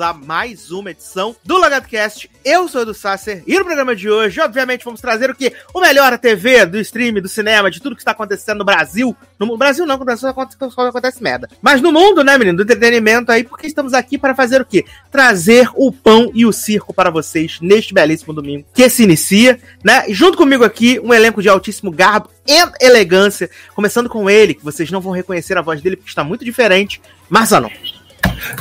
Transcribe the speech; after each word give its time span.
A 0.00 0.12
mais 0.12 0.70
uma 0.70 0.92
edição 0.92 1.34
do 1.44 1.56
LogadoCast. 1.56 2.30
Eu 2.44 2.68
sou 2.68 2.80
o 2.80 2.84
Edu 2.84 2.94
Sasser 2.94 3.42
e 3.46 3.58
no 3.58 3.64
programa 3.64 3.96
de 3.96 4.08
hoje, 4.08 4.40
obviamente, 4.40 4.84
vamos 4.84 5.00
trazer 5.00 5.28
o 5.28 5.34
que? 5.34 5.52
O 5.74 5.80
melhor 5.80 6.12
da 6.12 6.18
TV, 6.18 6.64
do 6.66 6.78
stream, 6.78 7.14
do 7.14 7.28
cinema, 7.28 7.68
de 7.68 7.80
tudo 7.80 7.96
que 7.96 8.00
está 8.00 8.12
acontecendo 8.12 8.58
no 8.58 8.64
Brasil. 8.64 9.16
No 9.40 9.56
Brasil 9.56 9.84
não, 9.84 9.96
acontece, 9.96 10.24
acontece, 10.24 10.60
acontece 10.76 11.22
merda. 11.22 11.48
Mas 11.60 11.80
no 11.80 11.90
mundo, 11.90 12.22
né, 12.22 12.38
menino? 12.38 12.56
Do 12.56 12.62
entretenimento 12.62 13.32
aí, 13.32 13.42
porque 13.42 13.66
estamos 13.66 13.92
aqui 13.92 14.16
para 14.16 14.36
fazer 14.36 14.60
o 14.60 14.64
quê? 14.64 14.84
Trazer 15.10 15.68
o 15.74 15.90
pão 15.90 16.30
e 16.32 16.46
o 16.46 16.52
circo 16.52 16.94
para 16.94 17.10
vocês 17.10 17.58
neste 17.60 17.92
belíssimo 17.92 18.32
domingo 18.32 18.66
que 18.72 18.88
se 18.88 19.02
inicia, 19.02 19.58
né? 19.82 20.04
E 20.08 20.14
junto 20.14 20.38
comigo 20.38 20.62
aqui, 20.62 21.00
um 21.00 21.12
elenco 21.12 21.42
de 21.42 21.48
altíssimo 21.48 21.90
garbo 21.90 22.30
e 22.46 22.84
elegância, 22.84 23.50
começando 23.74 24.08
com 24.08 24.30
ele, 24.30 24.54
que 24.54 24.64
vocês 24.64 24.90
não 24.90 25.00
vão 25.00 25.12
reconhecer 25.12 25.58
a 25.58 25.62
voz 25.62 25.82
dele 25.82 25.96
porque 25.96 26.10
está 26.10 26.22
muito 26.22 26.44
diferente, 26.44 27.00
Marzanon. 27.28 27.70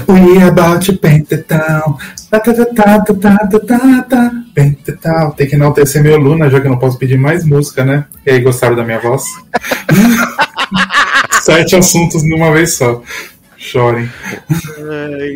We 0.07 0.41
about 0.41 0.85
to 0.85 0.93
paint 0.97 1.29
the 1.29 1.37
town. 1.37 1.97
Ta, 2.29 2.39
ta, 2.39 2.53
ta, 2.53 2.65
ta, 2.65 2.99
ta, 2.99 3.13
ta, 3.13 3.59
ta, 3.59 4.01
ta, 4.03 4.31
paint 4.53 4.83
the 4.83 4.93
town. 4.93 5.31
Tem 5.31 5.47
que 5.47 5.55
enaltecer 5.55 6.01
meu 6.01 6.17
Luna, 6.17 6.49
já 6.49 6.59
que 6.59 6.67
eu 6.67 6.71
não 6.71 6.79
posso 6.79 6.97
pedir 6.97 7.17
mais 7.17 7.45
música, 7.45 7.83
né? 7.85 8.05
E 8.25 8.31
aí, 8.31 8.41
gostaram 8.41 8.75
da 8.75 8.83
minha 8.83 8.99
voz? 8.99 9.23
Sete 11.41 11.75
assuntos 11.75 12.23
numa 12.23 12.51
vez 12.51 12.73
só. 12.75 13.01
Chorem. 13.57 14.09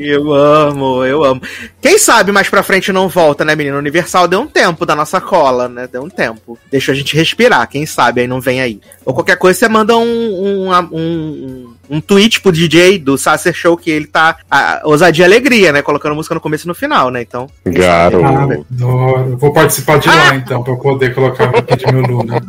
Eu 0.01 0.31
amo, 0.31 1.03
eu 1.03 1.23
amo. 1.23 1.41
Quem 1.81 1.97
sabe 1.97 2.31
mais 2.31 2.47
pra 2.47 2.61
frente 2.63 2.91
não 2.91 3.09
volta, 3.09 3.43
né, 3.43 3.55
menino? 3.55 3.77
Universal 3.77 4.27
deu 4.27 4.41
um 4.41 4.47
tempo 4.47 4.85
da 4.85 4.95
nossa 4.95 5.19
cola, 5.19 5.67
né? 5.67 5.87
Deu 5.91 6.03
um 6.03 6.09
tempo. 6.09 6.57
Deixa 6.71 6.91
a 6.91 6.95
gente 6.95 7.15
respirar, 7.15 7.67
quem 7.67 7.85
sabe 7.85 8.21
aí 8.21 8.27
não 8.27 8.39
vem 8.39 8.61
aí. 8.61 8.79
Ou 9.03 9.13
qualquer 9.13 9.37
coisa, 9.37 9.59
você 9.59 9.67
manda 9.67 9.97
um, 9.97 10.03
um, 10.03 10.71
um, 10.71 10.97
um 11.01 11.73
tweet 11.99 12.39
pro 12.39 12.51
DJ 12.51 12.99
do 12.99 13.17
Sasser 13.17 13.53
Show 13.53 13.75
que 13.75 13.91
ele 13.91 14.07
tá 14.07 14.37
a, 14.49 14.81
ousadia 14.85 15.23
e 15.23 15.25
alegria, 15.25 15.71
né? 15.73 15.81
Colocando 15.81 16.15
música 16.15 16.35
no 16.35 16.41
começo 16.41 16.65
e 16.65 16.69
no 16.69 16.75
final, 16.75 17.09
né? 17.09 17.21
Então. 17.21 17.49
Garoto. 17.65 18.25
Ah, 18.25 19.35
Vou 19.37 19.51
participar 19.51 19.99
de 19.99 20.07
lá, 20.07 20.35
então, 20.35 20.63
pra 20.63 20.75
poder 20.75 21.13
colocar 21.13 21.49
aqui 21.49 21.75
de 21.75 21.91
meu 21.91 22.03
Luna. 22.03 22.41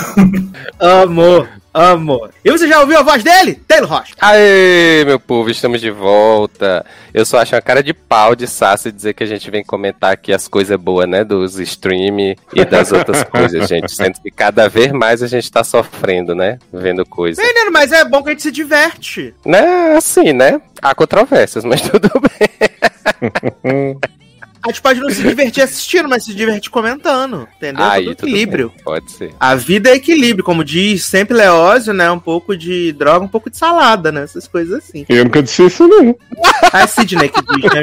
Amor. 0.80 1.59
Amor. 1.72 2.32
E 2.44 2.50
você 2.50 2.66
já 2.66 2.80
ouviu 2.80 2.98
a 2.98 3.02
voz 3.02 3.22
dele? 3.22 3.54
Taylor 3.66 3.88
Rocha. 3.88 4.14
Aê, 4.20 5.04
meu 5.04 5.20
povo, 5.20 5.50
estamos 5.50 5.80
de 5.80 5.90
volta. 5.90 6.84
Eu 7.14 7.24
só 7.24 7.38
acho 7.38 7.54
uma 7.54 7.62
cara 7.62 7.82
de 7.82 7.94
pau 7.94 8.34
de 8.34 8.46
Sassi 8.46 8.90
dizer 8.90 9.14
que 9.14 9.22
a 9.22 9.26
gente 9.26 9.48
vem 9.50 9.64
comentar 9.64 10.12
aqui 10.12 10.32
as 10.32 10.48
coisas 10.48 10.76
boas, 10.76 11.08
né? 11.08 11.22
Dos 11.24 11.58
stream 11.60 12.34
e 12.52 12.64
das 12.64 12.90
outras 12.92 13.22
coisas, 13.22 13.68
gente. 13.68 13.92
Sendo 13.92 14.20
que 14.20 14.30
cada 14.30 14.68
vez 14.68 14.90
mais 14.90 15.22
a 15.22 15.28
gente 15.28 15.50
tá 15.50 15.62
sofrendo, 15.62 16.34
né? 16.34 16.58
Vendo 16.72 17.06
coisa. 17.06 17.40
Menino, 17.40 17.70
mas 17.70 17.92
é 17.92 18.04
bom 18.04 18.22
que 18.22 18.30
a 18.30 18.32
gente 18.32 18.42
se 18.42 18.50
diverte. 18.50 19.34
Né? 19.46 19.94
Assim, 19.96 20.32
né? 20.32 20.60
Há 20.82 20.94
controvérsias, 20.94 21.64
mas 21.64 21.80
tudo 21.88 22.10
bem. 22.20 24.00
A 24.62 24.68
gente 24.68 24.82
pode 24.82 25.00
não 25.00 25.08
se 25.08 25.22
divertir 25.22 25.62
assistindo, 25.62 26.08
mas 26.08 26.24
se 26.24 26.34
divertir 26.34 26.70
comentando. 26.70 27.48
Entendeu? 27.56 27.82
Aí, 27.82 28.04
tudo 28.14 28.28
equilíbrio. 28.28 28.72
Pode 28.84 29.10
ser. 29.10 29.34
A 29.40 29.54
vida 29.54 29.88
é 29.88 29.94
equilíbrio, 29.94 30.44
como 30.44 30.62
diz 30.62 31.04
sempre 31.04 31.34
Leózio, 31.34 31.94
né? 31.94 32.10
Um 32.10 32.18
pouco 32.18 32.54
de 32.54 32.92
droga, 32.92 33.24
um 33.24 33.28
pouco 33.28 33.48
de 33.48 33.56
salada, 33.56 34.12
né? 34.12 34.22
Essas 34.22 34.46
coisas 34.46 34.84
assim. 34.84 35.06
Eu 35.08 35.24
nunca 35.24 35.42
disse 35.42 35.64
isso, 35.64 35.88
não. 35.88 36.14
É 36.72 36.86
Sidney 36.86 37.28
que 37.28 37.40
diz, 37.42 37.72
né, 37.72 37.82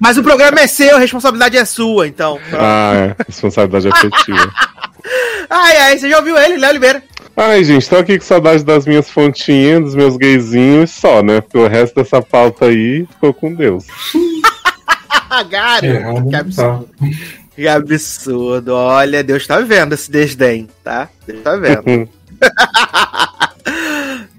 Mas 0.00 0.16
o 0.16 0.22
programa 0.22 0.60
é 0.60 0.66
seu, 0.66 0.96
a 0.96 0.98
responsabilidade 0.98 1.56
é 1.56 1.64
sua, 1.64 2.08
então. 2.08 2.40
Ah, 2.52 2.92
é. 2.94 3.16
Responsabilidade 3.28 3.88
afetiva. 3.88 4.52
ai, 5.48 5.76
ai, 5.76 5.98
você 5.98 6.08
já 6.08 6.18
ouviu 6.18 6.36
ele, 6.36 6.56
Léo 6.56 6.70
Oliveira? 6.70 7.02
Ai, 7.36 7.62
gente, 7.64 7.88
tô 7.88 7.96
aqui 7.96 8.18
com 8.18 8.24
saudade 8.24 8.64
das 8.64 8.86
minhas 8.86 9.10
fontinhas, 9.10 9.82
dos 9.82 9.94
meus 9.94 10.16
gayzinhos 10.16 10.90
só, 10.90 11.22
né? 11.22 11.40
Porque 11.40 11.58
o 11.58 11.68
resto 11.68 11.94
dessa 11.96 12.22
pauta 12.22 12.66
aí 12.66 13.06
ficou 13.06 13.34
com 13.34 13.54
Deus. 13.54 13.84
Gary, 15.50 15.88
que 16.28 16.36
absurdo. 16.36 16.88
Que 17.54 17.68
absurdo. 17.68 18.74
Olha, 18.74 19.22
Deus 19.22 19.46
tá 19.46 19.60
vendo 19.60 19.94
esse 19.94 20.10
desdém, 20.10 20.68
tá? 20.82 21.08
Deus 21.26 21.42
tá 21.42 21.56
vendo. 21.56 22.08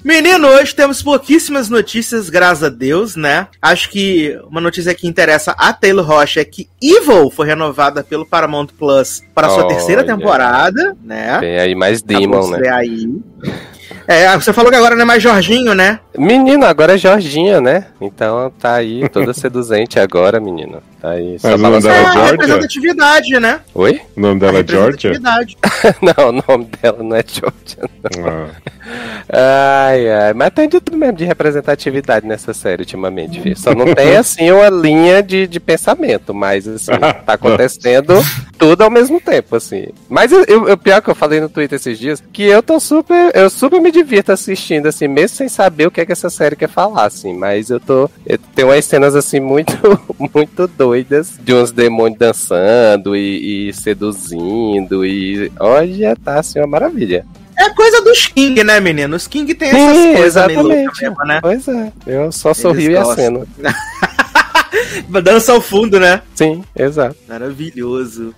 Menino, 0.06 0.48
hoje 0.50 0.76
temos 0.76 1.02
pouquíssimas 1.02 1.68
notícias, 1.68 2.30
graças 2.30 2.64
a 2.64 2.70
Deus, 2.70 3.16
né? 3.16 3.48
Acho 3.60 3.90
que 3.90 4.40
uma 4.48 4.62
notícia 4.62 4.94
que 4.94 5.08
interessa 5.08 5.56
a 5.58 5.74
Taylor 5.74 6.06
Rocha 6.06 6.42
é 6.42 6.46
que 6.46 6.70
Evil 6.80 7.32
foi 7.32 7.48
renovada 7.48 8.04
pelo 8.04 8.24
Paramount 8.24 8.68
Plus 8.78 9.24
para 9.34 9.48
a 9.48 9.50
sua 9.50 9.68
terceira 9.68 10.04
temporada, 10.04 10.96
né? 11.04 11.40
Tem 11.40 11.58
aí 11.58 11.74
mais 11.74 12.04
Demon, 12.04 12.52
né? 12.52 12.70
Aí. 12.70 13.10
É, 14.08 14.36
você 14.36 14.54
falou 14.54 14.72
que 14.72 14.78
agora 14.78 14.96
não 14.96 15.02
é 15.02 15.06
mais 15.06 15.22
Jorginho, 15.22 15.74
né? 15.74 16.00
Menino, 16.18 16.66
agora 16.66 16.94
é 16.94 16.98
Jorginha, 16.98 17.60
né? 17.60 17.88
Então 18.00 18.52
tá 18.60 18.76
aí, 18.76 19.08
toda 19.10 19.34
seduzente 19.34 20.00
agora, 20.00 20.40
menino. 20.40 20.82
Tá 21.02 21.12
aí. 21.12 21.38
Mas 21.42 21.54
o 21.54 21.58
nome 21.58 21.82
dela 21.82 21.96
é 21.96 22.04
Georgia? 22.04 22.32
representatividade, 22.32 23.40
né? 23.40 23.60
Oi? 23.74 24.02
O 24.16 24.20
nome 24.20 24.40
dela 24.40 24.60
é 24.60 24.68
Georgia? 24.68 25.14
não, 26.02 26.30
o 26.30 26.32
nome 26.32 26.70
dela 26.82 27.04
não 27.04 27.16
é 27.16 27.24
Georgia, 27.26 27.90
não. 28.18 28.28
Ah. 28.28 28.76
Ai, 29.28 30.10
ai. 30.10 30.34
Mas 30.34 30.52
tem 30.52 30.70
de 30.70 30.80
tudo 30.80 30.98
mesmo 30.98 31.18
de 31.18 31.26
representatividade 31.26 32.28
nessa 32.28 32.54
série 32.54 32.84
ultimamente, 32.84 33.42
filho. 33.42 33.58
Só 33.58 33.74
não 33.74 33.94
tem, 33.94 34.16
assim, 34.16 34.52
uma 34.52 34.70
linha 34.70 35.24
de, 35.24 35.48
de 35.48 35.60
pensamento, 35.60 36.34
mas, 36.34 36.68
assim, 36.68 36.92
tá 37.26 37.34
acontecendo 37.34 38.14
tudo 38.58 38.84
ao 38.84 38.92
mesmo 38.92 39.20
tempo, 39.20 39.56
assim. 39.56 39.88
Mas 40.08 40.32
o 40.32 40.78
pior 40.78 41.02
que 41.02 41.10
eu 41.10 41.16
falei 41.16 41.40
no 41.40 41.50
Twitter 41.50 41.76
esses 41.76 41.98
dias, 41.98 42.24
que 42.32 42.44
eu 42.44 42.62
tô 42.62 42.80
super, 42.80 43.32
eu 43.36 43.50
super 43.50 43.82
me 43.82 43.92
divirto 43.96 44.32
assistindo, 44.32 44.88
assim, 44.88 45.08
mesmo 45.08 45.38
sem 45.38 45.50
saber 45.50 45.88
o 45.88 45.92
que 45.92 46.02
é 46.02 46.06
que 46.06 46.12
essa 46.12 46.30
série 46.30 46.56
quer 46.56 46.70
falar, 46.70 47.06
assim. 47.06 47.34
Mas 47.34 47.70
eu 47.70 47.80
tô, 47.80 48.10
eu 48.26 48.38
tenho 48.56 48.68
umas 48.68 48.86
cenas, 48.86 49.16
assim, 49.16 49.40
muito, 49.40 49.74
muito 50.34 50.68
doidas, 50.68 51.34
de 51.40 51.54
uns 51.54 51.72
demônios 51.72 52.20
dançando 52.20 53.16
e, 53.16 53.70
e 53.70 53.74
seduzindo 53.74 55.06
e, 55.06 55.52
olha, 55.60 56.16
tá, 56.16 56.40
assim, 56.40 56.60
uma 56.60 56.68
maravilha. 56.68 57.26
É 57.58 57.70
coisa 57.70 58.02
dos 58.02 58.28
King, 58.28 58.64
né, 58.64 58.80
menino? 58.82 59.16
Os 59.16 59.28
King 59.28 59.54
tem 59.56 59.70
essas 59.70 59.98
Sim, 59.98 60.14
coisas 60.14 60.26
exatamente. 60.26 61.02
Mesmo, 61.02 61.26
né? 61.26 61.40
Pois 61.42 61.68
é. 61.68 61.92
Eu 62.06 62.32
só 62.32 62.54
sorrio 62.54 62.92
e 62.92 62.98
aceno. 62.98 63.48
Dança 65.24 65.52
ao 65.52 65.62
fundo, 65.62 66.00
né? 66.00 66.22
Sim, 66.34 66.64
exato. 66.76 67.16
Maravilhoso. 67.28 68.34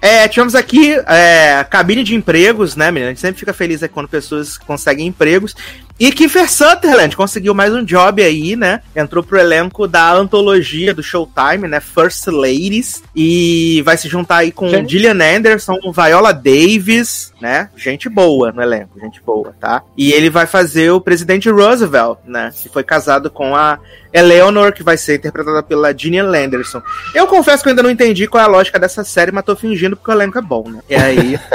É, 0.00 0.26
tivemos 0.28 0.54
aqui 0.54 0.94
é, 1.06 1.64
cabine 1.68 2.02
de 2.02 2.14
empregos, 2.14 2.74
né, 2.76 2.90
menina? 2.90 3.10
A 3.10 3.14
gente 3.14 3.20
sempre 3.20 3.38
fica 3.38 3.52
feliz 3.52 3.80
quando 3.92 4.08
pessoas 4.08 4.56
conseguem 4.58 5.06
empregos. 5.06 5.54
E 6.02 6.10
Kiefer 6.10 6.50
Sutherland 6.50 7.14
conseguiu 7.14 7.54
mais 7.54 7.72
um 7.72 7.84
job 7.84 8.20
aí, 8.24 8.56
né? 8.56 8.80
Entrou 8.96 9.22
pro 9.22 9.38
elenco 9.38 9.86
da 9.86 10.12
antologia 10.12 10.92
do 10.92 11.00
Showtime, 11.00 11.68
né? 11.68 11.78
First 11.78 12.26
Ladies. 12.26 13.04
E 13.14 13.80
vai 13.84 13.96
se 13.96 14.08
juntar 14.08 14.38
aí 14.38 14.50
com 14.50 14.68
gente. 14.68 14.90
Gillian 14.90 15.12
Anderson, 15.12 15.78
Viola 15.94 16.32
Davis, 16.32 17.32
né? 17.40 17.68
Gente 17.76 18.08
boa 18.08 18.50
no 18.50 18.60
elenco, 18.60 18.98
gente 18.98 19.22
boa, 19.24 19.54
tá? 19.60 19.84
E 19.96 20.10
ele 20.10 20.28
vai 20.28 20.44
fazer 20.44 20.90
o 20.90 21.00
presidente 21.00 21.48
Roosevelt, 21.48 22.18
né? 22.26 22.50
Que 22.52 22.68
foi 22.68 22.82
casado 22.82 23.30
com 23.30 23.54
a 23.54 23.78
Eleanor, 24.12 24.72
que 24.72 24.82
vai 24.82 24.96
ser 24.96 25.18
interpretada 25.18 25.62
pela 25.62 25.96
Gillian 25.96 26.26
Anderson. 26.26 26.82
Eu 27.14 27.28
confesso 27.28 27.62
que 27.62 27.68
eu 27.68 27.70
ainda 27.70 27.82
não 27.84 27.90
entendi 27.90 28.26
qual 28.26 28.42
é 28.42 28.44
a 28.44 28.50
lógica 28.50 28.76
dessa 28.76 29.04
série, 29.04 29.30
mas 29.30 29.44
tô 29.44 29.54
fingindo 29.54 29.96
porque 29.96 30.10
o 30.10 30.14
elenco 30.14 30.36
é 30.36 30.42
bom, 30.42 30.68
né? 30.68 30.80
E 30.90 30.96
aí. 30.96 31.38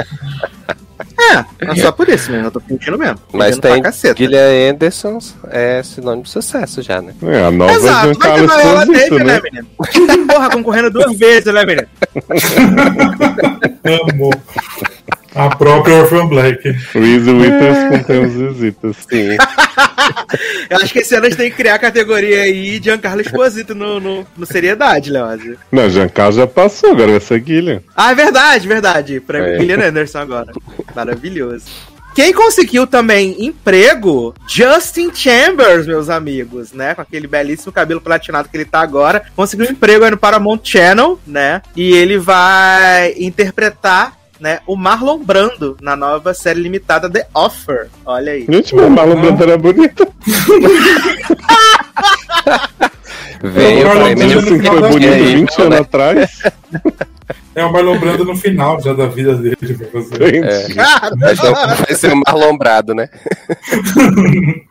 É, 1.28 1.44
é 1.60 1.76
só 1.76 1.92
por 1.92 2.08
isso 2.08 2.30
mesmo, 2.30 2.46
eu 2.46 2.50
tô 2.50 2.60
fingindo 2.60 2.98
mesmo. 2.98 3.18
Mas 3.32 3.58
tem 3.58 3.82
Guilherme 4.14 4.70
Anderson 4.70 5.18
é 5.50 5.82
sinônimo 5.82 6.22
de 6.22 6.30
sucesso 6.30 6.82
já, 6.82 7.02
né? 7.02 7.14
É, 7.22 7.44
a 7.44 7.50
nova 7.50 7.72
Exato, 7.72 8.18
vai 8.18 8.34
ter 8.34 8.46
Viola 8.46 8.86
Davis, 8.86 9.10
né, 9.10 9.24
né 9.24 9.40
menino? 9.42 9.68
Porra, 10.26 10.50
concorrendo 10.50 10.90
duas 10.90 11.16
vezes, 11.18 11.52
né, 11.52 11.64
menino? 11.64 11.88
Amor. 14.12 14.34
A 15.38 15.54
própria 15.54 15.94
Orphan 15.94 16.26
Black. 16.26 16.68
Reese 16.92 17.30
Withers 17.30 18.04
com 18.04 18.22
os 18.24 18.32
visitas. 18.32 18.96
Sim. 19.08 19.36
Eu 20.68 20.78
acho 20.78 20.92
que 20.92 20.98
esse 20.98 21.14
ano 21.14 21.26
a 21.26 21.28
gente 21.28 21.38
tem 21.38 21.48
que 21.48 21.56
criar 21.56 21.76
a 21.76 21.78
categoria 21.78 22.42
aí 22.42 22.80
Giancarlo 22.82 23.20
Esposito 23.20 23.72
no, 23.72 24.00
no, 24.00 24.26
no 24.36 24.44
Seriedade, 24.44 25.10
Leózio. 25.10 25.56
Não, 25.70 25.88
Giancarlo 25.88 26.32
já 26.32 26.46
passou, 26.46 26.90
agora 26.90 27.12
vai 27.12 27.20
ser 27.20 27.38
Guilherme. 27.38 27.84
Ah, 27.96 28.10
é 28.10 28.14
verdade, 28.16 28.66
verdade. 28.66 29.20
Pra 29.20 29.38
é. 29.38 29.58
Guilherme 29.58 29.84
Anderson 29.84 30.18
agora. 30.18 30.52
Maravilhoso. 30.92 31.66
Quem 32.16 32.32
conseguiu 32.32 32.84
também 32.84 33.36
emprego? 33.38 34.34
Justin 34.48 35.14
Chambers, 35.14 35.86
meus 35.86 36.10
amigos, 36.10 36.72
né? 36.72 36.96
Com 36.96 37.02
aquele 37.02 37.28
belíssimo 37.28 37.70
cabelo 37.70 38.00
platinado 38.00 38.48
que 38.48 38.56
ele 38.56 38.64
tá 38.64 38.80
agora. 38.80 39.22
Conseguiu 39.36 39.70
emprego 39.70 40.04
aí 40.04 40.10
no 40.10 40.16
Paramount 40.16 40.58
Channel, 40.64 41.20
né? 41.24 41.62
E 41.76 41.92
ele 41.92 42.18
vai 42.18 43.14
interpretar 43.18 44.17
né, 44.40 44.60
o 44.66 44.76
Marlon 44.76 45.18
Brando 45.18 45.76
na 45.80 45.96
nova 45.96 46.34
série 46.34 46.60
limitada 46.60 47.10
The 47.10 47.26
Offer. 47.34 47.88
Olha 48.04 48.32
aí. 48.32 48.46
Gente, 48.48 48.74
o 48.74 48.90
Marlon 48.90 49.20
Brando 49.20 49.42
era 49.42 49.58
bonito. 49.58 50.06
Veio 53.42 53.84
o 53.84 53.88
Marlon 53.88 54.14
Brando 54.14 54.38
assim, 54.38 54.62
foi 54.62 54.88
bonito 54.88 55.24
20 55.24 55.62
anos 55.62 55.80
atrás. 55.80 56.42
É 57.54 57.64
o 57.64 57.72
Marlon 57.72 57.98
Brando 57.98 58.24
no 58.24 58.36
final 58.36 58.80
já 58.80 58.92
da 58.92 59.06
vida 59.06 59.34
dele. 59.34 59.56
É. 60.44 60.68
Mas 61.16 61.38
não 61.42 61.52
vai 61.52 61.94
ser 61.94 62.12
o 62.12 62.22
Marlon 62.24 62.56
Brado, 62.56 62.94
né? 62.94 63.08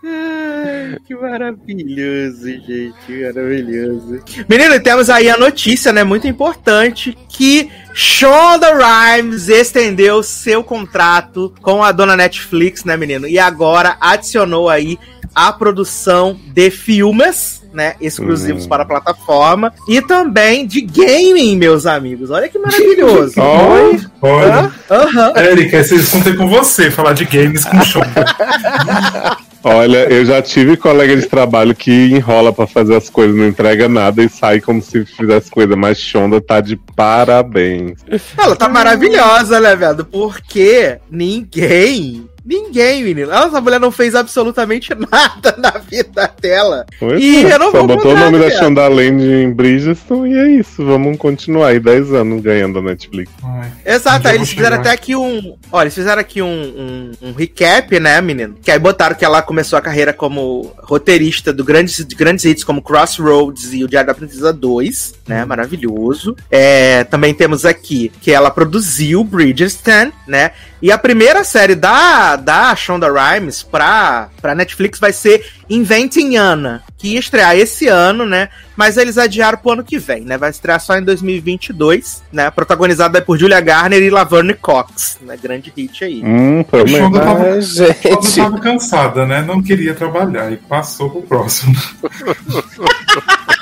Ai, 0.03 0.97
que 1.05 1.13
maravilhoso, 1.13 2.47
gente. 2.47 3.23
Maravilhoso. 3.23 4.21
Menino, 4.47 4.79
temos 4.79 5.09
aí 5.09 5.29
a 5.29 5.37
notícia, 5.37 5.91
né? 5.91 6.03
Muito 6.05 6.27
importante 6.27 7.15
que 7.27 7.69
Shonda 7.93 8.69
Rhimes 8.73 9.49
estendeu 9.49 10.23
seu 10.23 10.63
contrato 10.63 11.53
com 11.61 11.83
a 11.83 11.91
dona 11.91 12.15
Netflix, 12.15 12.85
né, 12.85 12.95
menino? 12.95 13.27
E 13.27 13.37
agora 13.37 13.97
adicionou 13.99 14.69
aí 14.69 14.97
a 15.35 15.51
produção 15.51 16.39
de 16.47 16.71
filmes, 16.71 17.61
né, 17.77 17.93
exclusivos 18.01 18.65
Hum. 18.65 18.69
para 18.69 18.81
a 18.81 18.85
plataforma 18.87 19.71
e 19.87 20.01
também 20.01 20.65
de 20.65 20.81
gaming, 20.81 21.55
meus 21.57 21.85
amigos. 21.85 22.31
Olha 22.31 22.49
que 22.49 22.57
maravilhoso. 22.57 23.35
Olha, 23.39 24.11
olha. 24.19 24.71
Aham. 24.89 25.33
Érica, 25.35 25.77
esse 25.77 25.93
assunto 25.95 26.29
é 26.29 26.33
com 26.35 26.47
você, 26.49 26.89
falar 26.89 27.13
de 27.13 27.23
games 27.25 27.63
com 27.63 27.79
show. 27.83 28.01
Olha, 29.63 30.05
eu 30.11 30.25
já 30.25 30.41
tive 30.41 30.77
colega 30.77 31.15
de 31.15 31.25
trabalho 31.27 31.75
que 31.75 31.91
enrola 31.91 32.53
pra 32.53 32.65
fazer 32.65 32.95
as 32.95 33.09
coisas, 33.09 33.35
não 33.35 33.47
entrega 33.47 33.87
nada 33.89 34.23
e 34.23 34.29
sai 34.29 34.61
como 34.61 34.81
se 34.81 35.05
fizesse 35.05 35.51
coisa, 35.51 35.75
mas 35.75 35.99
Shonda 35.99 36.39
tá 36.39 36.61
de 36.61 36.77
parabéns. 36.95 37.99
Ela 38.37 38.55
tá 38.55 38.69
maravilhosa, 38.69 39.59
né, 39.59 39.75
velho? 39.75 40.05
Porque 40.05 40.97
ninguém. 41.11 42.26
Ninguém, 42.47 43.03
menino. 43.03 43.29
Essa 43.29 43.59
mulher 43.59 43.77
não 43.77 43.91
fez 43.91 44.15
absolutamente 44.15 44.95
nada 44.95 45.53
na 45.57 45.71
vida 45.71 46.31
dela. 46.41 46.85
Pois 46.97 47.21
E 47.21 47.45
é, 47.45 47.53
eu 47.53 47.59
não 47.59 47.71
Só 47.71 47.83
botou 47.83 48.13
o 48.13 48.17
nome 48.17 48.39
da. 48.39 48.49
Shonda 48.49 48.87
Land 48.87 49.21
em 49.21 49.51
Bridgestone 49.51 50.33
e 50.33 50.37
é 50.37 50.47
isso. 50.51 50.85
Vamos 50.85 51.17
continuar 51.17 51.67
aí 51.67 51.79
10 51.79 52.13
anos 52.13 52.41
ganhando 52.41 52.79
a 52.79 52.81
Netflix. 52.81 53.29
Ai, 53.43 53.71
Exato, 53.85 54.29
aí 54.29 54.35
eles 54.35 54.49
fizeram 54.49 54.77
chegar? 54.77 54.79
até 54.79 54.91
aqui 54.91 55.13
um. 55.13 55.57
Olha, 55.69 55.83
eles 55.83 55.95
fizeram 55.95 56.21
aqui 56.21 56.41
um, 56.41 56.47
um, 56.47 57.11
um 57.29 57.33
recap, 57.33 57.99
né, 57.99 58.21
menino? 58.21 58.55
Que 58.61 58.71
aí 58.71 58.79
botaram 58.79 59.15
que 59.15 59.25
ela 59.25 59.41
começou 59.41 59.77
a 59.77 59.81
carreira 59.81 60.13
como 60.13 60.73
roteirista 60.77 61.51
do 61.51 61.65
grandes, 61.65 62.05
de 62.05 62.15
grandes 62.15 62.45
hits 62.45 62.63
como 62.63 62.81
Crossroads 62.81 63.73
e 63.73 63.83
o 63.83 63.87
Diário 63.89 64.07
da 64.07 64.13
Princesa 64.13 64.53
2, 64.53 65.15
né? 65.27 65.43
Maravilhoso. 65.43 66.33
É, 66.49 67.03
também 67.03 67.33
temos 67.33 67.65
aqui 67.65 68.09
que 68.21 68.31
ela 68.31 68.49
produziu 68.49 69.21
Bridgerton, 69.25 70.13
né? 70.25 70.51
E 70.81 70.91
a 70.91 70.97
primeira 70.97 71.43
série 71.43 71.73
da, 71.73 72.35
da 72.37 72.75
Shonda 72.75 73.07
Rhimes 73.11 73.63
pra, 73.63 74.29
pra 74.41 74.55
Netflix 74.55 74.99
vai 74.99 75.11
ser 75.11 75.45
Inventing 75.69 76.37
Anna, 76.37 76.81
que 76.97 77.09
ia 77.15 77.19
estrear 77.19 77.55
esse 77.57 77.87
ano, 77.87 78.25
né? 78.25 78.47
Mas 78.75 78.95
eles 78.95 79.17
adiaram 79.17 79.57
pro 79.57 79.71
ano 79.71 79.83
que 79.83 79.97
vem, 79.99 80.21
né? 80.21 80.37
Vai 80.37 80.49
estrear 80.51 80.79
só 80.79 80.97
em 80.97 81.03
2022, 81.03 82.23
né? 82.31 82.49
Protagonizada 82.51 83.21
por 83.21 83.37
Julia 83.37 83.59
Garner 83.59 84.01
e 84.01 84.09
Laverne 84.09 84.53
Cox, 84.53 85.17
né? 85.21 85.35
Grande 85.41 85.73
hit 85.75 86.03
aí. 86.05 86.21
Hum, 86.23 86.61
O 86.71 86.87
Shonda 86.87 87.19
tava, 87.19 87.59
gente. 87.61 88.35
tava 88.35 88.59
cansada, 88.59 89.25
né? 89.25 89.41
Não 89.41 89.61
queria 89.61 89.93
trabalhar 89.93 90.51
e 90.51 90.57
passou 90.57 91.09
pro 91.09 91.21
próximo. 91.23 91.75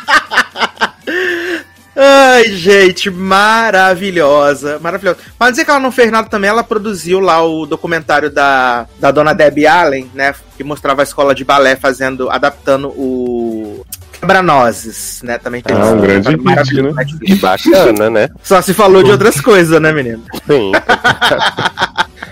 Ai, 1.95 2.49
gente, 2.51 3.09
maravilhosa, 3.09 4.77
maravilhosa. 4.81 5.17
Mas 5.39 5.51
dizer 5.51 5.63
que 5.65 5.71
ela 5.71 5.79
não 5.79 5.91
fez 5.91 6.11
nada 6.11 6.27
também, 6.27 6.49
ela 6.49 6.63
produziu 6.63 7.19
lá 7.19 7.41
o 7.43 7.65
documentário 7.65 8.29
da, 8.29 8.85
da 8.99 9.11
dona 9.11 9.33
Debbie 9.33 9.65
Allen, 9.65 10.11
né? 10.13 10.35
Que 10.57 10.63
mostrava 10.63 11.01
a 11.01 11.03
escola 11.03 11.33
de 11.33 11.45
balé 11.45 11.75
fazendo, 11.77 12.29
adaptando 12.29 12.89
o 12.89 13.85
Quebra-Nozes, 14.19 15.21
né? 15.23 15.37
Também 15.37 15.61
tem 15.61 15.75
Ah, 15.75 15.85
um 15.85 16.01
grande 16.01 16.29
documentário 16.31 16.69
hit, 16.69 16.81
né? 16.81 16.91
Netflix. 16.95 17.39
Bacana, 17.39 18.09
né? 18.09 18.29
Só 18.43 18.61
se 18.61 18.73
falou 18.73 19.01
de 19.01 19.11
outras 19.11 19.39
coisas, 19.39 19.81
né, 19.81 19.91
menino? 19.93 20.23
Sim. 20.47 20.73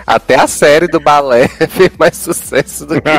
Até 0.06 0.36
a 0.36 0.48
série 0.48 0.88
do 0.88 1.00
balé 1.00 1.48
fez 1.70 1.90
mais 1.98 2.18
sucesso 2.18 2.86
do 2.86 2.96
que 2.96 3.10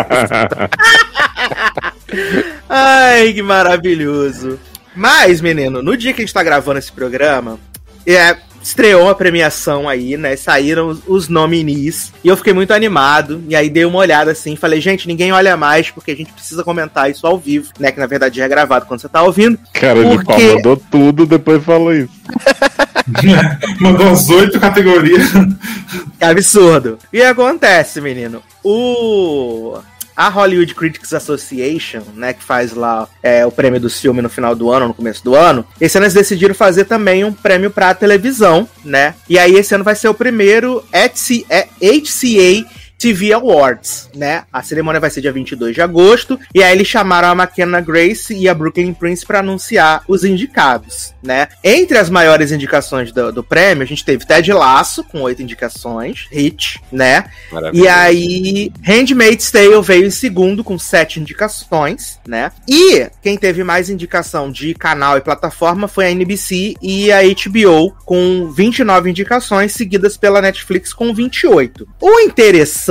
Ai, 2.69 3.33
que 3.33 3.43
maravilhoso. 3.43 4.59
Mas, 4.95 5.41
menino, 5.41 5.83
no 5.83 5.97
dia 5.97 6.13
que 6.13 6.23
a 6.23 6.25
gente 6.25 6.35
tá 6.35 6.43
gravando 6.43 6.79
esse 6.79 6.93
programa, 6.93 7.59
é, 8.07 8.37
estreou 8.63 9.09
a 9.11 9.15
premiação 9.15 9.89
aí, 9.89 10.17
né? 10.17 10.37
Saíram 10.37 10.89
os, 10.89 11.01
os 11.07 11.29
nominees. 11.29 12.13
E 12.23 12.29
eu 12.29 12.37
fiquei 12.37 12.53
muito 12.53 12.73
animado. 12.73 13.43
E 13.49 13.55
aí 13.55 13.69
dei 13.69 13.85
uma 13.85 13.99
olhada 13.99 14.31
assim, 14.33 14.57
falei, 14.57 14.81
gente, 14.81 15.07
ninguém 15.07 15.33
olha 15.33 15.57
mais, 15.57 15.91
porque 15.91 16.13
a 16.13 16.17
gente 16.17 16.33
precisa 16.33 16.65
comentar 16.65 17.11
isso 17.11 17.27
ao 17.27 17.39
vivo, 17.39 17.71
né? 17.79 17.93
Que 17.93 18.01
na 18.01 18.07
verdade 18.07 18.39
já 18.39 18.45
é 18.45 18.49
gravado 18.49 18.87
quando 18.87 19.01
você 19.01 19.09
tá 19.09 19.23
ouvindo. 19.23 19.59
Cara 19.73 20.03
de 20.03 20.17
Porque- 20.17 20.25
pau 20.25 20.55
mandou 20.57 20.77
tudo, 20.77 21.27
depois 21.27 21.63
falou 21.63 21.95
isso. 21.95 22.13
Mandou 23.81 24.09
as 24.09 24.31
oito 24.31 24.59
categorias. 24.59 25.31
É 26.19 26.27
absurdo. 26.27 26.99
E 27.13 27.21
acontece, 27.21 28.01
menino. 28.01 28.43
O. 28.63 29.77
A 30.17 30.29
Hollywood 30.29 30.75
Critics 30.75 31.13
Association, 31.13 32.03
né, 32.15 32.33
que 32.33 32.43
faz 32.43 32.73
lá 32.73 33.09
é, 33.23 33.45
o 33.45 33.51
prêmio 33.51 33.81
do 33.81 33.91
filme 33.91 34.23
no 34.23 34.29
final 34.29 34.55
do 34.55 34.71
ano, 34.71 34.89
no 34.89 34.95
começo 34.95 35.25
do 35.25 35.35
ano, 35.35 35.67
esse 35.81 35.97
ano 35.97 36.05
eles 36.05 36.15
decidiram 36.15 36.55
fazer 36.55 36.85
também 36.85 37.25
um 37.25 37.33
prêmio 37.33 37.71
pra 37.71 37.95
televisão, 37.95 38.69
né? 38.85 39.15
E 39.29 39.39
aí 39.39 39.55
esse 39.55 39.75
ano 39.75 39.85
vai 39.85 39.95
ser 39.95 40.09
o 40.09 40.15
primeiro 40.15 40.85
HC 40.93 41.45
é, 41.49 41.69
HCA 41.81 42.65
TV 42.99 43.33
Awards, 43.33 44.09
né? 44.15 44.45
A 44.53 44.63
cerimônia 44.63 45.01
vai 45.01 45.11
ser 45.11 45.21
dia 45.21 45.33
22 45.33 45.75
de 45.75 45.83
agosto, 45.83 46.39
e 46.55 46.63
aí 46.63 46.73
eles 46.73 46.87
chamaram 46.87 47.29
a 47.29 47.33
McKenna 47.45 47.81
Grace 47.81 48.35
e 48.35 48.49
a 48.49 48.55
Brooklyn 48.55 48.95
Prince 48.95 49.27
para 49.27 49.41
anunciar 49.41 50.03
os 50.09 50.25
indicados, 50.25 51.15
né? 51.23 51.49
Entre 51.63 51.99
as 51.99 52.09
maiores 52.09 52.53
indicações 52.53 53.13
do, 53.13 53.33
do 53.33 53.43
prêmio, 53.43 53.83
a 53.83 53.87
gente 53.87 54.05
teve 54.05 54.25
Ted 54.25 54.53
Lasso, 54.53 55.05
com 55.05 55.23
oito 55.23 55.43
indicações, 55.43 56.27
Hit, 56.31 56.81
né? 56.91 57.25
E 57.73 57.87
aí, 57.89 58.73
Handmaid's 58.83 59.51
Tale 59.51 59.83
veio 59.83 60.07
em 60.07 60.11
segundo 60.11 60.65
com 60.65 60.79
sete 60.79 61.21
indicações, 61.21 62.19
né? 62.27 62.53
E 62.69 63.09
quem 63.23 63.37
teve 63.37 63.65
mais 63.65 63.91
indicação 63.91 64.51
de 64.51 64.75
canal 64.75 65.19
e 65.19 65.21
plataforma 65.21 65.89
foi 65.89 66.07
a 66.07 66.11
NBC 66.11 66.75
e 66.81 67.13
a 67.13 67.21
HBO 67.23 67.95
com 68.05 68.51
29 68.51 69.11
indicações, 69.11 69.73
seguidas 69.73 70.17
pela 70.17 70.41
Netflix 70.41 70.93
com 70.93 71.13
28. 71.13 71.87
O 72.01 72.21
interessante 72.21 72.84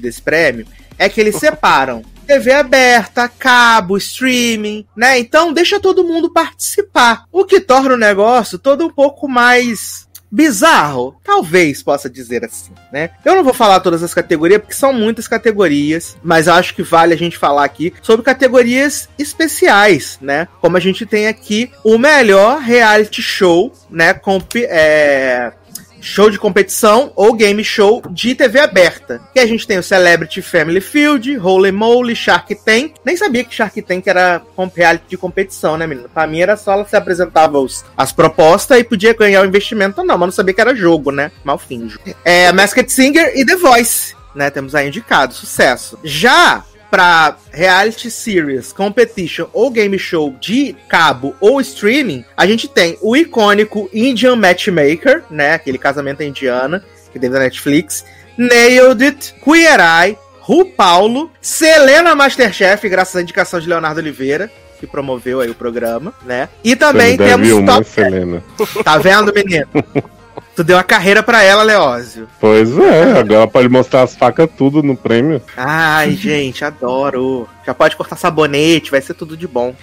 desse 0.00 0.22
prêmio 0.22 0.66
é 0.98 1.08
que 1.08 1.20
eles 1.20 1.36
separam 1.40 2.02
TV 2.26 2.52
aberta, 2.52 3.28
cabo, 3.28 3.96
streaming, 3.96 4.86
né? 4.96 5.18
Então 5.18 5.52
deixa 5.52 5.80
todo 5.80 6.04
mundo 6.04 6.30
participar. 6.30 7.24
O 7.32 7.44
que 7.44 7.60
torna 7.60 7.94
o 7.94 7.98
negócio 7.98 8.56
todo 8.56 8.86
um 8.86 8.90
pouco 8.90 9.28
mais 9.28 10.08
bizarro, 10.30 11.16
talvez 11.24 11.82
possa 11.82 12.08
dizer 12.08 12.44
assim, 12.44 12.70
né? 12.92 13.10
Eu 13.24 13.34
não 13.34 13.42
vou 13.42 13.52
falar 13.52 13.80
todas 13.80 14.02
as 14.02 14.14
categorias 14.14 14.60
porque 14.60 14.74
são 14.74 14.92
muitas 14.92 15.26
categorias, 15.26 16.16
mas 16.22 16.46
acho 16.46 16.74
que 16.74 16.82
vale 16.82 17.12
a 17.12 17.16
gente 17.16 17.36
falar 17.36 17.64
aqui 17.64 17.92
sobre 18.00 18.24
categorias 18.24 19.08
especiais, 19.18 20.18
né? 20.20 20.46
Como 20.60 20.76
a 20.76 20.80
gente 20.80 21.04
tem 21.04 21.26
aqui 21.26 21.70
o 21.82 21.98
melhor 21.98 22.60
reality 22.60 23.20
show, 23.20 23.72
né? 23.90 24.14
Compi 24.14 24.64
é, 24.66 25.52
show 26.00 26.30
de 26.30 26.38
competição 26.38 27.12
ou 27.14 27.34
game 27.34 27.62
show 27.62 28.02
de 28.10 28.34
TV 28.34 28.60
aberta. 28.60 29.20
Que 29.32 29.40
a 29.40 29.46
gente 29.46 29.66
tem 29.66 29.78
o 29.78 29.82
Celebrity 29.82 30.42
Family 30.42 30.80
Field, 30.80 31.38
Holy 31.38 31.72
Moly, 31.72 32.16
Shark 32.16 32.54
Tank. 32.54 32.94
Nem 33.04 33.16
sabia 33.16 33.44
que 33.44 33.54
Shark 33.54 33.80
Tank 33.82 34.06
era 34.06 34.42
reality 34.74 35.04
de 35.08 35.16
competição, 35.16 35.76
né, 35.76 35.86
menino? 35.86 36.08
Pra 36.08 36.26
mim 36.26 36.40
era 36.40 36.56
só 36.56 36.72
ela 36.72 36.86
se 36.86 36.96
apresentava 36.96 37.58
os, 37.58 37.84
as 37.96 38.12
propostas 38.12 38.78
e 38.78 38.84
podia 38.84 39.14
ganhar 39.14 39.42
o 39.42 39.46
investimento, 39.46 40.02
não, 40.02 40.16
mas 40.16 40.26
não 40.28 40.32
sabia 40.32 40.54
que 40.54 40.60
era 40.60 40.74
jogo, 40.74 41.10
né? 41.10 41.30
Mal 41.44 41.58
finjo. 41.58 41.98
É, 42.24 42.52
Masked 42.52 42.90
Singer 42.90 43.32
e 43.34 43.44
The 43.44 43.56
Voice, 43.56 44.14
né? 44.34 44.50
Temos 44.50 44.74
aí 44.74 44.88
indicado, 44.88 45.34
sucesso. 45.34 45.98
Já 46.04 46.64
pra 46.90 47.36
reality 47.52 48.10
series, 48.10 48.72
competition 48.72 49.46
ou 49.52 49.70
game 49.70 49.98
show 49.98 50.34
de 50.40 50.74
cabo 50.88 51.34
ou 51.40 51.60
streaming, 51.60 52.24
a 52.36 52.46
gente 52.46 52.66
tem 52.68 52.98
o 53.00 53.16
icônico 53.16 53.88
Indian 53.92 54.36
Matchmaker, 54.36 55.22
né? 55.30 55.54
Aquele 55.54 55.78
casamento 55.78 56.22
indiana, 56.22 56.84
que 57.12 57.18
teve 57.18 57.32
da 57.32 57.40
Netflix, 57.40 58.04
Nailed 58.36 59.04
It, 59.04 59.34
Queer 59.44 59.78
Eye, 59.80 60.18
Ru 60.40 60.64
Paulo, 60.64 61.30
Selena 61.40 62.14
Masterchef, 62.14 62.88
graças 62.88 63.16
à 63.16 63.22
indicação 63.22 63.60
de 63.60 63.68
Leonardo 63.68 64.00
Oliveira, 64.00 64.50
que 64.80 64.86
promoveu 64.86 65.40
aí 65.40 65.50
o 65.50 65.54
programa, 65.54 66.12
né? 66.24 66.48
E 66.64 66.74
também 66.74 67.16
Você 67.16 67.24
temos 67.24 67.48
Top... 67.66 68.82
Tá 68.82 68.98
vendo, 68.98 69.32
menino? 69.32 69.68
tu 70.60 70.64
deu 70.64 70.76
uma 70.76 70.84
carreira 70.84 71.22
pra 71.22 71.42
ela, 71.42 71.62
Leózio. 71.62 72.28
Pois 72.38 72.76
é, 72.78 73.18
agora 73.18 73.48
pode 73.48 73.68
mostrar 73.68 74.02
as 74.02 74.14
facas 74.14 74.48
tudo 74.58 74.82
no 74.82 74.94
prêmio. 74.94 75.40
Ai, 75.56 76.12
gente, 76.12 76.62
adoro. 76.62 77.48
Já 77.64 77.72
pode 77.72 77.96
cortar 77.96 78.16
sabonete, 78.16 78.90
vai 78.90 79.00
ser 79.00 79.14
tudo 79.14 79.38
de 79.38 79.48
bom. 79.48 79.74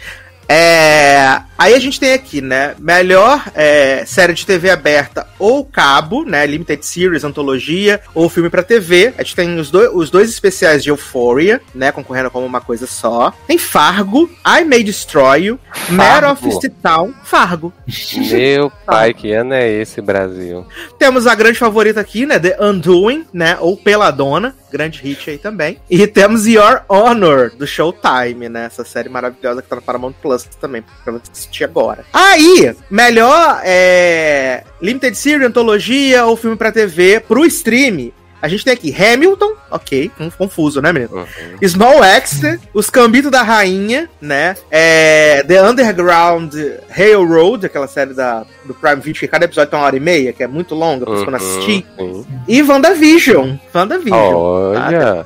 É, 0.50 1.42
aí 1.58 1.74
a 1.74 1.80
gente 1.80 2.00
tem 2.00 2.14
aqui, 2.14 2.40
né? 2.42 2.74
Melhor 2.80 3.44
é, 3.54 4.06
série 4.06 4.34
de 4.34 4.46
TV 4.46 4.70
aberta 4.70 5.28
ou 5.38 5.66
cabo, 5.66 6.24
né? 6.24 6.46
Limited 6.46 6.86
Series, 6.86 7.24
antologia 7.24 8.00
ou 8.14 8.30
filme 8.30 8.50
pra 8.50 8.64
TV. 8.64 9.14
A 9.18 9.24
gente 9.24 9.36
tem 9.36 9.60
os, 9.60 9.70
dois 9.70 9.90
os 9.94 10.10
dois 10.10 10.30
especiais 10.30 10.84
de 10.84 10.90
Euphoria, 10.90 11.62
né? 11.76 11.92
Concorrendo 11.92 12.32
como 12.32 12.46
uma 12.46 12.62
coisa 12.62 12.88
só. 12.88 13.34
Tem 13.46 13.58
Fargo, 13.58 14.30
I 14.46 14.64
May 14.64 14.84
Destroy 14.84 15.46
You, 15.46 15.60
Mare 15.90 16.28
of 16.28 16.70
Town, 16.82 17.14
Fargo. 17.24 17.74
Meu 18.16 18.72
pai, 18.86 19.14
que 19.14 19.32
ano 19.34 19.54
é 19.54 19.70
esse, 19.70 20.02
Brasil? 20.02 20.66
Temos 20.98 21.28
a 21.28 21.36
grande 21.36 21.60
favorita 21.60 22.00
aqui, 22.00 22.26
né? 22.26 22.40
The 22.40 22.58
Undoing, 22.62 23.26
né? 23.34 23.58
Ou 23.60 23.76
Peladona. 23.76 24.56
grande 24.72 25.02
hit 25.02 25.30
aí 25.30 25.38
também. 25.38 25.78
E 25.90 26.08
temos 26.08 26.48
Your 26.48 26.84
Honor, 26.88 27.52
do 27.56 27.68
Showtime, 27.68 28.48
né? 28.50 28.66
Essa 28.66 28.84
série 28.86 29.10
maravilhosa 29.10 29.62
que 29.62 29.68
tá 29.68 29.76
no 29.76 29.82
Paramount 29.82 30.14
Plus 30.22 30.37
também, 30.60 30.84
pra 31.04 31.14
você 31.14 31.32
assistir 31.32 31.64
agora. 31.64 32.06
Aí, 32.14 32.76
melhor 32.90 33.62
é, 33.64 34.64
Limited 34.82 35.16
Series, 35.16 35.48
antologia 35.48 36.26
ou 36.26 36.36
filme 36.36 36.56
pra 36.56 36.72
TV 36.72 37.20
pro 37.20 37.46
stream. 37.46 38.12
A 38.40 38.48
gente 38.48 38.64
tem 38.64 38.74
aqui 38.74 38.96
Hamilton, 38.96 39.54
ok, 39.72 40.12
confuso, 40.38 40.80
né, 40.80 40.94
menino? 40.94 41.16
Uhum. 41.16 41.68
Small 41.68 42.04
Axe, 42.04 42.60
Os 42.72 42.88
Cambitos 42.88 43.32
da 43.32 43.42
Rainha, 43.42 44.08
né? 44.22 44.56
É, 44.70 45.44
The 45.44 45.68
Underground 45.68 46.54
Railroad, 46.88 47.66
aquela 47.66 47.88
série 47.88 48.14
da, 48.14 48.46
do 48.64 48.76
Prime 48.76 49.02
Video, 49.02 49.20
que 49.20 49.28
cada 49.28 49.46
episódio 49.46 49.72
tem 49.72 49.80
uma 49.80 49.88
hora 49.88 49.98
e 49.98 50.00
meia, 50.00 50.34
que 50.34 50.44
é 50.44 50.48
muito 50.48 50.76
longa, 50.76 51.06
pra 51.06 51.16
uhum, 51.16 51.36
assistir. 51.36 51.86
Uhum. 51.98 52.26
E 52.48 52.62
WandaVision. 52.62 53.56
WandaVision. 53.74 54.34
Olha! 54.34 55.24
Tá? 55.24 55.26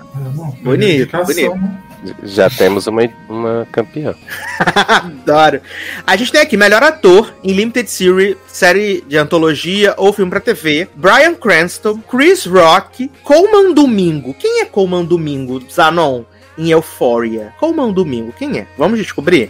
Bonito, 0.63 1.18
bonito. 1.25 1.90
Já 2.24 2.50
temos 2.50 2.88
uma, 2.88 3.01
uma 3.29 3.67
campeã. 3.72 4.15
Adoro. 4.88 5.62
A 6.05 6.15
gente 6.15 6.31
tem 6.31 6.41
aqui 6.41 6.58
melhor 6.58 6.84
ator 6.84 7.34
em 7.43 7.53
Limited 7.53 7.89
Series, 7.89 8.38
série 8.48 9.03
de 9.08 9.17
antologia 9.17 9.93
ou 9.98 10.12
filme 10.12 10.29
pra 10.29 10.39
TV. 10.39 10.88
Brian 10.96 11.36
Cranston, 11.36 12.00
Chris 12.10 12.46
Rock, 12.46 13.10
Coleman 13.24 13.74
Domingo. 13.74 14.34
Quem 14.34 14.62
é 14.62 14.65
Coleman 14.65 15.05
Domingo, 15.05 15.62
Zanon? 15.72 16.24
Em 16.58 16.70
Euphoria. 16.70 17.53
Coleman 17.60 17.91
Domingo, 17.91 18.34
quem 18.38 18.60
é? 18.60 18.67
Vamos 18.77 19.00
descobrir? 19.00 19.50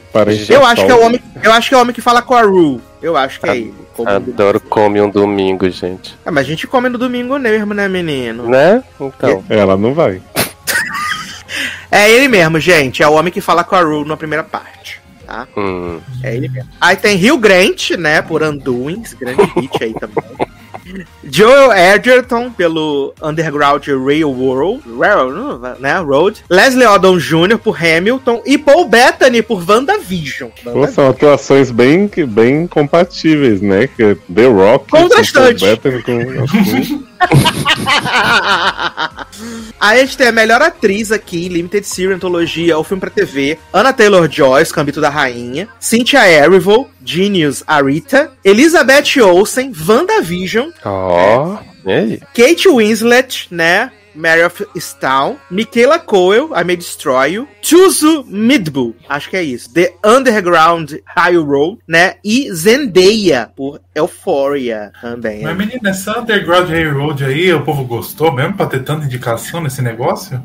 eu 0.50 0.65
acho 0.65 0.86
que 0.86 0.91
é 0.91 0.96
o 0.96 1.03
homem. 1.03 1.20
Eu 1.41 1.51
acho 1.51 1.70
que 1.70 1.75
é 1.75 1.77
o 1.77 1.81
homem 1.81 1.93
que 1.93 2.01
fala 2.01 2.22
com 2.22 2.36
a 2.36 2.41
Ru. 2.41 2.79
Eu 3.01 3.17
acho 3.17 3.39
que 3.39 3.50
é 3.50 3.58
ele. 3.58 3.74
Adoro 4.05 4.60
come 4.60 5.01
um 5.01 5.10
domingo, 5.10 5.70
gente. 5.70 6.17
Ah, 6.25 6.31
mas 6.31 6.46
a 6.46 6.50
gente 6.50 6.67
come 6.67 6.89
no 6.89 6.98
domingo 6.98 7.38
mesmo, 7.39 7.74
né, 7.74 7.88
menino? 7.88 8.48
Né? 8.48 8.84
Então. 9.00 9.43
Ela 9.50 9.75
não 9.75 9.93
vai. 9.93 10.22
É 11.91 12.10
ele 12.10 12.29
mesmo, 12.29 12.57
gente. 12.60 13.03
É 13.03 13.07
o 13.07 13.13
homem 13.13 13.33
que 13.33 13.41
fala 13.41 13.63
com 13.63 13.75
a 13.75 13.81
Rue 13.81 14.07
na 14.07 14.15
primeira 14.15 14.43
parte. 14.43 15.01
Tá? 15.25 15.48
Hum. 15.57 16.00
É 16.24 16.36
ele 16.36 16.48
mesmo. 16.48 16.69
Aí 16.79 16.95
tem 16.95 17.17
Rio 17.17 17.38
Grant, 17.38 17.91
né? 17.91 18.21
Por 18.21 18.41
Anduins, 18.41 19.13
grande 19.13 19.43
hit 19.55 19.83
aí 19.83 19.93
também. 19.93 20.24
Joel 21.24 21.71
Edgerton 21.74 22.51
pelo 22.51 23.13
Underground 23.21 23.86
Railroad, 23.88 24.81
Railroad 24.98 25.79
né, 25.79 26.00
Road. 26.00 26.43
Leslie 26.50 26.86
Odom 26.86 27.17
Jr. 27.17 27.57
por 27.57 27.77
Hamilton 27.77 28.41
e 28.45 28.57
Paul 28.57 28.88
Bettany 28.88 29.41
por 29.41 29.63
WandaVision. 29.67 30.50
Pô, 30.63 30.88
são 30.88 31.10
atuações 31.10 31.71
bem, 31.71 32.10
bem 32.27 32.67
compatíveis, 32.67 33.62
né? 33.62 33.88
Que 33.88 34.15
The 34.33 34.48
Rock 34.48 34.89
Contrastante. 34.89 35.65
Com 35.65 35.65
Paul 35.65 35.75
Bettany 35.75 36.03
com... 36.03 37.12
a 39.79 39.98
gente 39.98 40.17
tem 40.17 40.27
a 40.27 40.31
melhor 40.31 40.62
atriz 40.62 41.12
aqui, 41.12 41.48
Limited 41.48 41.86
Series, 41.86 42.15
Antologia, 42.15 42.77
o 42.77 42.83
filme 42.83 43.00
pra 43.00 43.10
TV, 43.10 43.57
Anna 43.74 43.93
Taylor-Joy, 43.93 44.65
Cambito 44.65 45.01
da 45.01 45.10
Rainha, 45.10 45.67
Cynthia 45.79 46.27
Erivo, 46.27 46.89
Genius 47.03 47.63
Arita, 47.65 48.31
Elizabeth 48.43 49.19
Olsen, 49.21 49.71
WandaVision. 49.88 50.69
Ó, 50.83 51.57
oh, 51.57 51.89
é. 51.89 52.17
Kate 52.33 52.67
Winslet, 52.67 53.47
né? 53.51 53.91
Mary 54.13 54.43
of 54.43 54.65
Stown, 54.75 55.38
Michaela 55.50 56.00
Coel, 56.00 56.50
I 56.53 56.63
May 56.63 56.75
Destroy 56.75 57.33
You, 57.33 57.47
Chuzu 57.61 58.25
Midbu, 58.27 58.95
acho 59.07 59.29
que 59.29 59.38
é 59.38 59.43
isso, 59.43 59.73
The 59.73 59.93
Underground 60.05 60.93
Railroad, 61.05 61.79
né, 61.88 62.15
e 62.23 62.51
Zendaya, 62.53 63.50
por 63.55 63.79
Euphoria 63.95 64.91
também. 65.01 65.43
Mas 65.43 65.57
menina, 65.57 65.89
essa 65.89 66.19
Underground 66.19 66.69
Railroad 66.69 67.23
aí, 67.23 67.53
o 67.53 67.63
povo 67.63 67.83
gostou 67.85 68.31
mesmo 68.33 68.55
pra 68.55 68.65
ter 68.65 68.83
tanta 68.83 69.05
indicação 69.05 69.61
nesse 69.61 69.81
negócio? 69.81 70.43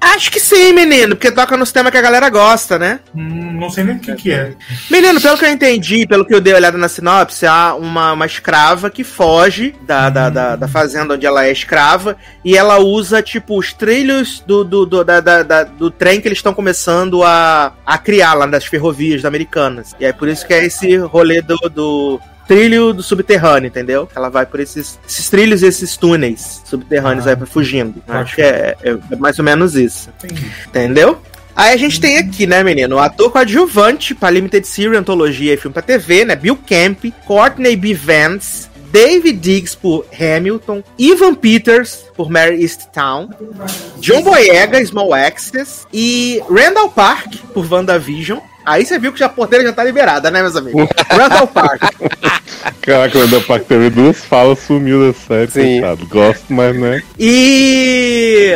Acho 0.00 0.30
que 0.30 0.38
sim, 0.38 0.72
menino, 0.72 1.16
porque 1.16 1.32
toca 1.32 1.56
nos 1.56 1.72
temas 1.72 1.90
que 1.90 1.98
a 1.98 2.02
galera 2.02 2.28
gosta, 2.28 2.78
né? 2.78 3.00
Hum, 3.14 3.58
não 3.58 3.70
sei 3.70 3.84
nem 3.84 3.96
o 3.96 3.98
que, 3.98 4.14
que 4.14 4.32
é. 4.32 4.52
Menino, 4.90 5.20
pelo 5.20 5.38
que 5.38 5.44
eu 5.44 5.50
entendi, 5.50 6.06
pelo 6.06 6.24
que 6.24 6.34
eu 6.34 6.40
dei 6.40 6.54
olhada 6.54 6.76
na 6.76 6.88
sinopse, 6.88 7.46
há 7.46 7.74
uma, 7.74 8.12
uma 8.12 8.26
escrava 8.26 8.90
que 8.90 9.02
foge 9.02 9.74
da, 9.82 10.08
hum. 10.08 10.12
da, 10.12 10.30
da, 10.30 10.56
da, 10.56 10.68
fazenda 10.68 11.14
onde 11.14 11.26
ela 11.26 11.46
é 11.46 11.52
escrava 11.52 12.16
e 12.44 12.56
ela 12.56 12.78
usa, 12.78 13.22
tipo, 13.22 13.58
os 13.58 13.72
trilhos 13.72 14.42
do, 14.46 14.64
do, 14.64 14.84
do, 14.84 15.04
da, 15.04 15.20
da, 15.20 15.42
da 15.42 15.64
do 15.64 15.90
trem 15.90 16.20
que 16.20 16.28
eles 16.28 16.38
estão 16.38 16.54
começando 16.54 17.22
a, 17.22 17.72
a 17.84 17.98
criar 17.98 18.34
lá 18.34 18.46
das 18.46 18.66
ferrovias 18.66 19.24
americanas. 19.24 19.94
E 19.98 20.04
é 20.04 20.12
por 20.12 20.28
isso 20.28 20.46
que 20.46 20.54
é 20.54 20.64
esse 20.64 20.96
rolê 20.96 21.40
do, 21.40 21.56
do 21.70 22.20
trilho 22.46 22.92
do 22.92 23.02
subterrâneo, 23.02 23.68
entendeu? 23.68 24.08
Ela 24.14 24.28
vai 24.28 24.46
por 24.46 24.60
esses, 24.60 24.98
esses 25.06 25.28
trilhos 25.28 25.62
e 25.62 25.66
esses 25.66 25.96
túneis 25.96 26.62
subterrâneos 26.64 27.26
ah, 27.26 27.30
aí 27.30 27.46
fugindo. 27.46 28.02
Acho 28.06 28.36
que 28.36 28.42
é, 28.42 28.76
é, 28.82 28.90
é, 28.90 29.16
mais 29.16 29.38
ou 29.38 29.44
menos 29.44 29.74
isso. 29.74 30.10
Entendi. 30.22 30.50
Entendeu? 30.66 31.20
Aí 31.54 31.72
a 31.72 31.76
gente 31.76 32.00
tem 32.00 32.18
aqui, 32.18 32.46
né, 32.46 32.62
menino? 32.62 32.96
O 32.96 32.98
ator 32.98 33.30
coadjuvante 33.30 34.14
para 34.14 34.30
Limited 34.30 34.66
Series, 34.66 34.98
antologia 34.98 35.54
e 35.54 35.56
filme 35.56 35.72
pra 35.72 35.82
TV, 35.82 36.24
né? 36.24 36.36
Bill 36.36 36.58
Camp, 36.68 37.04
Courtney 37.26 37.74
B. 37.76 37.94
Vance, 37.94 38.68
David 38.92 39.40
Diggs 39.40 39.76
por 39.76 40.06
Hamilton, 40.12 40.82
Ivan 40.98 41.34
Peters 41.34 42.04
por 42.14 42.30
Mary 42.30 42.62
Easttown, 42.62 43.30
John 44.00 44.22
Boyega, 44.22 44.84
Small 44.84 45.14
Access 45.14 45.86
e 45.92 46.42
Randall 46.48 46.90
Park 46.90 47.36
por 47.52 47.70
WandaVision. 47.70 48.38
Aí 48.66 48.84
você 48.84 48.98
viu 48.98 49.12
que 49.12 49.22
a 49.22 49.28
porteira 49.28 49.64
já 49.64 49.72
tá 49.72 49.84
liberada, 49.84 50.28
né, 50.28 50.42
meus 50.42 50.56
amigos? 50.56 50.88
Randall 51.08 51.46
Park. 51.46 51.82
Caraca, 52.82 53.16
o 53.16 53.20
Randall 53.20 53.42
Park 53.42 53.62
teve 53.64 53.90
duas 53.90 54.24
falas, 54.24 54.58
sumiu 54.58 55.06
da 55.06 55.18
série, 55.18 55.50
Sim. 55.52 55.80
Coitado. 55.80 56.06
Gosto, 56.06 56.52
mas 56.52 56.76
né. 56.76 57.00
E. 57.16 58.52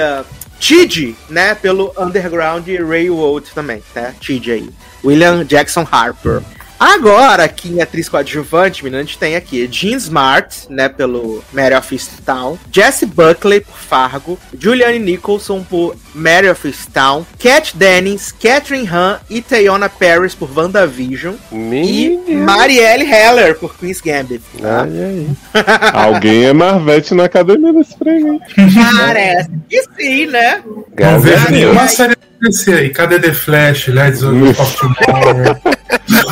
Tid, 0.59 1.15
né, 1.29 1.55
pelo 1.55 1.95
Underground 1.97 2.67
Railroad 2.67 3.51
também, 3.55 3.83
tá? 3.95 4.13
Tid 4.21 4.51
aí. 4.51 4.69
William 5.05 5.45
Jackson 5.45 5.87
Harper. 5.91 6.43
Agora, 6.81 7.45
aqui 7.45 7.69
em 7.69 7.83
atriz 7.83 8.09
coadjuvante, 8.09 8.83
menina, 8.83 9.03
a 9.03 9.05
gente 9.05 9.19
tem 9.19 9.37
aqui 9.37 9.69
Jean 9.71 9.99
Smart, 9.99 10.67
né, 10.71 10.89
pelo 10.89 11.45
Mary 11.53 11.75
of 11.75 11.95
Easttown, 11.95 12.59
Jesse 12.73 13.05
Buckley 13.05 13.61
por 13.61 13.77
Fargo, 13.77 14.39
Julianne 14.59 14.99
Nicholson 14.99 15.63
por 15.63 15.95
Mary 16.15 16.49
of 16.49 16.67
Easttown, 16.67 17.27
Cat 17.39 17.77
Dennings, 17.77 18.33
Catherine 18.33 18.89
Han 18.89 19.21
e 19.29 19.43
Tayona 19.43 19.91
Paris 19.91 20.35
por 20.35 20.51
WandaVision 20.57 21.35
e 21.53 22.19
Marielle 22.31 23.05
Heller 23.05 23.59
por 23.59 23.77
Queen's 23.77 24.01
Gambit. 24.01 24.43
Tá? 24.59 24.85
Ai, 24.85 25.27
ai. 25.55 25.93
Alguém 25.93 26.47
é 26.47 26.53
Marvete 26.55 27.13
na 27.15 27.25
academia 27.25 27.75
desse 27.75 27.95
prêmio. 27.99 28.41
Parece 28.57 29.51
que 29.69 29.83
sim, 29.99 30.27
né? 30.29 30.63
Não 30.99 31.21
vejo 31.21 31.51
nenhuma 31.51 31.87
série 31.89 32.17
desse 32.41 32.73
aí. 32.73 32.89
Cadê 32.89 33.19
The 33.19 33.35
Flash, 33.35 33.89
Let's 33.89 34.23
Go 34.25 34.31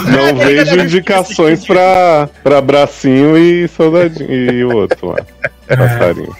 Não 0.04 0.36
vejo 0.38 0.80
indicações 0.80 1.64
pra, 1.64 2.28
pra 2.42 2.60
bracinho 2.60 3.36
e 3.36 3.68
soldadinho 3.68 4.52
e 4.52 4.64
o 4.64 4.76
outro 4.76 5.08
lá. 5.08 5.18
É. 5.68 5.76
Passarinho. 5.76 6.36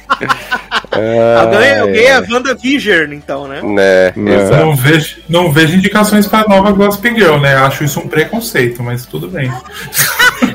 É, 0.90 1.36
alguém, 1.36 1.78
alguém 1.78 2.06
é 2.06 2.20
WandaVision, 2.20 3.12
então, 3.12 3.46
né? 3.46 3.60
né? 3.62 4.06
É. 4.06 4.56
Não, 4.56 4.74
vejo, 4.74 5.18
não 5.28 5.52
vejo 5.52 5.76
indicações 5.76 6.26
pra 6.26 6.48
nova 6.48 6.72
Gossip 6.72 7.14
Girl, 7.14 7.38
né? 7.38 7.54
Acho 7.56 7.84
isso 7.84 8.00
um 8.00 8.08
preconceito, 8.08 8.82
mas 8.82 9.04
tudo 9.04 9.28
bem. 9.28 9.52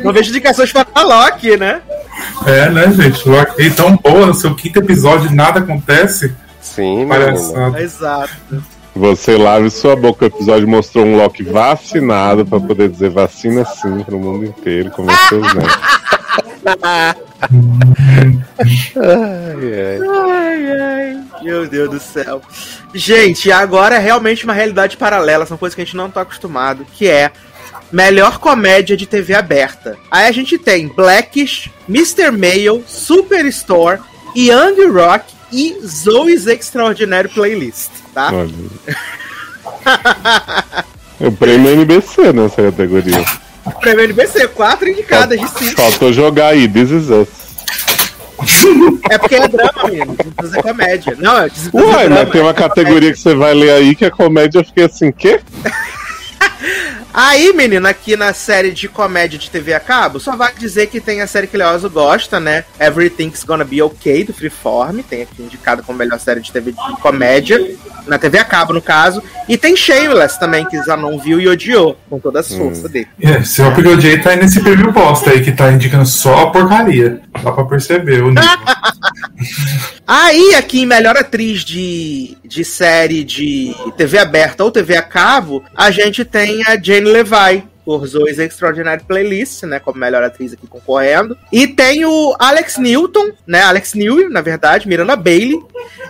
não 0.04 0.12
vejo 0.12 0.30
indicações 0.30 0.72
pra 0.72 0.86
Loki, 1.04 1.56
né? 1.56 1.82
É, 2.46 2.70
né, 2.70 2.92
gente? 2.92 3.28
Loki 3.28 3.66
é 3.66 3.70
tão 3.70 3.96
boa, 3.96 4.26
no 4.26 4.34
seu 4.34 4.56
quinto 4.56 4.80
episódio 4.80 5.34
nada 5.34 5.60
acontece. 5.60 6.34
Sim, 6.60 7.06
Exato. 7.78 8.32
Você 8.96 9.38
lave 9.38 9.70
sua 9.70 9.96
boca. 9.96 10.26
O 10.26 10.28
episódio 10.28 10.68
mostrou 10.68 11.06
um 11.06 11.18
Loki 11.18 11.44
vacinado 11.44 12.46
para 12.46 12.60
poder 12.60 12.90
dizer 12.90 13.10
vacina 13.10 13.66
sim 13.66 14.04
pro 14.04 14.20
mundo 14.20 14.46
inteiro, 14.46 14.92
como 14.92 15.10
seus 15.28 15.54
netos. 15.54 15.78
ai, 16.66 17.16
ai. 19.74 20.00
ai, 20.32 20.82
ai. 20.82 21.24
Meu 21.42 21.68
Deus 21.68 21.90
do 21.90 22.00
céu. 22.00 22.42
Gente, 22.94 23.52
agora 23.52 23.96
é 23.96 24.00
realmente 24.00 24.46
uma 24.46 24.54
realidade 24.54 24.96
paralela, 24.96 25.46
são 25.46 25.58
coisas 25.58 25.76
que 25.76 25.82
a 25.82 25.86
gente 25.86 25.98
não 25.98 26.10
tá 26.10 26.22
acostumado, 26.22 26.86
que 26.94 27.08
é 27.08 27.32
melhor 27.92 28.40
comédia 28.40 28.96
de 28.96 29.06
TV 29.06 29.34
aberta. 29.34 29.98
Aí 30.10 30.28
a 30.28 30.32
gente 30.32 30.58
tem 30.58 30.88
Blackish, 30.88 31.70
Mr. 31.90 32.32
Mail, 32.32 32.84
Superstore, 32.88 34.00
Young 34.36 34.88
Rock 34.92 35.34
e 35.52 35.78
Zoe's 35.86 36.48
Extraordinary 36.48 37.28
Playlist, 37.28 37.92
tá? 38.14 38.32
o 41.20 41.32
prêmio 41.32 41.72
NBC 41.72 42.34
nessa 42.34 42.62
categoria. 42.64 43.26
O 43.66 43.72
prêmio 43.80 44.04
NBC, 44.06 44.48
quatro 44.50 44.90
indicadas 44.90 45.40
de 45.40 45.48
cinco. 45.50 45.82
Faltou 45.82 46.14
jogar 46.14 46.48
aí, 46.50 46.68
This 46.68 46.90
Is 46.92 47.10
Us. 47.10 47.44
É 49.10 49.18
porque 49.18 49.36
é 49.36 49.48
drama, 49.48 49.90
menino. 49.90 50.16
This 50.16 50.54
é 50.54 50.62
comédia. 50.62 51.16
Não, 51.20 51.38
é 51.38 51.50
Uai, 51.74 52.06
é 52.06 52.10
mas 52.10 52.30
tem 52.30 52.42
uma 52.42 52.54
categoria 52.54 53.12
que 53.12 53.20
você 53.20 53.34
vai 53.34 53.54
ler 53.54 53.72
aí 53.72 53.96
que 53.96 54.06
a 54.06 54.12
comédia 54.12 54.64
fica 54.64 54.86
assim, 54.86 55.12
quê? 55.12 55.40
Aí, 57.14 57.54
menina, 57.54 57.90
aqui 57.90 58.16
na 58.16 58.34
série 58.34 58.72
de 58.72 58.88
comédia 58.88 59.38
de 59.38 59.50
TV 59.50 59.74
a 59.74 59.80
cabo, 59.80 60.20
só 60.20 60.36
vai 60.36 60.52
dizer 60.58 60.88
que 60.88 61.00
tem 61.00 61.22
a 61.22 61.28
série 61.28 61.46
que 61.46 61.56
Leozo 61.56 61.90
gosta, 61.90 62.40
né? 62.40 62.66
Everything's 62.80 63.44
Gonna 63.44 63.64
Be 63.64 63.82
Okay, 63.84 64.24
do 64.24 64.34
Freeform. 64.34 65.02
Tem 65.02 65.22
aqui 65.22 65.44
indicado 65.44 65.84
como 65.84 66.00
melhor 66.00 66.20
série 66.20 66.42
de 66.42 66.52
TV 66.52 66.72
de 66.72 67.02
comédia. 67.02 67.60
Na 68.08 68.18
TV 68.18 68.40
a 68.40 68.44
cabo, 68.44 68.74
no 68.74 68.82
caso. 68.82 69.22
E 69.48 69.58
tem 69.58 69.76
Shameless 69.76 70.40
também, 70.40 70.66
que 70.66 70.82
já 70.84 70.98
não 70.98 71.20
viu 71.20 71.40
e 71.40 71.48
odiou, 71.48 71.98
com 72.10 72.20
toda 72.20 72.40
a 72.40 72.44
força 72.44 72.90
dele. 72.90 73.08
É, 73.22 73.44
seu 73.44 73.68
Apple 73.68 74.02
J 74.02 74.18
tá 74.18 74.32
aí 74.32 74.38
nesse 74.38 74.60
prêmio 74.62 74.92
bosta 74.92 75.30
aí, 75.30 75.44
que 75.44 75.52
tá 75.52 75.72
indicando 75.72 76.08
só 76.08 76.44
a 76.44 76.52
porcaria. 76.52 77.22
Dá 77.44 77.52
pra 77.52 77.64
perceber 77.66 78.24
o 78.24 78.30
nível. 78.30 78.44
Aí, 80.06 80.56
aqui 80.56 80.82
em 80.82 80.86
Melhor 80.86 81.18
Atriz 81.18 81.64
de, 81.64 82.38
de 82.44 82.64
série 82.64 83.24
de 83.24 83.74
TV 83.98 84.18
aberta 84.18 84.64
ou 84.64 84.72
TV 84.72 84.96
a 84.96 85.02
cabo, 85.02 85.64
a 85.76 85.92
gente 85.92 86.24
tem 86.24 86.64
a 86.66 86.82
Jane 86.82 87.10
Levi. 87.10 87.64
Por 87.86 88.06
Zoe's 88.08 88.40
Extraordinary 88.40 89.04
Playlist, 89.04 89.64
né? 89.64 89.80
Como 89.80 90.00
melhor 90.00 90.24
atriz 90.24 90.54
aqui 90.54 90.66
concorrendo. 90.68 91.38
E 91.52 91.68
tem 91.68 92.06
o 92.06 92.36
Alex 92.40 92.78
Newton, 92.78 93.32
né? 93.46 93.62
Alex 93.62 93.94
New, 93.94 94.30
na 94.30 94.42
verdade, 94.42 94.88
Miranda 94.88 95.16
Bailey, 95.16 95.60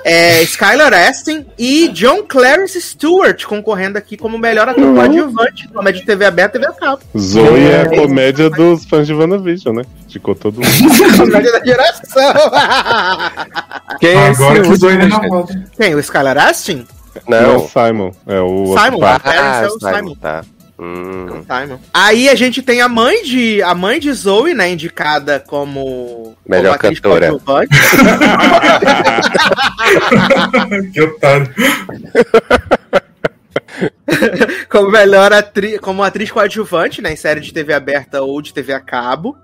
é, 0.03 0.42
Skylar 0.44 0.94
Astin 0.94 1.46
e 1.58 1.88
John 1.89 2.24
Clarence 2.24 2.80
Stewart 2.80 3.44
concorrendo 3.46 3.98
aqui 3.98 4.15
como 4.18 4.38
melhor 4.38 4.70
ator 4.70 4.94
coadjuvante, 4.94 5.68
comédia 5.70 6.01
de 6.01 6.06
TV 6.06 6.25
aberta 6.25 6.58
e 6.58 6.62
TV 6.62 6.72
a 6.72 6.75
cabo. 6.75 7.01
Zoe 7.18 7.62
é 7.72 7.82
a 7.82 7.89
comédia 7.89 8.50
dos 8.50 8.86
fãs 8.86 9.08
de 9.08 9.13
WandaVision, 9.13 9.75
né? 9.75 9.84
Ficou 10.10 10.36
todo 10.36 10.56
mundo. 10.56 10.68
comédia 11.18 11.51
da 11.51 11.65
geração. 11.65 12.34
Quem 14.00 14.12
é 14.12 14.27
Agora 14.27 14.60
esse 14.60 14.68
que 14.68 14.74
o 14.74 14.75
Zoe 14.75 14.96
roda. 15.10 15.65
Quem? 15.77 15.96
O 15.96 16.00
Skylar 16.00 16.38
Astin? 16.38 16.86
Não, 17.27 17.38
é 17.38 17.48
o 17.48 17.53
Não. 17.53 17.68
Simon. 17.68 18.12
É 18.27 18.39
o 18.39 18.65
Simon. 18.77 19.00
Ah, 19.03 19.62
é 19.63 19.68
o 19.68 19.80
Simon, 19.80 19.96
Simon. 19.98 20.15
tá. 20.15 20.44
Hum. 20.80 21.44
Simon. 21.44 21.80
Aí 21.94 22.30
a 22.30 22.36
gente 22.36 22.62
tem 22.62 22.82
a 22.82 22.89
mãe 22.89 23.24
de 23.24 23.62
a 23.62 23.75
mãe 23.75 24.00
de 24.00 24.12
Zoe, 24.12 24.53
né, 24.53 24.72
indicada 24.72 25.39
como 25.39 26.36
Melhor 26.48 26.77
como 26.77 26.88
atriz 26.88 27.00
cantora. 27.00 27.27
coadjuvante. 27.30 27.70
que 30.92 31.01
otário. 31.01 31.50
como 34.70 34.92
melhor 34.92 35.34
atriz, 35.34 35.80
como 35.80 36.03
atriz 36.03 36.32
coadjuvante, 36.32 37.01
né, 37.01 37.13
em 37.13 37.15
série 37.15 37.39
de 37.39 37.53
TV 37.53 37.74
aberta 37.74 38.22
ou 38.22 38.42
de 38.42 38.53
TV 38.53 38.74
a 38.74 38.80
cabo. 38.80 39.38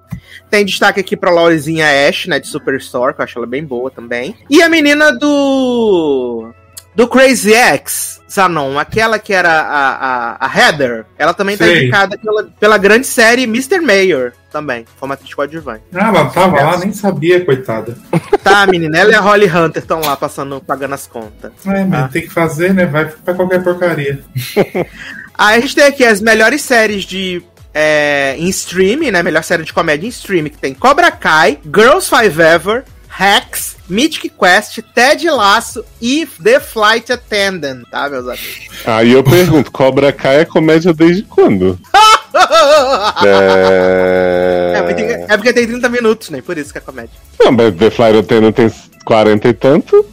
Tem 0.50 0.66
destaque 0.66 1.00
aqui 1.00 1.16
pra 1.16 1.32
Laurizinha 1.32 1.86
Ash, 2.08 2.28
né, 2.28 2.40
de 2.40 2.48
Superstore, 2.48 3.14
que 3.14 3.22
eu 3.22 3.24
acho 3.24 3.38
ela 3.38 3.48
bem 3.48 3.64
boa 3.64 3.92
também. 3.92 4.36
E 4.50 4.62
a 4.62 4.70
menina 4.70 5.12
do 5.12 6.52
do 6.96 7.08
Crazy 7.08 7.54
X, 7.54 8.20
Zanon, 8.30 8.78
aquela 8.78 9.18
que 9.18 9.34
era 9.34 9.50
a, 9.62 10.36
a, 10.36 10.46
a 10.48 10.60
Heather, 10.60 11.06
ela 11.18 11.34
também 11.34 11.56
tá 11.58 11.66
Sei. 11.66 11.84
indicada 11.84 12.18
pela, 12.18 12.44
pela 12.60 12.78
grande 12.78 13.08
série 13.08 13.44
Mr. 13.44 13.80
Mayor, 13.80 14.34
também, 14.52 14.86
como 15.00 15.14
atriz 15.14 15.34
coadjuvante. 15.34 15.84
Ah, 15.94 16.08
ela 16.10 16.26
tava 16.30 16.62
lá, 16.62 16.78
nem 16.78 16.92
sabia, 16.92 17.44
coitada. 17.46 17.96
Tá, 18.44 18.66
menina, 18.68 18.98
ela 18.98 19.12
e 19.12 19.16
a 19.16 19.20
Holly 19.22 19.48
Hunter 19.50 19.82
estão 19.82 20.02
lá 20.02 20.16
passando, 20.18 20.60
pagando 20.62 20.94
as 20.96 21.08
contas. 21.08 21.52
É, 21.66 21.84
mas 21.86 22.04
Ah. 22.06 22.10
tem 22.12 22.24
que 22.24 22.30
fazer, 22.30 22.74
né? 22.74 22.86
Vai 22.86 23.06
pra 23.06 23.34
qualquer 23.34 23.64
porcaria. 23.64 24.20
Aí 25.38 25.58
a 25.58 25.60
gente 25.62 25.76
tem 25.76 25.86
aqui 25.86 26.04
as 26.04 26.20
melhores 26.22 26.62
séries 26.62 27.04
de. 27.06 27.42
É, 27.74 28.36
em 28.38 28.50
streaming, 28.50 29.12
né? 29.12 29.22
Melhor 29.24 29.44
série 29.44 29.64
de 29.64 29.72
comédia 29.72 30.06
em 30.06 30.10
streaming, 30.10 30.50
que 30.50 30.58
tem 30.58 30.74
Cobra 30.74 31.12
Kai, 31.12 31.60
Girls 31.64 32.10
Five 32.10 32.42
Ever, 32.42 32.84
Hacks, 33.08 33.78
Mythic 33.90 34.30
Quest, 34.30 34.80
Ted 34.94 35.28
Laço 35.30 35.84
e 36.02 36.28
The 36.42 36.60
Flight 36.60 37.12
Attendant, 37.12 37.84
tá, 37.90 38.08
meus 38.08 38.28
amigos? 38.28 38.70
Aí 38.86 39.12
eu 39.12 39.24
pergunto, 39.24 39.72
Cobra 39.72 40.12
Kai 40.12 40.42
é 40.42 40.46
comédia 40.46 40.94
desde 40.94 41.24
quando? 41.24 41.80
É... 43.26 44.74
É, 44.76 44.82
porque 44.84 44.94
tem, 44.94 45.06
é 45.08 45.38
porque 45.38 45.54
tem 45.54 45.68
30 45.68 45.90
minutos, 45.90 46.30
né? 46.30 46.42
Por 46.42 46.58
isso 46.58 46.72
que 46.72 46.78
é 46.78 46.82
comédia. 46.82 47.12
Não, 47.40 47.52
mas 47.52 47.76
The 47.76 47.90
Flight 47.90 48.20
Attendant 48.20 48.56
tem 48.56 48.72
40 49.04 49.48
e 49.48 49.54
tanto, 49.54 50.06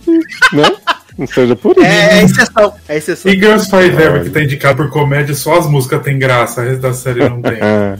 né? 0.52 0.64
Não 1.18 1.26
seja 1.26 1.56
por 1.56 1.76
isso. 1.76 1.86
É, 1.86 2.20
é 2.20 2.24
exceção, 2.24 2.74
é 2.88 2.96
exceção. 2.96 3.32
E 3.32 3.36
Girls 3.36 3.70
Five 3.70 4.02
Ever, 4.02 4.24
que 4.24 4.30
tá 4.30 4.42
indicado 4.42 4.76
por 4.76 4.90
comédia, 4.90 5.34
só 5.34 5.58
as 5.58 5.66
músicas 5.66 6.02
tem 6.02 6.18
graça, 6.18 6.60
o 6.60 6.64
resto 6.64 6.80
da 6.80 6.92
série 6.92 7.28
não 7.28 7.40
tem. 7.40 7.54
É. 7.54 7.96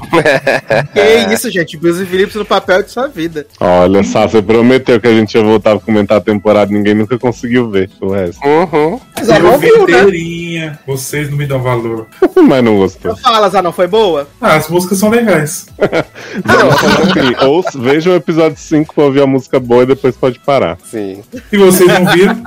Que 1.27 1.35
isso, 1.35 1.51
gente? 1.51 1.77
Bruce 1.77 2.05
Phillips 2.05 2.35
no 2.35 2.45
papel 2.45 2.83
de 2.83 2.91
sua 2.91 3.09
vida. 3.09 3.47
Olha 3.59 4.03
só, 4.03 4.27
você 4.27 4.43
prometeu 4.43 5.01
que 5.01 5.07
a 5.07 5.13
gente 5.13 5.35
ia 5.35 5.43
voltar 5.43 5.73
a 5.73 5.79
comentar 5.79 6.19
a 6.19 6.21
temporada, 6.21 6.73
ninguém 6.73 6.95
nunca 6.95 7.19
conseguiu 7.19 7.71
ver 7.71 7.91
o 8.01 8.11
resto. 8.11 8.41
Uhum. 8.47 9.01
Zanon 9.25 9.53
Eu 9.53 9.59
vi 9.59 9.67
viu, 9.67 9.87
né? 9.87 10.79
vocês 10.87 11.31
não 11.31 11.39
me 11.39 11.47
dão 11.47 11.63
valor. 11.63 12.07
Mas 12.37 12.63
não 12.63 12.77
gostou. 12.77 13.17
Fala, 13.17 13.49
Zanon, 13.49 13.73
foi 13.73 13.87
boa? 13.87 14.29
Ah, 14.41 14.57
as 14.57 14.69
músicas 14.69 14.99
são 14.99 15.09
legais. 15.09 15.67
Não, 16.45 17.49
ou 17.49 17.65
veja 17.77 18.11
o 18.11 18.15
episódio 18.15 18.59
5 18.59 18.95
pra 18.95 19.05
ouvir 19.05 19.23
a 19.23 19.27
música 19.27 19.59
boa 19.59 19.83
e 19.83 19.87
depois 19.87 20.17
pode 20.17 20.39
parar. 20.41 20.77
Sim. 20.85 21.23
E 21.51 21.57
vocês 21.57 21.89
não 21.89 22.07
viram? 22.13 22.43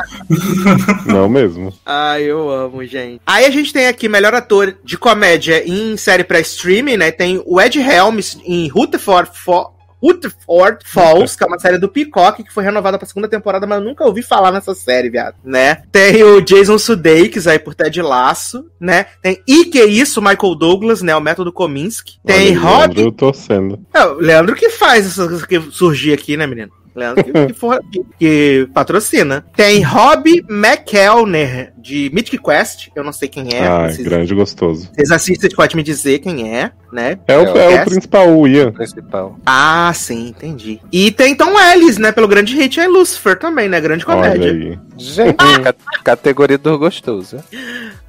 Não 1.06 1.30
mesmo. 1.30 1.74
Ai, 1.86 2.24
eu 2.24 2.50
amo, 2.50 2.84
gente. 2.86 3.22
Aí 3.26 3.46
a 3.46 3.50
gente 3.50 3.74
tem 3.74 3.88
aqui 3.88 4.08
melhor 4.08 4.34
ator 4.34 4.76
de 4.84 4.98
comédia 4.98 5.64
em 5.68 5.98
série 5.98 6.24
pra 6.24 6.40
streaming, 6.40 6.98
né? 6.98 7.12
Tem 7.12 7.42
o 7.46 7.60
Ed 7.60 7.80
Helms 7.80 8.40
em 8.46 8.68
Rutherford, 8.68 9.32
Fo 9.34 9.80
Rutherford 10.02 10.80
Falls, 10.86 11.38
que 11.38 11.44
é 11.44 11.48
uma 11.48 11.60
série 11.60 11.78
do 11.78 11.90
Peacock, 11.90 12.44
que 12.44 12.54
foi 12.54 12.64
renovada 12.64 12.98
pra 12.98 13.08
segunda 13.08 13.28
temporada, 13.28 13.68
mas 13.68 13.80
eu 13.80 13.86
nunca 13.86 14.06
ouvi 14.06 14.24
falar 14.24 14.52
nessa 14.52 14.74
série, 14.74 15.10
viado, 15.10 15.36
né? 15.44 15.84
Tem 15.92 16.24
o 16.24 16.42
Jason 16.42 16.78
Sudeikis 16.78 17.48
aí 17.48 17.60
por 17.60 17.76
Ted 17.76 18.02
Laço, 18.02 18.66
né? 18.80 19.08
Tem 19.22 19.42
E 19.46 19.66
Que 19.66 19.84
Isso, 19.84 20.22
Michael 20.22 20.56
Douglas, 20.56 21.02
né? 21.02 21.16
O 21.16 21.22
Método 21.22 21.52
Kominsky. 21.52 22.18
Tem 22.26 22.58
Olha, 22.58 22.60
Rob... 22.60 22.96
Leandro 22.96 23.12
torcendo. 23.12 23.80
É, 23.94 24.06
o 24.06 24.14
Leandro 24.14 24.56
que 24.56 24.70
faz 24.70 25.06
isso 25.06 25.46
que 25.48 25.60
surgir 25.72 26.14
aqui, 26.14 26.38
né, 26.38 26.48
menino? 26.48 26.72
Leandro 27.00 27.24
que, 27.24 27.32
que, 27.48 27.54
for- 27.54 27.82
que- 27.92 28.04
que 28.20 28.70
patrocina. 28.74 29.44
Tem 29.56 29.82
Rob 29.82 30.44
McElner, 30.50 31.74
de 31.78 32.10
Mythic 32.14 32.38
Quest. 32.44 32.90
Eu 32.96 33.04
não 33.04 33.12
sei 33.14 33.28
quem 33.28 33.54
é. 33.54 33.68
Ai, 33.68 33.92
vocês, 33.94 34.08
grande 34.08 34.36
gostoso. 34.36 34.90
vocês 34.94 35.12
assistem, 35.12 35.50
podem 35.52 35.78
me 35.78 35.84
dizer 35.84 36.20
quem 36.20 36.56
é, 36.56 36.72
né? 36.92 37.18
É 37.28 37.38
o, 37.38 37.46
É 37.46 37.68
o 37.68 37.72
é 37.72 37.86
principal, 37.86 38.30
o 38.38 38.48
Ian. 38.48 38.72
Principal. 38.72 39.38
Ah, 39.46 39.92
sim, 39.96 40.28
entendi. 40.30 40.80
E 40.92 41.12
tem 41.12 41.36
Tom 41.36 41.60
Ellis, 41.60 41.98
né? 41.98 42.12
Pelo 42.12 42.28
grande 42.28 42.56
hit 42.56 42.80
é 42.80 42.88
Lucifer 42.88 43.38
também, 43.40 43.70
né? 43.70 43.80
Grande 43.80 44.06
comédia. 44.06 44.80
Gente, 44.98 45.36
ca- 45.36 45.74
categoria 46.04 46.58
do 46.58 46.78
gostoso. 46.78 47.38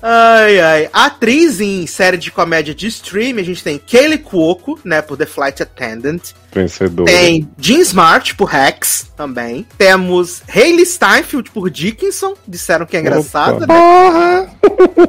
Ai, 0.02 0.58
ai. 0.60 0.90
Atriz 0.92 1.60
em 1.60 1.86
série 1.86 2.16
de 2.16 2.30
comédia 2.30 2.74
de 2.74 2.86
stream, 2.88 3.38
a 3.38 3.42
gente 3.42 3.62
tem 3.62 3.78
Kaylee 3.78 4.18
Cuoco, 4.18 4.78
né? 4.84 5.02
Por 5.02 5.16
The 5.16 5.26
Flight 5.26 5.62
Attendant. 5.62 6.20
Vencedor. 6.52 7.04
Tem 7.06 7.48
Jean 7.58 7.78
Smart 7.80 8.34
por 8.34 8.50
Rex 8.80 9.06
também. 9.16 9.66
Temos 9.76 10.42
Hayley 10.48 10.86
Steinfeld 10.86 11.50
por 11.50 11.70
Dickinson. 11.70 12.34
Disseram 12.48 12.86
que 12.86 12.96
é 12.96 13.00
engraçada, 13.00 13.60
né? 13.60 13.66
Porra! 13.66 14.50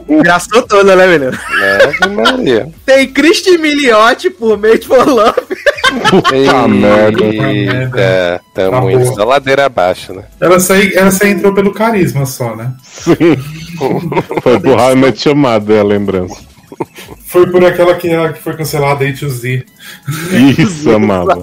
Engraçou 0.10 0.62
toda, 0.64 0.96
né, 0.96 1.08
menino? 1.08 1.38
Ave 2.04 2.14
Maria. 2.14 2.70
Tem 2.86 3.08
Christy 3.12 3.58
Miliotti 3.58 4.30
por 4.30 4.58
Made 4.58 4.86
for 4.86 5.08
Love. 5.08 5.42
Puta 6.10 6.68
merda. 6.68 7.24
Eita, 7.26 8.42
tamo 8.54 8.72
Tá 8.88 8.92
indo 8.92 9.04
boa. 9.04 9.16
só 9.16 9.24
ladeira 9.24 9.66
abaixo, 9.66 10.14
né? 10.14 10.24
Ela 10.40 10.60
só, 10.60 10.74
ela 10.76 11.12
só 11.12 11.26
entrou 11.26 11.54
pelo 11.54 11.74
carisma 11.74 12.26
só, 12.26 12.56
né? 12.56 12.74
Sim. 12.84 13.16
Foi 14.44 14.60
pro 14.60 14.74
How 14.76 14.92
I 14.92 14.96
Met 14.96 15.28
Your 15.28 15.36
Mother 15.36 15.80
a 15.80 15.84
lembrança. 15.84 16.52
Foi 17.26 17.50
por 17.50 17.64
aquela 17.66 17.96
que, 17.96 18.10
que 18.10 18.42
foi 18.42 18.56
cancelada 18.56 19.04
aí, 19.04 19.14
Z. 19.16 19.66
Isso, 20.58 20.90
amava. 20.92 21.40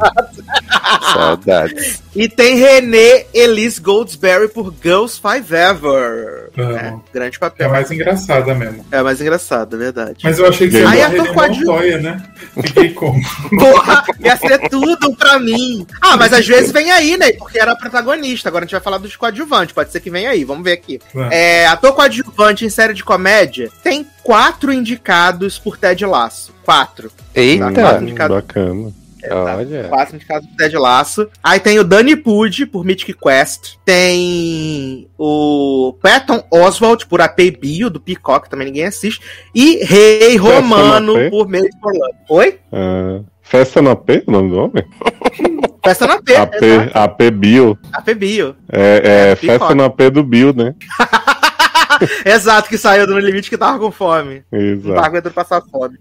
Saudades. 1.13 2.03
E 2.15 2.29
tem 2.29 2.57
Renée 2.57 3.27
Elise 3.33 3.81
Goldsberry 3.81 4.49
por 4.49 4.75
Girls 4.83 5.21
Five 5.21 5.55
Ever. 5.55 6.51
É, 6.57 6.95
grande 7.13 7.37
É 7.37 7.39
papel. 7.39 7.69
a 7.69 7.73
mais 7.73 7.91
engraçada 7.91 8.55
mesmo. 8.55 8.85
É 8.91 9.03
mais 9.03 9.21
engraçado, 9.21 9.77
é 9.77 9.79
verdade. 9.79 10.19
Mas 10.25 10.39
eu 10.39 10.47
achei 10.49 10.69
que 10.69 10.73
você 10.77 10.97
ia 10.97 11.07
ator 11.07 11.27
René 11.27 11.49
Montoya, 11.59 11.99
né? 11.99 12.23
Fiquei 12.61 12.93
como? 12.93 13.21
Porra, 13.59 14.05
ia 14.21 14.37
ser 14.37 14.69
tudo 14.69 15.15
pra 15.15 15.39
mim. 15.39 15.87
Ah, 16.01 16.17
mas 16.17 16.33
às 16.33 16.47
vezes 16.47 16.73
vem 16.73 16.91
aí, 16.91 17.17
né? 17.17 17.33
Porque 17.33 17.59
era 17.59 17.77
protagonista. 17.77 18.49
Agora 18.49 18.65
a 18.65 18.67
gente 18.67 18.73
vai 18.73 18.81
falar 18.81 18.99
dos 18.99 19.15
coadjuvantes. 19.17 19.75
Pode 19.75 19.93
ser 19.93 20.01
que 20.01 20.11
venha 20.11 20.31
aí. 20.31 20.45
Vamos 20.45 20.65
ver 20.65 20.73
aqui. 20.73 21.01
Vai. 21.15 21.29
É, 21.33 21.67
ator 21.67 21.93
coadjuvante 21.93 22.65
em 22.65 22.71
série 22.71 22.95
de 22.95 23.05
comédia 23.05 23.71
tem 23.83 24.07
quatro 24.23 24.73
indicados 24.73 25.59
por 25.59 25.77
Ted 25.77 26.05
Laço. 26.05 26.58
Quatro. 26.69 27.11
Eita! 27.35 27.73
Tá. 27.73 28.03
indicado. 28.03 28.35
Bacana. 28.35 28.93
Olha. 29.31 29.85
Quatro 29.89 30.17
indicados 30.17 30.47
por 30.47 30.57
Ted 30.57 30.77
Laço. 30.77 31.27
Aí 31.43 31.59
tem 31.59 31.79
o 31.79 31.85
Danny 31.85 32.15
Pudi 32.15 32.67
por 32.67 32.85
Mythic 32.85 33.15
Quest. 33.15 33.77
Tem 33.87 35.09
o 35.17 35.97
Patton 36.03 36.45
Oswalt 36.51 37.07
por 37.07 37.23
AP 37.23 37.59
Bio, 37.59 37.89
do 37.89 37.99
Peacock, 37.99 38.51
também 38.51 38.67
ninguém 38.67 38.85
assiste. 38.85 39.19
E 39.55 39.83
Rei 39.83 40.37
Romano 40.37 41.15
por 41.31 41.49
Made 41.49 41.71
for 41.81 41.91
Love. 41.91 42.15
Oi? 42.29 42.59
Ah, 42.71 43.21
Festa 43.41 43.81
no 43.81 43.93
AP, 43.93 44.25
o 44.27 44.31
nome 44.31 44.51
do 44.51 44.59
homem? 44.59 44.85
Festa 45.83 46.07
na 46.07 46.21
P. 46.21 46.37
AP, 46.37 46.63
exato. 46.63 46.99
AP 46.99 47.31
Bio. 47.31 47.79
AP 47.95 48.15
Bio. 48.15 48.55
É, 48.71 48.81
é 49.03 49.31
É, 49.31 49.37
Festa 49.37 49.75
no 49.75 49.85
AP 49.85 50.11
do 50.13 50.23
Bio, 50.23 50.53
né? 50.53 50.75
Exato, 52.25 52.69
que 52.69 52.79
saiu 52.79 53.07
do 53.07 53.19
Limite 53.19 53.51
que 53.51 53.59
tava 53.59 53.79
com 53.79 53.91
fome. 53.91 54.43
Não 54.51 54.59
tava 54.59 54.73
Exato. 54.73 55.01
aguentando 55.07 55.35
passar 55.35 55.63
fome. 55.63 55.99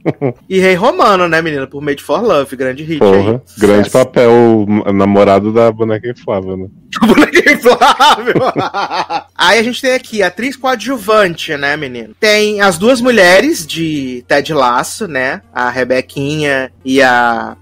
e 0.50 0.60
Rei 0.60 0.76
Romano, 0.76 1.28
né, 1.28 1.42
menina? 1.42 1.68
Por 1.68 1.82
Made 1.82 2.02
for 2.02 2.22
Love, 2.22 2.56
grande 2.56 2.84
hit 2.84 3.00
Porra, 3.00 3.32
aí. 3.32 3.60
grande 3.60 3.90
papel, 3.90 4.66
namorado 4.94 5.52
da 5.52 5.72
boneca 5.72 6.10
inflável, 6.10 6.58
né? 6.58 6.68
Bonequinho 7.06 7.56
inflável. 7.56 8.36
Aí 9.38 9.60
a 9.60 9.64
gente 9.64 9.82
tem 9.82 9.94
aqui 9.94 10.24
atriz 10.24 10.56
coadjuvante, 10.56 11.56
né, 11.56 11.76
menino? 11.78 12.16
Tem 12.20 12.62
as 12.62 12.78
duas 12.78 13.02
mulheres 13.02 13.66
de 13.68 14.24
Ted 14.28 14.54
Laço, 14.54 15.08
né? 15.08 15.42
A 15.54 15.70
Rebequinha 15.70 16.72
e 16.84 17.02
a 17.02 17.56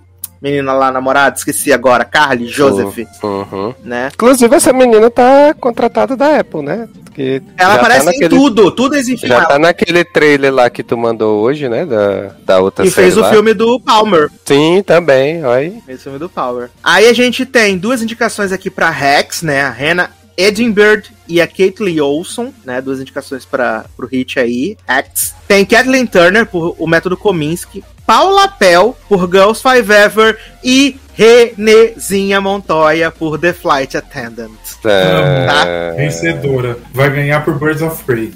menina 0.49 0.73
lá 0.73 0.91
namorada, 0.91 1.35
esqueci 1.37 1.73
agora, 1.73 2.05
Carly 2.05 2.47
Joseph, 2.47 2.99
Uhum. 3.23 3.73
né? 3.83 4.09
Inclusive, 4.13 4.55
essa 4.55 4.71
menina 4.71 5.09
tá 5.09 5.53
contratada 5.59 6.15
da 6.15 6.39
Apple, 6.39 6.61
né? 6.61 6.87
Que 7.13 7.41
Ela 7.57 7.75
já 7.75 7.79
aparece 7.79 8.05
tá 8.05 8.11
em 8.11 8.13
naquele, 8.19 8.29
tudo, 8.29 8.71
tudo 8.71 8.95
existe 8.95 9.25
Já 9.25 9.35
nela. 9.35 9.45
tá 9.47 9.57
naquele 9.59 10.03
trailer 10.03 10.53
lá 10.53 10.69
que 10.69 10.83
tu 10.83 10.97
mandou 10.97 11.41
hoje, 11.41 11.69
né? 11.69 11.85
Da, 11.85 12.31
da 12.45 12.59
outra 12.59 12.85
E 12.85 12.91
série 12.91 13.05
fez 13.07 13.17
o 13.17 13.21
lá. 13.21 13.29
filme 13.31 13.53
do 13.53 13.79
Palmer. 13.79 14.29
Sim, 14.45 14.83
também, 14.85 15.43
olha. 15.45 15.73
Fez 15.85 15.99
o 16.01 16.03
filme 16.03 16.19
do 16.19 16.27
Power. 16.29 16.69
Aí 16.83 17.07
a 17.07 17.13
gente 17.13 17.45
tem 17.45 17.77
duas 17.77 18.01
indicações 18.01 18.51
aqui 18.51 18.69
pra 18.69 18.89
Rex, 18.89 19.41
né? 19.43 19.61
A 19.61 19.69
Hannah 19.69 20.09
Edinburgh 20.37 21.03
e 21.29 21.39
a 21.39 21.47
Caitlyn 21.47 22.01
Olson, 22.01 22.51
né? 22.65 22.81
Duas 22.81 22.99
indicações 22.99 23.45
para 23.45 23.85
pro 23.95 24.05
hit 24.07 24.37
aí. 24.37 24.75
X. 24.85 25.33
Tem 25.47 25.63
Kathleen 25.65 26.05
Turner 26.05 26.45
por 26.45 26.75
O 26.77 26.85
Método 26.85 27.15
Kominsky. 27.15 27.81
Paula 28.05 28.47
Pell 28.47 28.95
por 29.07 29.29
Girls 29.31 29.61
Five 29.61 29.91
Ever. 29.91 30.37
E 30.63 30.99
Renezinha 31.15 32.41
Montoya 32.41 33.09
por 33.09 33.39
The 33.39 33.53
Flight 33.53 33.95
Attendant. 33.95 34.51
Tá. 34.83 35.93
Vencedora. 35.95 36.77
Vai 36.93 37.09
ganhar 37.09 37.43
por 37.43 37.57
Birds 37.57 37.81
of 37.81 38.03
Prey. 38.03 38.33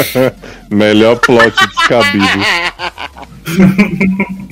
Melhor 0.70 1.16
plot 1.16 1.54
descabido. 1.68 2.26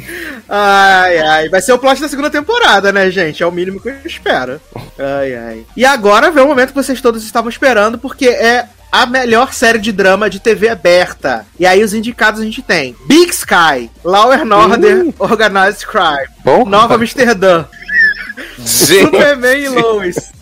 Ai, 0.47 1.19
ai. 1.19 1.49
Vai 1.49 1.61
ser 1.61 1.73
o 1.73 1.79
plot 1.79 2.01
da 2.01 2.09
segunda 2.09 2.31
temporada, 2.31 2.93
né, 2.93 3.11
gente? 3.11 3.43
É 3.43 3.47
o 3.47 3.51
mínimo 3.51 3.81
que 3.81 3.89
eu 3.89 3.97
espero. 4.05 4.61
Ai, 4.99 5.35
ai. 5.35 5.67
E 5.77 5.85
agora 5.85 6.31
vem 6.31 6.45
o 6.45 6.47
momento 6.47 6.69
que 6.69 6.75
vocês 6.75 7.01
todos 7.01 7.25
estavam 7.25 7.49
esperando, 7.49 7.99
porque 7.99 8.29
é 8.29 8.67
a 8.95 9.07
melhor 9.07 9.53
série 9.53 9.81
de 9.81 9.91
drama 9.91 10.31
de 10.31 10.39
TV 10.39 10.69
aberta. 10.69 11.45
E 11.59 11.67
aí 11.67 11.83
os 11.83 11.93
indicados 11.93 12.41
a 12.41 12.45
gente 12.45 12.63
tem 12.63 12.95
Big 13.09 13.33
Sky, 13.33 13.91
Law 14.05 14.31
and 14.31 14.55
Order, 14.55 15.13
Organized 15.19 15.85
Crime, 15.85 16.29
Bom, 16.45 16.65
Nova 16.65 16.95
Amsterdã, 16.95 17.65
Superman 18.65 19.59
e 19.59 19.69
Lois. 19.69 20.33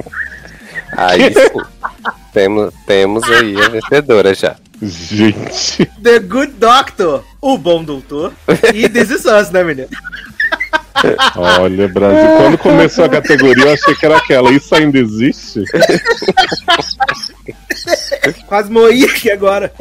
aí 0.95 1.33
sim. 1.33 2.13
temos, 2.35 2.75
temos 2.87 3.25
aí 3.25 3.59
a 3.59 3.71
vencedora 3.71 4.35
já. 4.35 4.57
Gente, 4.83 5.87
The 6.03 6.19
Good 6.19 6.53
Doctor, 6.59 7.25
O 7.41 7.57
Bom 7.57 7.83
Doutor 7.83 8.35
e 8.75 8.87
This 8.87 9.09
Is 9.09 9.25
Us, 9.25 9.51
né, 9.51 9.65
menino? 9.65 9.89
Olha, 11.37 11.89
Brasil. 11.89 12.37
Quando 12.37 12.59
começou 12.59 13.05
a 13.05 13.09
categoria, 13.09 13.65
eu 13.65 13.73
achei 13.73 13.95
que 13.95 14.05
era 14.07 14.17
aquela. 14.17 14.51
Isso 14.51 14.75
ainda 14.75 14.99
existe? 14.99 15.63
Quase 18.47 18.71
morri 18.71 19.05
aqui 19.05 19.31
agora. 19.31 19.73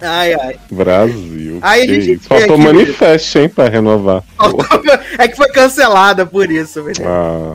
Ai, 0.00 0.34
ai. 0.34 0.56
Brasil. 0.70 1.58
Aí 1.62 1.82
a 1.82 1.86
gente 1.86 2.12
isso. 2.14 2.28
Faltou 2.28 2.54
aqui- 2.56 2.64
manifeste, 2.64 3.38
hein, 3.38 3.48
pra 3.48 3.68
renovar. 3.68 4.22
É 5.18 5.28
que 5.28 5.36
foi 5.36 5.48
cancelada 5.50 6.24
por 6.26 6.50
isso, 6.50 6.82
menino. 6.82 7.06
Ah, 7.06 7.54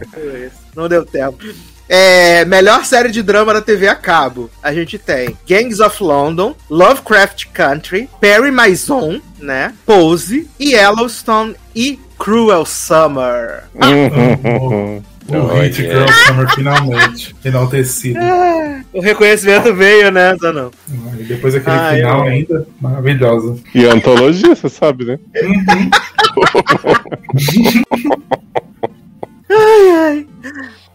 Não 0.76 0.88
deu 0.88 1.06
tempo. 1.06 1.44
É, 1.90 2.44
melhor 2.46 2.84
série 2.84 3.10
de 3.10 3.24
drama 3.24 3.54
da 3.54 3.62
TV 3.62 3.88
a 3.88 3.96
cabo. 3.96 4.50
A 4.62 4.74
gente 4.74 4.98
tem 4.98 5.38
Gangs 5.48 5.80
of 5.82 6.04
London, 6.04 6.54
Lovecraft 6.70 7.46
Country, 7.54 8.10
Perry 8.20 8.52
Maison, 8.52 9.22
né? 9.40 9.74
Pose, 9.86 10.50
Yellowstone 10.60 11.56
e 11.74 11.98
Cruel 12.18 12.66
Summer. 12.66 13.64
Uhum. 13.76 15.02
O 15.30 15.48
Hit 15.60 15.82
Olha. 15.82 15.92
Girl 15.92 16.08
Summer 16.26 16.50
finalmente. 16.56 17.36
Enaltecido. 17.44 18.20
O 18.94 19.02
reconhecimento 19.02 19.76
veio, 19.76 20.10
né, 20.10 20.34
Zanão? 20.38 20.72
E 21.20 21.24
depois 21.24 21.54
aquele 21.54 21.76
Ah, 21.76 21.92
final 21.94 22.20
eu- 22.26 22.32
ainda, 22.32 22.66
maravilhosa. 22.80 23.58
E 23.76 23.86
antologia, 23.86 24.56
você 24.56 24.70
sabe, 24.70 25.04
né? 25.06 25.20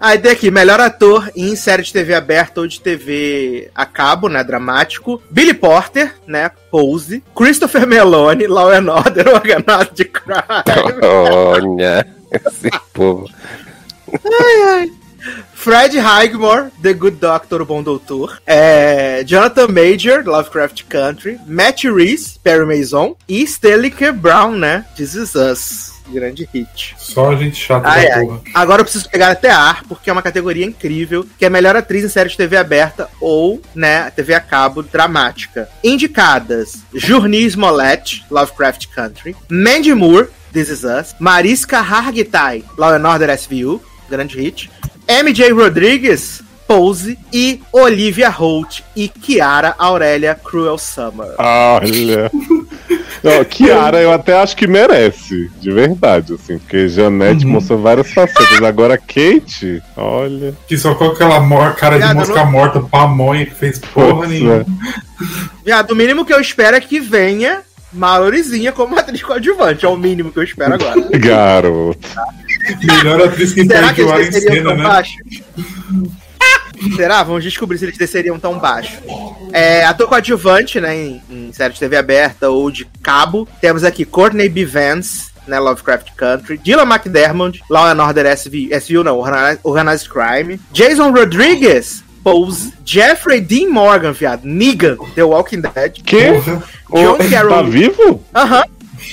Aí 0.03 0.19
tem 0.19 0.33
aqui, 0.33 0.51
melhor 0.51 0.81
ator 0.81 1.31
em 1.37 1.55
série 1.55 1.83
de 1.83 1.93
TV 1.93 2.13
aberta 2.13 2.61
ou 2.61 2.67
de 2.67 2.81
TV 2.81 3.71
a 3.73 3.87
cabo, 3.87 4.29
né, 4.29 4.43
dramático. 4.43 5.23
Billy 5.31 5.55
Porter, 5.55 6.15
né, 6.27 6.51
Pose. 6.71 7.23
Christopher 7.37 7.87
Meloni, 7.87 8.49
Law 8.49 8.71
and 8.71 8.93
Order, 8.93 9.29
Organized 9.35 10.05
Crime. 10.07 11.01
Olha, 11.03 12.07
esse 12.33 12.71
povo. 12.93 13.29
Fred 15.55 15.97
Highmore, 15.97 16.71
The 16.83 16.93
Good 16.93 17.19
Doctor, 17.19 17.63
o 17.63 17.65
Bom 17.65 17.81
Doutor. 17.81 18.43
É, 18.45 19.23
Jonathan 19.23 19.69
Major, 19.69 20.25
Lovecraft 20.27 20.83
Country. 20.89 21.39
Matt 21.47 21.85
Reese, 21.85 22.41
Perry 22.43 22.67
Mason. 22.67 23.15
E 23.29 23.45
Stanley 23.45 23.93
K. 23.93 24.11
Brown, 24.11 24.57
né, 24.57 24.85
This 24.97 25.15
Is 25.15 25.37
Us. 25.37 25.92
Grande 26.09 26.49
hit. 26.53 26.95
Só 26.99 27.35
gente 27.37 27.57
chata 27.57 27.89
Ai, 27.89 28.09
da 28.09 28.17
ai. 28.17 28.27
porra. 28.27 28.41
Agora 28.55 28.81
eu 28.81 28.85
preciso 28.85 29.09
pegar 29.09 29.31
até 29.31 29.51
ar, 29.51 29.83
porque 29.85 30.11
é 30.11 30.13
uma 30.13 30.23
categoria 30.23 30.65
incrível, 30.67 31.27
que 31.39 31.45
é 31.45 31.51
melhor 31.51 31.77
atriz 31.77 32.05
em 32.05 32.09
série 32.09 32.29
de 32.29 32.37
TV 32.37 32.57
aberta 32.57 33.09
ou, 33.21 33.61
né, 33.75 34.11
TV 34.11 34.35
a 34.35 34.41
cabo 34.41 34.83
dramática. 34.83 35.69
Indicadas: 35.83 36.79
Journey 36.95 37.45
Smollett, 37.47 38.25
Lovecraft 38.31 38.89
Country, 38.95 39.37
Mandy 39.49 39.95
Moore, 39.95 40.29
This 40.53 40.69
Is 40.69 40.85
Us, 40.85 41.15
Mariska 41.19 41.81
Hargitay, 41.81 42.65
Law 42.77 42.93
and 42.93 43.09
Order 43.09 43.37
SVU, 43.39 43.81
grande 44.11 44.39
hit, 44.39 44.71
MJ 45.09 45.53
Rodrigues, 45.53 46.43
Pose 46.67 47.19
e 47.33 47.61
Olivia 47.73 48.29
Holt 48.31 48.81
e 48.97 49.09
Kiara 49.09 49.75
Aurélia 49.79 50.35
Cruel 50.35 50.79
Summer. 50.79 51.29
Olha. 51.39 52.31
Não, 53.23 53.45
Kiara, 53.45 54.01
eu 54.01 54.13
até 54.13 54.37
acho 54.37 54.57
que 54.57 54.67
merece, 54.67 55.49
de 55.61 55.71
verdade, 55.71 56.35
assim, 56.35 56.59
porque 56.59 56.89
Janete 56.89 57.45
Uhum. 57.45 57.53
mostrou 57.53 57.79
várias 57.81 58.11
facetas. 58.13 58.61
Agora, 58.63 58.99
Kate, 58.99 59.81
olha. 59.97 60.55
Que 60.67 60.77
só 60.77 60.95
com 60.97 61.05
aquela 61.05 61.39
mor- 61.39 61.77
cara 61.77 61.99
de 62.01 62.15
mosca 62.15 62.35
não- 62.45 62.51
morta, 62.51 62.81
pamonha, 62.81 63.47
que 63.47 63.55
fez 63.55 63.79
porra 63.79 64.17
Putz, 64.17 64.29
nenhuma. 64.31 64.67
Viado, 65.65 65.93
o 65.93 65.95
mínimo 65.97 66.25
que 66.25 66.33
eu 66.35 66.41
espero 66.41 66.77
é 66.77 66.81
que 66.81 66.99
venha 66.99 67.61
Malorizinha 67.93 68.73
como 68.73 68.99
atriz 68.99 69.23
coadjuvante. 69.23 69.85
É 69.85 69.89
o 69.89 69.97
mínimo 69.97 70.33
que 70.33 70.39
eu 70.39 70.43
espero 70.43 70.75
agora. 70.75 71.01
Garoto. 71.17 72.09
Melhor 72.83 73.21
atriz 73.29 73.53
que 73.53 73.65
Será 73.67 73.93
que 73.93 74.03
o 74.03 74.11
ar 74.11 74.21
eles 74.21 74.35
em 74.37 74.41
cena, 74.41 74.75
né? 74.75 74.83
baixo? 74.83 75.13
Será? 76.97 77.23
Vamos 77.23 77.45
descobrir 77.45 77.79
se 77.79 77.85
eles 77.85 77.97
desceriam 77.97 78.39
tão 78.39 78.59
baixo. 78.59 78.99
É, 79.53 79.85
ator 79.85 80.09
coadjuvante, 80.09 80.81
né, 80.81 80.97
em, 80.97 81.23
em 81.31 81.53
série 81.53 81.75
de 81.75 81.81
TV 81.81 81.97
aberta 81.97 82.49
ou 82.49 82.71
de 82.71 82.85
cabo. 83.03 83.47
Temos 83.61 83.85
aqui 83.85 84.05
Courtney 84.05 84.49
B. 84.49 84.65
Vance, 84.65 85.27
né, 85.47 85.59
Lovecraft 85.59 86.09
Country. 86.17 86.59
Dylan 86.59 86.85
McDermott, 86.87 87.63
Law 87.69 87.87
and 87.87 88.03
Order 88.03 88.27
SV, 88.27 88.71
SVU 88.81 89.05
não, 89.05 89.19
Organized- 89.19 90.09
Crime. 90.09 90.61
Jason 90.73 91.11
Rodriguez, 91.13 92.03
Pose. 92.25 92.73
Jeffrey 92.85 93.41
Dean 93.41 93.69
Morgan, 93.69 94.13
viado. 94.13 94.45
Negan, 94.45 94.97
The 95.15 95.25
Walking 95.25 95.61
Dead. 95.61 95.93
Que? 96.05 96.33
John 96.91 97.17
Tá 97.19 97.29
Carroll. 97.29 97.65
vivo? 97.71 98.25
Aham. 98.35 98.63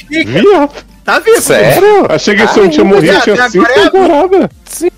Negan, 0.09 0.31
Viado. 0.41 0.71
Tá 1.13 1.19
vivo. 1.19 1.41
Sério? 1.41 2.05
Achei 2.09 2.35
que 2.35 2.41
esse 2.43 2.59
homem 2.59 2.71
tinha 2.71 2.85
morrido, 2.85 3.21
tinha 3.21 3.49
cinco 3.49 3.65
agora 3.65 3.79
é- 3.79 3.89
temporadas. 3.89 4.49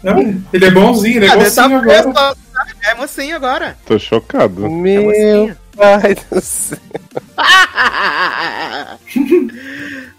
Não, 0.03 0.43
ele 0.53 0.65
é 0.65 0.71
bonzinho, 0.71 1.17
ele 1.17 1.25
é 1.25 1.29
Ah, 1.29 1.35
ele 1.35 1.51
tá 1.51 1.65
igualzinho 1.65 1.77
agora. 1.79 2.03
preso, 2.13 2.35
É 2.83 2.95
mocinho 2.95 3.35
agora. 3.35 3.77
Tô 3.85 3.97
chocado. 3.99 4.65
É 4.65 4.69
Meu 4.69 5.03
mocinho. 5.03 5.57
pai 5.75 6.15
do 6.15 6.39
céu. 6.41 6.77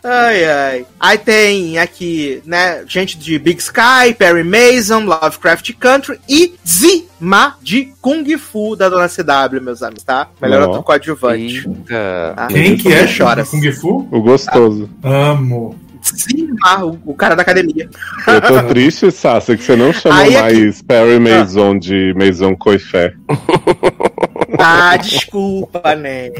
ai, 0.02 0.44
ai. 0.44 0.86
Aí 0.98 1.18
tem 1.18 1.78
aqui, 1.78 2.42
né, 2.44 2.82
gente 2.86 3.18
de 3.18 3.38
Big 3.38 3.60
Sky, 3.60 4.14
Perry 4.18 4.42
Mason, 4.44 5.00
Lovecraft 5.04 5.72
Country 5.78 6.18
e 6.28 6.54
Zima 6.66 7.56
de 7.62 7.92
Kung 8.00 8.24
Fu 8.38 8.74
da 8.76 8.88
Dona 8.88 9.08
CW, 9.08 9.60
meus 9.60 9.82
amigos, 9.82 10.02
tá? 10.04 10.28
Melhor 10.40 10.62
ator 10.62 10.82
coadjuvante. 10.82 11.68
Tá? 11.88 12.46
Quem 12.48 12.76
que 12.76 12.92
é? 12.92 13.06
Chora. 13.06 13.44
Kung 13.44 13.72
Fu? 13.72 14.08
O 14.10 14.20
gostoso. 14.20 14.88
Amo. 15.02 15.78
Zima, 16.16 16.84
o, 16.84 16.98
o 17.06 17.14
cara 17.14 17.34
da 17.34 17.42
academia. 17.42 17.88
Eu 18.26 18.40
tô 18.40 18.62
triste, 18.68 19.10
Sassa, 19.10 19.56
que 19.56 19.62
você 19.62 19.76
não 19.76 19.92
chamou 19.92 20.18
Aí 20.18 20.36
aqui- 20.36 20.54
mais 20.60 20.82
Perry 20.82 21.18
Mason 21.18 21.78
de 21.78 22.14
Maison 22.16 22.54
Coifé. 22.56 23.14
Ah, 24.58 24.96
desculpa, 24.96 25.94
né? 25.94 26.30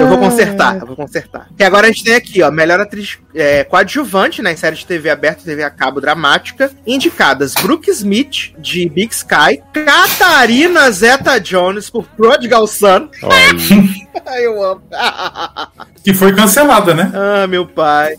Eu 0.00 0.08
vou 0.08 0.18
consertar, 0.18 0.78
eu 0.78 0.86
vou 0.86 0.96
consertar. 0.96 1.48
E 1.58 1.64
agora 1.64 1.86
a 1.86 1.90
gente 1.90 2.04
tem 2.04 2.14
aqui, 2.14 2.42
ó, 2.42 2.50
melhor 2.50 2.80
atriz 2.80 3.18
é, 3.34 3.64
coadjuvante, 3.64 4.42
né, 4.42 4.52
em 4.52 4.56
série 4.56 4.76
de 4.76 4.86
TV 4.86 5.10
aberta, 5.10 5.44
TV 5.44 5.62
a 5.62 5.70
cabo 5.70 6.00
dramática, 6.00 6.70
indicadas 6.86 7.54
Brooke 7.54 7.90
Smith, 7.90 8.52
de 8.58 8.88
Big 8.88 9.12
Sky, 9.12 9.62
Catarina 9.72 10.90
Zeta-Jones, 10.90 11.90
por 11.90 12.04
Prodigal 12.04 12.66
Son. 12.66 13.08
Olha. 13.22 14.38
eu 14.42 14.62
amo. 14.62 14.82
Que 16.02 16.14
foi 16.14 16.34
cancelada, 16.34 16.94
né? 16.94 17.12
ah, 17.14 17.46
meu 17.46 17.66
pai. 17.66 18.14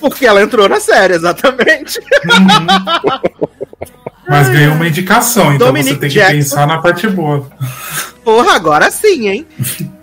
Porque 0.00 0.26
ela 0.26 0.42
entrou 0.42 0.68
na 0.68 0.80
série, 0.80 1.14
exatamente. 1.14 2.00
Mas 4.28 4.48
ganhou 4.48 4.74
uma 4.74 4.86
indicação, 4.86 5.54
então 5.54 5.68
Dominic 5.68 5.94
você 5.94 6.00
tem 6.00 6.08
que 6.08 6.14
Jackson. 6.14 6.32
pensar 6.36 6.66
na 6.66 6.78
parte 6.78 7.08
boa. 7.08 7.48
Porra, 8.22 8.54
agora 8.54 8.90
sim, 8.90 9.28
hein? 9.28 9.46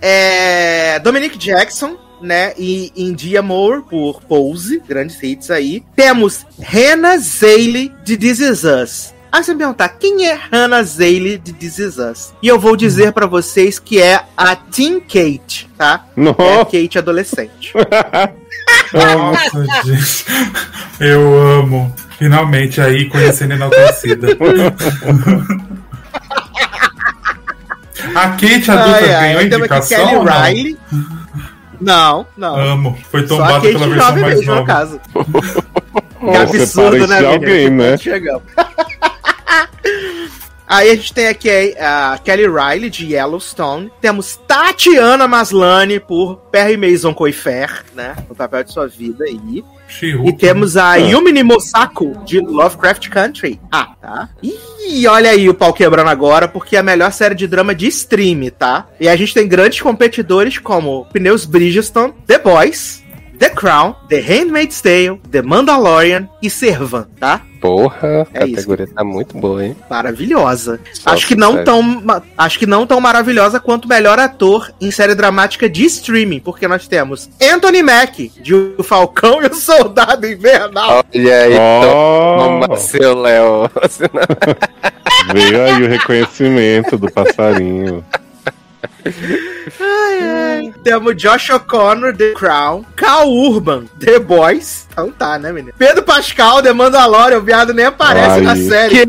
É, 0.02 1.00
Dominic 1.00 1.38
Jackson, 1.38 1.96
né? 2.22 2.54
E 2.58 2.92
India 2.96 3.42
Moore 3.42 3.84
por 3.84 4.22
Pose, 4.22 4.82
grandes 4.86 5.22
hits 5.22 5.50
aí. 5.50 5.84
Temos 5.96 6.46
Hannah 6.62 7.18
Zaylee 7.18 7.94
de 8.04 8.18
This 8.18 8.40
Is 8.40 8.64
Us. 8.64 9.14
Aí 9.32 9.44
você 9.44 9.54
me 9.54 9.60
perguntar, 9.60 9.90
quem 9.90 10.26
é 10.26 10.34
Hannah 10.52 10.84
Zaylee 10.84 11.38
de 11.38 11.54
This 11.54 11.80
Is 11.80 11.98
Us? 11.98 12.34
E 12.42 12.48
eu 12.48 12.60
vou 12.60 12.76
dizer 12.76 13.12
pra 13.12 13.28
vocês 13.28 13.78
que 13.78 14.02
é 14.02 14.22
a 14.36 14.56
Teen 14.56 15.00
Kate, 15.00 15.70
tá? 15.78 16.06
É 16.18 16.20
a 16.20 16.24
Nossa. 16.24 16.66
Kate 16.66 16.98
adolescente. 16.98 17.74
Nossa, 18.94 19.66
gente. 19.86 20.26
Eu 21.00 21.38
amo. 21.40 21.94
Finalmente 22.18 22.82
aí 22.82 23.06
conhecendo 23.10 23.54
enaltecida. 23.54 24.28
A 28.16 28.30
Kate 28.30 28.72
adulta 28.72 28.98
Ai, 28.98 29.14
ai, 29.14 29.34
ganhou 29.36 29.50
temos 29.50 29.54
aqui 29.54 29.56
indicação? 29.56 29.98
Kelly 29.98 30.16
ou 30.16 30.24
não? 30.26 30.42
Riley. 30.44 30.78
Não, 31.80 32.28
não. 32.36 32.56
Amo. 32.60 32.98
Foi 33.12 33.28
Só 33.28 33.36
a 33.36 33.38
tombada 33.38 33.62
Kate 33.62 33.74
pela 33.74 33.88
versão 33.88 34.12
mais 34.18 34.36
mesmo, 34.36 34.46
no 34.46 34.56
nova. 34.56 34.68
caso. 34.68 35.00
Que 36.20 36.36
absurdo, 36.36 37.08
né, 37.08 37.24
alguém, 37.24 37.70
né? 37.70 37.96
Chegamos. 37.96 38.42
Aí 40.68 40.90
a 40.92 40.96
gente 40.96 41.14
tem 41.14 41.28
aqui 41.28 41.76
a 41.80 42.20
Kelly 42.24 42.46
Riley, 42.46 42.90
de 42.90 43.14
Yellowstone. 43.14 43.90
Temos 44.02 44.38
Tatiana 44.48 45.28
Maslany, 45.28 46.00
por 46.00 46.38
Perry 46.52 46.76
Mason 46.76 47.14
Coifer, 47.14 47.86
né? 47.96 48.16
No 48.28 48.36
papel 48.36 48.66
de 48.66 48.74
sua 48.74 48.88
vida 48.88 49.24
aí. 49.24 49.64
E 50.26 50.34
temos 50.34 50.76
a 50.76 50.96
Yumini 50.96 51.44
Mosako, 51.44 52.22
de 52.26 52.42
Lovecraft 52.42 53.08
Country. 53.08 53.60
Ah, 53.72 53.94
tá. 54.02 54.30
Ih, 54.44 55.08
olha 55.08 55.30
aí 55.30 55.48
o 55.48 55.54
pau 55.54 55.72
quebrando 55.72 56.10
agora, 56.10 56.48
porque 56.48 56.76
é 56.76 56.80
a 56.80 56.84
melhor 56.84 57.14
série 57.14 57.36
de 57.36 57.48
drama 57.48 57.74
de 57.74 57.88
stream, 57.88 58.50
tá? 58.50 58.88
E 59.00 59.08
a 59.08 59.16
gente 59.16 59.34
tem 59.34 59.48
grandes 59.48 59.80
competidores 59.80 60.58
como 60.58 61.06
Pneus 61.14 61.46
Bridgestone, 61.46 62.14
The 62.26 62.40
Boys, 62.40 63.02
The 63.40 63.50
Crown, 63.50 63.96
The 64.10 64.20
Handmaid's 64.20 64.82
Tale, 64.82 65.20
The 65.32 65.42
Mandalorian 65.42 66.28
e 66.42 66.50
Servan, 66.50 67.08
tá? 67.20 67.42
Porra, 67.62 68.28
a 68.34 68.40
É 68.40 68.46
isso. 68.46 68.56
categoria 68.56 68.88
tá 68.88 69.04
muito 69.04 69.38
boa, 69.38 69.66
hein? 69.66 69.76
Maravilhosa. 69.90 70.80
Só 70.94 71.12
acho 71.12 71.28
que 71.28 71.36
não 71.36 71.64
tão, 71.64 72.04
acho 72.38 72.60
que 72.60 72.66
não 72.66 72.86
tão 72.86 73.00
maravilhosa 73.02 73.60
quanto 73.60 73.88
melhor 73.88 74.20
ator 74.20 74.72
em 74.80 74.92
série 74.92 75.16
dramática 75.16 75.68
de 75.70 75.84
streaming, 75.86 76.40
porque 76.40 76.68
nós 76.68 76.88
temos 76.88 77.30
Anthony 77.42 77.82
Mack 77.84 78.32
de 78.42 78.54
O 78.54 78.84
Falcão 78.84 79.42
e 79.44 79.48
o 79.48 79.54
Soldado 79.56 80.28
Invernal. 80.28 81.04
Olha 81.14 81.42
aí, 81.42 81.54
Oh, 81.58 82.38
toma 82.38 82.78
seu 82.78 83.20
Léo. 83.20 83.70
veio 85.34 85.64
aí 85.64 85.84
o 85.84 85.88
reconhecimento 85.88 86.98
do 86.98 87.12
passarinho. 87.12 88.04
Ai, 89.80 90.20
ai. 90.22 90.74
Temos 90.84 91.16
Josh 91.16 91.50
O'Connor, 91.52 92.16
The 92.16 92.34
Crown, 92.34 92.86
Cal 92.96 93.30
Urban, 93.30 93.86
The 94.00 94.20
Boys. 94.20 94.88
Então 94.92 95.12
tá, 95.12 95.38
né, 95.38 95.52
menino? 95.52 95.74
Pedro 95.78 96.04
Pascal, 96.04 96.62
The 96.62 96.74
Mandalorian, 96.74 97.38
o 97.38 97.42
viado 97.42 97.74
nem 97.74 97.86
aparece 97.86 98.40
Ai. 98.40 98.42
na 98.42 98.56
série. 98.56 98.96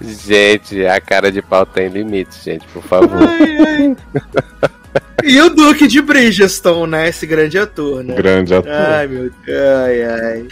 gente, 0.00 0.86
a 0.86 1.00
cara 1.00 1.30
de 1.30 1.42
pau 1.42 1.66
tem 1.66 1.88
limite, 1.88 2.36
gente, 2.42 2.66
por 2.68 2.82
favor. 2.82 3.18
E 5.22 5.40
o 5.40 5.50
Duque 5.50 5.86
de 5.86 6.00
Bridgestone, 6.00 6.92
né? 6.92 7.08
Esse 7.08 7.26
grande 7.26 7.58
ator, 7.58 8.04
né? 8.04 8.14
Grande 8.14 8.54
ator. 8.54 8.70
Ai, 8.70 9.06
meu 9.06 9.30
Deus. 9.44 9.58
Ai, 9.84 10.02
ai. 10.04 10.46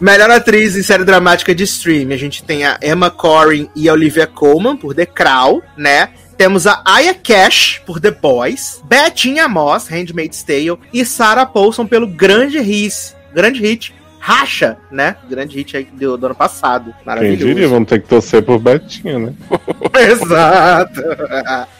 Melhor 0.00 0.30
atriz 0.30 0.76
em 0.76 0.82
série 0.82 1.04
dramática 1.04 1.54
de 1.54 1.64
stream. 1.64 2.10
A 2.10 2.16
gente 2.16 2.42
tem 2.42 2.64
a 2.64 2.78
Emma 2.82 3.10
Corrin 3.10 3.68
e 3.76 3.88
a 3.88 3.92
Olivia 3.92 4.26
Colman 4.26 4.76
por 4.76 4.94
The 4.94 5.06
Crown, 5.06 5.60
né? 5.76 6.10
Temos 6.38 6.66
a 6.66 6.82
Aya 6.84 7.14
Cash 7.14 7.82
por 7.84 8.00
The 8.00 8.12
Boys, 8.12 8.80
Bettinha 8.84 9.48
Moss, 9.48 9.88
Handmaid's 9.88 10.42
Tale 10.42 10.78
e 10.92 11.04
Sarah 11.04 11.44
Paulson 11.44 11.84
pelo 11.84 12.06
grande 12.06 12.60
hit, 12.60 13.14
grande 13.34 13.60
hit 13.60 13.94
Racha, 14.18 14.76
né? 14.90 15.16
Grande 15.28 15.56
hit 15.56 15.76
aí 15.76 15.84
do, 15.84 16.16
do 16.16 16.26
ano 16.26 16.34
passado. 16.34 16.92
Quem 16.96 17.06
Maravilhoso. 17.06 17.46
diria? 17.46 17.68
Vamos 17.68 17.88
ter 17.88 18.00
que 18.00 18.08
torcer 18.08 18.42
por 18.42 18.58
Betinho, 18.58 19.18
né? 19.18 19.32
Exato. 20.10 21.00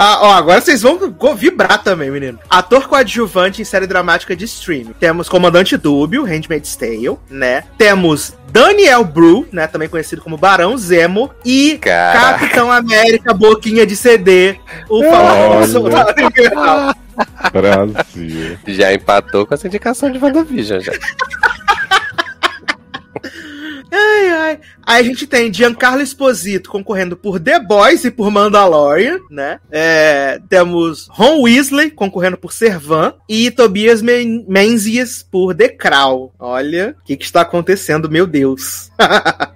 Ah, 0.00 0.18
ó, 0.22 0.32
agora 0.34 0.60
vocês 0.60 0.80
vão 0.80 0.96
vibrar 1.34 1.82
também, 1.82 2.08
menino. 2.08 2.38
Ator 2.48 2.86
coadjuvante 2.86 3.60
em 3.60 3.64
série 3.64 3.84
dramática 3.84 4.36
de 4.36 4.44
streaming. 4.44 4.94
Temos 5.00 5.28
Comandante 5.28 5.76
Dúbio, 5.76 6.22
Handmaid's 6.22 6.76
Tale, 6.76 7.18
né? 7.28 7.64
Temos 7.76 8.32
Daniel 8.52 9.02
Bru, 9.02 9.48
né? 9.50 9.66
Também 9.66 9.88
conhecido 9.88 10.22
como 10.22 10.36
Barão 10.36 10.78
Zemo. 10.78 11.32
E 11.44 11.78
Caraca. 11.78 12.38
Capitão 12.38 12.70
América, 12.70 13.34
Boquinha 13.34 13.84
de 13.84 13.96
CD. 13.96 14.60
O 14.88 15.02
Invernal. 15.02 16.94
Brasil. 17.52 18.56
Já 18.66 18.92
empatou 18.94 19.46
com 19.46 19.54
essa 19.54 19.66
indicação 19.66 20.10
de 20.10 20.18
WandaVision 20.18 20.80
já. 20.80 20.92
Ai, 24.28 24.30
ai. 24.30 24.60
Aí 24.84 25.00
a 25.00 25.02
gente 25.02 25.26
tem 25.26 25.52
Giancarlo 25.52 26.02
Esposito 26.02 26.70
concorrendo 26.70 27.16
por 27.16 27.40
The 27.40 27.58
Boys 27.58 28.04
e 28.04 28.10
por 28.10 28.30
Mandalorian, 28.30 29.18
né? 29.30 29.58
É, 29.70 30.40
temos 30.48 31.08
Ron 31.10 31.42
Weasley 31.42 31.90
concorrendo 31.90 32.36
por 32.36 32.52
Servan 32.52 33.14
e 33.28 33.50
Tobias 33.50 34.02
Men 34.02 34.44
Menzies 34.48 35.22
por 35.22 35.54
The 35.54 35.68
Crown. 35.68 36.30
Olha, 36.38 36.94
o 37.00 37.04
que, 37.04 37.16
que 37.16 37.24
está 37.24 37.40
acontecendo, 37.40 38.10
meu 38.10 38.26
Deus. 38.26 38.90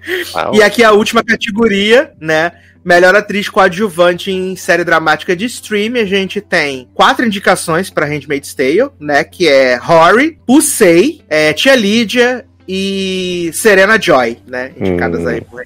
E 0.53 0.63
aqui 0.63 0.83
a 0.83 0.91
última 0.91 1.23
categoria, 1.23 2.13
né? 2.21 2.51
Melhor 2.85 3.15
atriz 3.15 3.49
coadjuvante 3.49 4.33
em 4.33 4.57
série 4.57 4.83
dramática 4.83 5.37
de 5.37 5.45
stream, 5.45 5.95
a 5.95 6.05
gente 6.05 6.41
tem 6.41 6.89
quatro 6.93 7.25
indicações 7.25 7.89
para 7.89 8.07
Handmaid's 8.07 8.53
Tale, 8.55 8.91
né? 8.99 9.23
Que 9.23 9.47
é 9.47 9.77
Rory, 9.77 10.41
Pusey, 10.45 11.23
é, 11.29 11.53
Tia 11.53 11.77
Lídia 11.77 12.45
e 12.69 13.51
Serena 13.53 14.01
Joy, 14.01 14.39
né? 14.47 14.73
Indicadas 14.79 15.21
Hum. 15.21 15.29
aí 15.29 15.41
por 15.41 15.65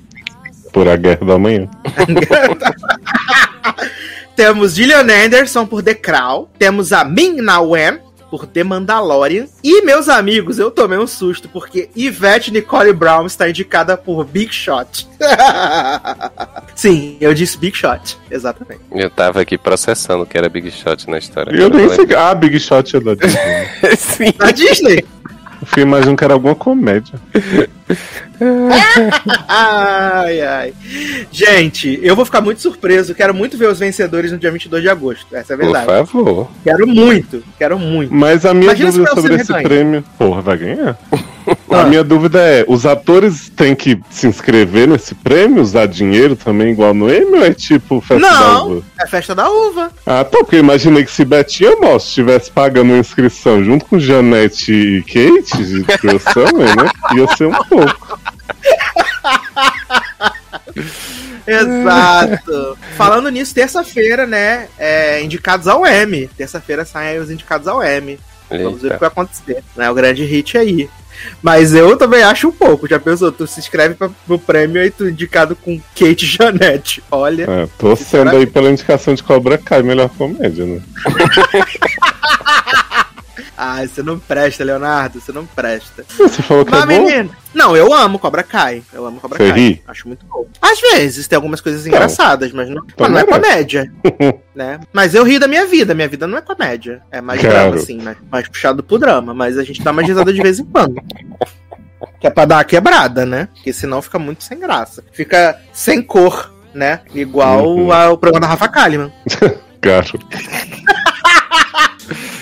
Por 0.72 0.88
a 0.88 0.96
guerra 0.96 1.26
da 1.26 1.38
manhã. 1.38 1.68
Temos 4.34 4.74
Gillian 4.74 5.06
Anderson 5.24 5.66
por 5.66 5.82
The 5.82 5.94
Crown. 5.94 6.46
Temos 6.58 6.92
a 6.92 7.04
Min 7.04 7.40
Na 7.40 7.60
Wen 7.60 7.98
por 8.30 8.46
The 8.46 8.64
Mandalorian. 8.64 9.46
E, 9.64 9.82
meus 9.82 10.08
amigos, 10.08 10.58
eu 10.58 10.70
tomei 10.70 10.98
um 10.98 11.06
susto 11.06 11.48
porque 11.48 11.88
Yvette 11.96 12.52
Nicole 12.52 12.92
Brown 12.92 13.24
está 13.24 13.48
indicada 13.48 13.96
por 13.96 14.24
Big 14.26 14.52
Shot. 14.52 15.08
Sim, 16.74 17.16
eu 17.20 17.32
disse 17.32 17.56
Big 17.56 17.74
Shot. 17.76 18.18
Exatamente. 18.30 18.82
Eu 18.92 19.08
tava 19.08 19.40
aqui 19.40 19.56
processando 19.56 20.26
que 20.26 20.36
era 20.36 20.48
Big 20.50 20.70
Shot 20.70 21.08
na 21.08 21.18
história. 21.18 21.56
Eu 21.56 21.70
nem 21.70 21.88
sei. 21.88 22.06
Ah, 22.14 22.34
Big 22.34 22.58
Shot 22.60 22.94
é 22.96 23.00
da 23.00 23.14
Disney. 23.14 23.68
Sim. 23.96 24.32
Da 24.36 24.50
Disney. 24.50 25.04
Eu 25.60 25.66
fui 25.66 25.82
imaginando 25.82 26.16
que 26.16 26.24
era 26.24 26.34
alguma 26.34 26.54
comédia. 26.54 27.14
ai, 29.48 30.40
ai. 30.42 30.74
Gente, 31.30 31.98
eu 32.02 32.14
vou 32.14 32.24
ficar 32.24 32.40
muito 32.40 32.60
surpreso. 32.60 33.14
Quero 33.14 33.34
muito 33.34 33.56
ver 33.56 33.68
os 33.68 33.78
vencedores 33.78 34.32
no 34.32 34.38
dia 34.38 34.50
22 34.50 34.82
de 34.82 34.88
agosto. 34.88 35.34
Essa 35.34 35.52
é 35.52 35.54
a 35.54 35.58
Por 35.58 35.64
verdade. 35.72 35.86
favor. 35.86 36.50
Quero 36.62 36.86
muito. 36.86 37.42
Quero 37.58 37.78
muito. 37.78 38.12
Mas 38.12 38.44
a 38.44 38.52
minha 38.52 38.66
Imagina 38.66 38.92
dúvida 38.92 39.14
sobre 39.14 39.34
esse 39.36 39.52
ganha. 39.52 39.62
prêmio. 39.62 40.04
Porra, 40.18 40.42
vai 40.42 40.56
ganhar? 40.58 40.98
Ah. 41.70 41.82
A 41.82 41.84
minha 41.84 42.02
dúvida 42.02 42.40
é: 42.40 42.64
os 42.66 42.86
atores 42.86 43.48
têm 43.50 43.74
que 43.74 44.00
se 44.10 44.26
inscrever 44.26 44.88
nesse 44.88 45.14
prêmio, 45.14 45.62
usar 45.62 45.86
dinheiro 45.86 46.34
também, 46.34 46.72
igual 46.72 46.92
no 46.94 47.12
Emmy, 47.12 47.38
ou 47.38 47.44
é 47.44 47.52
tipo 47.52 48.00
festa 48.00 48.28
da 48.28 48.40
Não, 48.40 48.70
uva? 48.72 48.82
é 49.00 49.06
festa 49.06 49.34
da 49.34 49.50
uva. 49.50 49.90
Ah, 50.06 50.24
tá, 50.24 50.38
porque 50.38 50.56
eu 50.56 50.60
imaginei 50.60 51.04
que 51.04 51.10
se 51.10 51.24
Betinha 51.24 51.76
Moss 51.76 52.04
estivesse 52.08 52.50
pagando 52.50 52.90
uma 52.92 52.98
inscrição 52.98 53.62
junto 53.62 53.84
com 53.84 53.98
Janete 53.98 54.72
e 54.72 55.02
Kate 55.02 55.64
de 55.64 55.84
Summer, 56.32 56.76
né? 56.76 56.90
Ia 57.14 57.36
ser 57.36 57.46
um 57.46 57.52
pouco. 57.52 58.18
Exato. 61.46 62.76
Falando 62.96 63.28
nisso, 63.28 63.54
terça-feira, 63.54 64.26
né? 64.26 64.68
é, 64.78 65.22
indicados 65.22 65.68
ao 65.68 65.86
M. 65.86 66.28
Terça-feira 66.36 66.84
saem 66.84 67.10
aí 67.10 67.18
os 67.18 67.30
indicados 67.30 67.68
ao 67.68 67.82
M. 67.82 68.18
Vamos 68.50 68.82
ver 68.82 68.88
o 68.88 68.94
que 68.94 69.00
vai 69.00 69.08
acontecer. 69.08 69.62
Né? 69.76 69.90
O 69.90 69.94
grande 69.94 70.24
hit 70.24 70.56
aí. 70.58 70.88
Mas 71.42 71.74
eu 71.74 71.96
também 71.96 72.22
acho 72.22 72.48
um 72.48 72.52
pouco. 72.52 72.88
Já 72.88 72.98
pensou? 72.98 73.30
Tu 73.32 73.46
se 73.46 73.60
inscreve 73.60 73.94
pra, 73.94 74.10
pro 74.26 74.38
prêmio 74.38 74.82
e 74.82 74.90
tu 74.90 75.08
indicado 75.08 75.56
com 75.56 75.80
Kate 75.98 76.26
Janete. 76.26 77.02
Olha. 77.10 77.44
É, 77.44 77.68
tô 77.78 77.94
sendo 77.96 78.30
aí 78.30 78.46
pela 78.46 78.70
indicação 78.70 79.14
de 79.14 79.22
Cobra 79.22 79.58
Kai, 79.58 79.82
melhor 79.82 80.08
comédia, 80.10 80.64
né? 80.64 80.80
Ai, 83.56 83.86
você 83.88 84.02
não 84.02 84.18
presta, 84.18 84.62
Leonardo. 84.62 85.20
Você 85.20 85.32
não 85.32 85.46
presta. 85.46 86.04
Você 86.18 86.42
falou 86.42 86.64
que 86.64 86.70
Mas, 86.70 86.82
é 86.82 86.86
bom? 86.86 87.04
menino. 87.06 87.30
Não, 87.54 87.74
eu 87.76 87.92
amo 87.94 88.18
Cobra 88.18 88.42
Kai. 88.42 88.82
Eu 88.92 89.06
amo 89.06 89.18
Cobra 89.18 89.38
Você 89.38 89.48
Kai. 89.50 89.58
ri? 89.58 89.82
Acho 89.88 90.06
muito 90.08 90.26
bom. 90.26 90.46
Às 90.60 90.78
vezes 90.80 91.26
tem 91.26 91.36
algumas 91.36 91.60
coisas 91.62 91.86
engraçadas, 91.86 92.52
mas 92.52 92.68
não, 92.68 92.84
mas 92.98 93.10
não 93.10 93.18
é 93.18 93.24
comédia. 93.24 93.90
né? 94.54 94.78
Mas 94.92 95.14
eu 95.14 95.24
ri 95.24 95.38
da 95.38 95.48
minha 95.48 95.66
vida. 95.66 95.94
Minha 95.94 96.08
vida 96.08 96.26
não 96.26 96.36
é 96.36 96.42
comédia. 96.42 97.00
É 97.10 97.20
mais 97.22 97.40
Claro. 97.40 97.56
drama, 97.56 97.76
assim, 97.76 98.02
mais, 98.02 98.16
mais 98.30 98.48
puxado 98.48 98.82
pro 98.82 98.98
drama. 98.98 99.32
Mas 99.32 99.56
a 99.56 99.64
gente 99.64 99.82
dá 99.82 99.92
mais 99.92 100.06
risada 100.06 100.32
de 100.32 100.42
vez 100.42 100.58
em 100.58 100.64
quando. 100.64 101.00
Que 102.20 102.26
é 102.26 102.30
pra 102.30 102.44
dar 102.44 102.56
uma 102.56 102.64
quebrada, 102.64 103.24
né? 103.24 103.48
Porque 103.54 103.72
senão 103.72 104.02
fica 104.02 104.18
muito 104.18 104.44
sem 104.44 104.58
graça. 104.60 105.02
Fica 105.12 105.58
sem 105.72 106.02
cor, 106.02 106.52
né? 106.74 107.00
Igual 107.14 107.66
Uhum. 107.66 107.90
ao 107.92 108.18
programa 108.18 108.46
da 108.46 108.48
Rafa 108.52 108.68
Kalimann. 108.68 109.10
Gato. 109.80 110.18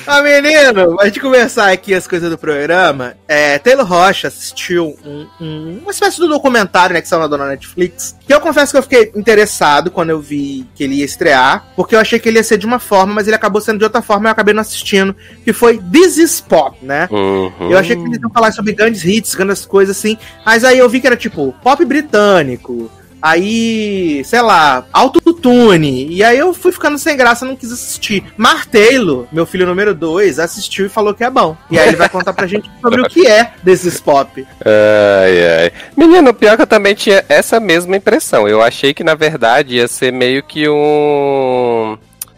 Ah, 0.06 0.20
menino, 0.22 1.00
a 1.00 1.06
gente 1.06 1.18
começar 1.20 1.72
aqui 1.72 1.94
as 1.94 2.06
coisas 2.06 2.28
do 2.30 2.36
programa. 2.36 3.14
É, 3.26 3.58
Taylor 3.58 3.86
Rocha 3.86 4.28
assistiu 4.28 4.94
um- 5.04 5.26
um- 5.40 5.78
uma 5.82 5.90
espécie 5.90 6.20
de 6.20 6.28
documentário, 6.28 6.92
né, 6.92 7.00
que 7.00 7.08
saiu 7.08 7.26
na 7.28 7.46
Netflix. 7.48 8.14
Que 8.26 8.34
eu 8.34 8.40
confesso 8.40 8.72
que 8.72 8.78
eu 8.78 8.82
fiquei 8.82 9.12
interessado 9.16 9.90
quando 9.90 10.10
eu 10.10 10.20
vi 10.20 10.66
que 10.74 10.84
ele 10.84 10.96
ia 10.96 11.04
estrear, 11.04 11.68
porque 11.74 11.94
eu 11.94 12.00
achei 12.00 12.18
que 12.18 12.28
ele 12.28 12.38
ia 12.38 12.44
ser 12.44 12.58
de 12.58 12.66
uma 12.66 12.78
forma, 12.78 13.14
mas 13.14 13.26
ele 13.26 13.36
acabou 13.36 13.60
sendo 13.62 13.78
de 13.78 13.84
outra 13.84 14.02
forma 14.02 14.26
e 14.26 14.28
eu 14.28 14.32
acabei 14.32 14.52
não 14.52 14.60
assistindo. 14.60 15.16
Que 15.42 15.52
foi 15.54 15.78
This 15.78 16.18
is 16.18 16.40
Pop, 16.40 16.76
né? 16.82 17.08
Uhum. 17.10 17.70
Eu 17.70 17.78
achei 17.78 17.96
que 17.96 18.02
eles 18.02 18.18
iam 18.20 18.30
falar 18.30 18.52
sobre 18.52 18.72
grandes 18.72 19.04
hits, 19.04 19.34
grandes 19.34 19.64
coisas 19.64 19.96
assim. 19.96 20.18
Mas 20.44 20.64
aí 20.64 20.78
eu 20.78 20.88
vi 20.88 21.00
que 21.00 21.06
era 21.06 21.16
tipo 21.16 21.54
pop 21.62 21.82
britânico. 21.84 22.90
Aí, 23.24 24.22
sei 24.22 24.42
lá, 24.42 24.84
autotune. 24.92 26.08
E 26.10 26.22
aí 26.22 26.36
eu 26.36 26.52
fui 26.52 26.70
ficando 26.70 26.98
sem 26.98 27.16
graça, 27.16 27.46
não 27.46 27.56
quis 27.56 27.72
assistir. 27.72 28.22
Mar 28.36 28.66
Taylor, 28.66 29.26
meu 29.32 29.46
filho 29.46 29.64
número 29.64 29.94
2, 29.94 30.38
assistiu 30.38 30.84
e 30.84 30.90
falou 30.90 31.14
que 31.14 31.24
é 31.24 31.30
bom. 31.30 31.56
E 31.70 31.78
aí 31.78 31.88
ele 31.88 31.96
vai 31.96 32.10
contar 32.10 32.34
pra 32.34 32.46
gente 32.46 32.70
sobre 32.82 33.00
o 33.00 33.08
que 33.08 33.26
é 33.26 33.52
desses 33.62 33.98
pop. 33.98 34.46
Ai, 34.62 35.62
ai. 35.62 35.72
Menino, 35.96 36.34
pior 36.34 36.56
que 36.56 36.62
eu 36.64 36.66
também 36.66 36.94
tinha 36.94 37.24
essa 37.26 37.58
mesma 37.58 37.96
impressão. 37.96 38.46
Eu 38.46 38.60
achei 38.60 38.92
que, 38.92 39.02
na 39.02 39.14
verdade, 39.14 39.76
ia 39.76 39.88
ser 39.88 40.12
meio 40.12 40.42
que 40.42 40.68
um. 40.68 41.96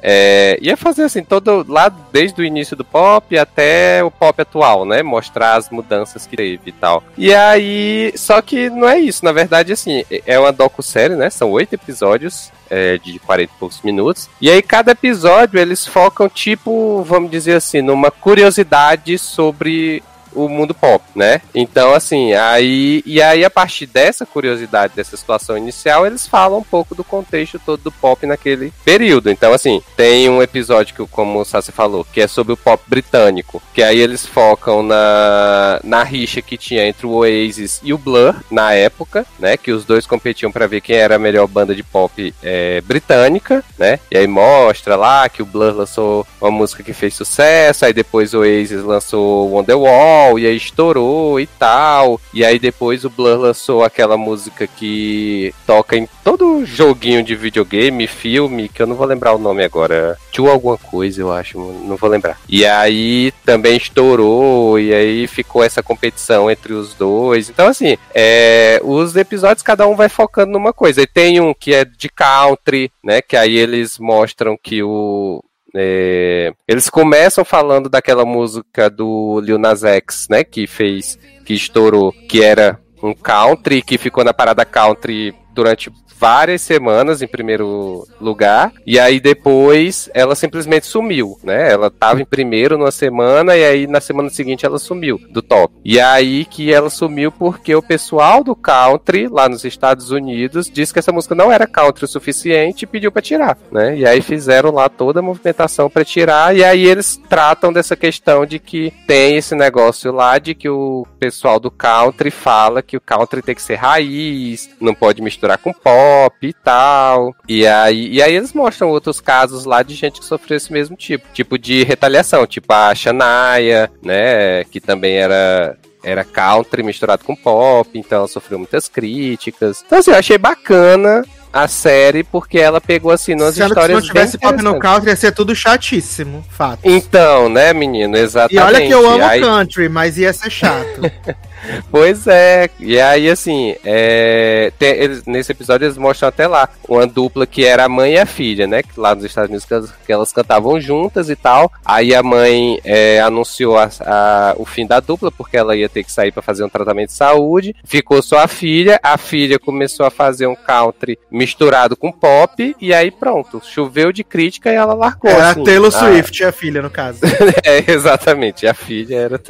É, 0.08 0.56
ia 0.62 0.76
fazer 0.76 1.02
assim, 1.02 1.24
todo 1.24 1.66
lá 1.68 1.88
desde 1.88 2.40
o 2.40 2.44
início 2.44 2.76
do 2.76 2.84
pop 2.84 3.36
até 3.36 4.04
o 4.04 4.10
pop 4.10 4.40
atual, 4.40 4.84
né? 4.84 5.02
Mostrar 5.02 5.56
as 5.56 5.68
mudanças 5.68 6.28
que 6.28 6.36
teve 6.36 6.60
e 6.66 6.72
tal. 6.72 7.02
E 7.18 7.34
aí, 7.34 8.12
só 8.14 8.40
que 8.40 8.70
não 8.70 8.88
é 8.88 9.00
isso, 9.00 9.24
na 9.24 9.32
verdade, 9.32 9.72
assim, 9.72 10.04
é 10.24 10.38
uma 10.38 10.52
docu-série, 10.52 11.16
né? 11.16 11.28
São 11.28 11.50
oito 11.50 11.74
episódios 11.74 12.52
é, 12.70 12.98
de 12.98 13.18
40 13.18 13.52
e 13.52 13.58
poucos 13.58 13.82
minutos. 13.82 14.30
E 14.40 14.48
aí, 14.48 14.62
cada 14.62 14.92
episódio 14.92 15.58
eles 15.58 15.84
focam, 15.84 16.28
tipo, 16.28 17.02
vamos 17.02 17.28
dizer 17.28 17.56
assim, 17.56 17.82
numa 17.82 18.12
curiosidade 18.12 19.18
sobre 19.18 20.04
o 20.32 20.48
mundo 20.48 20.74
pop, 20.74 21.04
né? 21.14 21.40
Então, 21.54 21.94
assim, 21.94 22.32
aí. 22.34 23.02
E 23.06 23.20
aí, 23.22 23.44
a 23.44 23.50
partir 23.50 23.86
dessa 23.86 24.26
curiosidade, 24.26 24.94
dessa 24.94 25.16
situação 25.16 25.56
inicial, 25.56 26.06
eles 26.06 26.26
falam 26.26 26.58
um 26.58 26.64
pouco 26.64 26.94
do 26.94 27.04
contexto 27.04 27.60
todo 27.64 27.82
do 27.82 27.92
pop 27.92 28.26
naquele 28.26 28.72
período. 28.84 29.30
Então, 29.30 29.52
assim, 29.52 29.82
tem 29.96 30.28
um 30.28 30.42
episódio 30.42 30.94
que, 30.94 31.06
como 31.06 31.40
o 31.40 31.44
Sassi 31.44 31.72
falou, 31.72 32.04
que 32.04 32.20
é 32.20 32.26
sobre 32.26 32.52
o 32.52 32.56
pop 32.56 32.82
britânico. 32.86 33.62
Que 33.72 33.82
aí 33.82 33.98
eles 33.98 34.26
focam 34.26 34.82
na, 34.82 35.80
na 35.84 36.02
rixa 36.02 36.42
que 36.42 36.56
tinha 36.56 36.86
entre 36.86 37.06
o 37.06 37.10
Oasis 37.10 37.80
e 37.82 37.92
o 37.92 37.98
Blur 37.98 38.34
na 38.50 38.72
época, 38.72 39.26
né? 39.38 39.56
Que 39.56 39.72
os 39.72 39.84
dois 39.84 40.06
competiam 40.06 40.50
para 40.50 40.66
ver 40.66 40.80
quem 40.80 40.96
era 40.96 41.16
a 41.16 41.18
melhor 41.18 41.46
banda 41.46 41.74
de 41.74 41.82
pop 41.82 42.34
é, 42.42 42.80
britânica, 42.80 43.64
né? 43.78 43.98
E 44.10 44.18
aí 44.18 44.26
mostra 44.26 44.96
lá 44.96 45.28
que 45.28 45.42
o 45.42 45.46
Blur 45.46 45.74
lançou 45.74 46.26
uma 46.40 46.50
música 46.50 46.82
que 46.82 46.92
fez 46.92 47.14
sucesso, 47.14 47.84
aí 47.84 47.92
depois 47.92 48.34
o 48.34 48.40
Oasis 48.40 48.82
lançou 48.82 49.50
Wonderwall, 49.50 50.25
e 50.38 50.46
aí 50.46 50.56
estourou 50.56 51.38
e 51.40 51.46
tal. 51.46 52.20
E 52.32 52.44
aí 52.44 52.58
depois 52.58 53.04
o 53.04 53.10
Blur 53.10 53.38
lançou 53.38 53.84
aquela 53.84 54.16
música 54.16 54.66
que 54.66 55.54
toca 55.66 55.96
em 55.96 56.08
todo 56.24 56.64
joguinho 56.64 57.22
de 57.22 57.34
videogame, 57.36 58.06
filme, 58.06 58.68
que 58.68 58.82
eu 58.82 58.86
não 58.86 58.96
vou 58.96 59.06
lembrar 59.06 59.34
o 59.34 59.38
nome 59.38 59.64
agora. 59.64 60.18
Tio 60.32 60.50
alguma 60.50 60.76
coisa, 60.76 61.20
eu 61.20 61.32
acho, 61.32 61.58
não 61.58 61.96
vou 61.96 62.10
lembrar. 62.10 62.38
E 62.48 62.66
aí 62.66 63.32
também 63.44 63.76
estourou, 63.76 64.78
e 64.78 64.92
aí 64.92 65.26
ficou 65.26 65.62
essa 65.62 65.82
competição 65.82 66.50
entre 66.50 66.72
os 66.72 66.94
dois. 66.94 67.48
Então, 67.48 67.68
assim, 67.68 67.96
é, 68.14 68.80
os 68.82 69.16
episódios 69.16 69.62
cada 69.62 69.86
um 69.86 69.94
vai 69.94 70.08
focando 70.08 70.52
numa 70.52 70.72
coisa. 70.72 71.02
E 71.02 71.06
tem 71.06 71.40
um 71.40 71.54
que 71.54 71.72
é 71.74 71.84
de 71.84 72.08
country, 72.08 72.90
né? 73.02 73.22
Que 73.22 73.36
aí 73.36 73.56
eles 73.56 73.98
mostram 73.98 74.58
que 74.60 74.82
o, 74.82 75.42
é, 75.78 76.52
eles 76.66 76.88
começam 76.88 77.44
falando 77.44 77.88
daquela 77.88 78.24
música 78.24 78.88
do 78.88 79.40
Lil 79.40 79.58
Nas 79.58 79.84
X, 79.84 80.26
né? 80.30 80.42
Que 80.44 80.66
fez, 80.66 81.18
que 81.44 81.54
estourou, 81.54 82.12
que 82.12 82.42
era 82.42 82.78
um 83.02 83.14
country, 83.14 83.82
que 83.82 83.98
ficou 83.98 84.24
na 84.24 84.32
parada 84.32 84.64
country 84.64 85.34
durante 85.54 85.90
várias 86.18 86.62
semanas 86.62 87.22
em 87.22 87.26
primeiro 87.26 88.06
lugar, 88.20 88.72
e 88.86 88.98
aí 88.98 89.20
depois 89.20 90.08
ela 90.14 90.34
simplesmente 90.34 90.86
sumiu, 90.86 91.38
né? 91.42 91.70
Ela 91.70 91.90
tava 91.90 92.20
em 92.22 92.24
primeiro 92.24 92.78
numa 92.78 92.90
semana 92.90 93.56
e 93.56 93.64
aí 93.64 93.86
na 93.86 94.00
semana 94.00 94.30
seguinte 94.30 94.64
ela 94.64 94.78
sumiu 94.78 95.20
do 95.30 95.42
top. 95.42 95.74
E 95.84 96.00
aí 96.00 96.44
que 96.44 96.72
ela 96.72 96.90
sumiu 96.90 97.30
porque 97.30 97.74
o 97.74 97.82
pessoal 97.82 98.42
do 98.42 98.56
country 98.56 99.28
lá 99.28 99.48
nos 99.48 99.64
Estados 99.64 100.10
Unidos 100.10 100.70
disse 100.70 100.92
que 100.92 100.98
essa 100.98 101.12
música 101.12 101.34
não 101.34 101.52
era 101.52 101.66
country 101.66 102.04
o 102.04 102.08
suficiente 102.08 102.82
e 102.82 102.86
pediu 102.86 103.12
para 103.12 103.22
tirar, 103.22 103.58
né? 103.70 103.96
E 103.96 104.06
aí 104.06 104.20
fizeram 104.20 104.70
lá 104.70 104.88
toda 104.88 105.20
a 105.20 105.22
movimentação 105.22 105.90
para 105.90 106.04
tirar 106.04 106.56
e 106.56 106.64
aí 106.64 106.84
eles 106.86 107.20
tratam 107.28 107.72
dessa 107.72 107.96
questão 107.96 108.46
de 108.46 108.58
que 108.58 108.92
tem 109.06 109.36
esse 109.36 109.54
negócio 109.54 110.12
lá 110.12 110.38
de 110.38 110.54
que 110.54 110.68
o 110.68 111.06
pessoal 111.18 111.60
do 111.60 111.70
country 111.70 112.30
fala 112.30 112.82
que 112.82 112.96
o 112.96 113.00
country 113.00 113.42
tem 113.42 113.54
que 113.54 113.62
ser 113.62 113.74
raiz, 113.74 114.70
não 114.80 114.94
pode 114.94 115.20
misturar 115.20 115.58
com 115.58 115.72
pop 115.72 116.05
e 116.42 116.52
tal. 116.52 117.34
E 117.48 117.66
aí, 117.66 118.08
e 118.12 118.22
aí 118.22 118.34
eles 118.34 118.52
mostram 118.52 118.88
outros 118.88 119.20
casos 119.20 119.64
lá 119.64 119.82
de 119.82 119.94
gente 119.94 120.20
que 120.20 120.26
sofreu 120.26 120.56
esse 120.56 120.72
mesmo 120.72 120.96
tipo, 120.96 121.26
tipo 121.32 121.58
de 121.58 121.82
retaliação, 121.84 122.46
tipo 122.46 122.72
a 122.72 122.94
Shania, 122.94 123.90
né, 124.02 124.64
que 124.64 124.80
também 124.80 125.16
era 125.16 125.76
era 126.04 126.22
country 126.22 126.84
misturado 126.84 127.24
com 127.24 127.34
pop, 127.34 127.90
então 127.98 128.18
ela 128.18 128.28
sofreu 128.28 128.58
muitas 128.58 128.88
críticas. 128.88 129.82
Então 129.84 129.98
assim, 129.98 130.12
eu 130.12 130.16
achei 130.16 130.38
bacana 130.38 131.24
a 131.52 131.66
série 131.66 132.22
porque 132.22 132.58
ela 132.58 132.80
pegou 132.80 133.10
assim 133.10 133.34
nas 133.34 133.54
se 133.54 133.62
histórias 133.64 133.98
não 134.00 134.06
tivesse 134.06 134.38
pop 134.38 134.62
no 134.62 134.78
country, 134.78 135.08
ia 135.10 135.16
ser 135.16 135.32
tudo 135.32 135.54
chatíssimo. 135.54 136.44
Fato. 136.50 136.80
Então, 136.84 137.48
né, 137.48 137.72
menino, 137.72 138.16
exatamente. 138.16 138.54
E 138.54 138.64
olha 138.64 138.86
que 138.86 138.92
eu 138.92 139.08
amo 139.08 139.24
Aí- 139.24 139.40
country, 139.40 139.88
mas 139.88 140.18
ia 140.18 140.32
ser 140.32 140.50
chato. 140.50 141.00
Pois 141.90 142.26
é, 142.26 142.68
e 142.78 143.00
aí 143.00 143.28
assim, 143.28 143.74
é, 143.84 144.72
tem- 144.78 144.94
eles- 144.94 145.24
nesse 145.26 145.52
episódio 145.52 145.86
eles 145.86 145.96
mostram 145.98 146.28
até 146.28 146.46
lá 146.46 146.68
uma 146.88 147.06
dupla 147.06 147.46
que 147.46 147.64
era 147.64 147.84
a 147.84 147.88
mãe 147.88 148.14
e 148.14 148.18
a 148.18 148.26
filha, 148.26 148.66
né? 148.66 148.82
Que 148.82 148.98
lá 148.98 149.14
nos 149.14 149.24
Estados 149.24 149.48
Unidos 149.50 149.64
que 149.66 149.74
elas, 149.74 149.92
que 150.06 150.12
elas 150.12 150.32
cantavam 150.32 150.80
juntas 150.80 151.28
e 151.30 151.36
tal. 151.36 151.70
Aí 151.84 152.14
a 152.14 152.22
mãe 152.22 152.80
é, 152.84 153.20
anunciou 153.20 153.78
a- 153.78 153.88
a- 154.00 154.54
o 154.56 154.64
fim 154.64 154.86
da 154.86 155.00
dupla 155.00 155.30
porque 155.30 155.56
ela 155.56 155.76
ia 155.76 155.88
ter 155.88 156.04
que 156.04 156.12
sair 156.12 156.32
para 156.32 156.42
fazer 156.42 156.64
um 156.64 156.68
tratamento 156.68 157.08
de 157.08 157.14
saúde. 157.14 157.74
Ficou 157.84 158.20
só 158.22 158.38
a 158.38 158.48
filha, 158.48 158.98
a 159.02 159.16
filha 159.18 159.58
começou 159.58 160.06
a 160.06 160.10
fazer 160.10 160.46
um 160.46 160.54
country 160.54 161.18
misturado 161.30 161.96
com 161.96 162.12
pop 162.12 162.74
e 162.80 162.92
aí 162.94 163.10
pronto, 163.10 163.60
choveu 163.64 164.12
de 164.12 164.22
crítica 164.24 164.70
e 164.70 164.74
ela 164.74 164.94
largou. 164.94 165.30
Era 165.30 165.50
assim. 165.50 165.62
a 165.62 165.64
Taylor 165.64 165.92
Ah, 165.94 165.98
Swift, 165.98 166.44
a 166.44 166.52
filha, 166.52 166.82
no 166.82 166.90
caso. 166.90 167.20
é, 167.64 167.90
exatamente, 167.90 168.66
a 168.66 168.74
filha 168.74 169.16
era. 169.16 169.40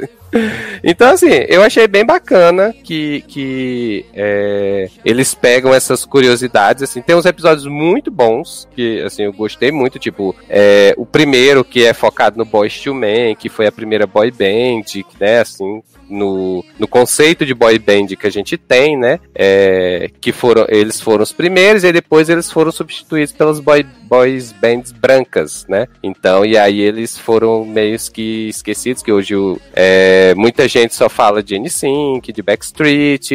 Então, 0.83 1.11
assim, 1.11 1.29
eu 1.47 1.63
achei 1.63 1.87
bem 1.87 2.05
bacana 2.05 2.73
que, 2.83 3.23
que 3.27 4.05
é, 4.13 4.89
eles 5.03 5.33
pegam 5.33 5.73
essas 5.73 6.05
curiosidades, 6.05 6.83
assim, 6.83 7.01
tem 7.01 7.15
uns 7.15 7.25
episódios 7.25 7.65
muito 7.65 8.11
bons, 8.11 8.67
que, 8.75 9.01
assim, 9.01 9.23
eu 9.23 9.33
gostei 9.33 9.71
muito, 9.71 9.97
tipo, 9.99 10.35
é, 10.49 10.93
o 10.97 11.05
primeiro 11.05 11.63
que 11.63 11.85
é 11.85 11.93
focado 11.93 12.37
no 12.37 12.45
Boys 12.45 12.79
to 12.79 12.93
que 13.37 13.49
foi 13.49 13.67
a 13.67 13.71
primeira 13.71 14.07
boy 14.07 14.31
band, 14.31 14.83
né, 15.19 15.39
assim, 15.39 15.81
no, 16.09 16.63
no 16.79 16.87
conceito 16.87 17.45
de 17.45 17.53
boy 17.53 17.77
band 17.79 18.07
que 18.07 18.27
a 18.27 18.29
gente 18.29 18.57
tem, 18.57 18.97
né, 18.97 19.19
é, 19.33 20.09
que 20.19 20.31
foram, 20.31 20.65
eles 20.69 20.99
foram 20.99 21.23
os 21.23 21.31
primeiros 21.31 21.83
e 21.83 21.91
depois 21.91 22.29
eles 22.29 22.51
foram 22.51 22.71
substituídos 22.71 23.33
pelas 23.33 23.59
boy, 23.59 23.85
boys 24.03 24.51
bands 24.51 24.91
brancas, 24.91 25.65
né, 25.67 25.87
então, 26.01 26.45
e 26.45 26.57
aí 26.57 26.79
eles 26.79 27.17
foram 27.17 27.65
meio 27.65 27.97
que 28.11 28.49
esquecidos, 28.49 29.01
que 29.01 29.11
hoje 29.11 29.33
é, 29.73 30.33
muita 30.35 30.67
gente 30.67 30.93
só 30.93 31.09
fala 31.09 31.41
de 31.41 31.57
NSYNC, 31.57 32.31
de 32.31 32.41
Backstreet, 32.41 33.31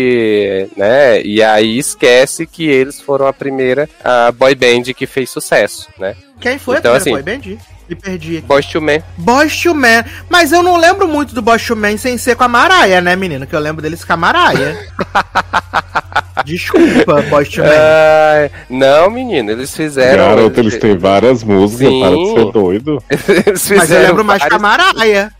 né, 0.77 1.23
e 1.23 1.43
aí 1.43 1.79
esquece 1.79 2.47
que 2.47 2.64
eles 2.68 3.01
foram 3.01 3.27
a 3.27 3.33
primeira 3.33 3.89
a 4.05 4.31
boy 4.33 4.55
band 4.55 4.95
que 4.95 5.07
fez 5.07 5.31
sucesso, 5.31 5.89
né. 5.99 6.14
Quem 6.41 6.59
foi 6.59 6.79
Então, 6.79 6.95
a 6.95 7.01
primeira 7.01 7.20
assim, 7.20 7.41
boy 7.41 7.57
band? 7.57 7.72
Me 7.89 7.95
perdi. 7.97 8.41
Boys 8.43 8.66
to 8.66 8.80
Man. 8.80 8.99
Boys 9.18 9.57
to 9.62 9.74
Man. 9.74 10.05
Mas 10.30 10.53
eu 10.53 10.62
não 10.62 10.76
lembro 10.76 11.07
muito 11.09 11.35
do 11.35 11.43
Boys 11.43 11.64
to 11.66 11.76
Man 11.76 11.97
sem 11.97 12.16
ser 12.16 12.37
com 12.37 12.45
a 12.45 12.49
Maraia, 12.49 13.01
né, 13.01 13.14
menino? 13.16 13.47
Que 13.47 13.55
eu 13.55 13.61
lembro 13.61 13.83
deles 13.83 14.05
com 14.05 14.12
a 14.12 14.16
Maraia. 14.16 14.78
Desculpa, 16.45 17.22
Boys 17.22 17.49
to 17.51 17.61
Man. 17.62 17.68
Ah, 17.70 18.51
não, 18.70 19.11
menino, 19.11 19.51
eles 19.53 19.76
fizeram. 19.76 20.24
Garoto, 20.37 20.61
eles 20.61 20.76
têm 20.78 20.97
várias 20.97 21.43
músicas, 21.45 21.89
Sim. 21.89 22.01
para 22.01 22.16
de 22.16 22.26
ser 22.33 22.53
doido. 22.53 23.05
eles 23.47 23.70
Mas 23.70 23.91
eu 23.91 24.03
lembro 24.03 24.24
mais 24.24 24.43
com 24.43 24.55
a 24.55 24.59
várias- 24.59 24.93
Maraia. 24.95 25.33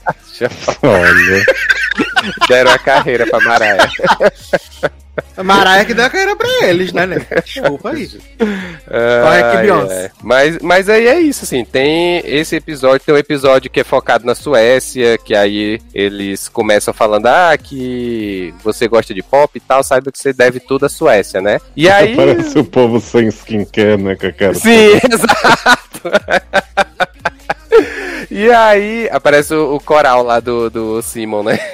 Olha. 0.83 1.45
Deram 2.49 2.71
a 2.73 2.79
carreira 2.79 3.27
pra 3.27 3.41
Maraia. 3.41 3.89
Maraia 5.45 5.85
que 5.85 5.93
deu 5.93 6.05
a 6.05 6.11
carreira 6.11 6.35
pra 6.35 6.49
eles, 6.67 6.93
né, 6.93 7.07
né? 7.07 7.27
Desculpa 7.45 7.91
aí. 7.91 8.09
Ai, 9.25 9.51
que 9.51 9.63
Beyoncé. 9.63 10.03
ai. 10.05 10.11
Mas, 10.23 10.59
mas 10.61 10.89
aí 10.89 11.07
é 11.07 11.21
isso, 11.21 11.45
assim, 11.45 11.65
tem 11.65 12.23
esse 12.25 12.57
episódio, 12.57 13.05
tem 13.05 13.15
um 13.15 13.19
episódio 13.19 13.71
que 13.71 13.81
é 13.81 13.85
focado 13.85 14.25
na 14.25 14.35
Suécia, 14.35 15.19
que 15.19 15.35
aí 15.35 15.81
eles 15.95 16.49
começam 16.49 16.95
falando, 16.95 17.27
ah, 17.27 17.57
que 17.59 18.55
você 18.63 18.89
gosta 18.89 19.13
de 19.13 19.23
pop 19.23 19.51
e 19.55 19.61
tal, 19.61 19.83
saiba 19.83 20.11
que 20.11 20.19
você 20.19 20.33
deve 20.33 20.61
tudo 20.61 20.87
à 20.87 20.89
Suécia, 20.89 21.41
né? 21.41 21.59
E 21.77 21.89
aí... 21.91 22.17
Parece 22.17 22.59
o 22.59 22.65
povo 22.65 23.01
sem 23.01 23.29
skincare, 23.29 24.03
né? 24.03 24.17
Quero 24.17 24.55
Sim, 24.55 24.99
exato. 25.13 26.03
E 28.35 28.51
aí 28.51 29.11
aparece 29.13 29.53
o, 29.53 29.75
o 29.75 29.81
coral 29.81 30.23
lá 30.23 30.41
do, 30.41 30.71
do 30.71 31.03
Simon, 31.03 31.43
né? 31.43 31.59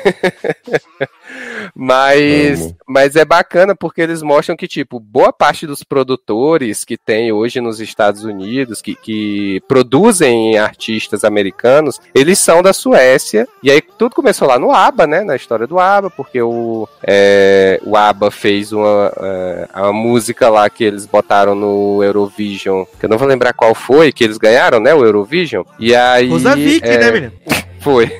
Mas, 1.74 2.60
Amo. 2.60 2.76
mas 2.86 3.16
é 3.16 3.24
bacana 3.24 3.74
porque 3.74 4.00
eles 4.00 4.22
mostram 4.22 4.56
que, 4.56 4.68
tipo, 4.68 4.98
boa 5.00 5.32
parte 5.32 5.66
dos 5.66 5.82
produtores 5.82 6.84
que 6.84 6.96
tem 6.96 7.32
hoje 7.32 7.60
nos 7.60 7.80
Estados 7.80 8.24
Unidos, 8.24 8.82
que, 8.82 8.94
que 8.94 9.62
produzem 9.68 10.58
artistas 10.58 11.24
americanos, 11.24 12.00
eles 12.14 12.38
são 12.38 12.62
da 12.62 12.72
Suécia. 12.72 13.46
E 13.62 13.70
aí 13.70 13.80
tudo 13.80 14.14
começou 14.14 14.48
lá 14.48 14.58
no 14.58 14.72
ABBA, 14.72 15.06
né? 15.06 15.24
Na 15.24 15.36
história 15.36 15.66
do 15.66 15.78
ABBA, 15.78 16.10
porque 16.10 16.40
o, 16.40 16.88
é, 17.02 17.80
o 17.84 17.96
ABBA 17.96 18.30
fez 18.30 18.72
uma, 18.72 19.12
é, 19.20 19.68
a 19.72 19.92
música 19.92 20.48
lá 20.48 20.68
que 20.68 20.84
eles 20.84 21.06
botaram 21.06 21.54
no 21.54 22.02
Eurovision, 22.02 22.84
que 22.98 23.06
eu 23.06 23.10
não 23.10 23.18
vou 23.18 23.28
lembrar 23.28 23.52
qual 23.52 23.74
foi, 23.74 24.12
que 24.12 24.24
eles 24.24 24.38
ganharam, 24.38 24.80
né? 24.80 24.94
O 24.94 25.04
Eurovision. 25.04 25.64
E 25.78 25.94
aí. 25.94 26.28
Usa 26.30 26.54
Vicky, 26.54 26.88
é, 26.88 26.98
né, 26.98 27.10
menino? 27.10 27.32
Foi. 27.80 28.10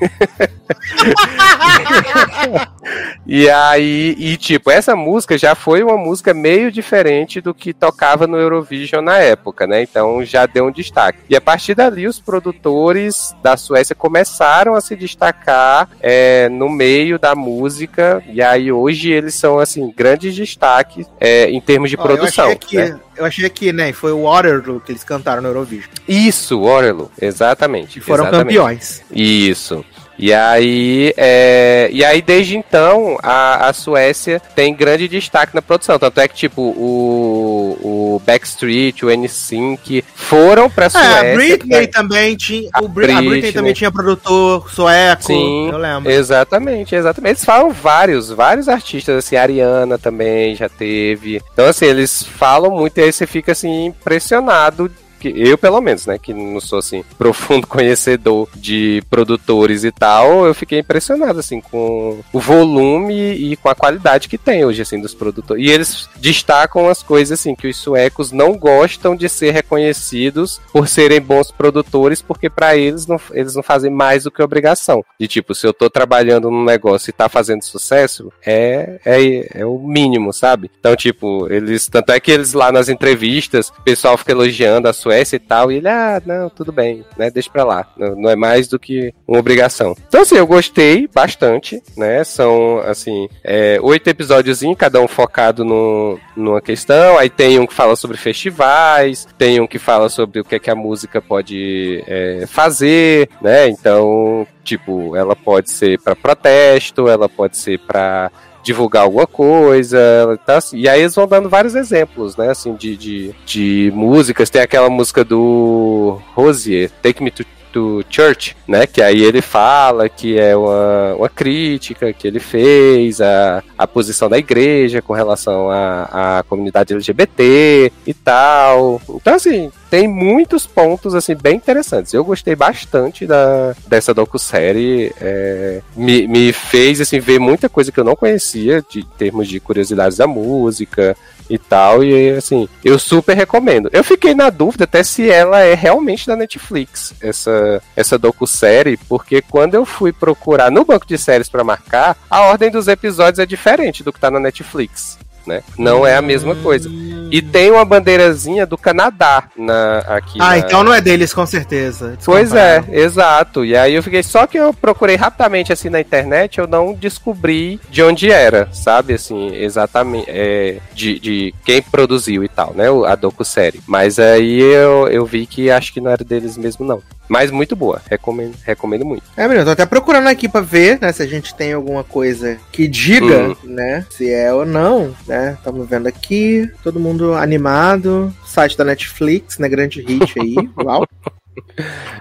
e 3.26 3.48
aí, 3.48 4.14
e 4.18 4.36
tipo, 4.36 4.70
essa 4.70 4.94
música 4.94 5.36
já 5.38 5.54
foi 5.54 5.82
uma 5.82 5.96
música 5.96 6.34
meio 6.34 6.70
diferente 6.70 7.40
do 7.40 7.54
que 7.54 7.72
tocava 7.72 8.26
no 8.26 8.36
Eurovision 8.36 9.02
na 9.02 9.18
época, 9.18 9.66
né? 9.66 9.82
Então 9.82 10.24
já 10.24 10.46
deu 10.46 10.66
um 10.66 10.70
destaque. 10.70 11.18
E 11.28 11.36
a 11.36 11.40
partir 11.40 11.74
dali, 11.74 12.06
os 12.06 12.20
produtores 12.20 13.34
da 13.42 13.56
Suécia 13.56 13.94
começaram 13.94 14.74
a 14.74 14.80
se 14.80 14.94
destacar 14.96 15.88
é, 16.00 16.48
no 16.48 16.68
meio 16.68 17.18
da 17.18 17.34
música. 17.34 18.22
E 18.28 18.42
aí 18.42 18.70
hoje 18.70 19.10
eles 19.10 19.34
são, 19.34 19.58
assim, 19.58 19.92
grandes 19.94 20.34
destaques 20.34 21.06
é, 21.20 21.50
em 21.50 21.60
termos 21.60 21.90
de 21.90 21.96
Ó, 21.98 22.02
produção. 22.02 22.50
Eu 22.50 22.58
achei, 22.58 22.58
que, 22.58 22.76
né? 22.76 23.00
Eu 23.18 23.24
achei 23.24 23.48
que, 23.50 23.72
né, 23.72 23.92
foi 23.92 24.12
o 24.12 24.22
Waterloo 24.22 24.80
que 24.80 24.92
eles 24.92 25.04
cantaram 25.04 25.42
no 25.42 25.48
Eurovision. 25.48 25.90
Isso, 26.06 26.60
Waterloo, 26.60 27.10
exatamente. 27.20 27.94
Que 27.94 28.00
foram 28.00 28.24
exatamente. 28.24 28.56
campeões. 28.56 29.02
Isso. 29.10 29.84
E 30.18 30.34
aí, 30.34 31.14
é, 31.16 31.88
e 31.92 32.04
aí 32.04 32.20
desde 32.20 32.56
então, 32.56 33.16
a, 33.22 33.68
a 33.68 33.72
Suécia 33.72 34.42
tem 34.54 34.74
grande 34.74 35.06
destaque 35.06 35.54
na 35.54 35.62
produção. 35.62 35.98
Tanto 35.98 36.20
é 36.20 36.26
que, 36.26 36.34
tipo, 36.34 36.60
o, 36.60 37.78
o 38.16 38.22
Backstreet, 38.26 39.04
o 39.04 39.10
N-Sync 39.10 40.04
foram 40.14 40.68
pra 40.68 40.90
Suécia. 40.90 41.08
É, 41.08 41.32
a 41.32 41.34
Britney 41.36 41.86
pra- 41.88 42.02
também 42.02 42.36
tinha. 42.36 42.68
A 42.72 42.82
o 42.82 42.86
a 42.86 42.88
Britney 42.88 43.28
Britney. 43.28 43.52
também 43.52 43.72
tinha 43.72 43.92
produtor 43.92 44.68
sueco. 44.72 45.22
Sim, 45.22 45.70
eu 45.70 45.78
lembro. 45.78 46.10
Exatamente, 46.10 46.94
exatamente. 46.96 47.30
Eles 47.30 47.44
falam 47.44 47.70
vários, 47.70 48.30
vários 48.30 48.68
artistas, 48.68 49.16
assim, 49.24 49.36
a 49.36 49.42
Ariana 49.42 49.98
também 49.98 50.54
já 50.56 50.68
teve. 50.68 51.40
Então, 51.52 51.66
assim, 51.66 51.86
eles 51.86 52.22
falam 52.24 52.70
muito 52.72 52.98
e 52.98 53.02
aí 53.04 53.12
você 53.12 53.26
fica, 53.26 53.52
assim, 53.52 53.86
impressionado. 53.86 54.90
Que 55.18 55.32
eu, 55.36 55.58
pelo 55.58 55.80
menos, 55.80 56.06
né, 56.06 56.18
que 56.18 56.32
não 56.32 56.60
sou, 56.60 56.78
assim, 56.78 57.04
profundo 57.18 57.66
conhecedor 57.66 58.48
de 58.54 59.02
produtores 59.10 59.84
e 59.84 59.90
tal, 59.90 60.46
eu 60.46 60.54
fiquei 60.54 60.80
impressionado, 60.80 61.38
assim, 61.38 61.60
com 61.60 62.20
o 62.32 62.40
volume 62.40 63.32
e 63.32 63.56
com 63.56 63.68
a 63.68 63.74
qualidade 63.74 64.28
que 64.28 64.38
tem 64.38 64.64
hoje, 64.64 64.82
assim, 64.82 65.00
dos 65.00 65.14
produtores. 65.14 65.64
E 65.64 65.70
eles 65.70 66.08
destacam 66.16 66.88
as 66.88 67.02
coisas, 67.02 67.38
assim, 67.38 67.54
que 67.54 67.68
os 67.68 67.76
suecos 67.76 68.32
não 68.32 68.56
gostam 68.56 69.16
de 69.16 69.28
ser 69.28 69.50
reconhecidos 69.52 70.60
por 70.72 70.88
serem 70.88 71.20
bons 71.20 71.50
produtores, 71.50 72.22
porque 72.22 72.48
para 72.48 72.76
eles 72.76 73.06
não, 73.06 73.20
eles 73.32 73.54
não 73.54 73.62
fazem 73.62 73.90
mais 73.90 74.24
do 74.24 74.30
que 74.30 74.42
obrigação. 74.42 75.04
De 75.18 75.28
tipo, 75.28 75.54
se 75.54 75.66
eu 75.66 75.72
tô 75.72 75.90
trabalhando 75.90 76.50
num 76.50 76.64
negócio 76.64 77.10
e 77.10 77.12
tá 77.12 77.28
fazendo 77.28 77.62
sucesso, 77.62 78.32
é, 78.44 79.00
é, 79.04 79.60
é 79.60 79.66
o 79.66 79.78
mínimo, 79.78 80.32
sabe? 80.32 80.70
Então, 80.78 80.94
tipo, 80.96 81.50
eles. 81.50 81.88
Tanto 81.88 82.12
é 82.12 82.20
que 82.20 82.30
eles 82.30 82.52
lá 82.52 82.70
nas 82.70 82.88
entrevistas, 82.88 83.70
o 83.70 83.82
pessoal 83.82 84.16
fica 84.16 84.32
elogiando 84.32 84.88
a 84.88 84.92
Suécia 85.08 85.36
e 85.36 85.40
tal, 85.40 85.72
e 85.72 85.76
ele, 85.76 85.88
ah, 85.88 86.20
não, 86.24 86.50
tudo 86.50 86.70
bem, 86.70 87.04
né? 87.16 87.30
Deixa 87.30 87.50
pra 87.50 87.64
lá. 87.64 87.86
Não, 87.96 88.28
é 88.28 88.36
mais 88.36 88.68
do 88.68 88.78
que 88.78 89.12
uma 89.26 89.38
obrigação. 89.38 89.96
Então, 90.06 90.20
assim, 90.20 90.36
eu 90.36 90.46
gostei 90.46 91.08
bastante, 91.08 91.82
né? 91.96 92.22
São, 92.24 92.78
assim, 92.80 93.28
é, 93.42 93.78
oito 93.82 94.08
episódios, 94.08 94.60
cada 94.76 95.00
um 95.00 95.08
focado 95.08 95.64
no, 95.64 96.18
numa 96.36 96.60
questão. 96.60 97.16
Aí 97.16 97.30
tem 97.30 97.58
um 97.58 97.66
que 97.66 97.74
fala 97.74 97.96
sobre 97.96 98.16
festivais, 98.16 99.26
tem 99.38 99.60
um 99.60 99.66
que 99.66 99.78
fala 99.78 100.08
sobre 100.08 100.40
o 100.40 100.44
que 100.44 100.56
é 100.56 100.58
que 100.58 100.70
a 100.70 100.74
música 100.74 101.22
pode 101.22 102.02
é, 102.06 102.44
fazer, 102.46 103.30
né? 103.40 103.68
Então, 103.68 104.46
tipo, 104.62 105.16
ela 105.16 105.34
pode 105.34 105.70
ser 105.70 105.98
para 106.00 106.14
protesto, 106.14 107.08
ela 107.08 107.28
pode 107.28 107.56
ser 107.56 107.78
para 107.78 108.30
divulgar 108.68 109.04
alguma 109.04 109.26
coisa, 109.26 109.98
tá, 110.44 110.58
assim, 110.58 110.78
e 110.78 110.88
aí 110.88 111.00
eles 111.00 111.14
vão 111.14 111.26
dando 111.26 111.48
vários 111.48 111.74
exemplos, 111.74 112.36
né, 112.36 112.50
assim, 112.50 112.74
de, 112.74 112.96
de, 112.96 113.34
de 113.46 113.90
músicas, 113.94 114.50
tem 114.50 114.60
aquela 114.60 114.90
música 114.90 115.24
do 115.24 116.20
Rosier, 116.34 116.90
Take 117.02 117.22
Me 117.22 117.30
to 117.30 117.44
to 117.72 118.04
Church, 118.08 118.56
né? 118.66 118.86
Que 118.86 119.02
aí 119.02 119.22
ele 119.22 119.42
fala 119.42 120.08
que 120.08 120.38
é 120.38 120.56
uma, 120.56 121.14
uma 121.14 121.28
crítica 121.28 122.12
que 122.12 122.26
ele 122.26 122.40
fez 122.40 123.20
à, 123.20 123.62
à 123.76 123.86
posição 123.86 124.28
da 124.28 124.38
igreja 124.38 125.02
com 125.02 125.12
relação 125.12 125.70
à 125.70 126.42
comunidade 126.48 126.94
LGBT 126.94 127.92
e 128.06 128.14
tal. 128.14 129.00
Então, 129.10 129.34
assim, 129.34 129.70
tem 129.90 130.06
muitos 130.06 130.66
pontos 130.66 131.14
assim 131.14 131.34
bem 131.34 131.56
interessantes. 131.56 132.12
Eu 132.12 132.24
gostei 132.24 132.54
bastante 132.54 133.26
da, 133.26 133.74
dessa 133.86 134.14
docu-série. 134.14 135.12
É, 135.20 135.80
me, 135.96 136.26
me 136.26 136.52
fez 136.52 137.00
assim, 137.00 137.20
ver 137.20 137.38
muita 137.38 137.68
coisa 137.68 137.90
que 137.90 137.98
eu 137.98 138.04
não 138.04 138.16
conhecia 138.16 138.84
de 138.88 139.00
em 139.00 139.18
termos 139.18 139.48
de 139.48 139.60
curiosidades 139.60 140.18
da 140.18 140.26
música 140.26 141.16
e 141.48 141.58
tal. 141.58 142.04
E 142.04 142.30
assim, 142.30 142.68
eu 142.84 142.98
super 142.98 143.36
recomendo. 143.36 143.88
Eu 143.92 144.04
fiquei 144.04 144.34
na 144.34 144.50
dúvida 144.50 144.84
até 144.84 145.02
se 145.02 145.30
ela 145.30 145.60
é 145.60 145.74
realmente 145.74 146.26
da 146.26 146.36
Netflix, 146.36 147.14
essa, 147.20 147.82
essa 147.96 148.18
docu-série, 148.18 148.96
porque 149.08 149.42
quando 149.42 149.74
eu 149.74 149.84
fui 149.84 150.12
procurar 150.12 150.70
no 150.70 150.84
banco 150.84 151.06
de 151.06 151.16
séries 151.16 151.48
para 151.48 151.64
marcar, 151.64 152.16
a 152.28 152.42
ordem 152.42 152.70
dos 152.70 152.88
episódios 152.88 153.38
é 153.38 153.46
diferente 153.46 154.02
do 154.02 154.12
que 154.12 154.20
tá 154.20 154.30
na 154.30 154.40
Netflix. 154.40 155.18
Né? 155.48 155.62
Não 155.78 156.06
é 156.06 156.14
a 156.14 156.20
mesma 156.22 156.54
coisa. 156.54 156.90
E 157.30 157.42
tem 157.42 157.70
uma 157.70 157.84
bandeirazinha 157.84 158.64
do 158.64 158.78
Canadá 158.78 159.44
na, 159.56 159.98
aqui. 160.08 160.38
Ah, 160.40 160.50
na- 160.50 160.58
então 160.58 160.82
não 160.84 160.92
é 160.94 161.00
deles, 161.00 161.32
com 161.34 161.44
certeza. 161.44 162.16
Pois 162.24 162.54
é, 162.54 162.82
exato. 162.90 163.64
E 163.64 163.76
aí 163.76 163.94
eu 163.94 164.02
fiquei. 164.02 164.22
Só 164.22 164.46
que 164.46 164.58
eu 164.58 164.72
procurei 164.72 165.16
rapidamente 165.16 165.72
assim 165.72 165.88
na 165.90 166.00
internet, 166.00 166.58
eu 166.58 166.66
não 166.66 166.94
descobri 166.94 167.78
de 167.90 168.02
onde 168.02 168.30
era, 168.30 168.68
sabe? 168.72 169.14
Assim, 169.14 169.54
exatamente. 169.54 170.24
é, 170.28 170.78
de, 170.94 171.18
de 171.18 171.54
quem 171.64 171.82
produziu 171.82 172.44
e 172.44 172.48
tal, 172.48 172.72
né? 172.74 172.86
A 173.06 173.14
docu-série. 173.14 173.80
Mas 173.86 174.18
aí 174.18 174.60
eu, 174.60 175.08
eu 175.08 175.26
vi 175.26 175.44
que 175.46 175.70
acho 175.70 175.92
que 175.92 176.00
não 176.00 176.10
era 176.10 176.24
deles 176.24 176.56
mesmo, 176.56 176.86
não. 176.86 177.02
Mas 177.28 177.50
muito 177.50 177.76
boa. 177.76 178.00
Recomendo, 178.08 178.54
recomendo 178.64 179.04
muito. 179.04 179.22
É, 179.36 179.46
menino, 179.46 179.64
tô 179.64 179.70
até 179.72 179.84
procurando 179.84 180.28
aqui 180.28 180.48
pra 180.48 180.60
ver, 180.60 180.98
né, 181.00 181.12
se 181.12 181.22
a 181.22 181.26
gente 181.26 181.54
tem 181.54 181.72
alguma 181.72 182.02
coisa 182.02 182.58
que 182.72 182.88
diga, 182.88 183.50
Hum. 183.50 183.56
né, 183.64 184.06
se 184.10 184.32
é 184.32 184.52
ou 184.52 184.64
não, 184.64 185.14
né? 185.26 185.54
Estamos 185.58 185.88
vendo 185.88 186.06
aqui, 186.06 186.70
todo 186.82 186.98
mundo 187.00 187.34
animado, 187.34 188.34
site 188.46 188.76
da 188.76 188.84
Netflix, 188.84 189.58
né, 189.58 189.68
grande 189.68 190.00
hit 190.00 190.34
aí, 190.40 190.56
uau. 190.84 191.06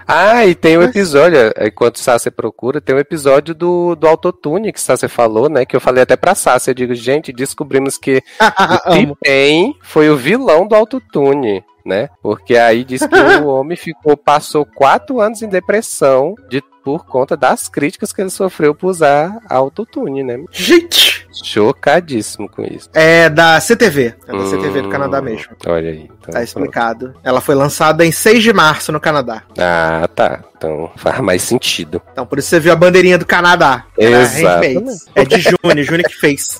Ah, 0.06 0.44
e 0.46 0.54
tem 0.54 0.76
um 0.76 0.82
episódio, 0.82 1.38
enquanto 1.60 1.98
Sácia 1.98 2.30
procura, 2.30 2.80
tem 2.80 2.94
um 2.94 2.98
episódio 2.98 3.54
do, 3.54 3.94
do 3.94 4.06
Autotune 4.06 4.72
que 4.72 4.80
Sácia 4.80 5.08
falou, 5.08 5.48
né? 5.48 5.64
Que 5.64 5.76
eu 5.76 5.80
falei 5.80 6.02
até 6.02 6.16
pra 6.16 6.34
Sácia. 6.34 6.70
Eu 6.70 6.74
digo, 6.74 6.94
gente, 6.94 7.32
descobrimos 7.32 7.96
que 7.96 8.22
o. 8.40 8.90
T-Pain 8.92 9.74
foi 9.82 10.10
o 10.10 10.16
vilão 10.16 10.66
do 10.66 10.74
Autotune. 10.74 11.62
Né? 11.88 12.10
Porque 12.22 12.56
aí 12.56 12.84
diz 12.84 13.04
que 13.04 13.16
o 13.42 13.46
homem 13.48 13.76
ficou, 13.76 14.16
passou 14.16 14.64
quatro 14.64 15.20
anos 15.20 15.42
em 15.42 15.48
depressão 15.48 16.34
de 16.48 16.62
por 16.84 17.04
conta 17.04 17.36
das 17.36 17.68
críticas 17.68 18.12
que 18.12 18.20
ele 18.22 18.30
sofreu 18.30 18.74
por 18.74 18.88
usar 18.88 19.38
autotune, 19.48 20.22
né? 20.22 20.38
Gente! 20.50 21.26
Chocadíssimo 21.44 22.48
com 22.48 22.62
isso. 22.62 22.88
É 22.94 23.28
da 23.28 23.60
CTV. 23.60 24.14
É 24.26 24.32
da 24.32 24.46
CTV 24.46 24.82
do 24.82 24.88
Canadá 24.88 25.20
mesmo. 25.20 25.54
Olha 25.66 25.90
aí. 25.90 26.04
Então, 26.18 26.32
Tá 26.32 26.42
explicado. 26.42 27.14
Ela 27.22 27.40
foi 27.40 27.54
lançada 27.54 28.04
em 28.04 28.10
6 28.10 28.42
de 28.42 28.52
março 28.52 28.90
no 28.90 28.98
Canadá. 28.98 29.42
Ah, 29.58 30.08
tá. 30.14 30.42
Então 30.56 30.90
faz 30.96 31.20
mais 31.20 31.42
sentido. 31.42 32.02
Então 32.12 32.26
por 32.26 32.38
isso 32.38 32.48
você 32.48 32.58
viu 32.58 32.72
a 32.72 32.76
bandeirinha 32.76 33.18
do 33.18 33.26
Canadá. 33.26 33.84
Exatamente. 33.96 34.78
handmade. 34.78 34.98
É 35.14 35.24
de 35.24 35.38
Juni, 35.40 35.82
Juni 35.82 36.02
que 36.04 36.14
fez. 36.14 36.58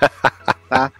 Tá? 0.68 0.92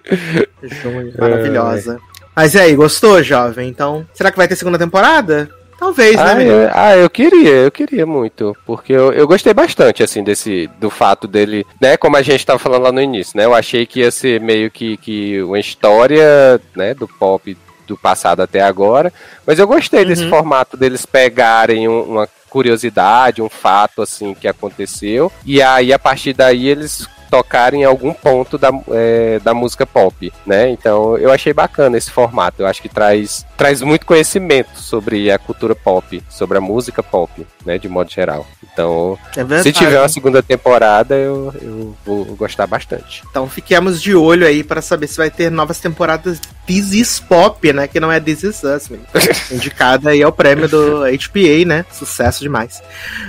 Juni, 0.63 1.13
maravilhosa. 1.19 2.01
Mas 2.39 2.55
e 2.55 2.61
aí, 2.61 2.77
gostou, 2.77 3.21
jovem? 3.21 3.69
Então, 3.69 4.07
será 4.15 4.31
que 4.31 4.37
vai 4.37 4.47
ter 4.47 4.55
segunda 4.55 4.79
temporada? 4.79 5.51
Talvez, 5.77 6.15
né, 6.15 6.23
Ah 6.23 6.35
menino? 6.37 6.55
eu, 6.57 6.71
ah, 6.73 6.97
eu 6.97 7.11
queria, 7.11 7.51
eu 7.51 7.71
queria 7.73 8.07
muito. 8.07 8.57
Porque 8.65 8.93
eu, 8.93 9.13
eu 9.13 9.27
gostei 9.27 9.53
bastante, 9.53 10.05
assim, 10.05 10.23
desse. 10.23 10.71
Do 10.79 10.89
fato 10.89 11.27
dele, 11.27 11.67
né? 11.81 11.97
Como 11.97 12.17
a 12.17 12.23
gente 12.23 12.47
tava 12.47 12.61
falando 12.61 12.85
lá 12.85 12.93
no 12.93 13.01
início, 13.03 13.37
né? 13.37 13.45
Eu 13.45 13.55
achei 13.55 13.85
que 13.87 13.99
ia 14.01 14.13
ser 14.13 14.41
meio 14.41 14.71
que, 14.71 14.97
que 14.99 15.43
uma 15.43 15.59
história, 15.59 16.61
né, 16.77 16.95
do 16.95 17.09
pop 17.09 17.59
do 17.89 17.97
passado 17.97 18.41
até 18.41 18.61
agora. 18.61 19.13
Mas 19.45 19.59
eu 19.59 19.67
gostei 19.67 20.05
desse 20.05 20.23
Uhum. 20.23 20.31
formato 20.31 20.77
deles 20.77 21.05
pegarem 21.05 21.89
um- 21.89 22.03
uma 22.05 22.29
curiosidade, 22.49 23.43
um 23.43 23.49
fato, 23.49 24.01
assim, 24.01 24.33
que 24.33 24.47
aconteceu. 24.47 25.33
E 25.45 25.61
aí, 25.61 25.93
a 25.93 25.99
partir 25.99 26.35
daí, 26.35 26.69
eles 26.69 27.09
tocarem 27.29 27.83
em 27.83 27.85
algum 27.85 28.13
ponto 28.13 28.59
da, 28.59 28.71
é, 28.91 29.39
da 29.41 29.55
música 29.55 29.87
pop, 29.87 30.33
né? 30.47 30.71
Então 30.71 31.17
eu 31.19 31.31
achei 31.31 31.53
bacana 31.53 31.97
esse 31.97 32.11
formato. 32.11 32.63
Eu 32.63 32.67
acho 32.67 32.83
que 32.83 32.89
traz, 32.89 33.47
traz 33.57 33.83
muito 33.83 34.07
conhecimento 34.07 34.79
sobre 34.79 35.31
a 35.31 35.39
cultura 35.39 35.75
pop, 35.75 36.23
sobre 36.29 36.59
a 36.59 36.61
música 36.61 37.03
pop, 37.03 37.47
né? 37.65 37.79
De 37.79 37.89
modo 37.89 38.11
geral. 38.11 38.47
Então, 38.73 39.19
É 39.33 39.43
verdade. 39.43 39.63
se 39.65 39.73
tiver 39.73 39.99
uma 39.99 40.09
segunda 40.09 40.43
temporada, 40.43 41.15
eu, 41.17 41.53
eu 41.61 41.97
vou 42.05 42.25
gostar 42.37 42.67
bastante. 42.67 43.23
Então 43.29 43.49
fiquemos 43.49 44.01
de 44.01 44.15
olho 44.15 44.47
aí 44.47 44.63
para 44.63 44.81
saber 44.81 45.09
se 45.09 45.17
vai 45.17 45.31
ter 45.31 45.51
novas 45.51 45.81
temporadas 45.81 46.41
This 46.67 46.93
is 46.93 47.19
Pop, 47.19 47.73
né? 47.73 47.89
Que 47.89 47.99
não 47.99 48.13
é 48.13 48.21
This 48.21 48.43
is 48.45 48.63
Us, 48.63 48.89
menino. 48.89 49.09
Indicada 49.51 50.11
aí 50.11 50.23
ao 50.23 50.31
prêmio 50.33 50.69
do 50.69 51.01
HPA, 51.19 51.65
né? 51.67 51.85
Sucesso 51.91 52.41
demais. 52.41 52.83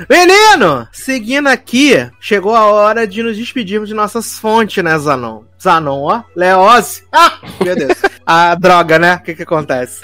Menino, 0.09 0.87
seguindo 0.91 1.47
aqui, 1.47 2.07
chegou 2.19 2.53
a 2.55 2.65
hora 2.65 3.07
de 3.07 3.23
nos 3.23 3.37
despedirmos 3.37 3.88
de 3.89 3.95
nossas 3.95 4.39
fontes, 4.39 4.83
né, 4.83 4.97
Zanon? 4.97 5.43
Zanon, 5.61 6.03
ó, 6.03 6.23
Leose. 6.35 7.03
Ah, 7.11 7.39
meu 7.63 7.75
Deus. 7.75 7.97
A 8.25 8.55
droga, 8.55 8.97
né? 8.97 9.15
O 9.15 9.23
que 9.23 9.35
que 9.35 9.43
acontece? 9.43 10.01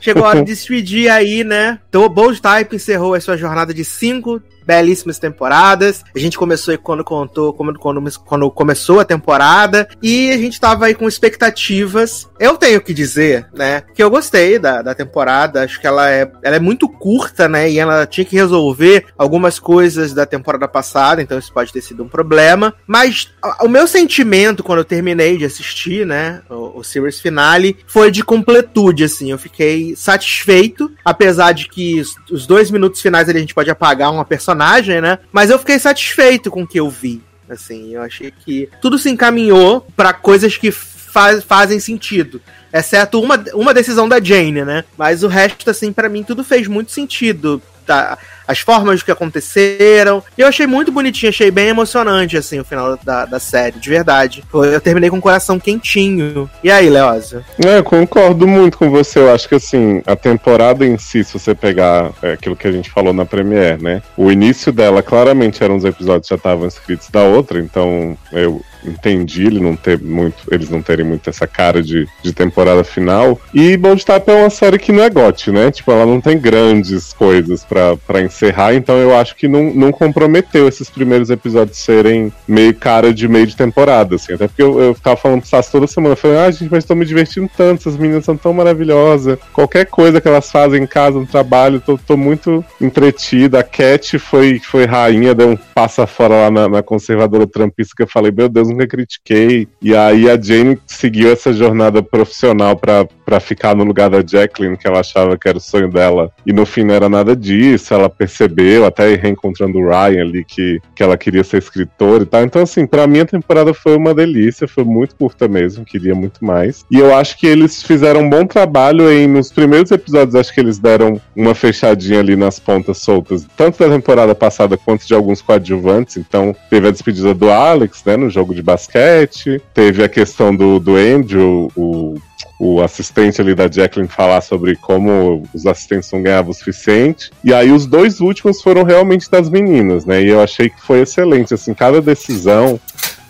Chegou 0.00 0.24
a 0.24 0.28
hora 0.28 0.40
de 0.40 0.46
despedir 0.46 1.10
aí, 1.10 1.42
né? 1.42 1.78
Então, 1.88 2.08
Bold 2.08 2.40
Type 2.40 2.76
encerrou 2.76 3.14
a 3.14 3.20
sua 3.20 3.36
jornada 3.36 3.72
de 3.72 3.84
cinco 3.84 4.42
belíssimas 4.68 5.18
temporadas. 5.18 6.04
A 6.14 6.18
gente 6.18 6.36
começou 6.36 6.72
aí 6.72 6.76
quando 6.76 7.02
contou, 7.02 7.54
quando, 7.54 7.78
quando, 7.78 8.20
quando 8.20 8.50
começou 8.50 9.00
a 9.00 9.04
temporada, 9.04 9.88
e 10.02 10.30
a 10.30 10.36
gente 10.36 10.60
tava 10.60 10.84
aí 10.84 10.94
com 10.94 11.08
expectativas. 11.08 12.28
Eu 12.38 12.58
tenho 12.58 12.78
que 12.82 12.92
dizer, 12.92 13.46
né, 13.54 13.82
que 13.94 14.02
eu 14.02 14.10
gostei 14.10 14.58
da, 14.58 14.82
da 14.82 14.94
temporada. 14.94 15.62
Acho 15.62 15.80
que 15.80 15.86
ela 15.86 16.10
é, 16.10 16.30
ela 16.42 16.56
é 16.56 16.60
muito 16.60 16.86
curta, 16.86 17.48
né, 17.48 17.70
e 17.70 17.78
ela 17.78 18.06
tinha 18.06 18.26
que 18.26 18.36
resolver 18.36 19.06
algumas 19.16 19.58
coisas 19.58 20.12
da 20.12 20.26
temporada 20.26 20.68
passada, 20.68 21.22
então 21.22 21.38
isso 21.38 21.52
pode 21.52 21.72
ter 21.72 21.80
sido 21.80 22.04
um 22.04 22.08
problema. 22.08 22.74
Mas 22.86 23.30
o 23.62 23.68
meu 23.68 23.86
sentimento 23.86 24.62
quando 24.62 24.80
eu 24.80 24.84
terminei 24.84 25.38
de 25.38 25.46
assistir, 25.46 26.04
né, 26.04 26.42
o, 26.50 26.80
o 26.80 26.84
series 26.84 27.18
finale, 27.20 27.78
foi 27.86 28.10
de 28.10 28.22
completude, 28.22 29.04
assim. 29.04 29.30
Eu 29.30 29.38
fiquei 29.38 29.96
satisfeito, 29.96 30.92
apesar 31.02 31.52
de 31.52 31.68
que 31.68 32.00
os, 32.00 32.16
os 32.30 32.46
dois 32.46 32.70
minutos 32.70 33.00
finais 33.00 33.28
ali 33.28 33.38
a 33.38 33.40
gente 33.40 33.54
pode 33.54 33.70
apagar 33.70 34.12
uma 34.12 34.24
personagem, 34.24 34.57
né? 35.00 35.18
Mas 35.32 35.50
eu 35.50 35.58
fiquei 35.58 35.78
satisfeito 35.78 36.50
com 36.50 36.62
o 36.62 36.66
que 36.66 36.78
eu 36.80 36.90
vi. 36.90 37.22
Assim, 37.48 37.94
eu 37.94 38.02
achei 38.02 38.30
que 38.30 38.68
tudo 38.82 38.98
se 38.98 39.08
encaminhou 39.08 39.86
pra 39.96 40.12
coisas 40.12 40.56
que 40.56 40.70
fa- 40.70 41.40
fazem 41.40 41.80
sentido. 41.80 42.42
Exceto 42.72 43.20
uma, 43.22 43.42
uma 43.54 43.72
decisão 43.72 44.06
da 44.06 44.20
Jane, 44.22 44.62
né? 44.64 44.84
Mas 44.98 45.22
o 45.22 45.28
resto, 45.28 45.70
assim, 45.70 45.90
pra 45.92 46.08
mim 46.10 46.22
tudo 46.22 46.44
fez 46.44 46.66
muito 46.66 46.92
sentido. 46.92 47.62
Tá? 47.86 48.18
As 48.48 48.60
formas 48.60 49.02
que 49.02 49.10
aconteceram. 49.10 50.22
Eu 50.36 50.46
achei 50.46 50.66
muito 50.66 50.90
bonitinho, 50.90 51.28
achei 51.28 51.50
bem 51.50 51.68
emocionante, 51.68 52.36
assim, 52.36 52.58
o 52.58 52.64
final 52.64 52.98
da, 53.04 53.26
da 53.26 53.38
série, 53.38 53.78
de 53.78 53.90
verdade. 53.90 54.42
Eu 54.52 54.80
terminei 54.80 55.10
com 55.10 55.18
o 55.18 55.20
coração 55.20 55.60
quentinho. 55.60 56.50
E 56.64 56.70
aí, 56.70 56.88
Leózio? 56.88 57.44
É, 57.64 57.78
eu 57.78 57.84
concordo 57.84 58.48
muito 58.48 58.78
com 58.78 58.90
você. 58.90 59.18
Eu 59.18 59.34
acho 59.34 59.48
que 59.48 59.56
assim, 59.56 60.02
a 60.06 60.16
temporada 60.16 60.86
em 60.86 60.96
si, 60.96 61.22
se 61.22 61.38
você 61.38 61.54
pegar 61.54 62.10
é, 62.22 62.32
aquilo 62.32 62.56
que 62.56 62.66
a 62.66 62.72
gente 62.72 62.90
falou 62.90 63.12
na 63.12 63.26
Premiere, 63.26 63.82
né? 63.82 64.02
O 64.16 64.32
início 64.32 64.72
dela 64.72 65.02
claramente 65.02 65.62
eram 65.62 65.76
os 65.76 65.84
episódios 65.84 66.28
que 66.28 66.34
já 66.34 66.36
estavam 66.36 66.66
escritos 66.66 67.10
da 67.10 67.22
outra, 67.22 67.60
então 67.60 68.16
eu 68.32 68.62
entendi 68.84 69.46
ele 69.46 69.60
não 69.60 69.76
ter 69.76 70.00
muito, 70.00 70.36
eles 70.50 70.70
não 70.70 70.82
terem 70.82 71.04
muito 71.04 71.28
essa 71.28 71.46
cara 71.46 71.82
de, 71.82 72.06
de 72.22 72.32
temporada 72.32 72.84
final. 72.84 73.40
E 73.52 73.76
Bold 73.76 74.04
Type 74.04 74.30
é 74.30 74.34
uma 74.34 74.50
série 74.50 74.78
que 74.78 74.92
não 74.92 75.02
é 75.02 75.10
gote, 75.10 75.50
né? 75.50 75.70
Tipo, 75.70 75.92
ela 75.92 76.06
não 76.06 76.20
tem 76.20 76.38
grandes 76.38 77.12
coisas 77.12 77.64
pra 77.64 78.20
encerrar, 78.20 78.74
então 78.74 78.96
eu 78.96 79.16
acho 79.16 79.36
que 79.36 79.48
não, 79.48 79.72
não 79.74 79.92
comprometeu 79.92 80.68
esses 80.68 80.88
primeiros 80.90 81.30
episódios 81.30 81.78
serem 81.78 82.32
meio 82.46 82.74
cara 82.74 83.12
de 83.12 83.28
meio 83.28 83.46
de 83.46 83.56
temporada, 83.56 84.16
assim. 84.16 84.34
Até 84.34 84.48
porque 84.48 84.62
eu, 84.62 84.80
eu 84.80 84.94
ficava 84.94 85.16
falando 85.16 85.40
pro 85.40 85.48
Sassi 85.48 85.72
toda 85.72 85.86
semana, 85.86 86.16
falei, 86.16 86.38
ah, 86.38 86.50
gente, 86.50 86.70
mas 86.70 86.84
tô 86.84 86.94
me 86.94 87.04
divertindo 87.04 87.50
tanto, 87.56 87.80
essas 87.80 87.96
meninas 87.96 88.24
são 88.24 88.36
tão 88.36 88.52
maravilhosas. 88.52 89.38
Qualquer 89.52 89.86
coisa 89.86 90.20
que 90.20 90.28
elas 90.28 90.50
fazem 90.50 90.82
em 90.82 90.86
casa, 90.86 91.18
no 91.18 91.26
trabalho, 91.26 91.80
tô, 91.80 91.98
tô 91.98 92.16
muito 92.16 92.64
entretida. 92.80 93.60
A 93.60 93.62
Cat 93.62 94.18
foi, 94.18 94.58
foi 94.58 94.84
rainha, 94.84 95.34
deu 95.34 95.50
um 95.50 95.56
passa 95.56 96.06
fora 96.06 96.34
lá 96.34 96.50
na, 96.50 96.68
na 96.68 96.82
conservadora 96.82 97.46
trampista 97.46 97.94
que 97.96 98.02
eu 98.02 98.08
falei, 98.08 98.30
meu 98.30 98.48
Deus, 98.48 98.67
nunca 98.68 98.86
critiquei. 98.86 99.68
E 99.80 99.94
aí 99.94 100.28
a 100.30 100.40
Jane 100.40 100.78
seguiu 100.86 101.32
essa 101.32 101.52
jornada 101.52 102.02
profissional 102.02 102.76
pra 102.76 103.40
ficar 103.40 103.74
no 103.74 103.84
lugar 103.84 104.10
da 104.10 104.22
Jacqueline, 104.26 104.76
que 104.76 104.86
ela 104.86 105.00
achava 105.00 105.36
que 105.36 105.48
era 105.48 105.58
o 105.58 105.60
sonho 105.60 105.90
dela. 105.90 106.30
E 106.46 106.52
no 106.52 106.64
fim 106.64 106.84
não 106.84 106.94
era 106.94 107.08
nada 107.08 107.36
disso, 107.36 107.92
ela 107.92 108.08
percebeu, 108.08 108.86
até 108.86 109.14
reencontrando 109.14 109.78
o 109.78 109.88
Ryan 109.88 110.22
ali, 110.22 110.44
que, 110.44 110.80
que 110.94 111.02
ela 111.02 111.16
queria 111.16 111.44
ser 111.44 111.58
escritora 111.58 112.22
e 112.22 112.26
tal. 112.26 112.42
Então, 112.42 112.62
assim, 112.62 112.86
pra 112.86 113.06
mim 113.06 113.20
a 113.20 113.26
temporada 113.26 113.74
foi 113.74 113.96
uma 113.96 114.14
delícia, 114.14 114.66
foi 114.66 114.84
muito 114.84 115.14
curta 115.16 115.46
mesmo, 115.48 115.84
queria 115.84 116.14
muito 116.14 116.44
mais. 116.44 116.84
E 116.90 116.98
eu 116.98 117.14
acho 117.14 117.38
que 117.38 117.46
eles 117.46 117.82
fizeram 117.82 118.20
um 118.20 118.30
bom 118.30 118.46
trabalho 118.46 119.10
em, 119.10 119.26
nos 119.26 119.52
primeiros 119.52 119.90
episódios, 119.90 120.34
acho 120.34 120.54
que 120.54 120.60
eles 120.60 120.78
deram 120.78 121.20
uma 121.36 121.54
fechadinha 121.54 122.20
ali 122.20 122.36
nas 122.36 122.58
pontas 122.58 122.98
soltas, 122.98 123.46
tanto 123.56 123.78
da 123.78 123.94
temporada 123.94 124.34
passada 124.34 124.76
quanto 124.76 125.06
de 125.06 125.14
alguns 125.14 125.42
coadjuvantes. 125.42 126.16
Então, 126.16 126.54
teve 126.70 126.88
a 126.88 126.90
despedida 126.90 127.34
do 127.34 127.50
Alex, 127.50 128.02
né, 128.04 128.16
no 128.16 128.30
jogo 128.30 128.54
de 128.54 128.57
basquete, 128.62 129.60
teve 129.72 130.02
a 130.02 130.08
questão 130.08 130.54
do, 130.54 130.78
do 130.78 130.96
Andrew, 130.96 131.70
o 131.76 132.16
o 132.58 132.80
assistente 132.82 133.40
ali 133.40 133.54
da 133.54 133.70
Jacqueline 133.70 134.08
falar 134.08 134.40
sobre 134.40 134.74
como 134.74 135.44
os 135.54 135.64
assistentes 135.64 136.10
não 136.10 136.22
ganhavam 136.22 136.50
o 136.50 136.54
suficiente. 136.54 137.30
E 137.44 137.54
aí 137.54 137.70
os 137.70 137.86
dois 137.86 138.20
últimos 138.20 138.60
foram 138.60 138.82
realmente 138.82 139.30
das 139.30 139.48
meninas, 139.48 140.04
né? 140.04 140.22
E 140.22 140.28
eu 140.28 140.42
achei 140.42 140.68
que 140.68 140.80
foi 140.80 141.02
excelente, 141.02 141.54
assim, 141.54 141.72
cada 141.72 142.02
decisão 142.02 142.80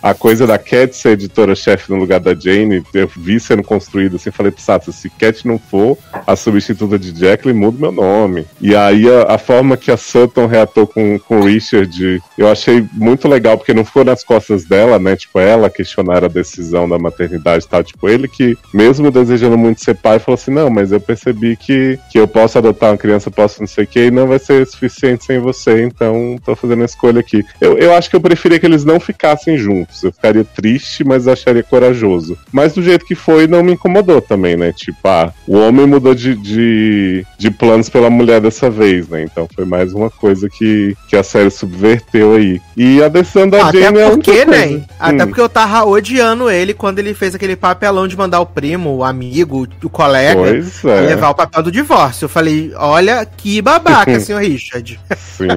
a 0.01 0.13
coisa 0.13 0.47
da 0.47 0.57
Cat 0.57 0.95
ser 0.95 1.11
editora-chefe 1.11 1.91
no 1.91 1.97
lugar 1.97 2.19
da 2.19 2.33
Jane, 2.33 2.83
eu 2.93 3.09
vi 3.15 3.39
sendo 3.39 3.63
construída 3.63 4.15
assim, 4.15 4.31
falei 4.31 4.51
pro 4.51 4.61
Sato, 4.61 4.91
se 4.91 5.09
Cat 5.09 5.47
não 5.47 5.57
for 5.57 5.97
a 6.25 6.35
substituta 6.35 6.97
de 6.97 7.17
Jacqueline, 7.17 7.59
muda 7.59 7.79
meu 7.79 7.91
nome. 7.91 8.45
E 8.61 8.75
aí 8.75 9.09
a, 9.09 9.35
a 9.35 9.37
forma 9.37 9.77
que 9.77 9.91
a 9.91 9.97
Sutton 9.97 10.45
reatou 10.45 10.87
com, 10.87 11.19
com 11.19 11.39
o 11.39 11.45
Richard, 11.45 12.21
eu 12.37 12.49
achei 12.49 12.85
muito 12.93 13.27
legal, 13.27 13.57
porque 13.57 13.73
não 13.73 13.85
ficou 13.85 14.03
nas 14.03 14.23
costas 14.23 14.63
dela, 14.65 14.99
né? 14.99 15.15
Tipo, 15.15 15.39
ela 15.39 15.69
questionar 15.69 16.23
a 16.23 16.27
decisão 16.27 16.87
da 16.87 16.97
maternidade 16.97 17.65
e 17.65 17.67
tal. 17.67 17.83
Tipo, 17.83 18.07
ele 18.09 18.27
que, 18.27 18.57
mesmo 18.73 19.11
desejando 19.11 19.57
muito 19.57 19.83
ser 19.83 19.95
pai, 19.95 20.19
falou 20.19 20.35
assim, 20.35 20.51
não, 20.51 20.69
mas 20.69 20.91
eu 20.91 20.99
percebi 20.99 21.55
que, 21.55 21.99
que 22.11 22.19
eu 22.19 22.27
posso 22.27 22.57
adotar 22.57 22.91
uma 22.91 22.97
criança, 22.97 23.31
posso 23.31 23.59
não 23.59 23.67
sei 23.67 23.83
o 23.83 23.87
que, 23.87 24.05
e 24.05 24.11
não 24.11 24.27
vai 24.27 24.39
ser 24.39 24.65
suficiente 24.65 25.25
sem 25.25 25.39
você, 25.39 25.83
então 25.83 26.37
tô 26.43 26.55
fazendo 26.55 26.81
a 26.81 26.85
escolha 26.85 27.19
aqui. 27.19 27.43
Eu, 27.59 27.77
eu 27.77 27.93
acho 27.93 28.09
que 28.09 28.15
eu 28.15 28.21
preferia 28.21 28.59
que 28.59 28.65
eles 28.65 28.85
não 28.85 28.99
ficassem 28.99 29.57
juntos. 29.57 29.88
Eu 30.03 30.11
ficaria 30.11 30.43
triste, 30.43 31.03
mas 31.03 31.27
acharia 31.27 31.63
corajoso. 31.63 32.37
Mas 32.51 32.73
do 32.73 32.81
jeito 32.81 33.05
que 33.05 33.15
foi, 33.15 33.47
não 33.47 33.63
me 33.63 33.73
incomodou 33.73 34.21
também, 34.21 34.55
né? 34.55 34.71
Tipo, 34.71 34.99
ah, 35.07 35.33
o 35.47 35.57
homem 35.57 35.85
mudou 35.85 36.13
de, 36.15 36.35
de, 36.35 37.25
de 37.37 37.51
planos 37.51 37.89
pela 37.89 38.09
mulher 38.09 38.39
dessa 38.41 38.69
vez, 38.69 39.07
né? 39.09 39.23
Então 39.23 39.47
foi 39.53 39.65
mais 39.65 39.93
uma 39.93 40.09
coisa 40.09 40.49
que, 40.49 40.95
que 41.07 41.15
a 41.15 41.23
série 41.23 41.49
subverteu 41.49 42.35
aí. 42.35 42.61
E 42.77 43.01
a 43.03 43.07
decisão 43.07 43.47
da 43.49 43.67
Até 43.67 43.81
Jane 43.81 43.99
é 43.99 44.09
porque, 44.09 44.45
coisa. 44.45 44.51
né? 44.51 44.81
Até 44.99 45.23
Hum. 45.23 45.27
porque 45.27 45.41
eu 45.41 45.49
tava 45.49 45.85
odiando 45.85 46.49
ele 46.49 46.73
quando 46.73 46.99
ele 46.99 47.13
fez 47.13 47.35
aquele 47.35 47.55
papelão 47.55 48.07
de 48.07 48.15
mandar 48.17 48.39
o 48.39 48.45
primo, 48.45 48.95
o 48.95 49.03
amigo, 49.03 49.67
o 49.83 49.89
colega 49.89 50.39
Pois 50.41 50.85
é. 50.85 51.01
levar 51.01 51.29
o 51.29 51.35
papel 51.35 51.63
do 51.63 51.71
divórcio. 51.71 52.25
Eu 52.25 52.29
falei, 52.29 52.71
olha 52.75 53.25
que 53.25 53.61
babaca, 53.61 54.17
senhor 54.21 54.41
Richard. 54.41 54.99
Sim. 55.17 55.47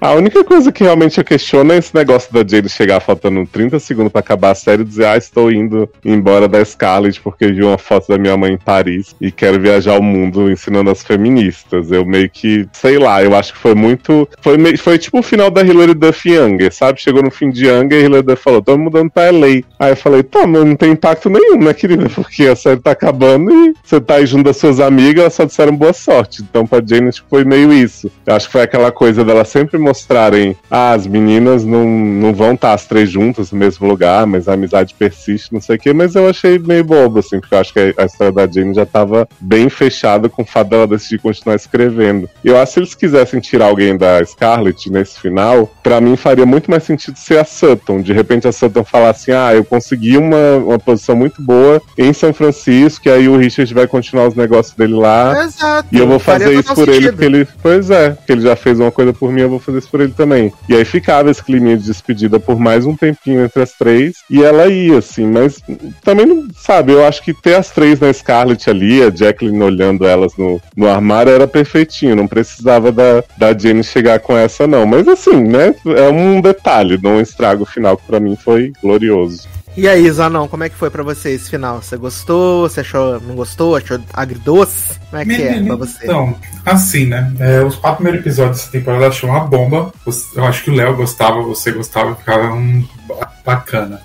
A 0.00 0.12
única 0.12 0.42
coisa 0.44 0.72
que 0.72 0.82
realmente 0.84 1.18
eu 1.18 1.24
questiono 1.24 1.72
é 1.72 1.78
esse 1.78 1.94
negócio 1.94 2.32
da 2.32 2.40
Jade 2.40 2.68
chegar 2.68 3.00
faltando 3.00 3.46
30 3.46 3.78
segundos 3.82 4.12
pra 4.12 4.20
acabar 4.20 4.50
a 4.50 4.54
série 4.54 4.82
e 4.82 4.84
dizer, 4.84 5.06
ah, 5.06 5.16
estou 5.16 5.50
indo 5.50 5.88
embora 6.04 6.48
da 6.48 6.64
Scarlett 6.64 7.20
porque 7.20 7.46
vi 7.52 7.62
uma 7.62 7.78
foto 7.78 8.08
da 8.08 8.18
minha 8.18 8.36
mãe 8.36 8.52
em 8.52 8.58
Paris 8.58 9.14
e 9.20 9.30
quero 9.30 9.60
viajar 9.60 9.98
o 9.98 10.02
mundo 10.02 10.50
ensinando 10.50 10.90
as 10.90 11.02
feministas. 11.02 11.90
Eu 11.90 12.04
meio 12.04 12.28
que, 12.28 12.66
sei 12.72 12.98
lá, 12.98 13.22
eu 13.22 13.34
acho 13.34 13.52
que 13.52 13.58
foi 13.58 13.74
muito. 13.74 14.28
Foi, 14.40 14.56
meio, 14.56 14.78
foi 14.78 14.98
tipo 14.98 15.18
o 15.18 15.22
final 15.22 15.50
da 15.50 15.62
Hilary 15.62 15.94
Duff 15.94 16.28
Younger, 16.28 16.72
sabe? 16.72 17.00
Chegou 17.00 17.22
no 17.22 17.30
fim 17.30 17.50
de 17.50 17.66
Younger 17.66 18.00
e 18.00 18.04
Hilary 18.04 18.26
Duff 18.26 18.42
falou, 18.42 18.62
tô 18.62 18.76
mudando 18.76 19.10
pra 19.10 19.30
LA. 19.30 19.62
Aí 19.78 19.92
eu 19.92 19.96
falei, 19.96 20.22
tá, 20.22 20.46
mas 20.46 20.64
não 20.64 20.76
tem 20.76 20.92
impacto 20.92 21.28
nenhum, 21.28 21.58
né, 21.58 21.74
querida? 21.74 22.08
Porque 22.14 22.44
a 22.44 22.56
série 22.56 22.80
tá 22.80 22.92
acabando 22.92 23.50
e 23.50 23.74
você 23.82 24.00
tá 24.00 24.14
aí 24.16 24.26
junto 24.26 24.44
das 24.44 24.56
suas 24.56 24.80
amigas, 24.80 25.22
elas 25.22 25.34
só 25.34 25.44
disseram 25.44 25.76
boa 25.76 25.92
sorte. 25.92 26.42
Então 26.42 26.66
pra 26.66 26.82
Jane 26.84 27.10
que 27.10 27.22
foi 27.28 27.44
meio 27.44 27.72
isso. 27.72 28.10
Eu 28.26 28.34
acho 28.34 28.46
que 28.46 28.52
foi 28.52 28.62
aquela 28.62 28.90
coisa 28.90 29.24
dela 29.24 29.44
sempre 29.44 29.78
mostrarem, 29.78 30.56
ah, 30.70 30.92
as 30.92 31.06
meninas 31.06 31.64
não, 31.64 31.86
não 31.86 32.32
vão 32.32 32.54
estar 32.54 32.72
as 32.72 32.86
três 32.86 33.10
juntas 33.10 33.52
mesmo 33.52 33.71
lugar, 33.80 34.26
mas 34.26 34.48
a 34.48 34.54
amizade 34.54 34.94
persiste, 34.98 35.52
não 35.52 35.60
sei 35.60 35.76
o 35.76 35.78
quê, 35.78 35.92
mas 35.92 36.14
eu 36.14 36.28
achei 36.28 36.58
meio 36.58 36.84
bobo, 36.84 37.18
assim, 37.18 37.40
porque 37.40 37.54
eu 37.54 37.58
acho 37.58 37.72
que 37.72 37.94
a 37.96 38.04
história 38.04 38.32
da 38.32 38.46
Jane 38.46 38.74
já 38.74 38.86
tava 38.86 39.28
bem 39.40 39.68
fechada 39.68 40.28
com 40.28 40.42
o 40.42 40.46
fato 40.46 40.70
dela 40.70 40.86
decidir 40.86 41.20
continuar 41.20 41.56
escrevendo. 41.56 42.28
Eu 42.44 42.58
acho 42.58 42.66
que 42.66 42.72
se 42.72 42.80
eles 42.80 42.94
quisessem 42.94 43.40
tirar 43.40 43.66
alguém 43.66 43.96
da 43.96 44.24
Scarlett 44.24 44.90
nesse 44.90 45.20
final, 45.20 45.70
para 45.82 46.00
mim 46.00 46.16
faria 46.16 46.46
muito 46.46 46.70
mais 46.70 46.82
sentido 46.82 47.16
ser 47.16 47.38
a 47.38 47.44
Sutton. 47.44 48.00
De 48.00 48.12
repente 48.12 48.48
a 48.48 48.52
Sutton 48.52 48.84
falar 48.84 49.10
assim, 49.10 49.32
ah, 49.32 49.54
eu 49.54 49.64
consegui 49.64 50.16
uma, 50.16 50.56
uma 50.56 50.78
posição 50.78 51.14
muito 51.14 51.42
boa 51.42 51.80
em 51.96 52.12
São 52.12 52.32
Francisco, 52.32 53.08
e 53.08 53.10
aí 53.10 53.28
o 53.28 53.36
Richard 53.36 53.72
vai 53.74 53.86
continuar 53.86 54.28
os 54.28 54.34
negócios 54.34 54.74
dele 54.74 54.94
lá. 54.94 55.44
Exato. 55.44 55.88
E 55.92 55.98
eu 55.98 56.06
vou 56.06 56.18
fazer 56.18 56.52
isso 56.52 56.74
por 56.74 56.88
ele, 56.88 56.94
sentido. 56.94 57.12
porque 57.12 57.24
ele. 57.24 57.48
Pois 57.62 57.90
é, 57.90 58.10
porque 58.10 58.32
ele 58.32 58.42
já 58.42 58.56
fez 58.56 58.80
uma 58.80 58.90
coisa 58.90 59.12
por 59.12 59.32
mim, 59.32 59.42
eu 59.42 59.50
vou 59.50 59.58
fazer 59.58 59.78
isso 59.78 59.90
por 59.90 60.00
ele 60.00 60.12
também. 60.12 60.52
E 60.68 60.74
aí 60.74 60.84
ficava 60.84 61.30
esse 61.30 61.42
clima 61.42 61.76
de 61.76 61.84
despedida 61.84 62.40
por 62.40 62.58
mais 62.58 62.84
um 62.84 62.96
tempinho 62.96 63.44
entre 63.44 63.61
as 63.62 63.72
três. 63.72 64.16
E 64.28 64.42
ela 64.42 64.66
ia, 64.66 64.98
assim, 64.98 65.26
mas 65.26 65.60
também 66.02 66.26
não. 66.26 66.42
Sabe, 66.54 66.92
eu 66.92 67.04
acho 67.04 67.22
que 67.22 67.34
ter 67.34 67.54
as 67.54 67.70
três 67.70 67.98
na 68.00 68.12
Scarlet 68.12 68.68
ali, 68.68 69.02
a 69.02 69.10
Jacqueline 69.10 69.62
olhando 69.62 70.06
elas 70.06 70.36
no, 70.36 70.60
no 70.76 70.88
armário, 70.88 71.32
era 71.32 71.46
perfeitinho. 71.46 72.16
Não 72.16 72.28
precisava 72.28 72.92
da, 72.92 73.24
da 73.36 73.56
Jenny 73.56 73.82
chegar 73.82 74.20
com 74.20 74.36
essa, 74.36 74.66
não. 74.66 74.86
Mas 74.86 75.06
assim, 75.08 75.42
né? 75.42 75.74
É 75.96 76.08
um 76.08 76.40
detalhe, 76.40 76.98
não 77.02 77.20
estraga 77.20 77.62
o 77.62 77.66
final, 77.66 77.96
que 77.96 78.06
pra 78.06 78.20
mim 78.20 78.36
foi 78.36 78.72
glorioso. 78.82 79.48
E 79.74 79.88
aí, 79.88 80.10
Zanon, 80.10 80.46
como 80.48 80.64
é 80.64 80.68
que 80.68 80.76
foi 80.76 80.90
pra 80.90 81.02
você 81.02 81.30
esse 81.30 81.48
final? 81.48 81.80
Você 81.80 81.96
gostou? 81.96 82.68
Você 82.68 82.80
achou, 82.80 83.18
não 83.20 83.34
gostou? 83.34 83.74
Achou 83.74 83.98
agridoce? 84.12 84.98
Como 85.08 85.22
é 85.22 85.24
que 85.24 85.42
é 85.42 85.62
pra 85.62 85.76
você? 85.76 86.04
Então, 86.04 86.36
assim, 86.66 87.06
né? 87.06 87.32
é, 87.40 87.62
os 87.64 87.76
quatro 87.76 87.96
primeiros 88.02 88.20
episódios 88.20 88.58
dessa 88.58 88.70
temporada 88.70 89.08
achei 89.08 89.28
uma 89.28 89.40
bomba. 89.40 89.90
Eu 90.34 90.44
acho 90.44 90.62
que 90.64 90.70
o 90.70 90.74
Léo 90.74 90.94
gostava, 90.96 91.40
você 91.42 91.72
gostava, 91.72 92.14
ficava 92.14 92.52
um 92.52 92.84
ba- 93.08 93.32
bacana. 93.46 94.02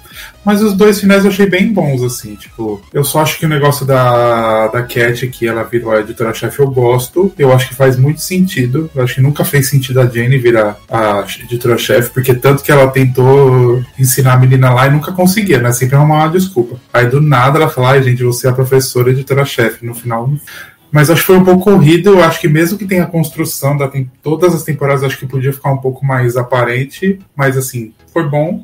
Mas 0.48 0.62
os 0.62 0.72
dois 0.72 1.02
finais 1.02 1.26
eu 1.26 1.30
achei 1.30 1.46
bem 1.46 1.74
bons, 1.74 2.02
assim, 2.02 2.36
tipo, 2.36 2.82
eu 2.94 3.04
só 3.04 3.20
acho 3.20 3.38
que 3.38 3.46
o 3.46 3.50
negócio 3.50 3.86
da, 3.86 4.68
da 4.68 4.82
Cat, 4.82 5.28
que 5.28 5.46
ela 5.46 5.62
virou 5.64 5.92
a 5.92 6.00
editora-chefe, 6.00 6.62
eu 6.62 6.72
gosto. 6.72 7.34
Eu 7.38 7.52
acho 7.52 7.68
que 7.68 7.76
faz 7.76 7.98
muito 7.98 8.22
sentido. 8.22 8.90
Eu 8.96 9.04
acho 9.04 9.16
que 9.16 9.22
nunca 9.22 9.44
fez 9.44 9.70
sentido 9.70 10.00
a 10.00 10.06
Jane 10.06 10.38
virar 10.38 10.78
a 10.90 11.26
editora-chefe, 11.44 12.12
porque 12.12 12.34
tanto 12.34 12.64
que 12.64 12.72
ela 12.72 12.88
tentou 12.88 13.84
ensinar 14.00 14.36
a 14.36 14.38
menina 14.38 14.74
lá 14.74 14.88
e 14.88 14.90
nunca 14.90 15.12
conseguia, 15.12 15.60
né? 15.60 15.74
Sempre 15.74 15.98
arrumar 15.98 16.20
uma 16.20 16.30
desculpa. 16.30 16.80
Aí 16.94 17.08
do 17.08 17.20
nada 17.20 17.60
ela 17.60 17.68
fala, 17.68 17.90
ai 17.90 18.04
gente, 18.04 18.24
você 18.24 18.48
é 18.48 18.50
a 18.50 18.54
professora 18.54 19.10
editora-chefe. 19.10 19.86
No 19.86 19.94
final 19.94 20.32
mas 20.92 21.10
acho 21.10 21.22
que 21.22 21.28
foi 21.28 21.38
um 21.38 21.44
pouco 21.44 21.66
corrido. 21.66 22.12
Eu 22.12 22.24
acho 22.24 22.40
que 22.40 22.48
mesmo 22.48 22.78
que 22.78 22.86
tenha 22.86 23.04
a 23.04 23.08
construção 23.08 23.76
da 23.76 23.88
tem 23.88 24.10
todas 24.24 24.56
as 24.56 24.64
temporadas, 24.64 25.04
acho 25.04 25.20
que 25.20 25.26
podia 25.26 25.54
ficar 25.54 25.72
um 25.72 25.78
pouco 25.78 26.06
mais 26.06 26.38
aparente. 26.38 27.20
Mas 27.36 27.58
assim, 27.58 27.94
foi 28.14 28.28
bom. 28.28 28.62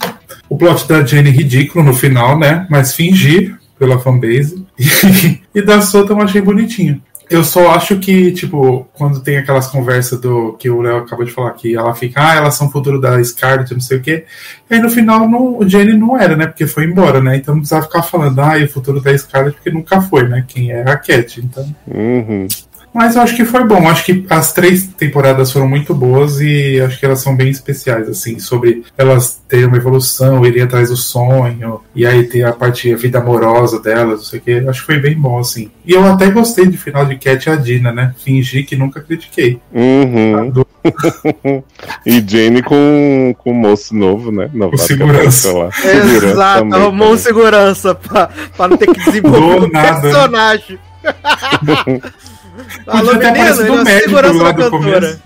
O 0.49 0.57
plot 0.57 0.87
da 0.87 1.05
Jenny 1.05 1.29
ridículo 1.29 1.83
no 1.83 1.93
final, 1.93 2.37
né? 2.37 2.67
Mas 2.69 2.93
fingir 2.93 3.57
pela 3.77 3.99
fanbase. 3.99 4.65
e 5.53 5.61
da 5.61 5.81
Sota 5.81 6.13
eu 6.13 6.21
achei 6.21 6.41
bonitinho. 6.41 7.01
Eu 7.29 7.43
só 7.43 7.71
acho 7.71 7.97
que, 7.99 8.31
tipo, 8.31 8.87
quando 8.93 9.21
tem 9.21 9.37
aquelas 9.37 9.67
conversas 9.67 10.19
do 10.19 10.53
que 10.53 10.69
o 10.69 10.81
Léo 10.81 10.97
acabou 10.97 11.25
de 11.25 11.31
falar, 11.31 11.51
que 11.51 11.75
ela 11.75 11.95
fica, 11.95 12.21
ah, 12.21 12.35
elas 12.35 12.53
são 12.55 12.69
futuro 12.69 12.99
da 12.99 13.23
Scarlet, 13.23 13.73
não 13.73 13.79
sei 13.79 13.97
o 13.97 14.01
quê. 14.01 14.25
E 14.69 14.75
aí 14.75 14.81
no 14.81 14.89
final 14.89 15.27
não, 15.27 15.57
o 15.57 15.67
Jenny 15.67 15.97
não 15.97 16.17
era, 16.17 16.35
né? 16.35 16.45
Porque 16.45 16.67
foi 16.67 16.83
embora, 16.85 17.21
né? 17.21 17.37
Então 17.37 17.55
não 17.55 17.61
precisava 17.61 17.85
ficar 17.85 18.03
falando, 18.03 18.39
ah, 18.39 18.59
e 18.59 18.65
o 18.65 18.69
futuro 18.69 19.01
da 19.01 19.17
Scarlet, 19.17 19.55
porque 19.55 19.71
nunca 19.71 20.01
foi, 20.01 20.27
né? 20.27 20.43
Quem 20.47 20.71
é 20.71 20.81
a 20.81 20.97
Cat. 20.97 21.41
Então. 21.41 21.75
Uhum. 21.87 22.47
Mas 22.93 23.15
eu 23.15 23.21
acho 23.23 23.35
que 23.35 23.43
foi 23.43 23.63
bom. 23.65 23.87
Acho 23.89 24.05
que 24.05 24.25
as 24.29 24.53
três 24.53 24.85
temporadas 24.85 25.51
foram 25.51 25.67
muito 25.67 25.95
boas 25.95 26.39
e 26.39 26.79
acho 26.79 26.99
que 26.99 27.05
elas 27.05 27.19
são 27.21 27.35
bem 27.35 27.49
especiais, 27.49 28.07
assim, 28.07 28.37
sobre 28.39 28.83
elas 28.97 29.41
terem 29.47 29.65
uma 29.65 29.77
evolução, 29.77 30.45
irem 30.45 30.61
atrás 30.63 30.89
do 30.89 30.95
sonho, 30.95 31.81
e 31.95 32.05
aí 32.05 32.23
ter 32.23 32.43
a 32.43 32.53
parte, 32.53 32.93
a 32.93 32.97
vida 32.97 33.17
amorosa 33.19 33.79
delas, 33.79 34.19
não 34.19 34.25
sei 34.25 34.39
o 34.39 34.41
que. 34.43 34.51
Acho 34.69 34.81
que 34.81 34.85
foi 34.85 34.99
bem 34.99 35.15
bom, 35.15 35.39
assim. 35.39 35.71
E 35.85 35.93
eu 35.93 36.03
até 36.05 36.29
gostei 36.29 36.65
do 36.67 36.77
final 36.77 37.05
de 37.05 37.15
Cat 37.15 37.47
e 37.47 37.51
a 37.51 37.55
Dina, 37.55 37.91
né? 37.91 38.13
Fingi 38.23 38.63
que 38.63 38.75
nunca 38.75 39.01
critiquei. 39.01 39.59
Uhum. 39.73 40.49
Do- 40.51 40.67
E 42.05 42.23
Jane 42.27 42.61
com, 42.61 43.33
com 43.39 43.51
o 43.51 43.55
moço 43.55 43.95
novo, 43.95 44.31
né? 44.31 44.49
Novato 44.53 44.81
que 44.81 44.87
segurança. 44.87 45.51
lá. 45.53 45.71
Segurança 45.71 46.25
Exato, 46.27 46.73
arrumou 46.75 47.07
um 47.07 47.09
também. 47.11 47.17
segurança 47.17 47.95
pra, 47.95 48.29
pra 48.55 48.67
não 48.67 48.77
ter 48.77 48.87
que 48.93 48.99
desenvolver 49.05 49.65
o 49.65 49.71
nada. 49.71 50.01
personagem. 50.01 50.77
Alô, 52.87 53.13
menino, 53.13 53.37
ele 53.37 53.89
é 53.89 53.99
segurança 53.99 54.43
lá 54.43 54.51
da 54.51 54.63
do 54.65 54.71
cantora. 54.71 55.19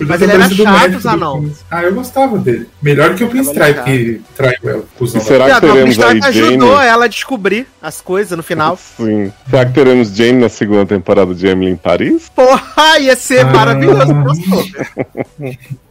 Mas 0.00 0.20
ele 0.22 0.32
era 0.32 0.48
chato, 0.50 1.02
começo. 1.02 1.64
Ah, 1.70 1.82
eu 1.84 1.94
gostava 1.94 2.36
dele. 2.36 2.68
Melhor 2.82 3.14
que 3.14 3.22
o 3.22 3.28
Pinstripe 3.28 3.74
chato. 3.74 3.84
que 3.84 4.20
traiu 4.36 4.58
ela. 4.64 4.84
Cuzão 4.98 5.20
será 5.20 5.54
que 5.54 5.60
teremos 5.60 5.84
Pinstripe 5.96 6.32
Jane? 6.32 6.46
ajudou 6.48 6.80
ela 6.80 7.04
a 7.04 7.08
descobrir 7.08 7.66
as 7.80 8.00
coisas 8.00 8.36
no 8.36 8.42
final. 8.42 8.76
Sim. 8.96 9.32
Será 9.48 9.64
que 9.66 9.72
teremos 9.72 10.08
Jane 10.08 10.40
na 10.40 10.48
segunda 10.48 10.84
temporada 10.84 11.32
de 11.32 11.46
Emily 11.46 11.70
em 11.70 11.76
Paris? 11.76 12.28
Porra, 12.34 12.98
ia 12.98 13.14
ser 13.14 13.46
Ah. 13.46 13.52
maravilhoso. 13.52 14.14
Gostou? 14.14 14.64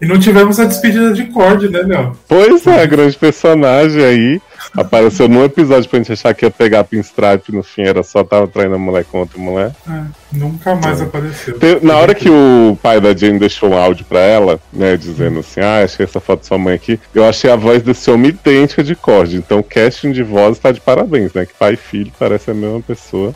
E 0.01 0.05
não 0.05 0.19
tivemos 0.19 0.59
a 0.59 0.65
despedida 0.65 1.13
de 1.13 1.23
Cord, 1.27 1.69
né, 1.69 1.79
Léo? 1.83 2.17
Pois 2.27 2.67
é, 2.67 2.85
grande 2.85 3.15
personagem 3.15 4.03
aí. 4.03 4.41
Apareceu 4.75 5.27
num 5.27 5.43
episódio 5.43 5.89
pra 5.89 5.99
gente 5.99 6.11
achar 6.13 6.33
que 6.33 6.45
ia 6.45 6.51
pegar 6.51 6.79
a 6.81 6.83
Pinstripe 6.83 7.51
no 7.51 7.63
fim, 7.63 7.83
era 7.83 8.01
só 8.03 8.23
tava 8.23 8.47
traindo 8.47 8.75
a 8.75 8.79
mulher 8.79 9.05
com 9.05 9.19
outra 9.19 9.39
mulher. 9.39 9.71
Ah, 9.87 10.05
nunca 10.31 10.75
mais 10.75 11.01
apareceu. 11.01 11.57
Tem- 11.59 11.79
na 11.81 11.95
hora 11.97 12.15
que 12.15 12.29
o 12.29 12.77
pai 12.81 12.99
da 12.99 13.15
Jane 13.15 13.39
deixou 13.39 13.69
um 13.69 13.77
áudio 13.77 14.05
pra 14.05 14.19
ela, 14.19 14.59
né, 14.71 14.97
dizendo 14.97 15.39
assim, 15.39 15.61
ah, 15.61 15.83
achei 15.83 16.03
essa 16.05 16.19
foto 16.19 16.39
da 16.39 16.45
sua 16.47 16.57
mãe 16.57 16.75
aqui, 16.75 16.99
eu 17.13 17.25
achei 17.25 17.49
a 17.51 17.55
voz 17.55 17.81
desse 17.83 18.09
homem 18.09 18.29
idêntica 18.29 18.83
de 18.83 18.95
Cord. 18.95 19.35
Então 19.35 19.59
o 19.59 19.63
casting 19.63 20.11
de 20.11 20.23
voz 20.23 20.57
tá 20.59 20.71
de 20.71 20.81
parabéns, 20.81 21.33
né? 21.33 21.45
Que 21.45 21.53
pai 21.53 21.73
e 21.73 21.77
filho 21.77 22.11
parece 22.17 22.51
a 22.51 22.53
mesma 22.53 22.81
pessoa. 22.81 23.33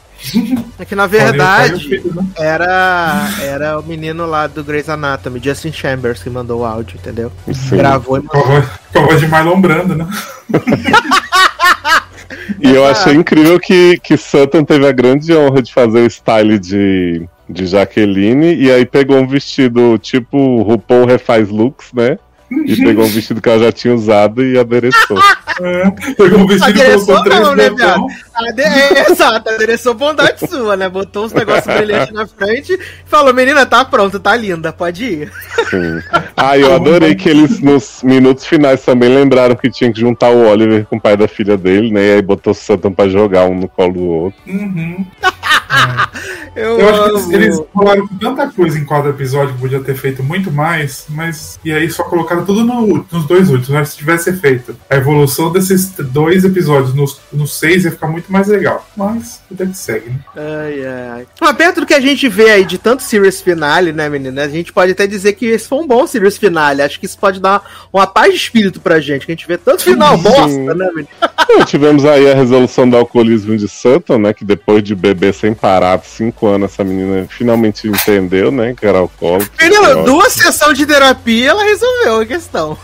É 0.79 0.85
que 0.85 0.95
na 0.95 1.05
verdade 1.07 2.01
né? 2.13 2.25
era, 2.37 3.29
era 3.41 3.79
o 3.79 3.83
menino 3.83 4.25
lá 4.25 4.47
do 4.47 4.63
Grey's 4.63 4.89
Anatomy, 4.89 5.39
Justin 5.43 5.71
Chambers, 5.71 6.21
que 6.23 6.29
mandou 6.29 6.61
o 6.61 6.65
áudio, 6.65 6.97
entendeu? 6.97 7.31
Sim. 7.53 7.77
Gravou 7.77 8.17
e 8.17 8.19
a 8.19 8.23
mandou. 8.23 8.43
voz- 8.45 8.67
com 8.91 8.99
a 8.99 9.01
voz 9.03 9.19
de 9.19 9.27
Marlon 9.27 9.61
Brando, 9.61 9.95
né? 9.95 10.07
E 12.59 12.69
eu 12.69 12.85
achei 12.85 13.13
incrível 13.13 13.59
que, 13.59 13.99
que 13.99 14.17
Sutton 14.17 14.63
teve 14.63 14.87
a 14.87 14.91
grande 14.91 15.33
honra 15.35 15.61
de 15.61 15.71
fazer 15.73 16.01
o 16.01 16.09
style 16.09 16.57
de, 16.57 17.27
de 17.47 17.65
Jaqueline 17.67 18.55
e 18.55 18.71
aí 18.71 18.85
pegou 18.85 19.17
um 19.19 19.27
vestido 19.27 19.97
tipo 19.97 20.61
RuPaul 20.63 21.05
refaz 21.05 21.49
looks, 21.49 21.91
né? 21.93 22.17
E 22.49 22.75
pegou 22.77 23.03
um 23.03 23.07
vestido 23.07 23.41
que 23.41 23.49
ela 23.49 23.65
já 23.65 23.71
tinha 23.71 23.93
usado 23.93 24.43
e 24.43 24.57
adereçou. 24.57 25.19
É, 25.59 25.89
pegou 26.13 26.39
um 26.39 26.47
vestido 26.47 26.77
e 26.77 26.81
Adereçou 26.81 27.05
colocou 27.05 27.23
três 27.23 27.41
não, 27.41 27.55
né. 27.55 27.69
Ade- 28.35 28.61
é, 28.61 29.11
exato, 29.11 29.49
adereçou 29.49 29.93
bondade 29.93 30.47
sua, 30.47 30.77
né? 30.77 30.87
Botou 30.87 31.25
uns 31.25 31.33
negócios 31.33 31.65
brilhantes 31.75 32.13
na 32.13 32.27
frente 32.27 32.73
e 32.73 32.79
falou: 33.05 33.33
menina, 33.33 33.65
tá 33.65 33.83
pronto, 33.83 34.19
tá 34.19 34.35
linda, 34.35 34.71
pode 34.71 35.03
ir. 35.03 35.31
Sim. 35.69 35.99
Ah, 36.37 36.57
eu 36.57 36.73
adorei 36.73 37.15
que 37.15 37.27
eles 37.27 37.59
nos 37.59 38.01
minutos 38.03 38.45
finais 38.45 38.83
também 38.83 39.09
lembraram 39.09 39.55
que 39.55 39.69
tinha 39.69 39.91
que 39.91 39.99
juntar 39.99 40.29
o 40.29 40.47
Oliver 40.47 40.85
com 40.85 40.97
o 40.97 41.01
pai 41.01 41.17
da 41.17 41.27
filha 41.27 41.57
dele, 41.57 41.91
né? 41.91 42.05
E 42.05 42.11
aí 42.13 42.21
botou 42.21 42.51
o 42.51 42.55
Sutton 42.55 42.91
pra 42.91 43.09
jogar 43.09 43.45
um 43.45 43.55
no 43.55 43.67
colo 43.67 43.93
do 43.93 44.05
outro. 44.05 44.39
Uhum. 44.47 45.05
Eu, 46.55 46.79
Eu 46.79 46.89
acho 47.17 47.27
que 47.29 47.35
eles, 47.35 47.59
com 47.71 48.07
tanta 48.19 48.47
coisa 48.47 48.79
em 48.79 48.85
cada 48.85 49.09
episódio 49.09 49.53
que 49.53 49.59
podia 49.61 49.79
ter 49.79 49.95
feito 49.95 50.23
muito 50.23 50.51
mais, 50.51 51.05
mas. 51.09 51.59
E 51.63 51.71
aí 51.71 51.87
só 51.89 52.03
colocaram 52.03 52.43
tudo 52.45 52.63
no- 52.63 53.05
nos 53.11 53.27
dois 53.27 53.49
últimos. 53.49 53.69
Mas 53.69 53.89
se 53.89 53.97
tivesse 53.97 54.33
feito 54.33 54.75
a 54.89 54.95
evolução 54.95 55.51
desses 55.51 55.91
dois 55.99 56.43
episódios 56.43 56.95
nos, 56.95 57.19
nos 57.31 57.53
seis, 57.59 57.85
ia 57.85 57.91
ficar 57.91 58.07
muito 58.07 58.31
mais 58.31 58.47
legal. 58.47 58.87
Mas, 58.97 59.39
até 59.53 59.67
que 59.67 59.77
segue, 59.77 60.09
né? 60.09 60.19
Ai, 60.35 60.85
ai. 60.85 61.27
Mas 61.39 61.55
perto 61.55 61.81
do 61.81 61.85
que 61.85 61.93
a 61.93 61.99
gente 61.99 62.27
vê 62.27 62.49
aí 62.49 62.65
de 62.65 62.79
tanto 62.79 63.03
Series 63.03 63.39
Finale, 63.39 63.93
né, 63.93 64.09
menina? 64.09 64.41
A 64.43 64.49
gente 64.49 64.73
pode 64.73 64.93
até 64.93 65.05
dizer 65.05 65.33
que 65.33 65.45
esse 65.45 65.67
foi 65.67 65.77
um 65.77 65.87
bom 65.87 66.07
Series 66.07 66.39
Finale. 66.39 66.81
Acho 66.81 66.99
que 66.99 67.05
isso 67.05 67.19
pode 67.19 67.39
dar 67.39 67.87
uma 67.93 68.07
paz 68.07 68.31
de 68.33 68.39
espírito 68.39 68.81
pra 68.81 68.99
gente, 68.99 69.27
que 69.27 69.31
a 69.31 69.35
gente 69.35 69.47
vê 69.47 69.59
tanto 69.59 69.83
final 69.83 70.17
Sim. 70.17 70.23
bosta, 70.23 70.73
né, 70.73 70.87
menina? 70.89 71.65
Tivemos 71.67 72.03
aí 72.03 72.31
a 72.31 72.35
resolução 72.35 72.89
do 72.89 72.97
alcoolismo 72.97 73.55
de 73.55 73.67
Sutton, 73.67 74.17
né? 74.17 74.33
Que 74.33 74.43
depois 74.43 74.81
de 74.83 74.95
beber 74.95 75.33
sem 75.35 75.53
parar 75.57 75.97
por 75.97 76.07
cinco 76.07 76.47
anos, 76.47 76.71
essa 76.71 76.83
menina 76.83 77.27
finalmente 77.29 77.87
entendeu, 77.87 78.51
né? 78.51 78.73
Que 78.79 78.85
era 78.85 78.99
alcoólatra. 78.99 79.49
Duas 80.05 80.33
sessões 80.33 80.77
de 80.77 80.85
terapia, 80.85 81.49
ela 81.49 81.63
resolveu 81.63 82.21
a 82.21 82.25
questão. 82.25 82.77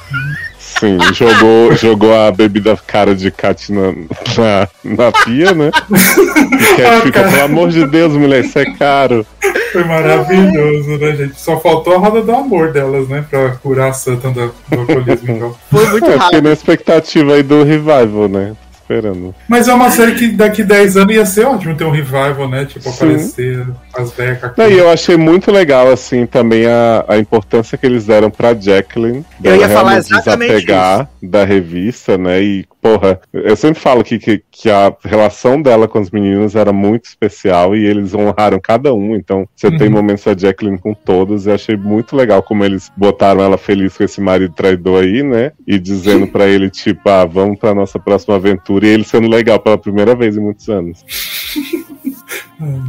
Sim, 0.59 0.97
jogou, 1.13 1.71
jogou 1.77 2.13
a 2.19 2.31
bebida 2.31 2.75
cara 2.87 3.13
de 3.15 3.29
Cat 3.31 3.71
na, 3.71 3.91
na, 3.93 4.67
na 4.83 5.11
pia, 5.11 5.53
né? 5.53 5.69
E 5.91 6.75
Cat 6.75 6.81
Ah, 6.85 7.01
fica, 7.01 7.19
cara. 7.21 7.31
pelo 7.31 7.43
amor 7.43 7.69
de 7.69 7.85
Deus, 7.87 8.13
mulher, 8.13 8.43
isso 8.43 8.57
é 8.57 8.65
caro. 8.73 9.25
Foi 9.71 9.83
maravilhoso, 9.83 10.97
né, 10.97 11.15
gente? 11.15 11.39
Só 11.39 11.59
faltou 11.59 11.93
a 11.95 11.97
roda 11.97 12.21
do 12.21 12.31
amor 12.31 12.71
delas, 12.71 13.07
né? 13.07 13.23
Pra 13.29 13.51
curar 13.51 13.89
a 13.89 13.93
Santa 13.93 14.29
do, 14.29 14.53
do 14.69 14.79
alcoolismo, 14.79 15.31
então. 15.35 15.55
Foi 15.71 15.85
muito 15.89 16.05
É, 16.05 16.09
fiquei 16.11 16.17
rápido. 16.17 16.43
na 16.43 16.53
expectativa 16.53 17.33
aí 17.33 17.43
do 17.43 17.63
revival, 17.63 18.27
né? 18.29 18.53
Esperando. 18.83 19.33
Mas 19.47 19.67
é 19.67 19.73
uma 19.73 19.89
série 19.89 20.13
que 20.15 20.27
daqui 20.27 20.61
10 20.61 20.97
anos 20.97 21.15
ia 21.15 21.25
ser 21.25 21.45
ótimo 21.45 21.75
ter 21.75 21.85
um 21.85 21.91
revival, 21.91 22.49
né? 22.49 22.65
Tipo, 22.65 22.89
Sim. 22.89 22.95
aparecer 22.95 23.67
as 23.95 24.11
a 24.19 24.53
Não, 24.57 24.69
e 24.69 24.77
eu 24.77 24.89
achei 24.89 25.15
muito 25.15 25.51
legal, 25.51 25.91
assim, 25.91 26.25
também 26.25 26.65
a, 26.65 27.05
a 27.07 27.17
importância 27.17 27.77
que 27.77 27.85
eles 27.85 28.05
deram 28.05 28.29
pra 28.31 28.53
Jacqueline. 28.53 29.23
Eu 29.43 29.55
ia 29.55 29.69
falar 29.69 29.97
exatamente 29.97 30.51
desapegar 30.51 31.09
da 31.21 31.43
revista, 31.43 32.17
né? 32.17 32.41
E, 32.41 32.65
porra, 32.81 33.19
eu 33.31 33.55
sempre 33.55 33.79
falo 33.79 34.03
que, 34.03 34.17
que, 34.17 34.43
que 34.51 34.69
a 34.69 34.93
relação 35.03 35.61
dela 35.61 35.87
com 35.87 35.99
os 35.99 36.09
meninos 36.09 36.55
era 36.55 36.73
muito 36.73 37.05
especial 37.05 37.75
e 37.75 37.85
eles 37.85 38.13
honraram 38.13 38.59
cada 38.59 38.93
um. 38.93 39.15
Então, 39.15 39.47
você 39.55 39.69
tem 39.71 39.87
Uhum. 39.87 39.93
momentos 39.93 40.23
da 40.23 40.35
Jacqueline 40.35 40.77
com 40.79 40.93
todos. 40.93 41.45
E 41.45 41.51
achei 41.51 41.77
muito 41.77 42.15
legal 42.15 42.41
como 42.41 42.63
eles 42.63 42.91
botaram 42.97 43.41
ela 43.41 43.57
feliz 43.57 43.95
com 43.95 44.03
esse 44.03 44.19
marido 44.19 44.53
traidor 44.53 45.03
aí, 45.03 45.21
né? 45.23 45.51
E 45.67 45.77
dizendo 45.79 46.27
pra 46.27 46.47
ele, 46.47 46.69
tipo, 46.69 47.07
ah, 47.09 47.25
vamos 47.25 47.59
pra 47.59 47.73
nossa 47.75 47.99
próxima 47.99 48.35
aventura. 48.35 48.85
E 48.85 48.89
ele 48.89 49.03
sendo 49.03 49.27
legal 49.27 49.59
pela 49.59 49.77
primeira 49.77 50.15
vez 50.15 50.35
em 50.35 50.41
muitos 50.41 50.67
anos. 50.69 51.03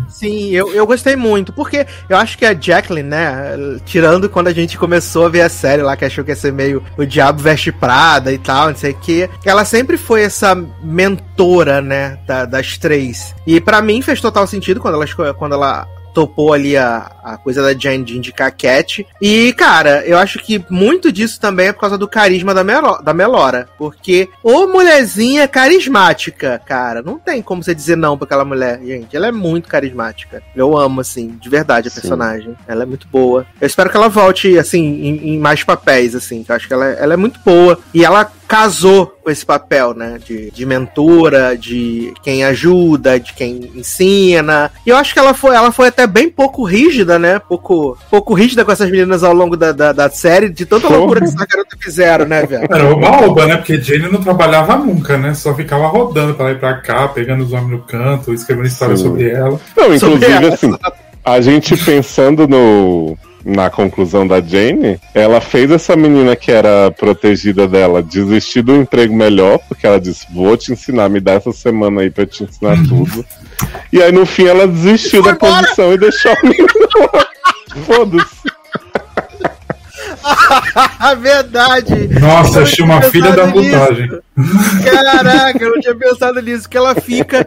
Sim, 0.08 0.50
eu, 0.50 0.72
eu 0.74 0.86
gostei 0.86 1.16
muito, 1.16 1.52
porque 1.52 1.86
eu 2.08 2.16
acho 2.16 2.36
que 2.38 2.44
a 2.44 2.54
Jacqueline, 2.54 3.08
né, 3.08 3.56
tirando 3.84 4.28
quando 4.28 4.48
a 4.48 4.52
gente 4.52 4.78
começou 4.78 5.26
a 5.26 5.28
ver 5.28 5.42
a 5.42 5.48
série 5.48 5.82
lá, 5.82 5.96
que 5.96 6.04
achou 6.04 6.24
que 6.24 6.30
ia 6.30 6.36
ser 6.36 6.52
meio 6.52 6.82
o 6.96 7.04
Diabo 7.04 7.42
Veste 7.42 7.70
Prada 7.72 8.32
e 8.32 8.38
tal, 8.38 8.68
não 8.68 8.76
sei 8.76 8.92
o 8.92 8.98
que, 8.98 9.28
ela 9.44 9.64
sempre 9.64 9.96
foi 9.96 10.22
essa 10.22 10.54
mentora, 10.82 11.80
né, 11.80 12.18
da- 12.26 12.44
das 12.44 12.78
três. 12.78 13.34
E 13.46 13.60
pra 13.60 13.80
mim 13.82 14.00
fez 14.02 14.20
total 14.20 14.46
sentido 14.46 14.80
quando 14.80 14.94
ela, 14.94 15.34
quando 15.34 15.52
ela 15.54 15.86
topou 16.14 16.52
ali 16.52 16.76
a, 16.76 17.10
a 17.22 17.36
coisa 17.36 17.60
da 17.62 17.78
Jane 17.78 18.04
de 18.04 18.16
indicar 18.16 18.48
a 18.48 18.50
Cat. 18.50 19.06
E, 19.20 19.52
cara, 19.54 20.02
eu 20.06 20.16
acho 20.16 20.38
que 20.38 20.64
muito 20.70 21.10
disso 21.12 21.40
também 21.40 21.66
é 21.66 21.72
por 21.72 21.80
causa 21.80 21.98
do 21.98 22.08
carisma 22.08 22.54
da, 22.54 22.62
Melo, 22.62 23.02
da 23.02 23.12
Melora. 23.12 23.68
Porque, 23.76 24.28
ô 24.42 24.66
mulherzinha 24.68 25.48
carismática, 25.48 26.60
cara. 26.64 27.02
Não 27.02 27.18
tem 27.18 27.42
como 27.42 27.62
você 27.62 27.74
dizer 27.74 27.96
não 27.96 28.16
pra 28.16 28.24
aquela 28.26 28.44
mulher, 28.44 28.80
gente. 28.80 29.16
Ela 29.16 29.26
é 29.26 29.32
muito 29.32 29.68
carismática. 29.68 30.42
Eu 30.54 30.76
amo, 30.76 31.00
assim, 31.00 31.36
de 31.40 31.48
verdade 31.48 31.88
a 31.88 31.90
Sim. 31.90 32.00
personagem. 32.00 32.56
Ela 32.66 32.84
é 32.84 32.86
muito 32.86 33.08
boa. 33.08 33.44
Eu 33.60 33.66
espero 33.66 33.90
que 33.90 33.96
ela 33.96 34.08
volte, 34.08 34.56
assim, 34.58 34.80
em, 34.82 35.34
em 35.34 35.38
mais 35.38 35.64
papéis, 35.64 36.14
assim. 36.14 36.42
Que 36.44 36.52
eu 36.52 36.56
acho 36.56 36.68
que 36.68 36.72
ela, 36.74 36.86
é- 36.86 36.96
ela 37.00 37.14
é 37.14 37.16
muito 37.16 37.40
boa. 37.44 37.78
E 37.92 38.04
ela 38.04 38.30
casou 38.46 39.06
com 39.22 39.30
esse 39.30 39.44
papel, 39.44 39.94
né? 39.94 40.18
De, 40.24 40.50
de 40.50 40.66
mentora, 40.66 41.56
de 41.56 42.12
quem 42.22 42.44
ajuda, 42.44 43.18
de 43.18 43.32
quem 43.32 43.70
ensina. 43.74 44.70
E 44.86 44.90
eu 44.90 44.96
acho 44.96 45.12
que 45.12 45.18
ela 45.18 45.34
foi, 45.34 45.54
ela 45.54 45.72
foi 45.72 45.88
até 45.88 46.06
bem 46.06 46.28
pouco 46.28 46.64
rígida, 46.64 47.18
né? 47.18 47.38
Pouco, 47.38 47.96
pouco 48.10 48.34
rígida 48.34 48.64
com 48.64 48.72
essas 48.72 48.90
meninas 48.90 49.22
ao 49.24 49.32
longo 49.34 49.56
da, 49.56 49.72
da, 49.72 49.92
da 49.92 50.10
série, 50.10 50.48
de 50.50 50.66
tanta 50.66 50.86
Porra. 50.86 50.98
loucura 50.98 51.20
que 51.20 51.26
essas 51.26 51.46
garotas 51.46 51.78
fizeram, 51.82 52.26
né, 52.26 52.44
velho? 52.46 52.66
Era 52.70 52.92
oba-oba, 52.92 53.46
né? 53.46 53.56
Porque 53.56 53.80
Jane 53.80 54.10
não 54.10 54.20
trabalhava 54.22 54.76
nunca, 54.76 55.16
né? 55.16 55.34
Só 55.34 55.54
ficava 55.54 55.86
rodando 55.86 56.34
pra 56.34 56.46
lá 56.46 56.52
e 56.52 56.56
pra 56.56 56.74
cá, 56.74 57.08
pegando 57.08 57.44
os 57.44 57.52
homens 57.52 57.70
no 57.70 57.78
canto, 57.80 58.32
escrevendo 58.32 58.66
história 58.66 58.96
Sim. 58.96 59.04
sobre 59.04 59.30
ela. 59.30 59.60
Não, 59.76 59.98
Sobre 59.98 60.16
inclusive, 60.16 60.32
ela. 60.32 60.54
assim, 60.54 60.74
a 61.24 61.40
gente 61.40 61.76
pensando 61.76 62.46
no, 62.46 63.16
na 63.44 63.68
conclusão 63.70 64.26
da 64.26 64.40
Jane, 64.40 64.98
ela 65.14 65.40
fez 65.40 65.70
essa 65.70 65.94
menina 65.94 66.34
que 66.34 66.50
era 66.50 66.90
protegida 66.90 67.68
dela 67.68 68.02
desistir 68.02 68.62
do 68.62 68.74
emprego 68.74 69.14
melhor, 69.14 69.58
porque 69.68 69.86
ela 69.86 70.00
disse: 70.00 70.26
Vou 70.32 70.56
te 70.56 70.72
ensinar, 70.72 71.08
me 71.08 71.20
dá 71.20 71.32
essa 71.32 71.52
semana 71.52 72.00
aí 72.00 72.10
pra 72.10 72.22
eu 72.22 72.26
te 72.26 72.44
ensinar 72.44 72.76
tudo. 72.88 73.24
E 73.92 74.02
aí 74.02 74.10
no 74.12 74.24
fim 74.26 74.46
ela 74.46 74.66
desistiu 74.66 75.22
da 75.22 75.32
embora. 75.32 75.62
posição 75.62 75.92
e 75.92 75.98
deixou 75.98 76.32
a 76.32 76.42
menina. 76.42 76.68
Foda-se. 77.86 78.44
A 81.00 81.14
verdade. 81.20 82.08
Nossa, 82.20 82.60
Eu 82.60 82.62
achei 82.62 82.86
não 82.86 82.94
uma 82.94 83.02
filha 83.02 83.32
da 83.32 83.46
nisso. 83.46 83.70
putagem. 83.70 84.08
Caraca, 84.84 85.58
eu 85.64 85.70
não 85.70 85.80
tinha 85.80 85.94
pensado 85.94 86.40
nisso. 86.40 86.68
Que 86.68 86.76
ela 86.76 86.94
fica 86.94 87.46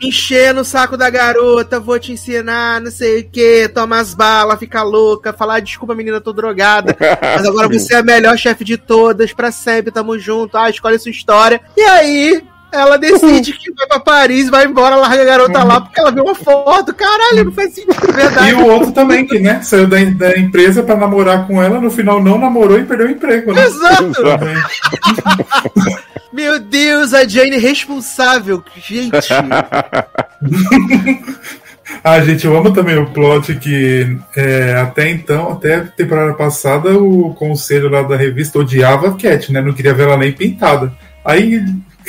enchendo 0.00 0.60
o 0.60 0.64
saco 0.64 0.96
da 0.96 1.10
garota, 1.10 1.80
vou 1.80 1.98
te 1.98 2.12
ensinar, 2.12 2.80
não 2.80 2.90
sei 2.90 3.20
o 3.20 3.28
que, 3.28 3.68
toma 3.68 3.98
as 3.98 4.14
balas, 4.14 4.58
fica 4.58 4.82
louca, 4.82 5.32
falar 5.32 5.60
desculpa, 5.60 5.94
menina, 5.94 6.20
tô 6.20 6.32
drogada. 6.32 6.96
Mas 7.20 7.46
agora 7.46 7.68
você 7.68 7.94
é 7.94 7.98
a 7.98 8.02
melhor 8.02 8.36
chefe 8.38 8.64
de 8.64 8.76
todas, 8.76 9.32
pra 9.32 9.50
sempre, 9.50 9.90
tamo 9.90 10.18
junto, 10.18 10.56
ah, 10.56 10.70
escolhe 10.70 10.98
sua 10.98 11.10
história. 11.10 11.60
E 11.76 11.82
aí, 11.82 12.42
ela 12.70 12.98
decide 12.98 13.52
que 13.54 13.72
vai 13.72 13.86
pra 13.86 13.98
Paris, 13.98 14.48
vai 14.50 14.66
embora, 14.66 14.94
larga 14.94 15.22
a 15.22 15.24
garota 15.24 15.64
lá, 15.64 15.80
porque 15.80 15.98
ela 15.98 16.12
viu 16.12 16.22
uma 16.24 16.34
foto. 16.34 16.94
Caralho, 16.94 17.46
não 17.46 17.52
faz 17.52 17.74
sentido, 17.74 17.92
é 17.92 18.10
E 18.10 18.12
verdade. 18.12 18.54
o 18.54 18.66
outro 18.66 18.92
também, 18.92 19.26
que, 19.26 19.38
né, 19.38 19.62
saiu 19.62 19.86
da, 19.86 19.96
da 20.04 20.38
empresa 20.38 20.82
pra 20.82 20.94
namorar 20.96 21.46
com 21.46 21.62
ela, 21.62 21.80
no 21.80 21.90
final 21.90 22.22
não 22.22 22.38
namorou 22.38 22.78
e 22.78 22.84
perdeu 22.84 23.06
o 23.06 23.10
emprego, 23.10 23.52
né? 23.52 23.64
Exato! 23.64 24.12
Meu 26.32 26.60
Deus, 26.60 27.14
a 27.14 27.26
Jane 27.26 27.58
responsável. 27.58 28.62
Gente, 28.76 29.28
Ah, 32.04 32.20
gente, 32.20 32.46
eu 32.46 32.56
amo 32.56 32.72
também 32.72 32.98
o 32.98 33.10
plot 33.10 33.54
que 33.56 34.18
é, 34.36 34.74
até 34.74 35.10
então, 35.10 35.50
até 35.50 35.80
temporada 35.80 36.34
passada, 36.34 36.98
o 36.98 37.34
conselho 37.34 37.88
lá 37.88 38.02
da 38.02 38.16
revista 38.16 38.58
odiava 38.58 39.08
a 39.08 39.14
Cat, 39.14 39.52
né? 39.52 39.60
Não 39.60 39.72
queria 39.72 39.94
ver 39.94 40.04
ela 40.04 40.16
nem 40.16 40.32
pintada. 40.32 40.92
Aí, 41.24 41.62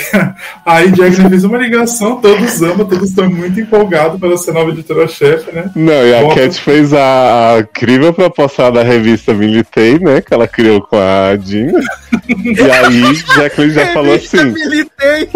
aí 0.65 0.89
Jagner 0.95 1.29
fez 1.29 1.43
uma 1.43 1.57
ligação, 1.57 2.17
todos 2.21 2.61
amam, 2.61 2.85
todos 2.85 3.09
estão 3.09 3.29
muito 3.29 3.59
empolgados 3.59 4.19
pela 4.19 4.37
ser 4.37 4.53
nova 4.53 4.71
editora-chefe, 4.71 5.51
né? 5.51 5.69
Não, 5.75 5.93
e 6.05 6.13
a 6.15 6.21
Bota- 6.21 6.41
Cat 6.41 6.61
fez 6.61 6.93
a, 6.93 7.55
a 7.55 7.59
incrível 7.59 8.13
proposta 8.13 8.71
da 8.71 8.83
revista 8.83 9.33
Militei, 9.33 9.99
né? 9.99 10.21
Que 10.21 10.33
ela 10.33 10.47
criou 10.47 10.81
com 10.81 10.97
a 10.97 11.37
Jean. 11.37 11.79
E 12.27 12.71
aí, 12.71 13.15
Jacqueline 13.35 13.73
já 13.73 13.87
falou 13.87 14.13
assim: 14.15 14.43
militei. 14.45 15.29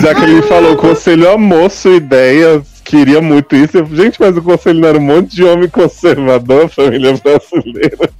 Jacqueline 0.00 0.42
falou, 0.42 0.76
conselho 0.76 1.30
amou 1.30 1.68
sua 1.70 1.92
ideia, 1.94 2.62
queria 2.84 3.20
muito 3.20 3.54
isso. 3.56 3.78
Eu, 3.78 3.86
Gente, 3.86 4.20
mas 4.20 4.36
o 4.36 4.42
conselho 4.42 4.80
não 4.80 4.88
era 4.88 4.98
um 4.98 5.02
monte 5.02 5.34
de 5.34 5.44
homem 5.44 5.68
conservador, 5.68 6.68
família 6.68 7.14
brasileira. 7.14 8.10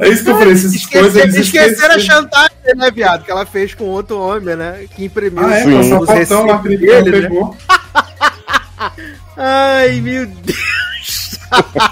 É 0.00 0.08
isso 0.08 0.24
que 0.24 0.30
eu 0.30 0.38
falei, 0.38 0.52
essas 0.54 0.86
coisas 0.86 1.14
Esquecer, 1.14 1.22
eles 1.22 1.36
esqueceram 1.36 1.94
a 1.94 1.98
chantagem, 1.98 2.56
né, 2.76 2.90
viado? 2.90 3.24
Que 3.24 3.30
ela 3.30 3.46
fez 3.46 3.74
com 3.74 3.84
outro 3.84 4.18
homem, 4.18 4.56
né? 4.56 4.84
Que 4.94 5.04
imprimiu 5.04 5.44
Ah, 5.46 5.58
é, 5.58 5.66
os 5.66 6.06
que 6.06 6.12
recibos 6.14 6.64
ele 6.64 6.76
dele, 6.78 7.10
né? 7.10 7.20
pegou. 7.22 7.56
Ai, 9.36 10.00
meu 10.00 10.26
Deus. 10.26 10.77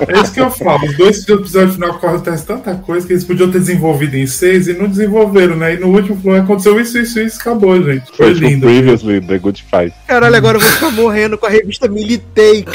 É 0.09 0.21
isso 0.21 0.33
que 0.33 0.41
eu 0.41 0.51
falo. 0.51 0.87
Os 0.87 0.97
dois 0.97 1.29
episódios 1.29 1.75
final 1.75 1.91
acontece 1.91 2.47
tanta 2.47 2.75
coisa 2.75 3.07
que 3.07 3.13
eles 3.13 3.25
podiam 3.25 3.51
ter 3.51 3.59
desenvolvido 3.59 4.17
em 4.17 4.27
seis 4.27 4.69
e 4.69 4.75
não 4.75 4.89
desenvolveram, 4.89 5.57
né? 5.57 5.75
E 5.75 5.79
no 5.79 5.89
último 5.89 6.21
falou, 6.21 6.39
aconteceu 6.39 6.81
isso, 6.81 6.99
isso, 6.99 7.21
isso, 7.21 7.41
acabou, 7.41 7.83
gente. 7.83 8.07
Foi 8.17 8.35
Foi 8.35 8.49
lindo. 8.49 8.67
Previously, 8.67 9.21
The 9.21 9.39
Good 9.39 9.65
Fight. 9.71 9.95
Caralho, 10.07 10.37
agora 10.37 10.57
eu 10.59 10.61
vou 10.61 10.71
ficar 10.71 10.91
morrendo 10.91 11.39
com 11.39 11.47
a 11.47 11.51
revista 11.51 11.89
Militei. 11.89 12.65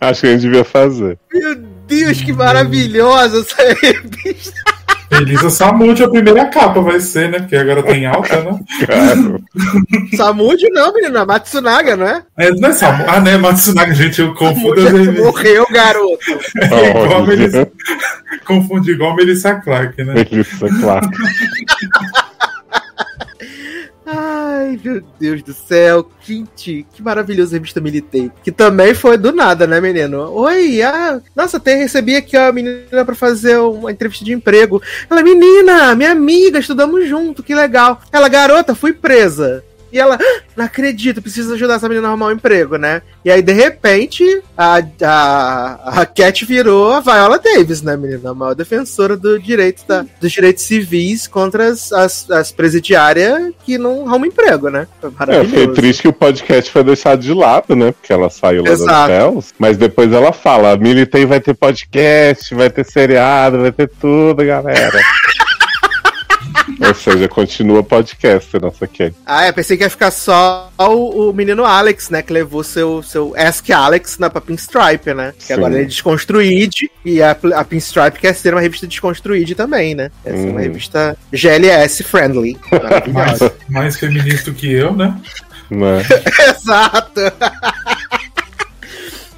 Acho 0.00 0.20
que 0.20 0.26
a 0.26 0.30
gente 0.30 0.42
devia 0.42 0.64
fazer. 0.64 1.18
Meu 1.32 1.56
Deus, 1.86 2.20
que 2.20 2.32
maravilhosa 2.32 3.40
essa 3.40 3.62
revista. 3.80 4.75
Elisa 5.20 5.50
Samud, 5.50 6.02
a 6.02 6.08
primeira 6.08 6.46
capa 6.46 6.80
vai 6.80 7.00
ser, 7.00 7.30
né? 7.30 7.38
Porque 7.40 7.56
agora 7.56 7.82
tá 7.82 7.92
em 7.92 8.06
alta, 8.06 8.42
né? 8.42 8.60
Claro. 8.84 9.44
Samud 10.16 10.68
não, 10.70 10.92
menina. 10.92 11.24
Matsunaga, 11.24 11.96
não 11.96 12.06
é? 12.06 12.22
É, 12.38 12.50
não 12.52 12.68
é 12.68 12.72
Samu... 12.72 13.04
Ah, 13.08 13.20
né? 13.20 13.36
Matsunaga, 13.36 13.94
gente, 13.94 14.20
eu 14.20 14.34
confundo 14.34 14.80
as 14.80 14.84
Samud 14.84 14.98
revistas. 14.98 15.24
morreu, 15.24 15.66
garoto. 15.70 16.40
É 16.60 16.90
igual 16.90 17.12
a 17.12 17.16
Olha. 17.16 17.26
Melissa... 17.26 17.72
Confundi 18.44 18.90
igual 18.92 19.12
a 19.12 19.16
Melissa 19.16 19.54
Clark, 19.56 20.04
né? 20.04 20.14
Melissa 20.14 20.68
Clark. 20.80 21.08
Ai, 24.06 24.78
meu 24.84 25.02
Deus 25.18 25.42
do 25.42 25.52
céu. 25.52 26.08
Gente, 26.20 26.86
que 26.92 27.02
maravilhoso 27.02 27.52
revista 27.52 27.80
Militei. 27.80 28.30
Que 28.44 28.52
também 28.52 28.94
foi 28.94 29.18
do 29.18 29.32
nada, 29.32 29.66
né, 29.66 29.80
menino? 29.80 30.30
Oi, 30.32 30.80
ah, 30.80 31.20
nossa, 31.34 31.56
até 31.56 31.74
recebi 31.74 32.14
aqui 32.14 32.36
a 32.36 32.52
menina 32.52 33.04
pra 33.04 33.16
fazer 33.16 33.58
uma 33.58 33.90
entrevista 33.90 34.24
de 34.24 34.32
emprego. 34.32 34.80
Ela, 35.10 35.22
menina, 35.24 35.92
minha 35.96 36.12
amiga, 36.12 36.60
estudamos 36.60 37.08
junto, 37.08 37.42
que 37.42 37.54
legal. 37.54 38.00
Ela, 38.12 38.28
garota, 38.28 38.76
fui 38.76 38.92
presa. 38.92 39.64
E 39.96 39.98
ela, 39.98 40.18
ah, 40.20 40.40
não 40.54 40.66
acredito, 40.66 41.22
preciso 41.22 41.54
ajudar 41.54 41.76
essa 41.76 41.88
menina 41.88 42.08
a 42.08 42.10
arrumar 42.10 42.26
um 42.26 42.32
emprego, 42.32 42.76
né? 42.76 43.00
E 43.24 43.30
aí, 43.30 43.40
de 43.40 43.54
repente, 43.54 44.42
a, 44.54 44.82
a, 45.02 46.02
a 46.02 46.04
Cat 46.04 46.44
virou 46.44 46.92
a 46.92 47.00
Viola 47.00 47.38
Davis, 47.38 47.80
né, 47.80 47.96
menina? 47.96 48.32
A 48.32 48.34
maior 48.34 48.54
defensora 48.54 49.16
do 49.16 49.40
direito 49.40 49.86
da, 49.88 50.04
dos 50.20 50.30
direitos 50.30 50.64
civis 50.64 51.26
contra 51.26 51.68
as, 51.68 51.90
as, 51.94 52.30
as 52.30 52.52
presidiárias 52.52 53.54
que 53.64 53.78
não 53.78 54.06
arrumam 54.06 54.26
emprego, 54.26 54.68
né? 54.68 54.86
É, 55.28 55.44
foi 55.44 55.72
triste 55.72 56.02
que 56.02 56.08
o 56.08 56.12
podcast 56.12 56.70
foi 56.70 56.84
deixado 56.84 57.22
de 57.22 57.32
lado, 57.32 57.74
né? 57.74 57.92
Porque 57.92 58.12
ela 58.12 58.28
saiu 58.28 58.64
lá 58.64 58.72
Exato. 58.72 59.08
das 59.08 59.18
Cells, 59.18 59.54
mas 59.58 59.78
depois 59.78 60.12
ela 60.12 60.30
fala: 60.30 60.72
a 60.72 60.76
Militei 60.76 61.24
vai 61.24 61.40
ter 61.40 61.54
podcast, 61.54 62.54
vai 62.54 62.68
ter 62.68 62.84
seriado, 62.84 63.62
vai 63.62 63.72
ter 63.72 63.88
tudo, 63.98 64.44
galera. 64.44 65.00
Ou 66.80 66.94
seja, 66.94 67.28
continua 67.28 67.82
podcast, 67.82 68.58
nossa 68.58 68.86
Cat. 68.86 69.14
Ah, 69.24 69.46
eu 69.46 69.52
pensei 69.52 69.76
que 69.76 69.82
ia 69.84 69.90
ficar 69.90 70.10
só 70.10 70.70
o, 70.78 71.30
o, 71.30 71.32
menino 71.32 71.64
Alex, 71.64 72.10
né? 72.10 72.22
Que 72.22 72.32
levou 72.32 72.62
seu, 72.64 73.02
seu 73.02 73.34
Ask 73.36 73.68
Alex 73.70 74.18
na 74.18 74.28
pra 74.28 74.40
Pinstripe, 74.40 75.14
né? 75.14 75.32
Que 75.38 75.46
Sim. 75.46 75.52
agora 75.54 75.74
ele 75.74 75.82
é 75.82 75.86
desconstruído 75.86 76.74
e 77.04 77.22
a, 77.22 77.36
a 77.54 77.64
Pinstripe 77.64 78.18
quer 78.18 78.34
ser 78.34 78.54
uma 78.54 78.60
revista 78.60 78.86
desconstruída 78.86 79.54
também, 79.54 79.94
né? 79.94 80.10
Quer 80.24 80.30
ser 80.30 80.48
uma 80.48 80.52
uhum. 80.52 80.58
revista 80.58 81.16
GLS 81.32 82.02
friendly. 82.02 82.56
mais, 83.12 83.38
mais 83.68 83.96
feminista 83.96 84.50
que 84.50 84.72
eu, 84.72 84.94
né? 84.94 85.16
né? 85.70 86.02
Exato. 86.50 87.20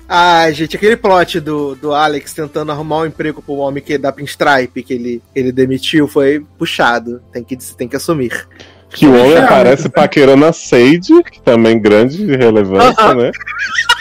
Ah, 0.09 0.50
gente, 0.50 0.74
aquele 0.74 0.96
plot 0.96 1.38
do, 1.38 1.74
do 1.74 1.92
Alex 1.92 2.32
tentando 2.32 2.72
arrumar 2.72 3.00
um 3.00 3.06
emprego 3.06 3.42
pro 3.42 3.56
homem 3.56 3.82
que 3.82 3.92
é 3.92 3.98
da 3.98 4.11
Pinstripe 4.11 4.82
que 4.82 4.94
ele, 4.94 5.22
ele 5.34 5.52
demitiu 5.52 6.09
foi 6.09 6.42
puxado. 6.59 7.20
Tem 7.30 7.44
que, 7.44 7.56
tem 7.74 7.86
que 7.86 7.96
assumir. 7.96 8.48
Que 8.90 9.06
o 9.06 9.14
homem 9.14 9.36
aparece 9.36 9.86
paquerando 9.90 10.46
a 10.46 10.52
Sage, 10.52 11.22
que 11.30 11.42
também 11.42 11.78
grande 11.78 12.24
relevância, 12.24 13.04
uh 13.04 13.11
-huh. 13.11 13.22
né? 13.22 13.30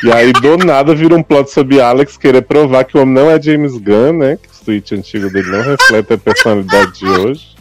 E 0.02 0.12
aí, 0.12 0.32
do 0.32 0.58
nada, 0.58 0.96
vira 0.96 1.14
um 1.14 1.22
plot 1.22 1.52
sobre 1.52 1.82
Alex 1.82 2.16
querer 2.16 2.44
provar 2.44 2.86
que 2.86 2.98
o 2.98 3.02
homem 3.02 3.14
não 3.14 3.30
é 3.30 3.42
James 3.42 3.74
Gunn, 3.78 4.14
né? 4.14 4.38
Que 4.38 4.48
o 4.48 4.66
tweet 4.66 4.96
antigo 4.96 5.30
dele 5.30 5.50
não 5.50 5.62
reflete 5.62 6.14
a 6.14 6.18
personalidade 6.18 7.00
de 7.00 7.06
hoje. 7.06 7.58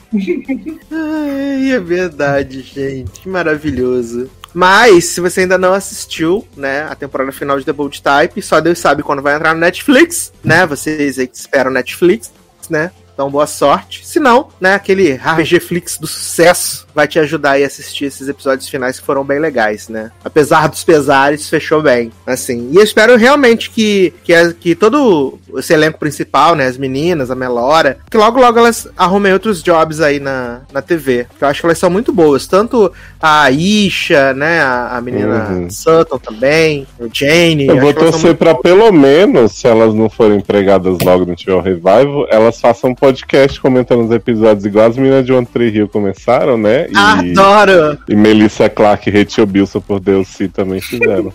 Ai, 0.92 1.72
é 1.72 1.80
verdade, 1.80 2.62
gente. 2.62 3.20
Que 3.20 3.28
maravilhoso. 3.28 4.30
Mas, 4.58 5.04
se 5.04 5.20
você 5.20 5.42
ainda 5.42 5.58
não 5.58 5.74
assistiu, 5.74 6.48
né, 6.56 6.84
a 6.84 6.94
temporada 6.94 7.30
final 7.30 7.58
de 7.58 7.64
The 7.66 7.74
Bold 7.74 8.00
Type, 8.00 8.40
só 8.40 8.58
Deus 8.58 8.78
sabe 8.78 9.02
quando 9.02 9.20
vai 9.20 9.34
entrar 9.34 9.52
no 9.52 9.60
Netflix, 9.60 10.32
né? 10.42 10.64
Vocês 10.64 11.18
aí 11.18 11.26
que 11.26 11.36
esperam 11.36 11.70
Netflix, 11.70 12.32
né? 12.70 12.90
Então, 13.16 13.30
boa 13.30 13.46
sorte. 13.46 14.06
Se 14.06 14.20
não, 14.20 14.48
né, 14.60 14.74
aquele 14.74 15.12
RG 15.12 15.58
Flix 15.58 15.96
do 15.96 16.06
sucesso 16.06 16.86
vai 16.94 17.08
te 17.08 17.18
ajudar 17.18 17.52
a 17.52 17.66
assistir 17.66 18.04
esses 18.04 18.28
episódios 18.28 18.68
finais 18.68 19.00
que 19.00 19.06
foram 19.06 19.24
bem 19.24 19.38
legais, 19.38 19.88
né? 19.88 20.10
Apesar 20.22 20.68
dos 20.68 20.84
pesares, 20.84 21.48
fechou 21.48 21.80
bem, 21.80 22.12
assim. 22.26 22.70
E 22.72 22.76
eu 22.76 22.82
espero 22.82 23.16
realmente 23.16 23.70
que, 23.70 24.12
que, 24.22 24.52
que 24.54 24.74
todo 24.74 25.38
esse 25.56 25.72
elenco 25.72 25.98
principal, 25.98 26.54
né, 26.54 26.66
as 26.66 26.76
meninas, 26.76 27.30
a 27.30 27.34
Melora, 27.34 27.98
que 28.10 28.18
logo 28.18 28.38
logo 28.38 28.58
elas 28.58 28.86
arrumem 28.96 29.32
outros 29.32 29.62
jobs 29.62 30.02
aí 30.02 30.20
na, 30.20 30.60
na 30.70 30.82
TV. 30.82 31.26
Que 31.38 31.44
eu 31.44 31.48
acho 31.48 31.60
que 31.60 31.66
elas 31.66 31.78
são 31.78 31.88
muito 31.88 32.12
boas. 32.12 32.46
Tanto 32.46 32.92
a 33.20 33.50
Isha, 33.50 34.34
né, 34.34 34.60
a, 34.60 34.96
a 34.96 35.00
menina 35.00 35.48
uhum. 35.50 35.70
Sutton 35.70 36.18
também, 36.18 36.86
o 36.98 37.08
Jane. 37.10 37.66
Eu 37.66 37.80
vou 37.80 37.94
torcer 37.94 38.34
pra 38.34 38.54
pelo 38.54 38.92
menos, 38.92 39.52
se 39.52 39.66
elas 39.66 39.94
não 39.94 40.10
forem 40.10 40.38
empregadas 40.38 40.98
logo 41.02 41.24
no 41.24 41.34
tiver 41.34 41.54
o 41.54 41.60
revival, 41.60 42.26
elas 42.30 42.60
façam 42.60 42.94
podcast 43.06 43.60
comentando 43.60 44.04
os 44.04 44.10
episódios 44.10 44.64
igual 44.64 44.88
as 44.88 44.96
meninas 44.96 45.24
de 45.24 45.32
One 45.32 45.46
Tree 45.46 45.68
Hill 45.68 45.88
começaram, 45.88 46.58
né? 46.58 46.88
E, 46.90 46.96
Adoro! 46.96 47.96
E 48.08 48.16
Melissa 48.16 48.68
Clark 48.68 49.08
e 49.08 49.12
Rachel 49.12 49.46
Bilson 49.46 49.80
por 49.80 50.00
Deus 50.00 50.26
se 50.26 50.48
também 50.48 50.80
fizeram. 50.80 51.32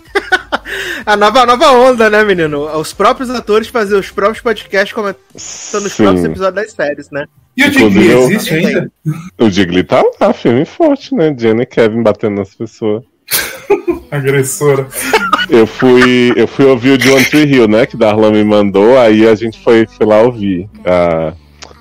a 1.06 1.16
nova, 1.16 1.46
nova 1.46 1.70
onda, 1.72 2.10
né, 2.10 2.22
menino? 2.24 2.66
Os 2.78 2.92
próprios 2.92 3.30
atores 3.30 3.68
fazer 3.68 3.96
os 3.96 4.10
próprios 4.10 4.42
podcasts 4.42 4.92
comentando 4.92 5.26
os 5.34 5.94
próprios 5.96 6.24
episódios 6.24 6.54
das 6.54 6.72
séries, 6.72 7.10
né? 7.10 7.24
E 7.56 7.64
o 7.64 7.70
Digli 7.70 8.12
existe 8.12 8.54
ainda? 8.54 8.92
O 9.38 9.48
Digli 9.48 9.82
tá 9.82 10.04
lá, 10.20 10.34
filme 10.34 10.66
forte, 10.66 11.14
né? 11.14 11.34
Jenny 11.36 11.62
e 11.62 11.66
Kevin 11.66 12.02
batendo 12.02 12.36
nas 12.36 12.54
pessoas. 12.54 13.02
Agressora. 14.10 14.86
Eu 15.48 15.66
fui, 15.66 16.34
eu 16.36 16.46
fui 16.46 16.66
ouvir 16.66 16.90
o 16.90 16.98
de 16.98 17.10
One 17.10 17.24
Tree 17.24 17.50
Hill, 17.50 17.66
né? 17.66 17.86
Que 17.86 17.96
Darlan 17.96 18.30
me 18.30 18.44
mandou, 18.44 18.98
aí 18.98 19.26
a 19.26 19.34
gente 19.34 19.58
foi, 19.58 19.86
foi 19.86 20.06
lá 20.06 20.20
ouvir. 20.20 20.68
A, 20.84 21.32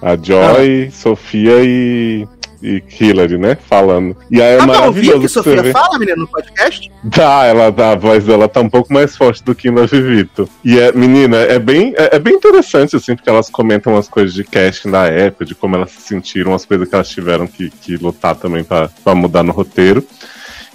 a 0.02 0.16
Joy, 0.16 0.88
ah. 0.88 0.92
Sofia 0.92 1.64
e, 1.64 2.28
e 2.62 2.84
Hillary, 3.00 3.38
né? 3.38 3.56
Falando. 3.56 4.16
E 4.30 4.42
aí 4.42 4.56
é 4.56 4.60
ah, 4.60 4.66
maravilhoso. 4.66 5.22
que 5.22 5.28
Sofia 5.28 5.62
vê. 5.62 5.72
fala, 5.72 6.00
menina, 6.00 6.18
no 6.18 6.28
podcast? 6.28 6.92
Tá, 7.12 7.46
ela, 7.46 7.72
tá, 7.72 7.92
a 7.92 7.96
voz 7.96 8.24
dela 8.26 8.48
tá 8.48 8.62
um 8.62 8.70
pouco 8.70 8.92
mais 8.92 9.16
forte 9.16 9.44
do 9.44 9.54
que 9.54 9.70
na 9.70 9.86
Vivito. 9.86 10.50
E 10.64 10.80
é, 10.80 10.92
menina, 10.92 11.38
é 11.38 11.60
bem, 11.60 11.94
é, 11.98 12.16
é, 12.16 12.20
bem 12.20 12.36
interessante, 12.36 12.96
assim, 12.96 13.16
porque 13.16 13.30
elas 13.30 13.50
comentam 13.50 13.96
as 13.96 14.08
coisas 14.08 14.34
de 14.34 14.44
casting 14.44 14.90
da 14.90 15.06
época, 15.06 15.46
de 15.46 15.54
como 15.54 15.76
elas 15.76 15.92
se 15.92 16.02
sentiram, 16.02 16.54
as 16.54 16.66
coisas 16.66 16.88
que 16.88 16.96
elas 16.96 17.10
tiveram 17.10 17.48
que, 17.48 17.70
que 17.70 17.98
lutar 17.98 18.36
também 18.36 18.64
para 18.64 18.90
mudar 19.16 19.44
no 19.44 19.52
roteiro. 19.52 20.06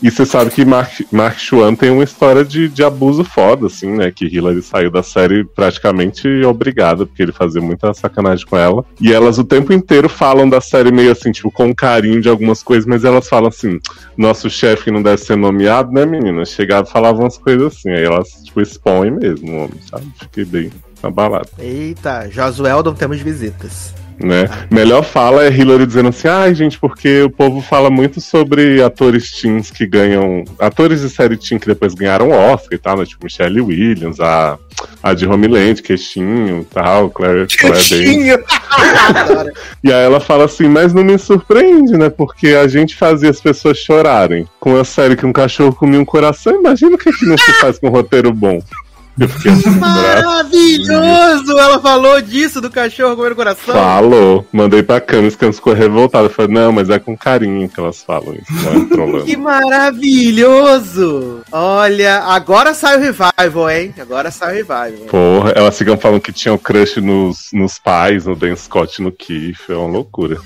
E 0.03 0.11
você 0.11 0.27
sabe 0.27 0.51
que 0.51 0.65
Mark, 0.65 1.01
Mark 1.11 1.39
Schwann 1.39 1.75
tem 1.75 1.91
uma 1.91 2.05
história 2.05 2.45
de, 2.45 2.69
de 2.69 2.85
abuso 2.85 3.25
foda, 3.25 3.67
assim, 3.67 3.97
né? 3.97 4.11
Que 4.11 4.27
Hillary 4.27 4.63
saiu 4.63 4.91
da 4.91 5.03
série 5.03 5.43
praticamente 5.45 6.29
obrigada, 6.45 7.07
porque 7.07 7.23
ele 7.23 7.33
fazia 7.33 7.63
muita 7.63 7.95
sacanagem 7.95 8.47
com 8.47 8.59
ela. 8.59 8.85
E 9.01 9.13
elas 9.13 9.39
o 9.39 9.45
tempo 9.45 9.73
inteiro 9.73 10.09
falam 10.09 10.49
da 10.49 10.61
série 10.61 10.93
meio 10.93 11.13
assim, 11.13 11.33
tipo, 11.33 11.51
com 11.51 11.75
carinho 11.75 12.21
de 12.21 12.29
algumas 12.29 12.63
coisas, 12.63 12.85
mas 12.87 13.05
elas 13.05 13.27
falam 13.27 13.49
assim: 13.49 13.81
nosso 14.17 14.51
chefe 14.51 14.91
não 14.91 15.03
deve 15.03 15.19
ser 15.19 15.37
nomeado, 15.37 15.91
né, 15.91 16.05
menina? 16.05 16.45
Chegava 16.45 16.87
e 16.87 16.93
falavam 16.93 17.23
umas 17.23 17.39
coisas 17.39 17.75
assim. 17.75 17.91
Aí 17.91 18.05
elas, 18.05 18.29
tipo, 18.45 18.61
expõem 18.61 19.11
mesmo 19.11 19.51
homem, 19.57 19.81
sabe? 19.91 20.07
Fiquei 20.21 20.45
bem 20.45 20.71
abalado. 21.03 21.49
Eita, 21.59 22.29
Josueldon, 22.31 22.93
temos 22.93 23.21
visitas 23.21 23.95
né? 24.19 24.49
Melhor 24.71 25.03
fala 25.03 25.45
é 25.45 25.51
Hillary 25.51 25.87
dizendo 25.87 26.09
assim, 26.09 26.29
ai 26.29 26.51
ah, 26.51 26.55
gente, 26.55 26.79
porque 26.79 27.23
o 27.23 27.31
povo 27.31 27.61
fala 27.61 27.91
muito 27.91 28.21
sobre 28.21 28.83
atores 28.83 29.31
teens 29.31 29.71
que 29.71 29.87
ganham. 29.87 30.45
Atores 30.59 31.03
de 31.03 31.11
série 31.11 31.37
teen 31.37 31.59
que 31.59 31.67
depois 31.67 31.95
ganharam 31.95 32.31
Oscar 32.31 32.73
e 32.73 32.79
tal, 32.79 32.97
né? 32.97 33.05
Tipo 33.05 33.25
Michelle 33.25 33.61
Williams, 33.61 34.21
a, 34.21 34.59
a 35.03 35.15
de 35.15 35.27
Homeland, 35.27 35.83
Queixinho 35.83 36.63
e 36.63 36.65
tal, 36.65 37.11
Claire, 37.11 37.47
Claire 37.47 37.77
E 39.85 39.93
aí 39.93 40.05
ela 40.05 40.21
fala 40.21 40.45
assim, 40.45 40.69
mas 40.69 40.93
não 40.93 41.05
me 41.05 41.19
surpreende, 41.19 41.97
né? 41.97 42.09
Porque 42.09 42.49
a 42.49 42.67
gente 42.67 42.97
fazia 42.97 43.31
as 43.31 43.41
pessoas 43.41 43.79
chorarem 43.79 44.47
com 44.59 44.77
a 44.77 44.85
série 44.85 45.17
que 45.17 45.27
um 45.27 45.33
cachorro 45.33 45.75
comia 45.75 46.01
um 46.01 46.05
coração. 46.05 46.59
Imagina 46.59 46.97
o 46.97 46.99
que, 46.99 47.09
é 47.09 47.13
que 47.13 47.27
não 47.27 47.37
se 47.37 47.53
faz 47.61 47.79
com 47.79 47.89
um 47.89 47.91
roteiro 47.91 48.33
bom. 48.33 48.61
Maravilhoso! 49.81 51.59
Ela 51.59 51.81
falou 51.81 52.21
disso 52.21 52.61
do 52.61 52.71
cachorro 52.71 53.17
comendo 53.17 53.35
coração. 53.35 53.75
Falou. 53.75 54.47
Mandei 54.53 54.83
pra 54.83 55.01
Camis, 55.01 55.35
Camis 55.35 55.57
ficou 55.57 55.73
revoltada. 55.73 56.29
Falei, 56.29 56.53
não, 56.53 56.71
mas 56.71 56.91
é 56.91 56.99
com 56.99 57.17
carinho 57.17 57.67
que 57.69 57.81
elas 57.81 58.03
falam 58.03 58.35
isso. 58.35 58.53
É 58.69 59.23
que 59.25 59.37
maravilhoso! 59.37 61.41
Olha, 61.51 62.19
agora 62.25 62.75
sai 62.75 62.99
o 62.99 63.01
revival, 63.01 63.71
hein? 63.71 63.95
Agora 63.99 64.31
sai 64.31 64.53
o 64.53 64.57
revival. 64.57 65.07
Porra, 65.09 65.53
elas 65.53 65.79
ficam 65.79 65.97
falando 65.97 66.21
que 66.21 66.33
tinham 66.33 66.59
crush 66.59 67.01
nos, 67.01 67.49
nos 67.53 67.79
pais, 67.79 68.27
no 68.27 68.37
Dan 68.37 68.55
Scott 68.57 69.01
no 69.01 69.11
Keith. 69.11 69.61
É 69.69 69.75
uma 69.75 69.89
loucura. 69.89 70.39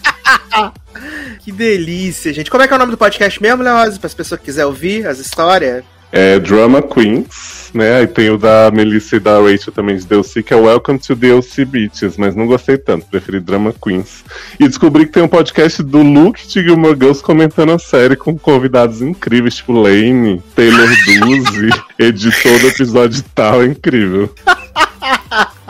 que 1.40 1.50
delícia, 1.50 2.32
gente. 2.32 2.50
Como 2.50 2.62
é 2.62 2.68
que 2.68 2.72
é 2.72 2.76
o 2.76 2.78
nome 2.78 2.92
do 2.92 2.98
podcast 2.98 3.42
mesmo, 3.42 3.64
Leoz? 3.64 3.98
Para 3.98 4.06
as 4.06 4.14
pessoas 4.14 4.38
que 4.38 4.46
quiserem 4.46 4.68
ouvir 4.68 5.06
as 5.06 5.18
histórias? 5.18 5.84
É 6.12 6.38
Drama 6.40 6.82
Queens, 6.82 7.70
né? 7.72 7.98
Aí 7.98 8.06
tem 8.06 8.30
o 8.30 8.36
da 8.36 8.70
Melissa 8.72 9.16
e 9.16 9.20
da 9.20 9.38
Rachel 9.38 9.72
também 9.72 9.96
de 9.96 10.04
DLC, 10.06 10.42
que 10.42 10.52
é 10.52 10.56
Welcome 10.56 10.98
to 10.98 11.14
DLC 11.14 11.64
Beaches, 11.64 12.16
mas 12.16 12.34
não 12.34 12.46
gostei 12.46 12.76
tanto, 12.76 13.06
preferi 13.06 13.38
Drama 13.38 13.72
Queens. 13.72 14.24
E 14.58 14.66
descobri 14.66 15.06
que 15.06 15.12
tem 15.12 15.22
um 15.22 15.28
podcast 15.28 15.82
do 15.82 16.02
Luke 16.02 16.46
de 16.48 16.62
Gilmore 16.62 16.96
Girls 16.96 17.22
comentando 17.22 17.72
a 17.72 17.78
série 17.78 18.16
com 18.16 18.36
convidados 18.36 19.00
incríveis, 19.00 19.56
tipo 19.56 19.72
Lane, 19.72 20.42
Taylor 20.54 20.88
Duzy, 20.88 21.70
editor 21.98 22.58
do 22.58 22.68
episódio 22.68 23.24
tal, 23.34 23.62
é 23.62 23.66
incrível. 23.66 24.32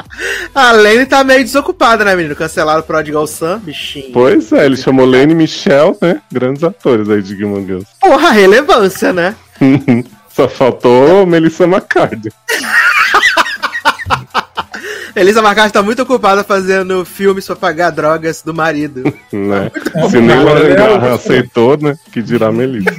A 0.55 0.73
Lane 0.73 1.07
tá 1.07 1.23
meio 1.23 1.43
desocupada, 1.45 2.05
né, 2.05 2.15
menino? 2.15 2.35
Cancelaram 2.35 2.81
o 2.81 2.83
Prodigal 2.83 3.27
Sun, 3.27 3.59
bichinho. 3.61 4.13
Pois 4.13 4.53
é, 4.53 4.67
ele 4.67 4.77
chamou 4.77 5.07
Lane 5.07 5.33
e 5.33 5.35
Michelle, 5.35 5.97
né? 6.01 6.21
Grandes 6.31 6.63
atores 6.65 7.09
aí 7.09 7.23
de 7.23 7.37
Gilmore 7.37 7.65
Girls. 7.65 7.87
Porra, 8.01 8.31
relevância, 8.31 9.13
né? 9.13 9.35
Só 10.41 10.49
faltou 10.49 11.27
Melissa 11.27 11.65
McCarthy. 11.65 12.33
Elisa 15.15 15.41
McCarthy 15.41 15.75
tá 15.75 15.83
muito 15.83 16.01
ocupada 16.01 16.43
fazendo 16.43 17.05
filmes 17.05 17.47
pra 17.47 17.57
pagar 17.57 17.91
drogas 17.91 18.41
do 18.41 18.55
marido. 18.55 19.03
Né? 19.31 19.71
Se 20.11 20.19
nem 20.19 20.39
o 20.39 21.15
aceitou, 21.15 21.77
né? 21.77 21.95
Que 22.11 22.23
dirá 22.23 22.51
Melissa. 22.51 22.91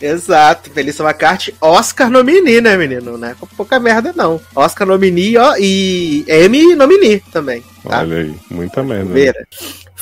Exato, 0.00 0.70
Melissa 0.74 1.02
McCarthy, 1.02 1.54
Oscar 1.60 2.10
nomini, 2.10 2.60
né, 2.60 2.76
menino? 2.76 3.18
Não 3.18 3.28
é 3.28 3.34
pouca 3.56 3.78
merda, 3.78 4.12
não. 4.14 4.40
Oscar 4.54 4.86
nomini 4.86 5.36
ó, 5.36 5.54
e 5.58 6.24
Emmy 6.28 6.74
nomini 6.74 7.20
também. 7.32 7.62
Tá? 7.82 8.00
Olha 8.00 8.18
aí, 8.18 8.34
muita 8.50 8.82
merda. 8.82 9.12
Né? 9.12 9.32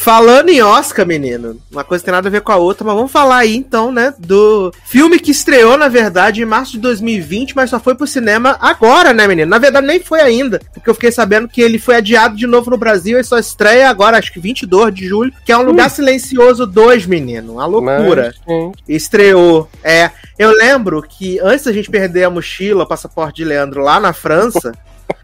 Falando 0.00 0.48
em 0.48 0.62
Oscar, 0.62 1.04
menino, 1.04 1.58
uma 1.72 1.82
coisa 1.82 2.04
tem 2.04 2.12
nada 2.12 2.28
a 2.28 2.30
ver 2.30 2.40
com 2.40 2.52
a 2.52 2.56
outra, 2.56 2.86
mas 2.86 2.94
vamos 2.94 3.10
falar 3.10 3.38
aí 3.38 3.56
então, 3.56 3.90
né, 3.90 4.14
do 4.16 4.72
filme 4.84 5.18
que 5.18 5.32
estreou, 5.32 5.76
na 5.76 5.88
verdade, 5.88 6.40
em 6.40 6.44
março 6.44 6.72
de 6.72 6.78
2020, 6.78 7.56
mas 7.56 7.70
só 7.70 7.80
foi 7.80 7.96
pro 7.96 8.06
cinema 8.06 8.56
agora, 8.60 9.12
né, 9.12 9.26
menino? 9.26 9.50
Na 9.50 9.58
verdade, 9.58 9.88
nem 9.88 9.98
foi 9.98 10.20
ainda, 10.20 10.60
porque 10.72 10.88
eu 10.88 10.94
fiquei 10.94 11.10
sabendo 11.10 11.48
que 11.48 11.60
ele 11.60 11.80
foi 11.80 11.96
adiado 11.96 12.36
de 12.36 12.46
novo 12.46 12.70
no 12.70 12.78
Brasil 12.78 13.18
e 13.18 13.24
só 13.24 13.38
estreia 13.38 13.90
agora, 13.90 14.18
acho 14.18 14.32
que 14.32 14.38
22 14.38 14.94
de 14.94 15.08
julho, 15.08 15.32
que 15.44 15.50
é 15.50 15.58
um 15.58 15.62
Lugar 15.62 15.90
Silencioso 15.90 16.64
2, 16.64 17.04
menino. 17.06 17.54
Uma 17.54 17.66
loucura. 17.66 18.32
Mas, 18.46 18.72
Estreou. 18.88 19.47
É, 19.82 20.10
eu 20.38 20.50
lembro 20.50 21.02
que 21.02 21.38
antes 21.40 21.64
da 21.64 21.72
gente 21.72 21.90
perder 21.90 22.24
a 22.24 22.30
mochila, 22.30 22.84
o 22.84 22.88
passaporte 22.88 23.36
de 23.36 23.44
Leandro 23.44 23.82
lá 23.82 23.98
na 24.00 24.12
França, 24.12 24.72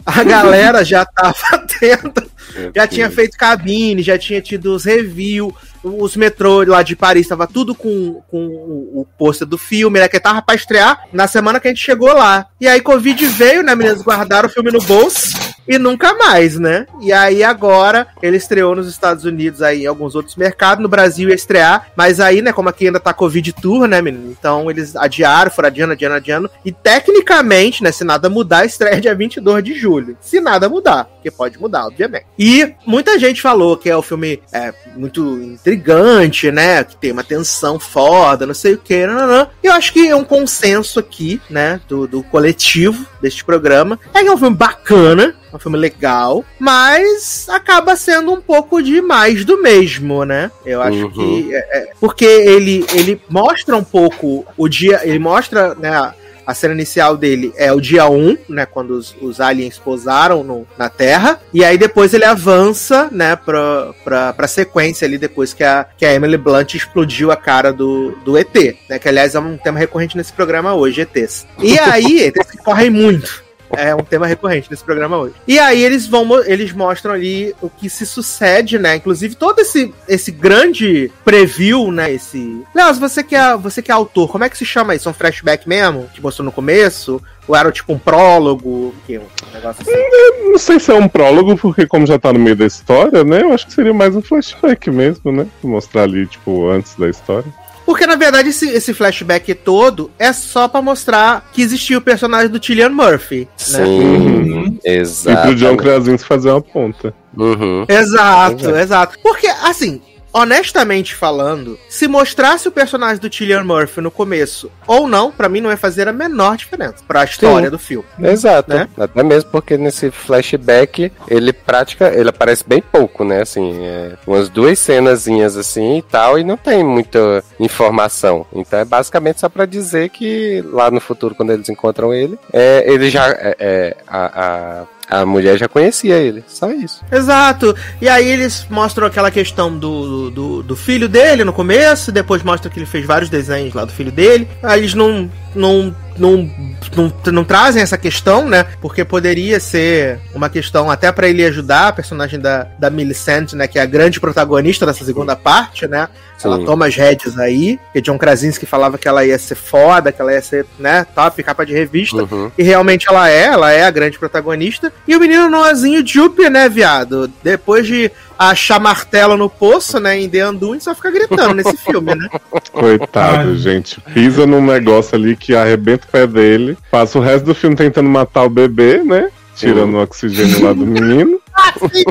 a 0.05 0.23
galera 0.23 0.85
já 0.85 1.05
tava 1.05 1.35
tendo 1.79 2.35
já 2.75 2.87
tinha 2.87 3.11
feito 3.11 3.37
cabine, 3.37 4.03
já 4.03 4.19
tinha 4.19 4.41
tido 4.41 4.75
os 4.75 4.85
reviews, 4.85 5.53
os 5.83 6.17
metrôs 6.17 6.69
lá 6.69 6.83
de 6.83 6.95
Paris, 6.95 7.27
tava 7.27 7.47
tudo 7.47 7.75
com, 7.75 8.23
com 8.31 8.47
o, 8.47 9.01
o 9.01 9.07
pôster 9.19 9.47
do 9.47 9.59
filme, 9.59 9.99
né? 9.99 10.09
Que 10.09 10.21
tava 10.21 10.43
pra 10.43 10.55
estrear 10.55 11.05
na 11.13 11.27
semana 11.27 11.59
que 11.59 11.69
a 11.69 11.71
gente 11.71 11.85
chegou 11.85 12.13
lá. 12.13 12.47
E 12.61 12.69
aí 12.69 12.81
Covid 12.81 13.27
veio, 13.27 13.63
né, 13.63 13.75
meninas? 13.75 14.03
Guardaram 14.03 14.49
o 14.49 14.53
filme 14.53 14.71
no 14.71 14.81
bolso 14.81 15.44
e 15.67 15.79
nunca 15.79 16.15
mais, 16.15 16.59
né? 16.59 16.87
E 17.01 17.13
aí 17.13 17.43
agora 17.43 18.07
ele 18.23 18.37
estreou 18.37 18.75
nos 18.75 18.89
Estados 18.89 19.25
Unidos 19.25 19.63
aí 19.63 19.85
em 19.85 19.87
alguns 19.87 20.15
outros 20.15 20.37
mercados, 20.37 20.83
no 20.83 20.89
Brasil 20.89 21.29
ia 21.29 21.35
estrear, 21.35 21.89
mas 21.97 22.21
aí, 22.21 22.43
né, 22.43 22.53
como 22.53 22.69
aqui 22.69 22.87
ainda 22.87 23.01
tá 23.01 23.13
Covid 23.13 23.53
Tour, 23.53 23.87
né, 23.87 24.01
menino? 24.01 24.31
Então 24.31 24.71
eles 24.71 24.95
adiaram, 24.97 25.51
foram 25.51 25.69
adiando, 25.69 25.93
adiando, 25.93 26.15
adiando. 26.15 26.51
E 26.65 26.73
tecnicamente, 26.73 27.83
né, 27.83 27.93
se 27.93 28.05
nada 28.05 28.29
mudar, 28.29 28.65
estreia 28.67 29.01
dia 29.01 29.15
22 29.15 29.65
de 29.65 29.75
julho. 29.75 30.17
Se 30.21 30.41
nada 30.41 30.69
mudar, 30.69 31.05
porque 31.05 31.31
pode 31.31 31.59
mudar, 31.59 31.87
obviamente. 31.87 32.27
E 32.39 32.75
muita 32.87 33.19
gente 33.19 33.41
falou 33.41 33.77
que 33.77 33.89
é 33.89 33.97
o 33.97 34.03
filme 34.03 34.43
é, 34.53 34.73
muito 34.97 35.23
intrigante, 35.43 36.51
né? 36.51 36.85
Que 36.85 36.97
tem 36.97 37.13
uma 37.13 37.25
tensão 37.25 37.79
foda, 37.79 38.47
não 38.47 38.55
sei 38.55 38.75
o 38.75 38.79
que, 38.79 39.07
não, 39.07 39.15
não, 39.15 39.27
não. 39.27 39.49
Eu 39.63 39.73
acho 39.73 39.93
que 39.93 40.09
é 40.09 40.17
um 40.17 40.25
consenso 40.25 40.99
aqui, 40.99 41.41
né, 41.49 41.81
do, 41.89 42.07
do 42.07 42.23
coletivo 42.23 43.07
deste 43.21 43.45
programa. 43.45 43.99
É 44.13 44.21
que 44.21 44.29
é 44.29 44.33
um 44.33 44.39
filme 44.39 44.57
bacana, 44.57 45.35
um 45.57 45.61
filme 45.61 45.79
legal, 45.79 46.45
mas 46.59 47.47
acaba 47.49 47.97
sendo 47.97 48.33
um 48.33 48.41
pouco 48.41 48.83
demais 48.83 49.45
do 49.45 49.61
mesmo, 49.63 50.25
né? 50.25 50.51
Eu 50.65 50.83
acho 50.83 51.05
Uhum. 51.05 51.11
que. 51.11 51.55
é- 51.55 51.79
é- 51.79 51.89
porque 52.01 52.25
ele, 52.25 52.85
ele 52.93 53.21
mostra 53.29 53.77
um 53.77 53.85
pouco 53.85 54.45
o 54.57 54.69
dia. 54.69 55.01
Ele 55.05 55.19
mostra, 55.19 55.75
né? 55.75 55.89
a- 55.91 56.15
A 56.47 56.53
cena 56.53 56.75
inicial 56.75 57.17
dele 57.17 57.55
é 57.57 57.73
o 57.73 57.81
dia 57.81 58.07
1, 58.07 58.37
né? 58.51 58.67
Quando 58.67 58.91
os, 58.91 59.17
os 59.23 59.41
aliens 59.41 59.79
pousaram 59.79 60.45
no- 60.45 60.67
na 60.77 60.91
Terra. 60.91 61.41
E 61.55 61.65
aí 61.65 61.79
depois 61.79 62.13
ele 62.13 62.27
avança, 62.27 63.09
né? 63.11 63.35
Pra, 63.35 63.95
pra, 64.05 64.33
pra 64.35 64.47
sequência 64.47 65.07
ali, 65.07 65.17
depois 65.17 65.55
que 65.55 65.65
a, 65.65 65.87
que 65.97 66.05
a 66.05 66.13
Emily 66.13 66.37
Blunt 66.37 66.75
explodiu 66.75 67.31
a 67.33 67.37
cara 67.37 67.73
do, 67.73 68.11
do 68.27 68.37
ET, 68.37 68.77
né? 68.91 68.99
Que 68.99 69.09
aliás 69.09 69.35
é 69.35 69.41
um 69.41 69.57
tema 69.57 69.79
recorrente 69.79 70.19
nesse 70.19 70.35
programa 70.35 70.75
hoje, 70.75 71.01
ETs. 71.01 71.47
E 71.63 71.79
aí, 71.79 72.21
ETs 72.25 72.51
que 72.51 72.59
correm 72.59 72.91
muito. 72.91 73.43
É 73.71 73.95
um 73.95 74.03
tema 74.03 74.27
recorrente 74.27 74.71
nesse 74.71 74.85
programa 74.85 75.19
hoje. 75.19 75.35
E 75.47 75.59
aí 75.59 75.83
eles 75.83 76.07
vão, 76.07 76.27
eles 76.45 76.73
mostram 76.73 77.15
ali 77.15 77.55
o 77.61 77.69
que 77.69 77.89
se 77.89 78.07
sucede, 78.07 78.79
né? 78.79 78.97
Inclusive 78.97 79.35
todo 79.35 79.59
esse, 79.61 79.93
esse 80.09 80.31
grande 80.31 81.11
preview, 81.25 81.91
né? 81.91 82.13
Esse. 82.13 82.63
Léo, 82.75 82.95
você 82.95 83.23
que 83.23 83.35
é 83.35 83.57
você 83.57 83.83
que 83.83 83.91
é 83.91 83.95
autor, 83.95 84.31
como 84.31 84.45
é 84.45 84.49
que 84.49 84.59
se 84.59 84.65
chama 84.65 84.95
isso? 84.95 85.09
Um 85.09 85.15
flashback 85.15 85.69
mesmo 85.69 86.09
que 86.15 86.21
mostrou 86.21 86.45
no 86.45 86.53
começo? 86.53 87.21
Ou 87.47 87.55
era 87.55 87.71
tipo 87.71 87.93
um 87.93 87.99
prólogo? 87.99 88.95
Que 89.07 89.19
um 89.19 89.27
negócio 89.53 89.83
assim. 89.83 90.51
Não 90.51 90.59
sei 90.59 90.81
se 90.81 90.91
é 90.91 90.95
um 90.95 91.09
prólogo, 91.09 91.57
porque 91.57 91.87
como 91.87 92.07
já 92.07 92.19
tá 92.19 92.33
no 92.33 92.39
meio 92.39 92.57
da 92.57 92.67
história, 92.67 93.23
né? 93.23 93.43
Eu 93.43 93.53
acho 93.53 93.67
que 93.67 93.75
seria 93.75 93.93
mais 93.93 94.17
um 94.17 94.23
flashback 94.23 94.91
mesmo, 94.91 95.31
né? 95.31 95.47
Mostrar 95.63 96.05
ali, 96.05 96.27
tipo, 96.27 96.69
antes 96.69 96.95
da 96.97 97.09
história. 97.09 97.53
Porque 97.85 98.07
na 98.07 98.17
verdade 98.17 98.49
esse, 98.49 98.69
esse 98.69 98.95
flashback 98.95 99.55
todo 99.55 100.11
é 100.19 100.33
só 100.33 100.67
pra 100.69 100.81
mostrar 100.81 101.49
que 101.53 101.61
existia 101.63 101.99
o 101.99 102.03
personagem 102.03 102.49
do 102.49 102.65
Cillian 102.65 102.89
Murphy, 102.91 103.41
né? 103.71 103.85
Sim, 103.85 104.79
E 104.85 104.91
exato. 104.91 105.43
pro 105.43 105.55
John 105.55 105.77
Krasinski 105.77 106.27
fazer 106.27 106.51
uma 106.51 106.63
ponta. 106.63 107.15
Uhum. 107.37 107.85
Exato, 107.89 108.71
exato. 108.77 109.19
Porque, 109.23 109.47
assim, 109.47 110.01
honestamente 110.35 111.15
falando, 111.15 111.79
se 111.89 112.09
mostrasse 112.09 112.67
o 112.67 112.73
personagem 112.73 113.21
do 113.21 113.33
Cillian 113.33 113.63
Murphy 113.63 114.01
no 114.01 114.11
começo 114.11 114.71
ou 114.85 115.07
não, 115.07 115.31
pra 115.31 115.49
mim 115.49 115.61
não 115.61 115.71
ia 115.71 115.77
fazer 115.77 116.09
a 116.09 116.13
menor 116.13 116.57
diferença 116.57 116.97
pra 117.07 117.23
história 117.25 117.69
Sim. 117.69 117.71
do 117.71 117.79
filme. 117.79 118.05
Exato. 118.19 118.75
Né? 118.75 118.89
Até 118.99 119.23
mesmo 119.23 119.51
porque 119.51 119.79
nesse 119.79 120.11
flashback 120.11 121.13
ele 121.29 121.53
pratica, 121.53 122.13
ele 122.13 122.29
aparece 122.29 122.65
bem 122.67 122.83
pouco, 122.83 123.25
né? 123.25 123.43
Assim, 123.43 123.87
é, 123.87 124.17
umas 124.27 124.49
duas 124.49 124.79
cenazinhas 124.81 125.57
assim 125.57 125.99
e 125.99 126.03
tal, 126.03 126.39
e 126.39 126.43
não 126.43 126.57
tem 126.57 126.83
muita 126.83 127.45
informação. 127.61 128.45
Então 128.53 128.81
é 128.81 128.85
basicamente 128.85 129.41
só 129.41 129.49
pra 129.49 129.67
dizer 129.67 130.09
que 130.09 130.65
lá 130.73 130.91
no 130.91 131.01
futuro, 131.01 131.35
quando 131.35 131.53
eles 131.53 131.69
encontram 131.69 132.13
ele, 132.13 132.37
é, 132.53 132.85
ele 132.91 133.09
já. 133.09 133.29
é, 133.29 133.57
é, 133.61 133.97
a, 134.09 134.81
a, 134.81 134.85
a 135.09 135.25
mulher 135.25 135.59
já 135.59 135.69
conhecia 135.69 136.17
ele. 136.17 136.45
Só 136.47 136.71
isso. 136.71 137.03
Exato. 137.11 137.75
E 138.01 138.09
aí 138.09 138.27
eles 138.29 138.67
mostram 138.71 139.07
aquela 139.07 139.31
questão 139.31 139.77
do, 139.77 140.31
do, 140.31 140.63
do 140.63 140.77
filho 140.77 141.09
dele 141.09 141.45
no 141.45 141.53
começo, 141.53 142.11
depois 142.11 142.43
mostra 142.43 142.71
que 142.71 142.79
ele 142.79 142.87
fez 142.87 143.05
vários 143.05 143.31
desenhos 143.31 143.75
lá 143.75 143.85
do 143.85 143.93
filho 143.93 144.13
dele. 144.13 144.49
Aí 144.63 144.81
eles 144.81 144.95
não. 144.95 145.31
não 145.55 145.95
não, 146.17 146.51
não, 146.97 147.13
não 147.33 147.45
trazem 147.45 147.83
essa 147.83 147.99
questão, 147.99 148.49
né? 148.49 148.65
Porque 148.81 149.05
poderia 149.05 149.59
ser 149.61 150.19
uma 150.35 150.49
questão 150.49 150.91
até 150.91 151.11
pra 151.13 151.29
ele 151.29 151.45
ajudar 151.45 151.89
a 151.89 151.93
personagem 151.93 152.39
da, 152.39 152.67
da 152.79 152.91
Millicent, 152.91 153.53
né? 153.53 153.67
Que 153.67 153.79
é 153.79 153.83
a 153.83 153.87
grande 153.87 154.21
protagonista 154.21 154.87
dessa 154.87 155.05
segunda 155.05 155.35
parte, 155.37 155.87
né? 155.87 156.09
Ela 156.43 156.59
Sim. 156.59 156.65
toma 156.65 156.87
as 156.87 156.95
rédeas 156.95 157.39
aí. 157.39 157.79
Que 157.93 158.01
John 158.01 158.19
Krasinski 158.19 158.67
falava 158.67 158.99
que 158.99 159.09
ela 159.09 159.25
ia 159.25 159.39
ser 159.39 159.55
foda, 159.55 160.13
que 160.13 160.21
ela 160.21 160.33
ia 160.33 160.43
ser, 160.43 160.67
né? 160.79 161.07
Top, 161.15 161.43
capa 161.43 161.65
de 161.65 161.73
revista. 161.73 162.23
Uhum. 162.23 162.51
E 162.57 162.63
realmente 162.63 163.09
ela 163.09 163.31
é, 163.31 163.45
ela 163.45 163.73
é 163.73 163.85
a 163.85 163.91
grande 163.91 164.19
protagonista. 164.19 164.93
E 165.07 165.17
o 165.17 165.21
menino 165.21 165.49
Noazinho 165.49 166.07
Jupe, 166.07 166.49
né, 166.51 166.69
viado? 166.69 167.31
Depois 167.43 167.87
de 167.87 168.11
achar 168.39 168.81
martelo 168.81 169.37
no 169.37 169.49
poço, 169.49 169.99
né, 170.01 170.19
em 170.19 170.29
The 170.29 170.41
Anduin, 170.41 170.81
só 170.81 170.95
fica 170.95 171.11
gritando 171.11 171.55
nesse 171.55 171.77
filme, 171.77 172.15
né? 172.15 172.29
Coitado, 172.73 173.51
Ai. 173.51 173.57
gente. 173.57 174.01
Pisa 174.13 174.47
num 174.47 174.65
negócio 174.65 175.15
ali 175.15 175.37
que 175.37 175.55
arrebenta 175.55 176.07
o 176.07 176.11
pé 176.11 176.27
dele. 176.27 176.77
Passa 176.91 177.19
o 177.19 177.23
resto 177.23 177.45
do 177.45 177.55
filme 177.55 177.77
tentando 177.77 178.09
matar 178.09 178.45
o 178.45 178.51
bebê, 178.51 178.99
né? 178.99 179.31
Tirando 179.57 179.95
o 179.95 180.03
oxigênio 180.03 180.65
lá 180.65 180.73
do 180.73 180.87
menino. 180.87 181.41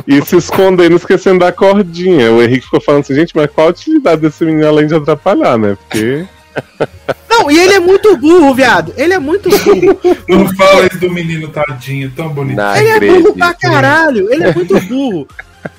E 0.08 0.22
se 0.22 0.38
escondendo, 0.38 0.96
esquecendo 0.96 1.40
da 1.40 1.52
cordinha. 1.52 2.32
O 2.32 2.42
Henrique 2.42 2.64
ficou 2.64 2.80
falando 2.80 3.02
assim, 3.02 3.14
gente, 3.14 3.36
mas 3.36 3.52
qual 3.52 3.68
a 3.68 3.70
utilidade 3.72 4.22
desse 4.22 4.44
menino 4.46 4.66
além 4.66 4.88
de 4.88 4.96
atrapalhar, 4.96 5.58
né? 5.58 5.78
Porque. 5.78 6.26
Não, 7.30 7.52
e 7.52 7.60
ele 7.60 7.74
é 7.74 7.80
muito 7.80 8.16
burro, 8.18 8.54
viado. 8.54 8.94
Ele 8.96 9.14
é 9.14 9.20
muito 9.20 9.50
burro. 9.50 10.00
Não 10.30 10.48
fala 10.56 10.86
isso 10.86 11.00
do 11.00 11.10
menino 11.10 11.50
tadinho, 11.50 12.12
tão 12.16 12.30
bonito. 12.30 12.56
Na 12.56 12.80
Ele 12.80 12.90
é 12.90 13.00
burro 13.00 13.34
pra 13.34 13.54
caralho. 13.54 14.32
Ele 14.32 14.44
é 14.44 14.54
muito 14.54 14.80
burro. 14.82 15.28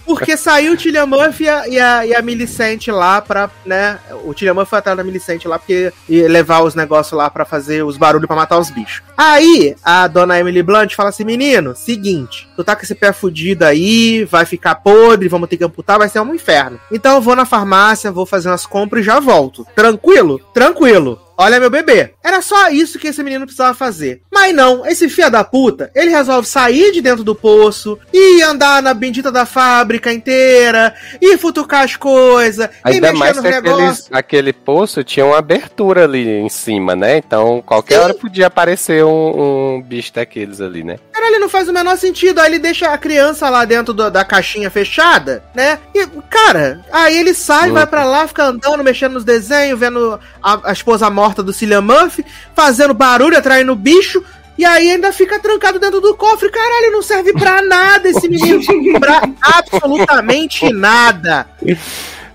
Porque 0.04 0.36
saiu 0.36 0.74
o 0.74 0.76
Tillian 0.76 1.06
Murphy 1.06 1.44
e 1.44 1.80
a, 1.80 2.06
e 2.06 2.14
a, 2.14 2.22
Millicent 2.22 2.88
lá 2.88 3.20
pra, 3.20 3.50
né? 3.64 3.98
O 4.24 4.34
Tillian 4.34 4.54
Murphy 4.54 4.70
foi 4.70 4.78
atrás 4.78 4.96
da 4.96 5.04
Millicent 5.04 5.44
lá 5.46 5.58
porque 5.58 5.92
ia 6.08 6.28
levar 6.28 6.60
os 6.62 6.74
negócios 6.74 7.16
lá 7.16 7.30
pra 7.30 7.44
fazer 7.44 7.82
os 7.84 7.96
barulhos 7.96 8.26
pra 8.26 8.36
matar 8.36 8.58
os 8.58 8.70
bichos. 8.70 9.02
Aí, 9.16 9.74
a 9.82 10.06
dona 10.06 10.38
Emily 10.38 10.62
Blunt 10.62 10.94
fala 10.94 11.08
assim: 11.08 11.24
menino, 11.24 11.74
seguinte, 11.74 12.48
tu 12.56 12.62
tá 12.62 12.76
com 12.76 12.82
esse 12.82 12.94
pé 12.94 13.12
fudido 13.12 13.64
aí, 13.64 14.24
vai 14.24 14.44
ficar 14.44 14.74
podre, 14.76 15.28
vamos 15.28 15.48
ter 15.48 15.56
que 15.56 15.64
amputar, 15.64 15.98
vai 15.98 16.08
ser 16.08 16.20
um 16.20 16.34
inferno. 16.34 16.78
Então 16.92 17.14
eu 17.14 17.20
vou 17.20 17.34
na 17.34 17.46
farmácia, 17.46 18.12
vou 18.12 18.26
fazer 18.26 18.48
umas 18.48 18.66
compras 18.66 19.02
e 19.02 19.06
já 19.06 19.18
volto. 19.20 19.66
Tranquilo? 19.74 20.38
Tranquilo. 20.52 21.23
Olha 21.36 21.58
meu 21.60 21.68
bebê. 21.70 22.14
Era 22.22 22.40
só 22.40 22.68
isso 22.70 22.98
que 22.98 23.08
esse 23.08 23.22
menino 23.22 23.44
precisava 23.44 23.74
fazer. 23.74 24.22
Mas 24.32 24.54
não, 24.54 24.86
esse 24.86 25.08
filho 25.08 25.30
da 25.30 25.42
puta, 25.44 25.90
ele 25.94 26.10
resolve 26.10 26.46
sair 26.48 26.92
de 26.92 27.00
dentro 27.00 27.24
do 27.24 27.34
poço 27.34 27.98
e 28.12 28.40
andar 28.42 28.80
na 28.82 28.94
bendita 28.94 29.32
da 29.32 29.44
fábrica 29.44 30.12
inteira 30.12 30.94
e 31.20 31.36
futucar 31.36 31.82
as 31.82 31.96
coisas 31.96 32.66
e 32.66 32.70
Ainda 32.84 33.08
mexer 33.08 33.18
mais 33.18 33.36
nos 33.36 33.42
que 33.46 33.52
aquele, 33.52 33.76
negócios. 33.76 34.08
aquele 34.12 34.52
poço 34.52 35.02
tinha 35.04 35.26
uma 35.26 35.38
abertura 35.38 36.04
ali 36.04 36.26
em 36.28 36.48
cima, 36.48 36.94
né? 36.94 37.18
Então 37.18 37.60
qualquer 37.66 37.98
hora 38.00 38.14
podia 38.14 38.46
aparecer 38.46 39.04
um, 39.04 39.74
um 39.76 39.82
bicho 39.82 40.12
daqueles 40.14 40.60
ali, 40.60 40.84
né? 40.84 40.98
Cara, 41.12 41.26
ele 41.26 41.38
não 41.38 41.48
faz 41.48 41.68
o 41.68 41.72
menor 41.72 41.96
sentido. 41.98 42.38
Aí 42.40 42.46
ele 42.52 42.58
deixa 42.58 42.88
a 42.90 42.98
criança 42.98 43.48
lá 43.50 43.64
dentro 43.64 43.92
do- 43.92 44.10
da 44.10 44.24
caixinha 44.24 44.70
fechada, 44.70 45.42
né? 45.54 45.78
E, 45.94 46.06
cara, 46.30 46.80
aí 46.92 47.18
ele 47.18 47.34
sai, 47.34 47.68
Uhum. 47.68 47.74
vai 47.74 47.86
pra 47.86 48.04
lá, 48.04 48.26
fica 48.28 48.44
andando, 48.44 48.84
mexendo 48.84 49.14
nos 49.14 49.24
desenhos, 49.24 49.78
vendo 49.80 50.18
a, 50.42 50.70
a 50.70 50.72
esposa 50.72 51.08
morta 51.10 51.23
do 51.32 51.52
Cillian 51.52 51.80
Murphy, 51.80 52.24
fazendo 52.54 52.92
barulho, 52.92 53.38
atraindo 53.38 53.74
bicho. 53.74 54.22
E 54.56 54.64
aí 54.64 54.90
ainda 54.90 55.12
fica 55.12 55.38
trancado 55.40 55.78
dentro 55.80 56.00
do 56.00 56.14
cofre. 56.16 56.48
Caralho, 56.50 56.92
não 56.92 57.02
serve 57.02 57.32
pra 57.32 57.60
nada 57.62 58.08
esse 58.08 58.28
menino. 58.28 58.60
pra 59.00 59.22
absolutamente 59.42 60.72
nada. 60.72 61.46
Eu 61.64 61.76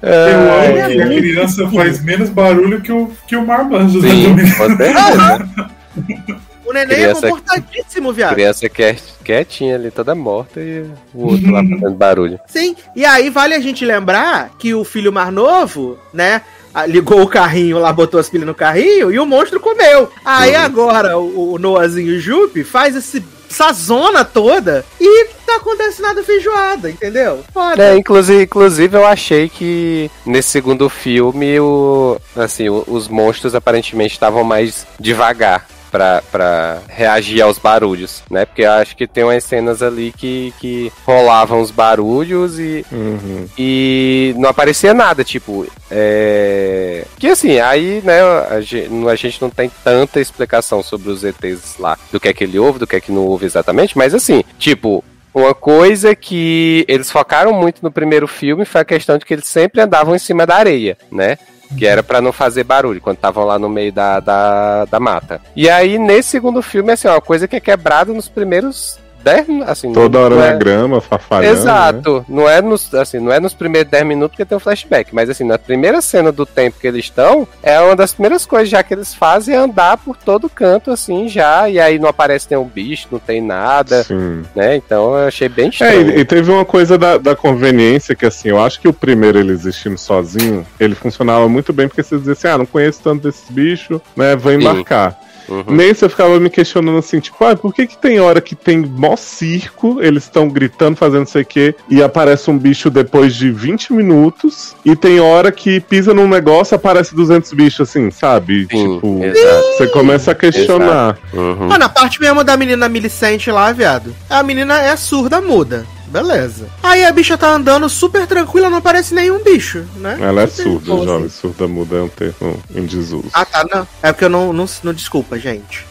Ah, 0.02 0.66
amo 0.66 0.78
é 0.78 0.96
que 0.96 1.02
a 1.02 1.08
criança 1.08 1.70
faz 1.70 2.04
menos 2.04 2.30
barulho 2.30 2.82
que 2.82 2.92
o, 2.92 3.12
que 3.28 3.36
o 3.36 3.46
marmanjo 3.46 4.02
né, 4.02 4.10
Sim, 4.10 4.48
certeza. 4.48 5.50
O 6.66 6.72
neném 6.72 6.98
Criança- 6.98 7.26
é 7.26 7.30
comportadíssimo, 7.32 8.14
viado. 8.14 8.34
Criança 8.36 8.70
quiet- 8.70 9.02
quietinha 9.24 9.74
ali, 9.74 9.90
toda 9.90 10.14
morta, 10.14 10.60
e 10.62 10.86
o 11.16 11.26
outro 11.26 11.50
lá 11.52 11.62
fazendo 11.68 11.96
barulho. 11.96 12.40
Sim, 12.46 12.76
e 12.96 13.04
aí 13.04 13.32
vale 13.32 13.56
a 13.56 13.60
gente 13.60 13.84
lembrar 13.84 14.52
que 14.60 14.72
o 14.76 14.84
filho 14.86 15.12
mais 15.12 15.34
novo, 15.34 15.98
né? 16.14 16.44
Ah, 16.74 16.86
Ligou 16.86 17.22
o 17.22 17.28
carrinho 17.28 17.80
lá, 17.80 17.92
botou 17.94 18.20
as 18.20 18.30
pilhas 18.30 18.48
no 18.48 18.56
carrinho 18.56 19.12
e 19.12 19.20
o 19.20 19.26
monstro 19.26 19.60
comeu. 19.60 20.12
Aí 20.24 20.56
Uhum. 20.56 20.62
agora 20.62 21.18
o, 21.18 21.54
o 21.54 21.60
Noahzinho 21.60 22.14
e 22.14 22.18
o 22.18 22.22
Jupe 22.22 22.64
faz 22.64 22.96
esse, 22.96 23.24
essa 23.50 23.72
zona 23.74 24.24
toda 24.24 24.86
e 25.00 25.28
não 25.48 25.56
acontece 25.58 26.02
nada 26.02 26.22
feijoada, 26.24 26.90
entendeu? 26.90 27.44
Foda. 27.54 27.82
É, 27.84 27.98
inclusive, 27.98 28.44
inclusive 28.44 28.96
eu 28.96 29.06
achei 29.06 29.50
que 29.50 30.10
nesse 30.26 30.50
segundo 30.50 30.88
filme 30.90 31.60
o, 31.60 32.18
assim, 32.36 32.70
os 32.70 33.08
monstros 33.08 33.56
aparentemente 33.56 34.14
estavam 34.14 34.44
mais 34.44 34.86
devagar. 35.00 35.68
Pra, 35.92 36.22
pra 36.32 36.80
reagir 36.88 37.42
aos 37.42 37.58
barulhos, 37.58 38.22
né? 38.30 38.46
Porque 38.46 38.62
eu 38.62 38.72
acho 38.74 38.96
que 38.96 39.08
tem 39.08 39.24
umas 39.24 39.44
cenas 39.44 39.82
ali 39.82 40.14
que, 40.16 40.54
que 40.60 40.92
rolavam 41.04 41.62
os 41.62 41.72
barulhos 41.72 42.60
e, 42.60 42.86
Uhum. 42.92 43.48
e 43.58 44.36
não 44.38 44.50
aparecia 44.50 44.94
nada, 44.94 45.24
tipo, 45.24 45.66
é... 45.90 47.04
Que 47.18 47.28
assim, 47.28 47.60
aí, 47.60 48.02
né, 48.04 48.22
a 48.50 48.62
gente, 48.62 48.90
a 49.10 49.16
gente 49.16 49.42
não 49.42 49.50
tem 49.50 49.72
tanta 49.84 50.20
explicação 50.20 50.84
sobre 50.84 51.10
os 51.10 51.24
ETs 51.24 51.78
lá, 51.80 51.98
do 52.12 52.20
que 52.20 52.28
é 52.30 52.34
que 52.34 52.44
ele 52.44 52.60
ouve, 52.60 52.80
do 52.80 52.88
que 52.88 52.96
é 52.96 53.02
que 53.02 53.12
não 53.12 53.26
ouve 53.26 53.46
exatamente, 53.46 53.98
mas 53.98 54.14
assim, 54.14 54.44
tipo, 54.58 55.04
uma 55.34 55.54
coisa 55.54 56.16
que 56.16 56.86
eles 56.88 57.12
focaram 57.12 57.54
muito 57.54 57.82
no 57.84 57.92
primeiro 57.92 58.28
filme 58.28 58.66
foi 58.66 58.82
a 58.82 58.86
questão 58.86 59.18
de 59.18 59.26
que 59.26 59.34
eles 59.34 59.48
sempre 59.48 59.82
andavam 59.82 60.16
em 60.16 60.20
cima 60.20 60.46
da 60.46 60.56
areia, 60.56 60.98
né? 61.12 61.38
Que 61.78 61.86
era 61.86 62.02
pra 62.02 62.22
não 62.22 62.32
fazer 62.32 62.64
barulho 62.64 63.02
quando 63.02 63.18
estavam 63.18 63.46
lá 63.46 63.60
no 63.60 63.70
meio 63.70 63.92
da, 63.92 64.20
da, 64.20 64.86
da 64.86 65.00
mata. 65.00 65.42
E 65.56 65.70
aí, 65.70 65.98
nesse 65.98 66.30
segundo 66.30 66.62
filme, 66.62 66.92
assim, 66.92 67.08
uma 67.08 67.22
coisa 67.22 67.48
que 67.48 67.56
é 67.56 67.60
quebrada 67.60 68.12
nos 68.12 68.28
primeiros 68.28 69.00
10 69.24 69.48
assim, 69.68 69.92
Toda 69.94 70.20
hora 70.20 70.36
não 70.36 70.42
na 70.42 70.48
é- 70.50 70.58
grama, 70.58 71.02
farfalhando. 71.02 71.54
né? 71.56 71.60
Exato. 71.62 72.26
Não 72.28 72.48
é 72.50 72.62
nos, 72.62 72.94
assim, 72.94 73.20
não 73.20 73.32
é 73.32 73.40
nos 73.40 73.54
primeiros 73.54 73.90
10 73.92 74.06
minutos 74.06 74.36
que 74.38 74.46
tem 74.46 74.56
um 74.56 74.60
flashback, 74.60 75.14
mas 75.14 75.30
assim, 75.30 75.44
na 75.44 75.58
primeira 75.58 76.02
cena 76.02 76.32
do 76.32 76.46
tempo 76.46 76.78
que 76.80 76.88
eles 76.88 77.06
estão, 77.06 77.48
é 77.62 77.80
uma 77.80 77.96
das 77.96 78.14
primeiras 78.14 78.46
coisas 78.46 78.70
já 78.70 78.82
que 78.84 78.94
eles 78.94 79.14
fazem 79.14 79.56
é 79.56 79.58
andar 79.58 79.98
por 79.98 80.16
todo 80.18 80.50
canto 80.50 80.92
assim 80.92 81.28
já, 81.28 81.70
e 81.70 81.80
aí 81.80 82.00
não 82.00 82.10
aparece 82.10 82.48
nenhum 82.50 82.66
bicho, 82.66 83.08
não 83.12 83.20
tem 83.20 83.42
nada, 83.42 84.04
Sim. 84.04 84.44
né? 84.56 84.76
Então 84.76 85.18
eu 85.18 85.28
achei 85.28 85.50
bem 85.50 85.66
É, 85.66 85.70
estranho. 85.70 86.10
e, 86.12 86.20
e 86.20 86.26
teve 86.26 86.52
uma 86.52 86.66
coisa 86.66 86.98
da, 86.98 87.18
da 87.18 87.36
conveniência 87.36 88.16
que, 88.16 88.26
assim, 88.26 88.50
eu 88.50 88.62
acho 88.62 88.80
que 88.80 88.88
o 88.88 88.94
primeiro 88.94 89.38
ele 89.40 89.52
existindo 89.52 89.98
sozinho, 89.98 90.66
ele 90.80 90.96
funcionava 90.96 91.48
muito 91.50 91.72
bem 91.74 91.88
porque 91.88 92.04
você 92.04 92.18
dizia 92.18 92.34
assim, 92.34 92.48
ah, 92.48 92.58
não 92.58 92.66
conheço 92.66 93.00
tanto 93.04 93.24
desses 93.24 93.50
bichos, 93.50 94.00
né, 94.16 94.36
vou 94.36 94.52
embarcar. 94.54 95.18
Uhum. 95.50 95.64
Nesse 95.68 96.06
eu 96.06 96.10
ficava 96.10 96.40
me 96.40 96.50
questionando 96.50 96.98
assim, 96.98 97.20
tipo, 97.20 97.44
ah, 97.44 97.56
por 97.56 97.74
que 97.74 97.88
que 97.88 97.98
tem 97.98 98.20
hora 98.20 98.40
que 98.40 98.56
tem 98.56 98.78
mó 98.78 99.16
circo, 99.16 100.00
eles 100.02 100.24
estão 100.24 100.48
gritando, 100.48 100.96
fazendo 100.96 101.20
não 101.20 101.26
sei 101.26 101.42
o 101.42 101.46
quê, 101.46 101.76
e 101.90 102.02
aparece 102.04 102.50
um 102.52 102.58
bicho 102.58 102.90
depois 102.90 103.36
de 103.36 103.52
20 103.52 103.94
minutos, 103.94 104.76
e 104.86 104.96
tem 104.96 105.20
hora 105.20 105.52
que 105.52 105.80
pisa 105.80 106.14
num 106.14 106.28
negócio 106.28 106.76
aparece 106.76 107.16
200 107.16 107.52
bichos, 107.54 107.90
assim, 107.90 108.12
sabe? 108.12 108.68
Sim, 108.70 108.96
tipo, 108.96 109.24
exato. 109.24 109.66
você 109.78 109.88
começa 109.88 110.32
a 110.32 110.36
questionar. 110.36 111.18
Uhum. 111.34 111.68
Mano, 111.68 111.86
a 111.86 111.90
parte 111.90 112.22
mesmo 112.22 112.44
da 112.44 112.56
menina 112.56 112.88
Millicent 112.88 113.48
lá, 113.48 113.72
viado. 113.72 114.16
A 114.30 114.44
menina 114.44 114.80
é 114.82 114.96
surda 114.96 115.42
muda. 115.42 115.86
Beleza. 116.10 116.68
Aí 116.82 117.06
a 117.06 117.12
bicha 117.12 117.38
tá 117.38 117.52
andando 117.52 117.88
super 117.90 118.26
tranquila, 118.28 118.70
não 118.70 118.78
aparece 118.78 119.14
nenhum 119.14 119.44
bicho, 119.44 119.86
né? 119.98 120.18
Ela 120.20 120.42
é 120.42 120.46
Não 120.46 120.52
surda, 120.52 120.86
como, 120.92 121.04
jovem. 121.06 121.26
assim. 121.28 121.40
Surda 121.40 121.68
muda 121.68 121.98
é 121.98 122.02
um 122.02 122.10
termo 122.10 122.60
em 122.74 122.86
desuso. 122.86 123.30
Ah, 123.34 123.46
tá, 123.46 123.66
não. 123.72 123.88
É 124.02 124.12
porque 124.12 124.26
eu 124.26 124.30
não, 124.30 124.52
não, 124.52 124.66
não 124.84 124.94
desculpa, 124.94 125.38
gente. 125.38 125.86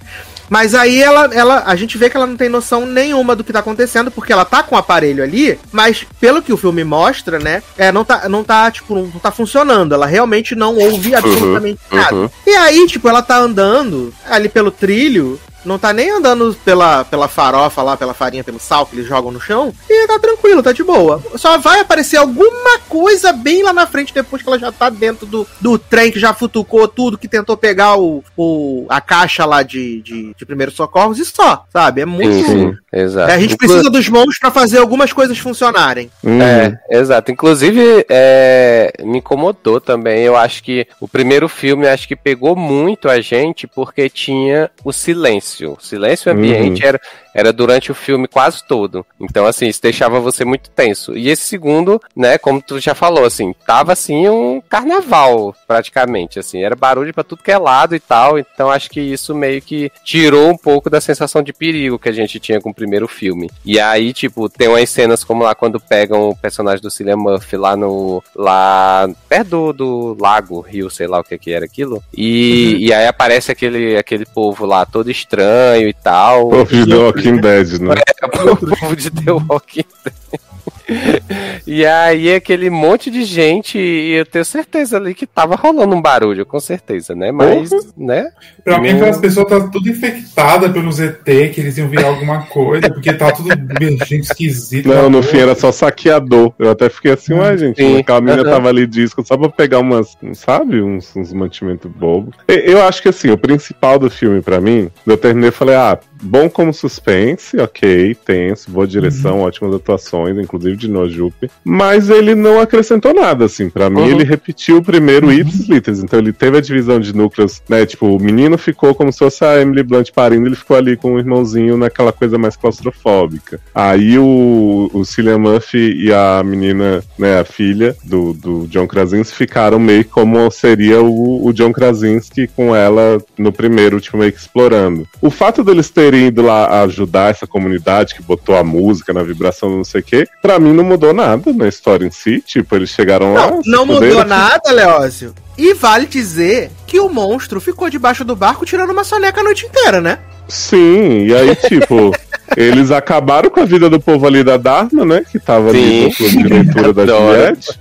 Mas 0.48 0.74
aí 0.74 1.02
ela, 1.02 1.28
ela, 1.32 1.62
a 1.66 1.76
gente 1.76 1.98
vê 1.98 2.08
que 2.08 2.16
ela 2.16 2.26
não 2.26 2.36
tem 2.36 2.48
noção 2.48 2.86
nenhuma 2.86 3.36
do 3.36 3.44
que 3.44 3.52
tá 3.52 3.58
acontecendo, 3.58 4.10
porque 4.10 4.32
ela 4.32 4.44
tá 4.44 4.62
com 4.62 4.74
o 4.74 4.78
aparelho 4.78 5.22
ali, 5.22 5.58
mas 5.70 6.06
pelo 6.18 6.40
que 6.40 6.52
o 6.52 6.56
filme 6.56 6.82
mostra, 6.84 7.38
né, 7.38 7.62
é, 7.76 7.92
não 7.92 8.04
tá, 8.04 8.28
não 8.28 8.42
tá, 8.42 8.70
tipo, 8.70 8.94
não 8.94 9.10
tá 9.10 9.30
funcionando. 9.30 9.92
Ela 9.94 10.06
realmente 10.06 10.54
não 10.54 10.76
ouve 10.76 11.14
absolutamente 11.14 11.80
nada. 11.92 12.14
uhum. 12.14 12.30
E 12.46 12.50
aí, 12.56 12.86
tipo, 12.86 13.08
ela 13.08 13.20
tá 13.22 13.36
andando 13.36 14.12
ali 14.28 14.48
pelo 14.48 14.70
trilho, 14.70 15.38
não 15.64 15.78
tá 15.78 15.92
nem 15.92 16.10
andando 16.10 16.56
pela, 16.64 17.04
pela 17.04 17.28
farofa 17.28 17.82
lá, 17.82 17.96
pela 17.96 18.14
farinha, 18.14 18.44
pelo 18.44 18.58
sal 18.58 18.86
que 18.86 18.96
eles 18.96 19.06
jogam 19.06 19.30
no 19.30 19.40
chão, 19.40 19.72
e 19.88 20.06
tá 20.06 20.18
tranquilo, 20.18 20.62
tá 20.62 20.72
de 20.72 20.82
boa. 20.84 21.22
Só 21.36 21.58
vai 21.58 21.80
aparecer 21.80 22.16
alguma 22.16 22.78
coisa 22.88 23.32
bem 23.32 23.62
lá 23.62 23.72
na 23.72 23.86
frente 23.86 24.14
depois 24.14 24.42
que 24.42 24.48
ela 24.48 24.58
já 24.58 24.70
tá 24.72 24.88
dentro 24.90 25.26
do, 25.26 25.46
do 25.60 25.78
trem 25.78 26.10
que 26.12 26.18
já 26.20 26.32
futucou 26.32 26.86
tudo, 26.88 27.18
que 27.18 27.28
tentou 27.28 27.56
pegar 27.56 27.96
o, 27.98 28.22
o, 28.36 28.86
a 28.88 29.00
caixa 29.00 29.44
lá 29.44 29.62
de, 29.62 30.00
de, 30.02 30.34
de 30.36 30.46
primeiros 30.46 30.74
socorros 30.74 31.18
e 31.18 31.24
só, 31.24 31.64
sabe? 31.72 32.00
É 32.02 32.06
muito. 32.06 32.32
Sim, 32.32 32.44
sim, 32.44 32.76
exato. 32.92 33.30
É, 33.30 33.34
a 33.34 33.38
gente 33.38 33.54
Inclu- 33.54 33.68
precisa 33.68 33.90
dos 33.90 34.08
monstros 34.08 34.38
pra 34.38 34.50
fazer 34.50 34.78
algumas 34.78 35.12
coisas 35.12 35.38
funcionarem. 35.38 36.10
Hum, 36.24 36.40
É, 36.40 36.78
exato. 36.90 37.30
Inclusive, 37.30 38.06
é, 38.08 38.92
me 39.02 39.18
incomodou 39.18 39.80
também. 39.80 40.22
Eu 40.22 40.36
acho 40.36 40.62
que 40.62 40.86
o 41.00 41.08
primeiro 41.08 41.48
filme 41.48 41.86
acho 41.88 42.06
que 42.06 42.16
pegou 42.16 42.54
muito 42.56 43.08
a 43.08 43.20
gente 43.20 43.66
porque 43.66 44.08
tinha 44.08 44.70
o 44.84 44.92
silêncio. 44.92 45.47
O 45.64 45.76
silêncio 45.80 46.30
ambiente 46.32 46.84
era, 46.84 47.00
era 47.34 47.52
durante 47.52 47.90
o 47.90 47.94
filme 47.94 48.26
quase 48.26 48.66
todo. 48.66 49.04
Então, 49.20 49.46
assim, 49.46 49.66
isso 49.66 49.82
deixava 49.82 50.20
você 50.20 50.44
muito 50.44 50.70
tenso. 50.70 51.16
E 51.16 51.28
esse 51.28 51.42
segundo, 51.42 52.00
né, 52.14 52.38
como 52.38 52.62
tu 52.62 52.78
já 52.78 52.94
falou, 52.94 53.24
assim, 53.24 53.54
tava 53.66 53.92
assim 53.92 54.28
um 54.28 54.60
carnaval, 54.60 55.54
praticamente. 55.66 56.38
Assim, 56.38 56.62
era 56.62 56.76
barulho 56.76 57.14
pra 57.14 57.24
tudo 57.24 57.42
que 57.42 57.50
é 57.50 57.58
lado 57.58 57.94
e 57.94 58.00
tal. 58.00 58.38
Então, 58.38 58.70
acho 58.70 58.90
que 58.90 59.00
isso 59.00 59.34
meio 59.34 59.62
que 59.62 59.90
tirou 60.04 60.50
um 60.50 60.56
pouco 60.56 60.90
da 60.90 61.00
sensação 61.00 61.42
de 61.42 61.52
perigo 61.52 61.98
que 61.98 62.08
a 62.08 62.12
gente 62.12 62.38
tinha 62.38 62.60
com 62.60 62.70
o 62.70 62.74
primeiro 62.74 63.08
filme. 63.08 63.50
E 63.64 63.78
aí, 63.80 64.12
tipo, 64.12 64.48
tem 64.48 64.68
umas 64.68 64.88
cenas 64.90 65.24
como 65.24 65.44
lá 65.44 65.54
quando 65.54 65.80
pegam 65.80 66.28
o 66.28 66.36
personagem 66.36 66.82
do 66.82 66.90
Cillian 66.90 67.16
Murphy 67.16 67.56
lá 67.56 67.76
no. 67.76 68.22
lá 68.34 69.08
perto 69.28 69.48
do, 69.48 69.72
do 69.72 70.16
lago, 70.20 70.60
rio, 70.60 70.90
sei 70.90 71.06
lá 71.06 71.20
o 71.20 71.24
que 71.24 71.38
que 71.38 71.52
era 71.52 71.64
aquilo. 71.64 72.02
E, 72.12 72.76
e 72.80 72.92
aí 72.92 73.06
aparece 73.06 73.50
aquele, 73.50 73.96
aquele 73.96 74.26
povo 74.26 74.66
lá 74.66 74.84
todo 74.84 75.10
estranho 75.10 75.37
e 75.42 75.92
tal. 75.92 76.48
O 76.48 76.64
de 76.64 76.86
The 76.86 76.96
Walking 76.96 77.36
Dead, 77.40 77.80
né? 77.80 77.94
É, 78.22 78.26
o 78.26 78.56
povo 78.56 78.96
de 78.96 79.10
The 79.10 79.32
Walking 79.32 79.84
Dead. 80.04 80.40
E 81.66 81.84
aí 81.84 82.34
aquele 82.34 82.70
monte 82.70 83.10
de 83.10 83.24
gente, 83.24 83.78
e 83.78 84.12
eu 84.12 84.26
tenho 84.26 84.44
certeza 84.44 84.96
ali 84.96 85.14
que 85.14 85.26
tava 85.26 85.54
rolando 85.54 85.94
um 85.94 86.00
barulho, 86.00 86.46
com 86.46 86.58
certeza, 86.58 87.14
né? 87.14 87.30
Mas, 87.30 87.70
né? 87.96 88.32
Pra 88.68 88.80
mim, 88.80 88.90
aquelas 88.90 89.18
pessoas 89.18 89.48
tá 89.48 89.60
tudo 89.68 89.88
infectada 89.88 90.68
pelos 90.68 91.00
ET, 91.00 91.24
que 91.24 91.60
eles 91.60 91.78
iam 91.78 91.88
virar 91.88 92.08
alguma 92.08 92.42
coisa, 92.42 92.90
porque 92.90 93.12
tá 93.12 93.32
tudo 93.32 93.48
gente 94.06 94.24
esquisito. 94.24 94.88
Não, 94.88 95.08
no 95.08 95.22
fim 95.22 95.38
era 95.38 95.54
só 95.54 95.72
saqueador. 95.72 96.52
Eu 96.58 96.70
até 96.70 96.88
fiquei 96.88 97.12
assim, 97.12 97.34
ué, 97.34 97.56
gente, 97.56 97.82
Sim. 97.82 97.98
aquela 97.98 98.20
menina 98.20 98.44
tava 98.44 98.68
ali 98.68 98.86
disco 98.86 99.24
só 99.26 99.36
pra 99.36 99.48
pegar 99.48 99.78
umas, 99.78 100.16
sabe, 100.34 100.80
uns, 100.82 101.14
uns 101.16 101.32
mantimentos 101.32 101.90
bobos. 101.90 102.34
Eu 102.46 102.82
acho 102.82 103.00
que 103.02 103.08
assim, 103.08 103.30
o 103.30 103.38
principal 103.38 103.98
do 103.98 104.10
filme 104.10 104.40
pra 104.42 104.60
mim, 104.60 104.90
eu 105.06 105.16
terminei 105.16 105.48
e 105.48 105.52
falei, 105.52 105.74
ah, 105.74 105.98
bom 106.20 106.48
como 106.50 106.74
suspense, 106.74 107.56
ok, 107.58 108.16
tenso, 108.24 108.70
boa 108.70 108.86
direção, 108.86 109.40
ótimas 109.42 109.74
atuações, 109.74 110.36
inclusive 110.36 110.76
de 110.76 110.88
Nojupe, 110.88 111.48
mas 111.64 112.10
ele 112.10 112.34
não 112.34 112.60
acrescentou 112.60 113.14
nada, 113.14 113.44
assim, 113.44 113.70
pra 113.70 113.88
mim 113.88 114.00
Uhum. 114.00 114.10
ele 114.10 114.24
repetiu 114.24 114.78
o 114.78 114.82
primeiro 114.82 115.32
ipsis 115.32 115.68
literis, 115.68 116.02
então 116.02 116.18
ele 116.18 116.32
teve 116.32 116.58
a 116.58 116.60
divisão 116.60 116.98
de 116.98 117.14
núcleos, 117.14 117.62
né, 117.68 117.86
tipo, 117.86 118.06
o 118.06 118.18
menino 118.20 118.57
ficou 118.58 118.94
como 118.94 119.12
se 119.12 119.18
fosse 119.18 119.44
a 119.44 119.60
Emily 119.60 119.82
Blunt 119.82 120.10
parindo, 120.12 120.46
ele 120.46 120.56
ficou 120.56 120.76
ali 120.76 120.96
com 120.96 121.14
o 121.14 121.18
irmãozinho 121.18 121.76
naquela 121.76 122.12
coisa 122.12 122.38
mais 122.38 122.56
claustrofóbica. 122.56 123.60
Aí 123.74 124.18
o, 124.18 124.90
o 124.92 125.04
Cillian 125.04 125.38
Murphy 125.38 125.94
e 125.96 126.12
a 126.12 126.42
menina, 126.44 127.02
né, 127.18 127.40
a 127.40 127.44
filha 127.44 127.96
do, 128.04 128.32
do 128.32 128.66
John 128.66 128.86
Krasinski 128.86 129.36
ficaram 129.36 129.78
meio 129.78 130.04
como 130.04 130.50
seria 130.50 131.00
o, 131.02 131.46
o 131.46 131.52
John 131.52 131.72
Krasinski 131.72 132.48
com 132.48 132.74
ela 132.74 133.22
no 133.36 133.52
primeiro, 133.52 134.00
tipo, 134.00 134.16
meio 134.16 134.32
que 134.32 134.38
explorando. 134.38 135.06
O 135.20 135.30
fato 135.30 135.62
deles 135.62 135.90
terem 135.90 136.26
ido 136.26 136.42
lá 136.42 136.82
ajudar 136.82 137.30
essa 137.30 137.46
comunidade 137.46 138.14
que 138.14 138.22
botou 138.22 138.56
a 138.56 138.64
música 138.64 139.12
na 139.12 139.22
vibração, 139.22 139.70
não 139.70 139.84
sei 139.84 140.00
o 140.00 140.04
quê, 140.04 140.26
pra 140.42 140.58
mim 140.58 140.72
não 140.72 140.84
mudou 140.84 141.12
nada 141.12 141.52
na 141.52 141.68
história 141.68 142.06
em 142.06 142.10
si. 142.10 142.42
Tipo, 142.44 142.76
eles 142.76 142.90
chegaram 142.90 143.34
lá. 143.34 143.50
Não, 143.50 143.62
se 143.62 143.70
não 143.70 143.86
mudou 143.86 144.02
fuderam. 144.02 144.28
nada, 144.28 144.72
Leózio. 144.72 145.34
E 145.58 145.74
vale 145.74 146.06
dizer 146.06 146.70
que 146.86 147.00
o 147.00 147.08
monstro 147.08 147.60
ficou 147.60 147.90
debaixo 147.90 148.24
do 148.24 148.36
barco 148.36 148.64
tirando 148.64 148.90
uma 148.90 149.02
soneca 149.02 149.40
a 149.40 149.44
noite 149.44 149.66
inteira, 149.66 150.00
né? 150.00 150.18
Sim, 150.46 151.26
e 151.26 151.34
aí, 151.34 151.54
tipo, 151.56 152.14
eles 152.56 152.92
acabaram 152.92 153.50
com 153.50 153.60
a 153.60 153.64
vida 153.64 153.90
do 153.90 154.00
povo 154.00 154.26
ali 154.26 154.44
da 154.44 154.56
Dharma, 154.56 155.04
né? 155.04 155.24
Que 155.30 155.38
tava 155.38 155.70
ali 155.70 155.80
Sim. 155.80 156.04
no 156.04 156.14
clube 156.14 156.36
de 156.36 156.48
leitura 156.48 156.92
da. 156.92 157.04
Juliette. 157.06 157.78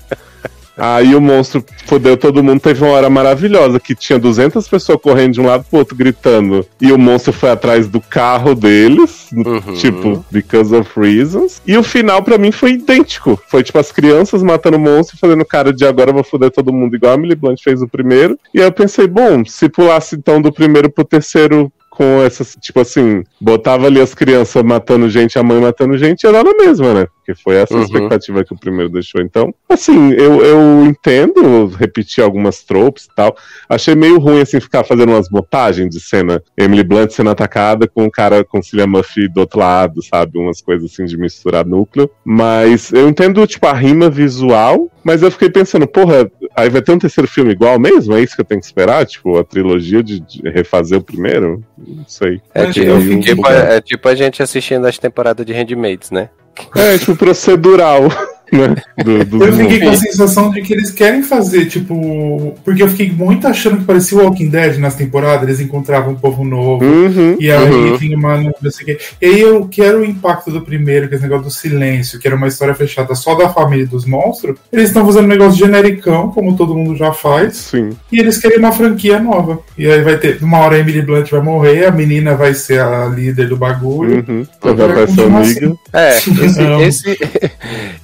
Aí 0.77 1.15
o 1.15 1.21
monstro 1.21 1.63
fodeu 1.85 2.15
todo 2.15 2.43
mundo. 2.43 2.59
Teve 2.59 2.83
uma 2.83 2.93
hora 2.93 3.09
maravilhosa 3.09 3.79
que 3.79 3.95
tinha 3.95 4.19
200 4.19 4.67
pessoas 4.67 4.99
correndo 5.01 5.33
de 5.33 5.41
um 5.41 5.45
lado 5.47 5.65
pro 5.69 5.79
outro 5.79 5.95
gritando. 5.95 6.65
E 6.79 6.91
o 6.91 6.97
monstro 6.97 7.33
foi 7.33 7.49
atrás 7.49 7.87
do 7.87 7.99
carro 7.99 8.53
deles, 8.53 9.27
Uhum. 9.33 9.73
tipo, 9.73 10.25
because 10.31 10.73
of 10.75 10.89
reasons. 10.99 11.61
E 11.65 11.77
o 11.77 11.83
final 11.83 12.21
pra 12.21 12.37
mim 12.37 12.51
foi 12.51 12.73
idêntico. 12.73 13.39
Foi 13.47 13.63
tipo 13.63 13.79
as 13.79 13.91
crianças 13.91 14.43
matando 14.43 14.77
o 14.77 14.79
monstro 14.79 15.15
e 15.17 15.19
fazendo 15.19 15.43
cara 15.45 15.73
de 15.73 15.85
agora 15.85 16.09
eu 16.11 16.13
vou 16.13 16.23
foder 16.23 16.51
todo 16.51 16.71
mundo, 16.73 16.95
igual 16.95 17.13
a 17.13 17.15
Emily 17.15 17.35
Blunt 17.35 17.61
fez 17.63 17.81
o 17.81 17.87
primeiro. 17.87 18.37
E 18.53 18.59
aí 18.59 18.67
eu 18.67 18.71
pensei, 18.71 19.07
bom, 19.07 19.43
se 19.45 19.67
pulasse 19.69 20.15
então 20.15 20.41
do 20.41 20.51
primeiro 20.51 20.89
pro 20.89 21.03
terceiro 21.03 21.71
com 21.97 22.21
essas, 22.21 22.55
tipo 22.61 22.79
assim, 22.79 23.23
botava 23.41 23.87
ali 23.87 23.99
as 23.99 24.13
crianças 24.13 24.61
matando 24.61 25.09
gente, 25.09 25.39
a 25.39 25.41
mãe 25.43 25.59
matando 25.59 25.97
gente, 25.97 26.31
dar 26.31 26.43
na 26.43 26.53
mesma, 26.53 26.93
né? 26.93 27.07
Porque 27.15 27.33
foi 27.41 27.55
essa 27.55 27.73
Uhum. 27.73 27.81
expectativa 27.81 28.43
que 28.45 28.53
o 28.53 28.57
primeiro 28.59 28.87
deixou. 28.91 29.19
Então, 29.19 29.51
assim, 29.67 30.11
eu, 30.13 30.41
eu 30.45 30.85
entendo 30.85 31.65
repetir 31.67 32.23
algumas 32.23 32.63
tropes 32.63 33.05
e 33.05 33.15
tal. 33.15 33.35
Achei 33.67 33.95
meio 33.95 34.19
ruim, 34.19 34.41
assim, 34.41 34.59
ficar 34.59 34.83
fazendo 34.83 35.09
umas 35.11 35.27
montagens 35.29 35.89
de 35.89 35.99
cena. 35.99 36.41
Emily 36.55 36.83
Blunt 36.83 37.09
sendo 37.09 37.31
atacada 37.31 37.87
com 37.87 38.03
um 38.03 38.09
cara 38.11 38.43
com 38.43 38.61
Cillian 38.61 38.87
Murphy 38.87 39.27
do 39.27 39.39
outro 39.41 39.59
lado, 39.59 40.01
sabe? 40.03 40.37
Umas 40.37 40.61
coisas 40.61 40.91
assim 40.91 41.03
de 41.05 41.17
misturar 41.17 41.65
núcleo. 41.65 42.09
Mas 42.23 42.93
eu 42.93 43.09
entendo, 43.09 43.45
tipo, 43.47 43.65
a 43.65 43.73
rima 43.73 44.09
visual, 44.09 44.89
mas 45.03 45.21
eu 45.23 45.31
fiquei 45.31 45.49
pensando, 45.49 45.87
porra, 45.87 46.29
aí 46.57 46.69
vai 46.69 46.81
ter 46.81 46.91
um 46.91 46.97
terceiro 46.99 47.27
filme 47.29 47.51
igual 47.51 47.79
mesmo? 47.79 48.15
É 48.15 48.21
isso 48.21 48.35
que 48.35 48.41
eu 48.41 48.45
tenho 48.45 48.59
que 48.59 48.65
esperar? 48.65 49.05
Tipo, 49.05 49.37
a 49.37 49.43
trilogia 49.43 50.01
de, 50.03 50.19
de 50.19 50.41
refazer 50.49 50.97
o 50.97 51.01
primeiro? 51.03 51.63
Não 51.77 52.05
sei. 52.07 52.41
É, 52.53 52.65
Mas 52.65 52.73
tipo, 52.73 52.99
fiquei- 52.99 53.35
tipo, 53.35 53.47
é 53.47 53.79
tipo 53.81 54.09
a 54.09 54.15
gente 54.15 54.41
assistindo 54.41 54.85
as 54.87 54.97
temporadas 54.97 55.45
de 55.45 55.53
Handmaids, 55.53 56.09
né? 56.11 56.29
É, 56.75 56.97
tipo, 56.97 57.15
procedural, 57.15 58.01
né? 58.51 58.75
Do, 59.03 59.25
dos 59.25 59.47
Eu 59.47 59.53
fiquei 59.53 59.79
com 59.79 59.89
a 59.89 59.95
sensação 59.95 60.49
de 60.49 60.61
que 60.61 60.73
eles 60.73 60.91
querem 60.91 61.23
fazer, 61.23 61.65
tipo. 61.65 62.55
Porque 62.63 62.81
eu 62.81 62.89
fiquei 62.89 63.11
muito 63.11 63.47
achando 63.47 63.77
que 63.77 63.83
parecia 63.83 64.17
o 64.17 64.21
Walking 64.21 64.49
Dead 64.49 64.77
nas 64.77 64.95
temporadas, 64.95 65.43
eles 65.43 65.59
encontravam 65.59 66.13
um 66.13 66.15
povo 66.15 66.43
novo. 66.43 66.83
Uhum, 66.83 67.35
E 67.39 67.51
aí 67.51 67.69
uhum. 67.69 67.97
tinha 67.97 68.17
uma. 68.17 68.37
Não 68.37 68.71
sei 68.71 68.83
o 68.83 68.85
quê. 68.85 68.97
E 69.21 69.25
aí 69.25 69.41
eu 69.41 69.67
quero 69.69 69.99
o 69.99 70.05
impacto 70.05 70.51
do 70.51 70.61
primeiro, 70.61 71.07
que 71.07 71.15
é 71.15 71.17
esse 71.17 71.23
negócio 71.23 71.45
do 71.45 71.51
silêncio, 71.51 72.19
que 72.19 72.27
era 72.27 72.35
uma 72.35 72.47
história 72.47 72.73
fechada 72.73 73.13
só 73.15 73.35
da 73.35 73.49
família 73.49 73.85
dos 73.85 74.05
monstros. 74.05 74.57
Eles 74.71 74.87
estão 74.87 75.05
fazendo 75.05 75.25
um 75.25 75.29
negócio 75.29 75.57
genericão, 75.57 76.31
como 76.31 76.55
todo 76.55 76.75
mundo 76.75 76.95
já 76.95 77.11
faz. 77.11 77.55
Sim. 77.57 77.91
E 78.11 78.19
eles 78.19 78.37
querem 78.37 78.59
uma 78.59 78.71
franquia 78.71 79.19
nova. 79.19 79.59
E 79.77 79.87
aí 79.87 80.01
vai 80.01 80.17
ter. 80.17 80.41
Uma 80.41 80.59
hora 80.59 80.75
a 80.75 80.79
Emily 80.79 81.01
Blunt 81.01 81.29
vai 81.29 81.41
morrer, 81.41 81.85
a 81.85 81.91
menina 81.91 82.35
vai 82.35 82.53
ser 82.53 82.79
a 82.79 83.05
líder 83.05 83.49
do 83.49 83.57
bagulho. 83.57 84.25
Uhum. 84.27 84.45
Vai 84.61 84.73
Vai 84.73 85.05
continuar 85.05 85.41
amiga. 85.41 85.75
É, 85.93 86.17
esse, 86.17 86.61
Não. 86.61 86.81
esse, 86.81 87.17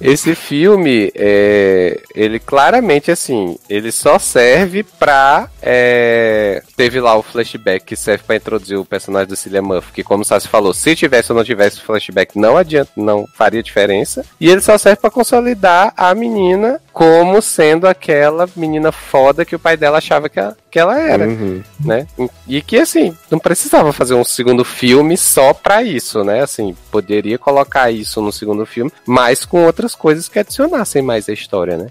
esse 0.34 0.36
filme, 0.36 1.10
é, 1.14 2.00
ele 2.14 2.38
claramente, 2.38 3.10
assim, 3.10 3.56
ele 3.70 3.90
só 3.90 4.18
serve 4.18 4.82
pra. 4.82 5.48
é, 5.62 6.62
teve 6.76 7.00
lá 7.00 7.16
o 7.16 7.22
flashback 7.22 7.84
que 7.84 7.96
serve 7.96 8.24
pra 8.26 8.36
introduzir 8.36 8.76
o 8.78 8.84
personagem 8.84 9.28
do 9.28 9.36
Cillian 9.36 9.62
Murphy, 9.62 9.92
que, 9.92 10.02
como 10.02 10.22
o 10.22 10.24
Sassi 10.24 10.48
falou, 10.48 10.74
se 10.74 10.94
tivesse 10.96 11.30
ou 11.32 11.36
não 11.38 11.44
tivesse 11.44 11.80
flashback, 11.80 12.38
não 12.38 12.56
adianta, 12.56 12.90
não 12.96 13.26
faria 13.34 13.62
diferença. 13.62 14.24
E 14.40 14.48
ele 14.50 14.60
só 14.60 14.76
serve 14.78 15.00
pra 15.00 15.10
consolidar 15.10 15.92
a 15.96 16.14
menina 16.14 16.80
como 16.92 17.42
sendo 17.42 17.88
aquela 17.88 18.48
menina 18.54 18.92
foda 18.92 19.44
que 19.44 19.56
o 19.56 19.58
pai 19.58 19.76
dela 19.76 19.98
achava 19.98 20.28
que, 20.28 20.38
a- 20.38 20.54
que 20.70 20.78
ela 20.78 20.96
era 21.00 21.26
Uhum. 21.26 21.60
né? 21.84 22.06
E 22.46 22.62
que 22.62 22.76
assim, 22.78 23.16
não 23.30 23.38
precisava 23.38 23.92
fazer 23.92 24.14
um 24.14 24.22
segundo 24.24 24.64
filme 24.64 25.16
só 25.16 25.52
pra 25.52 25.82
isso, 25.82 26.22
né? 26.22 26.42
Assim, 26.42 26.74
poderia 26.92 27.36
colocar 27.36 27.90
isso 27.90 28.20
no 28.22 28.30
segundo 28.32 28.64
filme, 28.64 28.92
mas 29.06 29.44
com 29.44 29.64
outras 29.64 29.94
coisas 29.94 30.28
que 30.28 30.38
adicionassem 30.38 31.02
mais 31.02 31.28
a 31.28 31.32
história, 31.32 31.76
né? 31.76 31.88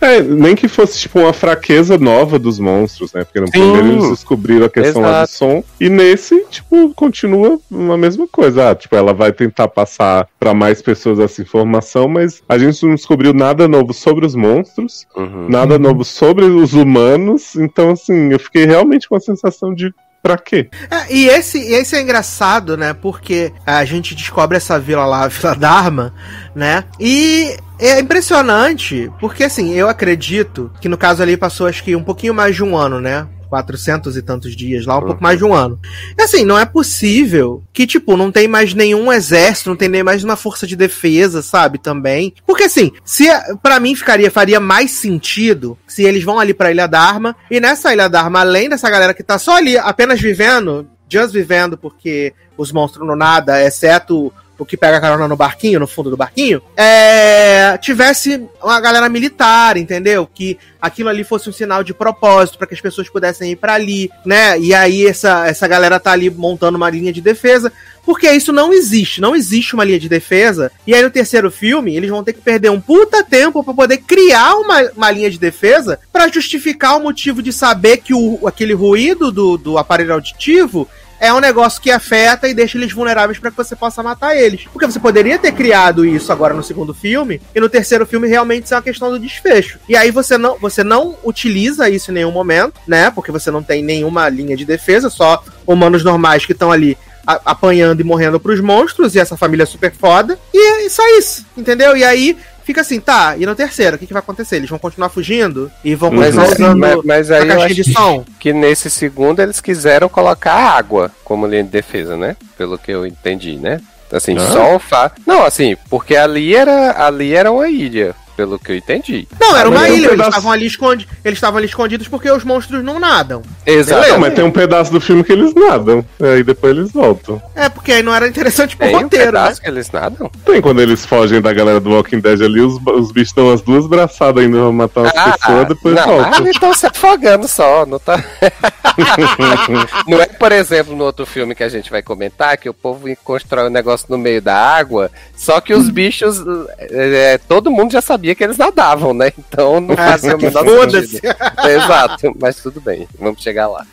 É, 0.00 0.22
nem 0.22 0.54
que 0.56 0.68
fosse 0.68 0.98
tipo 1.00 1.18
uma 1.20 1.34
fraqueza 1.34 1.98
nova 1.98 2.38
dos 2.38 2.58
monstros, 2.58 3.12
né? 3.12 3.24
Porque 3.24 3.40
no 3.40 3.46
Sim. 3.46 3.52
primeiro 3.52 3.88
eles 4.06 4.24
descobriram 4.26 4.66
a 4.66 4.70
questão 4.70 5.02
lá 5.02 5.08
do 5.08 5.14
Exato. 5.18 5.32
som. 5.32 5.64
E 5.80 5.88
nesse, 5.88 6.44
tipo, 6.50 6.92
continua 6.94 7.58
a 7.72 7.96
mesma 7.96 8.26
coisa. 8.26 8.70
Ah, 8.70 8.74
tipo, 8.74 8.96
ela 8.96 9.14
vai 9.14 9.32
tentar 9.32 9.68
passar 9.68 10.26
pra 10.38 10.52
mais 10.52 10.82
pessoas 10.82 11.20
essa 11.20 11.40
informação, 11.40 12.08
mas 12.08 12.42
a 12.48 12.58
gente 12.58 12.84
não 12.84 12.96
descobriu 12.96 13.32
nada 13.32 13.68
novo 13.68 13.94
sobre 13.94 14.26
os 14.26 14.34
monstros, 14.34 15.06
Uhum. 15.16 15.48
nada 15.48 15.78
novo 15.78 16.04
sobre 16.04 16.44
os 16.44 16.74
humanos. 16.74 17.54
Então, 17.54 17.90
assim, 17.90 18.32
eu 18.32 18.38
fiquei 18.40 18.66
realmente 18.66 19.08
com 19.08 19.14
a 19.14 19.20
sensação 19.20 19.72
de. 19.72 19.94
Pra 20.22 20.36
quê? 20.38 20.68
É, 20.90 21.14
e 21.14 21.28
esse, 21.28 21.56
e 21.56 21.72
esse 21.74 21.94
é 21.94 22.00
engraçado, 22.02 22.76
né? 22.76 22.92
Porque 22.92 23.52
a 23.64 23.84
gente 23.84 24.12
descobre 24.12 24.56
essa 24.56 24.76
vila 24.76 25.06
lá, 25.06 25.22
a 25.22 25.28
Vila 25.28 25.54
Dharma, 25.54 26.12
né? 26.52 26.82
E 26.98 27.56
é 27.78 28.00
impressionante, 28.00 29.08
porque 29.20 29.44
assim, 29.44 29.72
eu 29.74 29.88
acredito 29.88 30.72
que 30.80 30.88
no 30.88 30.96
caso 30.98 31.22
ali 31.22 31.36
passou 31.36 31.68
acho 31.68 31.84
que 31.84 31.94
um 31.94 32.02
pouquinho 32.02 32.34
mais 32.34 32.56
de 32.56 32.64
um 32.64 32.76
ano, 32.76 33.00
né? 33.00 33.24
400 33.46 34.16
e 34.16 34.22
tantos 34.22 34.56
dias 34.56 34.86
lá, 34.86 34.98
um 34.98 35.02
pouco 35.02 35.22
mais 35.22 35.38
de 35.38 35.44
um 35.44 35.54
ano. 35.54 35.78
E 36.18 36.22
assim, 36.22 36.44
não 36.44 36.58
é 36.58 36.64
possível 36.64 37.62
que, 37.72 37.86
tipo, 37.86 38.16
não 38.16 38.30
tem 38.30 38.48
mais 38.48 38.74
nenhum 38.74 39.12
exército, 39.12 39.70
não 39.70 39.76
tem 39.76 39.88
nem 39.88 40.02
mais 40.02 40.22
uma 40.24 40.36
força 40.36 40.66
de 40.66 40.76
defesa, 40.76 41.42
sabe, 41.42 41.78
também. 41.78 42.34
Porque 42.46 42.64
assim, 42.64 42.92
se 43.04 43.26
para 43.62 43.80
mim 43.80 43.94
ficaria, 43.94 44.30
faria 44.30 44.60
mais 44.60 44.90
sentido 44.90 45.78
se 45.86 46.02
eles 46.02 46.24
vão 46.24 46.38
ali 46.38 46.52
pra 46.52 46.70
Ilha 46.70 46.86
Dharma, 46.86 47.36
e 47.50 47.60
nessa 47.60 47.92
Ilha 47.92 48.08
Dharma, 48.08 48.40
além 48.40 48.68
dessa 48.68 48.90
galera 48.90 49.14
que 49.14 49.22
tá 49.22 49.38
só 49.38 49.56
ali, 49.56 49.78
apenas 49.78 50.20
vivendo, 50.20 50.86
just 51.08 51.32
vivendo, 51.32 51.76
porque 51.78 52.34
os 52.56 52.72
monstros 52.72 53.06
no 53.06 53.14
nada, 53.14 53.62
exceto 53.62 54.32
o 54.58 54.64
que 54.64 54.76
pega 54.76 55.00
carona 55.00 55.28
no 55.28 55.36
barquinho, 55.36 55.80
no 55.80 55.86
fundo 55.86 56.10
do 56.10 56.16
barquinho, 56.16 56.62
é, 56.76 57.76
tivesse 57.78 58.42
uma 58.62 58.80
galera 58.80 59.08
militar, 59.08 59.76
entendeu? 59.76 60.28
Que 60.32 60.58
aquilo 60.80 61.08
ali 61.08 61.24
fosse 61.24 61.48
um 61.48 61.52
sinal 61.52 61.82
de 61.82 61.92
propósito 61.92 62.58
para 62.58 62.66
que 62.66 62.74
as 62.74 62.80
pessoas 62.80 63.08
pudessem 63.08 63.52
ir 63.52 63.56
para 63.56 63.74
ali, 63.74 64.10
né? 64.24 64.58
E 64.58 64.74
aí 64.74 65.06
essa, 65.06 65.46
essa 65.46 65.66
galera 65.68 66.00
tá 66.00 66.12
ali 66.12 66.30
montando 66.30 66.76
uma 66.76 66.90
linha 66.90 67.12
de 67.12 67.20
defesa, 67.20 67.72
porque 68.04 68.30
isso 68.30 68.52
não 68.52 68.72
existe, 68.72 69.20
não 69.20 69.34
existe 69.34 69.74
uma 69.74 69.84
linha 69.84 69.98
de 69.98 70.08
defesa. 70.08 70.70
E 70.86 70.94
aí 70.94 71.02
no 71.02 71.10
terceiro 71.10 71.50
filme, 71.50 71.96
eles 71.96 72.08
vão 72.08 72.24
ter 72.24 72.32
que 72.32 72.40
perder 72.40 72.70
um 72.70 72.80
puta 72.80 73.24
tempo 73.24 73.62
para 73.64 73.74
poder 73.74 73.98
criar 73.98 74.54
uma, 74.54 74.80
uma 74.96 75.10
linha 75.10 75.30
de 75.30 75.38
defesa 75.38 75.98
para 76.12 76.28
justificar 76.28 76.96
o 76.96 77.02
motivo 77.02 77.42
de 77.42 77.52
saber 77.52 77.98
que 77.98 78.14
o, 78.14 78.46
aquele 78.46 78.74
ruído 78.74 79.30
do, 79.30 79.58
do 79.58 79.78
aparelho 79.78 80.14
auditivo 80.14 80.88
é 81.20 81.32
um 81.32 81.40
negócio 81.40 81.80
que 81.80 81.90
afeta 81.90 82.48
e 82.48 82.54
deixa 82.54 82.78
eles 82.78 82.92
vulneráveis 82.92 83.38
para 83.38 83.50
que 83.50 83.56
você 83.56 83.74
possa 83.74 84.02
matar 84.02 84.36
eles. 84.36 84.64
Porque 84.72 84.86
você 84.86 84.98
poderia 84.98 85.38
ter 85.38 85.52
criado 85.52 86.04
isso 86.04 86.32
agora 86.32 86.54
no 86.54 86.62
segundo 86.62 86.94
filme 86.94 87.40
e 87.54 87.60
no 87.60 87.68
terceiro 87.68 88.06
filme 88.06 88.28
realmente 88.28 88.68
ser 88.68 88.74
uma 88.74 88.82
questão 88.82 89.10
do 89.10 89.18
desfecho. 89.18 89.78
E 89.88 89.96
aí 89.96 90.10
você 90.10 90.36
não, 90.36 90.58
você 90.58 90.82
não 90.84 91.16
utiliza 91.24 91.88
isso 91.88 92.10
em 92.10 92.14
nenhum 92.14 92.32
momento, 92.32 92.80
né? 92.86 93.10
Porque 93.10 93.32
você 93.32 93.50
não 93.50 93.62
tem 93.62 93.82
nenhuma 93.82 94.28
linha 94.28 94.56
de 94.56 94.64
defesa, 94.64 95.10
só 95.10 95.42
humanos 95.66 96.04
normais 96.04 96.44
que 96.44 96.52
estão 96.52 96.70
ali 96.70 96.96
apanhando 97.26 98.00
e 98.00 98.04
morrendo 98.04 98.38
pros 98.38 98.60
monstros 98.60 99.14
e 99.14 99.18
essa 99.18 99.36
família 99.36 99.64
é 99.64 99.66
super 99.66 99.92
foda. 99.92 100.38
E 100.54 100.84
é 100.84 100.88
só 100.88 101.02
isso, 101.18 101.44
entendeu? 101.56 101.96
E 101.96 102.04
aí 102.04 102.36
fica 102.66 102.80
assim, 102.82 102.98
tá, 103.00 103.36
e 103.38 103.46
no 103.46 103.54
terceiro, 103.54 103.96
o 103.96 103.98
que, 103.98 104.06
que 104.06 104.12
vai 104.12 104.20
acontecer? 104.20 104.56
Eles 104.56 104.68
vão 104.68 104.78
continuar 104.78 105.08
fugindo 105.08 105.70
e 105.84 105.94
vão 105.94 106.10
Mas, 106.10 106.34
continuar 106.34 106.44
mas, 106.44 106.58
usando 106.58 106.78
mas, 106.78 107.04
mas 107.04 107.30
a 107.30 107.36
aí 107.38 107.50
acho 107.62 107.74
de 107.76 107.92
som. 107.92 108.24
que 108.40 108.52
nesse 108.52 108.90
segundo 108.90 109.40
eles 109.40 109.60
quiseram 109.60 110.08
colocar 110.08 110.52
água 110.52 111.10
como 111.24 111.46
linha 111.46 111.62
de 111.62 111.70
defesa, 111.70 112.16
né? 112.16 112.36
Pelo 112.58 112.76
que 112.76 112.90
eu 112.90 113.06
entendi, 113.06 113.56
né? 113.56 113.80
Assim, 114.12 114.36
Ah. 114.36 114.50
só 114.52 114.76
o 114.76 114.78
fa... 114.78 115.12
Não, 115.26 115.44
assim, 115.44 115.76
porque 115.88 116.16
ali 116.16 116.54
era, 116.54 117.06
ali 117.06 117.32
era 117.34 117.50
uma 117.52 117.68
ilha, 117.68 118.14
pelo 118.36 118.58
que 118.58 118.72
eu 118.72 118.76
entendi. 118.76 119.26
Não, 119.40 119.56
era 119.56 119.68
Ah, 119.68 119.70
mas 119.70 119.78
uma 119.80 119.80
tem 119.86 119.92
um 119.92 119.96
ilha, 119.96 120.04
eles 120.06 120.10
pedaço- 120.10 120.28
estavam 120.30 120.52
ali 120.52 120.66
escondidos. 120.66 121.14
Eles 121.24 121.36
estavam 121.36 121.58
ali 121.58 121.66
escondidos 121.66 122.08
porque 122.08 122.30
os 122.30 122.44
monstros 122.44 122.84
não 122.84 122.98
nadam. 123.00 123.42
Exato. 123.64 124.08
Não, 124.08 124.18
mas 124.18 124.34
tem 124.34 124.44
um 124.44 124.50
pedaço 124.50 124.92
do 124.92 125.00
filme 125.00 125.24
que 125.24 125.32
eles 125.32 125.54
nadam. 125.54 126.04
Aí 126.20 126.42
depois 126.44 126.76
eles 126.76 126.92
voltam. 126.92 127.40
É, 127.54 127.68
porque 127.68 127.92
aí 127.92 128.02
não 128.02 128.14
era 128.14 128.28
interessante 128.28 128.76
pro 128.76 128.86
Tem 128.86 128.96
um 128.96 129.00
roteiro, 129.02 129.24
né? 129.32 129.32
pedaço 129.40 129.60
que 129.62 129.68
eles 129.68 129.90
nadam? 129.90 130.30
Tem 130.44 130.60
quando 130.60 130.80
eles 130.80 131.04
fogem 131.06 131.40
da 131.40 131.52
galera 131.52 131.80
do 131.80 131.90
Walking 131.90 132.20
Dead 132.20 132.40
ali, 132.42 132.60
os, 132.60 132.78
os 132.86 133.12
bichos 133.12 133.32
dão 133.32 133.50
as 133.52 133.60
duas 133.62 133.86
braçadas 133.86 134.44
ainda 134.44 134.58
pra 134.58 134.72
matar 134.72 135.00
umas 135.02 135.12
pessoas, 135.12 135.68
depois 135.68 135.96
Ah, 135.96 136.06
não, 136.06 136.12
voltam. 136.18 136.46
ah, 136.46 136.50
estão 136.50 136.74
se 136.74 136.86
afogando 136.86 137.48
só, 137.48 137.86
não 137.86 137.98
tá. 137.98 138.22
não 140.06 140.20
é, 140.20 140.26
por 140.26 140.52
exemplo, 140.52 140.94
no 140.96 141.04
outro 141.04 141.26
filme 141.26 141.54
que 141.54 141.62
a 141.62 141.68
gente 141.68 141.90
vai 141.90 142.02
comentar, 142.02 142.56
que 142.56 142.68
o 142.68 142.74
povo 142.74 143.06
constrói 143.24 143.66
um 143.66 143.70
negócio 143.72 144.06
no 144.08 144.18
meio 144.18 144.40
da 144.40 144.56
água, 144.56 145.10
só 145.36 145.60
que 145.60 145.74
os 145.74 145.88
bichos, 145.90 146.42
é, 146.78 147.34
é, 147.34 147.38
todo 147.38 147.70
mundo 147.70 147.92
já 147.92 148.00
sabia 148.00 148.25
que 148.34 148.44
eles 148.44 148.56
nadavam, 148.56 149.12
né? 149.14 149.32
Então 149.38 149.80
não 149.80 149.94
Ah, 149.94 150.12
fazia 150.12 150.34
o 150.36 150.40
menor 150.40 150.90
sentido. 150.90 151.26
Exato, 151.68 152.36
mas 152.40 152.56
tudo 152.56 152.80
bem, 152.80 153.08
vamos 153.18 153.42
chegar 153.42 153.68
lá. 153.68 153.86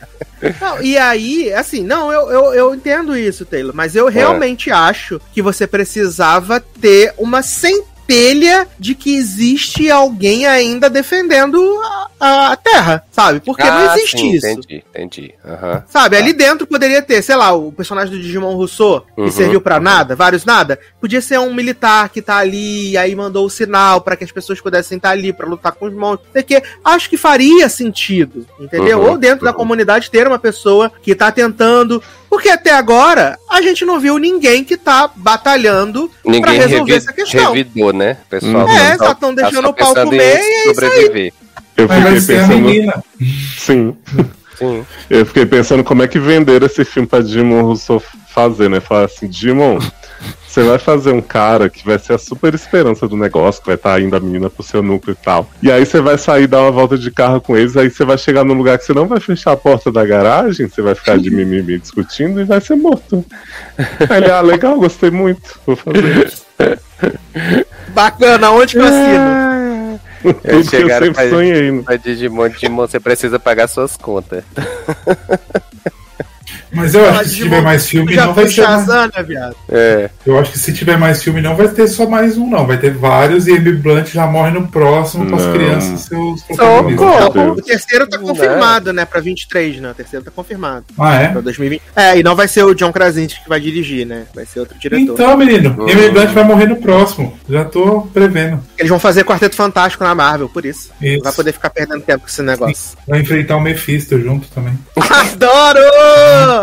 Não, 0.60 0.82
e 0.82 0.98
aí, 0.98 1.54
assim, 1.54 1.84
não, 1.84 2.12
eu, 2.12 2.30
eu, 2.30 2.54
eu 2.54 2.76
entendo 2.76 3.16
isso, 3.16 3.46
Taylor, 3.46 3.74
mas 3.74 3.96
eu 3.96 4.08
realmente 4.10 4.70
acho 4.72 5.22
que 5.32 5.42
você 5.42 5.66
precisava 5.66 6.60
ter 6.60 7.14
uma 7.18 7.42
centelha 8.14 8.68
de 8.80 8.94
que 8.96 9.16
existe 9.16 9.90
alguém 9.90 10.46
ainda 10.46 10.90
defendendo 10.90 11.60
a, 12.20 12.52
a 12.52 12.56
Terra, 12.56 13.04
sabe? 13.12 13.40
Porque 13.40 13.64
não 13.64 13.90
Ah, 13.90 13.96
existe 13.96 14.18
sim, 14.20 14.32
isso. 14.34 14.48
Entendi, 14.48 14.84
entendi. 14.90 15.34
aham. 15.46 15.84
Sabe, 15.90 16.18
ali 16.18 16.32
dentro 16.34 16.68
poderia 16.68 17.02
ter, 17.02 17.22
sei 17.22 17.36
lá, 17.36 17.52
o 17.54 17.72
personagem 17.72 18.16
do 18.16 18.22
Digimon 18.22 18.56
Rousseau, 18.56 19.02
que 19.16 19.22
Uhum, 19.22 19.32
serviu 19.32 19.62
pra 19.62 19.78
uhum. 19.78 19.82
nada, 19.84 20.16
vários 20.16 20.46
nada. 20.46 20.80
Podia 21.02 21.22
ser 21.22 21.40
um 21.40 21.54
militar 21.54 22.10
que 22.10 22.22
tá 22.22 22.38
ali, 22.38 22.92
e 22.92 22.98
aí 22.98 23.16
mandou 23.16 23.46
o 23.46 23.50
sinal 23.50 24.02
pra 24.02 24.16
que 24.16 24.24
as 24.24 24.32
pessoas 24.32 24.62
pudessem 24.62 24.98
estar 24.98 25.10
ali 25.10 25.34
pra 25.34 25.48
lutar 25.48 25.72
com 25.74 25.86
os 25.86 25.94
monstros. 25.94 26.30
Porque 26.32 26.62
acho 26.84 27.10
que 27.10 27.18
faria 27.18 27.68
sentido, 27.68 28.46
entendeu? 28.60 29.00
Uhum, 29.00 29.12
Ou 29.12 29.18
dentro 29.18 29.44
da 29.46 29.52
uhum. 29.52 29.58
comunidade 29.58 30.10
ter 30.12 30.28
uma 30.28 30.40
pessoa 30.40 30.92
que 31.02 31.16
tá 31.16 31.32
tentando. 31.32 32.02
Porque 32.34 32.50
até 32.50 32.72
agora 32.72 33.38
a 33.48 33.62
gente 33.62 33.86
não 33.86 34.00
viu 34.00 34.18
ninguém 34.18 34.64
que 34.64 34.76
tá 34.76 35.08
batalhando 35.16 36.10
Ninguém 36.26 36.42
pra 36.42 36.52
resolver 36.54 36.94
revi- 36.94 36.94
essa 36.94 37.14
questão. 37.14 37.54
revidou, 37.54 37.94
né, 37.94 38.18
pessoal? 38.28 38.66
Uhum. 38.66 38.76
É, 38.76 38.98
Tá 38.98 39.06
só 39.06 39.12
estão 39.12 39.36
deixando 39.36 39.62
só 39.66 39.70
o 39.70 39.74
pau 39.76 39.94
pensando 39.94 40.10
comer 40.10 40.24
em 40.24 40.42
e 40.42 40.42
é 40.42 40.42
isso 40.42 40.68
aí. 40.70 40.74
sobreviver. 40.74 41.34
Eu 41.78 41.88
Mas 41.88 42.26
fiquei 42.26 42.40
a 42.40 42.48
pensando. 42.48 43.04
Sim. 43.60 43.98
Sim. 44.58 44.86
Eu 45.12 45.26
fiquei 45.28 45.46
pensando 45.46 45.84
como 45.84 46.02
é 46.02 46.08
que 46.08 46.18
venderam 46.18 46.66
esse 46.66 46.84
filme 46.84 47.08
pra 47.08 47.22
Dimon 47.22 47.62
Rousseau 47.62 48.02
fazer, 48.34 48.68
né? 48.68 48.80
Falar 48.80 49.06
assim, 49.06 49.28
Dimon, 49.28 49.78
você 50.48 50.64
vai 50.64 50.78
fazer 50.78 51.12
um 51.12 51.22
cara 51.22 51.70
que 51.70 51.84
vai 51.86 51.98
ser 51.98 52.14
a 52.14 52.18
super 52.18 52.54
esperança 52.54 53.08
do 53.08 53.18
negócio, 53.18 53.62
que 53.62 53.68
vai 53.68 53.76
estar 53.76 54.00
indo 54.02 54.16
a 54.16 54.20
menina 54.20 54.50
pro 54.50 54.62
seu 54.64 54.84
núcleo 54.84 55.18
e 55.20 55.24
tal. 55.26 55.50
E 55.62 55.72
aí 55.72 55.86
você 55.86 56.00
vai 56.00 56.18
sair 56.18 56.46
dar 56.48 56.62
uma 56.62 56.72
volta 56.72 56.98
de 56.98 57.10
carro 57.10 57.42
com 57.42 57.58
eles, 57.58 57.76
aí 57.76 57.90
você 57.90 58.06
vai 58.06 58.18
chegar 58.18 58.44
num 58.44 58.54
lugar 58.54 58.78
que 58.78 58.86
você 58.86 58.94
não 58.94 59.08
vai 59.08 59.20
fechar 59.20 59.54
a 59.54 59.58
porta 59.58 59.92
da 59.92 60.06
garagem, 60.06 60.68
você 60.68 60.82
vai 60.82 60.94
ficar 60.96 61.18
de 61.18 61.32
mimimi 61.32 61.80
discutindo 61.80 62.40
e 62.40 62.44
vai 62.44 62.62
ser 62.62 62.76
morto. 62.76 63.26
Aí 64.10 64.18
ele, 64.18 64.32
ah, 64.32 64.42
legal, 64.42 64.78
gostei 64.80 65.10
muito, 65.10 65.60
vou 65.66 65.76
fazer 65.76 66.28
isso. 66.28 66.44
Bacana, 67.90 68.52
onde 68.52 68.74
que 68.74 68.80
eu 68.80 68.86
assino? 68.86 70.00
Tudo 70.22 70.42
que 70.42 70.76
eu 70.78 70.88
sempre 70.88 71.12
pra- 71.12 71.30
sonhei. 71.30 71.72
né? 71.72 71.84
Mas 71.86 72.02
Digimon, 72.02 72.48
Digimon, 72.50 72.88
você 72.88 73.00
precisa 73.00 73.38
pagar 73.40 73.68
suas 73.68 73.98
contas. 73.98 74.44
Mas 76.74 76.94
eu 76.96 77.08
acho 77.10 77.20
que 77.24 77.30
se 77.30 77.36
tiver 77.36 77.62
mais 77.62 77.88
filme, 77.88 78.14
Já 78.14 78.26
não 78.26 78.34
vai 78.34 78.48
ser. 78.48 78.62
né, 78.68 79.24
viado? 79.28 79.56
É. 79.70 80.10
Eu 80.26 80.40
acho 80.40 80.52
que 80.52 80.60
se 80.60 80.74
tiver 80.74 80.98
mais 80.98 81.24
filme, 81.24 81.42
não 81.42 81.56
vai 81.56 81.68
ter 81.68 81.88
só 81.88 82.08
mais 82.08 82.38
um, 82.38 82.50
não. 82.50 82.66
Vai 82.66 82.78
ter 82.78 82.92
vários 82.94 83.48
e 83.48 83.54
Amy 83.56 83.74
Blunt 83.74 84.08
já 84.08 84.26
morre 84.26 84.52
no 84.52 84.68
próximo 84.68 85.30
com 85.30 85.36
as 85.36 85.46
crianças 85.54 86.02
seus 86.02 86.42
Socorro. 86.42 86.96
protagonistas. 86.96 87.58
O 87.58 87.62
terceiro 87.62 88.08
tá 88.08 88.18
confirmado, 88.18 88.92
né, 88.94 89.06
pra 89.06 89.20
23, 89.22 89.80
né? 89.80 89.92
O 89.92 89.94
terceiro 89.94 90.26
tá 90.26 90.32
confirmado. 90.32 90.86
Ah, 90.98 91.16
é? 91.16 91.28
Pra 91.30 91.42
2020. 91.42 91.82
É, 91.96 92.18
e 92.18 92.24
não 92.24 92.36
vai 92.36 92.48
ser 92.48 92.64
o 92.64 92.74
John 92.74 92.92
Krasinski 92.92 93.44
que 93.44 93.50
vai 93.50 93.60
dirigir, 93.60 94.06
né? 94.06 94.24
Vai 94.34 94.46
ser 94.46 94.60
outro 94.60 94.78
diretor. 94.80 95.14
Então, 95.14 95.38
menino, 95.38 95.76
Uhum. 95.78 95.90
Amy 95.90 96.10
Blunt 96.10 96.30
vai 96.32 96.44
morrer 96.44 96.66
no 96.68 96.76
próximo. 96.78 97.38
Já 97.50 97.66
tô 97.66 98.02
prevendo. 98.14 98.60
Eles 98.78 98.90
vão 98.90 99.00
fazer 99.00 99.24
Quarteto 99.24 99.56
Fantástico 99.56 100.04
na 100.04 100.14
Marvel, 100.16 100.50
por 100.50 100.66
isso. 100.66 100.92
Isso. 101.02 101.24
Vai 101.24 101.32
poder 101.34 101.52
ficar 101.54 101.70
perdendo 101.70 102.02
tempo 102.02 102.22
com 102.22 102.28
esse 102.28 102.42
negócio. 102.42 102.98
Vai 103.08 103.22
enfrentar 103.22 103.58
o 103.58 103.62
Mephisto 103.62 104.20
junto 104.20 104.48
também. 104.50 104.78
Adoro! 105.10 106.63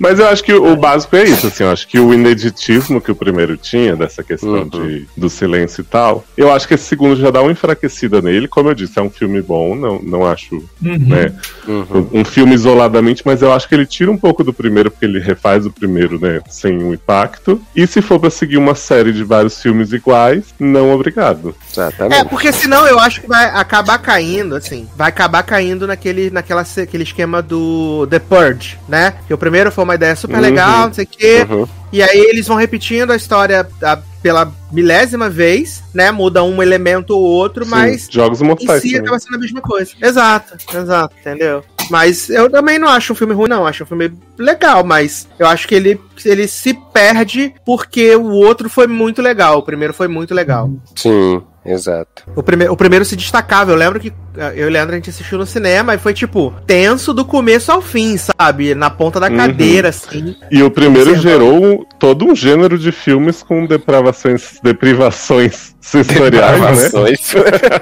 Mas 0.00 0.18
eu 0.18 0.26
acho 0.26 0.42
que 0.42 0.52
o 0.52 0.74
básico 0.76 1.14
é 1.14 1.24
isso, 1.24 1.46
assim, 1.46 1.62
eu 1.62 1.70
acho 1.70 1.86
que 1.86 2.00
o 2.00 2.12
ineditismo 2.12 3.00
que 3.00 3.12
o 3.12 3.14
primeiro 3.14 3.56
tinha, 3.56 3.94
dessa 3.94 4.24
questão 4.24 4.50
Uhum. 4.62 4.68
de, 4.68 5.06
do 5.16 5.28
silêncio 5.28 5.82
e 5.82 5.84
tal, 5.84 6.24
eu 6.36 6.50
acho 6.52 6.66
que 6.66 6.72
esse 6.74 6.84
segundo 6.84 7.14
já 7.16 7.30
dá 7.30 7.42
uma 7.42 7.52
enfraquecida 7.52 8.22
nele, 8.22 8.48
como 8.48 8.70
eu 8.70 8.74
disse, 8.74 8.98
é 8.98 9.02
um 9.02 9.10
filme 9.10 9.42
bom, 9.42 9.74
não, 9.74 10.00
não 10.02 10.26
acho, 10.26 10.56
Uhum. 10.82 10.98
né, 11.06 11.32
Uhum. 11.68 12.08
um 12.12 12.24
filme 12.24 12.54
isoladamente, 12.54 13.22
mas 13.26 13.42
eu 13.42 13.52
acho 13.52 13.68
que 13.68 13.74
ele 13.74 13.84
tira 13.86 14.10
um 14.10 14.16
pouco 14.16 14.42
do 14.42 14.52
primeiro, 14.54 14.90
porque 14.90 15.04
ele 15.04 15.20
refaz 15.20 15.66
o 15.66 15.70
primeiro, 15.70 16.18
né, 16.18 16.40
sem 16.48 16.82
um 16.82 16.94
impacto, 16.94 17.60
e 17.76 17.86
se 17.86 18.00
for 18.00 18.18
pra 18.18 18.30
seguir 18.30 18.56
uma 18.56 18.74
série 18.74 19.12
de 19.12 19.22
vários 19.22 19.60
filmes 19.60 19.92
iguais, 19.92 20.54
não 20.58 20.92
obrigado. 20.92 21.50
É, 21.50 21.72
Exatamente. 21.72 22.28
porque 22.30 22.50
senão 22.52 22.86
eu 22.86 22.98
acho 22.98 23.20
que 23.20 23.26
vai 23.28 23.44
acabar 23.46 23.98
caindo, 23.98 24.54
assim. 24.56 24.88
Vai 24.96 25.08
acabar 25.10 25.42
caindo 25.42 25.86
naquele, 25.86 26.30
naquela, 26.30 26.62
aquele 26.62 27.02
esquema 27.02 27.42
do 27.42 28.06
The 28.08 28.18
Purge, 28.18 28.78
né? 28.88 29.14
Que 29.26 29.34
o 29.34 29.38
primeiro 29.38 29.70
foi 29.70 29.84
uma 29.84 29.89
ideia 29.94 30.14
super 30.16 30.36
Uhum. 30.36 30.40
legal, 30.42 30.86
não 30.86 30.94
sei 30.94 31.04
o 31.04 31.08
quê. 31.08 31.46
Uhum. 31.48 31.66
E 31.92 32.02
aí 32.02 32.18
eles 32.18 32.46
vão 32.46 32.56
repetindo 32.56 33.10
a 33.12 33.16
história 33.16 33.66
a- 33.82 33.98
pela 34.22 34.52
milésima 34.70 35.30
vez, 35.30 35.82
né? 35.94 36.10
Muda 36.10 36.42
um 36.44 36.62
elemento 36.62 37.16
ou 37.16 37.22
outro, 37.22 37.64
Sim, 37.64 37.70
mas 37.70 38.08
Jogos 38.10 38.40
em 38.42 38.44
Mortais 38.44 38.82
si 38.82 38.88
também. 38.88 39.00
acaba 39.02 39.18
sendo 39.18 39.36
a 39.36 39.38
mesma 39.38 39.60
coisa. 39.62 39.92
Exato, 40.00 40.56
exato, 40.76 41.14
entendeu? 41.20 41.64
Mas 41.90 42.28
eu 42.30 42.48
também 42.50 42.78
não 42.78 42.86
acho 42.88 43.12
um 43.12 43.16
filme 43.16 43.34
ruim, 43.34 43.48
não. 43.48 43.66
Acho 43.66 43.82
um 43.82 43.86
filme 43.86 44.12
legal, 44.38 44.84
mas 44.84 45.26
eu 45.38 45.46
aacho 45.46 45.66
que 45.66 45.74
ele, 45.74 46.00
ele 46.24 46.46
se 46.46 46.74
perde 47.00 47.54
porque 47.64 48.14
o 48.14 48.30
outro 48.30 48.68
foi 48.68 48.86
muito 48.86 49.22
legal. 49.22 49.58
O 49.58 49.62
primeiro 49.62 49.94
foi 49.94 50.06
muito 50.08 50.34
legal. 50.34 50.70
Sim, 50.94 51.42
exato. 51.64 52.24
O, 52.36 52.42
prime 52.42 52.68
o 52.68 52.76
primeiro 52.76 53.04
se 53.04 53.16
destacava. 53.16 53.70
Eu 53.72 53.76
lembro 53.76 53.98
que 53.98 54.12
eh, 54.36 54.52
eu 54.56 54.66
e 54.66 54.68
o 54.68 54.70
Leandro 54.70 54.92
a 54.92 54.96
gente 54.96 55.08
assistiu 55.10 55.38
no 55.38 55.46
cinema 55.46 55.94
e 55.94 55.98
foi 55.98 56.12
tipo 56.12 56.52
tenso 56.66 57.14
do 57.14 57.24
começo 57.24 57.72
ao 57.72 57.80
fim, 57.80 58.16
sabe? 58.18 58.74
Na 58.74 58.90
ponta 58.90 59.18
da 59.18 59.28
Uhum. 59.28 59.36
cadeira, 59.36 59.88
assim. 59.88 60.36
E 60.50 60.62
o 60.62 60.70
primeiro 60.70 61.10
Observando. 61.12 61.40
gerou 61.40 61.86
todo 61.98 62.26
um 62.26 62.34
gênero 62.34 62.78
de 62.78 62.92
filmes 62.92 63.42
com 63.42 63.66
depravações, 63.66 64.58
deprivações 64.62 65.74
sensoriais, 65.80 66.92
né? 66.92 67.14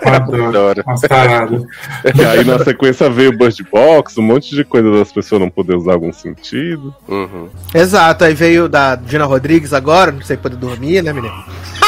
Adoro. 0.07 0.85
Adoro. 1.11 1.67
E 2.15 2.25
aí 2.25 2.45
na 2.45 2.59
sequência 2.61 3.11
veio 3.11 3.31
o 3.31 3.37
Bird 3.37 3.63
Box, 3.71 4.19
um 4.19 4.23
monte 4.23 4.55
de 4.55 4.65
coisa 4.65 4.91
das 4.91 5.13
pessoas 5.13 5.41
não 5.41 5.51
poder 5.51 5.75
usar 5.77 5.93
algum 5.95 6.13
sentido. 6.13 6.95
Uhum. 7.09 7.49
Exato. 7.75 8.25
Aí 8.25 8.35
veio 8.35 8.69
da 8.69 8.95
Dina 9.09 9.25
Rodrigues 9.25 9.73
agora, 9.73 10.13
não 10.13 10.21
sei 10.21 10.37
poder 10.37 10.57
dormir, 10.57 11.03
né, 11.03 11.13
menino? 11.13 11.35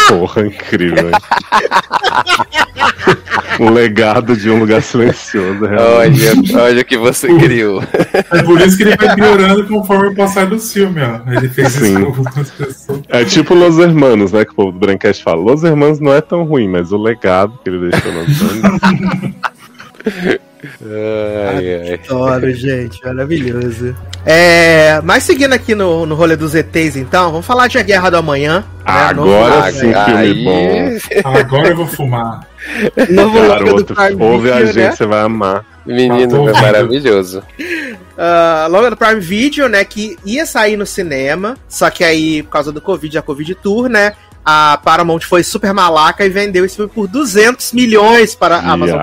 Porra, 0.08 0.46
incrível, 0.46 1.10
hein? 1.10 1.14
um 3.60 3.70
legado 3.70 4.36
de 4.36 4.50
um 4.50 4.58
lugar 4.58 4.82
silencioso, 4.82 5.66
realmente. 5.66 6.56
Olha, 6.56 6.64
olha 6.64 6.82
o 6.82 6.84
que 6.84 6.96
você 6.96 7.28
criou. 7.38 7.82
É 8.32 8.42
por 8.42 8.60
isso 8.60 8.76
que 8.76 8.84
ele 8.84 8.96
vai 8.96 9.14
piorando 9.14 9.66
conforme 9.66 10.08
o 10.08 10.14
passar 10.14 10.46
do 10.46 10.58
filme, 10.58 11.00
ó. 11.02 11.20
Ele 11.30 11.48
fez 11.48 11.72
Sim. 11.72 11.84
isso 11.84 12.00
com 12.00 12.06
algumas 12.06 12.50
pessoas. 12.50 13.00
É 13.08 13.24
tipo 13.24 13.54
Los 13.54 13.78
Hermanos, 13.78 14.32
né? 14.32 14.44
Que 14.44 14.52
o 14.52 14.54
povo 14.54 14.72
do 14.72 14.78
Braincast 14.78 15.22
fala. 15.22 15.40
Los 15.42 15.62
Hermanos 15.62 16.00
não 16.00 16.12
é 16.12 16.20
tão 16.20 16.44
ruim, 16.44 16.68
mas 16.68 16.90
o 16.90 16.96
legado 16.96 17.58
que 17.62 17.68
ele 17.68 17.90
deixou 17.90 18.12
no 18.12 18.20
Antônio. 18.20 19.34
Ai, 20.82 21.74
ai. 21.74 22.00
Adoro, 22.04 22.50
gente. 22.54 23.04
Maravilhoso. 23.04 23.96
É, 24.24 25.00
mas 25.02 25.22
seguindo 25.22 25.52
aqui 25.54 25.74
no, 25.74 26.04
no 26.04 26.14
rolê 26.14 26.36
dos 26.36 26.54
ETs, 26.54 26.96
então, 26.96 27.30
vamos 27.30 27.46
falar 27.46 27.68
de 27.68 27.78
A 27.78 27.82
Guerra 27.82 28.10
do 28.10 28.16
Amanhã. 28.18 28.60
né? 28.60 28.64
Agora 28.84 29.72
sim, 29.72 29.92
Ai, 29.94 30.26
filme 30.26 30.44
bom. 30.44 31.30
Agora 31.38 31.68
eu 31.68 31.76
vou 31.76 31.86
fumar. 31.86 32.46
Novo 33.08 33.38
longa 33.38 33.58
do 33.58 33.64
Garoto, 33.64 33.94
Prime 33.94 34.22
ouve 34.22 34.52
a 34.52 34.56
Video, 34.56 34.72
gente, 34.72 34.84
né? 34.84 34.92
você 34.92 35.06
vai 35.06 35.20
amar. 35.20 35.64
Menino, 35.86 36.44
Matou 36.44 36.48
é 36.50 36.60
maravilhoso. 36.60 37.42
Ah, 38.18 38.66
longa 38.70 38.90
do 38.90 38.96
Prime 38.98 39.20
Video, 39.20 39.66
né? 39.66 39.82
Que 39.82 40.18
ia 40.26 40.44
sair 40.44 40.76
no 40.76 40.84
cinema, 40.84 41.56
só 41.66 41.88
que 41.88 42.04
aí, 42.04 42.42
por 42.42 42.50
causa 42.50 42.70
do 42.70 42.80
Covid, 42.80 43.16
a 43.16 43.22
Covid 43.22 43.54
Tour, 43.54 43.88
né? 43.88 44.12
A 44.44 44.78
Paramount 44.82 45.20
foi 45.20 45.42
super 45.42 45.72
malaca 45.74 46.24
e 46.24 46.28
vendeu 46.28 46.64
esse 46.64 46.76
filme 46.76 46.90
por 46.90 47.06
200 47.06 47.72
milhões 47.72 48.34
para 48.34 48.56
a 48.56 48.72
Amazon 48.72 48.98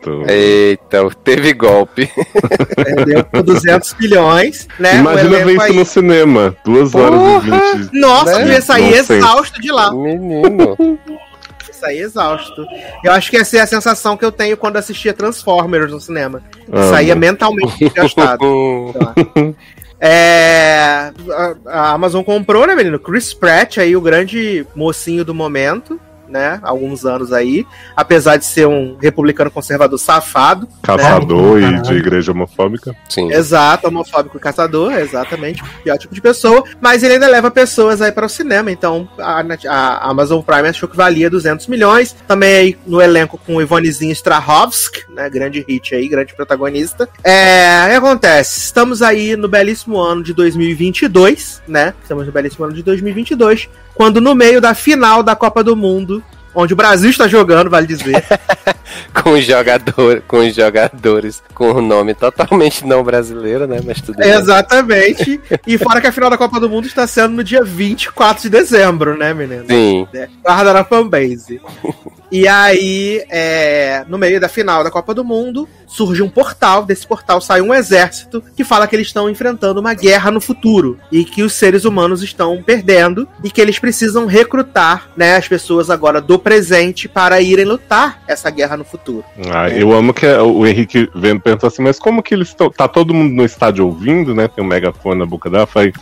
Prime. 0.00 0.24
Eita, 0.28 1.08
teve 1.24 1.52
golpe. 1.52 2.08
Vendeu 2.96 3.24
por 3.24 3.42
200 3.42 3.94
milhões, 3.98 4.68
né? 4.78 4.98
Imagina 4.98 5.44
ver 5.44 5.52
isso 5.52 5.62
aí- 5.62 5.72
no 5.76 5.84
cinema. 5.84 6.56
Duas 6.64 6.94
horas 6.94 7.20
e 7.20 7.50
vinte. 7.50 7.90
Nossa, 7.92 8.38
né? 8.38 8.44
eu 8.44 8.48
ia 8.48 8.62
sair 8.62 8.94
exausto 8.94 9.60
de 9.60 9.72
lá. 9.72 9.92
Menino. 9.92 10.76
Ia 10.78 11.72
sair 11.72 11.98
exausto. 12.00 12.64
Eu 13.02 13.12
acho 13.12 13.30
que 13.30 13.36
essa 13.36 13.56
é 13.56 13.60
a 13.60 13.66
sensação 13.66 14.16
que 14.16 14.24
eu 14.24 14.32
tenho 14.32 14.56
quando 14.56 14.76
assistia 14.76 15.12
Transformers 15.12 15.90
no 15.90 16.00
cinema. 16.00 16.42
Eu 16.70 16.90
saía 16.90 17.14
mentalmente 17.16 17.76
desgastado. 17.78 18.44
É, 20.00 21.12
a, 21.30 21.56
a 21.66 21.92
Amazon 21.92 22.22
comprou, 22.22 22.66
né, 22.66 22.74
menino? 22.74 22.98
Chris 22.98 23.32
Pratt, 23.32 23.78
aí, 23.78 23.96
o 23.96 24.00
grande 24.00 24.66
mocinho 24.74 25.24
do 25.24 25.34
momento, 25.34 25.98
né? 26.28 26.58
Alguns 26.62 27.04
anos 27.04 27.32
aí. 27.32 27.66
Apesar 27.94 28.36
de 28.36 28.44
ser 28.44 28.66
um 28.66 28.96
republicano 29.00 29.50
conservador 29.50 29.98
safado. 29.98 30.68
Caçador 30.82 31.60
né? 31.60 31.78
e 31.78 31.82
de 31.82 31.94
igreja 31.94 32.32
homofóbica. 32.32 32.94
Sim. 33.08 33.32
Exato, 33.32 33.88
homofóbico 33.88 34.36
e 34.36 34.40
caçador, 34.40 34.92
exatamente. 34.92 35.62
Pior 35.82 35.98
tipo 35.98 36.14
de 36.14 36.20
pessoa. 36.20 36.64
Mas 36.80 37.02
ele 37.02 37.14
ainda 37.14 37.28
leva 37.28 37.50
pessoas 37.50 38.00
aí 38.00 38.12
para 38.12 38.26
o 38.26 38.28
cinema. 38.28 38.70
Então 38.70 39.08
a, 39.18 39.42
a 39.68 40.10
Amazon 40.10 40.40
Prime 40.42 40.68
achou 40.68 40.88
que 40.88 40.96
valia 40.96 41.30
200 41.30 41.66
milhões. 41.66 42.14
Também 42.26 42.54
aí 42.54 42.78
no 42.86 43.00
elenco 43.00 43.38
com 43.38 43.56
o 43.56 43.62
Ivonezinho 43.62 44.12
Strahovski, 44.12 45.04
né? 45.12 45.28
Grande 45.28 45.64
hit 45.66 45.94
aí, 45.94 46.08
grande 46.08 46.34
protagonista. 46.34 47.08
É, 47.24 47.84
o 47.84 47.88
que 47.90 47.94
acontece? 47.94 48.60
Estamos 48.60 49.02
aí 49.02 49.36
no 49.36 49.48
belíssimo 49.48 49.98
ano 49.98 50.22
de 50.22 50.32
2022, 50.32 51.62
né? 51.66 51.94
Estamos 52.02 52.26
no 52.26 52.32
belíssimo 52.32 52.64
ano 52.64 52.74
de 52.74 52.82
2022. 52.82 53.68
Quando 53.96 54.20
no 54.20 54.34
meio 54.34 54.60
da 54.60 54.74
final 54.74 55.22
da 55.22 55.34
Copa 55.34 55.64
do 55.64 55.74
Mundo, 55.74 56.22
onde 56.56 56.72
o 56.72 56.76
Brasil 56.76 57.10
está 57.10 57.28
jogando, 57.28 57.70
vale 57.70 57.86
dizer. 57.86 58.24
Com 59.12 59.38
jogador, 59.40 60.22
com 60.26 60.48
jogadores 60.48 61.42
com 61.52 61.72
o 61.72 61.82
nome 61.82 62.14
totalmente 62.14 62.86
não 62.86 63.02
brasileiro, 63.02 63.66
né? 63.66 63.80
Mas 63.84 64.00
tudo 64.00 64.16
bem. 64.16 64.30
Exatamente. 64.30 65.40
E 65.66 65.76
fora 65.78 66.00
que 66.00 66.06
a 66.06 66.12
final 66.12 66.30
da 66.30 66.38
Copa 66.38 66.60
do 66.60 66.68
Mundo 66.68 66.86
está 66.86 67.06
sendo 67.06 67.34
no 67.34 67.44
dia 67.44 67.64
24 67.64 68.42
de 68.42 68.48
dezembro, 68.48 69.16
né, 69.16 69.34
menino? 69.34 69.66
Sim. 69.68 70.06
É, 70.14 70.28
Guarda 70.42 70.72
na 70.72 70.84
fanbase. 70.84 71.60
E 72.30 72.48
aí, 72.48 73.24
é, 73.30 74.04
no 74.08 74.18
meio 74.18 74.40
da 74.40 74.48
final 74.48 74.82
da 74.82 74.90
Copa 74.90 75.14
do 75.14 75.24
Mundo, 75.24 75.68
surge 75.86 76.22
um 76.22 76.28
portal. 76.28 76.84
Desse 76.84 77.06
portal 77.06 77.40
sai 77.40 77.60
um 77.60 77.72
exército 77.72 78.42
que 78.56 78.64
fala 78.64 78.86
que 78.88 78.96
eles 78.96 79.06
estão 79.06 79.30
enfrentando 79.30 79.80
uma 79.80 79.94
guerra 79.94 80.30
no 80.30 80.40
futuro 80.40 80.98
e 81.10 81.24
que 81.24 81.42
os 81.44 81.52
seres 81.52 81.84
humanos 81.84 82.24
estão 82.24 82.60
perdendo 82.62 83.28
e 83.44 83.50
que 83.50 83.60
eles 83.60 83.78
precisam 83.78 84.26
recrutar 84.26 85.08
né, 85.16 85.36
as 85.36 85.46
pessoas 85.46 85.88
agora 85.88 86.20
do 86.20 86.36
presente 86.46 87.08
para 87.08 87.40
irem 87.40 87.64
lutar 87.64 88.22
essa 88.28 88.48
guerra 88.50 88.76
no 88.76 88.84
futuro. 88.84 89.24
Ah, 89.52 89.68
eu 89.68 89.92
amo 89.92 90.14
que 90.14 90.24
o 90.24 90.64
Henrique 90.64 91.10
vendo 91.12 91.40
perguntou 91.40 91.66
assim, 91.66 91.82
mas 91.82 91.98
como 91.98 92.22
que 92.22 92.32
eles 92.32 92.46
estão. 92.50 92.70
Tá 92.70 92.86
todo 92.86 93.12
mundo 93.12 93.34
no 93.34 93.44
estádio 93.44 93.84
ouvindo, 93.84 94.32
né? 94.32 94.46
Tem 94.46 94.62
um 94.62 94.68
megafone 94.68 95.18
na 95.18 95.26
boca 95.26 95.50
dela. 95.50 95.64
Eu 95.64 95.66
Falei, 95.66 95.92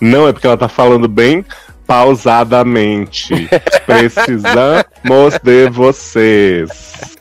não, 0.00 0.26
é 0.26 0.32
porque 0.32 0.46
ela 0.46 0.56
tá 0.56 0.66
falando 0.66 1.06
bem 1.06 1.44
pausadamente. 1.86 3.50
Precisamos 3.84 4.82
Precisamos 5.04 5.38
de 5.42 5.68
vocês 5.68 6.70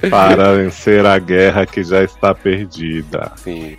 para 0.09 0.53
vencer 0.53 1.05
a 1.05 1.19
guerra 1.19 1.65
que 1.65 1.83
já 1.83 2.01
está 2.01 2.33
perdida. 2.33 3.33
Sim. 3.35 3.75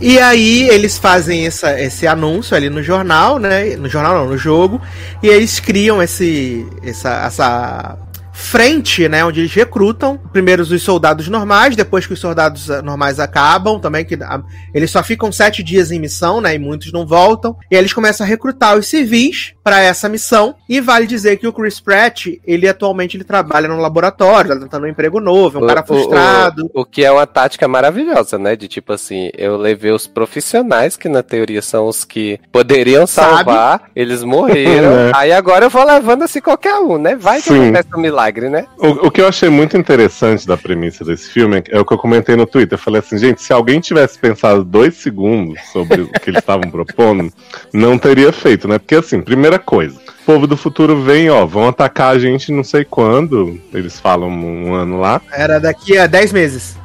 E 0.00 0.16
aí 0.20 0.68
eles 0.68 0.96
fazem 0.96 1.44
essa, 1.44 1.80
esse 1.80 2.06
anúncio 2.06 2.56
ali 2.56 2.70
no 2.70 2.84
jornal, 2.84 3.40
né? 3.40 3.74
No 3.74 3.88
jornal 3.88 4.14
não, 4.14 4.26
no 4.28 4.38
jogo. 4.38 4.80
E 5.20 5.26
eles 5.26 5.58
criam 5.58 6.00
esse, 6.00 6.64
essa, 6.84 7.26
essa 7.26 7.98
frente, 8.38 9.08
né, 9.08 9.24
onde 9.24 9.40
eles 9.40 9.52
recrutam. 9.52 10.16
Primeiro 10.32 10.62
os 10.62 10.82
soldados 10.82 11.28
normais, 11.28 11.74
depois 11.74 12.06
que 12.06 12.12
os 12.12 12.20
soldados 12.20 12.70
ah, 12.70 12.80
normais 12.80 13.18
acabam, 13.18 13.80
também 13.80 14.04
que 14.04 14.14
a, 14.14 14.40
eles 14.72 14.92
só 14.92 15.02
ficam 15.02 15.32
sete 15.32 15.60
dias 15.60 15.90
em 15.90 15.98
missão, 15.98 16.40
né, 16.40 16.54
e 16.54 16.58
muitos 16.58 16.92
não 16.92 17.04
voltam, 17.04 17.56
e 17.68 17.74
aí 17.74 17.82
eles 17.82 17.92
começam 17.92 18.24
a 18.24 18.28
recrutar 18.28 18.78
os 18.78 18.86
civis 18.86 19.54
para 19.68 19.82
essa 19.82 20.08
missão, 20.08 20.54
e 20.66 20.80
vale 20.80 21.06
dizer 21.06 21.36
que 21.36 21.46
o 21.46 21.52
Chris 21.52 21.78
Pratt, 21.78 22.26
ele 22.46 22.66
atualmente 22.66 23.18
ele 23.18 23.24
trabalha 23.24 23.68
no 23.68 23.76
laboratório, 23.78 24.54
tá 24.54 24.60
tentando 24.60 24.84
um 24.86 24.88
emprego 24.88 25.20
novo, 25.20 25.58
é 25.58 25.60
um 25.60 25.64
O- 25.64 25.66
cara 25.68 25.82
frustrado. 25.82 26.70
O, 26.72 26.78
o, 26.78 26.82
o 26.82 26.84
que 26.86 27.04
é 27.04 27.12
uma 27.12 27.26
tática 27.26 27.68
maravilhosa, 27.68 28.38
né? 28.38 28.56
De 28.56 28.66
tipo 28.66 28.94
assim, 28.94 29.30
eu 29.36 29.58
levei 29.58 29.90
os 29.92 30.06
profissionais, 30.06 30.96
que 30.96 31.06
na 31.06 31.22
teoria 31.22 31.60
são 31.60 31.86
os 31.86 32.02
que 32.02 32.40
poderiam 32.50 33.06
Sabe? 33.06 33.34
salvar, 33.44 33.90
eles 33.94 34.24
morreram. 34.24 34.88
É. 34.98 35.12
Aí 35.14 35.32
agora 35.32 35.66
eu 35.66 35.70
vou 35.70 35.84
levando 35.84 36.22
assim 36.22 36.40
qualquer 36.40 36.74
um, 36.76 36.96
né? 36.96 37.14
Vai 37.14 37.42
que 37.42 37.48
Sim. 37.48 37.64
acontece 37.64 37.88
um 37.94 38.00
milagre, 38.00 38.48
né? 38.48 38.66
O, 38.78 39.08
o 39.08 39.10
que 39.10 39.20
eu 39.20 39.28
achei 39.28 39.48
muito 39.50 39.76
interessante 39.76 40.46
da 40.46 40.56
premissa 40.56 41.04
desse 41.04 41.28
filme 41.28 41.62
é 41.68 41.78
o 41.78 41.84
que 41.84 41.92
eu 41.92 41.98
comentei 41.98 42.36
no 42.36 42.46
Twitter. 42.46 42.78
Eu 42.78 42.82
falei 42.82 43.00
assim, 43.00 43.18
gente, 43.18 43.42
se 43.42 43.52
alguém 43.52 43.80
tivesse 43.80 44.18
pensado 44.18 44.64
dois 44.64 44.96
segundos 44.96 45.58
sobre 45.72 46.02
o 46.02 46.08
que 46.08 46.30
eles 46.30 46.40
estavam 46.40 46.70
propondo, 46.70 47.30
não 47.72 47.98
teria 47.98 48.32
feito, 48.32 48.66
né? 48.66 48.78
Porque 48.78 48.94
assim, 48.96 49.20
primeira 49.20 49.57
coisa, 49.58 49.98
o 49.98 50.24
povo 50.24 50.46
do 50.46 50.56
futuro 50.56 51.02
vem, 51.02 51.30
ó, 51.30 51.44
vão 51.44 51.68
atacar 51.68 52.14
a 52.14 52.18
gente 52.18 52.52
não 52.52 52.64
sei 52.64 52.84
quando, 52.84 53.60
eles 53.72 53.98
falam 53.98 54.28
um 54.28 54.74
ano 54.74 55.00
lá. 55.00 55.20
Era 55.32 55.58
daqui 55.58 55.96
a 55.98 56.06
10 56.06 56.32
meses. 56.32 56.76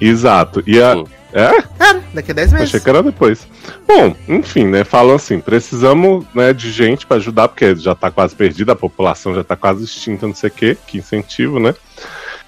Exato. 0.00 0.62
E 0.66 0.80
a. 0.80 0.94
Sim. 0.94 1.04
É? 1.32 1.50
Era, 1.80 2.00
daqui 2.14 2.30
a 2.30 2.34
10 2.34 2.52
meses. 2.52 2.68
Achei 2.68 2.80
que 2.80 2.88
era 2.88 3.02
depois. 3.02 3.46
Bom, 3.88 4.14
enfim, 4.28 4.66
né? 4.66 4.84
Falam 4.84 5.16
assim: 5.16 5.40
precisamos 5.40 6.24
né, 6.32 6.52
de 6.52 6.70
gente 6.70 7.06
pra 7.06 7.16
ajudar, 7.16 7.48
porque 7.48 7.74
já 7.74 7.94
tá 7.94 8.10
quase 8.10 8.36
perdida, 8.36 8.72
a 8.72 8.76
população 8.76 9.34
já 9.34 9.42
tá 9.42 9.56
quase 9.56 9.84
extinta, 9.84 10.26
não 10.26 10.34
sei 10.34 10.48
o 10.48 10.52
quê, 10.52 10.76
que 10.86 10.98
incentivo, 10.98 11.58
né? 11.58 11.74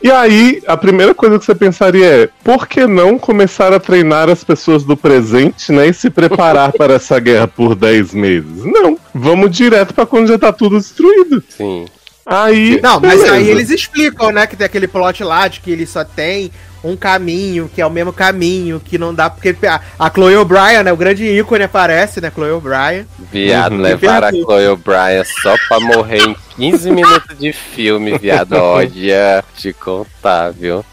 E 0.02 0.10
aí, 0.10 0.62
a 0.66 0.76
primeira 0.76 1.14
coisa 1.14 1.38
que 1.38 1.44
você 1.44 1.54
pensaria 1.54 2.06
é: 2.06 2.28
por 2.44 2.66
que 2.68 2.86
não 2.86 3.18
começar 3.18 3.72
a 3.72 3.80
treinar 3.80 4.28
as 4.28 4.44
pessoas 4.44 4.84
do 4.84 4.96
presente, 4.96 5.72
né? 5.72 5.88
E 5.88 5.94
se 5.94 6.10
preparar 6.10 6.72
para 6.72 6.94
essa 6.94 7.18
guerra 7.18 7.48
por 7.48 7.74
10 7.74 8.14
meses? 8.14 8.64
Não, 8.64 8.98
vamos 9.14 9.50
direto 9.50 9.94
pra 9.94 10.06
quando 10.06 10.28
já 10.28 10.38
tá 10.38 10.52
tudo 10.52 10.78
destruído. 10.78 11.42
Sim. 11.48 11.86
Aí. 12.26 12.80
Não, 12.82 12.98
mas 13.00 13.12
beleza. 13.20 13.32
aí 13.34 13.48
eles 13.48 13.70
explicam, 13.70 14.32
né, 14.32 14.46
que 14.46 14.56
tem 14.56 14.64
aquele 14.66 14.88
plot 14.88 15.22
lá 15.22 15.46
de 15.46 15.60
que 15.60 15.70
ele 15.70 15.86
só 15.86 16.04
tem 16.04 16.50
um 16.82 16.96
caminho, 16.96 17.70
que 17.72 17.80
é 17.80 17.86
o 17.86 17.90
mesmo 17.90 18.12
caminho, 18.12 18.80
que 18.84 18.98
não 18.98 19.12
dá 19.14 19.28
porque 19.30 19.56
a, 19.66 19.80
a 19.98 20.10
Chloe 20.10 20.36
O'Brien, 20.36 20.82
né, 20.84 20.92
o 20.92 20.96
grande 20.96 21.24
ícone 21.24 21.64
aparece, 21.64 22.20
né, 22.20 22.30
Chloe 22.32 22.50
O'Brien. 22.50 23.06
Viado, 23.32 23.72
Uhum. 23.74 23.80
levar 23.80 24.24
a 24.24 24.30
Viado. 24.30 24.44
Chloe 24.44 24.68
O'Brien 24.68 25.24
só 25.42 25.54
pra 25.68 25.80
morrer 25.80 26.20
em 26.22 26.36
15 26.56 26.90
minutos 26.90 27.38
de 27.38 27.52
filme, 27.52 28.18
viado. 28.18 28.52
Olha, 28.54 29.42
te 29.56 29.72
contar, 29.72 30.52
viu? 30.52 30.84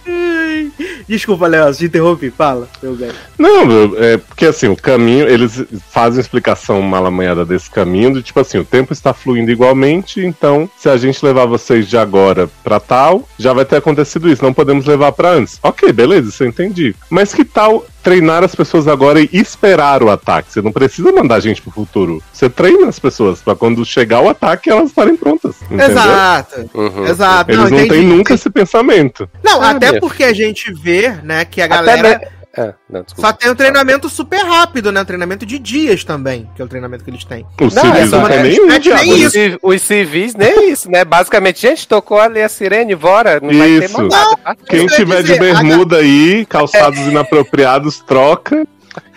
Desculpa, 1.08 1.48
Léo, 1.48 1.74
te 1.74 1.86
interrompi, 1.86 2.30
fala, 2.30 2.68
meu 2.82 2.96
bem. 2.96 3.12
Não, 3.38 3.98
é 3.98 4.18
porque 4.18 4.46
assim, 4.46 4.68
o 4.68 4.76
caminho, 4.76 5.28
eles 5.28 5.64
fazem 5.90 6.20
explicação 6.20 6.82
malamanhada 6.82 7.46
desse 7.46 7.70
caminho, 7.70 8.14
de 8.14 8.24
tipo 8.24 8.40
assim, 8.40 8.58
o 8.58 8.66
tempo 8.66 8.94
está 8.94 9.14
fluindo 9.14 9.52
igualmente, 9.52 10.22
então 10.22 10.70
se 10.78 10.90
a 10.90 10.98
gente 10.98 11.24
levar 11.26 11.46
vocês 11.46 11.88
de 11.88 11.98
agora 11.98 12.50
pra 12.64 12.80
tal, 12.80 13.28
já 13.38 13.54
vai 13.54 13.66
ter 13.66 13.78
acontecido 13.78 14.30
isso, 14.30 14.44
não 14.44 14.54
podemos 14.54 14.86
levar 14.86 15.12
pra 15.12 15.32
antes. 15.32 15.60
Ok, 15.62 15.92
beleza, 15.92 16.30
isso 16.30 16.44
eu 16.44 16.48
entendi. 16.48 16.96
Mas 17.10 17.34
que 17.34 17.46
tal 17.46 17.86
treinar 18.04 18.44
as 18.44 18.54
pessoas 18.54 18.88
agora 18.88 19.20
e 19.22 19.30
esperar 19.32 20.04
o 20.04 20.10
ataque? 20.12 20.52
Você 20.52 20.62
não 20.62 20.72
precisa 20.72 21.12
mandar 21.12 21.36
a 21.36 21.40
gente 21.40 21.62
pro 21.62 21.72
futuro. 21.72 22.22
Você 22.32 22.50
treina 22.50 22.88
as 22.88 23.00
pessoas 23.00 23.42
pra 23.42 23.56
quando 23.56 23.84
chegar 23.86 24.20
o 24.22 24.30
ataque 24.30 24.70
elas 24.70 24.90
estarem 24.90 25.16
prontas. 25.16 25.56
Entendeu? 25.64 25.90
Exato, 25.90 26.70
Uhum. 26.74 27.06
exato. 27.08 27.52
Eles 27.52 27.72
não, 27.72 27.78
entendi. 27.80 27.90
têm 27.90 28.04
nunca 28.06 28.34
esse 28.34 28.50
pensamento. 28.50 29.28
Não, 29.44 29.62
Ah, 29.62 29.72
até 29.72 29.92
meu 29.94 30.02
porque 30.02 30.24
a 30.24 30.34
gente 30.34 30.72
vê, 30.74 31.10
né, 31.24 31.46
que 31.46 31.62
a 31.62 31.66
Até 31.66 31.76
galera 31.76 32.22
Ah, 32.56 32.74
não, 32.88 33.02
desculpa. 33.02 33.28
só 33.30 33.34
tem 33.34 33.50
um 33.50 33.56
treinamento 33.56 34.08
super 34.08 34.46
rápido, 34.46 34.92
né, 34.92 35.02
um 35.02 35.06
treinamento 35.06 35.44
de 35.46 35.58
dias 35.58 36.04
também, 36.04 36.48
que 36.56 36.62
é 36.62 36.66
o 36.66 36.68
treinamento 36.68 37.04
que 37.04 37.10
eles 37.10 37.24
têm. 37.26 37.46
Os 37.60 37.74
Não, 37.74 37.82
civis 37.84 38.00
é 38.02 38.08
só- 38.08 38.20
não 38.22 38.28
tem 38.28 38.38
é- 38.38 38.44
nenhum, 38.44 38.66
é 38.66 38.70
nem 38.70 38.80
diabo. 38.80 39.04
isso. 39.04 39.26
Os, 39.26 39.32
ci- 39.34 39.60
os 39.64 39.82
civis, 39.82 40.36
nem 40.36 40.72
isso, 40.72 40.92
né? 40.92 41.04
Basicamente, 41.04 41.60
gente, 41.62 41.88
tocou 41.88 42.20
ali 42.20 42.42
a 42.42 42.48
sirene, 42.50 42.96
bora, 42.96 43.40
não 43.42 43.50
vai 43.58 43.68
ter 43.80 43.86
Isso. 43.86 43.98
mais 43.98 44.10
nada. 44.10 44.38
tá? 44.38 44.56
Quem 44.70 44.86
Isso 44.86 44.96
tiver 44.96 45.22
dizer, 45.24 45.34
de 45.34 45.40
bermuda 45.40 45.98
aí, 45.98 46.46
calçados 46.46 47.00
inapropriados, 47.00 48.00
troca. 48.02 48.68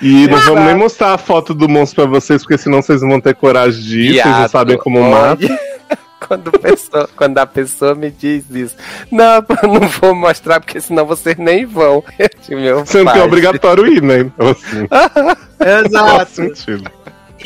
E 0.00 0.26
não 0.28 0.38
vamos 0.40 0.64
nem 0.64 0.74
mostrar 0.74 1.12
a 1.12 1.18
foto 1.18 1.52
do 1.52 1.68
monstro 1.68 2.02
pra 2.08 2.18
vocês, 2.18 2.40
porque 2.42 2.56
senão 2.56 2.80
vocês 2.80 3.02
não 3.02 3.10
vão 3.10 3.20
ter 3.20 3.34
coragem 3.34 3.82
de 3.82 4.00
ir, 4.00 4.22
vocês 4.22 4.24
não 4.38 4.48
sabem 4.48 4.78
como 4.78 5.02
mata. 5.10 5.46
Quando, 6.18 6.48
a 6.48 6.58
pessoa- 6.58 7.08
quando 7.16 7.38
a 7.38 7.46
pessoa 7.46 7.94
me 7.94 8.10
diz 8.10 8.44
isso, 8.50 8.74
não, 9.10 9.44
eu 9.62 9.68
não 9.80 9.88
vou 9.88 10.14
mostrar, 10.14 10.60
porque 10.60 10.80
senão 10.80 11.04
vocês 11.06 11.36
nem 11.36 11.64
vão. 11.66 12.02
Meu 12.48 12.84
Sendo 12.86 13.06
que 13.06 13.12
pai, 13.12 13.20
é 13.20 13.24
obrigatório 13.24 13.86
ir, 13.86 14.02
né? 14.02 14.20
Então, 14.20 14.48
assim, 14.50 14.86
faz 15.58 15.86
Exato. 15.86 16.30
sentido. 16.32 16.90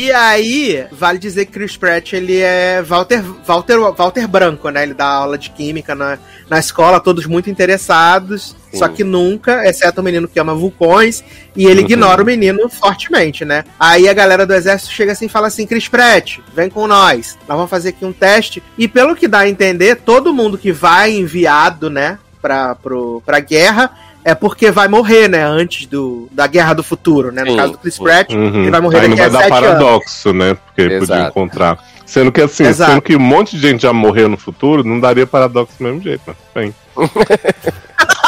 E 0.02 0.10
aí, 0.12 0.86
vale 0.90 1.18
dizer 1.18 1.44
que 1.44 1.52
Chris 1.52 1.76
Pratt, 1.76 2.14
ele 2.14 2.38
é 2.38 2.80
Walter, 2.80 3.22
Walter, 3.46 3.78
Walter 3.92 4.26
Branco, 4.26 4.70
né? 4.70 4.82
Ele 4.82 4.94
dá 4.94 5.04
aula 5.04 5.36
de 5.36 5.50
química 5.50 5.94
na, 5.94 6.18
na 6.48 6.58
escola, 6.58 6.98
todos 6.98 7.26
muito 7.26 7.50
interessados, 7.50 8.56
Sim. 8.70 8.78
só 8.78 8.88
que 8.88 9.04
nunca, 9.04 9.62
exceto 9.68 10.00
o 10.00 10.04
menino 10.04 10.26
que 10.26 10.40
ama 10.40 10.54
vulcões, 10.54 11.22
e 11.54 11.66
ele 11.66 11.80
Uhum. 11.80 11.86
ignora 11.86 12.22
o 12.22 12.24
menino 12.24 12.66
fortemente, 12.70 13.44
né? 13.44 13.62
Aí 13.78 14.08
a 14.08 14.14
galera 14.14 14.46
do 14.46 14.54
exército 14.54 14.90
chega 14.90 15.12
assim 15.12 15.26
e 15.26 15.28
fala 15.28 15.48
assim, 15.48 15.66
Chris 15.66 15.86
Pratt, 15.86 16.38
vem 16.54 16.70
com 16.70 16.86
nós, 16.86 17.36
nós 17.46 17.56
vamos 17.58 17.68
fazer 17.68 17.90
aqui 17.90 18.06
um 18.06 18.12
teste, 18.12 18.62
e 18.78 18.88
pelo 18.88 19.14
que 19.14 19.28
dá 19.28 19.40
a 19.40 19.48
entender, 19.50 19.96
todo 19.96 20.32
mundo 20.32 20.56
que 20.56 20.72
vai 20.72 21.12
enviado, 21.12 21.90
né, 21.90 22.18
pra, 22.40 22.74
pro, 22.74 23.22
pra 23.26 23.38
guerra, 23.38 23.90
é 24.24 24.34
porque 24.34 24.70
vai 24.70 24.86
morrer, 24.88 25.28
né, 25.28 25.42
antes 25.44 25.86
do, 25.86 26.28
da 26.30 26.46
guerra 26.46 26.74
do 26.74 26.82
futuro, 26.82 27.30
né? 27.32 27.42
No 27.44 27.50
Sim, 27.52 27.56
caso 27.56 27.72
do 27.72 27.78
Chris. 27.78 27.98
Pratt, 27.98 28.30
Uhum. 28.32 28.62
ele 28.62 28.70
vai 28.70 28.80
morrer 28.80 29.00
Aí 29.00 29.08
não 29.08 29.16
daqui 29.16 29.28
vai 29.28 29.28
a 29.28 29.32
dar 29.32 29.38
sete 29.44 29.52
anos. 29.52 29.68
paradoxo, 29.78 30.32
né? 30.32 30.54
Porque 30.54 30.82
podia 30.82 30.96
Exato. 30.98 31.28
encontrar. 31.30 31.78
Sendo 32.06 32.32
que 32.32 32.40
assim, 32.40 32.64
Exato. 32.64 32.90
sendo 32.92 33.02
que 33.02 33.14
um 33.16 33.20
monte 33.20 33.56
de 33.56 33.62
gente 33.68 33.82
já 33.82 33.92
morreu 33.92 34.28
no 34.28 34.36
futuro, 34.36 34.82
não 34.82 34.98
daria 34.98 35.26
paradoxo 35.26 35.74
do 35.78 35.84
mesmo 35.84 36.02
jeito, 36.02 36.22
mas 36.26 36.36
bem. 36.54 36.74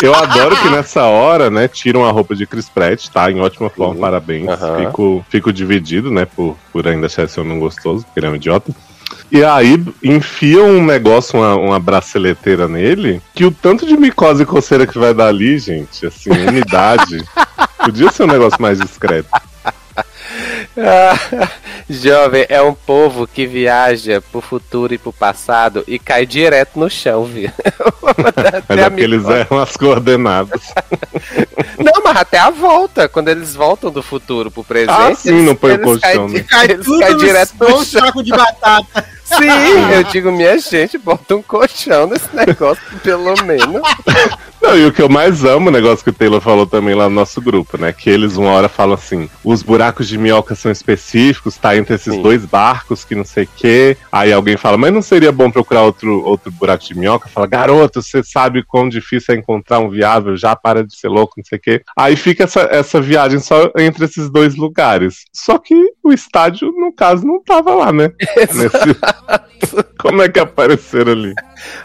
Eu 0.02 0.14
adoro 0.14 0.56
que 0.56 0.68
nessa 0.68 1.04
hora, 1.04 1.48
né, 1.48 1.68
tiram 1.68 2.04
a 2.04 2.10
roupa 2.10 2.34
de 2.34 2.44
Chris 2.46 2.68
Pratt, 2.68 3.08
tá? 3.08 3.30
Em 3.30 3.40
ótima 3.40 3.70
forma, 3.70 3.94
Uhum. 3.94 4.00
parabéns. 4.00 4.48
Aham. 4.48 4.78
Fico, 4.86 5.24
fico 5.28 5.52
dividido, 5.52 6.10
né, 6.10 6.24
por, 6.24 6.56
por 6.72 6.86
ainda 6.88 7.06
achar 7.06 7.24
esse 7.24 7.38
homem 7.40 7.58
gostoso, 7.58 8.04
porque 8.04 8.18
ele 8.18 8.26
é 8.26 8.30
um 8.30 8.34
idiota. 8.36 8.72
E 9.30 9.42
aí 9.44 9.82
enfiam 10.02 10.66
um 10.66 10.84
negócio, 10.84 11.38
uma, 11.38 11.54
uma 11.56 11.80
braceleteira 11.80 12.68
nele, 12.68 13.22
que 13.34 13.44
o 13.44 13.50
tanto 13.50 13.86
de 13.86 13.96
micose 13.96 14.42
e 14.42 14.46
coceira 14.46 14.86
que 14.86 14.98
vai 14.98 15.14
dar 15.14 15.28
ali, 15.28 15.58
gente, 15.58 16.06
assim, 16.06 16.30
umidade, 16.30 17.24
podia 17.82 18.10
ser 18.10 18.24
um 18.24 18.28
negócio 18.28 18.60
mais 18.60 18.78
discreto. 18.78 19.28
Jovem, 21.88 22.46
é 22.48 22.60
um 22.62 22.74
povo 22.74 23.26
que 23.26 23.46
viaja 23.46 24.22
pro 24.32 24.40
futuro 24.40 24.94
e 24.94 24.98
pro 24.98 25.12
passado 25.12 25.84
e 25.86 25.98
cai 25.98 26.24
direto 26.26 26.78
no 26.78 26.88
chão, 26.88 27.24
viu? 27.24 27.50
Mas 28.16 28.54
Até 28.68 28.80
é 28.80 28.84
a 28.84 28.90
porque 28.90 29.04
eles 29.04 29.24
erram 29.26 29.58
as 29.58 29.76
coordenadas. 29.76 30.60
Não, 31.78 32.02
mas 32.04 32.16
até 32.16 32.38
a 32.38 32.50
volta, 32.50 33.08
quando 33.08 33.28
eles 33.28 33.54
voltam 33.54 33.90
do 33.90 34.02
futuro 34.02 34.50
pro 34.50 34.62
presente. 34.62 34.92
Ah, 34.92 35.14
sim, 35.14 35.30
eles- 35.30 35.44
não 35.46 35.56
põe 35.56 35.72
o 35.72 35.80
colchão, 35.80 36.28
né? 36.28 36.40
Cai 36.40 36.66
Eles 36.66 36.84
tudo 36.86 37.00
no, 37.04 37.16
direto 37.16 37.54
no 37.58 37.68
no 37.68 37.84
chão. 37.84 38.00
saco 38.06 38.22
de 38.22 38.30
batata. 38.30 39.04
Sim, 39.32 39.92
eu 39.94 40.02
digo, 40.04 40.30
minha 40.30 40.58
gente, 40.58 40.98
bota 40.98 41.34
um 41.36 41.40
colchão 41.42 42.06
nesse 42.06 42.28
negócio, 42.36 42.82
pelo 43.02 43.32
menos. 43.44 43.80
Não, 44.60 44.76
e 44.76 44.84
o 44.84 44.92
que 44.92 45.00
eu 45.00 45.08
mais 45.08 45.42
amo, 45.42 45.68
o 45.70 45.72
negócio 45.72 46.04
que 46.04 46.10
o 46.10 46.12
Taylor 46.12 46.40
falou 46.40 46.66
também 46.66 46.94
lá 46.94 47.08
no 47.08 47.14
nosso 47.14 47.40
grupo, 47.40 47.78
né? 47.78 47.94
Que 47.94 48.10
eles 48.10 48.36
uma 48.36 48.50
hora 48.50 48.68
falam 48.68 48.92
assim: 48.94 49.30
os 49.42 49.62
buracos 49.62 50.06
de 50.06 50.18
minhoca 50.18 50.54
são 50.54 50.70
específicos, 50.70 51.56
tá 51.56 51.71
entre 51.76 51.94
esses 51.94 52.14
Sim. 52.14 52.22
dois 52.22 52.44
barcos 52.44 53.04
que 53.04 53.14
não 53.14 53.24
sei 53.24 53.44
o 53.44 53.48
quê. 53.56 53.96
Aí 54.10 54.32
alguém 54.32 54.56
fala, 54.56 54.76
mas 54.76 54.92
não 54.92 55.02
seria 55.02 55.32
bom 55.32 55.50
procurar 55.50 55.82
outro, 55.82 56.22
outro 56.24 56.50
buraco 56.52 56.84
de 56.84 56.96
minhoca? 56.98 57.28
Fala, 57.28 57.46
garoto, 57.46 58.02
você 58.02 58.22
sabe 58.22 58.62
quão 58.64 58.88
difícil 58.88 59.34
é 59.34 59.38
encontrar 59.38 59.78
um 59.80 59.90
viável, 59.90 60.36
já 60.36 60.54
para 60.56 60.84
de 60.84 60.96
ser 60.96 61.08
louco, 61.08 61.34
não 61.36 61.44
sei 61.44 61.58
o 61.58 61.60
quê. 61.60 61.82
Aí 61.96 62.16
fica 62.16 62.44
essa, 62.44 62.62
essa 62.70 63.00
viagem 63.00 63.38
só 63.38 63.70
entre 63.78 64.04
esses 64.04 64.30
dois 64.30 64.56
lugares. 64.56 65.24
Só 65.32 65.58
que 65.58 65.74
o 66.02 66.12
estádio, 66.12 66.72
no 66.72 66.92
caso, 66.92 67.26
não 67.26 67.42
tava 67.42 67.74
lá, 67.74 67.92
né? 67.92 68.10
Nesse- 68.54 69.82
Como 70.02 70.20
é 70.20 70.28
que 70.28 70.40
apareceram 70.40 71.12
ali? 71.12 71.32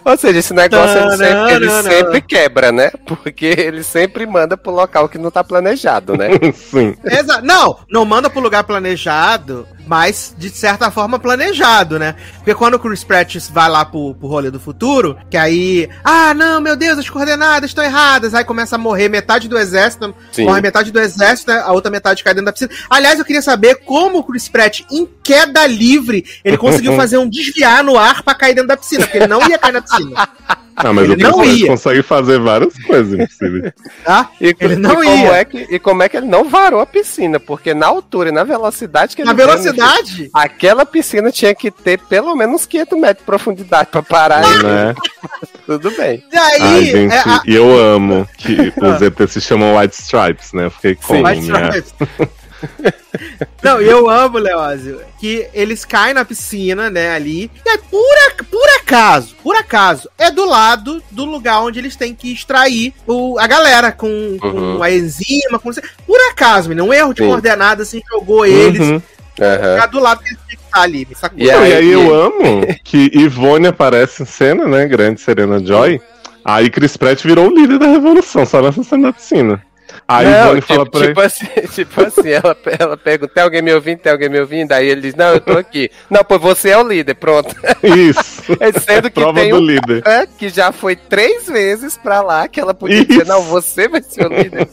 Ou 0.03 0.17
seja, 0.17 0.39
esse 0.39 0.53
negócio 0.53 0.97
ele 0.97 1.17
sempre, 1.17 1.53
ele 1.53 1.69
sempre 1.83 2.21
quebra, 2.21 2.71
né? 2.71 2.89
Porque 3.05 3.45
ele 3.45 3.83
sempre 3.83 4.25
manda 4.25 4.57
pro 4.57 4.71
local 4.71 5.07
que 5.07 5.19
não 5.19 5.29
tá 5.29 5.43
planejado, 5.43 6.17
né? 6.17 6.29
Sim. 6.55 6.95
Exa 7.05 7.41
não, 7.41 7.77
não 7.89 8.03
manda 8.05 8.27
pro 8.27 8.41
lugar 8.41 8.63
planejado, 8.63 9.67
mas 9.85 10.33
de 10.37 10.49
certa 10.49 10.89
forma 10.89 11.19
planejado, 11.19 11.99
né? 11.99 12.15
Porque 12.37 12.55
quando 12.55 12.73
o 12.73 12.79
Chris 12.79 13.03
Pratt 13.03 13.35
vai 13.51 13.69
lá 13.69 13.85
pro, 13.85 14.15
pro 14.15 14.27
rolê 14.27 14.49
do 14.49 14.59
futuro, 14.59 15.15
que 15.29 15.37
aí, 15.37 15.87
ah, 16.03 16.33
não, 16.33 16.59
meu 16.59 16.75
Deus, 16.75 16.97
as 16.97 17.09
coordenadas 17.09 17.69
estão 17.69 17.83
erradas, 17.83 18.33
aí 18.33 18.43
começa 18.43 18.75
a 18.75 18.79
morrer 18.79 19.09
metade 19.09 19.47
do 19.47 19.57
exército, 19.57 20.15
Sim. 20.31 20.45
morre 20.45 20.61
metade 20.61 20.91
do 20.91 20.99
exército, 20.99 21.51
né? 21.51 21.59
a 21.59 21.71
outra 21.71 21.91
metade 21.91 22.23
cai 22.23 22.33
dentro 22.33 22.47
da 22.47 22.53
piscina. 22.53 22.71
Aliás, 22.89 23.19
eu 23.19 23.25
queria 23.25 23.41
saber 23.41 23.75
como 23.85 24.19
o 24.19 24.23
Chris 24.23 24.49
Pratt, 24.49 24.81
em 24.91 25.07
queda 25.23 25.67
livre, 25.67 26.25
ele 26.43 26.57
conseguiu 26.57 26.95
fazer 26.97 27.17
um 27.17 27.29
desviar 27.29 27.83
no 27.83 27.97
ar 27.97 28.06
pra 28.23 28.33
cair 28.35 28.53
dentro 28.53 28.67
da 28.69 28.77
piscina, 28.77 29.03
porque 29.05 29.17
ele 29.17 29.27
não 29.27 29.47
ia 29.47 29.57
cair 29.57 29.73
na 29.73 29.81
piscina. 29.81 30.27
Ah, 30.79 30.93
mas 30.93 31.09
Ele 31.09 31.25
o 31.25 31.31
não 31.31 31.43
ia. 31.43 31.65
consegue 31.69 32.03
fazer 32.03 32.39
várias 32.39 32.77
coisas 32.83 33.11
impossíveis. 33.11 33.73
Tá? 34.05 34.29
E, 34.39 34.55
Ele 34.59 34.75
não 34.75 35.03
e 35.03 35.07
como 35.07 35.25
ia. 35.25 35.31
É 35.37 35.43
que, 35.43 35.57
e 35.71 35.79
como 35.79 36.03
é 36.03 36.07
que 36.07 36.15
ele 36.17 36.27
não 36.27 36.47
varou 36.47 36.79
a 36.79 36.85
piscina? 36.85 37.39
Porque 37.39 37.73
na 37.73 37.87
altura 37.87 38.29
e 38.29 38.31
na 38.31 38.43
velocidade 38.43 39.15
que 39.15 39.23
ele 39.23 39.27
Na 39.27 39.33
velocidade. 39.33 40.29
Aquela 40.31 40.85
piscina 40.85 41.31
tinha 41.31 41.55
que 41.55 41.71
ter 41.71 41.97
pelo 42.01 42.35
menos 42.35 42.67
500 42.67 42.99
metros 42.99 43.17
de 43.17 43.23
profundidade 43.25 43.89
pra 43.91 44.03
parar 44.03 44.41
né? 44.61 44.93
tudo 45.65 45.89
bem. 45.97 46.23
E 46.31 46.37
aí, 46.37 46.61
Ai, 46.61 46.85
gente, 46.85 47.11
é, 47.15 47.19
a- 47.21 47.41
e 47.47 47.55
eu 47.55 47.75
amo 47.75 48.29
que 48.37 48.71
os 48.79 49.01
ETs 49.01 49.31
se 49.31 49.41
chamam 49.41 49.77
White 49.79 49.95
Stripes, 49.99 50.53
né? 50.53 50.65
Eu 50.65 50.69
Fiquei 50.69 50.93
com 50.93 51.15
Sim. 51.15 51.23
White. 51.23 51.41
Stripes. 51.41 51.95
Não, 53.63 53.81
eu 53.81 54.09
amo, 54.09 54.37
Leózio, 54.37 55.01
que 55.19 55.47
eles 55.53 55.83
caem 55.83 56.13
na 56.13 56.23
piscina, 56.23 56.89
né, 56.89 57.11
ali, 57.11 57.49
e 57.65 57.69
aí, 57.69 57.77
por, 57.89 58.17
ac- 58.27 58.43
por 58.45 58.69
acaso, 58.79 59.35
por 59.43 59.55
acaso, 59.55 60.09
é 60.17 60.29
do 60.31 60.45
lado 60.45 61.01
do 61.11 61.25
lugar 61.25 61.61
onde 61.61 61.79
eles 61.79 61.95
têm 61.95 62.13
que 62.13 62.31
extrair 62.31 62.93
o, 63.07 63.37
a 63.39 63.47
galera 63.47 63.91
com, 63.91 64.37
com 64.39 64.47
Uhum. 64.47 64.83
a 64.83 64.91
enzima, 64.91 65.59
com... 65.59 65.71
Por 66.05 66.19
acaso, 66.31 66.69
menino, 66.69 66.87
um 66.87 66.93
erro 66.93 67.13
de 67.13 67.21
Sim. 67.23 67.27
coordenada, 67.27 67.83
assim, 67.83 68.01
jogou 68.09 68.45
eles 68.45 68.79
Uhum. 68.79 69.01
Pra 69.35 69.85
do 69.85 69.99
lado 69.99 70.23
que 70.23 70.29
eles 70.29 70.39
têm 70.47 70.57
que 70.57 70.63
estar 70.63 70.81
ali, 70.81 71.07
sacou? 71.15 71.37
E 71.39 71.51
aí- 71.51 71.69
e 71.69 71.73
aí 71.75 71.91
eu 71.91 72.11
amo 72.13 72.65
que 72.83 73.11
Ivone 73.13 73.67
aparece 73.67 74.23
em 74.23 74.25
cena, 74.25 74.65
né? 74.65 74.87
Grande 74.87 75.21
Serena 75.21 75.63
Joy. 75.63 76.01
Aí 76.43 76.69
Chris 76.71 76.97
Pratt 76.97 77.21
virou 77.23 77.47
o 77.47 77.53
líder 77.55 77.77
da 77.77 77.85
revolução, 77.85 78.45
só 78.47 78.61
nessa 78.63 78.83
cena 78.83 79.07
da 79.07 79.13
piscina. 79.13 79.61
Aí 80.07 80.25
Não, 80.25 80.41
Ivone 80.55 80.61
tipo, 80.61 80.73
fala 80.73 80.89
pra 80.89 80.99
ele. 81.01 81.07
tipo 81.09 81.21
assim, 81.21 81.45
tipo 81.73 82.01
assim, 82.01 82.29
ela, 82.29 82.57
ela 82.79 82.97
pergunta, 82.97 83.33
tem 83.33 83.43
alguém 83.43 83.61
me 83.61 83.73
ouvindo? 83.73 83.99
Tem 83.99 84.11
alguém 84.11 84.29
me 84.29 84.39
ouvindo? 84.39 84.71
Aí 84.71 84.87
ele 84.87 85.01
diz, 85.01 85.15
não, 85.15 85.33
eu 85.33 85.41
tô 85.41 85.57
aqui. 85.57 85.91
Não, 86.09 86.23
pô, 86.23 86.39
você 86.39 86.69
é 86.69 86.77
o 86.77 86.87
líder, 86.87 87.15
pronto. 87.15 87.53
Isso. 87.83 88.37
É 88.61 88.71
sendo 88.79 89.11
que 89.11 89.19
Prova 89.19 89.41
tem 89.41 89.49
do 89.51 89.57
um 89.57 89.59
líder. 89.59 90.01
que 90.39 90.47
já 90.47 90.71
foi 90.71 90.95
três 90.95 91.47
vezes 91.47 91.97
pra 91.97 92.21
lá, 92.21 92.47
que 92.47 92.61
ela 92.61 92.73
podia 92.73 92.99
Isso. 92.99 93.07
dizer, 93.07 93.25
não, 93.25 93.41
você 93.43 93.89
vai 93.89 94.01
ser 94.01 94.25
o 94.25 94.29
líder. 94.33 94.69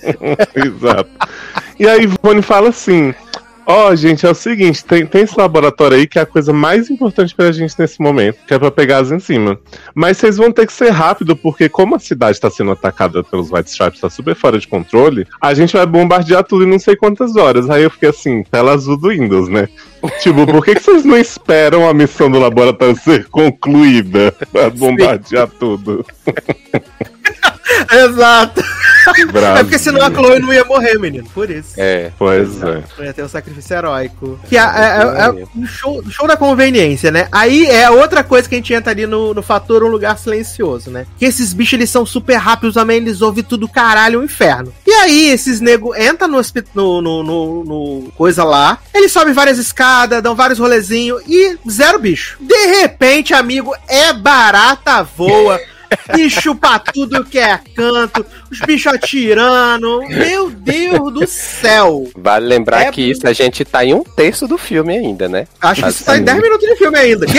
Exato. 0.54 1.10
E 1.80 1.88
aí 1.88 2.04
Ivone 2.04 2.40
fala 2.40 2.68
assim: 2.68 3.12
Ó, 3.66 3.94
gente, 3.94 4.26
é 4.26 4.30
o 4.30 4.34
seguinte, 4.34 4.84
tem, 4.84 5.06
tem 5.06 5.22
esse 5.22 5.38
laboratório 5.38 5.96
aí 5.96 6.06
que 6.06 6.18
é 6.18 6.22
a 6.22 6.26
coisa 6.26 6.52
mais 6.52 6.90
importante 6.90 7.34
pra 7.34 7.50
gente 7.50 7.74
nesse 7.78 8.00
momento, 8.00 8.38
que 8.46 8.52
é 8.52 8.58
pra 8.58 8.70
pegar 8.70 8.98
as 8.98 9.10
enzimas. 9.10 9.56
Mas 9.94 10.18
vocês 10.18 10.36
vão 10.36 10.52
ter 10.52 10.66
que 10.66 10.72
ser 10.72 10.90
rápido, 10.90 11.34
porque 11.34 11.68
como 11.68 11.94
a 11.94 11.98
cidade 11.98 12.38
tá 12.38 12.50
sendo 12.50 12.72
atacada 12.72 13.24
pelos 13.24 13.50
White 13.50 13.70
Stripes, 13.70 14.00
tá 14.00 14.10
super 14.10 14.34
fora 14.34 14.58
de 14.58 14.68
controle, 14.68 15.26
a 15.40 15.54
gente 15.54 15.76
vai 15.76 15.86
bombardear 15.86 16.44
tudo 16.44 16.64
em 16.64 16.68
não 16.70 16.78
sei 16.78 16.94
quantas 16.94 17.36
horas. 17.36 17.70
Aí 17.70 17.82
eu 17.82 17.90
fiquei 17.90 18.10
assim, 18.10 18.42
tela 18.42 18.72
azul 18.72 18.98
do 18.98 19.08
Windows, 19.08 19.48
né? 19.48 19.68
Tipo, 20.20 20.46
por 20.46 20.62
que, 20.62 20.74
que 20.74 20.82
vocês 20.82 21.02
não 21.02 21.16
esperam 21.16 21.88
a 21.88 21.94
missão 21.94 22.30
do 22.30 22.38
laboratório 22.38 22.94
ser 22.94 23.26
concluída 23.28 24.34
pra 24.52 24.68
bombardear 24.68 25.48
tudo? 25.48 26.04
Exato. 27.90 28.62
Brasil. 29.32 29.56
É 29.56 29.62
porque 29.62 29.78
senão 29.78 30.02
a 30.04 30.10
Chloe 30.10 30.38
não 30.38 30.52
ia 30.52 30.64
morrer, 30.64 30.98
menino, 30.98 31.28
por 31.34 31.50
isso. 31.50 31.74
É. 31.76 32.10
Pois 32.18 32.62
é. 32.62 33.04
Ia 33.04 33.12
ter 33.12 33.22
um 33.22 33.28
sacrifício 33.28 33.74
heróico. 33.76 34.38
Que 34.48 34.56
é, 34.56 34.60
é- 34.60 34.64
é- 34.64 35.24
é 35.42 35.44
um 35.56 35.66
show, 35.66 36.02
show 36.10 36.26
da 36.26 36.36
conveniência, 36.36 37.10
né? 37.10 37.28
Aí 37.30 37.66
é 37.66 37.90
outra 37.90 38.24
coisa 38.24 38.48
que 38.48 38.54
a 38.54 38.58
gente 38.58 38.72
entra 38.72 38.92
ali 38.92 39.06
no, 39.06 39.34
no 39.34 39.42
fator 39.42 39.82
um 39.84 39.88
lugar 39.88 40.18
silencioso, 40.18 40.90
né? 40.90 41.06
Que 41.18 41.24
esses 41.26 41.52
bichos 41.52 41.74
eles 41.74 41.90
são 41.90 42.06
super 42.06 42.36
rápidos 42.36 42.74
também, 42.74 42.96
eles 42.98 43.20
ouvem 43.22 43.44
tudo 43.44 43.68
caralho, 43.68 44.20
um 44.20 44.24
inferno. 44.24 44.72
E 44.86 44.90
aí 44.92 45.28
esses 45.30 45.60
nego 45.60 45.94
entram 45.94 46.28
no, 46.28 46.40
no, 46.74 47.02
no, 47.02 47.22
no- 47.22 47.64
no 47.64 48.12
coisa 48.16 48.42
lá, 48.44 48.78
eles 48.94 49.12
sobem 49.12 49.34
várias 49.34 49.58
escadas, 49.58 50.22
dão 50.22 50.34
vários 50.34 50.58
rolezinhos 50.58 51.22
e 51.26 51.58
zero 51.70 51.98
bicho. 51.98 52.36
De 52.40 52.66
repente, 52.80 53.34
amigo, 53.34 53.74
é 53.88 54.12
barata 54.12 55.02
voa. 55.02 55.60
Bicho 56.14 56.54
pra 56.54 56.78
tudo 56.78 57.24
que 57.24 57.38
é 57.38 57.58
canto, 57.74 58.24
os 58.50 58.60
bichos 58.60 58.92
atirando. 58.92 60.00
Meu 60.08 60.50
Deus 60.50 61.12
do 61.12 61.26
céu! 61.26 62.08
Vale 62.16 62.46
lembrar 62.46 62.82
É 62.82 62.92
que 62.92 63.02
isso 63.02 63.26
a 63.26 63.32
gente 63.32 63.64
tá 63.64 63.84
em 63.84 63.94
um 63.94 64.04
terço 64.04 64.46
do 64.46 64.58
filme 64.58 64.96
ainda, 64.96 65.28
né? 65.28 65.46
Acho 65.60 65.82
que 65.82 65.88
isso 65.88 66.04
tá 66.04 66.12
em 66.12 66.16
Assim. 66.16 66.24
10 66.24 66.42
minutos 66.42 66.68
de 66.68 66.76
filme 66.76 66.98
ainda. 66.98 67.26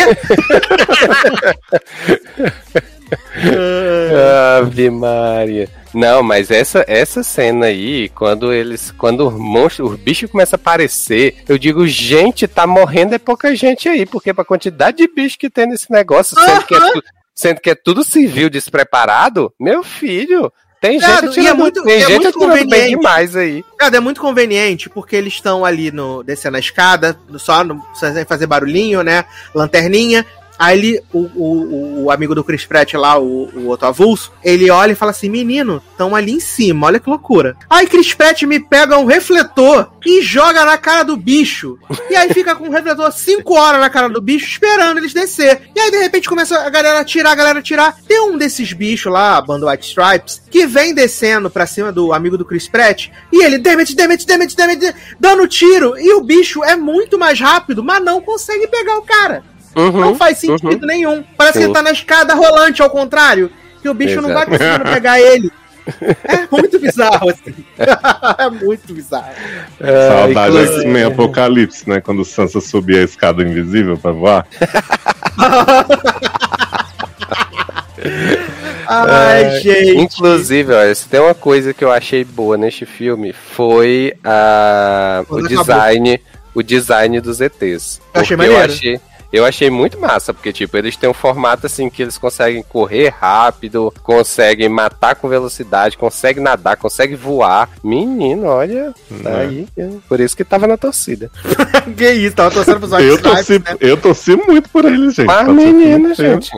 Ave 4.60 4.90
Maria. 4.90 5.70
Não, 5.94 6.22
mas 6.22 6.52
essa, 6.52 6.84
essa 6.88 7.24
cena 7.24 7.68
aí, 7.68 8.10
quando 8.10 8.52
eles. 8.52 8.92
Quando 8.92 9.30
o 9.30 9.32
monstro, 9.32 9.88
o 9.88 9.98
bicho 9.98 10.28
começa 10.28 10.56
a 10.56 10.58
aparecer, 10.58 11.38
eu 11.48 11.58
digo, 11.58 11.88
gente, 11.88 12.48
tá 12.48 12.68
morrendo 12.68 13.16
é 13.16 13.18
pouca 13.18 13.56
gente 13.56 13.88
aí, 13.88 14.06
porque 14.06 14.34
pra 14.34 14.44
quantidade 14.44 14.98
de 14.98 15.08
bicho 15.08 15.38
que 15.40 15.50
tem 15.50 15.68
nesse 15.68 15.90
negócio, 15.90 16.38
sendo, 16.38 16.66
que, 16.66 16.76
é 16.76 16.80
sendo 17.36 17.60
que 17.60 17.70
é 17.70 17.76
tudo 17.76 18.04
civil 18.04 18.50
despreparado, 18.50 19.54
meu 19.60 19.84
filho, 19.84 20.52
tem 20.82 21.00
gente 21.00 21.10
Cara, 21.10 21.32
e 21.42 21.48
é 21.48 21.54
muito- 21.54 21.84
tem 21.84 21.96
é 21.96 22.00
gente 22.02 22.10
muito 22.24 22.28
atirando 22.30 22.54
bem 22.54 22.64
conveniente. 22.64 22.96
demais 22.98 23.36
aí. 23.36 23.64
Cara, 23.78 23.98
é 23.98 24.00
muito 24.00 24.22
conveniente 24.22 24.90
porque 24.90 25.16
eles 25.16 25.34
estão 25.34 25.66
ali 25.66 25.92
no 25.92 26.24
descendo 26.24 26.58
a 26.58 26.60
escada, 26.60 27.18
só 27.38 27.64
no, 27.64 27.82
sem 27.96 28.24
fazer 28.26 28.46
barulhinho, 28.48 29.02
né? 29.02 29.26
Lanterninha. 29.54 30.26
Aí 30.58 30.78
ele, 30.78 31.02
o, 31.14 31.20
o, 31.20 32.04
o 32.04 32.12
amigo 32.12 32.34
do 32.34 32.44
Chris 32.44 32.66
Pratt 32.66 32.94
lá, 32.94 33.18
o, 33.20 33.50
o 33.54 33.68
outro 33.68 33.88
avulso, 33.88 34.32
ele 34.44 34.70
olha 34.70 34.94
e 34.94 34.96
fala 34.96 35.12
assim: 35.12 35.30
Menino, 35.30 35.82
estão 35.92 36.16
ali 36.16 36.32
em 36.32 36.40
cima, 36.40 36.88
olha 36.88 37.00
que 37.00 37.10
loucura. 37.10 37.56
Aí 37.70 37.88
Chris 37.88 38.14
Pratt 38.14 38.44
me 38.44 38.60
pega 38.60 38.98
um 38.98 39.06
refletor 39.06 39.90
e 40.06 40.22
joga 40.22 40.64
na 40.66 40.78
cara 40.78 41.04
do 41.04 41.18
bicho. 41.18 41.78
E 42.10 42.16
aí 42.16 42.34
fica 42.34 42.56
com 42.56 42.68
o 42.68 42.72
refletor 42.72 43.12
5 43.12 43.54
horas 43.54 43.82
na 43.82 43.90
cara 43.90 44.08
do 44.10 44.22
bicho, 44.22 44.46
esperando 44.46 44.98
eles 44.98 45.14
descer. 45.14 45.70
E 45.76 45.80
aí 45.80 45.92
de 45.92 45.98
repente 45.98 46.30
começa 46.30 46.60
a 46.60 46.70
galera 46.70 47.00
a 47.00 47.02
atirar, 47.02 47.34
a 47.34 47.36
galera 47.36 47.60
a 47.60 47.62
atirar. 47.62 47.98
Tem 48.08 48.22
um 48.22 48.38
desses 48.38 48.72
bichos 48.74 49.12
lá, 49.12 49.38
a 49.38 49.42
banda 49.42 49.70
White 49.70 49.88
Stripes, 49.88 50.42
que 50.50 50.66
vem 50.66 50.94
descendo 50.94 51.50
pra 51.50 51.66
cima 51.66 51.92
do 51.92 52.14
amigo 52.14 52.38
do 52.38 52.46
Chris 52.46 52.68
Pratt. 52.68 53.10
E 53.32 53.44
ele, 53.44 53.58
damage, 53.58 53.96
damage, 53.96 54.26
damage, 54.26 54.56
damage, 54.56 54.96
dando 55.20 55.48
tiro. 55.48 55.98
E 55.98 56.14
o 56.14 56.22
bicho 56.22 56.64
é 56.64 56.76
muito 56.76 57.18
mais 57.18 57.40
rápido, 57.40 57.84
mas 57.84 58.04
não 58.04 58.22
consegue 58.22 58.68
pegar 58.68 58.98
o 58.98 59.02
cara. 59.02 59.44
Uhum, 59.76 60.00
Não 60.00 60.16
faz 60.16 60.38
sentido 60.38 60.86
nenhum. 60.88 61.24
Parece 61.38 61.58
que 61.60 61.64
ele 61.66 61.74
tá 61.74 61.82
na 61.82 61.92
escada 61.92 62.34
rolante, 62.34 62.82
ao 62.82 62.90
contrário. 62.90 63.52
Que 63.82 63.90
o 63.90 63.94
bicho 63.94 64.22
não 64.22 64.30
vai 64.34 64.44
Exato. 64.44 64.52
conseguindo 64.52 64.84
pegar 64.94 65.20
ele. 65.20 65.52
É 66.28 66.48
muito 66.52 66.80
bizarro, 66.80 67.30
assim. 67.30 67.54
é 68.40 68.50
muito 68.50 68.92
bizarro. 68.92 69.30
É, 69.80 70.08
Saudade 70.08 70.50
inclusive- 70.56 70.76
X-Men 70.82 71.04
Apocalipse, 71.04 71.88
né? 71.88 72.02
Quando 72.02 72.22
o 72.22 72.26
Sansa 72.26 72.60
subia 72.60 73.02
a 73.02 73.04
escada 73.04 73.44
invisível 73.44 73.96
pra 73.96 74.12
voar. 74.12 74.48
Ai, 78.88 79.44
É, 79.44 79.60
gente. 79.62 79.98
Inclusive, 79.98 80.74
olha, 80.74 80.94
se 80.94 81.08
tem 81.08 81.20
uma 81.20 81.34
coisa 81.34 81.74
que 81.74 81.84
eu 81.84 81.92
achei 81.92 82.24
boa 82.24 82.58
neste 82.58 82.86
filme 82.86 83.34
foi 83.34 84.14
a, 84.24 85.24
o 85.30 85.42
design, 85.48 86.22
o 86.54 86.62
design 86.64 87.20
dos 87.22 87.42
ETs. 87.42 88.02
Eu 88.14 88.22
achei 88.22 88.38
eu 88.40 88.58
achei, 88.60 89.00
eu 89.32 89.46
achei 89.46 89.70
muito 89.70 90.00
massa, 90.00 90.34
porque 90.34 90.54
tipo, 90.54 90.78
eles 90.78 90.96
têm 90.96 91.10
um 91.10 91.14
formato 91.14 91.66
assim 91.66 91.90
que 91.90 92.02
eles 92.02 92.18
conseguem 92.18 92.64
correr 92.64 93.10
rápido, 93.10 93.94
conseguem 94.04 94.70
matar 94.70 95.16
com 95.16 95.28
velocidade, 95.28 95.98
conseguem 95.98 96.44
nadar, 96.44 96.78
conseguem 96.78 97.16
voar. 97.16 97.70
Menino, 97.84 98.46
olha, 98.48 98.94
tá 99.24 99.30
É. 99.30 99.42
aí, 99.42 99.68
por 100.08 100.20
isso 100.20 100.36
que 100.36 100.44
tava 100.44 100.68
na 100.68 100.78
torcida. 100.78 101.30
que 101.96 102.12
isso, 102.12 102.36
tava 102.36 102.52
torcendo 102.52 102.80
pros 102.80 102.92
White 102.92 103.06
Eu 103.06 103.22
torci, 103.22 103.60
né? 103.60 103.78
eu 103.80 103.98
torci 103.98 104.36
muito 104.36 104.70
por 104.70 104.86
eles, 104.86 105.14
gente. 105.16 105.28
Mas 105.28 105.38
Passou 105.38 105.54
menino, 105.54 106.14
gente. 106.14 106.52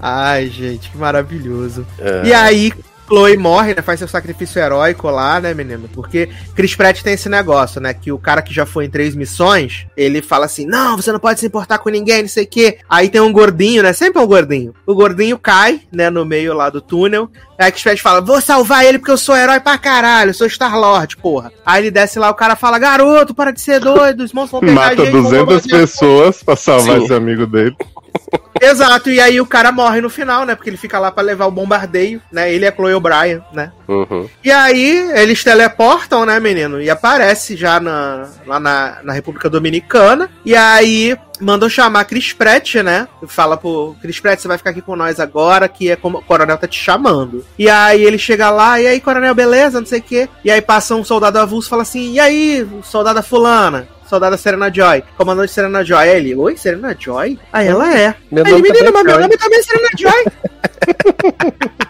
Ai, 0.00 0.48
gente, 0.48 0.90
que 0.90 0.98
maravilhoso. 0.98 1.86
É. 1.98 2.22
E 2.26 2.32
aí, 2.32 2.72
Chloe 3.08 3.36
morre, 3.36 3.74
né? 3.74 3.82
Faz 3.82 3.98
seu 3.98 4.06
sacrifício 4.06 4.60
heróico 4.60 5.10
lá, 5.10 5.40
né, 5.40 5.54
menino? 5.54 5.88
Porque 5.92 6.28
Chris 6.54 6.74
Pratt 6.74 7.02
tem 7.02 7.14
esse 7.14 7.28
negócio, 7.28 7.80
né? 7.80 7.94
Que 7.94 8.12
o 8.12 8.18
cara 8.18 8.42
que 8.42 8.52
já 8.52 8.66
foi 8.66 8.84
em 8.84 8.90
três 8.90 9.14
missões, 9.14 9.86
ele 9.96 10.20
fala 10.20 10.44
assim: 10.44 10.66
não, 10.66 10.96
você 10.96 11.10
não 11.10 11.18
pode 11.18 11.40
se 11.40 11.46
importar 11.46 11.78
com 11.78 11.88
ninguém, 11.88 12.22
não 12.22 12.28
sei 12.28 12.44
o 12.44 12.48
quê. 12.48 12.78
Aí 12.88 13.08
tem 13.08 13.20
um 13.20 13.32
gordinho, 13.32 13.82
né? 13.82 13.92
Sempre 13.92 14.20
é 14.20 14.24
um 14.24 14.28
gordinho. 14.28 14.74
O 14.86 14.94
gordinho 14.94 15.38
cai, 15.38 15.80
né, 15.90 16.10
no 16.10 16.24
meio 16.24 16.52
lá 16.54 16.68
do 16.68 16.80
túnel. 16.80 17.30
Aí 17.58 17.72
Chris 17.72 17.82
Pratt 17.82 18.00
fala: 18.00 18.20
vou 18.20 18.40
salvar 18.40 18.84
ele 18.84 18.98
porque 18.98 19.10
eu 19.12 19.18
sou 19.18 19.36
herói 19.36 19.58
pra 19.60 19.78
caralho, 19.78 20.30
eu 20.30 20.34
sou 20.34 20.46
Star-Lord, 20.46 21.16
porra. 21.16 21.50
Aí 21.64 21.82
ele 21.82 21.90
desce 21.90 22.18
lá, 22.18 22.30
o 22.30 22.34
cara 22.34 22.54
fala: 22.54 22.78
garoto, 22.78 23.34
para 23.34 23.50
de 23.52 23.60
ser 23.60 23.80
doido, 23.80 24.22
os 24.22 24.32
monstros 24.32 24.60
vão 24.60 24.68
pegar 24.68 24.72
a 24.72 24.90
Mata 24.90 25.04
gente. 25.04 25.12
vão 25.12 25.22
200 25.22 25.44
bombardear." 25.46 25.80
pessoas 25.80 26.42
pra 26.42 26.56
salvar 26.56 26.98
Sim. 26.98 27.04
esse 27.04 27.14
amigo 27.14 27.46
dele. 27.46 27.74
Exato, 28.60 29.10
e 29.10 29.20
aí 29.20 29.40
o 29.40 29.46
cara 29.46 29.70
morre 29.70 30.00
no 30.00 30.10
final, 30.10 30.44
né? 30.44 30.54
Porque 30.54 30.68
ele 30.68 30.76
fica 30.76 30.98
lá 30.98 31.10
pra 31.10 31.22
levar 31.22 31.46
o 31.46 31.50
bombardeio, 31.50 32.20
né? 32.32 32.52
Ele 32.52 32.64
é 32.64 32.72
Chloe 32.72 32.92
O'Brien, 32.98 33.42
né? 33.52 33.72
Uhum. 33.88 34.28
E 34.44 34.50
aí 34.50 35.10
eles 35.14 35.42
teleportam, 35.42 36.26
né, 36.26 36.38
menino? 36.38 36.80
E 36.80 36.90
aparece 36.90 37.56
já 37.56 37.80
na, 37.80 38.28
lá 38.46 38.60
na, 38.60 38.98
na 39.02 39.12
República 39.12 39.48
Dominicana. 39.48 40.28
E 40.44 40.54
aí 40.54 41.16
mandam 41.40 41.68
chamar 41.68 42.04
Chris 42.04 42.32
Pratt, 42.32 42.76
né? 42.76 43.08
Fala 43.26 43.56
pro 43.56 43.96
Chris 44.00 44.20
Pratt, 44.20 44.40
você 44.40 44.48
vai 44.48 44.58
ficar 44.58 44.70
aqui 44.70 44.82
com 44.82 44.96
nós 44.96 45.20
agora, 45.20 45.68
que 45.68 45.90
é 45.90 45.96
como 45.96 46.18
o 46.18 46.22
coronel 46.22 46.58
tá 46.58 46.66
te 46.66 46.78
chamando. 46.78 47.44
E 47.58 47.68
aí 47.68 48.02
ele 48.02 48.18
chega 48.18 48.50
lá, 48.50 48.80
e 48.80 48.86
aí, 48.86 49.00
coronel, 49.00 49.34
beleza? 49.34 49.80
Não 49.80 49.86
sei 49.86 50.00
o 50.00 50.02
quê. 50.02 50.28
E 50.44 50.50
aí 50.50 50.60
passa 50.60 50.94
um 50.94 51.04
soldado 51.04 51.38
avulso 51.38 51.68
e 51.68 51.70
fala 51.70 51.82
assim: 51.82 52.12
e 52.12 52.20
aí, 52.20 52.66
soldada 52.82 53.22
fulana? 53.22 53.88
Soldada 54.08 54.38
Serena 54.38 54.72
Joy, 54.72 55.04
comandante 55.18 55.52
Serena 55.52 55.84
Joy. 55.84 55.98
Aí 55.98 56.16
ele, 56.16 56.34
oi, 56.34 56.56
Serena 56.56 56.96
Joy? 56.98 57.38
Aí 57.52 57.68
ela 57.68 57.94
é. 57.94 58.14
Meu 58.30 58.44
Aí 58.44 58.52
ele, 58.52 58.62
nome 58.62 58.72
menino, 58.72 58.92
mas 58.92 59.04
meu 59.04 59.14
Joy." 59.14 59.22
nome 59.22 59.36
também 59.36 59.58
é 59.58 59.62
Serena 59.62 59.88
Joy. 59.98 60.24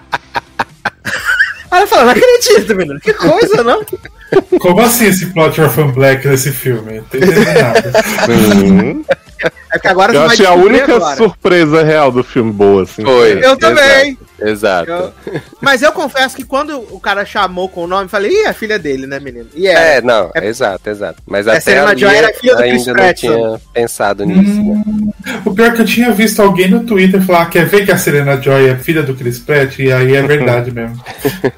Aí 1.70 1.78
ela 1.80 1.86
fala, 1.86 2.04
não 2.04 2.10
acredito, 2.12 2.74
menino. 2.74 3.00
Que 3.00 3.12
coisa, 3.12 3.62
não? 3.62 3.84
Como 4.58 4.80
assim 4.80 5.06
esse 5.06 5.26
plot 5.26 5.60
Orphan 5.60 5.90
Black 5.92 6.26
nesse 6.26 6.52
filme? 6.52 6.96
Não 6.96 7.04
tô 7.04 7.16
entendendo 7.16 7.44
nada. 7.44 7.92
Sim. 8.26 9.04
É 9.40 9.50
porque 9.74 9.88
agora 9.88 10.12
Eu 10.14 10.22
achei 10.24 10.46
a 10.46 10.52
única 10.52 10.96
agora. 10.96 11.16
surpresa 11.16 11.82
real 11.84 12.10
do 12.10 12.24
filme 12.24 12.52
boa, 12.52 12.82
assim. 12.82 13.02
Foi. 13.04 13.44
Eu 13.44 13.56
também. 13.56 14.18
Exato. 14.40 14.90
Eu- 14.90 15.12
Mas 15.60 15.82
eu 15.82 15.90
confesso 15.92 16.36
que 16.36 16.44
quando 16.44 16.78
o 16.94 17.00
cara 17.00 17.24
chamou 17.24 17.68
com 17.68 17.82
o 17.84 17.86
nome, 17.86 18.04
eu 18.04 18.08
falei, 18.08 18.30
ih, 18.30 18.44
é 18.46 18.52
filha 18.52 18.78
dele, 18.78 19.06
né, 19.06 19.18
menino? 19.18 19.46
E 19.54 19.66
é. 19.66 19.96
É, 19.96 20.00
não, 20.00 20.30
É- 20.34 20.46
exato, 20.46 20.88
exato. 20.88 21.20
Mas 21.26 21.46
É, 21.46 21.50
até 21.52 21.60
Serena 21.60 21.90
ali 21.90 22.00
Joy 22.00 22.14
era 22.14 22.32
filha 22.32 22.54
do 22.54 22.62
Chris 22.62 22.72
ainda 22.72 22.86
não 22.86 22.94
Pratt, 22.94 23.18
tinha 23.18 23.60
pensado 23.74 24.24
nisso, 24.24 24.62
né? 24.62 24.82
Hum, 24.86 25.12
o 25.44 25.54
pior 25.54 25.66
é 25.68 25.70
que 25.72 25.80
eu 25.82 25.84
tinha 25.86 26.10
visto 26.12 26.40
alguém 26.40 26.68
no 26.70 26.84
Twitter 26.84 27.20
falar 27.22 27.46
quer 27.46 27.66
ver 27.66 27.84
que 27.84 27.90
a 27.92 27.98
Serena 27.98 28.40
Joy 28.40 28.68
é 28.68 28.76
filha 28.76 29.02
do 29.02 29.14
Chris 29.14 29.38
Pratt? 29.40 29.78
E 29.80 29.92
aí 29.92 30.14
é 30.14 30.22
verdade 30.22 30.70
mesmo. 30.70 31.02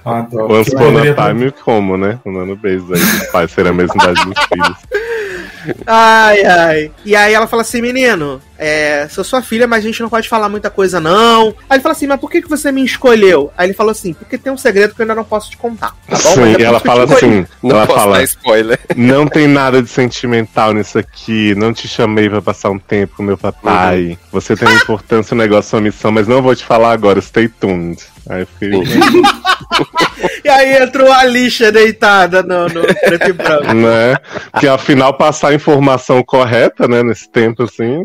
Adoro. 0.05 0.53
Once 0.61 0.73
Eu 0.73 0.79
Upon 0.79 0.99
a 0.99 1.29
Time, 1.29 1.53
como, 1.63 1.97
né? 1.99 2.19
O 2.25 2.33
Nano 2.33 2.57
Base 2.57 2.77
aí, 2.95 2.99
dos 3.01 3.27
pais 3.31 3.51
serem 3.51 3.71
a 3.71 3.75
mesma 3.75 3.95
idade 4.03 4.25
dos 4.25 4.45
filhos. 4.45 4.77
Ai, 5.87 6.45
ai. 6.45 6.93
E 7.05 7.15
aí 7.17 7.33
ela 7.33 7.47
fala 7.47 7.63
assim, 7.63 7.83
menino, 7.83 8.41
é, 8.63 9.09
sou 9.09 9.25
sua 9.25 9.41
filha, 9.41 9.67
mas 9.67 9.83
a 9.83 9.87
gente 9.87 10.03
não 10.03 10.11
pode 10.11 10.29
falar 10.29 10.51
muita 10.51 10.69
coisa, 10.69 11.01
não. 11.01 11.55
Aí 11.69 11.77
ele 11.77 11.83
fala 11.83 11.95
assim, 11.95 12.07
mas 12.07 12.21
por 12.21 12.31
que, 12.31 12.43
que 12.43 12.49
você 12.49 12.71
me 12.71 12.85
escolheu? 12.85 13.51
Aí 13.57 13.67
ele 13.69 13.75
falou 13.75 13.91
assim, 13.91 14.13
porque 14.13 14.37
tem 14.37 14.53
um 14.53 14.59
segredo 14.59 14.95
que 14.95 15.01
eu 15.01 15.05
ainda 15.05 15.15
não 15.15 15.25
posso 15.25 15.51
te 15.51 15.57
contar. 15.57 15.95
Tá 16.07 16.19
bom? 16.19 16.35
Sim, 16.35 16.55
é 16.57 16.61
e 16.61 16.63
ela 16.63 16.79
fala 16.79 17.05
assim, 17.05 17.47
Não 17.63 17.77
ela 17.77 17.87
posso 17.87 17.99
fala, 17.99 18.17
dar 18.19 18.25
spoiler. 18.25 18.79
não 18.95 19.27
tem 19.27 19.49
nada 19.49 19.83
de 19.83 19.89
sentimental 19.89 20.75
nisso 20.75 20.99
aqui, 20.99 21.55
não 21.55 21.73
te 21.73 21.89
chamei 21.89 22.29
pra 22.29 22.43
passar 22.43 22.69
um 22.71 22.79
tempo 22.79 23.17
com 23.17 23.23
meu 23.23 23.39
papai, 23.39 24.19
você 24.31 24.55
tem 24.55 24.69
importância, 24.75 25.35
um 25.35 25.39
negócio, 25.39 25.77
uma 25.79 25.83
missão, 25.85 26.13
mas 26.13 26.29
não 26.29 26.43
vou 26.43 26.55
te 26.55 26.65
falar 26.65 26.93
agora, 26.93 27.19
stay 27.23 27.49
tuned. 27.49 27.99
Aí 28.29 28.43
eu 28.43 28.47
fiquei, 28.47 28.71
E 30.45 30.49
aí 30.49 30.83
entrou 30.83 31.11
a 31.11 31.25
lixa 31.25 31.73
deitada 31.73 32.43
no, 32.43 32.67
no 32.69 32.83
preto 32.83 33.29
e 33.31 33.33
branco. 33.33 33.73
né? 33.73 34.17
Que 34.59 34.69
afinal 34.69 35.15
passar 35.15 35.49
a 35.49 35.55
informação 35.55 36.23
correta, 36.23 36.87
né, 36.87 37.03
nesse 37.03 37.29
tempo 37.29 37.63
assim, 37.63 38.05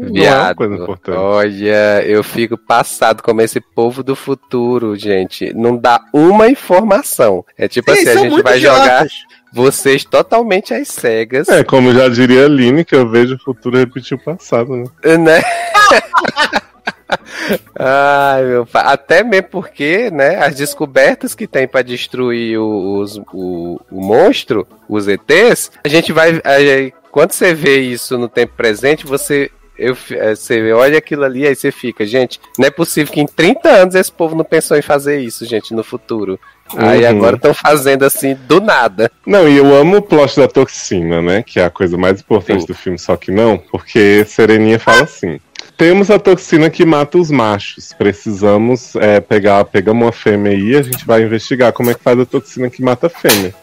é 0.50 0.66
importante. 0.84 1.18
Olha, 1.18 2.04
eu 2.06 2.24
fico 2.24 2.58
passado 2.58 3.22
como 3.24 3.42
esse 3.42 3.60
povo 3.60 4.04
do 4.04 4.16
futuro, 4.16 4.96
gente. 4.96 5.54
Não 5.54 5.78
dá 5.78 6.00
uma 6.14 6.48
informação. 6.50 7.44
É 7.58 7.68
tipo 7.68 7.92
Eles 7.92 8.08
assim, 8.08 8.18
a 8.20 8.30
gente 8.30 8.42
vai 8.44 8.60
jogar 8.60 9.06
idiotas. 9.06 9.14
vocês 9.54 10.04
totalmente 10.04 10.74
às 10.74 10.88
cegas, 10.90 11.48
É, 11.50 11.64
como 11.64 11.94
já 11.94 12.08
diria 12.10 12.44
a 12.44 12.46
Aline, 12.46 12.84
que 12.86 12.96
eu 12.96 13.10
vejo 13.10 13.36
o 13.36 13.40
futuro 13.40 13.78
repetir 13.78 14.18
o 14.18 14.24
passado, 14.24 14.76
né? 14.76 15.18
né? 15.18 15.42
Ai, 17.78 18.44
meu 18.44 18.66
pai. 18.66 18.84
Até 18.86 19.24
mesmo 19.24 19.48
porque, 19.50 20.10
né, 20.12 20.38
as 20.44 20.56
descobertas 20.56 21.36
que 21.36 21.48
tem 21.48 21.68
pra 21.68 21.82
destruir 21.82 22.58
os, 22.60 23.18
o, 23.34 23.80
o 23.92 24.02
monstro, 24.02 24.68
os 24.90 25.08
ETs, 25.08 25.72
a 25.84 25.88
gente 25.88 26.12
vai. 26.12 26.38
a- 26.44 27.06
quando 27.12 27.32
você 27.32 27.54
vê 27.54 27.80
isso 27.80 28.18
no 28.18 28.28
tempo 28.28 28.54
presente, 28.58 29.06
você. 29.06 29.50
Eu, 29.78 29.98
eh, 30.12 30.36
você 30.36 30.72
olha 30.72 30.98
aquilo 30.98 31.24
ali, 31.24 31.46
aí 31.46 31.56
você 31.56 31.72
fica, 31.72 32.06
gente, 32.06 32.40
não 32.58 32.68
é 32.68 32.72
possível 32.72 33.14
que 33.14 33.20
em 33.20 33.26
30 33.26 33.70
anos 33.70 33.96
esse 33.96 34.12
povo 34.12 34.36
não 34.36 34.46
pensou 34.46 34.78
em 34.78 34.82
fazer 34.82 35.20
isso, 35.20 35.46
gente, 35.46 35.74
no 35.74 35.84
futuro. 35.84 36.40
Aí 36.76 37.04
Uhum. 37.04 37.10
agora 37.10 37.36
estão 37.36 37.54
fazendo 37.54 38.04
assim, 38.04 38.36
do 38.48 38.60
nada. 38.60 39.12
Não, 39.26 39.48
e 39.48 39.58
eu 39.58 39.76
amo 39.76 39.98
o 39.98 40.02
plot 40.02 40.40
da 40.40 40.48
toxina, 40.48 41.22
né? 41.22 41.44
Que 41.44 41.60
é 41.60 41.66
a 41.66 41.70
coisa 41.70 41.98
mais 41.98 42.20
importante 42.20 42.62
Sim. 42.62 42.68
do 42.68 42.74
filme, 42.74 42.98
só 42.98 43.16
que 43.16 43.32
não, 43.32 43.58
porque 43.58 44.26
Sereninha 44.26 44.80
fala 44.80 45.04
assim. 45.04 45.40
Temos 45.78 46.10
a 46.10 46.18
toxina 46.18 46.70
que 46.70 46.86
mata 46.86 47.18
os 47.18 47.30
machos. 47.30 47.94
Precisamos 47.94 48.96
é, 48.96 49.20
pegar, 49.20 49.64
pegamos 49.66 50.04
uma 50.06 50.12
fêmea 50.12 50.54
aí, 50.54 50.76
a 50.76 50.82
gente 50.82 51.06
vai 51.06 51.22
investigar 51.22 51.74
como 51.74 51.92
é 51.92 51.94
que 51.94 52.02
faz 52.02 52.18
a 52.18 52.26
toxina 52.26 52.70
que 52.70 52.82
mata 52.82 53.08
a 53.08 53.10
fêmea. 53.10 53.54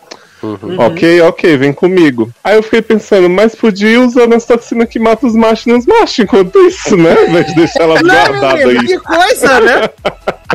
Uhum. 0.43 0.77
Ok, 0.78 1.20
ok, 1.23 1.56
vem 1.56 1.73
comigo. 1.73 2.31
Aí 2.43 2.56
eu 2.56 2.62
fiquei 2.62 2.82
pensando, 2.82 3.28
mas 3.31 3.55
podia 3.55 3.90
ir 3.90 3.98
usando 3.98 4.35
as 4.35 4.44
toxinas 4.44 4.89
que 4.89 4.98
mata 4.98 5.27
os 5.27 5.35
machos 5.35 5.66
nos 5.66 5.86
machos 5.86 6.19
enquanto 6.19 6.59
isso, 6.66 6.97
né? 6.97 7.14
Ao 7.16 7.24
invés 7.28 7.47
de 7.47 7.55
deixar 7.55 7.82
elas 7.85 8.01
Não, 8.02 8.14
guardadas 8.14 8.64
menino, 8.64 8.81
aí. 8.81 8.86
que 8.86 8.98
coisa, 8.98 9.60
né? 9.60 9.90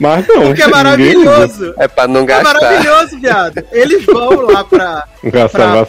Mas 0.00 0.24
não. 0.28 0.42
Porque 0.42 0.62
é 0.62 0.66
maravilhoso. 0.68 1.74
É 1.76 1.88
pra 1.88 2.06
não 2.06 2.20
É 2.20 2.26
gastar. 2.26 2.54
maravilhoso, 2.54 3.18
viado. 3.18 3.64
Eles 3.72 4.06
vão 4.06 4.42
lá 4.42 4.62
pra, 4.62 5.04
pra, 5.28 5.48
pra, 5.48 5.84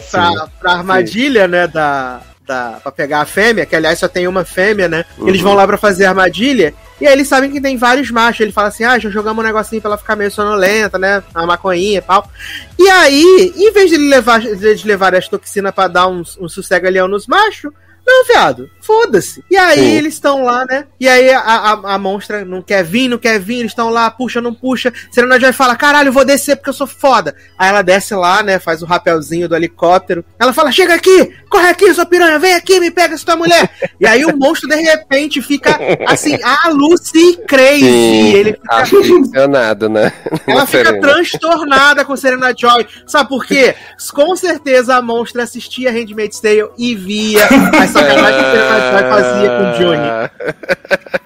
pra 0.60 0.72
armadilha, 0.72 1.46
né, 1.46 1.68
da, 1.68 2.20
da, 2.50 2.80
pra 2.82 2.90
pegar 2.90 3.20
a 3.20 3.24
fêmea, 3.24 3.64
que 3.64 3.76
aliás 3.76 4.00
só 4.00 4.08
tem 4.08 4.26
uma 4.26 4.44
fêmea, 4.44 4.88
né? 4.88 5.04
Eles 5.24 5.40
vão 5.40 5.54
lá 5.54 5.64
pra 5.68 5.78
fazer 5.78 6.06
armadilha, 6.06 6.74
e 7.00 7.06
aí 7.06 7.12
eles 7.12 7.28
sabem 7.28 7.48
que 7.48 7.60
tem 7.60 7.76
vários 7.76 8.10
machos. 8.10 8.40
Ele 8.40 8.50
fala 8.50 8.68
assim, 8.68 8.82
ah, 8.82 8.98
já 8.98 9.08
jogamos 9.08 9.42
um 9.42 9.46
negocinho 9.46 9.80
pra 9.80 9.90
ela 9.90 9.98
ficar 9.98 10.16
meio 10.16 10.32
sonolenta, 10.32 10.98
né? 10.98 11.22
Uma 11.32 11.46
maconhinha 11.46 11.98
e 11.98 12.02
tal. 12.02 12.28
E 12.76 12.90
aí, 12.90 13.54
em 13.56 13.72
vez 13.72 13.88
de 13.88 13.96
levar, 13.96 14.40
de 14.40 14.48
eles 14.48 14.82
levarem 14.82 15.18
as 15.18 15.28
toxinas 15.28 15.72
pra 15.72 15.86
dar 15.86 16.08
um, 16.08 16.22
um 16.40 16.48
sossega-leão 16.48 17.06
nos 17.06 17.28
machos, 17.28 17.72
não, 18.04 18.24
viado, 18.26 18.68
foda-se. 18.90 19.44
E 19.48 19.56
aí 19.56 19.78
Sim. 19.78 19.96
eles 19.96 20.14
estão 20.14 20.42
lá, 20.42 20.66
né? 20.68 20.84
E 20.98 21.08
aí 21.08 21.30
a, 21.30 21.38
a, 21.38 21.94
a 21.94 21.98
monstra 21.98 22.44
não 22.44 22.60
quer 22.60 22.82
vir, 22.82 23.06
não 23.06 23.18
quer 23.18 23.38
vir, 23.38 23.60
eles 23.60 23.70
estão 23.70 23.88
lá, 23.88 24.10
puxa, 24.10 24.40
não 24.40 24.52
puxa. 24.52 24.92
Serena 25.12 25.38
Joy 25.38 25.52
fala, 25.52 25.76
caralho, 25.76 26.08
eu 26.08 26.12
vou 26.12 26.24
descer 26.24 26.56
porque 26.56 26.70
eu 26.70 26.74
sou 26.74 26.88
foda. 26.88 27.36
Aí 27.56 27.68
ela 27.68 27.82
desce 27.82 28.14
lá, 28.16 28.42
né? 28.42 28.58
Faz 28.58 28.82
o 28.82 28.86
rapelzinho 28.86 29.48
do 29.48 29.54
helicóptero. 29.54 30.24
Ela 30.40 30.52
fala, 30.52 30.72
chega 30.72 30.94
aqui, 30.94 31.32
corre 31.48 31.68
aqui, 31.68 31.94
sua 31.94 32.04
piranha, 32.04 32.38
vem 32.40 32.54
aqui, 32.54 32.80
me 32.80 32.90
pega 32.90 33.16
tua 33.18 33.36
mulher. 33.36 33.70
e 34.00 34.06
aí 34.06 34.24
o 34.24 34.36
monstro, 34.36 34.68
de 34.68 34.74
repente, 34.74 35.40
fica 35.40 35.78
assim, 36.08 36.36
a 36.42 36.68
Lucy 36.70 37.38
crazy. 37.46 37.80
Sim, 37.80 38.34
Ele 38.34 38.52
fica 38.54 38.74
aficionado, 38.74 39.88
né? 39.88 40.12
ela 40.48 40.66
fica 40.66 41.00
transtornada 41.00 42.04
com 42.04 42.16
Serena 42.16 42.52
Joy. 42.56 42.86
Sabe 43.06 43.28
por 43.28 43.46
quê? 43.46 43.76
Com 44.12 44.34
certeza 44.34 44.96
a 44.96 45.02
monstra 45.02 45.44
assistia 45.44 45.92
Handmaid's 45.92 46.40
Tale 46.40 46.70
e 46.76 46.96
via 46.96 47.44
as 47.44 47.90
sacanagem 47.90 48.40
que 48.40 48.56
a 48.56 48.70
Serena 48.70 48.79
Joy 48.80 49.10
fazia 49.10 49.50
com 49.50 49.72
Johnny. 49.78 50.08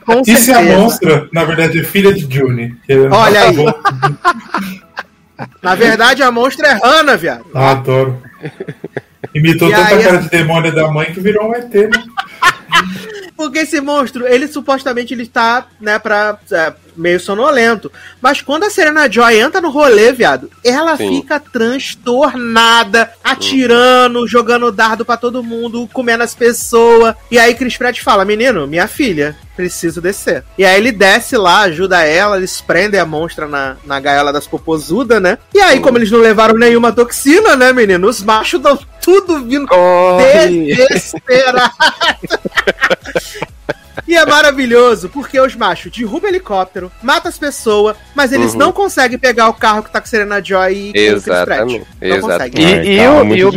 Com 0.04 0.20
E 0.20 0.36
se 0.36 0.52
a 0.52 0.56
certeza. 0.56 0.78
monstra, 0.78 1.28
na 1.32 1.44
verdade, 1.44 1.80
é 1.80 1.84
filha 1.84 2.12
de? 2.26 2.26
Que 2.86 2.94
Olha 3.10 3.40
aí. 3.42 3.56
Na 5.62 5.74
verdade, 5.74 6.22
a 6.22 6.30
monstra 6.30 6.68
é 6.68 6.80
Hannah, 6.82 7.16
viado. 7.16 7.44
Ah, 7.54 7.72
adoro. 7.72 8.22
Imitou 9.34 9.68
E 9.68 9.72
tanta 9.72 9.94
aí, 9.94 10.02
cara 10.04 10.18
de 10.18 10.28
demônio 10.28 10.72
da 10.74 10.88
mãe 10.88 11.06
que 11.12 11.20
virou 11.20 11.50
um 11.50 11.54
ET, 11.54 11.72
né? 11.74 11.90
Porque 13.36 13.60
esse 13.60 13.80
monstro, 13.80 14.26
ele 14.26 14.46
supostamente 14.46 15.12
ele 15.12 15.26
tá, 15.26 15.66
né, 15.80 15.98
pra. 15.98 16.38
é, 16.52 16.72
meio 16.96 17.18
sonolento. 17.18 17.90
Mas 18.20 18.40
quando 18.40 18.64
a 18.64 18.70
Serena 18.70 19.10
Joy 19.10 19.40
entra 19.40 19.60
no 19.60 19.70
rolê, 19.70 20.12
viado, 20.12 20.50
ela 20.62 20.96
Sim. 20.96 21.16
fica 21.16 21.40
transtornada, 21.40 23.10
atirando, 23.22 24.26
jogando 24.26 24.70
dardo 24.70 25.04
pra 25.04 25.16
todo 25.16 25.42
mundo, 25.42 25.88
comendo 25.92 26.22
as 26.22 26.34
pessoas. 26.34 27.14
E 27.30 27.38
aí 27.38 27.54
Chris 27.54 27.76
Pratt 27.76 28.00
fala: 28.00 28.24
Menino, 28.24 28.66
minha 28.66 28.86
filha, 28.86 29.36
preciso 29.56 30.00
descer. 30.00 30.44
E 30.56 30.64
aí 30.64 30.76
ele 30.76 30.92
desce 30.92 31.36
lá, 31.36 31.60
ajuda 31.60 32.02
ela, 32.02 32.36
eles 32.36 32.60
prendem 32.60 33.00
a 33.00 33.06
monstra 33.06 33.46
na, 33.46 33.76
na 33.84 34.00
gaiola 34.00 34.32
das 34.32 34.46
popozudas, 34.46 35.20
né? 35.20 35.38
E 35.52 35.60
aí, 35.60 35.80
como 35.80 35.98
eles 35.98 36.10
não 36.10 36.18
levaram 36.20 36.54
nenhuma 36.54 36.92
toxina, 36.92 37.56
né, 37.56 37.72
menino? 37.72 38.08
Os 38.08 38.22
machos 38.22 38.60
dão 38.60 38.78
tudo 39.00 39.44
vindo 39.44 39.66
Corre! 39.66 40.74
desesperado. 40.74 41.72
E 44.08 44.16
é 44.16 44.26
maravilhoso, 44.26 45.08
porque 45.08 45.40
os 45.40 45.54
machos 45.54 45.92
derrubam 45.96 46.28
helicóptero, 46.28 46.90
matam 47.00 47.28
as 47.28 47.38
pessoas, 47.38 47.96
mas 48.14 48.32
eles 48.32 48.52
Uhum. 48.52 48.58
não 48.58 48.72
conseguem 48.72 49.16
pegar 49.18 49.48
o 49.48 49.54
carro 49.54 49.82
que 49.84 49.90
tá 49.90 50.00
com 50.00 50.06
Serena 50.06 50.42
Joy 50.42 50.72
e 50.72 50.92
com 50.92 51.16
o 51.16 51.22
Chris 51.22 51.24
Pratt. 51.24 51.48
Exatamente. 51.70 51.86
Não 52.00 52.08
Exato. 52.16 52.32
conseguem. 52.32 52.60
E, 52.62 52.74
Ai, 52.74 52.86
e 52.88 52.96
cara, 52.98 53.10
o, 53.10 53.24
muito 53.24 53.38
e, 53.40 53.44
o 53.44 53.52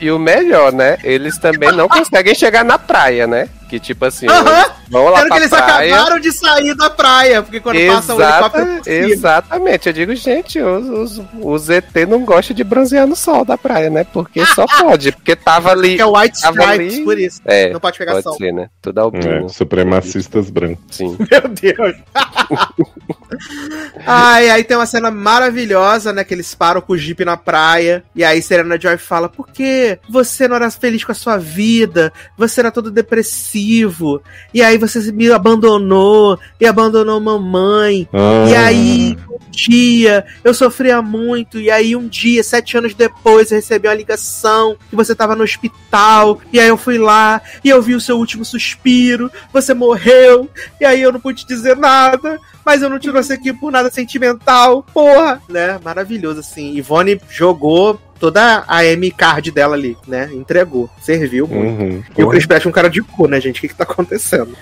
e, 0.00 0.06
e 0.06 0.10
melhor, 0.18 0.72
né? 0.72 0.98
Eles 1.04 1.38
também 1.38 1.70
não 1.72 1.88
conseguem 1.88 2.34
chegar 2.34 2.64
na 2.64 2.78
praia, 2.78 3.26
né? 3.26 3.48
Que 3.68 3.78
tipo 3.78 4.04
assim, 4.04 4.26
Aham. 4.28 4.64
Vamos 4.90 5.12
lá 5.12 5.18
Sendo 5.20 5.30
que 5.30 5.36
eles 5.36 5.48
praia. 5.50 5.94
acabaram 5.94 6.20
de 6.20 6.32
sair 6.32 6.74
da 6.74 6.88
praia, 6.90 7.42
porque 7.42 7.60
quando 7.60 7.76
passa 7.86 8.14
o 8.14 8.20
Exata, 8.20 8.58
helicóptero. 8.60 9.08
exatamente, 9.10 9.86
eu 9.88 9.92
digo, 9.92 10.14
gente, 10.14 10.60
os, 10.60 10.88
os, 11.18 11.22
os 11.42 11.68
ET 11.70 11.84
não 12.08 12.24
gostam 12.24 12.56
de 12.56 12.64
bronzear 12.64 13.06
no 13.06 13.14
sol 13.16 13.44
da 13.44 13.58
praia, 13.58 13.90
né? 13.90 14.04
Porque 14.04 14.44
só 14.46 14.64
pode, 14.80 15.12
porque 15.12 15.36
tava 15.36 15.72
ali. 15.72 15.96
Que 15.96 16.02
é 16.02 16.06
White 16.06 16.40
Tava 16.40 16.60
Stripes, 16.62 16.94
ali. 16.94 17.04
por 17.04 17.18
isso. 17.18 17.40
É, 17.44 17.70
Não 17.72 17.80
pode 17.80 17.98
pegar 17.98 18.12
pode 18.12 18.22
sol. 18.24 18.34
ser, 18.36 18.52
né? 18.52 18.68
Tudo 18.80 18.98
albino. 19.00 19.46
É, 19.46 19.48
supremacistas 19.48 20.48
brancos. 20.50 20.78
Sim. 20.90 21.16
Meu 21.30 21.48
Deus. 21.48 21.96
Ai, 24.06 24.48
aí 24.50 24.64
tem 24.64 24.76
uma 24.76 24.86
cena 24.86 25.10
maravilhosa, 25.10 26.12
né? 26.12 26.24
Que 26.24 26.34
eles 26.34 26.54
param 26.54 26.80
com 26.80 26.92
o 26.94 26.98
Jeep 26.98 27.24
na 27.24 27.36
praia. 27.36 28.02
E 28.14 28.24
aí 28.24 28.40
Serena 28.40 28.80
Joy 28.80 28.96
fala: 28.96 29.28
Por 29.28 29.48
que 29.48 29.98
você 30.08 30.48
não 30.48 30.56
era 30.56 30.70
feliz 30.70 31.04
com 31.04 31.12
a 31.12 31.14
sua 31.14 31.36
vida? 31.36 32.12
Você 32.36 32.60
era 32.60 32.70
todo 32.70 32.90
depressivo. 32.90 34.22
E 34.52 34.62
aí 34.62 34.77
você 34.78 35.12
me 35.12 35.30
abandonou. 35.30 36.38
E 36.60 36.66
abandonou 36.66 37.20
mamãe. 37.20 38.08
Ah, 38.12 38.48
E 38.48 38.54
aí, 38.54 39.18
um 39.30 39.38
dia, 39.50 40.24
eu 40.42 40.54
sofria 40.54 41.02
muito. 41.02 41.58
E 41.58 41.70
aí, 41.70 41.94
um 41.94 42.08
dia, 42.08 42.42
sete 42.42 42.76
anos 42.76 42.94
depois, 42.94 43.50
eu 43.50 43.56
recebi 43.56 43.88
uma 43.88 43.94
ligação 43.94 44.76
que 44.88 44.96
você 44.96 45.14
tava 45.14 45.36
no 45.36 45.44
hospital. 45.44 46.40
E 46.52 46.58
aí, 46.60 46.68
eu 46.68 46.76
fui 46.76 46.98
lá 46.98 47.40
e 47.64 47.68
eu 47.68 47.82
vi 47.82 47.94
o 47.94 48.00
seu 48.00 48.16
último 48.16 48.44
suspiro. 48.44 49.30
Você 49.52 49.74
morreu. 49.74 50.48
E 50.80 50.84
aí, 50.84 51.02
eu 51.02 51.12
não 51.12 51.20
pude 51.20 51.46
dizer 51.46 51.76
nada. 51.76 52.38
Mas 52.64 52.82
eu 52.82 52.90
não 52.90 52.98
te 52.98 53.08
trouxe 53.10 53.32
aqui 53.32 53.50
por 53.50 53.72
nada 53.72 53.90
sentimental. 53.90 54.84
Porra, 54.92 55.40
né? 55.48 55.80
Maravilhoso, 55.82 56.40
assim. 56.40 56.74
Ivone 56.76 57.18
jogou 57.30 57.98
toda 58.18 58.64
a 58.66 58.84
M-card 58.84 59.50
dela 59.50 59.74
ali, 59.74 59.96
né? 60.06 60.30
Entregou. 60.32 60.90
Serviu 61.00 61.46
muito. 61.46 61.82
Uhum. 61.82 62.02
E 62.16 62.22
o 62.22 62.28
Chris 62.28 62.46
Pratt 62.46 62.64
é 62.64 62.68
um 62.68 62.72
cara 62.72 62.88
de 62.88 63.02
cu, 63.02 63.26
né, 63.26 63.40
gente? 63.40 63.58
O 63.58 63.60
que 63.60 63.68
que 63.68 63.74
tá 63.74 63.84
acontecendo? 63.84 64.56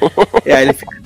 e 0.44 0.52
aí 0.52 0.64
ele 0.64 0.72
fica, 0.72 0.96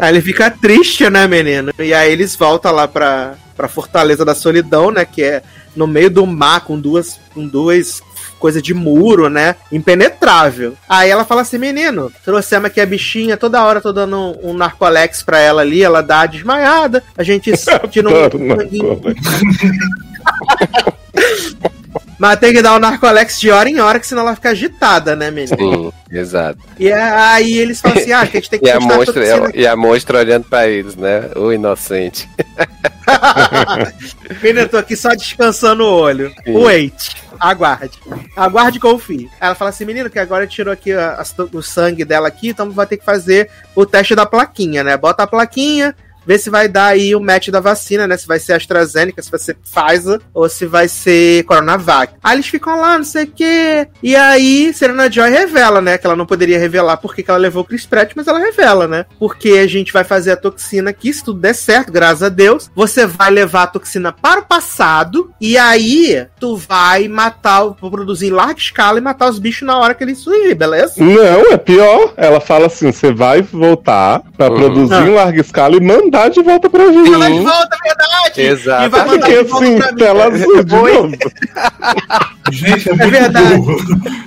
aí 0.00 0.12
ele 0.12 0.20
fica 0.20 0.50
triste, 0.50 1.08
né, 1.08 1.26
menino? 1.26 1.72
E 1.78 1.94
aí 1.94 2.12
eles 2.12 2.36
voltam 2.36 2.72
lá 2.72 2.88
pra, 2.88 3.34
pra 3.56 3.68
Fortaleza 3.68 4.24
da 4.24 4.34
Solidão, 4.34 4.90
né? 4.90 5.04
Que 5.04 5.22
é 5.22 5.42
no 5.74 5.86
meio 5.86 6.10
do 6.10 6.26
mar, 6.26 6.60
com 6.60 6.78
duas, 6.78 7.18
com 7.34 7.46
duas 7.46 8.02
coisas 8.38 8.62
de 8.62 8.74
muro, 8.74 9.28
né? 9.28 9.56
Impenetrável. 9.72 10.74
Aí 10.88 11.10
ela 11.10 11.24
fala 11.24 11.42
assim, 11.42 11.58
menino, 11.58 12.12
trouxemos 12.24 12.66
aqui 12.66 12.80
a 12.80 12.86
bichinha, 12.86 13.36
toda 13.36 13.64
hora 13.64 13.80
tô 13.80 13.92
dando 13.92 14.16
um, 14.16 14.50
um 14.50 14.54
narcolex 14.54 15.22
pra 15.22 15.38
ela 15.38 15.62
ali, 15.62 15.82
ela 15.82 16.02
dá 16.02 16.22
a 16.22 16.26
desmaiada, 16.26 17.02
a 17.16 17.22
gente 17.22 17.52
tira 17.90 18.08
um. 18.08 18.12
Mas 22.18 22.38
tem 22.38 22.52
que 22.52 22.62
dar 22.62 22.74
o 22.74 22.78
narcolex 22.78 23.38
de 23.38 23.50
hora 23.50 23.68
em 23.68 23.78
hora, 23.78 24.00
que 24.00 24.06
senão 24.06 24.22
ela 24.22 24.34
fica 24.34 24.48
agitada, 24.48 25.14
né, 25.14 25.30
menino? 25.30 25.54
Sim, 25.58 25.92
exato. 26.10 26.58
E 26.78 26.90
aí 26.90 27.58
eles 27.58 27.78
falam 27.78 27.98
assim, 27.98 28.12
ah, 28.12 28.26
que 28.26 28.38
a 28.38 28.40
gente 28.40 28.48
tem 28.50 28.58
que 28.58 28.66
E 28.66 28.70
a, 28.70 28.80
monstra, 28.80 29.50
e 29.54 29.66
a 29.66 29.76
monstra 29.76 30.18
olhando 30.20 30.44
pra 30.44 30.66
eles, 30.66 30.96
né? 30.96 31.28
O 31.36 31.52
inocente. 31.52 32.26
Menina, 34.42 34.62
eu 34.62 34.68
tô 34.68 34.78
aqui 34.78 34.96
só 34.96 35.10
descansando 35.10 35.84
o 35.84 35.92
olho. 35.92 36.32
Sim. 36.44 36.56
Wait. 36.56 37.14
Aguarde. 37.38 37.98
Aguarde 38.34 38.78
e 38.78 38.80
confie. 38.80 39.28
Ela 39.38 39.54
fala 39.54 39.68
assim, 39.68 39.84
menino, 39.84 40.08
que 40.08 40.18
agora 40.18 40.46
tirou 40.46 40.72
aqui 40.72 40.94
a- 40.94 41.16
as- 41.16 41.34
o 41.52 41.60
sangue 41.62 42.02
dela 42.02 42.28
aqui, 42.28 42.48
então 42.48 42.70
vai 42.70 42.86
ter 42.86 42.96
que 42.96 43.04
fazer 43.04 43.50
o 43.74 43.84
teste 43.84 44.14
da 44.14 44.24
plaquinha, 44.24 44.82
né? 44.82 44.96
Bota 44.96 45.24
a 45.24 45.26
plaquinha, 45.26 45.94
vê 46.26 46.38
se 46.38 46.50
vai 46.50 46.68
dar 46.68 46.86
aí 46.86 47.14
o 47.14 47.20
match 47.20 47.48
da 47.48 47.60
vacina, 47.60 48.06
né? 48.06 48.16
Se 48.16 48.26
vai 48.26 48.38
ser 48.38 48.54
AstraZeneca, 48.54 49.22
se 49.22 49.30
vai 49.30 49.40
ser 49.40 49.54
Pfizer 49.56 50.20
ou 50.34 50.48
se 50.48 50.66
vai 50.66 50.88
ser 50.88 51.44
Coronavac. 51.44 52.14
Aí 52.22 52.36
eles 52.36 52.46
ficam 52.48 52.80
lá, 52.80 52.96
não 52.98 53.04
sei 53.04 53.24
o 53.24 53.28
quê. 53.28 53.88
E 54.02 54.14
aí, 54.16 54.72
Serena 54.74 55.10
Joy 55.10 55.30
revela, 55.30 55.80
né? 55.80 55.96
Que 55.98 56.06
ela 56.06 56.16
não 56.16 56.26
poderia 56.26 56.58
revelar 56.58 56.96
porque 56.96 57.22
que 57.22 57.30
ela 57.30 57.38
levou 57.38 57.62
o 57.62 57.66
Chris 57.66 57.86
Pratt, 57.86 58.12
mas 58.16 58.26
ela 58.26 58.38
revela, 58.38 58.86
né? 58.88 59.06
Porque 59.18 59.50
a 59.50 59.66
gente 59.66 59.92
vai 59.92 60.04
fazer 60.04 60.32
a 60.32 60.36
toxina 60.36 60.90
aqui, 60.90 61.12
se 61.12 61.24
tudo 61.24 61.40
der 61.40 61.54
certo, 61.54 61.92
graças 61.92 62.22
a 62.22 62.28
Deus. 62.28 62.70
Você 62.74 63.06
vai 63.06 63.30
levar 63.30 63.62
a 63.64 63.66
toxina 63.68 64.12
para 64.12 64.40
o 64.40 64.44
passado 64.44 65.30
e 65.40 65.56
aí 65.56 66.26
tu 66.40 66.56
vai 66.56 67.08
matar, 67.08 67.64
produzir 67.74 68.26
em 68.28 68.30
larga 68.30 68.58
escala 68.58 68.98
e 68.98 69.02
matar 69.02 69.28
os 69.28 69.38
bichos 69.38 69.66
na 69.66 69.78
hora 69.78 69.94
que 69.94 70.02
eles 70.04 70.18
surgirem, 70.18 70.54
beleza? 70.54 70.94
Não, 70.98 71.52
é 71.52 71.56
pior. 71.56 72.12
Ela 72.16 72.40
fala 72.40 72.66
assim: 72.66 72.90
você 72.92 73.12
vai 73.12 73.42
voltar 73.42 74.22
pra 74.36 74.48
Uhum. 74.50 74.56
produzir 74.56 74.94
Ah. 74.94 75.00
em 75.06 75.14
larga 75.14 75.40
escala 75.40 75.76
e 75.76 75.80
mandar 75.80 76.15
de 76.30 76.42
volta 76.42 76.68
pra 76.70 76.86
gente. 76.92 77.10
Mandar 77.10 77.30
de 77.30 77.38
volta, 77.40 77.76
é 77.84 77.88
verdade! 77.88 78.40
Exato. 78.42 78.84
E 78.84 78.88
vai 78.88 79.00
mandar 79.06 79.18
Porque 79.26 79.42
de 79.44 79.48
volta 79.50 79.64
assim, 79.66 79.78
pra 79.78 79.92
mim. 79.92 79.98
tela 79.98 80.24
azul 80.26 80.64
de 80.64 80.74
Oi. 80.74 80.92
novo. 80.94 81.16
Gente, 82.52 82.88
é 82.88 82.92
muito 82.94 83.10
verdade. 83.10 83.56
burro. 83.56 83.76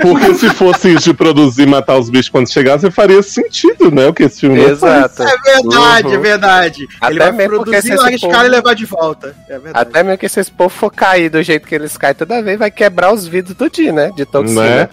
Porque 0.01 0.33
se 0.35 0.49
fosse 0.49 0.93
isso 0.93 1.05
de 1.05 1.13
produzir 1.13 1.63
e 1.63 1.65
matar 1.65 1.97
os 1.97 2.09
bichos 2.09 2.29
quando 2.29 2.49
chegasse, 2.51 2.89
faria 2.91 3.21
sentido, 3.23 3.89
né? 3.91 4.07
O 4.07 4.13
que 4.13 4.23
esse 4.23 4.41
filme. 4.41 4.59
Exato. 4.61 5.23
É 5.23 5.37
verdade, 5.53 6.07
Uhum. 6.07 6.13
é 6.13 6.17
verdade. 6.17 6.87
Até 6.99 7.11
Ele 7.13 7.19
vai 7.19 7.31
mesmo 7.31 7.55
porque 7.57 7.71
produzir 7.71 7.95
larga 7.95 8.15
esse 8.15 8.25
escala 8.25 8.33
povo- 8.43 8.45
e 8.45 8.49
levar 8.49 8.73
de 8.75 8.85
volta. 8.85 9.35
É 9.47 9.53
verdade. 9.59 9.73
Até 9.87 10.03
mesmo 10.03 10.17
que 10.17 10.29
se 10.29 10.39
esse 10.39 10.51
povo 10.51 10.69
for 10.69 10.91
cair 10.91 11.29
do 11.29 11.41
jeito 11.41 11.67
que 11.67 11.75
eles 11.75 11.95
caem 11.97 12.13
toda 12.15 12.41
vez, 12.41 12.59
vai 12.59 12.69
quebrar 12.71 13.13
os 13.13 13.25
vidros 13.27 13.55
do 13.55 13.69
dia, 13.69 13.91
né? 13.93 14.11
De 14.15 14.25
toxina. 14.25 14.61
Né? 14.63 14.89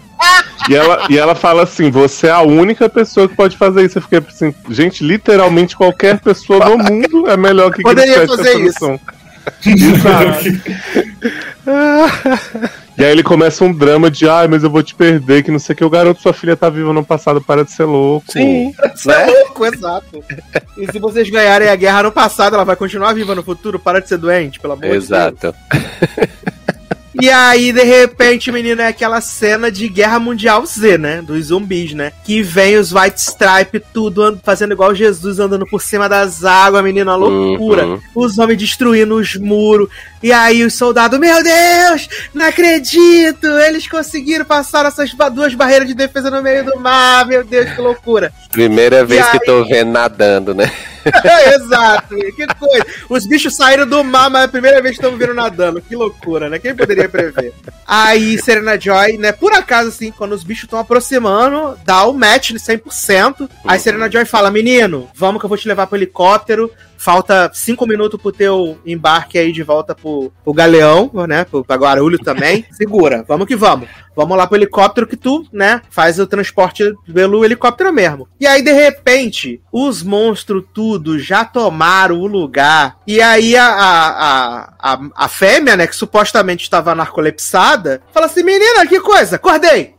E 0.68 0.74
ela, 0.74 1.06
e 1.09 1.18
ela 1.18 1.34
fala 1.34 1.62
assim: 1.62 1.90
você 1.90 2.26
é 2.28 2.30
a 2.30 2.43
única 2.43 2.88
pessoa 2.88 3.28
que 3.28 3.34
pode 3.34 3.56
fazer 3.56 3.84
isso. 3.84 3.98
Eu 3.98 4.02
fiquei 4.02 4.18
assim, 4.18 4.55
gente, 4.68 5.05
literalmente 5.05 5.76
qualquer 5.76 6.18
pessoa 6.18 6.68
no 6.68 6.78
mundo 6.78 7.28
é 7.28 7.36
melhor 7.36 7.72
que 7.72 7.82
Poderia 7.82 8.14
Chris 8.14 8.26
Pratt 8.26 8.38
fazer 8.38 8.59
missão. 8.59 9.01
E 12.98 13.05
aí 13.05 13.12
ele 13.12 13.22
começa 13.22 13.62
um 13.62 13.70
drama 13.70 14.10
de 14.10 14.26
ai, 14.26 14.48
mas 14.48 14.64
eu 14.64 14.70
vou 14.70 14.82
te 14.82 14.94
perder, 14.94 15.43
que 15.43 15.51
não 15.51 15.59
sei 15.59 15.74
o 15.74 15.76
que. 15.76 15.84
O 15.84 15.90
garoto, 15.90 16.22
sua 16.22 16.32
filha 16.32 16.56
tá 16.56 16.70
viva 16.70 16.93
no 16.93 17.05
passado, 17.05 17.43
para 17.43 17.62
de 17.62 17.70
ser 17.70 17.84
louco. 17.84 18.24
Sim. 18.32 18.72
Isso 18.94 19.10
é 19.10 19.26
louco, 19.26 19.66
exato. 19.66 20.24
E 20.78 20.90
se 20.90 20.98
vocês 20.98 21.28
ganharem 21.28 21.68
a 21.68 21.76
guerra 21.76 22.05
no 22.05 22.12
passado, 22.12 22.55
ela 22.55 22.64
vai 22.64 22.74
continuar 22.74 23.12
viva 23.12 23.34
no 23.34 23.43
futuro? 23.43 23.78
Para 23.78 24.01
de 24.01 24.09
ser 24.09 24.16
doente, 24.16 24.59
pelo 24.59 24.72
amor 24.72 24.84
de 24.84 24.90
Deus. 24.90 25.05
Exato. 25.05 25.55
E 27.20 27.30
aí, 27.30 27.72
de 27.72 27.82
repente, 27.82 28.52
menino, 28.52 28.82
é 28.82 28.88
aquela 28.88 29.20
cena 29.20 29.70
de 29.70 29.88
Guerra 29.88 30.18
Mundial 30.18 30.64
Z, 30.66 30.98
né? 30.98 31.22
Dos 31.22 31.47
zumbis, 31.47 31.93
né? 31.93 32.12
Que 32.24 32.43
vem 32.43 32.76
os 32.76 32.93
White 32.93 33.20
Stripe, 33.20 33.80
tudo 33.93 34.38
fazendo 34.43 34.72
igual 34.72 34.94
Jesus, 34.94 35.38
andando 35.38 35.66
por 35.66 35.80
cima 35.80 36.09
das 36.09 36.44
águas, 36.44 36.84
menino, 36.84 37.10
uma 37.10 37.16
loucura. 37.16 37.86
Uhum. 37.86 38.01
Os 38.14 38.38
homens 38.38 38.59
destruindo 38.59 39.14
os 39.16 39.36
muros. 39.36 39.88
E 40.22 40.32
aí 40.32 40.64
os 40.64 40.74
soldados, 40.74 41.18
meu 41.18 41.43
Deus, 41.43 42.09
não 42.34 42.47
acredito! 42.47 43.47
Eles 43.47 43.86
conseguiram 43.86 44.44
passar 44.44 44.84
essas 44.86 45.12
duas 45.32 45.55
barreiras 45.55 45.86
de 45.86 45.94
defesa 45.94 46.30
no 46.30 46.43
meio 46.43 46.64
do 46.64 46.78
mar, 46.78 47.26
meu 47.26 47.44
Deus, 47.44 47.70
que 47.70 47.80
loucura. 47.80 48.32
Primeira 48.51 49.05
vez 49.05 49.24
aí- 49.24 49.38
que 49.38 49.47
tô 49.47 49.64
vendo 49.64 49.90
nadando, 49.93 50.55
né? 50.55 50.70
Exato, 51.55 52.15
que 52.15 52.47
coisa. 52.47 52.87
Os 53.09 53.27
bichos 53.27 53.55
saíram 53.57 53.87
do 53.87 54.03
mar, 54.03 54.31
mas 54.31 54.43
é 54.43 54.45
a 54.45 54.49
primeira 54.49 54.83
vez 54.83 54.97
que 54.97 55.03
estamos 55.03 55.19
vendo 55.19 55.35
nadando. 55.35 55.81
Que 55.81 55.95
loucura, 55.95 56.49
né? 56.49 56.59
Quem 56.59 56.74
poderia 56.74 57.09
prever? 57.09 57.53
Aí, 57.87 58.39
Serena 58.39 58.78
Joy, 58.78 59.16
né? 59.19 59.33
Por 59.33 59.53
acaso, 59.53 59.89
assim, 59.89 60.11
quando 60.11 60.33
os 60.33 60.43
bichos 60.43 60.65
estão 60.65 60.78
aproximando, 60.78 61.78
dá 61.85 62.05
o 62.07 62.12
match 62.12 62.51
de 62.51 62.59
100%. 62.59 63.49
Aí, 63.65 63.78
Serena 63.78 64.11
Joy 64.11 64.24
fala: 64.24 64.51
Menino, 64.51 65.09
vamos 65.15 65.41
que 65.41 65.47
eu 65.47 65.49
vou 65.49 65.59
te 65.59 65.69
levar 65.69 65.87
pro 65.87 65.97
helicóptero. 65.97 66.70
Falta 67.07 67.53
cinco 67.55 67.87
minutos 67.87 68.20
pro 68.20 68.33
teu 68.33 68.81
embarque 68.85 69.39
aí 69.39 69.53
de 69.53 69.62
volta 69.62 69.95
pro, 69.95 70.33
pro 70.43 70.53
Galeão, 70.53 71.09
né? 71.28 71.45
Pro, 71.45 71.65
pra 71.65 71.77
Guarulho 71.77 72.19
também. 72.19 72.66
Segura, 72.77 73.24
vamos 73.28 73.47
que 73.47 73.55
vamos. 73.55 73.89
Vamos 74.16 74.37
lá 74.37 74.45
pro 74.45 74.57
helicóptero 74.57 75.07
que 75.07 75.16
tu, 75.16 75.47
né, 75.53 75.83
faz 75.91 76.19
o 76.19 76.27
transporte 76.27 76.95
pelo 77.12 77.45
helicóptero 77.45 77.93
mesmo. 77.93 78.27
E 78.41 78.47
aí, 78.47 78.62
de 78.62 78.73
repente, 78.73 79.61
os 79.70 80.03
monstros 80.03 80.65
tudo 80.73 81.19
já 81.19 81.45
tomaram 81.45 82.19
o 82.19 82.27
lugar. 82.27 82.97
E 83.07 83.20
aí 83.20 83.55
a, 83.55 83.69
a, 83.69 84.09
a, 84.09 84.95
a, 84.95 85.01
a 85.15 85.28
fêmea, 85.28 85.77
né, 85.77 85.87
que 85.87 85.95
supostamente 85.95 86.65
estava 86.65 86.95
narcolepsada, 86.95 88.01
fala 88.11 88.24
assim, 88.24 88.43
menina, 88.43 88.87
que 88.87 88.99
coisa, 89.01 89.37
acordei. 89.37 89.95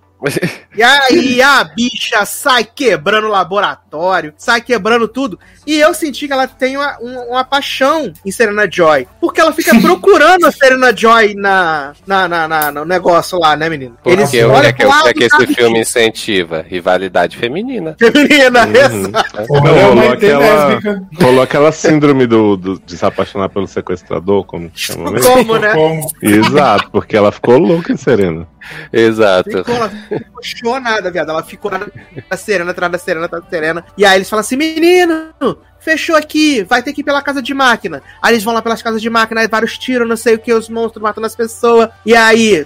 E 0.75 0.81
aí 0.83 1.41
a 1.41 1.63
bicha 1.63 2.25
sai 2.25 2.63
quebrando 2.63 3.27
o 3.27 3.31
laboratório, 3.31 4.33
sai 4.37 4.61
quebrando 4.61 5.07
tudo. 5.07 5.39
E 5.65 5.77
eu 5.79 5.93
senti 5.93 6.27
que 6.27 6.33
ela 6.33 6.47
tem 6.47 6.77
uma, 6.77 6.97
uma, 6.99 7.21
uma 7.25 7.43
paixão 7.43 8.11
em 8.25 8.31
Serena 8.31 8.67
Joy. 8.71 9.07
Porque 9.19 9.39
ela 9.41 9.51
fica 9.51 9.77
procurando 9.81 10.45
a 10.45 10.51
Serena 10.51 10.95
Joy 10.95 11.35
na, 11.35 11.93
na, 12.05 12.27
na, 12.27 12.47
na- 12.47 12.71
no 12.71 12.85
negócio 12.85 13.37
lá, 13.39 13.55
né, 13.55 13.69
menino? 13.69 13.97
Porque 14.03 14.23
o 14.23 14.27
que, 14.61 14.65
é 14.67 14.73
que, 14.73 14.85
lado 14.85 15.09
é 15.09 15.13
que 15.13 15.23
esse 15.25 15.47
filme 15.47 15.79
incentiva? 15.81 16.65
Rivalidade 16.67 17.37
feminina. 17.37 17.95
Feminina, 17.99 18.65
Uhum. 18.65 18.75
exato. 19.07 19.45
Ou 19.49 19.61
Não, 19.63 19.73
rolou 19.89 20.11
aquela-. 20.11 20.79
Rolou 21.21 21.41
aquela 21.43 21.71
síndrome 21.71 22.25
do, 22.27 22.55
do- 22.57 22.79
de 22.85 22.97
se 22.97 23.05
apaixonar 23.05 23.49
pelo 23.49 23.67
sequestrador, 23.67 24.45
como 24.45 24.71
chama 24.73 25.11
mesmo? 25.11 25.31
Como, 25.31 25.57
né? 25.57 25.73
Como? 25.73 26.11
Exato, 26.21 26.89
porque 26.91 27.15
ela 27.17 27.31
ficou 27.31 27.57
louca, 27.57 27.95
Serena. 27.97 28.47
Exato. 28.91 29.49
Ficou, 29.49 29.75
ela 29.75 29.89
ficou 30.07 30.43
chonada, 30.43 31.11
viado. 31.11 31.29
Ela 31.29 31.43
ficou 31.43 31.71
na 31.71 31.79
da 32.29 32.37
Serena, 32.37 32.71
atrás 32.71 32.91
da 32.91 32.97
Serena, 32.97 33.25
atrás 33.25 33.43
da 33.43 33.49
Serena. 33.49 33.85
E 33.97 34.05
aí 34.05 34.17
eles 34.17 34.29
falam 34.29 34.41
assim: 34.41 34.55
menino, 34.55 35.33
fechou 35.79 36.15
aqui, 36.15 36.63
vai 36.63 36.81
ter 36.83 36.93
que 36.93 37.01
ir 37.01 37.03
pela 37.03 37.21
casa 37.21 37.41
de 37.41 37.53
máquina. 37.53 38.01
Aí 38.21 38.33
eles 38.33 38.43
vão 38.43 38.53
lá 38.53 38.61
pelas 38.61 38.81
casas 38.81 39.01
de 39.01 39.09
máquina, 39.09 39.41
aí 39.41 39.47
vários 39.47 39.77
tiros, 39.77 40.07
não 40.07 40.17
sei 40.17 40.35
o 40.35 40.39
que, 40.39 40.53
os 40.53 40.69
monstros 40.69 41.01
matando 41.01 41.27
as 41.27 41.35
pessoas. 41.35 41.89
E 42.05 42.15
aí, 42.15 42.65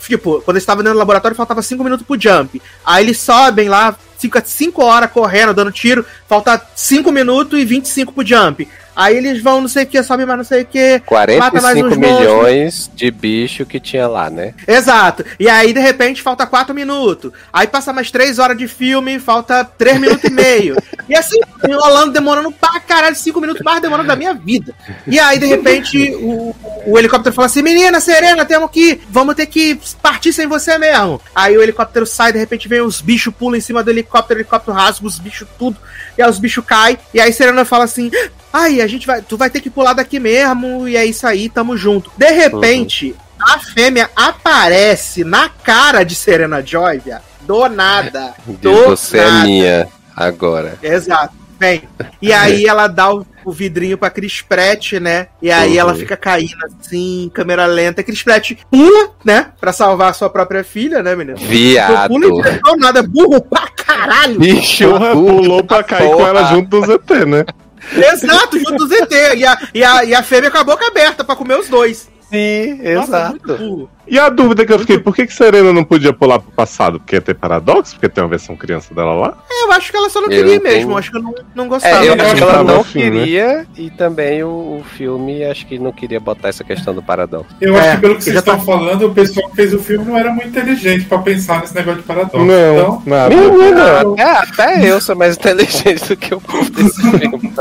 tipo, 0.00 0.40
quando 0.42 0.56
eles 0.56 0.62
estavam 0.62 0.82
dentro 0.82 0.96
do 0.96 1.00
laboratório, 1.00 1.36
faltava 1.36 1.62
cinco 1.62 1.84
minutos 1.84 2.06
pro 2.06 2.20
jump. 2.20 2.60
Aí 2.84 3.04
eles 3.04 3.18
sobem 3.18 3.68
lá, 3.68 3.96
fica 4.18 4.42
5 4.44 4.82
horas 4.82 5.10
correndo, 5.10 5.52
dando 5.52 5.70
tiro, 5.70 6.04
falta 6.26 6.60
5 6.74 7.12
minutos 7.12 7.58
e 7.58 7.64
25 7.64 8.12
pro 8.12 8.26
jump. 8.26 8.66
Aí 8.96 9.16
eles 9.16 9.42
vão, 9.42 9.60
não 9.60 9.68
sei 9.68 9.84
o 9.84 9.86
que, 9.86 10.02
sobe 10.02 10.24
mais 10.24 10.38
não 10.38 10.44
sei 10.44 10.62
o 10.62 10.66
que. 10.66 11.00
45 11.06 11.96
milhões 11.96 12.90
de 12.94 13.10
bicho 13.10 13.66
que 13.66 13.80
tinha 13.80 14.06
lá, 14.06 14.30
né? 14.30 14.54
Exato. 14.66 15.24
E 15.38 15.48
aí, 15.48 15.72
de 15.72 15.80
repente, 15.80 16.22
falta 16.22 16.46
4 16.46 16.74
minutos. 16.74 17.32
Aí 17.52 17.66
passa 17.66 17.92
mais 17.92 18.10
3 18.10 18.38
horas 18.38 18.56
de 18.56 18.68
filme, 18.68 19.18
falta 19.18 19.64
3 19.64 19.98
minutos 19.98 20.24
e 20.24 20.30
meio. 20.30 20.76
E 21.08 21.14
assim, 21.14 21.38
enrolando, 21.68 22.12
demorando 22.12 22.52
pra 22.52 22.80
caralho, 22.80 23.16
5 23.16 23.40
minutos 23.40 23.62
mais 23.62 23.82
demorando 23.82 24.08
da 24.08 24.16
minha 24.16 24.34
vida. 24.34 24.74
E 25.06 25.18
aí, 25.18 25.38
de 25.38 25.46
repente, 25.46 26.14
o, 26.14 26.54
o 26.86 26.98
helicóptero 26.98 27.34
fala 27.34 27.46
assim: 27.46 27.62
Menina, 27.62 28.00
Serena, 28.00 28.44
temos 28.44 28.70
que. 28.70 29.00
Vamos 29.10 29.34
ter 29.34 29.46
que 29.46 29.78
partir 30.00 30.32
sem 30.32 30.46
você 30.46 30.78
mesmo. 30.78 31.20
Aí 31.34 31.56
o 31.56 31.62
helicóptero 31.62 32.06
sai, 32.06 32.32
de 32.32 32.38
repente 32.38 32.68
vem 32.68 32.80
os 32.80 33.00
bichos, 33.00 33.34
pulam 33.34 33.58
em 33.58 33.60
cima 33.60 33.82
do 33.82 33.90
helicóptero, 33.90 34.38
o 34.38 34.42
helicóptero 34.42 34.76
rasga 34.76 35.06
os 35.06 35.18
bichos 35.18 35.48
tudo. 35.58 35.76
E 36.16 36.22
aí 36.22 36.30
os 36.30 36.38
bichos 36.38 36.64
caem. 36.64 36.98
E 37.12 37.20
aí 37.20 37.32
Serena 37.32 37.64
fala 37.64 37.84
assim: 37.84 38.10
Ai, 38.54 38.80
a 38.80 38.86
gente 38.86 39.04
vai. 39.04 39.20
Tu 39.20 39.36
vai 39.36 39.50
ter 39.50 39.60
que 39.60 39.68
pular 39.68 39.94
daqui 39.94 40.20
mesmo. 40.20 40.86
E 40.86 40.96
é 40.96 41.04
isso 41.04 41.26
aí, 41.26 41.48
tamo 41.48 41.76
junto. 41.76 42.12
De 42.16 42.30
repente, 42.30 43.10
uhum. 43.10 43.46
a 43.52 43.58
fêmea 43.58 44.08
aparece 44.14 45.24
na 45.24 45.48
cara 45.48 46.04
de 46.04 46.14
Serena 46.14 46.64
Joy, 46.64 46.98
viado. 46.98 47.24
Do 47.40 47.68
nada. 47.68 48.32
Do 48.46 48.84
você 48.84 49.18
é 49.18 49.24
nada. 49.24 49.38
é 49.40 49.42
minha 49.42 49.88
agora. 50.14 50.78
Exato. 50.80 51.34
Vem. 51.58 51.82
E 52.22 52.32
aí 52.32 52.64
ela 52.68 52.86
dá 52.86 53.12
o, 53.12 53.26
o 53.44 53.50
vidrinho 53.50 53.98
pra 53.98 54.08
Chris 54.08 54.40
Pratt, 54.40 54.92
né? 55.00 55.26
E 55.42 55.50
aí 55.50 55.72
uhum. 55.72 55.80
ela 55.80 55.94
fica 55.96 56.16
caindo 56.16 56.54
assim, 56.80 57.28
câmera 57.34 57.66
lenta. 57.66 58.04
Chris 58.04 58.22
Pratt 58.22 58.52
pula, 58.70 59.10
né? 59.24 59.48
Pra 59.60 59.72
salvar 59.72 60.10
a 60.10 60.14
sua 60.14 60.30
própria 60.30 60.62
filha, 60.62 61.02
né, 61.02 61.16
menino? 61.16 61.38
Viado. 61.38 62.08
Pula 62.08 62.26
e 62.26 62.76
nada, 62.76 63.02
burro 63.02 63.40
pra 63.40 63.66
caralho. 63.66 64.38
Bicho, 64.38 64.86
pulou 65.12 65.64
pra 65.64 65.82
cair 65.82 66.06
porra. 66.06 66.16
com 66.16 66.26
ela 66.28 66.44
junto 66.44 66.68
do 66.68 66.86
ZT, 66.86 67.24
né? 67.26 67.44
Exato, 67.92 68.58
junto 68.58 68.76
do 68.76 68.86
ZT. 68.86 69.36
E 69.36 69.46
a, 69.46 69.58
e, 69.74 69.84
a, 69.84 70.04
e 70.04 70.14
a 70.14 70.22
fêmea 70.22 70.50
com 70.50 70.58
a 70.58 70.64
boca 70.64 70.86
aberta 70.86 71.24
pra 71.24 71.36
comer 71.36 71.58
os 71.58 71.68
dois. 71.68 72.08
Sim, 72.30 72.80
Nossa, 72.94 73.36
exato. 73.36 73.88
E 74.06 74.18
a 74.18 74.28
dúvida 74.28 74.66
que 74.66 74.72
eu 74.72 74.78
fiquei, 74.78 74.98
por 74.98 75.14
que, 75.14 75.26
que 75.26 75.32
Serena 75.32 75.72
não 75.72 75.82
podia 75.82 76.12
pular 76.12 76.38
pro 76.38 76.52
passado? 76.52 77.00
Porque 77.00 77.16
ia 77.16 77.22
ter 77.22 77.34
paradoxo? 77.34 77.94
Porque 77.94 78.08
tem 78.08 78.22
uma 78.22 78.28
versão 78.28 78.54
criança 78.54 78.94
dela 78.94 79.14
lá? 79.14 79.38
É, 79.50 79.64
eu 79.64 79.72
acho 79.72 79.90
que 79.90 79.96
ela 79.96 80.10
só 80.10 80.20
não 80.20 80.28
queria 80.28 80.60
mesmo, 80.60 80.92
eu 80.92 80.98
acho 80.98 81.10
que 81.10 81.16
eu 81.16 81.22
não, 81.22 81.34
não 81.54 81.68
gostava. 81.68 82.04
É, 82.04 82.08
eu 82.08 82.14
acho 82.14 82.34
que 82.34 82.42
ela 82.42 82.64
não 82.64 82.80
afim, 82.80 83.00
queria, 83.00 83.58
né? 83.58 83.66
e 83.76 83.90
também 83.90 84.42
o, 84.42 84.48
o, 84.48 84.84
filme 84.94 85.42
acho 85.44 85.66
que 85.66 85.78
não 85.78 85.90
queria 85.92 86.20
botar 86.20 86.48
essa 86.48 86.62
questão 86.62 86.94
do 86.94 87.02
paradoxo. 87.02 87.54
Eu 87.60 87.76
acho 87.76 87.88
é, 87.88 87.94
que 87.94 88.00
pelo 88.02 88.16
que 88.16 88.24
vocês 88.24 88.36
estão 88.36 88.58
tá... 88.58 88.64
falando, 88.64 89.06
o 89.06 89.14
pessoal 89.14 89.48
que 89.48 89.56
fez 89.56 89.72
o 89.72 89.78
filme 89.78 90.04
não 90.04 90.18
era 90.18 90.30
muito 90.30 90.48
inteligente 90.48 91.06
pra 91.06 91.18
pensar 91.18 91.60
nesse 91.60 91.74
negócio 91.74 92.00
de 92.00 92.06
paradoxo. 92.06 92.44
Não, 92.44 92.74
então, 92.74 93.02
nada. 93.06 93.34
Menino, 93.34 94.14
até, 94.14 94.22
até 94.22 94.90
eu 94.90 95.00
sou 95.00 95.16
mais 95.16 95.36
inteligente 95.38 96.08
do 96.08 96.16
que 96.16 96.34
o 96.34 96.40
povo 96.40 96.70
desse 96.70 97.00
filme. 97.00 97.52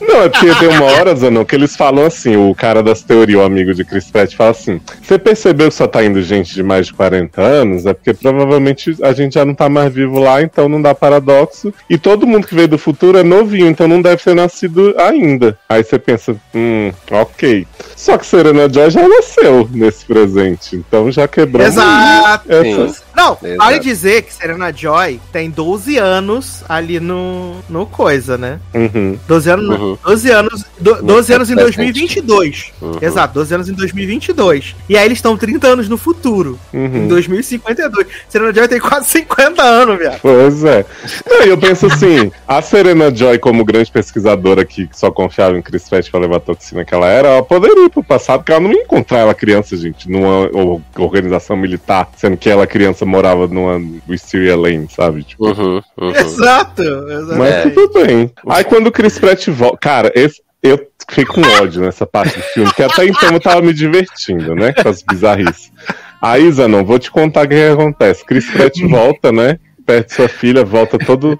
Não, 0.00 0.22
é 0.22 0.28
porque 0.28 0.54
tem 0.54 0.68
uma 0.68 0.84
hora, 0.84 1.14
Zanon, 1.14 1.44
que 1.44 1.54
eles 1.54 1.76
falam 1.76 2.06
assim, 2.06 2.36
o 2.36 2.54
cara 2.54 2.82
das 2.82 3.02
teorias, 3.02 3.40
o 3.40 3.44
amigo 3.44 3.74
de 3.74 3.84
Chris 3.84 4.10
Pratt, 4.10 4.34
fala 4.34 4.50
assim, 4.50 4.80
você 5.02 5.18
percebeu 5.18 5.68
que 5.68 5.74
só 5.74 5.86
tá 5.86 6.02
indo 6.04 6.22
gente 6.22 6.54
de 6.54 6.62
mais 6.62 6.86
de 6.86 6.94
40 6.94 7.40
anos? 7.40 7.86
É 7.86 7.92
porque 7.92 8.14
provavelmente 8.14 8.96
a 9.02 9.12
gente 9.12 9.34
já 9.34 9.44
não 9.44 9.54
tá 9.54 9.68
mais 9.68 9.92
vivo 9.92 10.18
lá, 10.18 10.40
então 10.42 10.68
não 10.68 10.80
dá 10.80 10.94
paradoxo. 10.94 11.72
E 11.88 11.98
todo 11.98 12.26
mundo 12.26 12.46
que 12.46 12.54
veio 12.54 12.68
do 12.68 12.78
futuro 12.78 13.18
é 13.18 13.22
novinho, 13.22 13.66
então 13.66 13.86
não 13.86 14.00
deve 14.00 14.22
ter 14.22 14.34
nascido 14.34 14.94
ainda. 14.98 15.58
Aí 15.68 15.84
você 15.84 15.98
pensa, 15.98 16.34
hum, 16.54 16.92
ok. 17.10 17.66
Só 17.96 18.16
que 18.16 18.26
Serena 18.26 18.72
Joy 18.72 18.90
já 18.90 19.06
nasceu 19.08 19.68
nesse 19.72 20.04
presente, 20.04 20.76
então 20.76 21.10
já 21.10 21.26
quebrou. 21.28 21.66
Exato! 21.66 22.50
Essa... 22.52 23.02
Não, 23.16 23.36
Exato. 23.42 23.56
vale 23.56 23.78
dizer 23.80 24.22
que 24.22 24.32
Serena 24.32 24.72
Joy 24.72 25.20
tem 25.32 25.50
12 25.50 25.98
anos 25.98 26.62
ali 26.68 27.00
no, 27.00 27.56
no 27.68 27.84
coisa, 27.84 28.38
né? 28.38 28.60
Uhum. 28.72 29.18
12 29.26 29.50
anos 29.50 29.67
Uhum. 29.74 29.98
12 30.04 30.30
anos, 30.30 30.64
do, 30.78 31.02
12 31.02 31.32
anos 31.32 31.50
em 31.50 31.54
2022. 31.54 32.72
Uhum. 32.80 32.98
Exato, 33.00 33.34
12 33.34 33.54
anos 33.54 33.68
em 33.68 33.74
2022. 33.74 34.76
E 34.88 34.96
aí 34.96 35.04
eles 35.04 35.18
estão 35.18 35.36
30 35.36 35.66
anos 35.66 35.88
no 35.88 35.96
futuro, 35.96 36.58
uhum. 36.72 37.04
em 37.04 37.08
2052. 37.08 38.06
Serena 38.28 38.52
Joy 38.52 38.68
tem 38.68 38.80
quase 38.80 39.08
50 39.10 39.62
anos, 39.62 39.98
viado. 39.98 40.18
Pois 40.20 40.64
é. 40.64 40.84
Não, 41.28 41.42
eu 41.42 41.58
penso 41.58 41.86
assim, 41.86 42.30
a 42.46 42.60
Serena 42.62 43.14
Joy, 43.14 43.38
como 43.38 43.64
grande 43.64 43.90
pesquisadora 43.90 44.64
que 44.64 44.88
só 44.92 45.10
confiava 45.10 45.56
em 45.56 45.62
Chris 45.62 45.88
Pratt 45.88 46.10
pra 46.10 46.20
levar 46.20 46.36
a 46.36 46.40
toxina 46.40 46.84
que 46.84 46.94
ela 46.94 47.08
era, 47.08 47.28
ela 47.28 47.42
poderia 47.42 47.86
ir 47.86 47.90
pro 47.90 48.02
passado, 48.02 48.40
porque 48.40 48.52
ela 48.52 48.60
não 48.60 48.72
ia 48.72 48.82
encontrar 48.82 49.18
ela 49.18 49.34
criança, 49.34 49.76
gente, 49.76 50.10
numa 50.10 50.50
organização 50.96 51.56
militar, 51.56 52.10
sendo 52.16 52.36
que 52.36 52.48
ela 52.48 52.66
criança 52.66 53.04
morava 53.04 53.46
numa 53.46 53.80
Wisteria 54.08 54.56
Lane, 54.56 54.88
sabe? 54.88 55.22
Tipo. 55.22 55.48
Uhum, 55.48 55.82
uhum. 55.96 56.10
Exato, 56.10 56.82
exato. 56.82 57.38
Mas 57.38 57.54
é. 57.54 57.70
tudo 57.70 58.04
bem. 58.04 58.30
Aí 58.48 58.64
quando 58.64 58.88
o 58.88 58.92
Chris 58.92 59.18
Pratt 59.18 59.48
volta. 59.58 59.78
Cara, 59.78 60.12
esse, 60.14 60.40
eu 60.62 60.88
fiquei 61.08 61.24
com 61.24 61.40
ódio 61.60 61.82
nessa 61.82 62.06
parte 62.06 62.36
do 62.36 62.42
filme, 62.42 62.72
que 62.72 62.82
até 62.82 63.04
então 63.06 63.30
eu 63.30 63.40
tava 63.40 63.62
me 63.62 63.72
divertindo, 63.72 64.54
né? 64.54 64.72
Com 64.72 64.88
as 64.88 65.02
bizarrices. 65.02 65.72
Aí, 66.20 66.50
não, 66.68 66.84
vou 66.84 66.98
te 66.98 67.10
contar 67.10 67.44
o 67.44 67.48
que, 67.48 67.54
que 67.54 67.72
acontece. 67.72 68.24
Chris 68.24 68.50
Pratt 68.50 68.80
volta, 68.82 69.30
né? 69.30 69.58
Perto 69.86 70.14
sua 70.14 70.28
filha, 70.28 70.64
volta 70.64 70.98
todo. 70.98 71.38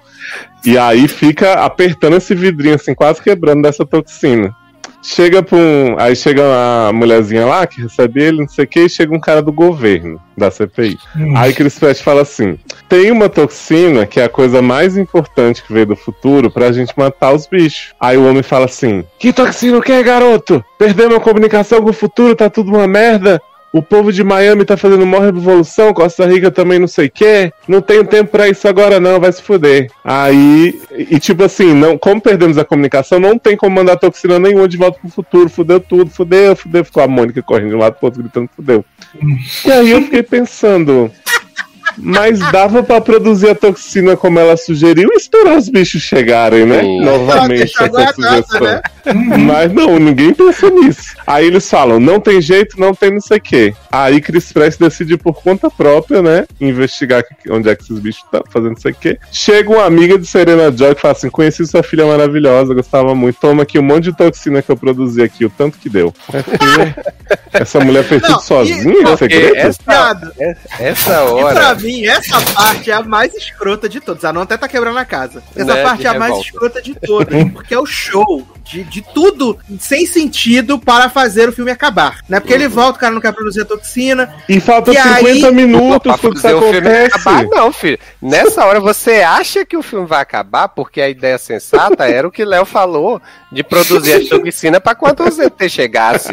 E 0.65 0.79
aí 0.79 1.07
fica 1.09 1.65
apertando 1.65 2.17
esse 2.17 2.35
vidrinho, 2.35 2.77
assim, 2.77 2.95
quase 2.95 3.21
quebrando 3.21 3.63
dessa 3.63 3.85
toxina. 3.85 4.55
Chega 5.03 5.43
pra 5.43 5.57
um. 5.57 5.99
Aí 5.99 6.15
chega 6.17 6.43
a 6.89 6.93
mulherzinha 6.93 7.47
lá 7.47 7.67
que 7.67 7.83
recebe 7.83 8.23
ele, 8.23 8.41
não 8.41 8.49
sei 8.49 8.65
o 8.65 8.69
que, 8.69 8.81
e 8.81 8.91
chega 8.91 9.15
um 9.15 9.21
cara 9.21 9.41
do 9.41 9.53
governo, 9.53 10.21
da 10.37 10.51
CPI. 10.51 10.99
Hum. 11.17 11.37
Aí 11.37 11.53
Chris 11.53 11.79
Pratt 11.79 11.99
fala 12.01 12.23
assim: 12.23 12.59
tem 12.89 13.11
uma 13.11 13.29
toxina 13.29 14.07
que 14.07 14.19
é 14.19 14.25
a 14.25 14.29
coisa 14.29 14.61
mais 14.61 14.97
importante 14.97 15.63
que 15.63 15.73
veio 15.73 15.87
do 15.87 15.97
futuro 15.97 16.51
pra 16.51 16.73
gente 16.73 16.93
matar 16.97 17.33
os 17.33 17.47
bichos. 17.47 17.95
Aí 18.01 18.17
o 18.17 18.29
homem 18.29 18.43
fala 18.43 18.65
assim: 18.65 19.05
Que 19.19 19.33
toxina 19.33 19.79
o 19.79 19.83
que, 19.83 20.03
garoto? 20.03 20.65
Perdemos 20.79 21.17
a 21.17 21.21
comunicação 21.21 21.83
com 21.83 21.91
o 21.91 21.95
futuro, 21.95 22.35
tá 22.35 22.51
tudo 22.51 22.71
uma 22.71 22.87
merda. 22.87 23.41
O 23.73 23.83
povo 23.83 24.13
de 24.13 24.25
Miami 24.25 24.65
tá 24.65 24.77
fazendo 24.77 25.03
uma 25.03 25.21
revolução, 25.21 25.93
Costa 25.93 26.27
Rica 26.27 26.51
também 26.51 26.79
não 26.79 26.89
sei 26.89 27.07
o 27.07 27.11
quê. 27.11 27.53
Não 27.67 27.83
tenho 27.83 28.05
tempo 28.05 28.31
pra 28.31 28.49
isso 28.49 28.67
agora, 28.67 28.99
não, 28.99 29.21
vai 29.21 29.31
se 29.31 29.43
fuder. 29.43 29.91
Aí, 30.03 30.81
e 30.97 31.19
tipo 31.21 31.45
assim, 31.45 31.75
não, 31.75 31.99
como 31.99 32.21
perdemos 32.21 32.57
a 32.57 32.65
comunicação, 32.65 33.21
não 33.21 33.39
tem 33.39 33.57
como 33.57 33.77
mandar 33.77 33.97
toxina 33.97 34.39
nenhuma 34.39 34.67
de 34.67 34.77
volta 34.79 34.99
pro 34.99 35.11
futuro. 35.11 35.51
Fudeu 35.51 35.81
tudo, 35.81 36.11
fudeu, 36.11 36.57
fudeu. 36.57 36.85
Ficou 36.85 37.03
a 37.03 37.09
Mônica 37.09 37.43
correndo 37.43 37.71
de 37.71 37.75
um 37.75 37.79
lado 37.79 37.95
pro 37.95 38.07
outro 38.07 38.23
gritando, 38.23 38.49
fudeu. 38.57 38.85
E 39.65 39.71
aí 39.71 39.91
eu 39.91 40.03
fiquei 40.03 40.23
pensando. 40.23 41.11
Mas 41.97 42.39
dava 42.53 42.83
para 42.83 43.01
produzir 43.01 43.51
a 43.51 43.55
toxina 43.55 44.17
como 44.17 44.39
ela 44.39 44.57
sugeriu 44.57 45.11
e 45.13 45.17
esperar 45.17 45.57
os 45.57 45.69
bichos 45.69 46.03
chegarem, 46.03 46.67
né? 46.67 46.83
Sim. 46.83 47.01
Novamente 47.01 47.63
essa 47.63 48.13
sugestão. 48.13 48.61
Né? 48.61 48.83
Mas 49.39 49.73
não, 49.73 49.99
ninguém 49.99 50.35
pensa 50.35 50.71
nisso. 50.71 51.15
Aí 51.27 51.47
eles 51.47 51.69
falam, 51.69 51.99
não 51.99 52.21
tem 52.21 52.41
jeito, 52.41 52.79
não 52.79 52.95
tem 52.95 53.13
não 53.13 53.21
sei 53.21 53.39
o 53.39 53.41
quê. 53.41 53.75
Aí 53.91 54.21
Chris 54.21 54.53
Pratt 54.53 54.77
decide 54.79 55.17
por 55.17 55.35
conta 55.43 55.71
própria, 55.71 56.23
né? 56.23 56.47
Investigar 56.61 57.25
onde 57.51 57.69
é 57.69 57.77
que 57.77 57.83
esses 57.83 57.99
bichos 57.99 58.23
estão 58.25 58.43
fazendo 58.51 58.73
não 58.73 58.81
sei 58.81 58.93
o 58.93 58.95
quê. 58.95 59.19
Chega 59.33 59.71
uma 59.71 59.85
amiga 59.85 60.19
de 60.19 60.27
Serena 60.27 60.71
Joy 60.71 60.95
que 60.95 61.01
fala 61.01 61.13
assim: 61.13 61.31
conheci 61.31 61.67
sua 61.67 61.83
filha 61.83 62.07
maravilhosa, 62.07 62.75
gostava 62.75 63.15
muito. 63.15 63.39
Toma 63.41 63.63
aqui 63.63 63.79
um 63.79 63.83
monte 63.83 64.05
de 64.05 64.17
toxina 64.17 64.63
que 64.63 64.71
eu 64.71 64.77
produzi 64.77 65.23
aqui, 65.23 65.45
o 65.45 65.51
tanto 65.51 65.79
que 65.79 65.89
deu. 65.89 66.13
essa 67.53 67.81
mulher 67.81 68.05
fez 68.05 68.23
tudo 68.23 68.41
sozinha, 68.41 69.09
é 69.09 69.17
segredo? 69.17 69.57
Essa, 69.57 70.33
essa 70.79 71.23
hora. 71.23 71.78
Mim, 71.81 72.07
essa 72.07 72.41
parte 72.55 72.91
é 72.91 72.95
a 72.95 73.03
mais 73.03 73.35
escrota 73.35 73.89
de 73.89 74.01
todas. 74.01 74.25
A 74.25 74.33
não 74.33 74.43
até 74.43 74.57
tá 74.57 74.69
quebrando 74.69 74.99
a 74.99 75.05
casa. 75.05 75.43
Essa 75.55 75.75
né, 75.75 75.83
parte 75.83 76.07
é 76.07 76.11
a 76.11 76.19
mais 76.19 76.37
escrota 76.39 76.83
de 76.83 76.95
todas, 76.95 77.53
porque 77.53 77.75
é 77.75 77.79
o 77.79 77.87
show 77.87 78.47
de, 78.69 78.85
de 78.85 79.03
tudo 79.03 79.59
sem 79.81 80.07
sentido 80.07 80.79
para 80.79 81.09
fazer 81.09 81.49
o 81.49 81.53
filme 81.53 81.71
acabar. 81.71 82.21
Né? 82.29 82.39
Porque 82.39 82.53
uhum. 82.53 82.61
ele 82.61 82.69
volta, 82.69 82.99
o 82.99 83.01
cara 83.01 83.15
não 83.15 83.21
quer 83.21 83.33
produzir 83.33 83.63
a 83.63 83.65
toxina. 83.65 84.35
E 84.49 84.61
falta 84.61 84.93
e 84.93 84.95
50 84.95 85.47
aí... 85.47 85.55
minutos 85.55 86.21
para 86.21 86.33
fazer 86.33 86.55
o 86.55 86.63
filme 86.71 86.89
acabar, 87.05 87.45
não, 87.45 87.73
filho. 87.73 87.99
Nessa 88.21 88.65
hora 88.65 88.81
você 88.81 89.23
acha 89.23 89.65
que 89.65 89.77
o 89.77 89.83
filme 89.83 90.07
vai 90.07 90.21
acabar 90.21 90.69
porque 90.69 91.01
a 91.01 91.09
ideia 91.09 91.39
sensata 91.39 92.07
era 92.07 92.29
o 92.29 92.31
que 92.31 92.45
Léo 92.45 92.65
falou 92.65 93.21
de 93.51 93.63
produzir 93.63 94.15
a 94.15 94.29
toxina 94.29 94.81
para 94.81 94.95
quando 94.95 95.25
o 95.25 95.31
ZT 95.31 95.69
chegasse. 95.69 96.29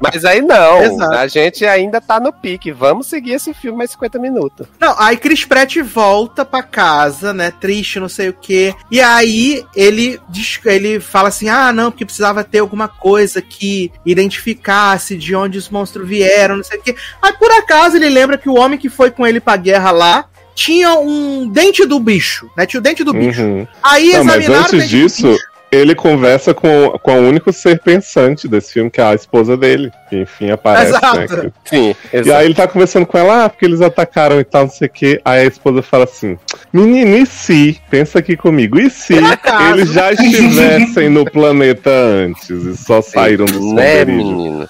Mas 0.00 0.24
aí 0.24 0.40
não, 0.40 0.82
Exato. 0.82 1.14
a 1.14 1.26
gente 1.26 1.66
ainda 1.66 2.00
tá 2.00 2.20
no 2.20 2.32
pique. 2.32 2.70
Vamos 2.70 3.08
seguir 3.08 3.32
esse 3.32 3.52
filme 3.52 3.78
mais 3.78 3.90
50 3.90 4.18
minutos. 4.18 4.66
Não, 4.78 4.94
aí 4.98 5.16
Chris 5.16 5.44
Pratt 5.44 5.76
volta 5.78 6.44
para 6.44 6.62
casa, 6.62 7.32
né? 7.32 7.50
Triste, 7.50 7.98
não 7.98 8.08
sei 8.08 8.28
o 8.28 8.32
quê. 8.32 8.74
E 8.90 9.00
aí 9.00 9.64
ele 9.74 10.20
ele 10.64 11.00
fala 11.00 11.28
assim: 11.28 11.48
"Ah, 11.48 11.72
não, 11.72 11.79
porque 11.88 12.04
precisava 12.04 12.42
ter 12.42 12.58
alguma 12.58 12.88
coisa 12.88 13.40
que 13.40 13.92
identificasse 14.04 15.16
de 15.16 15.34
onde 15.34 15.56
os 15.56 15.68
monstros 15.68 16.08
vieram, 16.08 16.56
não 16.56 16.64
sei 16.64 16.78
o 16.78 16.82
quê. 16.82 16.96
Aí 17.22 17.32
por 17.34 17.50
acaso 17.52 17.96
ele 17.96 18.08
lembra 18.08 18.36
que 18.36 18.48
o 18.48 18.56
homem 18.56 18.78
que 18.78 18.88
foi 18.88 19.10
com 19.10 19.24
ele 19.24 19.40
pra 19.40 19.56
guerra 19.56 19.92
lá 19.92 20.26
tinha 20.54 20.94
um 20.94 21.48
dente 21.48 21.86
do 21.86 21.98
bicho, 21.98 22.50
né? 22.56 22.66
Tinha 22.66 22.80
o 22.80 22.82
dente 22.82 23.02
do 23.02 23.12
bicho. 23.12 23.40
Uhum. 23.40 23.66
Aí 23.82 24.12
não, 24.12 24.20
examinaram 24.20 24.62
mas 24.62 24.74
antes 24.74 24.88
disso, 24.88 25.38
ele 25.72 25.94
conversa 25.94 26.52
com, 26.54 26.98
com 27.02 27.20
o 27.20 27.28
único 27.28 27.52
ser 27.52 27.80
pensante 27.80 28.48
desse 28.48 28.72
filme, 28.72 28.90
que 28.90 29.00
é 29.00 29.04
a 29.04 29.14
esposa 29.14 29.56
dele. 29.56 29.90
Que 30.08 30.22
enfim 30.22 30.50
aparece. 30.50 30.92
Né? 30.92 30.98
Exato. 31.24 31.52
Sim, 31.64 31.94
E 32.12 32.16
exato. 32.16 32.38
aí 32.38 32.46
ele 32.46 32.54
tá 32.54 32.66
conversando 32.66 33.06
com 33.06 33.16
ela, 33.16 33.44
ah, 33.44 33.48
porque 33.48 33.64
eles 33.64 33.80
atacaram 33.80 34.40
e 34.40 34.44
tal, 34.44 34.62
não 34.64 34.70
sei 34.70 34.88
o 34.88 34.90
quê. 34.90 35.20
Aí 35.24 35.42
a 35.42 35.46
esposa 35.46 35.82
fala 35.82 36.04
assim: 36.04 36.36
Menino, 36.72 37.16
e 37.16 37.24
se? 37.26 37.80
Pensa 37.90 38.18
aqui 38.18 38.36
comigo, 38.36 38.78
e 38.80 38.90
se 38.90 39.14
eles 39.14 39.92
já 39.92 40.12
estivessem 40.12 41.08
no 41.08 41.24
planeta 41.24 41.90
antes 41.90 42.50
e 42.50 42.76
só 42.76 43.00
saíram 43.00 43.44
do 43.46 43.74
Né, 43.74 44.02
esconderijo? 44.02 44.16
menino? 44.16 44.68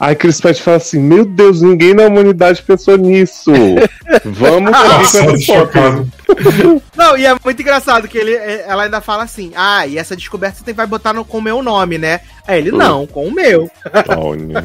Aí 0.00 0.14
Chris 0.14 0.40
Pratt 0.40 0.60
fala 0.60 0.76
assim: 0.76 1.00
Meu 1.00 1.24
Deus, 1.24 1.60
ninguém 1.60 1.92
na 1.94 2.04
humanidade 2.04 2.62
pensou 2.62 2.96
nisso. 2.96 3.50
Vamos 4.24 4.76
seguir 5.10 5.46
com 5.46 5.78
essa. 5.78 6.06
Não, 6.96 7.16
e 7.16 7.26
é 7.26 7.34
muito 7.44 7.60
engraçado 7.62 8.06
que 8.08 8.16
ele, 8.16 8.32
é, 8.34 8.64
ela 8.68 8.84
ainda 8.84 9.00
fala 9.00 9.24
assim: 9.24 9.52
Ah, 9.56 9.86
e 9.86 9.98
essa 9.98 10.14
descoberta 10.16 10.58
você 10.58 10.64
tem- 10.64 10.74
vai 10.74 10.86
botar 10.86 11.12
no, 11.12 11.24
com 11.24 11.38
o 11.38 11.42
meu 11.42 11.62
nome, 11.62 11.98
né? 11.98 12.20
Aí 12.46 12.58
ele, 12.58 12.72
Hum. 12.72 12.76
não, 12.76 13.06
com 13.06 13.26
o 13.26 13.34
meu. 13.34 13.70
Olha. 14.16 14.64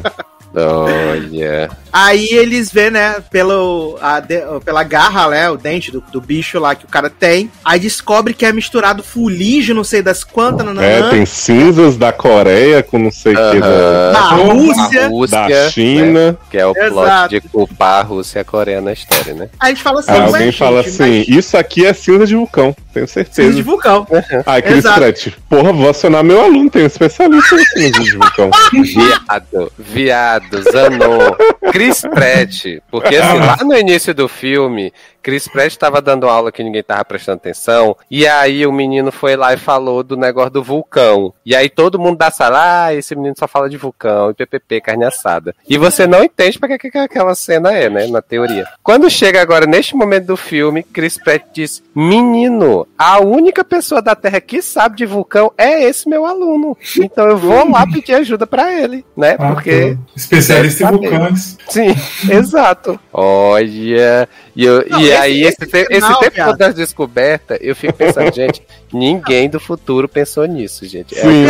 Olha. 0.56 1.70
Aí 1.92 2.26
eles 2.32 2.72
vê, 2.72 2.90
né, 2.90 3.16
pelo, 3.30 3.96
a 4.00 4.18
de- 4.18 4.42
pela 4.64 4.82
garra, 4.82 5.28
né, 5.28 5.48
o 5.48 5.56
dente 5.56 5.92
do, 5.92 6.02
do 6.12 6.20
bicho 6.20 6.58
lá 6.58 6.74
que 6.74 6.84
o 6.84 6.88
cara 6.88 7.08
tem. 7.08 7.48
Aí 7.64 7.78
descobre 7.78 8.34
que 8.34 8.44
é 8.44 8.52
misturado 8.52 9.02
fuligem, 9.02 9.74
não 9.74 9.84
sei 9.84 10.02
das 10.02 10.24
quantas, 10.24 10.62
É, 10.66 10.72
nananã, 10.72 11.10
tem 11.10 11.24
cinzas 11.24 11.96
da 11.96 12.12
Coreia 12.12 12.82
com 12.82 12.98
não 12.98 13.12
sei 13.12 13.32
o 13.32 13.36
que 13.52 13.60
da, 13.60 13.66
Aham. 13.66 14.12
da 14.12 14.18
Aham. 14.18 14.52
Rússia. 14.54 15.04
A 15.04 15.08
Rússia, 15.08 15.48
da 15.48 15.70
China. 15.70 16.30
né, 16.32 16.36
que 16.50 16.58
é 16.58 16.66
o 16.66 16.74
plot 16.74 16.86
Exato. 16.90 17.28
de 17.28 17.40
culpar 17.42 18.00
a 18.00 18.02
Rússia 18.02 18.38
e 18.38 18.42
a 18.42 18.44
Coreia 18.44 18.80
na 18.80 18.92
história, 18.92 19.32
né? 19.34 19.48
Aí 19.60 19.68
a 19.70 19.74
gente 19.74 19.82
fala 19.82 20.00
assim, 20.00 20.10
Aí 20.10 20.18
"Ué, 20.20 20.26
alguém 20.26 20.42
gente, 20.46 20.58
fala 20.58 20.82
mas 20.82 21.00
assim: 21.00 21.24
Isso 21.28 21.56
aqui 21.56 21.86
é 21.86 21.92
cinza 21.94 22.26
de 22.26 22.34
vulcão, 22.34 22.74
tenho 22.92 23.06
cinza 23.06 23.24
certeza. 23.24 23.52
de 23.54 23.62
vulcão. 23.62 24.06
Aí 24.46 24.62
Chris. 24.62 24.82
Pratt, 24.84 25.28
porra, 25.48 25.72
vou 25.72 25.88
acionar 25.88 26.24
meu 26.24 26.40
aluno, 26.42 26.68
tem 26.68 26.82
um 26.82 26.86
especialista 26.86 27.54
em 27.54 27.64
cinza 27.64 28.00
de 28.00 28.12
vulcão. 28.16 28.50
Viado, 28.82 29.72
viado, 29.78 30.43
Zanon, 30.50 31.36
Chris 31.70 32.02
Pratt. 32.02 32.64
Porque 32.90 33.16
assim, 33.16 33.38
lá 33.38 33.56
no 33.62 33.76
início 33.76 34.14
do 34.14 34.28
filme, 34.28 34.92
Chris 35.24 35.48
Pratt 35.48 35.74
tava 35.76 36.02
dando 36.02 36.28
aula 36.28 36.52
que 36.52 36.62
ninguém 36.62 36.82
tava 36.82 37.02
prestando 37.04 37.38
atenção. 37.38 37.96
E 38.10 38.26
aí 38.26 38.66
o 38.66 38.72
menino 38.72 39.10
foi 39.10 39.36
lá 39.36 39.54
e 39.54 39.56
falou 39.56 40.02
do 40.02 40.16
negócio 40.16 40.50
do 40.50 40.62
vulcão. 40.62 41.32
E 41.46 41.56
aí 41.56 41.70
todo 41.70 41.98
mundo 41.98 42.18
da 42.18 42.30
sala, 42.30 42.84
ah, 42.84 42.94
esse 42.94 43.16
menino 43.16 43.34
só 43.38 43.48
fala 43.48 43.70
de 43.70 43.78
vulcão 43.78 44.30
e 44.30 44.34
PPP, 44.34 44.82
carne 44.82 45.04
assada. 45.04 45.54
E 45.66 45.78
você 45.78 46.06
não 46.06 46.22
entende 46.22 46.58
pra 46.58 46.68
que, 46.68 46.90
que 46.90 46.98
aquela 46.98 47.34
cena 47.34 47.72
é, 47.72 47.88
né, 47.88 48.06
na 48.06 48.20
teoria. 48.20 48.66
Quando 48.82 49.08
chega 49.08 49.40
agora, 49.40 49.66
neste 49.66 49.96
momento 49.96 50.26
do 50.26 50.36
filme, 50.36 50.82
Chris 50.82 51.16
Pratt 51.16 51.42
diz, 51.54 51.82
menino, 51.94 52.86
a 52.98 53.18
única 53.20 53.64
pessoa 53.64 54.02
da 54.02 54.14
Terra 54.14 54.40
que 54.40 54.60
sabe 54.60 54.96
de 54.96 55.06
vulcão 55.06 55.50
é 55.56 55.84
esse 55.84 56.06
meu 56.08 56.26
aluno. 56.26 56.76
Então 56.98 57.26
eu 57.28 57.38
vou 57.38 57.70
lá 57.70 57.86
pedir 57.86 58.14
ajuda 58.14 58.46
pra 58.46 58.72
ele, 58.72 59.04
né? 59.16 59.36
Ah, 59.38 59.52
Porque... 59.52 59.94
tá. 59.94 60.12
Especialista 60.14 60.84
em 60.84 60.86
vulcões. 60.88 61.53
Sim, 61.68 61.94
exato. 62.30 62.98
Olha. 63.12 64.28
E, 64.56 64.64
eu- 64.64 64.84
Não, 64.88 65.00
e 65.00 65.04
esse- 65.08 65.16
aí, 65.16 65.42
esse 65.42 65.56
esse, 65.64 65.86
final, 65.86 66.10
esse 66.10 66.20
tempo 66.30 66.44
todo 66.46 66.58
das 66.58 66.74
descobertas, 66.74 67.58
eu 67.60 67.74
fico 67.74 67.92
pensando, 67.92 68.30
gente, 68.34 68.62
ninguém 68.92 69.48
do 69.50 69.58
futuro 69.58 70.08
pensou 70.08 70.44
nisso, 70.46 70.86
gente. 70.86 71.16
É 71.18 71.22
Sim. 71.22 71.46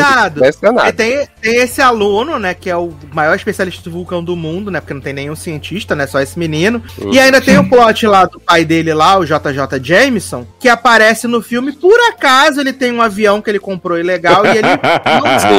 E 0.89 0.93
tem, 0.93 1.27
tem 1.41 1.57
esse 1.57 1.83
aluno, 1.83 2.39
né, 2.39 2.55
que 2.55 2.71
é 2.71 2.77
o 2.77 2.93
maior 3.13 3.35
especialista 3.37 3.83
de 3.83 3.91
vulcão 3.91 4.25
do 4.25 4.35
mundo, 4.35 4.71
né, 4.71 4.81
porque 4.81 4.95
não 4.95 5.01
tem 5.01 5.13
nenhum 5.13 5.37
cientista, 5.37 5.95
né, 5.95 6.07
só 6.07 6.21
esse 6.21 6.39
menino. 6.39 6.83
Uhum. 6.99 7.13
E 7.13 7.19
ainda 7.19 7.41
tem 7.41 7.59
o 7.59 7.69
plot 7.69 8.07
lá 8.07 8.25
do 8.25 8.41
pai 8.41 8.65
dele 8.65 8.95
lá, 8.95 9.19
o 9.19 9.25
JJ 9.27 9.79
Jameson, 9.83 10.47
que 10.59 10.69
aparece 10.69 11.27
no 11.27 11.43
filme, 11.43 11.73
por 11.73 11.99
acaso 12.11 12.61
ele 12.61 12.73
tem 12.73 12.93
um 12.93 13.03
avião 13.03 13.43
que 13.43 13.51
ele 13.51 13.59
comprou 13.59 13.99
ilegal 13.99 14.47
e 14.47 14.51
ele 14.59 14.63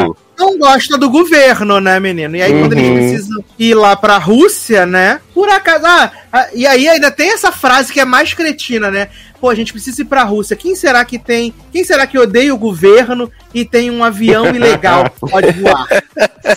não. 0.01 0.15
Não 0.37 0.57
gosta 0.57 0.97
do 0.97 1.09
governo, 1.09 1.79
né, 1.79 1.99
menino? 1.99 2.35
E 2.35 2.41
aí 2.41 2.51
quando 2.51 2.73
eles 2.73 2.87
Uhum. 2.87 2.95
precisam 2.95 3.43
ir 3.57 3.73
lá 3.73 3.95
pra 3.95 4.17
Rússia, 4.17 4.85
né, 4.85 5.19
por 5.35 5.47
acaso... 5.49 5.85
Ah, 5.85 6.11
ah, 6.33 6.47
e 6.55 6.65
aí 6.65 6.87
ainda 6.87 7.11
tem 7.11 7.31
essa 7.33 7.51
frase 7.51 7.93
que 7.93 7.99
é 7.99 8.05
mais 8.05 8.33
cretina, 8.33 8.89
né? 8.89 9.09
Pô, 9.39 9.49
a 9.49 9.55
gente 9.55 9.73
precisa 9.73 10.01
ir 10.01 10.05
pra 10.05 10.23
Rússia. 10.23 10.55
Quem 10.55 10.75
será 10.75 11.03
que 11.05 11.19
tem... 11.19 11.53
Quem 11.71 11.83
será 11.83 12.07
que 12.07 12.17
odeia 12.17 12.55
o 12.55 12.57
governo 12.57 13.29
e 13.53 13.63
tem 13.65 13.91
um 13.91 14.03
avião 14.03 14.47
ilegal 14.55 15.09
que 15.09 15.19
pode 15.29 15.51
voar? 15.51 15.85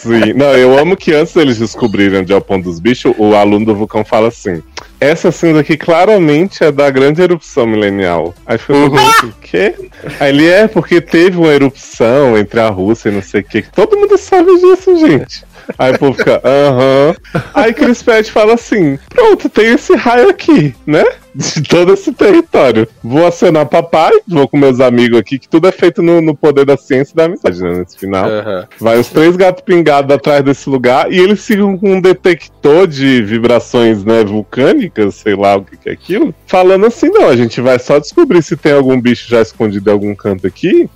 Sim. 0.00 0.32
Não, 0.34 0.52
eu 0.52 0.78
amo 0.78 0.96
que 0.96 1.12
antes 1.12 1.34
deles 1.34 1.58
descobrirem 1.58 2.20
onde 2.20 2.32
é 2.32 2.36
o 2.36 2.40
ponto 2.40 2.64
dos 2.64 2.78
bichos, 2.78 3.12
o 3.18 3.34
aluno 3.34 3.66
do 3.66 3.74
vulcão 3.74 4.04
fala 4.04 4.28
assim: 4.28 4.62
Essa 5.00 5.32
cinza 5.32 5.60
aqui 5.60 5.76
claramente 5.76 6.62
é 6.62 6.70
da 6.70 6.88
grande 6.88 7.20
erupção 7.20 7.66
milenial. 7.66 8.32
Aí 8.46 8.58
foi 8.58 8.76
Uhum. 8.76 8.94
o 8.96 9.32
quê? 9.40 9.74
Aí 10.20 10.28
ele 10.28 10.46
é 10.48 10.68
porque 10.68 11.00
teve 11.00 11.36
uma 11.36 11.52
erupção 11.52 12.38
entre 12.38 12.60
a 12.60 12.68
Rússia 12.68 13.08
e 13.08 13.12
não 13.12 13.22
sei 13.22 13.40
o 13.40 13.44
quê. 13.44 13.64
Todo 13.74 13.96
mundo 13.98 14.16
sabe 14.16 14.54
disso, 14.58 14.96
gente. 14.98 15.44
Aí 15.78 15.92
o 15.92 15.98
povo 15.98 16.16
fica, 16.16 16.40
aham. 16.44 17.14
Aí 17.52 17.74
Chris 17.74 18.02
Pratt 18.02 18.28
fala 18.30 18.54
assim: 18.54 18.67
pronto, 19.08 19.48
tem 19.48 19.72
esse 19.72 19.94
raio 19.94 20.28
aqui, 20.28 20.74
né? 20.86 21.04
De 21.34 21.62
todo 21.62 21.92
esse 21.92 22.12
território. 22.12 22.88
Vou 23.02 23.26
acionar 23.26 23.66
papai, 23.66 24.12
vou 24.26 24.48
com 24.48 24.56
meus 24.56 24.80
amigos 24.80 25.18
aqui, 25.18 25.38
que 25.38 25.48
tudo 25.48 25.68
é 25.68 25.72
feito 25.72 26.02
no, 26.02 26.20
no 26.20 26.34
poder 26.34 26.64
da 26.64 26.76
ciência 26.76 27.12
e 27.12 27.16
da 27.16 27.24
amizade, 27.24 27.62
né? 27.62 27.78
Nesse 27.78 27.98
final. 27.98 28.28
Aham. 28.28 28.66
Vai 28.80 28.98
os 28.98 29.08
três 29.08 29.36
gatos 29.36 29.62
pingados 29.62 30.14
atrás 30.14 30.42
desse 30.42 30.68
lugar 30.68 31.12
e 31.12 31.18
eles 31.18 31.44
ficam 31.44 31.76
com 31.78 31.94
um 31.94 32.00
detector 32.00 32.86
de 32.86 33.22
vibrações 33.22 34.04
né, 34.04 34.24
vulcânicas, 34.24 35.14
sei 35.16 35.36
lá 35.36 35.56
o 35.56 35.64
que, 35.64 35.76
que 35.76 35.88
é 35.88 35.92
aquilo, 35.92 36.34
falando 36.46 36.86
assim: 36.86 37.08
não, 37.08 37.28
a 37.28 37.36
gente 37.36 37.60
vai 37.60 37.78
só 37.78 37.98
descobrir 37.98 38.42
se 38.42 38.56
tem 38.56 38.72
algum 38.72 39.00
bicho 39.00 39.28
já 39.28 39.40
escondido 39.40 39.90
em 39.90 39.92
algum 39.92 40.14
canto 40.14 40.46
aqui. 40.46 40.88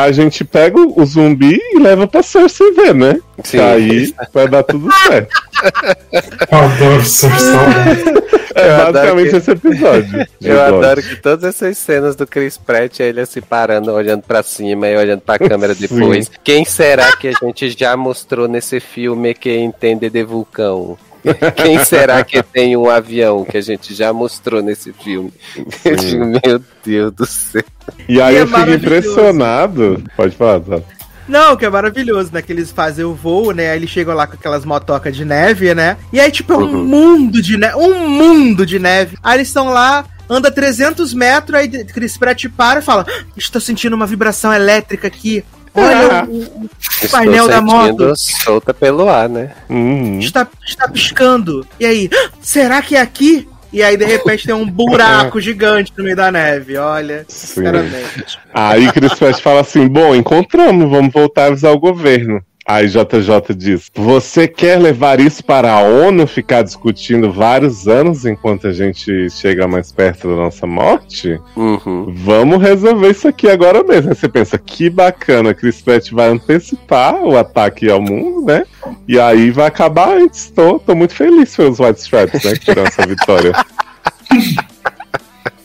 A 0.00 0.12
gente 0.12 0.44
pega 0.44 0.78
o 0.80 1.04
zumbi 1.04 1.58
e 1.72 1.78
leva 1.80 2.06
pra 2.06 2.22
Cersei 2.22 2.70
ver, 2.72 2.94
né? 2.94 3.14
Sim. 3.42 3.58
Que 3.58 3.60
aí 3.60 4.14
vai 4.32 4.46
dar 4.46 4.62
tudo 4.62 4.88
certo. 5.08 5.28
Eu 6.52 6.58
adoro 6.58 7.04
Cersei. 7.04 7.48
É 8.54 8.70
Eu 8.86 8.92
basicamente 8.92 9.30
que- 9.30 9.36
esse 9.36 9.50
episódio. 9.50 10.26
Eu 10.40 10.54
God. 10.56 10.84
adoro 10.84 11.02
que 11.02 11.16
todas 11.16 11.44
essas 11.44 11.78
cenas 11.78 12.14
do 12.14 12.26
Chris 12.28 12.56
Pratt, 12.56 13.00
ele 13.00 13.26
se 13.26 13.40
parando, 13.40 13.92
olhando 13.92 14.22
pra 14.22 14.40
cima 14.44 14.86
e 14.86 14.96
olhando 14.96 15.20
pra 15.20 15.36
câmera 15.36 15.74
Sim. 15.76 15.88
depois. 15.88 16.30
Quem 16.44 16.64
será 16.64 17.16
que 17.16 17.26
a 17.28 17.32
gente 17.32 17.70
já 17.70 17.96
mostrou 17.96 18.46
nesse 18.46 18.78
filme 18.78 19.34
que 19.34 19.56
entende 19.58 20.08
de 20.08 20.22
vulcão? 20.22 20.96
Quem 21.56 21.84
será 21.84 22.22
que 22.24 22.42
tem 22.42 22.76
um 22.76 22.88
avião 22.88 23.44
que 23.44 23.56
a 23.56 23.60
gente 23.60 23.94
já 23.94 24.12
mostrou 24.12 24.62
nesse 24.62 24.92
filme? 24.92 25.32
Eu 25.84 25.96
digo, 25.96 26.24
meu 26.24 26.60
Deus 26.84 27.12
do 27.12 27.26
céu. 27.26 27.62
E 28.08 28.20
aí 28.20 28.34
E 28.34 28.38
é 28.38 28.42
eu 28.42 28.46
fico 28.46 28.58
maravilhoso. 28.58 28.86
impressionado. 28.86 30.02
Pode 30.16 30.36
falar, 30.36 30.60
tá? 30.60 30.80
Não, 31.28 31.56
que 31.56 31.64
é 31.66 31.68
maravilhoso, 31.70 32.30
né? 32.32 32.40
Que 32.40 32.52
eles 32.52 32.70
fazem 32.70 33.04
o 33.04 33.12
voo, 33.14 33.52
né? 33.52 33.70
Aí 33.70 33.78
eles 33.78 33.90
chegam 33.90 34.14
lá 34.14 34.26
com 34.26 34.34
aquelas 34.34 34.64
motocas 34.64 35.14
de 35.14 35.24
neve, 35.26 35.74
né? 35.74 35.98
E 36.12 36.18
aí, 36.18 36.30
tipo, 36.30 36.54
é 36.54 36.56
um 36.56 36.60
Uhum. 36.62 36.84
mundo 36.84 37.42
de 37.42 37.58
neve. 37.58 37.76
Um 37.76 38.08
mundo 38.08 38.64
de 38.64 38.78
neve. 38.78 39.18
Aí 39.22 39.36
eles 39.36 39.48
estão 39.48 39.68
lá, 39.68 40.06
anda 40.30 40.50
300 40.50 41.12
metros, 41.12 41.54
aí 41.58 41.68
Chris 41.84 42.16
Pratt 42.16 42.46
para 42.56 42.78
e 42.78 42.82
fala: 42.82 43.04
"Ah, 43.06 43.24
Estou 43.36 43.60
sentindo 43.60 43.94
uma 43.94 44.06
vibração 44.06 44.52
elétrica 44.54 45.06
aqui. 45.06 45.44
Olha, 45.78 46.24
o, 46.24 46.66
o 47.04 47.08
painel 47.10 47.48
da 47.48 47.60
moto 47.60 48.12
solta 48.16 48.72
pelo 48.74 49.08
ar, 49.08 49.28
né? 49.28 49.52
Uhum. 49.68 50.18
está, 50.18 50.46
está 50.66 50.88
piscando. 50.88 51.66
E 51.78 51.86
aí, 51.86 52.10
"Ah, 52.12 52.30
será 52.40 52.82
que 52.82 52.96
é 52.96 53.00
aqui? 53.00 53.48
E 53.72 53.82
aí, 53.82 53.96
de 53.96 54.04
repente, 54.04 54.46
tem 54.46 54.54
um 54.54 54.66
buraco 54.66 55.40
gigante 55.42 55.92
no 55.96 56.04
meio 56.04 56.16
da 56.16 56.32
neve. 56.32 56.76
Olha, 56.78 57.24
Sim. 57.28 57.46
sinceramente. 57.46 58.38
Aí 58.52 58.90
Chris 58.92 59.14
Pratt 59.14 59.40
fala 59.40 59.60
assim: 59.60 59.86
bom, 59.86 60.14
encontramos, 60.14 60.90
vamos 60.90 61.12
voltar 61.12 61.44
a 61.44 61.46
avisar 61.48 61.72
o 61.72 61.78
governo. 61.78 62.42
Aí 62.68 62.86
JJ 62.86 63.54
diz: 63.56 63.90
Você 63.94 64.46
quer 64.46 64.78
levar 64.78 65.20
isso 65.20 65.42
para 65.42 65.72
a 65.72 65.80
ONU 65.80 66.26
ficar 66.26 66.60
discutindo 66.60 67.32
vários 67.32 67.88
anos 67.88 68.26
enquanto 68.26 68.66
a 68.66 68.72
gente 68.72 69.30
chega 69.30 69.66
mais 69.66 69.90
perto 69.90 70.28
da 70.28 70.36
nossa 70.36 70.66
morte? 70.66 71.40
Uhum. 71.56 72.12
Vamos 72.14 72.60
resolver 72.60 73.08
isso 73.08 73.26
aqui 73.26 73.48
agora 73.48 73.82
mesmo. 73.82 74.10
Aí 74.10 74.14
você 74.14 74.28
pensa: 74.28 74.58
que 74.58 74.90
bacana, 74.90 75.54
Chris 75.54 75.80
Pratt 75.80 76.10
vai 76.12 76.28
antecipar 76.28 77.14
o 77.22 77.38
ataque 77.38 77.90
ao 77.90 78.02
mundo, 78.02 78.44
né? 78.44 78.64
E 79.08 79.18
aí 79.18 79.50
vai 79.50 79.66
acabar 79.66 80.18
antes. 80.18 80.50
Tô, 80.50 80.78
tô 80.78 80.94
muito 80.94 81.14
feliz 81.14 81.56
pelos 81.56 81.80
White 81.80 82.00
Stripes, 82.00 82.44
né? 82.44 82.52
Que 82.54 82.78
essa 82.78 83.06
vitória. 83.06 83.52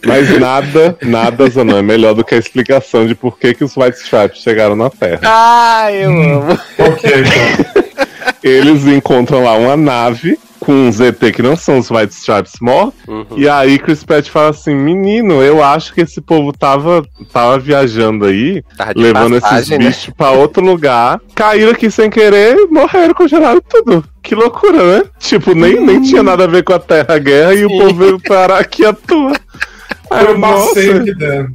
Mas 0.06 0.38
nada, 0.40 0.98
nada, 1.02 1.50
Zanon, 1.50 1.78
é 1.78 1.82
melhor 1.82 2.14
do 2.14 2.24
que 2.24 2.36
a 2.36 2.38
explicação 2.38 3.08
de 3.08 3.16
por 3.16 3.38
que, 3.38 3.54
que 3.54 3.64
os 3.64 3.76
White 3.76 3.98
Stripes 3.98 4.42
chegaram 4.42 4.76
na 4.76 4.90
Terra. 4.90 5.22
Ah, 5.24 5.92
eu 5.92 6.10
amo. 6.10 6.60
Ok, 6.78 7.12
então. 7.12 8.04
Eles 8.44 8.86
encontram 8.86 9.44
lá 9.44 9.56
uma 9.56 9.78
nave 9.78 10.38
com 10.64 10.88
uns 10.88 11.00
ET 11.00 11.20
que 11.34 11.42
não 11.42 11.56
são 11.56 11.78
os 11.78 11.92
White 11.92 12.14
Stripes 12.14 12.54
mortos. 12.62 13.00
Uhum. 13.08 13.26
E 13.36 13.48
aí 13.50 13.78
Chris 13.78 14.04
Pratt 14.04 14.30
fala 14.30 14.50
assim: 14.50 14.74
Menino, 14.74 15.42
eu 15.42 15.64
acho 15.64 15.94
que 15.94 16.02
esse 16.02 16.22
povo 16.22 16.54
tava, 16.54 17.06
tava 17.32 17.60
viajando 17.60 18.26
aí, 18.26 18.64
Tava 18.78 18.94
levando 18.96 19.40
passagem, 19.42 19.60
esses 19.60 19.70
né? 19.70 19.78
bichos 19.78 20.14
pra 20.16 20.32
outro 20.32 20.64
lugar, 20.64 21.20
caíram 21.36 21.72
aqui 21.72 21.92
sem 21.92 22.10
querer, 22.10 22.56
morreram, 22.70 23.14
congelaram 23.14 23.62
tudo. 23.62 24.04
Que 24.22 24.36
loucura, 24.36 25.00
né? 25.00 25.04
Tipo, 25.20 25.54
nem, 25.54 25.80
nem 25.82 26.02
tinha 26.02 26.24
nada 26.24 26.46
a 26.46 26.48
ver 26.48 26.64
com 26.64 26.74
a 26.74 26.80
Terra 26.80 27.18
Guerra 27.18 27.54
e 27.54 27.66
o 27.66 27.70
povo 27.70 27.94
veio 27.94 28.20
parar 28.22 28.60
aqui 28.60 28.86
à 28.86 28.94
toa. 28.94 29.34
Aí 30.14 30.26
Foi 30.26 30.36
o 30.36 30.40
passeio 30.40 31.04
que 31.04 31.16
deram. 31.16 31.50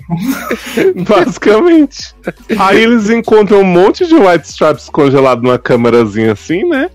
Basicamente. 1.07 2.15
Aí 2.59 2.83
eles 2.83 3.09
encontram 3.09 3.61
um 3.61 3.65
monte 3.65 4.07
de 4.07 4.15
white 4.15 4.49
stripes 4.49 4.89
congelado 4.89 5.43
numa 5.43 5.59
câmerazinha 5.59 6.33
assim, 6.33 6.65
né? 6.65 6.91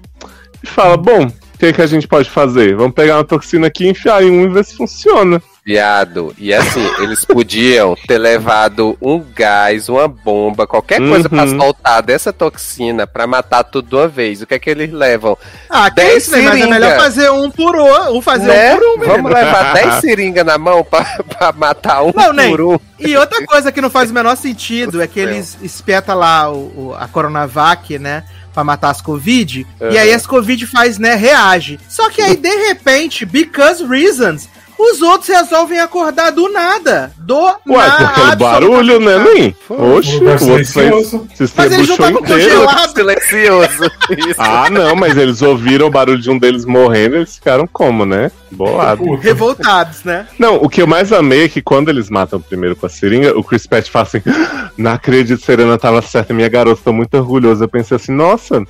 E 0.62 0.68
fala, 0.68 0.98
bom, 0.98 1.26
o 1.28 1.58
que, 1.58 1.72
que 1.72 1.82
a 1.82 1.88
gente 1.88 2.08
pode 2.08 2.30
fazer? 2.30 2.76
Vamos 2.76 2.94
pegar 2.94 3.18
uma 3.18 3.24
toxina 3.24 3.68
aqui, 3.68 3.88
enfiar 3.88 4.24
em 4.24 4.30
um 4.30 4.44
e 4.44 4.50
ver 4.50 4.66
se 4.66 4.76
funciona. 4.76 5.42
Viado. 5.66 6.36
E 6.38 6.54
assim, 6.54 6.86
eles 7.00 7.24
podiam 7.24 7.96
ter 8.08 8.18
levado 8.18 8.98
um 9.02 9.20
gás, 9.20 9.88
uma 9.88 10.08
bomba, 10.10 10.68
qualquer 10.68 11.00
coisa 11.00 11.30
pra 11.30 11.44
Uhum. 11.44 11.58
soltar 11.58 12.02
dessa 12.04 12.34
toxina 12.34 13.08
pra 13.08 13.26
matar 13.26 13.64
tudo 13.64 13.88
de 13.88 13.96
uma 13.96 14.08
vez. 14.10 14.42
O 14.42 14.46
que 14.48 14.56
é 14.56 14.60
que 14.60 14.70
eles 14.70 14.92
levam? 14.92 15.38
Ah, 15.70 15.90
que 15.90 15.96
Dez 15.96 16.24
isso, 16.24 16.32
né? 16.36 16.42
Mas 16.42 16.62
é 16.62 16.68
melhor 16.68 16.98
fazer 17.00 17.30
um 17.32 17.50
por 17.50 17.76
um, 17.78 18.22
fazer 18.22 18.48
Né? 18.48 18.74
um 18.74 18.78
por 18.78 18.84
um, 18.86 18.92
menino. 18.98 19.08
Vamos 19.16 19.32
levar 19.34 19.74
10 19.74 19.94
seringas 20.02 20.46
na 20.46 20.58
mão 20.58 20.84
pra, 20.84 21.04
pra 21.30 21.52
matar 21.54 22.04
um 22.04 22.12
Não, 22.14 22.34
nem. 22.34 22.50
por 22.50 22.62
um. 22.62 22.80
E 23.00 23.16
outra 23.16 23.46
coisa 23.46 23.72
que 23.72 23.80
não 23.80 23.90
faz 23.90 24.12
o 24.12 24.14
menor 24.14 24.36
sentido 24.36 25.02
é 25.02 25.08
que 25.08 25.20
eles 25.20 25.58
espetam 25.62 26.18
lá 26.18 26.52
o, 26.52 26.90
o- 26.90 26.96
a 27.00 27.08
Coronavac, 27.08 27.98
né? 27.98 28.24
Pra 28.54 28.64
matar 28.64 28.90
as 28.92 29.02
Covid. 29.02 29.66
E 29.90 29.98
aí 29.98 30.14
as 30.14 30.28
Covid 30.28 30.68
faz, 30.68 31.00
né? 31.00 31.16
Reage. 31.16 31.80
Só 31.90 32.10
que 32.10 32.22
aí, 32.22 32.36
de 32.36 32.68
repente, 32.68 33.26
because 33.26 33.84
reasons, 33.84 34.48
os 34.78 35.02
outros 35.02 35.30
resolvem 35.30 35.80
acordar 35.80 36.32
do 36.32 36.50
nada. 36.50 37.12
Do 37.18 37.38
Ué, 37.68 37.88
na- 37.88 37.98
porque 37.98 38.22
o 38.22 38.36
barulho, 38.36 39.00
né, 39.00 39.18
nem? 39.20 39.56
Oxe, 39.70 40.18
o 40.18 40.30
outro 40.30 40.48
fez, 40.48 40.70
silencioso. 40.70 41.28
se 41.34 41.54
Mas 41.56 41.72
eles 41.72 41.88
não 41.88 41.96
estrebuchou 41.96 41.96
estavam 41.96 42.24
congelados. 42.24 42.94
Silencioso. 42.94 43.92
Isso. 44.30 44.36
Ah, 44.42 44.70
não, 44.70 44.96
mas 44.96 45.18
eles 45.18 45.42
ouviram 45.42 45.88
o 45.88 45.92
barulho 45.92 46.20
de 46.22 46.30
um 46.30 46.38
deles 46.38 46.66
morrendo, 46.66 47.16
eles 47.18 47.36
ficaram 47.36 47.68
como, 47.68 48.06
né? 48.06 48.32
Bolado. 48.52 49.04
Puta. 49.04 49.24
Revoltados, 49.24 50.04
né? 50.04 50.28
Não, 50.38 50.58
o 50.58 50.70
que 50.70 50.82
eu 50.82 50.88
mais 50.88 51.12
amei 51.12 51.46
é 51.46 51.50
que 51.50 51.62
quando 51.62 51.90
eles 51.90 52.10
matam 52.10 52.40
primeiro 52.40 52.76
com 52.76 52.86
a 52.86 52.90
seringa, 52.90 53.38
o 53.38 53.44
Chris 53.44 53.66
Pratt 53.66 53.90
fala 53.90 54.06
assim: 54.06 54.22
"Ah, 54.28 54.70
Não 54.78 54.92
acredito, 54.92 55.44
Serena 55.44 55.78
tava 55.78 56.02
certa, 56.02 56.34
minha 56.34 56.50
garota, 56.50 56.82
tô 56.84 56.94
muito 56.94 57.16
orgulhosa. 57.18 57.64
Eu 57.66 57.70
pensei 57.70 57.96
assim, 57.96 58.12
nossa, 58.12 58.64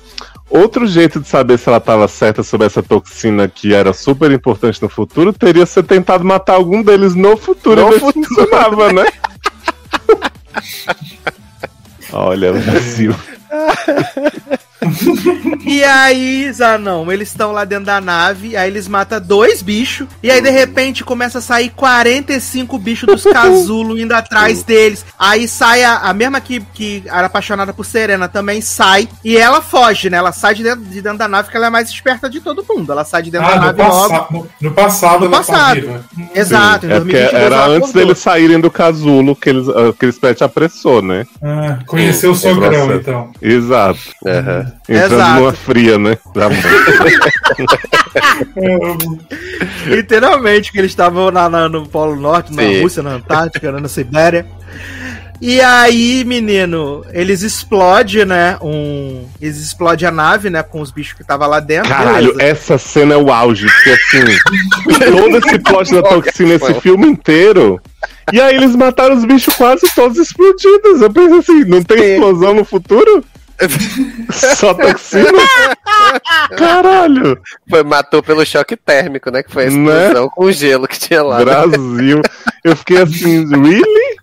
outro 0.48 0.86
jeito 0.86 1.20
de 1.20 1.28
saber 1.28 1.58
se 1.58 1.68
ela 1.68 1.80
tava 1.80 2.08
certa 2.08 2.42
sobre 2.42 2.66
essa 2.66 2.82
toxina 2.82 3.48
que 3.48 3.74
era 3.74 3.92
super 3.92 4.30
importante 4.30 4.82
no 4.82 4.88
futuro 4.88 5.32
teria 5.32 5.66
ser 5.66 5.84
tentado 5.84 6.24
matar 6.24 6.54
algum 6.54 6.82
deles 6.82 7.14
no 7.14 7.36
futuro 7.36 7.80
No 7.80 7.88
e 7.88 7.90
ver 7.90 8.00
se 8.00 8.12
funcionava, 8.12 8.92
né? 8.92 9.04
Olha, 12.12 12.52
Brasil. 12.52 13.14
E 15.66 15.82
aí, 15.82 16.52
Zanão, 16.52 17.10
eles 17.10 17.28
estão 17.28 17.50
lá 17.50 17.64
dentro 17.64 17.86
da 17.86 17.98
nave, 18.00 18.54
aí 18.54 18.68
eles 18.68 18.86
matam 18.86 19.18
dois 19.18 19.62
bichos, 19.62 20.06
e 20.22 20.30
aí 20.30 20.40
de 20.42 20.50
repente 20.50 21.02
começa 21.02 21.38
a 21.38 21.40
sair 21.40 21.70
45 21.70 22.78
bichos 22.78 23.06
dos 23.06 23.22
casulos 23.24 23.98
indo 23.98 24.12
atrás 24.12 24.62
deles. 24.64 25.04
Aí 25.18 25.48
sai 25.48 25.82
a, 25.82 25.96
a 26.00 26.12
mesma 26.12 26.38
que, 26.40 26.60
que 26.74 27.02
era 27.06 27.26
apaixonada 27.28 27.72
por 27.72 27.84
Serena 27.86 28.28
também 28.28 28.60
sai, 28.60 29.08
e 29.24 29.36
ela 29.38 29.62
foge, 29.62 30.10
né? 30.10 30.18
Ela 30.18 30.32
sai 30.32 30.54
de 30.54 30.62
dentro, 30.62 30.84
de 30.84 31.00
dentro 31.00 31.18
da 31.18 31.28
nave, 31.28 31.44
porque 31.44 31.56
ela 31.56 31.66
é 31.66 31.70
mais 31.70 31.88
esperta 31.88 32.28
de 32.28 32.40
todo 32.40 32.64
mundo. 32.68 32.92
Ela 32.92 33.04
sai 33.04 33.22
de 33.22 33.30
dentro 33.30 33.46
Ah, 33.48 33.54
da 33.54 33.60
nave 33.66 33.82
logo. 33.82 34.08
passa 34.10 34.26
no, 34.30 34.46
no 34.60 34.70
passado 34.72 35.20
No 35.20 35.26
ela 35.26 35.30
tá 35.30 35.52
passado. 35.52 35.74
viva. 35.80 36.04
Exato, 36.34 36.86
Sim, 36.86 36.92
é 36.92 37.00
porque 37.00 37.16
era 37.16 37.36
ela 37.56 37.66
antes 37.68 37.92
deles 37.92 38.18
saírem 38.18 38.60
do 38.60 38.70
casulo 38.70 39.34
que 39.34 39.48
eles, 39.48 39.66
uh, 39.66 39.94
Chris 39.98 40.18
Pratt 40.18 40.42
apressou, 40.42 41.00
né? 41.00 41.24
Ah, 41.42 41.78
conheceu 41.86 42.32
o 42.32 42.34
é 42.34 42.36
sogrão, 42.36 42.94
então. 42.94 43.30
Exato. 43.40 43.98
Aham. 44.26 44.72
Entrando 44.88 45.14
Exato. 45.14 45.40
numa 45.40 45.52
fria, 45.52 45.98
né? 45.98 46.18
Da 46.34 46.48
mão. 46.50 46.58
Literalmente, 49.86 50.72
que 50.72 50.78
eles 50.78 50.90
estavam 50.92 51.30
na, 51.30 51.48
na- 51.48 51.68
no 51.68 51.86
Polo 51.86 52.16
Norte, 52.16 52.52
na 52.52 52.62
Sim. 52.62 52.82
Rússia, 52.82 53.02
na 53.02 53.12
Antártica, 53.14 53.72
na 53.72 53.88
Sibéria. 53.88 54.46
E 55.40 55.60
aí, 55.60 56.24
menino, 56.24 57.04
eles 57.12 57.42
explodem, 57.42 58.24
né? 58.24 58.56
Um. 58.62 59.26
Eles 59.40 59.58
explodem 59.58 60.08
a 60.08 60.10
nave, 60.10 60.48
né? 60.48 60.62
Com 60.62 60.80
os 60.80 60.90
bichos 60.90 61.14
que 61.14 61.24
tava 61.24 61.46
lá 61.46 61.60
dentro. 61.60 61.88
Caralho, 61.90 62.34
beleza. 62.34 62.42
essa 62.42 62.78
cena 62.78 63.14
é 63.14 63.16
o 63.16 63.30
auge, 63.32 63.66
porque 63.66 63.90
assim, 63.90 64.24
todo 65.12 65.36
esse 65.36 65.58
plot 65.58 65.92
da 65.92 66.02
toxina, 66.02 66.54
esse 66.54 66.74
filme 66.80 67.08
inteiro. 67.08 67.80
E 68.32 68.40
aí 68.40 68.54
eles 68.56 68.74
mataram 68.76 69.16
os 69.16 69.24
bichos 69.24 69.54
quase 69.56 69.82
todos 69.94 70.16
explodidos. 70.18 71.02
Eu 71.02 71.12
penso 71.12 71.34
assim, 71.34 71.64
não 71.64 71.82
tem 71.82 72.14
explosão 72.14 72.54
no 72.54 72.64
futuro? 72.64 73.22
Só 74.32 74.74
toxina? 74.74 75.28
Caralho! 76.56 77.40
Foi, 77.68 77.82
matou 77.84 78.22
pelo 78.22 78.44
choque 78.44 78.76
térmico, 78.76 79.30
né? 79.30 79.42
Que 79.42 79.50
foi 79.52 79.66
a 79.66 79.70
Né? 79.70 80.02
explosão 80.06 80.28
com 80.30 80.44
o 80.44 80.52
gelo 80.52 80.88
que 80.88 80.98
tinha 80.98 81.22
lá. 81.22 81.38
né? 81.38 81.44
Brasil. 81.44 82.20
Eu 82.64 82.76
fiquei 82.76 82.98
assim, 83.02 83.46
really? 83.48 84.16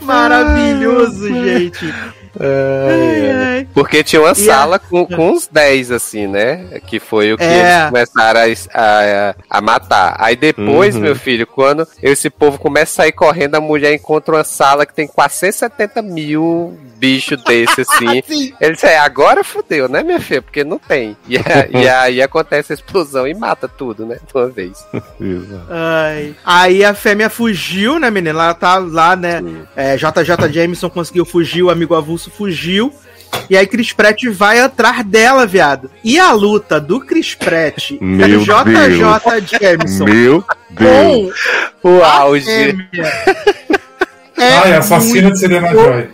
Maravilhoso, 0.00 1.28
gente. 1.28 1.94
Ai, 2.38 3.30
ai. 3.30 3.68
Porque 3.74 4.02
tinha 4.02 4.20
uma 4.22 4.32
E 4.32 4.34
sala 4.34 4.78
com, 4.78 5.06
com 5.06 5.30
uns 5.32 5.46
10, 5.46 5.90
assim, 5.90 6.26
né? 6.26 6.80
Que 6.86 6.98
foi 6.98 7.32
o 7.32 7.38
que 7.38 7.44
É. 7.44 7.58
eles 7.80 7.86
começaram 7.90 8.40
a, 8.40 8.44
a, 8.74 9.34
a 9.50 9.60
matar. 9.60 10.16
Aí 10.18 10.34
depois, 10.36 10.94
Uhum. 10.94 11.02
meu 11.02 11.16
filho, 11.16 11.46
quando 11.46 11.86
esse 12.02 12.28
povo 12.30 12.58
começa 12.58 12.92
a 12.92 13.04
sair 13.04 13.12
correndo, 13.12 13.54
a 13.56 13.60
mulher 13.60 13.94
encontra 13.94 14.34
uma 14.36 14.44
sala 14.44 14.84
que 14.86 14.94
tem 14.94 15.06
470 15.06 16.02
mil 16.02 16.76
bichos 16.96 17.42
desse, 17.44 17.80
assim. 17.82 18.22
Sim. 18.26 18.54
Ele 18.60 18.72
disse, 18.74 18.86
é, 18.86 18.98
agora 18.98 19.42
fudeu, 19.44 19.88
né, 19.88 20.02
minha 20.02 20.20
filha? 20.20 20.40
Porque 20.42 20.62
não 20.64 20.78
tem. 20.78 21.16
E, 21.28 21.36
a- 21.36 21.66
e 21.70 21.88
aí 21.88 22.22
acontece 22.22 22.72
a 22.72 22.74
explosão 22.74 23.26
e 23.26 23.34
mata 23.34 23.68
tudo, 23.68 24.06
né? 24.06 24.16
De 24.26 24.34
uma 24.38 24.48
vez. 24.48 24.84
Ai. 25.70 26.34
Aí 26.44 26.84
a 26.84 26.94
fêmea 26.94 27.28
fugiu, 27.30 27.98
né, 27.98 28.10
menina? 28.10 28.32
Ela 28.42 28.54
tá 28.54 28.76
lá, 28.78 29.14
né? 29.16 29.42
É, 29.76 29.96
JJ 29.96 30.50
Jameson 30.52 30.88
conseguiu 30.90 31.24
fugir, 31.24 31.62
o 31.62 31.70
amigo 31.70 31.94
avulso 31.94 32.21
fugiu. 32.30 32.92
E 33.48 33.56
aí 33.56 33.66
Chris 33.66 33.92
Pratt 33.92 34.22
vai 34.28 34.60
atrás 34.60 35.04
dela, 35.04 35.46
viado. 35.46 35.90
E 36.04 36.18
a 36.18 36.32
luta 36.32 36.80
do 36.80 37.00
Chris 37.00 37.34
Pratt 37.34 37.90
e 37.90 37.98
Meu 38.00 38.38
do 38.38 38.44
JJ 38.44 39.58
Jameson 39.60 40.04
Meu 40.04 40.44
Deus. 40.70 41.34
com 41.80 41.96
O 41.96 42.02
auge. 42.02 42.76
É 44.42 44.58
Ai, 44.58 44.72
assassina 44.74 45.30
de 45.30 45.38
Serena 45.38 45.68
Joy. 45.72 46.08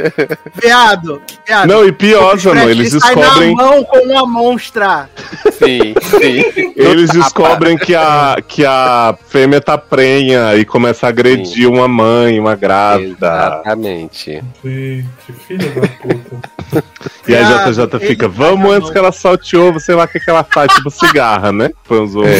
viado. 0.62 1.22
viado. 1.46 1.68
Não, 1.68 1.84
e 1.86 1.92
pior, 1.92 2.28
O 2.28 2.30
Chris 2.30 2.42
Pratt, 2.42 2.56
Zano, 2.58 2.70
eles 2.70 2.90
sai 2.90 3.14
descobrem. 3.14 3.54
na 3.56 3.62
mão 3.62 3.84
com 3.84 3.98
uma 3.98 4.26
monstra. 4.26 5.08
Sim, 5.52 5.94
sim. 6.02 6.72
Eles 6.76 7.10
descobrem 7.10 7.76
que 7.76 7.94
a, 7.94 8.36
que 8.46 8.64
a 8.64 9.16
fêmea 9.28 9.60
tá 9.60 9.76
prenha 9.76 10.54
e 10.54 10.64
começa 10.64 11.06
a 11.06 11.08
agredir 11.08 11.68
uma 11.68 11.88
mãe, 11.88 12.38
uma 12.38 12.54
grávida. 12.54 13.26
Exatamente. 13.26 14.42
Gente, 14.64 15.32
filha 15.46 15.68
da 15.70 15.88
puta. 15.88 16.84
E 17.26 17.34
a 17.34 17.42
JJ 17.42 17.98
fica, 18.06 18.28
vamos 18.28 18.70
antes 18.72 18.90
que 18.90 18.98
ela 18.98 19.12
solte 19.12 19.56
ovo, 19.56 19.80
sei 19.80 19.94
lá 19.94 20.04
o 20.04 20.08
que, 20.08 20.20
que 20.20 20.30
ela 20.30 20.44
faz, 20.44 20.72
tipo 20.72 20.90
cigarra, 20.90 21.50
né? 21.52 21.70
Foi 21.84 22.00
uns 22.00 22.14
ovos. 22.14 22.30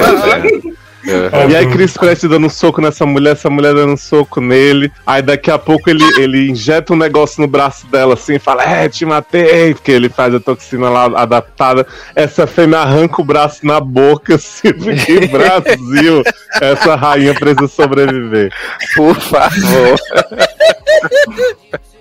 Aham. 1.07 1.51
E 1.51 1.57
aí 1.57 1.67
Chris 1.69 1.93
Pratt 1.93 2.23
dando 2.25 2.47
um 2.47 2.51
soco 2.51 2.81
nessa 2.81 3.07
mulher, 3.07 3.33
essa 3.33 3.49
mulher 3.49 3.75
dando 3.75 3.93
um 3.93 3.97
soco 3.97 4.41
nele. 4.41 4.91
Aí 5.07 5.23
daqui 5.23 5.51
a 5.51 5.59
pouco 5.59 5.89
ele, 5.89 6.03
ele 6.19 6.51
injeta 6.51 6.93
um 6.93 6.97
negócio 6.97 7.41
no 7.41 7.47
braço 7.47 7.87
dela 7.87 8.15
assim 8.15 8.35
e 8.35 8.39
fala, 8.39 8.65
é, 8.65 8.89
te 8.89 9.05
matei, 9.05 9.75
porque 9.75 9.93
ele 9.93 10.09
faz 10.09 10.35
a 10.35 10.41
toxina 10.41 10.89
lá 10.89 11.05
adaptada. 11.05 11.87
Essa 12.15 12.47
fêmea 12.47 12.81
arranca 12.81 13.21
o 13.21 13.25
braço 13.25 13.65
na 13.67 13.81
boca, 13.81 14.35
assim, 14.37 14.73
porque 14.73 15.27
Brasil, 15.27 16.23
essa 16.61 16.97
rainha 16.97 17.35
precisa 17.35 17.69
sobreviver. 17.69 18.53
Por 18.97 19.15
favor. 19.15 19.99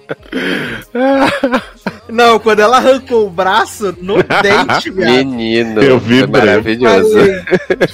Não, 2.10 2.40
quando 2.40 2.60
ela 2.60 2.78
arrancou 2.78 3.28
o 3.28 3.30
braço 3.30 3.96
no 4.02 4.16
dente, 4.42 4.90
viado. 4.90 5.10
Menino. 5.12 5.82
Eu 5.82 6.00
foi 6.00 6.10
vibrei. 6.10 6.46
maravilhoso. 6.46 7.10
Falei, 7.12 7.44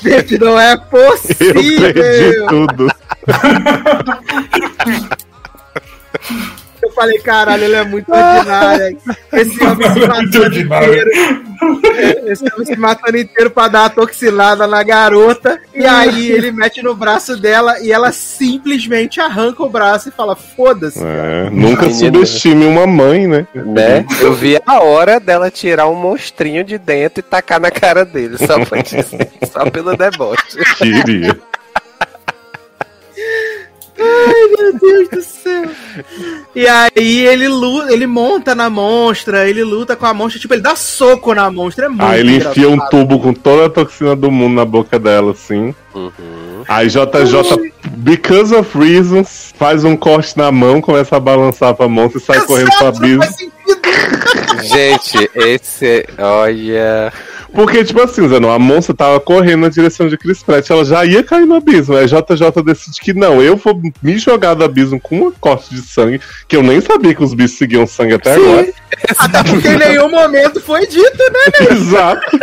Gente, 0.02 0.38
não 0.38 0.60
é 0.60 0.73
Eu 0.73 0.80
possível. 0.81 1.94
perdi 1.94 2.48
tudo. 2.48 2.88
Eu 6.93 6.95
falei, 6.95 7.17
caralho, 7.17 7.63
ele 7.63 7.75
é 7.75 7.83
muito 7.83 8.07
ordinário. 8.11 8.97
Esse 9.33 9.63
homem 9.63 9.91
se 9.91 9.99
Muito 9.99 10.07
matando 10.07 10.59
inteiro. 10.59 11.09
Esse 12.27 12.43
homem 12.53 12.65
se 12.65 12.75
matando 12.75 13.17
inteiro 13.17 13.49
pra 13.49 13.67
dar 13.67 13.81
uma 13.81 13.89
toxinada 13.89 14.67
na 14.67 14.83
garota. 14.83 15.59
E 15.73 15.83
aí 15.83 16.31
ele 16.31 16.51
mete 16.51 16.83
no 16.83 16.95
braço 16.95 17.35
dela 17.35 17.79
e 17.79 17.91
ela 17.91 18.11
simplesmente 18.11 19.19
arranca 19.19 19.63
o 19.63 19.69
braço 19.69 20.09
e 20.09 20.11
fala: 20.11 20.35
foda-se. 20.35 20.99
É, 21.03 21.49
nunca 21.49 21.89
subestime 21.89 22.65
uma 22.65 22.85
mãe, 22.85 23.27
né? 23.27 23.47
Né? 23.55 24.05
Eu 24.21 24.33
vi 24.33 24.59
a 24.63 24.83
hora 24.83 25.19
dela 25.19 25.49
tirar 25.49 25.87
um 25.87 25.95
monstrinho 25.95 26.63
de 26.63 26.77
dentro 26.77 27.19
e 27.19 27.23
tacar 27.23 27.59
na 27.59 27.71
cara 27.71 28.05
dele, 28.05 28.37
só 28.37 28.63
pra 28.63 28.81
dizer, 28.81 29.31
só 29.51 29.69
pelo 29.69 29.97
deboche. 29.97 30.59
Queria. 30.77 31.35
Ai, 33.99 34.47
meu 34.57 34.79
Deus 34.79 35.09
do 35.09 35.21
céu. 35.21 35.69
E 36.55 36.67
aí 36.67 37.25
ele 37.25 37.47
luta, 37.47 37.93
ele 37.93 38.07
monta 38.07 38.55
na 38.55 38.69
monstra, 38.69 39.47
ele 39.47 39.63
luta 39.63 39.95
com 39.95 40.05
a 40.05 40.13
monstra, 40.13 40.39
tipo, 40.39 40.53
ele 40.53 40.61
dá 40.61 40.75
soco 40.75 41.33
na 41.33 41.49
monstra. 41.51 41.85
É 41.85 41.89
muito 41.89 42.03
Aí 42.03 42.19
ele 42.19 42.37
enfia 42.37 42.69
um 42.69 42.79
tubo 42.89 43.19
com 43.19 43.33
toda 43.33 43.65
a 43.65 43.69
toxina 43.69 44.15
do 44.15 44.31
mundo 44.31 44.55
na 44.55 44.65
boca 44.65 44.97
dela, 44.97 45.31
assim. 45.31 45.73
Uhum. 45.93 46.63
Aí 46.67 46.87
JJ, 46.87 47.71
because 47.97 48.53
of 48.53 48.77
reasons, 48.77 49.53
faz 49.57 49.83
um 49.83 49.95
corte 49.95 50.37
na 50.37 50.51
mão, 50.51 50.81
começa 50.81 51.15
a 51.15 51.19
balançar 51.19 51.73
pra 51.75 51.87
monstro 51.87 52.19
e 52.19 52.23
sai 52.23 52.41
correndo 52.41 52.71
pro 52.71 52.87
Exato, 52.87 52.99
não 52.99 53.05
abismo. 53.05 53.23
faz 53.23 53.35
sentido. 53.35 53.53
Gente, 54.63 55.31
esse. 55.35 56.05
Olha. 56.17 57.13
Porque, 57.53 57.84
tipo 57.84 58.01
assim, 58.01 58.27
Zanon, 58.27 58.51
a 58.51 58.57
monstro 58.57 58.95
tava 58.95 59.19
correndo 59.19 59.61
na 59.61 59.69
direção 59.69 60.07
de 60.07 60.17
Chris 60.17 60.41
Pratt, 60.41 60.69
ela 60.69 60.84
já 60.84 61.05
ia 61.05 61.23
cair 61.23 61.45
no 61.45 61.55
abismo. 61.55 61.95
Aí 61.95 62.07
JJ 62.07 62.63
decide 62.65 62.99
que 62.99 63.13
não, 63.13 63.41
eu 63.41 63.55
vou 63.55 63.80
me 64.01 64.17
jogar 64.17 64.55
do 64.55 64.63
abismo 64.63 64.99
com 64.99 65.27
um 65.27 65.31
corte 65.31 65.73
de 65.73 65.81
sangue, 65.81 66.19
que 66.47 66.55
eu 66.55 66.63
nem 66.63 66.81
sabia 66.81 67.13
que 67.13 67.23
os 67.23 67.34
bichos 67.34 67.57
seguiam 67.57 67.85
sangue 67.85 68.15
até 68.15 68.34
agora. 68.34 68.73
Até 69.17 69.43
porque 69.43 69.67
em 69.67 69.77
nenhum 69.77 70.09
momento 70.09 70.59
foi 70.59 70.88
dito, 70.88 71.23
né? 71.31 71.67
Exato. 71.71 72.39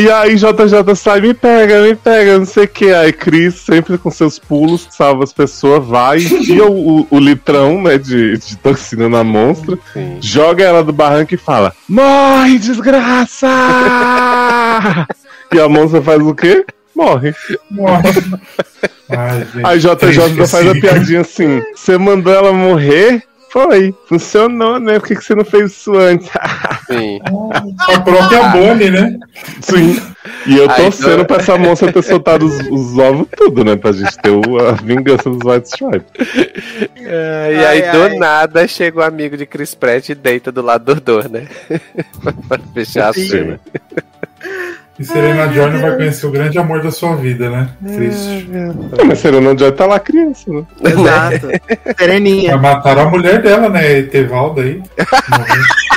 E 0.00 0.10
aí 0.10 0.34
JJ 0.36 0.94
sai, 0.96 1.20
me 1.20 1.32
pega, 1.34 1.80
me 1.82 1.94
pega, 1.94 2.38
não 2.38 2.44
sei 2.46 2.64
o 2.64 2.68
que. 2.68 2.92
Aí 2.92 3.12
Chris, 3.12 3.54
sempre 3.54 3.96
com 3.98 4.10
seus 4.10 4.38
pulos, 4.38 4.88
salva 4.90 5.24
as 5.24 5.32
pessoas, 5.32 5.84
vai, 5.86 6.18
enfia 6.18 6.64
o, 6.66 7.00
o- 7.00 7.06
o 7.10 7.18
litrão, 7.18 7.82
né, 7.82 7.96
de, 7.98 8.36
de 8.38 8.56
toxina 8.56 9.08
na 9.08 9.22
monstra, 9.22 9.78
Sim. 9.92 10.18
joga 10.20 10.64
ela 10.64 10.82
do 10.82 10.92
barranco 10.92 11.34
e 11.34 11.38
fala: 11.38 11.72
Morre, 11.88 12.58
desgraça! 12.58 13.46
e 15.52 15.60
a 15.60 15.68
monstra 15.68 16.02
faz 16.02 16.20
o 16.22 16.34
quê? 16.34 16.64
Morre. 16.94 17.34
Nossa. 17.70 18.40
Ai, 19.10 19.46
gente. 19.52 19.66
Aí 19.66 19.78
JJ 19.78 20.46
faz 20.46 20.68
a 20.68 20.74
piadinha 20.74 21.20
assim: 21.22 21.62
Você 21.74 21.98
mandou 21.98 22.32
ela 22.32 22.52
morrer? 22.52 23.22
Foi, 23.54 23.94
funcionou, 24.08 24.80
né? 24.80 24.98
Por 24.98 25.06
que, 25.06 25.14
que 25.14 25.22
você 25.24 25.32
não 25.32 25.44
fez 25.44 25.70
isso 25.70 25.96
antes? 25.96 26.28
Sim. 26.90 27.20
A 27.88 28.00
própria 28.00 28.48
Bonnie, 28.48 28.90
né? 28.90 29.16
Sim. 29.60 29.96
E 30.44 30.56
eu 30.56 30.66
torcendo 30.68 31.12
então- 31.12 31.24
pra 31.24 31.36
essa 31.36 31.56
moça 31.56 31.92
ter 31.92 32.02
soltado 32.02 32.46
os, 32.46 32.58
os 32.68 32.98
ovos 32.98 33.28
tudo, 33.36 33.64
né? 33.64 33.76
Pra 33.76 33.92
gente 33.92 34.18
ter 34.18 34.30
o- 34.30 34.58
a 34.58 34.72
vingança 34.72 35.30
dos 35.30 35.38
White 35.44 35.68
Stripes. 35.68 36.28
É, 36.96 37.52
e 37.54 37.64
aí, 37.64 37.82
Ai, 37.84 37.92
do 37.92 38.02
ai. 38.02 38.16
nada, 38.18 38.66
chega 38.66 38.98
o 38.98 39.02
amigo 39.04 39.36
de 39.36 39.46
Chris 39.46 39.72
Pratt 39.72 40.08
e 40.08 40.16
deita 40.16 40.50
do 40.50 40.60
lado 40.60 40.92
do 40.92 41.00
Dor, 41.00 41.28
né? 41.28 41.46
pra 42.48 42.58
fechar 42.74 43.10
a 43.10 43.12
Sim. 43.12 43.28
cena. 43.28 43.60
E 44.98 45.04
Serena 45.04 45.48
Jones 45.48 45.80
vai 45.80 45.96
conhecer 45.96 46.26
o 46.26 46.30
grande 46.30 46.56
amor 46.56 46.80
da 46.80 46.90
sua 46.90 47.16
vida, 47.16 47.50
né? 47.50 47.68
Triste. 47.84 48.48
É, 48.96 49.04
mas 49.04 49.18
Serena 49.18 49.56
Joy 49.56 49.72
tá 49.72 49.86
lá 49.86 49.98
criança, 49.98 50.50
né? 50.50 50.64
Exato. 50.84 51.48
Sereninha. 51.98 52.52
Mas 52.52 52.62
mataram 52.62 53.02
a 53.02 53.10
mulher 53.10 53.42
dela, 53.42 53.68
né? 53.68 53.98
Etevalda 53.98 54.62
aí. 54.62 54.82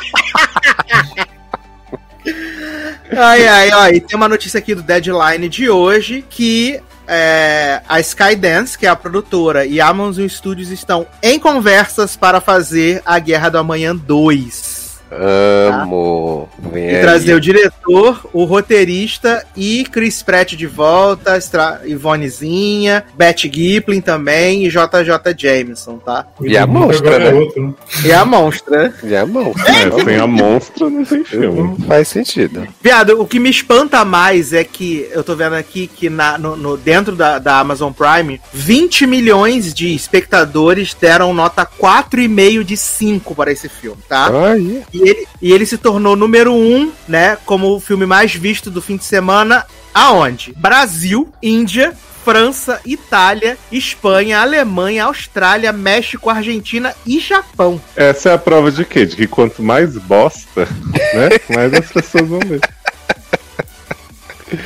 Ai, 3.20 3.48
ai, 3.48 3.94
e 3.96 4.02
tem 4.02 4.18
uma 4.18 4.28
notícia 4.28 4.58
aqui 4.58 4.76
do 4.76 4.84
Deadline 4.84 5.48
de 5.48 5.70
hoje 5.70 6.24
que 6.30 6.80
é, 7.08 7.82
a 7.88 8.00
Skydance, 8.02 8.78
que 8.78 8.86
é 8.86 8.90
a 8.90 8.96
produtora, 8.96 9.66
e 9.66 9.80
a 9.80 9.88
Amazon 9.88 10.28
Studios 10.28 10.70
estão 10.70 11.08
em 11.24 11.40
conversas 11.40 12.18
para 12.18 12.42
fazer 12.42 13.02
a 13.06 13.18
Guerra 13.18 13.50
do 13.50 13.58
Amanhã 13.58 13.96
2. 13.96 14.77
Amo. 15.12 16.50
Vem 16.72 16.86
E 16.92 16.96
aí. 16.96 17.02
trazer 17.02 17.34
o 17.34 17.40
diretor, 17.42 18.26
o 18.34 18.44
roteirista 18.44 19.46
e 19.56 19.84
Chris 19.86 20.22
Pratt 20.22 20.54
de 20.54 20.68
volta, 20.68 21.38
Stra 21.38 21.82
Ivonezinha, 21.86 23.04
Beth 23.18 23.38
Giplin 23.52 24.02
também 24.02 24.66
e 24.66 24.70
JJ 24.70 25.34
Jameson, 25.38 25.98
tá? 25.98 26.26
E 26.42 26.58
a 26.58 26.66
O 26.66 26.68
mundo 26.68 26.88
monstra, 26.88 27.16
é 27.16 27.20
né? 27.20 27.34
outro, 27.34 27.68
né? 27.68 27.74
E 28.06 28.12
a 28.12 28.26
monstra. 28.26 28.94
Já 29.04 29.26
mão. 29.26 29.54
É, 29.66 30.04
sem 30.04 30.18
a 30.18 30.28
monstra 30.28 30.90
não 30.90 31.04
tem 31.06 31.24
filme. 31.24 31.76
Faz 31.88 32.08
sentido. 32.08 32.68
Viado, 32.82 33.20
o 33.22 33.26
que 33.28 33.40
me 33.40 33.50
espanta 33.50 34.04
mais 34.06 34.54
é 34.54 34.64
que 34.64 35.08
eu 35.12 35.24
tô 35.24 35.36
vendo 35.36 35.54
aqui 35.56 35.88
que 35.88 36.10
na, 36.10 36.38
no, 36.38 36.56
no- 36.56 36.78
dentro 36.78 37.16
da, 37.16 37.40
da 37.40 37.60
Amazon 37.60 37.92
Prime, 37.92 38.40
20 38.54 39.06
milhões 39.08 39.74
de 39.74 39.94
espectadores 39.96 40.94
deram 41.00 41.34
nota 41.34 41.66
4,5 41.66 42.64
de 42.64 42.78
5 42.78 43.36
para 43.36 43.52
esse 43.52 43.70
filme, 43.70 43.98
tá? 44.08 44.28
Aí. 44.52 44.84
E 44.98 45.10
ele, 45.10 45.28
e 45.42 45.52
ele 45.52 45.66
se 45.66 45.78
tornou 45.78 46.16
número 46.16 46.54
1, 46.54 46.92
né, 47.08 47.38
como 47.46 47.76
o 47.76 47.80
filme 47.80 48.06
mais 48.06 48.34
visto 48.34 48.72
do 48.72 48.82
fim 48.82 48.98
de 48.98 49.04
semana, 49.06 49.66
aonde? 49.94 50.54
Brasil, 50.58 51.32
Índia, 51.42 51.94
França, 52.26 52.82
Itália, 52.86 53.58
Espanha, 53.72 54.40
Alemanha, 54.40 55.06
Austrália, 55.06 55.72
México, 55.72 56.30
Argentina 56.30 56.94
e 57.06 57.20
Japão. 57.20 57.82
Essa 57.96 58.30
é 58.30 58.34
a 58.34 58.38
prova 58.38 58.72
de 58.72 58.84
quê? 58.84 59.06
De 59.06 59.16
que 59.16 59.28
quanto 59.28 59.64
mais 59.64 59.96
bosta, 59.98 60.68
né? 61.14 61.30
Mais 61.56 61.74
as 61.74 61.90
pessoas 61.92 62.28
vão 62.28 62.40
ver. 62.40 62.60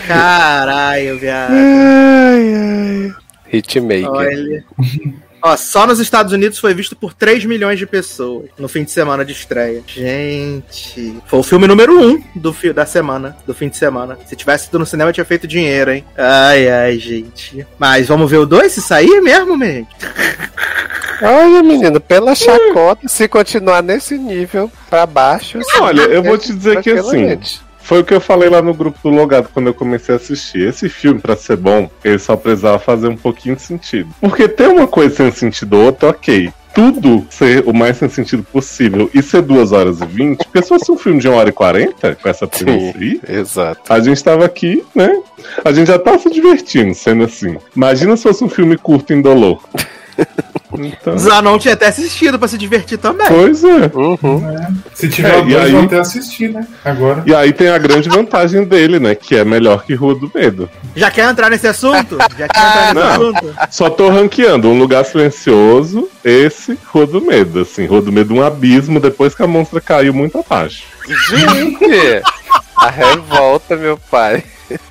Caralho, 0.07 1.19
viado. 1.19 1.53
Hitmaker. 3.51 4.09
Olha. 4.09 4.65
Ó, 5.41 5.57
só 5.57 5.87
nos 5.87 5.99
Estados 5.99 6.33
Unidos 6.33 6.59
foi 6.59 6.73
visto 6.73 6.95
por 6.95 7.13
3 7.13 7.45
milhões 7.45 7.79
de 7.79 7.85
pessoas 7.85 8.49
no 8.57 8.67
fim 8.67 8.83
de 8.83 8.91
semana 8.91 9.25
de 9.25 9.31
estreia. 9.31 9.83
Gente. 9.87 11.15
Foi 11.25 11.39
o 11.39 11.43
filme 11.43 11.67
número 11.67 11.99
1 11.99 12.09
um 12.09 12.23
do 12.35 12.55
da 12.73 12.85
semana, 12.85 13.35
do 13.45 13.53
fim 13.53 13.69
de 13.69 13.77
semana. 13.77 14.17
Se 14.25 14.35
tivesse 14.35 14.67
ido 14.67 14.79
no 14.79 14.85
cinema, 14.85 15.11
tinha 15.11 15.25
feito 15.25 15.47
dinheiro, 15.47 15.91
hein? 15.91 16.05
Ai, 16.17 16.69
ai, 16.69 16.99
gente. 16.99 17.65
Mas 17.79 18.07
vamos 18.07 18.29
ver 18.29 18.37
o 18.37 18.45
2 18.45 18.71
se 18.71 18.81
sair 18.81 19.21
mesmo, 19.21 19.57
gente? 19.57 19.89
Olha, 21.21 21.61
menino, 21.61 21.99
pela 21.99 22.33
chacota, 22.33 23.07
se 23.07 23.27
continuar 23.27 23.83
nesse 23.83 24.17
nível 24.17 24.71
pra 24.89 25.05
baixo. 25.05 25.59
Olha, 25.79 26.01
eu 26.01 26.23
vou 26.23 26.37
te 26.37 26.51
dizer 26.51 26.81
que 26.81 26.89
assim, 26.91 27.01
tranquilamente. 27.01 27.61
Foi 27.83 27.99
o 28.01 28.03
que 28.03 28.13
eu 28.13 28.21
falei 28.21 28.49
lá 28.49 28.61
no 28.61 28.73
grupo 28.73 28.99
do 29.03 29.09
Logado 29.09 29.49
quando 29.53 29.67
eu 29.67 29.73
comecei 29.73 30.13
a 30.13 30.17
assistir. 30.17 30.67
Esse 30.67 30.87
filme, 30.87 31.19
pra 31.19 31.35
ser 31.35 31.57
bom, 31.57 31.89
ele 32.03 32.19
só 32.19 32.35
precisava 32.35 32.79
fazer 32.79 33.07
um 33.07 33.17
pouquinho 33.17 33.55
de 33.55 33.61
sentido. 33.61 34.09
Porque 34.19 34.47
ter 34.47 34.67
uma 34.67 34.87
coisa 34.87 35.15
sem 35.15 35.31
sentido 35.31 35.77
ou 35.77 35.85
outra, 35.85 36.09
ok. 36.09 36.53
Tudo 36.73 37.27
ser 37.29 37.67
o 37.67 37.73
mais 37.73 37.97
sem 37.97 38.07
sentido 38.07 38.43
possível 38.43 39.09
e 39.13 39.21
ser 39.21 39.41
2 39.41 39.73
horas 39.73 39.99
e 39.99 40.05
20, 40.05 40.37
porque 40.45 40.61
se 40.61 40.69
fosse 40.69 40.89
um 40.89 40.97
filme 40.97 41.19
de 41.19 41.27
1 41.27 41.33
hora 41.33 41.49
e 41.49 41.51
40, 41.51 42.15
com 42.15 42.29
essa 42.29 42.47
premissa 42.47 42.97
aí, 42.97 43.19
Exato. 43.27 43.81
a 43.91 43.99
gente 43.99 44.23
tava 44.23 44.45
aqui, 44.45 44.81
né? 44.95 45.21
A 45.65 45.73
gente 45.73 45.87
já 45.87 45.99
tá 45.99 46.17
se 46.17 46.29
divertindo 46.29 46.93
sendo 46.95 47.25
assim. 47.25 47.57
Imagina 47.75 48.15
se 48.15 48.23
fosse 48.23 48.41
um 48.41 48.49
filme 48.49 48.77
curto 48.77 49.11
em 49.11 49.21
dolor. 49.21 49.61
Então, 50.79 51.17
Zanon 51.17 51.57
tinha 51.59 51.73
até 51.73 51.87
assistido 51.87 52.39
pra 52.39 52.47
se 52.47 52.57
divertir 52.57 52.97
também. 52.97 53.27
pois 53.27 53.63
é. 53.63 53.91
Uhum. 53.93 54.77
Se 54.93 55.09
tiver 55.09 55.39
É, 55.39 55.41
dois, 55.41 55.55
aí- 55.57 55.71
vou 55.71 55.83
até 55.83 55.99
assistir, 55.99 56.49
né? 56.49 56.65
Agora. 56.85 57.23
E 57.25 57.33
aí 57.35 57.51
tem 57.53 57.69
a 57.69 57.77
grande 57.77 58.07
vantagem 58.09 58.63
dele, 58.63 58.99
né? 58.99 59.13
Que 59.15 59.35
é 59.35 59.43
melhor 59.45 59.83
que 59.83 59.93
Rua 59.93 60.15
do 60.15 60.31
Medo. 60.33 60.69
Já 60.95 61.11
quer 61.11 61.29
entrar 61.29 61.49
nesse 61.49 61.67
assunto? 61.67 62.17
Já 62.37 62.47
quer 62.47 62.59
entrar 62.59 62.93
nesse 62.93 63.07
Não. 63.07 63.29
assunto? 63.29 63.55
Só 63.69 63.89
tô 63.89 64.09
ranqueando 64.09 64.67
um 64.69 64.77
lugar 64.77 65.03
silencioso, 65.05 66.07
esse 66.23 66.77
Rua 66.87 67.05
do 67.07 67.21
Medo, 67.21 67.61
assim, 67.61 67.85
Rua 67.85 68.01
do 68.01 68.11
Medo 68.11 68.33
um 68.33 68.41
abismo 68.43 68.99
depois 68.99 69.33
que 69.35 69.43
a 69.43 69.47
monstra 69.47 69.79
caiu 69.81 70.13
muito 70.13 70.37
abaixo. 70.39 70.83
Gente! 71.29 72.21
A 72.77 72.89
revolta, 72.89 73.75
meu 73.75 73.97
pai. 74.09 74.43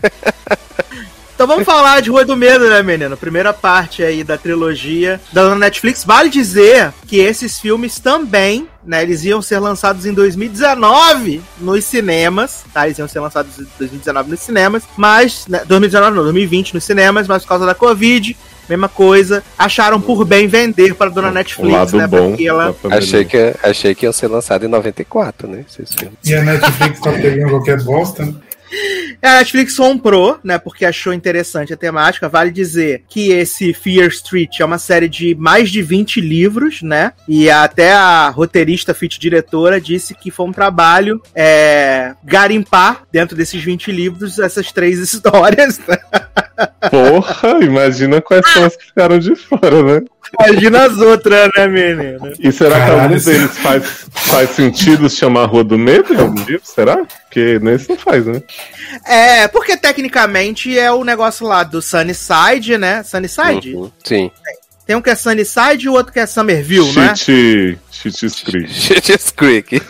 Então 1.41 1.49
vamos 1.49 1.65
falar 1.65 2.03
de 2.03 2.11
Rua 2.11 2.23
do 2.23 2.37
Medo, 2.37 2.69
né, 2.69 2.83
menino? 2.83 3.17
Primeira 3.17 3.51
parte 3.51 4.03
aí 4.03 4.23
da 4.23 4.37
trilogia 4.37 5.19
da 5.33 5.43
dona 5.43 5.57
Netflix. 5.57 6.05
Vale 6.05 6.29
dizer 6.29 6.93
que 7.07 7.17
esses 7.17 7.59
filmes 7.59 7.99
também, 7.99 8.69
né, 8.85 9.03
eles 9.03 9.25
iam 9.25 9.41
ser 9.41 9.59
lançados 9.59 10.05
em 10.05 10.13
2019 10.13 11.41
nos 11.59 11.83
cinemas, 11.87 12.63
tá? 12.75 12.85
Eles 12.85 12.99
iam 12.99 13.09
ser 13.09 13.21
lançados 13.21 13.59
em 13.59 13.67
2019 13.79 14.29
nos 14.29 14.41
cinemas, 14.41 14.83
mas, 14.99 15.47
né, 15.47 15.63
2019 15.67 16.15
não, 16.15 16.25
2020 16.25 16.75
nos 16.75 16.85
cinemas, 16.85 17.27
mas 17.27 17.43
por 17.43 17.49
causa 17.49 17.65
da 17.65 17.75
Covid, 17.75 18.37
mesma 18.69 18.91
coisa, 18.91 19.43
acharam 19.59 19.99
por 19.99 20.27
bem 20.27 20.47
vender 20.47 20.95
para 20.95 21.07
a 21.07 21.11
dona 21.11 21.29
o 21.29 21.33
Netflix, 21.33 21.73
lado 21.73 21.97
né? 21.97 22.07
bom. 22.07 22.37
Ela. 22.39 22.77
Achei 22.91 23.25
que, 23.25 23.55
achei 23.63 23.95
que 23.95 24.05
iam 24.05 24.13
ser 24.13 24.29
lançados 24.29 24.67
em 24.67 24.71
94, 24.71 25.49
né? 25.49 25.65
Esses 25.67 25.95
filmes. 25.95 26.19
E 26.23 26.35
a 26.35 26.43
Netflix 26.43 27.01
tá 27.01 27.11
pegando 27.17 27.49
qualquer 27.49 27.83
bosta, 27.83 28.27
né? 28.27 28.35
A 29.23 29.39
Netflix 29.39 29.77
comprou, 29.77 30.39
né? 30.43 30.59
Porque 30.59 30.85
achou 30.85 31.13
interessante 31.13 31.73
a 31.73 31.77
temática. 31.77 32.29
Vale 32.29 32.51
dizer 32.51 33.05
que 33.09 33.31
esse 33.33 33.73
Fear 33.73 34.09
Street 34.09 34.61
é 34.61 34.65
uma 34.65 34.79
série 34.79 35.09
de 35.09 35.35
mais 35.35 35.71
de 35.71 35.83
20 35.83 36.21
livros, 36.21 36.83
né? 36.83 37.13
E 37.29 37.51
até 37.51 37.93
a 37.93 38.29
roteirista, 38.29 38.95
fit 38.95 39.19
diretora, 39.19 39.81
disse 39.81 40.15
que 40.15 40.31
foi 40.31 40.47
um 40.47 40.53
trabalho 40.53 41.21
é, 41.35 42.15
garimpar 42.25 43.05
dentro 43.13 43.37
desses 43.37 43.63
20 43.63 43.93
livros 43.93 44.39
essas 44.39 44.73
três 44.73 44.99
histórias. 45.01 45.79
né? 45.81 45.99
Porra, 46.91 47.59
imagina 47.65 48.21
quais 48.21 48.47
são 48.53 48.65
as 48.65 48.77
que 48.77 48.87
ficaram 48.87 49.19
de 49.19 49.35
fora, 49.35 49.83
né? 49.83 50.03
Imagina 50.39 50.85
as 50.85 50.97
outras, 50.99 51.51
né, 51.57 51.67
menina? 51.67 52.33
E 52.39 52.53
será 52.53 52.75
que 52.77 52.81
Caralho, 52.83 53.03
algum 53.03 53.17
isso- 53.17 53.31
deles 53.31 53.59
faz, 53.59 54.07
faz 54.13 54.51
sentido 54.51 55.09
chamar 55.11 55.47
Rua 55.47 55.65
do 55.65 55.77
Medo 55.79 56.15
em 56.15 56.19
algum 56.19 56.39
livro? 56.45 56.61
Será? 56.65 56.99
Porque 57.25 57.59
nesse 57.61 57.89
não 57.89 57.97
faz, 57.99 58.27
né? 58.27 58.41
É, 59.07 59.49
porque 59.49 59.77
tecnicamente 59.77 60.79
é 60.79 60.93
o 60.93 61.03
negócio 61.05 61.47
lá 61.47 61.63
do 61.65 61.83
Sunnyside, 61.83 62.79
né? 62.79 63.03
Sunnyside? 63.03 63.75
Uhum. 63.75 63.91
Sim. 64.05 64.31
Tem 64.91 64.97
um 64.97 65.01
que 65.01 65.09
é 65.11 65.15
Sunnyside 65.15 65.87
e 65.87 65.89
o 65.89 65.93
outro 65.93 66.13
que 66.13 66.19
é 66.19 66.27
Summerville, 66.27 66.93
não 66.95 67.03
é? 67.05 67.15
Shit, 67.15 67.79
Shit 67.93 68.45
Creek. 68.45 68.69
Shit's 68.75 69.31
Creek. 69.31 69.81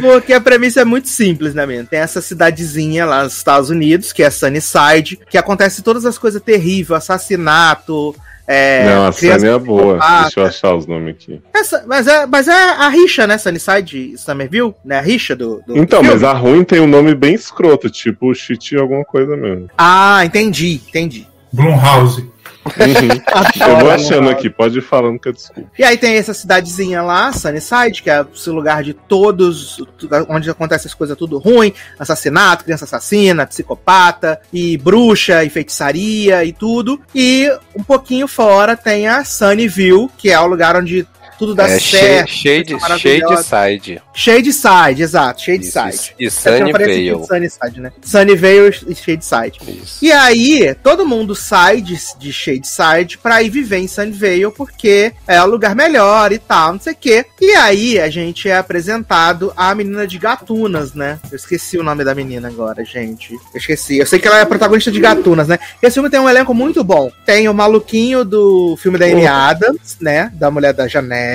Porque 0.00 0.32
a 0.32 0.40
premissa 0.40 0.80
é 0.80 0.84
muito 0.84 1.06
simples, 1.06 1.54
né, 1.54 1.64
menino? 1.64 1.86
Tem 1.86 2.00
essa 2.00 2.20
cidadezinha 2.20 3.06
lá 3.06 3.22
nos 3.22 3.36
Estados 3.36 3.70
Unidos, 3.70 4.12
que 4.12 4.20
é 4.20 4.30
Sunnyside, 4.30 5.16
que 5.30 5.38
acontece 5.38 5.80
todas 5.80 6.04
as 6.04 6.18
coisas 6.18 6.42
terríveis, 6.42 6.90
assassinato, 6.90 8.16
é, 8.48 8.84
Não, 8.86 9.06
a 9.06 9.12
Sunny 9.12 9.30
é 9.46 9.58
boa. 9.60 9.98
psicopata. 9.98 10.22
Deixa 10.22 10.40
eu 10.40 10.46
achar 10.46 10.74
os 10.74 10.86
nomes 10.88 11.14
aqui. 11.14 11.40
Essa- 11.54 11.84
mas, 11.86 12.04
é, 12.08 12.26
mas 12.26 12.48
é 12.48 12.52
a 12.70 12.88
rixa, 12.88 13.28
né, 13.28 13.38
Sunnyside 13.38 14.12
e 14.14 14.18
Summerville? 14.18 14.74
Né, 14.84 14.98
a 14.98 15.02
rixa 15.02 15.36
do, 15.36 15.62
do 15.64 15.78
Então, 15.78 16.00
filme. 16.00 16.14
mas 16.14 16.24
a 16.24 16.32
ruim 16.32 16.64
tem 16.64 16.80
um 16.80 16.86
nome 16.88 17.14
bem 17.14 17.34
escroto, 17.34 17.88
tipo 17.88 18.34
Shit 18.34 18.74
alguma 18.76 19.04
coisa 19.04 19.36
mesmo. 19.36 19.70
Ah, 19.78 20.22
entendi, 20.24 20.80
entendi. 20.88 21.28
Blumhouse. 21.52 22.26
Uhum. 22.68 23.68
Eu 23.68 23.78
vou 23.78 23.90
achando 23.90 24.28
aqui, 24.28 24.48
pode 24.48 24.78
ir 24.78 24.82
falando 24.82 25.18
que 25.18 25.28
eu 25.28 25.32
desculpo. 25.32 25.70
E 25.78 25.84
aí 25.84 25.96
tem 25.96 26.16
essa 26.16 26.34
cidadezinha 26.34 27.02
lá, 27.02 27.32
Sunnyside, 27.32 28.02
que 28.02 28.10
é 28.10 28.24
esse 28.32 28.50
lugar 28.50 28.82
de 28.82 28.94
todos, 28.94 29.82
onde 30.28 30.50
acontece 30.50 30.86
as 30.86 30.94
coisas 30.94 31.16
tudo 31.16 31.38
ruim, 31.38 31.72
assassinato, 31.98 32.64
criança 32.64 32.84
assassina, 32.84 33.46
psicopata, 33.46 34.40
e 34.52 34.76
bruxa, 34.78 35.44
e 35.44 35.50
feitiçaria, 35.50 36.44
e 36.44 36.52
tudo. 36.52 37.00
E 37.14 37.50
um 37.76 37.82
pouquinho 37.82 38.28
fora 38.28 38.76
tem 38.76 39.08
a 39.08 39.24
Sunnyville, 39.24 40.08
que 40.16 40.30
é 40.30 40.40
o 40.40 40.46
lugar 40.46 40.76
onde 40.76 41.06
tudo 41.38 41.54
dá 41.54 41.68
É 41.68 41.78
certo. 41.78 42.28
Shade, 42.28 42.76
Shade. 42.98 43.42
Side. 43.44 44.02
Shadeside, 44.12 45.02
exato, 45.02 45.40
Isso, 45.50 45.72
Shadeside. 45.72 46.14
E 46.18 46.24
não 46.60 46.72
parece 46.72 46.92
Sunnyvale. 46.92 47.12
muito 47.12 47.26
Sunnyside, 47.26 47.80
né? 47.80 47.92
Sunnyvale 48.02 48.76
e 48.88 48.94
Shadeside. 48.94 49.60
Isso. 49.82 50.04
E 50.04 50.12
aí, 50.12 50.74
todo 50.82 51.06
mundo 51.06 51.34
sai 51.34 51.80
de, 51.80 51.96
de 52.18 52.32
Shadeside 52.32 53.18
pra 53.18 53.42
ir 53.42 53.50
viver 53.50 53.78
em 53.78 53.88
Sunnyvale, 53.88 54.50
porque 54.50 55.12
é 55.26 55.40
o 55.40 55.46
lugar 55.46 55.74
melhor 55.74 56.32
e 56.32 56.38
tal, 56.38 56.72
não 56.72 56.80
sei 56.80 56.92
o 56.92 56.96
quê. 56.96 57.24
E 57.40 57.52
aí, 57.52 58.00
a 58.00 58.10
gente 58.10 58.48
é 58.48 58.56
apresentado 58.56 59.52
a 59.56 59.74
menina 59.74 60.06
de 60.06 60.18
Gatunas, 60.18 60.94
né? 60.94 61.18
Eu 61.30 61.36
esqueci 61.36 61.78
o 61.78 61.82
nome 61.82 62.02
da 62.04 62.14
menina 62.14 62.48
agora, 62.48 62.84
gente. 62.84 63.32
Eu 63.32 63.40
esqueci. 63.54 63.98
Eu 63.98 64.06
sei 64.06 64.18
que 64.18 64.26
ela 64.26 64.40
é 64.40 64.44
protagonista 64.44 64.90
de 64.90 64.98
Gatunas, 65.00 65.46
né? 65.46 65.58
Esse 65.80 65.94
filme 65.94 66.10
tem 66.10 66.18
um 66.18 66.28
elenco 66.28 66.52
muito 66.52 66.82
bom. 66.82 67.10
Tem 67.24 67.48
o 67.48 67.54
maluquinho 67.54 68.24
do 68.24 68.76
filme 68.76 68.98
da 68.98 69.06
Amy 69.06 69.26
Adams, 69.26 69.96
né? 70.00 70.32
Da 70.34 70.50
Mulher 70.50 70.72
da 70.72 70.88
Janela. 70.88 71.27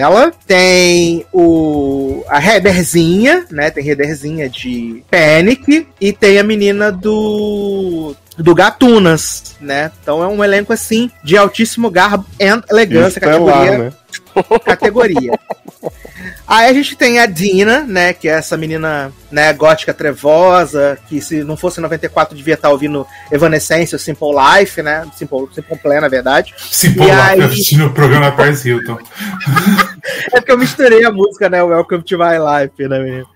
Tem 0.47 1.25
o... 1.31 2.23
a 2.27 2.43
Heatherzinha, 2.43 3.45
né? 3.51 3.69
Tem 3.69 3.87
Heatherzinha 3.87 4.49
de 4.49 5.03
Panic. 5.09 5.87
E 5.99 6.13
tem 6.13 6.39
a 6.39 6.43
menina 6.43 6.91
do 6.91 8.15
do 8.37 8.55
Gatunas, 8.55 9.55
né? 9.61 9.91
Então 10.01 10.23
é 10.23 10.27
um 10.27 10.43
elenco 10.43 10.73
assim 10.73 11.11
de 11.23 11.37
altíssimo 11.37 11.89
garbo 11.91 12.25
e 12.39 12.45
elegância, 12.71 13.19
Estelar, 13.19 13.39
categoria, 13.39 13.77
né? 13.77 13.93
categoria. 14.65 15.37
Aí 16.47 16.69
a 16.69 16.73
gente 16.73 16.95
tem 16.95 17.19
a 17.19 17.25
Dina, 17.25 17.81
né, 17.81 18.13
que 18.13 18.27
é 18.27 18.33
essa 18.33 18.55
menina, 18.55 19.11
né, 19.31 19.51
gótica 19.53 19.93
trevosa, 19.93 20.97
que 21.07 21.19
se 21.21 21.43
não 21.43 21.57
fosse 21.57 21.81
94 21.81 22.35
devia 22.35 22.53
estar 22.53 22.69
ouvindo 22.69 23.05
Evanescence 23.31 23.97
Simple 23.97 24.29
Life, 24.59 24.81
né? 24.81 25.05
Simple, 25.15 25.47
Simple 25.53 25.77
Plan, 25.77 26.01
na 26.01 26.07
verdade. 26.07 26.53
Simple 26.57 27.03
E 27.03 27.05
Life, 27.05 27.19
aí- 27.19 27.41
assistindo 27.41 27.87
o 27.87 27.93
programa 27.93 28.31
Paris 28.31 28.63
Hilton. 28.65 28.97
É 30.33 30.37
porque 30.41 30.51
eu 30.51 30.57
misturei 30.57 31.05
a 31.05 31.11
música, 31.11 31.49
né? 31.49 31.63
Welcome 31.63 32.03
to 32.03 32.17
my 32.17 32.37
life, 32.37 32.87
né, 32.89 32.99
menino? 32.99 33.27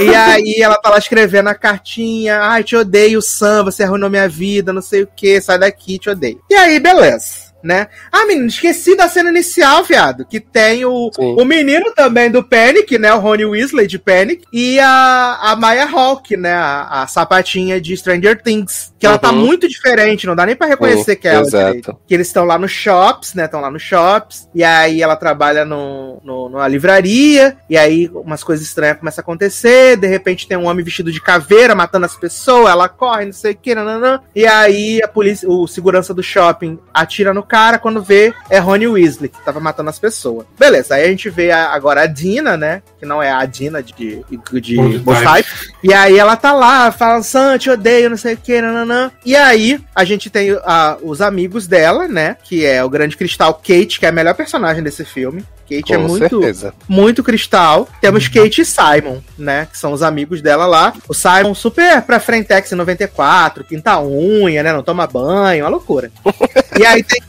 E 0.00 0.14
aí 0.14 0.56
ela 0.62 0.76
tá 0.76 0.88
lá 0.88 0.96
escrevendo 0.98 1.48
a 1.50 1.54
cartinha, 1.54 2.40
ai, 2.40 2.64
te 2.64 2.74
odeio, 2.74 3.20
Sam, 3.20 3.64
você 3.64 3.82
arruinou 3.82 4.08
minha 4.08 4.26
vida, 4.26 4.72
não 4.72 4.80
sei 4.80 5.02
o 5.02 5.06
que, 5.06 5.38
sai 5.42 5.58
daqui, 5.58 5.98
te 5.98 6.08
odeio. 6.08 6.40
E 6.48 6.54
aí, 6.54 6.80
beleza. 6.80 7.45
Né? 7.66 7.88
Ah, 8.12 8.24
menino, 8.26 8.46
esqueci 8.46 8.96
da 8.96 9.08
cena 9.08 9.28
inicial, 9.28 9.82
viado. 9.82 10.24
Que 10.24 10.38
tem 10.38 10.84
o, 10.84 11.10
Sim. 11.12 11.34
o 11.36 11.44
menino 11.44 11.92
também 11.94 12.30
do 12.30 12.44
Panic, 12.44 12.96
né? 12.98 13.12
O 13.12 13.18
Rony 13.18 13.44
Weasley 13.44 13.86
de 13.88 13.98
Panic. 13.98 14.44
E 14.52 14.78
a, 14.78 15.38
a 15.42 15.56
Maya 15.56 15.84
Hawke, 15.90 16.36
né? 16.36 16.52
A, 16.54 17.02
a 17.02 17.06
sapatinha 17.08 17.80
de 17.80 17.96
Stranger 17.96 18.40
Things. 18.40 18.94
Que 18.98 19.06
ela 19.06 19.18
tá 19.18 19.30
Uhum. 19.32 19.38
muito 19.46 19.68
diferente, 19.68 20.26
não 20.26 20.36
dá 20.36 20.46
nem 20.46 20.54
pra 20.54 20.68
reconhecer 20.68 21.14
Sim, 21.14 21.20
que 21.20 21.26
é 21.28 21.34
ela. 21.34 21.42
exato. 21.46 21.66
direito. 21.66 21.98
Que 22.06 22.14
eles 22.14 22.28
estão 22.28 22.44
lá 22.44 22.56
nos 22.58 22.70
shops, 22.70 23.34
né? 23.34 23.46
Estão 23.46 23.60
lá 23.60 23.70
nos 23.70 23.82
shops. 23.82 24.48
E 24.54 24.62
aí 24.62 25.02
ela 25.02 25.16
trabalha 25.16 25.64
no, 25.64 26.20
no, 26.24 26.48
numa 26.48 26.68
livraria. 26.68 27.56
E 27.68 27.76
aí 27.76 28.08
umas 28.14 28.44
coisas 28.44 28.64
estranhas 28.64 28.98
começam 28.98 29.20
a 29.20 29.24
acontecer. 29.24 29.96
De 29.96 30.06
repente 30.06 30.46
tem 30.46 30.56
um 30.56 30.66
homem 30.66 30.84
vestido 30.84 31.10
de 31.10 31.20
caveira 31.20 31.74
matando 31.74 32.06
as 32.06 32.14
pessoas. 32.16 32.70
Ela 32.70 32.88
corre, 32.88 33.26
não 33.26 33.32
sei 33.32 33.52
o 33.52 33.56
que, 33.56 33.74
nananã. 33.74 34.20
E 34.34 34.46
aí 34.46 35.00
a 35.02 35.08
polícia, 35.08 35.48
o 35.50 35.66
segurança 35.66 36.14
do 36.14 36.22
shopping 36.22 36.78
atira 36.94 37.34
no 37.34 37.42
cara. 37.56 37.78
Quando 37.78 38.02
vê, 38.02 38.34
é 38.50 38.58
Rony 38.58 38.86
Weasley, 38.86 39.30
que 39.30 39.42
tava 39.42 39.58
matando 39.60 39.88
as 39.88 39.98
pessoas. 39.98 40.46
Beleza, 40.58 40.94
aí 40.94 41.04
a 41.04 41.08
gente 41.08 41.30
vê 41.30 41.50
a- 41.50 41.70
agora 41.72 42.02
a 42.02 42.06
Dina, 42.06 42.54
né? 42.54 42.82
Que 42.98 43.06
não 43.06 43.22
é 43.22 43.30
a 43.30 43.44
Dina 43.46 43.82
de, 43.82 43.94
de, 43.94 44.60
de 44.60 44.78
Old 44.78 44.98
Boss 44.98 45.18
Type. 45.18 45.48
Type. 45.48 45.74
E 45.82 45.94
aí 45.94 46.18
ela 46.18 46.36
tá 46.36 46.52
lá, 46.52 46.92
fala, 46.92 47.22
Sam, 47.22 47.56
te 47.56 47.70
odeio, 47.70 48.10
não 48.10 48.16
sei 48.18 48.34
o 48.34 48.36
que, 48.36 48.60
nananã. 48.60 49.10
E 49.24 49.34
aí 49.34 49.80
a 49.94 50.04
gente 50.04 50.28
tem 50.28 50.50
ah, 50.64 50.98
os 51.02 51.22
amigos 51.22 51.66
dela, 51.66 52.06
né? 52.06 52.36
Que 52.44 52.66
é 52.66 52.84
o 52.84 52.90
grande 52.90 53.16
cristal 53.16 53.54
Kate, 53.54 53.98
que 53.98 54.04
é 54.04 54.10
a 54.10 54.12
melhor 54.12 54.34
personagem 54.34 54.82
desse 54.82 55.04
filme. 55.04 55.42
Kate 55.68 55.94
é 55.94 55.96
Com 55.96 56.02
muito, 56.04 56.28
certeza. 56.40 56.74
muito 56.88 57.24
cristal. 57.24 57.88
Temos 58.00 58.28
Kate 58.28 58.60
e 58.60 58.64
Simon, 58.64 59.18
né? 59.36 59.66
Que 59.70 59.76
são 59.76 59.92
os 59.92 60.02
amigos 60.02 60.40
dela 60.40 60.64
lá. 60.66 60.92
O 61.08 61.14
Simon 61.14 61.54
super 61.54 62.02
pra 62.02 62.20
Frentex 62.20 62.70
em 62.70 62.76
94, 62.76 63.64
pinta 63.64 63.92
a 63.92 64.02
unha, 64.02 64.62
né? 64.62 64.72
Não 64.72 64.82
toma 64.82 65.06
banho, 65.06 65.64
uma 65.64 65.70
loucura. 65.70 66.10
e 66.78 66.86
aí 66.86 67.02
tem 67.02 67.20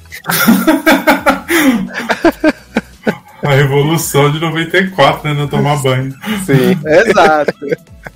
A 3.44 3.54
Revolução 3.54 4.32
de 4.32 4.40
94, 4.40 5.28
né? 5.30 5.34
Não 5.34 5.48
tomar 5.48 5.78
banho. 5.78 6.14
Sim. 6.46 6.78
Exato. 6.86 7.54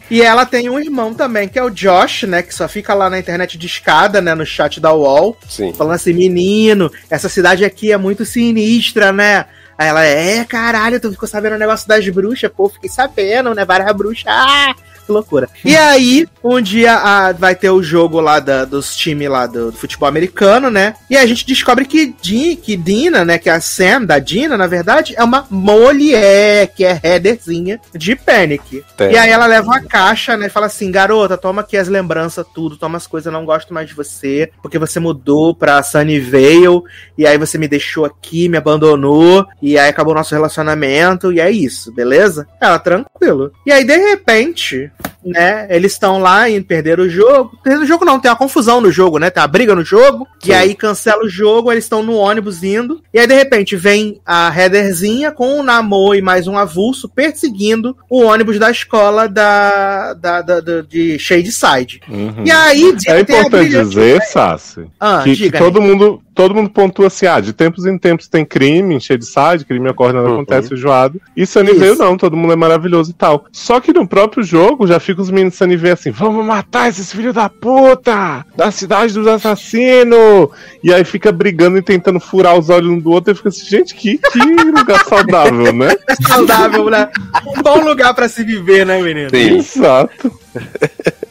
E 0.10 0.22
ela 0.22 0.46
tem 0.46 0.70
um 0.70 0.78
irmão 0.78 1.14
também, 1.14 1.48
que 1.48 1.58
é 1.58 1.64
o 1.64 1.70
Josh, 1.70 2.24
né? 2.24 2.42
Que 2.42 2.54
só 2.54 2.68
fica 2.68 2.94
lá 2.94 3.10
na 3.10 3.18
internet 3.18 3.58
de 3.58 3.66
escada, 3.66 4.20
né? 4.20 4.36
No 4.36 4.46
chat 4.46 4.82
da 4.82 4.94
UOL, 4.94 5.38
Sim. 5.48 5.74
falando 5.74 5.94
assim: 5.96 6.12
menino, 6.12 6.92
essa 7.10 7.30
cidade 7.30 7.64
aqui 7.64 7.94
é 7.94 7.98
muito 7.98 8.26
sinistra, 8.26 9.14
né? 9.14 9.46
Aí 9.78 9.88
ela, 9.88 10.04
é, 10.04 10.44
caralho, 10.44 11.00
tu 11.00 11.12
ficou 11.12 11.30
sabendo 11.30 11.56
o 11.56 11.60
negócio 11.60 11.88
das 11.88 12.08
bruxas? 12.10 12.52
Pô, 12.56 12.68
fiquei 12.68 12.90
sabendo, 12.90 13.56
né? 13.56 13.64
Várias 13.64 13.96
bruxas. 13.96 14.26
Ah! 14.28 14.76
Que 15.12 15.14
loucura. 15.14 15.50
E 15.66 15.76
aí, 15.76 16.26
um 16.44 16.62
dia 16.62 16.94
ah, 16.96 17.32
vai 17.34 17.54
ter 17.54 17.70
o 17.70 17.84
jogo 17.84 18.20
lá 18.22 18.40
da- 18.40 18.64
dos 18.66 18.96
times 18.96 19.30
lá 19.30 19.46
do, 19.46 19.72
do 19.72 19.78
futebol 19.78 20.08
americano, 20.08 20.70
né? 20.72 20.94
E 21.10 21.18
a 21.18 21.26
gente 21.26 21.46
descobre 21.46 21.86
que, 21.86 22.16
Di, 22.22 22.56
que 22.56 22.78
Dina, 22.78 23.26
né? 23.26 23.38
Que 23.38 23.50
é 23.50 23.54
a 23.54 23.62
Sam 23.62 24.04
da 24.06 24.20
Dina, 24.20 24.58
na 24.58 24.68
verdade, 24.68 25.14
é 25.18 25.24
uma 25.24 25.46
mulher, 25.50 26.68
que 26.76 26.84
é 26.86 27.00
headerzinha 27.04 27.80
de 27.94 28.16
Panic. 28.16 28.84
Tem. 28.96 29.12
E 29.12 29.18
aí 29.18 29.30
ela 29.30 29.46
leva 29.46 29.68
uma 29.68 29.82
caixa, 29.82 30.38
né? 30.38 30.48
E 30.48 30.50
fala 30.50 30.68
assim: 30.68 30.92
garota, 30.92 31.38
toma 31.38 31.62
aqui 31.62 31.78
as 31.78 31.88
lembranças, 31.88 32.46
tudo, 32.54 32.78
toma 32.78 32.98
as 32.98 33.08
coisas, 33.08 33.32
não 33.32 33.46
gosto 33.46 33.74
mais 33.74 33.90
de 33.90 33.96
você, 33.96 34.50
porque 34.62 34.80
você 34.80 35.00
mudou 35.00 35.54
pra 35.54 35.84
Sunnyvale, 35.84 36.84
e 37.18 37.26
aí 37.28 37.38
você 37.38 37.58
me 37.58 37.68
deixou 37.68 38.06
aqui, 38.06 38.48
me 38.48 38.58
abandonou, 38.58 39.46
e 39.62 39.78
aí 39.78 39.90
acabou 39.90 40.14
o 40.14 40.18
nosso 40.18 40.34
relacionamento, 40.34 41.32
e 41.32 41.40
é 41.40 41.52
isso, 41.52 41.92
beleza? 41.92 42.48
Ela, 42.60 42.80
tranquilo. 42.80 43.52
E 43.66 43.72
aí, 43.72 43.84
de 43.84 43.98
repente, 43.98 44.92
né, 45.26 45.68
eles 45.70 45.92
estão 45.94 46.20
lá 46.20 46.50
e 46.50 46.60
perderam 46.62 47.04
o 47.04 47.10
jogo. 47.10 47.52
Perderam 47.64 47.84
o 47.84 47.88
jogo 47.88 48.06
não, 48.06 48.20
tem 48.20 48.30
uma 48.32 48.38
confusão 48.38 48.82
no 48.82 48.92
jogo, 48.92 49.18
né? 49.20 49.30
Tem 49.30 49.42
uma 49.42 49.48
briga 49.48 49.76
no 49.76 49.84
jogo, 49.84 50.28
Sim. 50.42 50.52
e 50.52 50.54
aí 50.54 50.76
cancela 50.76 51.24
o 51.24 51.30
jogo, 51.30 51.72
eles 51.72 51.84
estão 51.86 52.02
no 52.04 52.14
ônibus 52.16 52.64
indo, 52.64 53.02
e 53.14 53.20
aí 53.20 53.28
de 53.28 53.34
repente 53.36 53.76
vem 53.76 54.20
a 54.26 54.52
Heatherzinha 54.56 55.32
com 55.32 55.60
o 55.60 55.64
Namor 55.64 56.16
e 56.16 56.22
mais 56.22 56.48
um 56.48 56.58
avulso 56.58 57.08
perseguindo 57.10 57.96
o 58.10 58.22
ônibus 58.24 58.58
da 58.60 58.72
escola 58.72 59.28
da, 59.28 60.14
da, 60.14 60.42
da- 60.42 60.60
da- 60.60 60.82
de 60.82 61.18
Shadeside. 61.20 62.02
Uhum. 62.10 62.44
E 62.46 62.52
aí, 62.52 62.94
É 63.08 63.20
importante 63.22 63.70
dizer, 63.70 64.22
Sassi, 64.24 64.86
Ah, 65.00 65.22
que, 65.24 65.36
que 65.36 65.52
todo 65.52 65.82
mundo 65.82 66.22
todo 66.34 66.56
mundo 66.56 66.70
pontua 66.70 67.08
assim, 67.08 67.26
ah, 67.28 67.40
de 67.42 67.52
tempos 67.54 67.86
em 67.86 67.98
tempos 67.98 68.28
tem 68.28 68.44
crime, 68.46 69.00
cheio 69.02 69.20
de 69.20 69.26
side, 69.26 69.66
crime 69.66 69.88
ocorre, 69.90 70.14
nada 70.14 70.28
Uhum. 70.30 70.36
acontece, 70.36 70.76
joado. 70.76 71.22
E 71.36 71.46
Sunnyvale 71.46 71.92
Isso. 71.92 72.02
não, 72.02 72.18
todo 72.18 72.38
mundo 72.38 72.54
é 72.54 72.56
maravilhoso 72.56 73.12
e 73.12 73.14
tal. 73.14 73.46
Só 73.52 73.80
que 73.80 73.92
no 73.94 74.08
próprio 74.08 74.42
jogo 74.44 74.88
já 74.92 75.00
fica 75.00 75.22
os 75.22 75.30
meninos 75.30 75.54
de 75.54 75.58
Sunnyvale 75.58 75.92
assim, 75.92 76.12
vamos 76.12 76.46
matar 76.46 76.90
esses 76.90 77.12
filhos 77.12 77.34
da 77.34 77.50
puta, 77.50 78.46
da 78.56 78.72
cidade 78.72 79.14
dos 79.14 79.28
assassinos. 79.28 80.50
E 80.84 80.94
aí 80.94 81.04
fica 81.04 81.32
brigando 81.32 81.78
e 81.78 81.82
tentando 81.82 82.20
furar 82.20 82.58
os 82.58 82.70
olhos 82.70 82.90
um 82.90 83.00
do 83.00 83.12
outro 83.12 83.32
e 83.32 83.36
fica 83.36 83.50
assim, 83.50 83.66
gente, 83.66 83.96
que, 83.96 84.18
que 84.18 84.40
lugar 84.40 85.04
saudável, 85.08 85.74
né? 85.74 85.96
saudável, 86.28 86.90
né? 86.90 87.10
Um 87.48 87.62
bom 87.62 87.84
lugar 87.84 88.14
pra 88.14 88.28
se 88.28 88.44
viver, 88.44 88.86
né, 88.86 89.02
menino? 89.02 89.30
Sim. 89.30 89.58
Exato. 89.58 90.32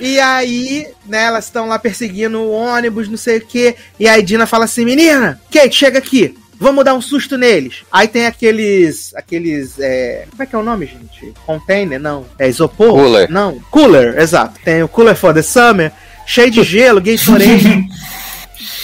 E 0.00 0.18
aí, 0.18 0.86
né, 1.06 1.24
elas 1.24 1.44
estão 1.44 1.68
lá 1.68 1.78
perseguindo 1.78 2.38
o 2.38 2.50
ônibus, 2.50 3.06
não 3.06 3.18
sei 3.18 3.36
o 3.36 3.46
quê. 3.46 3.76
E 3.98 4.08
aí 4.08 4.22
Dina 4.22 4.46
fala 4.46 4.64
assim: 4.64 4.82
menina, 4.82 5.38
Kate, 5.52 5.76
chega 5.76 5.98
aqui. 5.98 6.34
Vamos 6.60 6.84
dar 6.84 6.92
um 6.92 7.00
susto 7.00 7.38
neles. 7.38 7.84
Aí 7.90 8.06
tem 8.06 8.26
aqueles. 8.26 9.14
Aqueles. 9.16 9.80
É... 9.80 10.26
Como 10.30 10.42
é 10.42 10.46
que 10.46 10.54
é 10.54 10.58
o 10.58 10.62
nome, 10.62 10.84
gente? 10.84 11.32
Container? 11.46 11.98
Não. 11.98 12.26
É 12.38 12.46
isopor? 12.46 12.90
Cooler. 12.90 13.30
Não. 13.30 13.58
Cooler, 13.70 14.18
exato. 14.18 14.60
Tem 14.62 14.82
o 14.82 14.88
Cooler 14.88 15.16
for 15.16 15.32
the 15.32 15.40
Summer, 15.40 15.90
cheio 16.26 16.50
de 16.50 16.62
gelo, 16.62 17.00
Gatorade. 17.00 17.88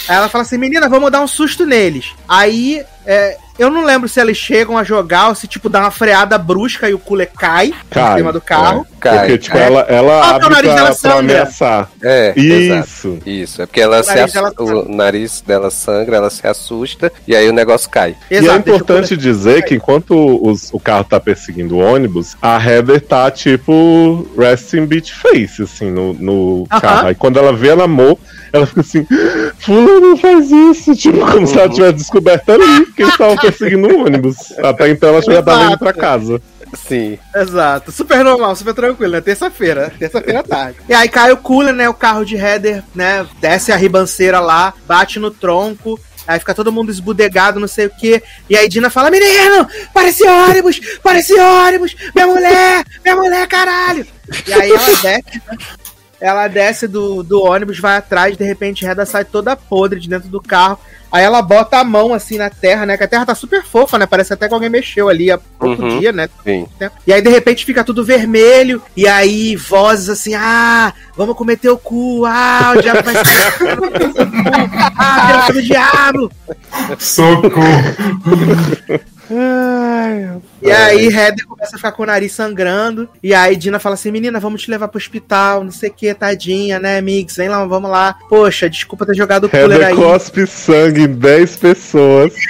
Aí 0.08 0.16
ela 0.16 0.28
fala 0.28 0.42
assim, 0.42 0.56
menina, 0.56 0.88
vamos 0.88 1.10
dar 1.10 1.20
um 1.20 1.26
susto 1.26 1.66
neles. 1.66 2.14
Aí, 2.26 2.82
é, 3.04 3.36
eu 3.58 3.70
não 3.70 3.84
lembro 3.84 4.08
se 4.08 4.20
eles 4.20 4.36
chegam 4.36 4.76
a 4.76 4.84
jogar 4.84 5.28
ou 5.28 5.34
se, 5.34 5.46
tipo, 5.46 5.68
dá 5.68 5.80
uma 5.80 5.90
freada 5.90 6.36
brusca 6.38 6.88
e 6.88 6.94
o 6.94 6.98
cooler 6.98 7.30
cai, 7.36 7.72
Cai, 7.90 8.14
em 8.14 8.16
cima 8.18 8.32
do 8.32 8.40
carro. 8.40 8.86
Cai. 9.00 9.18
Porque, 9.18 9.38
tipo, 9.38 9.56
É. 9.56 9.62
ela, 9.66 9.80
ela 9.88 10.12
Ah, 10.14 10.32
o 10.32 10.34
abre 10.36 10.48
nariz 10.50 10.62
pra, 10.70 10.74
dela 10.74 10.86
pra 10.86 10.94
sangra. 10.94 11.18
ameaçar. 11.18 11.90
É, 12.02 12.32
exato. 12.36 12.86
Isso. 12.86 13.18
Isso, 13.26 13.62
é 13.62 13.66
porque 13.66 13.80
ela 13.80 14.00
O 14.00 14.02
se 14.02 14.08
nariz 14.10 14.24
ass- 14.24 14.32
dela 14.32 14.52
o 14.58 14.94
nariz 14.94 15.40
dela 15.46 15.70
sangra, 15.70 16.16
ela 16.16 16.30
se 16.30 16.46
assusta 16.46 17.12
e 17.26 17.34
aí 17.36 17.48
o 17.48 17.52
negócio 17.52 17.88
cai. 17.90 18.16
e 18.30 18.34
é 18.34 18.38
Exato, 18.38 18.58
deixa 18.62 18.70
o 18.70 18.76
importante 18.82 19.16
dizer 19.16 19.62
que 19.64 19.74
enquanto 19.74 20.14
os- 20.46 20.72
o 20.72 20.80
carro 20.80 21.04
tá 21.04 21.18
perseguindo 21.20 21.76
o 21.76 21.78
ônibus, 21.78 22.36
a 22.42 22.56
Heather 22.62 23.00
tá 23.00 23.30
tipo 23.30 24.26
resting 24.36 24.86
beach 24.86 25.12
face, 25.14 25.62
assim, 25.62 25.90
no, 25.90 26.12
no 26.14 26.66
Aham. 26.70 26.80
carro. 26.80 27.06
Aí 27.08 27.14
quando 27.14 27.38
ela 27.38 27.52
vê 27.52 27.70
a 27.70 27.76
namor, 27.76 28.18
ela 28.52 28.66
fica 28.66 28.80
assim, 28.80 29.06
fulano 29.58 30.16
faz 30.16 30.50
isso, 30.50 30.94
tipo, 30.96 31.18
como 31.30 31.46
se 31.46 31.58
ela 31.58 31.68
tivesse 31.68 31.94
descoberto 31.94 32.50
ali 32.52 32.86
que 32.94 33.02
eles 33.02 33.12
estavam 33.12 33.36
perseguindo 33.50 33.88
o 33.88 34.04
ônibus. 34.04 34.36
Até 34.58 34.88
então 34.88 35.10
ela 35.10 35.22
já 35.22 35.42
tava 35.42 35.64
indo 35.64 35.78
pra 35.78 35.92
casa. 35.92 36.40
Sim. 36.74 37.18
Exato, 37.34 37.92
super 37.92 38.24
normal, 38.24 38.54
super 38.56 38.74
tranquilo, 38.74 39.12
né? 39.12 39.20
Terça-feira, 39.20 39.92
terça-feira 39.98 40.40
à 40.40 40.42
tarde. 40.42 40.78
E 40.88 40.94
aí 40.94 41.08
cai 41.08 41.32
o 41.32 41.36
cooler, 41.36 41.72
né? 41.72 41.88
O 41.88 41.94
carro 41.94 42.24
de 42.24 42.36
header, 42.36 42.82
né? 42.94 43.26
Desce 43.40 43.72
a 43.72 43.76
ribanceira 43.76 44.40
lá, 44.40 44.74
bate 44.86 45.18
no 45.18 45.30
tronco. 45.30 45.98
Aí 46.26 46.40
fica 46.40 46.54
todo 46.54 46.72
mundo 46.72 46.90
esbudegado, 46.90 47.60
não 47.60 47.68
sei 47.68 47.86
o 47.86 47.90
quê. 47.90 48.20
E 48.50 48.56
aí 48.56 48.68
Dina 48.68 48.90
fala: 48.90 49.10
Menino, 49.10 49.68
parece 49.94 50.26
ônibus, 50.26 50.80
parece 51.02 51.32
ônibus, 51.38 51.94
minha 52.14 52.26
mulher, 52.26 52.84
minha 53.04 53.16
mulher, 53.16 53.46
caralho. 53.46 54.04
E 54.46 54.52
aí 54.52 54.70
ela 54.70 54.86
desce, 54.86 55.04
né? 55.04 55.20
Ela 56.20 56.48
desce 56.48 56.88
do, 56.88 57.22
do 57.22 57.42
ônibus, 57.42 57.78
vai 57.78 57.96
atrás, 57.96 58.36
de 58.36 58.44
repente 58.44 58.84
Reda 58.86 59.04
sai 59.04 59.24
toda 59.24 59.54
podre 59.56 60.00
de 60.00 60.08
dentro 60.08 60.28
do 60.28 60.40
carro. 60.40 60.78
Aí 61.12 61.22
ela 61.24 61.40
bota 61.40 61.78
a 61.78 61.84
mão 61.84 62.12
assim 62.12 62.36
na 62.36 62.50
terra, 62.50 62.84
né? 62.84 62.96
Que 62.96 63.04
a 63.04 63.08
terra 63.08 63.24
tá 63.24 63.34
super 63.34 63.64
fofa, 63.64 63.96
né? 63.96 64.06
Parece 64.06 64.32
até 64.32 64.48
que 64.48 64.54
alguém 64.54 64.68
mexeu 64.68 65.08
ali 65.08 65.30
há 65.30 65.38
pouco 65.38 65.80
Uhum. 65.80 66.00
dia, 66.00 66.10
né? 66.12 66.28
Sim. 66.42 66.66
E 67.06 67.12
aí, 67.12 67.22
de 67.22 67.30
repente, 67.30 67.64
fica 67.64 67.84
tudo 67.84 68.04
vermelho. 68.04 68.82
E 68.96 69.06
aí, 69.06 69.54
vozes 69.56 70.08
assim: 70.08 70.34
ah, 70.34 70.92
vamos 71.16 71.36
comer 71.36 71.58
teu 71.58 71.78
cu. 71.78 72.24
Ah, 72.26 72.74
o 72.76 72.82
diabo 72.82 73.02
vai 73.04 73.14
ser. 73.14 73.54
ah, 74.98 75.48
do 75.52 75.62
diabo. 75.62 76.32
Socorro. 76.98 77.62
E 80.62 80.70
aí, 80.70 81.08
Heather 81.08 81.46
começa 81.46 81.74
a 81.74 81.78
ficar 81.78 81.92
com 81.92 82.02
o 82.02 82.06
nariz 82.06 82.32
sangrando. 82.32 83.08
E 83.22 83.34
aí, 83.34 83.56
Dina 83.56 83.78
fala 83.78 83.94
assim: 83.94 84.10
menina, 84.10 84.38
vamos 84.40 84.62
te 84.62 84.70
levar 84.70 84.88
pro 84.88 84.98
hospital. 84.98 85.64
Não 85.64 85.72
sei 85.72 85.90
o 85.90 85.92
que, 85.92 86.14
tadinha, 86.14 86.78
né, 86.78 87.00
Mix? 87.00 87.36
Vem 87.36 87.48
lá, 87.48 87.64
vamos 87.64 87.90
lá. 87.90 88.16
Poxa, 88.28 88.70
desculpa 88.70 89.06
ter 89.06 89.14
jogado 89.14 89.44
o 89.44 89.48
cooler 89.48 89.86
aí. 89.86 89.94
cospe 89.94 90.46
sangue 90.46 91.02
em 91.02 91.12
10 91.12 91.56
pessoas. 91.56 92.32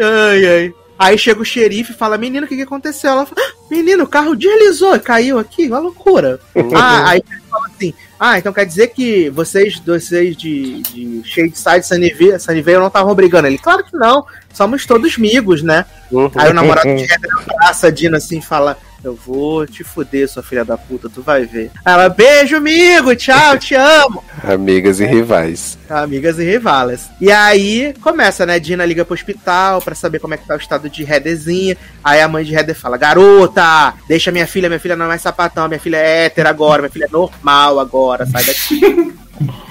Ai, 0.00 0.46
ai. 0.46 0.74
Aí 0.98 1.18
chega 1.18 1.40
o 1.40 1.44
xerife 1.44 1.92
e 1.92 1.96
fala: 1.96 2.16
Menino, 2.16 2.46
o 2.46 2.48
que, 2.48 2.56
que 2.56 2.62
aconteceu? 2.62 3.10
Ela 3.10 3.26
fala: 3.26 3.40
"Ah, 3.46 3.54
Menino, 3.70 4.04
o 4.04 4.08
carro 4.08 4.36
deslizou, 4.36 4.98
caiu 5.00 5.38
aqui, 5.38 5.66
uma 5.66 5.78
loucura. 5.78 6.38
ah, 6.74 7.10
aí 7.10 7.22
ele 7.30 7.42
fala 7.50 7.66
assim: 7.66 7.94
Ah, 8.26 8.38
então 8.38 8.54
quer 8.54 8.64
dizer 8.64 8.86
que 8.86 9.28
vocês, 9.28 9.78
vocês 9.80 10.34
de, 10.34 10.80
de 10.80 11.22
Shadeside 11.26 11.86
Sunnyvale, 11.86 12.40
Sunnyvale 12.40 12.78
não 12.78 12.86
estavam 12.86 13.14
brigando? 13.14 13.48
Ele: 13.48 13.58
Claro 13.58 13.84
que 13.84 13.94
não, 13.94 14.24
somos 14.50 14.86
todos 14.86 15.18
amigos, 15.18 15.62
né? 15.62 15.84
Uhum. 16.10 16.30
Aí 16.34 16.50
o 16.50 16.54
namorado 16.54 16.88
de 16.88 17.02
Heather 17.02 17.30
abraça 17.50 17.88
a 17.88 17.90
Dina 17.90 18.16
assim 18.16 18.38
e 18.38 18.42
fala: 18.42 18.78
Eu 19.04 19.14
vou 19.14 19.66
te 19.66 19.84
fuder, 19.84 20.26
sua 20.26 20.42
filha 20.42 20.64
da 20.64 20.78
puta, 20.78 21.10
tu 21.10 21.20
vai 21.20 21.44
ver. 21.44 21.70
Ela: 21.84 22.08
Beijo, 22.08 22.56
amigo, 22.56 23.14
tchau, 23.14 23.56
te 23.60 23.74
amo. 23.74 24.24
Amigas 24.42 24.98
e 24.98 25.04
rivais. 25.04 25.78
Amigas 25.90 26.38
e 26.38 26.44
rivalas. 26.44 27.10
E 27.20 27.30
aí 27.30 27.94
começa, 28.00 28.46
né? 28.46 28.58
Dina 28.58 28.86
liga 28.86 29.04
pro 29.04 29.12
hospital 29.12 29.82
pra 29.82 29.94
saber 29.94 30.20
como 30.20 30.32
é 30.32 30.38
que 30.38 30.46
tá 30.46 30.54
o 30.54 30.58
estado 30.58 30.88
de 30.88 31.02
Heatherzinha. 31.02 31.76
Aí 32.02 32.22
a 32.22 32.28
mãe 32.28 32.44
de 32.44 32.54
Heather 32.54 32.74
fala: 32.74 32.96
Garota, 32.96 33.92
deixa 34.08 34.32
minha 34.32 34.46
filha, 34.46 34.70
minha 34.70 34.80
filha 34.80 34.96
não 34.96 35.04
é 35.04 35.08
mais 35.08 35.22
sapatão, 35.22 35.68
minha 35.68 35.80
filha 35.80 35.98
é 35.98 36.24
hétero 36.24 36.48
agora, 36.48 36.80
minha 36.80 36.90
filha 36.90 37.04
é 37.04 37.12
normal 37.12 37.78
agora, 37.78 38.24
sai 38.24 38.42
daqui. 38.44 39.14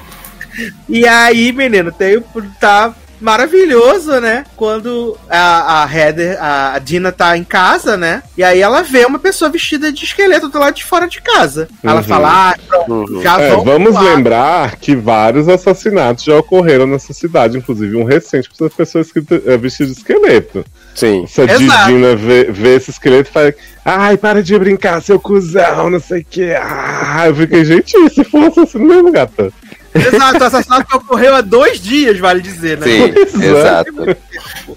e 0.87 1.07
aí, 1.07 1.51
menino, 1.51 1.91
tem. 1.91 2.23
Tá 2.59 2.93
maravilhoso, 3.23 4.19
né? 4.19 4.43
Quando 4.55 5.17
a, 5.29 5.83
a 5.83 5.91
Heather, 5.97 6.37
a, 6.41 6.79
Dina 6.79 7.11
tá 7.11 7.37
em 7.37 7.43
casa, 7.43 7.95
né? 7.97 8.21
E 8.37 8.43
aí 8.43 8.61
ela 8.61 8.81
vê 8.83 9.05
uma 9.05 9.19
pessoa 9.19 9.49
vestida 9.49 9.91
de 9.91 10.03
esqueleto 10.03 10.49
do 10.49 10.59
lado 10.59 10.75
de 10.75 10.83
fora 10.83 11.07
de 11.07 11.21
casa. 11.21 11.67
Ela 11.83 11.97
Uhum. 11.97 12.03
fala: 12.03 12.29
Ah, 12.51 12.55
pronto, 12.67 13.13
Uhum. 13.13 13.21
já 13.23 13.39
É, 13.41 13.55
vamos 13.55 13.93
lá." 13.93 14.01
lembrar 14.01 14.75
que 14.75 14.95
vários 14.95 15.47
assassinatos 15.47 16.23
já 16.23 16.37
ocorreram 16.37 16.85
nessa 16.85 17.13
cidade, 17.13 17.57
inclusive 17.57 17.95
um 17.95 18.03
recente 18.03 18.49
com 18.49 18.55
essas 18.65 18.75
pessoas 18.75 19.07
é, 19.45 19.57
vestidas 19.57 19.93
de 19.93 19.99
esqueleto. 19.99 20.65
Sim. 20.93 21.23
Essa 21.23 21.43
Exato. 21.43 21.87
Didina 21.87 22.15
vê, 22.15 22.43
vê 22.51 22.75
esse 22.75 22.91
esqueleto 22.91 23.29
e 23.29 23.33
fala: 23.33 23.53
Ai, 23.85 24.17
para 24.17 24.43
de 24.43 24.57
brincar, 24.59 25.01
seu 25.01 25.19
cuzão, 25.19 25.89
não 25.89 25.99
sei 25.99 26.21
o 26.21 26.25
que. 26.29 26.51
Ah, 26.53 27.23
eu 27.27 27.35
fiquei, 27.35 27.65
gente, 27.65 27.93
se 28.09 28.23
for 28.23 28.43
assassino 28.47 28.85
mesmo, 28.85 29.11
gata. 29.11 29.51
Exato, 29.95 30.43
o 30.43 30.47
assassinato 30.47 30.87
que 30.87 30.95
ocorreu 30.95 31.35
há 31.35 31.41
dois 31.41 31.79
dias, 31.79 32.19
vale 32.19 32.41
dizer, 32.41 32.77
né? 32.77 32.85
Sim, 32.85 33.43
exato. 33.43 33.91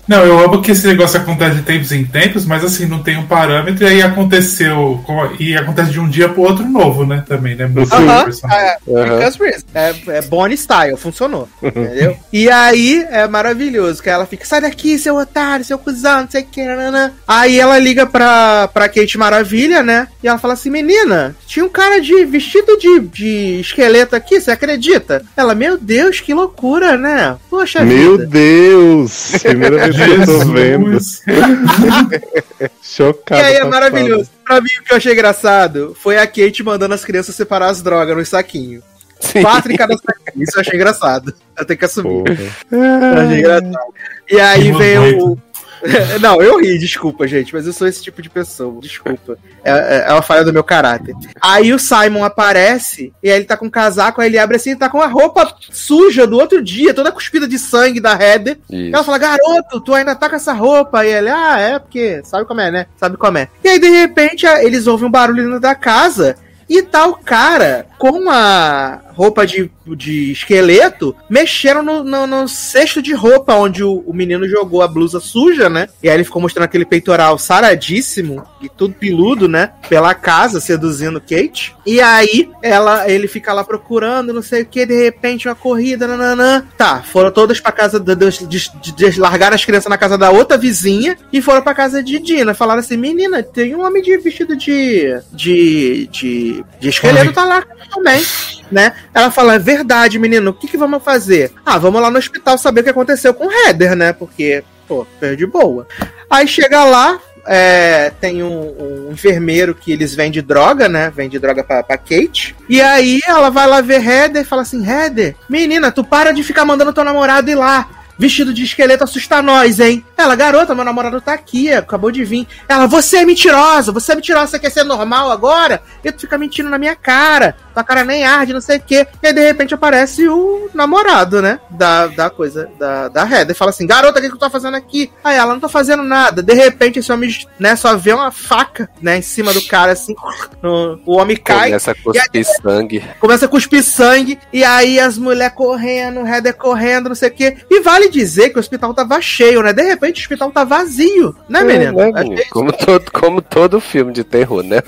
Não, 0.06 0.24
eu 0.24 0.38
amo 0.38 0.62
que 0.62 0.70
esse 0.72 0.86
negócio 0.86 1.18
acontece 1.20 1.56
de 1.56 1.62
tempos 1.62 1.92
em 1.92 2.04
tempos, 2.04 2.44
mas 2.44 2.64
assim, 2.64 2.86
não 2.86 3.02
tem 3.02 3.16
um 3.16 3.26
parâmetro 3.26 3.84
e 3.84 3.88
aí 3.88 4.02
aconteceu. 4.02 5.04
E 5.38 5.56
acontece 5.56 5.90
de 5.90 6.00
um 6.00 6.08
dia 6.08 6.28
pro 6.28 6.42
outro 6.42 6.64
novo, 6.64 7.06
né? 7.06 7.24
Também, 7.26 7.56
né? 7.56 7.66
Muda 7.66 7.96
Aham, 7.96 8.20
o 8.20 8.24
personagem. 8.24 8.66
é, 8.66 8.76
reason. 9.24 9.66
é, 9.74 9.94
é 10.08 10.22
Bonnie 10.22 10.56
style, 10.56 10.96
funcionou. 10.96 11.48
Entendeu? 11.62 12.16
E 12.32 12.50
aí 12.50 13.06
é 13.10 13.26
maravilhoso, 13.26 14.02
que 14.02 14.10
ela 14.10 14.26
fica, 14.26 14.44
sai 14.44 14.60
daqui, 14.60 14.98
seu 14.98 15.16
otário, 15.16 15.64
seu 15.64 15.78
cuzão, 15.78 16.22
não 16.22 16.30
sei 16.30 16.42
o 16.42 16.46
que. 16.46 16.64
nananã." 16.64 17.12
Aí 17.26 17.58
ela 17.58 17.78
liga 17.78 18.06
pra, 18.06 18.68
pra 18.68 18.88
Kate 18.88 19.18
Maravilha, 19.18 19.82
né? 19.82 20.08
E 20.22 20.28
ela 20.28 20.38
fala 20.38 20.54
assim: 20.54 20.70
menina, 20.70 21.34
tinha 21.46 21.64
um 21.64 21.68
cara 21.68 22.00
de 22.00 22.24
vestido 22.24 22.76
de, 22.78 23.00
de 23.00 23.60
esqueleto 23.60 24.14
aqui, 24.14 24.40
você 24.40 24.50
acredita? 24.50 25.05
Ela, 25.36 25.54
meu 25.54 25.78
Deus, 25.78 26.20
que 26.20 26.34
loucura, 26.34 26.96
né? 26.96 27.36
Poxa 27.48 27.84
Meu 27.84 28.12
vida. 28.12 28.26
Deus! 28.26 29.32
Primeira 29.42 29.90
vez 29.90 29.96
que 29.96 30.10
eu 30.10 30.26
tô 30.26 30.38
vendo. 30.52 30.98
Chocado. 32.82 33.40
E 33.40 33.44
aí 33.44 33.54
é 33.54 33.64
maravilhoso. 33.64 34.30
Pra 34.44 34.60
mim, 34.60 34.68
o 34.80 34.84
que 34.84 34.92
eu 34.92 34.96
achei 34.96 35.12
engraçado 35.12 35.96
foi 36.00 36.18
a 36.18 36.26
Kate 36.26 36.62
mandando 36.62 36.94
as 36.94 37.04
crianças 37.04 37.34
separar 37.34 37.68
as 37.68 37.82
drogas 37.82 38.16
nos 38.16 38.28
saquinhos. 38.28 38.82
Sim. 39.20 39.42
Quatro 39.42 39.72
em 39.72 39.76
cada 39.76 39.94
saquinho. 39.96 40.44
Isso 40.44 40.56
eu 40.56 40.60
achei 40.60 40.74
engraçado. 40.74 41.34
Eu 41.58 41.64
tenho 41.64 41.78
que 41.78 41.84
assumir. 41.84 42.24
Achei 42.30 43.38
engraçado. 43.38 43.94
E 44.30 44.40
aí 44.40 44.72
vem 44.72 44.98
o. 45.20 45.38
Não, 46.20 46.40
eu 46.40 46.58
ri, 46.58 46.78
desculpa, 46.78 47.26
gente, 47.26 47.54
mas 47.54 47.66
eu 47.66 47.72
sou 47.72 47.86
esse 47.86 48.02
tipo 48.02 48.22
de 48.22 48.30
pessoa, 48.30 48.80
desculpa. 48.80 49.38
É, 49.64 49.70
é, 49.70 50.04
é 50.08 50.12
uma 50.12 50.22
falha 50.22 50.44
do 50.44 50.52
meu 50.52 50.64
caráter. 50.64 51.14
Aí 51.40 51.72
o 51.72 51.78
Simon 51.78 52.24
aparece, 52.24 53.12
e 53.22 53.30
aí 53.30 53.36
ele 53.36 53.44
tá 53.44 53.56
com 53.56 53.66
um 53.66 53.70
casaco, 53.70 54.20
aí 54.20 54.28
ele 54.28 54.38
abre 54.38 54.56
assim, 54.56 54.70
e 54.70 54.76
tá 54.76 54.88
com 54.88 55.00
a 55.00 55.06
roupa 55.06 55.54
suja 55.70 56.26
do 56.26 56.38
outro 56.38 56.62
dia, 56.62 56.94
toda 56.94 57.12
cuspida 57.12 57.46
de 57.46 57.58
sangue 57.58 58.00
da 58.00 58.12
Heather. 58.12 58.58
Isso. 58.70 58.94
Ela 58.94 59.04
fala, 59.04 59.18
garoto, 59.18 59.80
tu 59.80 59.94
ainda 59.94 60.14
tá 60.14 60.28
com 60.28 60.36
essa 60.36 60.52
roupa? 60.52 61.04
E 61.04 61.12
ele, 61.12 61.28
ah, 61.28 61.58
é, 61.58 61.78
porque 61.78 62.22
sabe 62.24 62.44
como 62.44 62.60
é, 62.60 62.70
né? 62.70 62.86
Sabe 62.96 63.16
como 63.16 63.38
é. 63.38 63.48
E 63.62 63.68
aí, 63.68 63.78
de 63.78 63.88
repente, 63.88 64.46
eles 64.46 64.86
ouvem 64.86 65.08
um 65.08 65.10
barulho 65.10 65.44
dentro 65.44 65.60
da 65.60 65.74
casa. 65.74 66.36
E 66.68 66.82
tá 66.82 67.06
o 67.06 67.14
cara 67.14 67.86
com 67.96 68.28
a 68.28 69.05
roupa 69.16 69.46
de, 69.46 69.70
de 69.86 70.30
esqueleto 70.32 71.16
mexeram 71.28 71.82
no, 71.82 72.04
no, 72.04 72.26
no 72.26 72.46
cesto 72.46 73.00
de 73.00 73.14
roupa 73.14 73.54
onde 73.54 73.82
o, 73.82 74.04
o 74.06 74.12
menino 74.12 74.46
jogou 74.46 74.82
a 74.82 74.88
blusa 74.88 75.18
suja, 75.18 75.70
né? 75.70 75.88
E 76.02 76.08
aí 76.08 76.16
ele 76.16 76.24
ficou 76.24 76.42
mostrando 76.42 76.64
aquele 76.64 76.84
peitoral 76.84 77.38
saradíssimo 77.38 78.44
e 78.60 78.68
tudo 78.68 78.94
piludo, 78.94 79.48
né? 79.48 79.72
Pela 79.88 80.14
casa, 80.14 80.60
seduzindo 80.60 81.20
Kate. 81.20 81.74
E 81.86 82.00
aí 82.00 82.50
ela, 82.62 83.10
ele 83.10 83.26
fica 83.26 83.52
lá 83.54 83.64
procurando, 83.64 84.34
não 84.34 84.42
sei 84.42 84.62
o 84.62 84.66
que, 84.66 84.84
de 84.84 85.04
repente 85.04 85.48
uma 85.48 85.54
corrida, 85.54 86.06
nananã. 86.06 86.66
Tá, 86.76 87.02
foram 87.02 87.30
todas 87.30 87.58
pra 87.58 87.72
casa, 87.72 87.98
de, 87.98 88.14
de, 88.14 88.70
de, 88.82 88.92
de 88.92 89.20
largar 89.20 89.54
as 89.54 89.64
crianças 89.64 89.88
na 89.88 89.96
casa 89.96 90.18
da 90.18 90.30
outra 90.30 90.58
vizinha 90.58 91.16
e 91.32 91.40
foram 91.40 91.62
pra 91.62 91.74
casa 91.74 92.02
de 92.02 92.18
Dina. 92.18 92.52
Falaram 92.52 92.80
assim, 92.80 92.96
menina, 92.96 93.42
tem 93.42 93.74
um 93.74 93.84
homem 93.84 94.02
de 94.02 94.18
vestido 94.18 94.56
de, 94.56 95.18
de, 95.32 96.06
de, 96.12 96.64
de 96.78 96.88
esqueleto, 96.88 97.32
tá 97.32 97.44
lá 97.44 97.64
também, 97.90 98.22
né? 98.70 98.92
Ela 99.14 99.30
fala, 99.30 99.54
é 99.54 99.58
verdade, 99.58 100.18
menino, 100.18 100.50
o 100.50 100.54
que, 100.54 100.68
que 100.68 100.76
vamos 100.76 101.02
fazer? 101.02 101.52
Ah, 101.64 101.78
vamos 101.78 102.00
lá 102.00 102.10
no 102.10 102.18
hospital 102.18 102.58
saber 102.58 102.80
o 102.80 102.84
que 102.84 102.90
aconteceu 102.90 103.32
com 103.34 103.46
o 103.46 103.52
Heather, 103.52 103.94
né? 103.94 104.12
Porque, 104.12 104.62
pô, 104.86 105.06
de 105.36 105.46
boa. 105.46 105.86
Aí 106.30 106.46
chega 106.46 106.84
lá, 106.84 107.20
é, 107.46 108.10
tem 108.20 108.42
um, 108.42 109.08
um 109.08 109.12
enfermeiro 109.12 109.74
que 109.74 109.92
eles 109.92 110.14
vendem 110.14 110.42
droga, 110.42 110.88
né? 110.88 111.12
Vende 111.14 111.38
droga 111.38 111.62
pra, 111.62 111.82
pra 111.82 111.96
Kate. 111.96 112.56
E 112.68 112.80
aí 112.80 113.20
ela 113.26 113.50
vai 113.50 113.66
lá 113.66 113.80
ver 113.80 114.04
Heather 114.04 114.42
e 114.42 114.44
fala 114.44 114.62
assim: 114.62 114.84
Heather, 114.84 115.36
menina, 115.48 115.92
tu 115.92 116.02
para 116.02 116.32
de 116.32 116.42
ficar 116.42 116.64
mandando 116.64 116.92
teu 116.92 117.04
namorado 117.04 117.50
ir 117.50 117.54
lá. 117.54 117.88
Vestido 118.18 118.52
de 118.52 118.64
esqueleto 118.64 119.04
assusta 119.04 119.42
nós, 119.42 119.78
hein? 119.78 120.04
Ela, 120.16 120.34
garota, 120.34 120.74
meu 120.74 120.84
namorado 120.84 121.20
tá 121.20 121.34
aqui, 121.34 121.72
acabou 121.72 122.10
de 122.10 122.24
vir. 122.24 122.48
Ela, 122.68 122.86
você 122.86 123.18
é 123.18 123.24
mentirosa, 123.24 123.92
você 123.92 124.12
é 124.12 124.14
mentirosa, 124.14 124.46
você 124.46 124.58
quer 124.58 124.70
ser 124.70 124.84
normal 124.84 125.30
agora? 125.30 125.82
E 126.02 126.10
tu 126.10 126.22
fica 126.22 126.38
mentindo 126.38 126.70
na 126.70 126.78
minha 126.78 126.96
cara, 126.96 127.54
tua 127.74 127.84
cara 127.84 128.02
nem 128.02 128.24
arde, 128.24 128.54
não 128.54 128.60
sei 128.60 128.78
o 128.78 128.80
quê. 128.80 129.06
E 129.22 129.26
aí, 129.26 129.32
de 129.32 129.44
repente, 129.44 129.74
aparece 129.74 130.26
o 130.26 130.70
namorado, 130.72 131.42
né? 131.42 131.60
Da, 131.68 132.06
da 132.06 132.30
coisa, 132.30 132.70
da, 132.78 133.08
da 133.08 133.22
Heather. 133.22 133.54
E 133.54 133.58
fala 133.58 133.70
assim, 133.70 133.86
garota, 133.86 134.18
o 134.18 134.22
que, 134.22 134.28
que 134.28 134.34
tu 134.36 134.40
tá 134.40 134.48
fazendo 134.48 134.76
aqui? 134.76 135.12
Aí 135.22 135.36
ela, 135.36 135.52
não 135.52 135.60
tô 135.60 135.68
fazendo 135.68 136.02
nada. 136.02 136.42
De 136.42 136.54
repente, 136.54 136.98
esse 136.98 137.12
homem, 137.12 137.30
né, 137.58 137.76
só 137.76 137.94
vê 137.96 138.12
uma 138.12 138.30
faca, 138.30 138.88
né, 139.02 139.18
em 139.18 139.22
cima 139.22 139.52
do 139.52 139.62
cara, 139.66 139.92
assim. 139.92 140.14
No, 140.62 140.98
o 141.04 141.18
homem 141.18 141.36
cai. 141.36 141.68
Começa 141.68 141.90
a 141.90 141.94
cuspir 141.94 142.46
sangue. 142.62 143.04
Começa 143.20 143.44
a 143.44 143.48
cuspir 143.48 143.82
sangue. 143.82 144.38
E 144.52 144.64
aí, 144.64 144.98
as 144.98 145.18
mulheres 145.18 145.54
correndo, 145.54 146.26
Heather 146.26 146.54
correndo, 146.56 147.08
não 147.10 147.16
sei 147.16 147.28
o 147.28 147.32
quê. 147.32 147.58
E 147.70 147.80
vale 147.80 148.08
dizer 148.08 148.50
que 148.50 148.56
o 148.56 148.60
hospital 148.60 148.94
tava 148.94 149.20
cheio, 149.20 149.62
né? 149.62 149.72
De 149.72 149.82
repente, 149.82 150.05
o 150.10 150.22
hospital 150.22 150.50
tá 150.50 150.64
vazio, 150.64 151.34
né, 151.48 151.62
menino? 151.62 152.00
É, 152.00 152.12
né, 152.12 152.42
como, 152.50 152.72
todo, 152.72 153.10
como 153.10 153.42
todo 153.42 153.80
filme 153.80 154.12
de 154.12 154.24
terror, 154.24 154.62
né? 154.62 154.82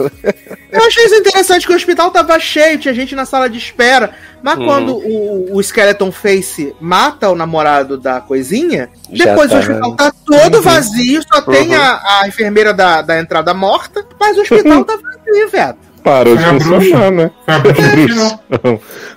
Eu 0.70 0.86
achei 0.86 1.04
isso 1.04 1.14
interessante, 1.14 1.66
que 1.66 1.72
o 1.72 1.76
hospital 1.76 2.10
tava 2.10 2.38
cheio, 2.38 2.78
tinha 2.78 2.94
gente 2.94 3.14
na 3.14 3.24
sala 3.24 3.48
de 3.48 3.58
espera. 3.58 4.14
Mas 4.42 4.58
hum. 4.58 4.64
quando 4.64 4.96
o, 4.96 5.56
o 5.56 5.62
Skeleton 5.62 6.12
Face 6.12 6.74
mata 6.80 7.28
o 7.28 7.34
namorado 7.34 7.96
da 7.96 8.20
coisinha, 8.20 8.90
Já 9.10 9.26
depois 9.26 9.50
tá, 9.50 9.56
o 9.56 9.58
hospital 9.60 9.96
tá 9.96 10.12
todo 10.24 10.56
uhum. 10.56 10.62
vazio, 10.62 11.22
só 11.22 11.38
uhum. 11.40 11.52
tem 11.52 11.74
a, 11.74 12.20
a 12.20 12.28
enfermeira 12.28 12.72
da, 12.72 13.02
da 13.02 13.18
entrada 13.18 13.52
morta, 13.54 14.06
mas 14.20 14.36
o 14.36 14.42
hospital 14.42 14.84
tá 14.84 14.96
vazio, 14.96 15.48
velho 15.48 15.87
parou 16.08 16.36
de 16.36 16.44
funcionar, 16.44 17.10
né? 17.10 17.30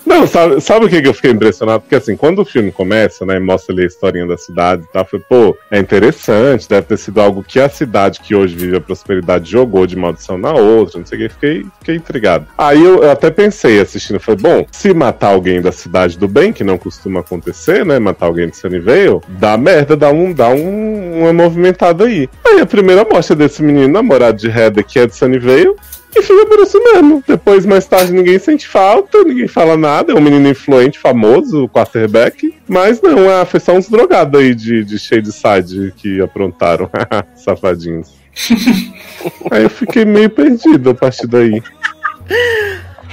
Não, 0.06 0.28
sabe, 0.28 0.60
sabe 0.60 0.86
o 0.86 0.90
que, 0.90 1.08
eu 1.08 1.14
fiquei 1.14 1.32
impressionado? 1.32 1.82
Porque 1.82 1.96
assim, 1.96 2.18
quando 2.18 2.40
o 2.40 2.46
filme 2.46 2.72
começa, 2.72 3.26
né, 3.26 3.40
mostra 3.40 3.74
ali 3.74 3.84
a 3.84 3.88
historinha 3.88 4.28
da 4.28 4.38
cidade 4.38 4.84
e 4.84 4.92
tal, 4.92 5.06
foi, 5.06 5.20
pô, 5.20 5.56
é 5.70 5.80
interessante, 5.80 6.68
deve 6.68 6.88
ter 6.88 6.98
sido 6.98 7.22
algo 7.22 7.44
que 7.44 7.60
a 7.60 7.70
cidade 7.70 8.20
que 8.20 8.36
hoje 8.36 8.56
vive 8.56 8.76
a 8.76 8.82
prosperidade 8.82 9.50
jogou 9.50 9.88
de 9.88 9.96
maldição 9.96 10.38
na 10.38 10.52
outra, 10.52 11.00
não 11.00 11.06
sei 11.06 11.18
o 11.18 11.22
que, 11.22 11.30
fiquei, 11.30 11.66
fiquei 11.80 11.96
intrigado. 11.96 12.46
Aí 12.58 12.84
eu, 12.84 13.04
eu 13.04 13.12
até 13.12 13.30
pensei 13.30 13.80
assistindo, 13.80 14.20
foi 14.20 14.36
bom, 14.36 14.66
se 14.72 14.94
matar 14.94 15.30
alguém 15.30 15.62
da 15.62 15.72
cidade 15.72 16.18
do 16.18 16.28
bem, 16.28 16.52
que 16.52 16.64
não 16.64 16.78
costuma 16.78 17.22
acontecer, 17.22 17.86
né, 17.86 18.00
matar 18.00 18.26
alguém 18.26 18.50
de 18.50 18.58
Sunnyvale, 18.58 19.22
dá 19.30 19.58
merda, 19.58 19.96
dá, 19.96 20.10
um, 20.12 20.34
dá 20.34 20.50
um, 20.50 21.22
uma 21.22 21.32
movimentada 21.32 22.06
aí. 22.06 22.28
Aí 22.46 22.60
a 22.60 22.66
primeira 22.66 23.06
mostra 23.10 23.36
desse 23.36 23.64
menino 23.64 23.88
namorado 23.88 24.38
de 24.38 24.50
Heather, 24.50 24.84
que 24.84 25.00
é 25.00 25.08
de 25.08 25.16
Sunnyvale, 25.16 25.76
e 26.16 26.22
fica 26.22 26.46
por 26.46 26.60
isso 26.60 26.82
mesmo. 26.84 27.24
Depois, 27.28 27.66
mais 27.66 27.86
tarde, 27.86 28.12
ninguém 28.12 28.38
sente 28.38 28.68
falta, 28.68 29.24
ninguém 29.24 29.48
fala 29.48 29.78
nada. 29.78 30.12
É 30.12 30.16
um 30.16 30.22
menino 30.22 30.48
influente, 30.48 31.00
famoso, 31.00 31.70
quarterback. 31.70 32.54
Mas 32.68 33.02
não, 33.02 33.32
é, 33.32 33.46
foi 33.46 33.60
só 33.60 33.74
uns 33.74 33.90
drogados 33.90 34.40
aí 34.40 34.54
de, 34.54 34.84
de 34.84 34.98
de 35.22 35.32
side 35.32 35.94
que 35.98 36.22
aprontaram. 36.22 36.90
Safadinhos. 37.36 38.12
aí 39.52 39.64
eu 39.64 39.70
fiquei 39.70 40.06
meio 40.06 40.30
perdido 40.30 40.92
a 40.92 40.96
partir 40.96 41.28
daí. 41.28 41.62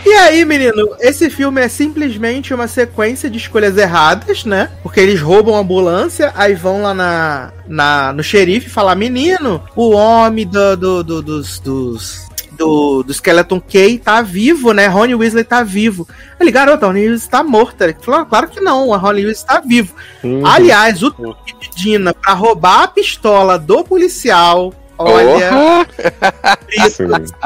E 0.06 0.12
aí, 0.14 0.44
menino, 0.44 0.96
esse 1.00 1.28
filme 1.28 1.60
é 1.60 1.68
simplesmente 1.68 2.54
uma 2.54 2.68
sequência 2.68 3.28
de 3.28 3.36
escolhas 3.36 3.76
erradas, 3.76 4.44
né? 4.44 4.70
Porque 4.82 5.00
eles 5.00 5.20
roubam 5.20 5.56
a 5.56 5.58
ambulância, 5.58 6.32
aí 6.36 6.54
vão 6.54 6.82
lá 6.82 6.94
na, 6.94 7.52
na, 7.66 8.12
no 8.12 8.22
xerife 8.22 8.70
falar: 8.70 8.94
menino, 8.94 9.62
o 9.74 9.90
homem 9.90 10.46
do, 10.46 10.76
do, 10.76 11.04
do 11.04 11.22
dos, 11.22 11.58
dos 11.58 12.28
do, 12.58 13.02
do 13.02 13.14
Skeleton 13.14 13.60
Key 13.60 13.98
tá 13.98 14.20
vivo, 14.20 14.72
né? 14.72 14.86
Ronnie 14.88 15.14
Weasley 15.14 15.44
tá 15.44 15.62
vivo. 15.62 16.06
Ele, 16.38 16.50
garota, 16.50 16.86
Ronnie 16.86 17.08
Weasley 17.08 17.30
tá 17.30 17.42
morto. 17.42 17.80
Ele 17.80 17.96
falou, 18.00 18.26
claro 18.26 18.48
que 18.48 18.60
não, 18.60 18.92
a 18.92 18.96
Ronnie 18.96 19.24
Weasley 19.24 19.46
tá 19.46 19.60
vivo. 19.60 19.94
Uhum. 20.22 20.44
Aliás, 20.44 21.02
o 21.02 21.10
truque 21.10 21.54
de 21.58 21.70
Dina 21.74 22.12
pra 22.12 22.32
roubar 22.34 22.82
a 22.82 22.88
pistola 22.88 23.58
do 23.58 23.84
policial 23.84 24.74
Olha, 24.98 25.86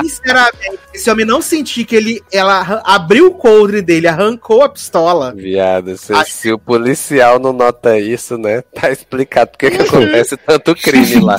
sinceramente, 0.01 0.79
esse 0.95 1.11
homem 1.11 1.27
não 1.27 1.43
sentir 1.43 1.85
que 1.85 1.95
ele, 1.95 2.23
ela 2.33 2.83
abriu 2.85 3.27
o 3.27 3.35
coldre 3.35 3.83
dele, 3.83 4.09
arrancou 4.09 4.63
a 4.63 4.69
pistola. 4.69 5.35
Viado, 5.35 5.97
se, 5.97 6.13
se, 6.25 6.53
o 6.53 6.59
policial 6.59 7.39
não 7.39 7.53
nota 7.53 7.99
isso, 7.99 8.39
né? 8.39 8.63
Tá 8.75 8.91
explicado 8.91 9.51
porque 9.51 9.71
que 9.71 9.83
acontece 9.83 10.37
tanto 10.37 10.75
crime 10.75 11.21
lá. 11.21 11.39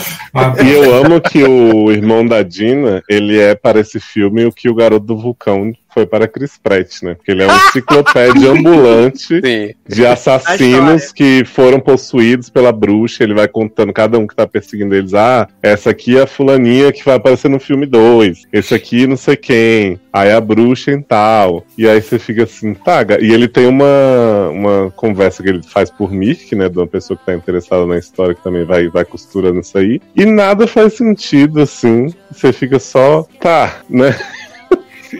e 0.63 0.71
eu 0.71 0.95
amo 0.95 1.19
que 1.19 1.43
o 1.43 1.91
irmão 1.91 2.25
da 2.25 2.43
Dina, 2.43 3.03
ele 3.09 3.39
é 3.39 3.55
para 3.55 3.79
esse 3.79 3.99
filme 3.99 4.45
o 4.45 4.51
que 4.51 4.69
o 4.69 4.75
garoto 4.75 5.05
do 5.05 5.17
vulcão 5.17 5.73
foi 5.93 6.05
para 6.05 6.27
Chris 6.27 6.57
Pratt, 6.57 7.03
né? 7.03 7.15
Porque 7.15 7.31
ele 7.31 7.43
é 7.43 7.45
uma 7.45 7.55
enciclopédia 7.55 8.49
ambulante 8.51 9.41
Sim. 9.41 9.73
de 9.87 10.05
assassinos 10.05 11.11
que 11.11 11.43
foram 11.45 11.79
possuídos 11.79 12.49
pela 12.49 12.71
bruxa. 12.71 13.23
Ele 13.23 13.33
vai 13.33 13.47
contando 13.47 13.93
cada 13.93 14.17
um 14.17 14.25
que 14.25 14.35
tá 14.35 14.47
perseguindo 14.47 14.95
eles. 14.95 15.13
Ah, 15.13 15.47
essa 15.61 15.91
aqui 15.91 16.17
é 16.17 16.23
a 16.23 16.27
fulaninha 16.27 16.91
que 16.91 17.05
vai 17.05 17.15
aparecer 17.15 17.49
no 17.49 17.59
filme 17.59 17.85
2. 17.85 18.43
Esse 18.51 18.73
aqui 18.73 19.05
não 19.05 19.17
sei 19.17 19.35
quem. 19.35 19.99
Aí 20.11 20.31
a 20.31 20.41
bruxa 20.41 20.91
em 20.91 21.01
tal. 21.01 21.65
E 21.77 21.87
aí 21.87 22.01
você 22.01 22.17
fica 22.17 22.43
assim, 22.43 22.73
tá. 22.73 23.05
E 23.19 23.31
ele 23.31 23.47
tem 23.47 23.67
uma, 23.67 24.49
uma 24.49 24.91
conversa 24.95 25.43
que 25.43 25.49
ele 25.49 25.63
faz 25.63 25.89
por 25.89 26.11
Mirk, 26.11 26.55
né? 26.55 26.69
De 26.69 26.77
uma 26.77 26.87
pessoa 26.87 27.17
que 27.17 27.25
tá 27.25 27.33
interessada 27.33 27.85
na 27.85 27.97
história, 27.97 28.35
que 28.35 28.43
também 28.43 28.63
vai, 28.63 28.87
vai 28.87 29.05
costurando 29.05 29.59
isso 29.59 29.77
aí. 29.77 30.01
E 30.15 30.25
nada 30.25 30.67
faz 30.67 30.93
sentido, 30.93 31.61
assim. 31.61 32.13
Você 32.31 32.51
fica 32.51 32.79
só, 32.79 33.27
tá, 33.39 33.81
né? 33.89 34.15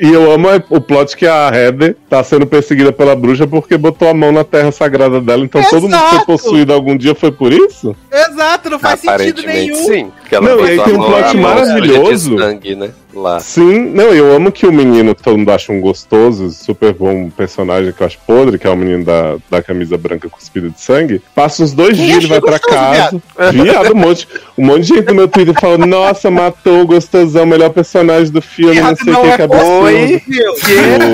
E 0.01 0.11
eu 0.11 0.31
amo 0.31 0.47
o 0.69 0.81
plot 0.81 1.15
que 1.15 1.25
a 1.25 1.49
Heather 1.53 1.95
tá 2.09 2.23
sendo 2.23 2.45
perseguida 2.45 2.91
pela 2.91 3.15
bruxa 3.15 3.47
porque 3.47 3.77
botou 3.77 4.07
a 4.07 4.13
mão 4.13 4.31
na 4.31 4.43
terra 4.43 4.71
sagrada 4.71 5.19
dela. 5.21 5.43
Então 5.43 5.61
Exato. 5.61 5.75
todo 5.75 5.89
mundo 5.89 6.09
foi 6.09 6.25
possuído 6.25 6.73
algum 6.73 6.97
dia 6.97 7.15
foi 7.15 7.31
por 7.31 7.51
isso? 7.51 7.95
Exato, 8.11 8.69
não 8.69 8.79
faz 8.79 8.99
sentido 8.99 9.43
nenhum. 9.43 9.75
Sim, 9.75 10.11
não, 10.41 10.65
e 10.65 10.71
aí 10.71 10.79
tem 10.83 10.93
um 10.93 11.03
plot 11.03 11.37
maravilhoso. 11.37 12.37
Sangue, 12.37 12.75
né? 12.75 12.91
Lá. 13.13 13.39
Sim, 13.39 13.85
não, 13.89 14.13
eu 14.13 14.35
amo 14.35 14.51
que 14.51 14.65
o 14.65 14.71
menino 14.71 15.13
que 15.13 15.23
todo 15.23 15.37
mundo 15.37 15.51
acha 15.51 15.71
um 15.71 15.79
gostoso, 15.79 16.49
super 16.51 16.93
bom 16.93 17.29
personagem 17.29 17.91
que 17.91 18.01
eu 18.01 18.07
acho 18.07 18.17
podre, 18.25 18.57
que 18.57 18.67
é 18.67 18.69
o 18.69 18.75
menino 18.75 19.03
da, 19.03 19.37
da 19.49 19.61
camisa 19.61 19.97
branca 19.97 20.29
cuspida 20.29 20.69
de 20.69 20.79
sangue. 20.79 21.21
Passa 21.35 21.63
uns 21.63 21.73
dois 21.73 21.95
Quem 21.97 22.05
dias, 22.05 22.17
ele 22.19 22.27
vai 22.27 22.41
pra 22.41 22.59
casa. 22.59 23.21
Viado, 23.51 23.63
viado 23.63 23.93
um, 23.93 23.97
monte, 23.97 24.27
um 24.57 24.65
monte 24.65 24.81
de 24.81 24.87
gente 24.87 25.07
no 25.07 25.15
meu 25.15 25.27
Twitter 25.27 25.53
falando: 25.59 25.85
Nossa, 25.85 26.31
matou 26.31 26.81
o 26.81 26.87
gostosão, 26.87 27.45
melhor 27.45 27.69
personagem 27.69 28.31
do 28.31 28.41
filme, 28.41 28.73
viado, 28.73 28.89
não 28.89 28.95
sei 28.95 29.13
o 29.13 29.21
que, 29.21 29.27
é 29.27 29.35
que 29.35 29.41
absurdo. 29.41 30.23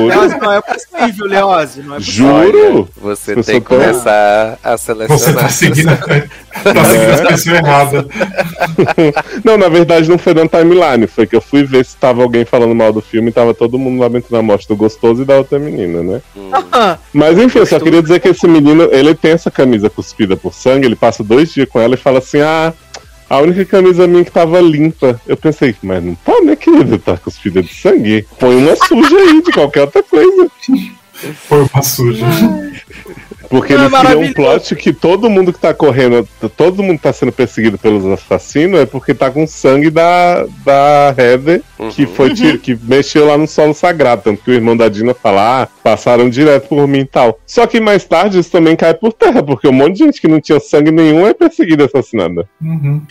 Leose, 0.07 0.39
não 0.39 0.51
é 0.53 0.61
possível, 0.61 1.25
Leose. 1.25 1.81
Não 1.81 1.95
é 1.95 1.97
possível. 1.97 2.51
Juro? 2.51 2.89
Você 3.01 3.35
tem 3.35 3.61
que 3.61 3.67
começar 3.67 4.57
a 4.63 4.77
selecionar. 4.77 5.19
Você 5.19 5.33
tá 5.33 5.49
seguindo, 5.49 5.97
tá 5.97 6.83
seguindo 6.85 7.09
é. 7.09 7.21
a 7.21 7.27
pessoa 7.27 7.57
errada. 7.57 8.07
não, 9.43 9.57
na 9.57 9.69
verdade 9.69 10.09
não 10.09 10.17
foi 10.17 10.33
na 10.33 10.47
timeline, 10.47 11.07
foi 11.07 11.25
que 11.25 11.35
eu 11.35 11.41
fui 11.41 11.63
ver 11.63 11.88
se 11.89 11.97
tava 11.97 12.21
alguém 12.21 12.45
falando 12.45 12.75
mal 12.75 12.93
do 12.93 13.01
filme 13.01 13.29
e 13.29 13.33
tava 13.33 13.53
todo 13.53 13.79
mundo 13.79 13.99
lamentando 13.99 14.37
a 14.37 14.41
morte 14.43 14.67
do 14.67 14.75
gostoso 14.75 15.23
e 15.23 15.25
da 15.25 15.37
outra 15.37 15.57
menina, 15.57 16.03
né? 16.03 16.21
Hum. 16.35 16.51
Mas 17.11 17.37
enfim, 17.37 17.59
eu 17.59 17.65
só 17.65 17.79
queria 17.79 18.01
dizer 18.01 18.19
que 18.19 18.29
esse 18.29 18.47
menino, 18.47 18.87
ele 18.91 19.15
tem 19.15 19.31
essa 19.31 19.49
camisa 19.49 19.89
cuspida 19.89 20.37
por 20.37 20.53
sangue, 20.53 20.85
ele 20.85 20.95
passa 20.95 21.23
dois 21.23 21.51
dias 21.51 21.67
com 21.67 21.79
ela 21.79 21.95
e 21.95 21.97
fala 21.97 22.19
assim: 22.19 22.41
ah. 22.41 22.73
A 23.29 23.37
única 23.37 23.63
camisa 23.63 24.07
minha 24.07 24.25
que 24.25 24.31
tava 24.31 24.59
limpa. 24.59 25.21
Eu 25.27 25.37
pensei, 25.37 25.75
mas 25.83 26.03
não 26.03 26.15
tá, 26.15 26.41
né, 26.41 26.55
querido? 26.55 26.97
Tá 26.97 27.15
cuspida 27.15 27.61
de 27.61 27.71
sangue. 27.71 28.25
Põe 28.39 28.55
uma 28.55 28.75
suja 28.75 29.15
aí 29.17 29.43
de 29.43 29.51
qualquer 29.51 29.81
outra 29.81 30.01
coisa. 30.01 30.49
Põe 31.47 31.69
uma 31.71 31.83
suja. 31.83 32.25
Porque 33.49 33.73
ele 33.73 33.83
é 33.83 34.15
um 34.15 34.31
plot 34.31 34.75
que 34.75 34.93
todo 34.93 35.29
mundo 35.29 35.51
que 35.51 35.59
tá 35.59 35.73
correndo, 35.73 36.27
todo 36.55 36.83
mundo 36.83 36.97
que 36.97 37.03
tá 37.03 37.11
sendo 37.11 37.31
perseguido 37.31 37.79
pelos 37.79 38.05
assassinos 38.05 38.79
é 38.79 38.85
porque 38.85 39.13
tá 39.13 39.31
com 39.31 39.47
sangue 39.47 39.89
da, 39.89 40.45
da 40.63 41.15
Heather, 41.17 41.63
uhum. 41.79 41.89
que 41.89 42.05
foi 42.05 42.29
uhum. 42.29 42.57
que 42.57 42.77
mexeu 42.83 43.25
lá 43.25 43.37
no 43.37 43.47
solo 43.47 43.73
sagrado. 43.73 44.21
Tanto 44.23 44.43
que 44.43 44.51
o 44.51 44.53
irmão 44.53 44.77
da 44.77 44.87
Dina 44.87 45.15
fala, 45.15 45.63
ah, 45.63 45.67
passaram 45.83 46.29
direto 46.29 46.67
por 46.67 46.87
mim 46.87 46.99
e 46.99 47.05
tal. 47.05 47.39
Só 47.45 47.65
que 47.65 47.79
mais 47.79 48.05
tarde 48.05 48.37
isso 48.37 48.51
também 48.51 48.75
cai 48.75 48.93
por 48.93 49.11
terra, 49.13 49.41
porque 49.41 49.67
um 49.67 49.73
monte 49.73 49.93
de 49.93 50.05
gente 50.05 50.21
que 50.21 50.27
não 50.27 50.39
tinha 50.39 50.59
sangue 50.59 50.91
nenhum 50.91 51.25
é 51.25 51.33
perseguida 51.33 51.85
assassinada. 51.85 52.47
Uhum. 52.61 53.01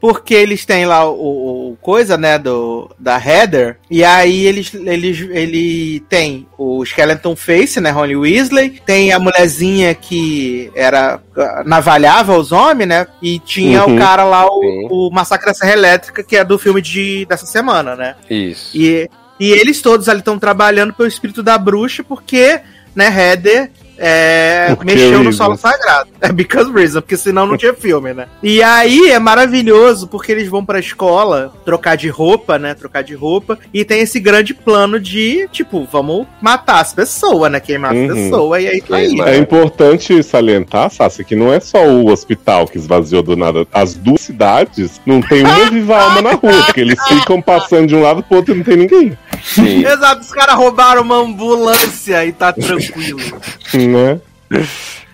porque 0.00 0.34
eles 0.34 0.64
têm 0.64 0.86
lá 0.86 1.08
o, 1.08 1.72
o, 1.72 1.76
coisa, 1.80 2.16
né, 2.16 2.38
do, 2.38 2.90
da 2.98 3.16
Heather, 3.16 3.76
e 3.90 4.04
aí 4.04 4.46
eles, 4.46 4.72
eles, 4.74 5.20
ele 5.30 6.00
tem 6.08 6.46
o 6.56 6.84
Skeleton 6.84 7.34
Face, 7.34 7.80
né, 7.80 7.90
Ronnie 7.90 8.16
Weasley, 8.16 8.80
tem 8.86 9.12
a 9.12 9.18
mulherzinha 9.32 9.94
que 9.94 10.70
era 10.74 11.20
navalhava 11.64 12.36
os 12.36 12.52
homens, 12.52 12.88
né? 12.88 13.06
E 13.20 13.38
tinha 13.38 13.84
uhum. 13.86 13.96
o 13.96 13.98
cara 13.98 14.24
lá, 14.24 14.46
o, 14.46 15.08
o 15.08 15.10
Massacre 15.10 15.46
da 15.46 15.54
Serra 15.54 15.72
Elétrica, 15.72 16.22
que 16.22 16.36
é 16.36 16.44
do 16.44 16.58
filme 16.58 16.82
de, 16.82 17.24
dessa 17.26 17.46
semana, 17.46 17.96
né? 17.96 18.14
Isso. 18.28 18.70
E, 18.76 19.08
e 19.40 19.50
eles 19.50 19.80
todos 19.80 20.08
ali 20.08 20.20
estão 20.20 20.38
trabalhando 20.38 20.92
pelo 20.92 21.08
espírito 21.08 21.42
da 21.42 21.56
bruxa, 21.56 22.04
porque, 22.04 22.60
né, 22.94 23.06
Heather 23.08 23.70
é, 23.98 24.76
mexeu 24.84 25.22
no 25.22 25.32
solo 25.32 25.56
sagrado. 25.56 26.10
É 26.22 26.30
because 26.30 26.70
reason, 26.72 27.00
porque 27.00 27.16
senão 27.16 27.46
não 27.46 27.56
tinha 27.56 27.74
filme, 27.74 28.14
né? 28.14 28.26
E 28.44 28.62
aí 28.62 29.10
é 29.10 29.18
maravilhoso 29.18 30.06
porque 30.06 30.30
eles 30.30 30.48
vão 30.48 30.64
pra 30.64 30.78
escola 30.78 31.52
trocar 31.64 31.96
de 31.96 32.08
roupa, 32.08 32.60
né? 32.60 32.74
Trocar 32.74 33.02
de 33.02 33.12
roupa. 33.12 33.58
E 33.74 33.84
tem 33.84 34.02
esse 34.02 34.20
grande 34.20 34.54
plano 34.54 35.00
de, 35.00 35.48
tipo, 35.50 35.84
vamos 35.90 36.24
matar 36.40 36.78
as 36.80 36.92
pessoas, 36.92 37.50
né? 37.50 37.58
Queimar 37.58 37.92
Uhum. 37.92 38.08
as 38.08 38.14
pessoas. 38.16 38.62
E 38.62 38.68
aí 38.68 38.80
tá 38.80 38.96
aí. 38.96 39.20
É 39.22 39.36
importante 39.36 40.22
salientar, 40.22 40.90
Sassi, 40.90 41.24
que 41.24 41.34
não 41.34 41.52
é 41.52 41.58
só 41.58 41.84
o 41.88 42.08
hospital 42.08 42.68
que 42.68 42.78
esvaziou 42.78 43.20
do 43.22 43.36
nada. 43.36 43.66
As 43.72 43.94
duas 43.94 44.20
cidades 44.20 45.00
não 45.04 45.20
tem 45.20 45.42
uma 45.42 45.70
viva 45.70 45.98
alma 46.00 46.22
na 46.22 46.32
rua, 46.34 46.62
porque 46.66 46.82
eles 46.82 47.02
ficam 47.08 47.42
passando 47.42 47.88
de 47.88 47.96
um 47.96 48.02
lado 48.02 48.22
pro 48.22 48.36
outro 48.36 48.54
e 48.54 48.58
não 48.58 48.64
tem 48.64 48.76
ninguém. 48.76 49.18
Sim. 49.42 49.84
Exato, 49.84 50.20
os 50.20 50.30
caras 50.30 50.54
roubaram 50.54 51.02
uma 51.02 51.16
ambulância 51.16 52.24
e 52.24 52.30
tá 52.32 52.52
tranquilo. 52.52 53.18
Né? 53.88 54.20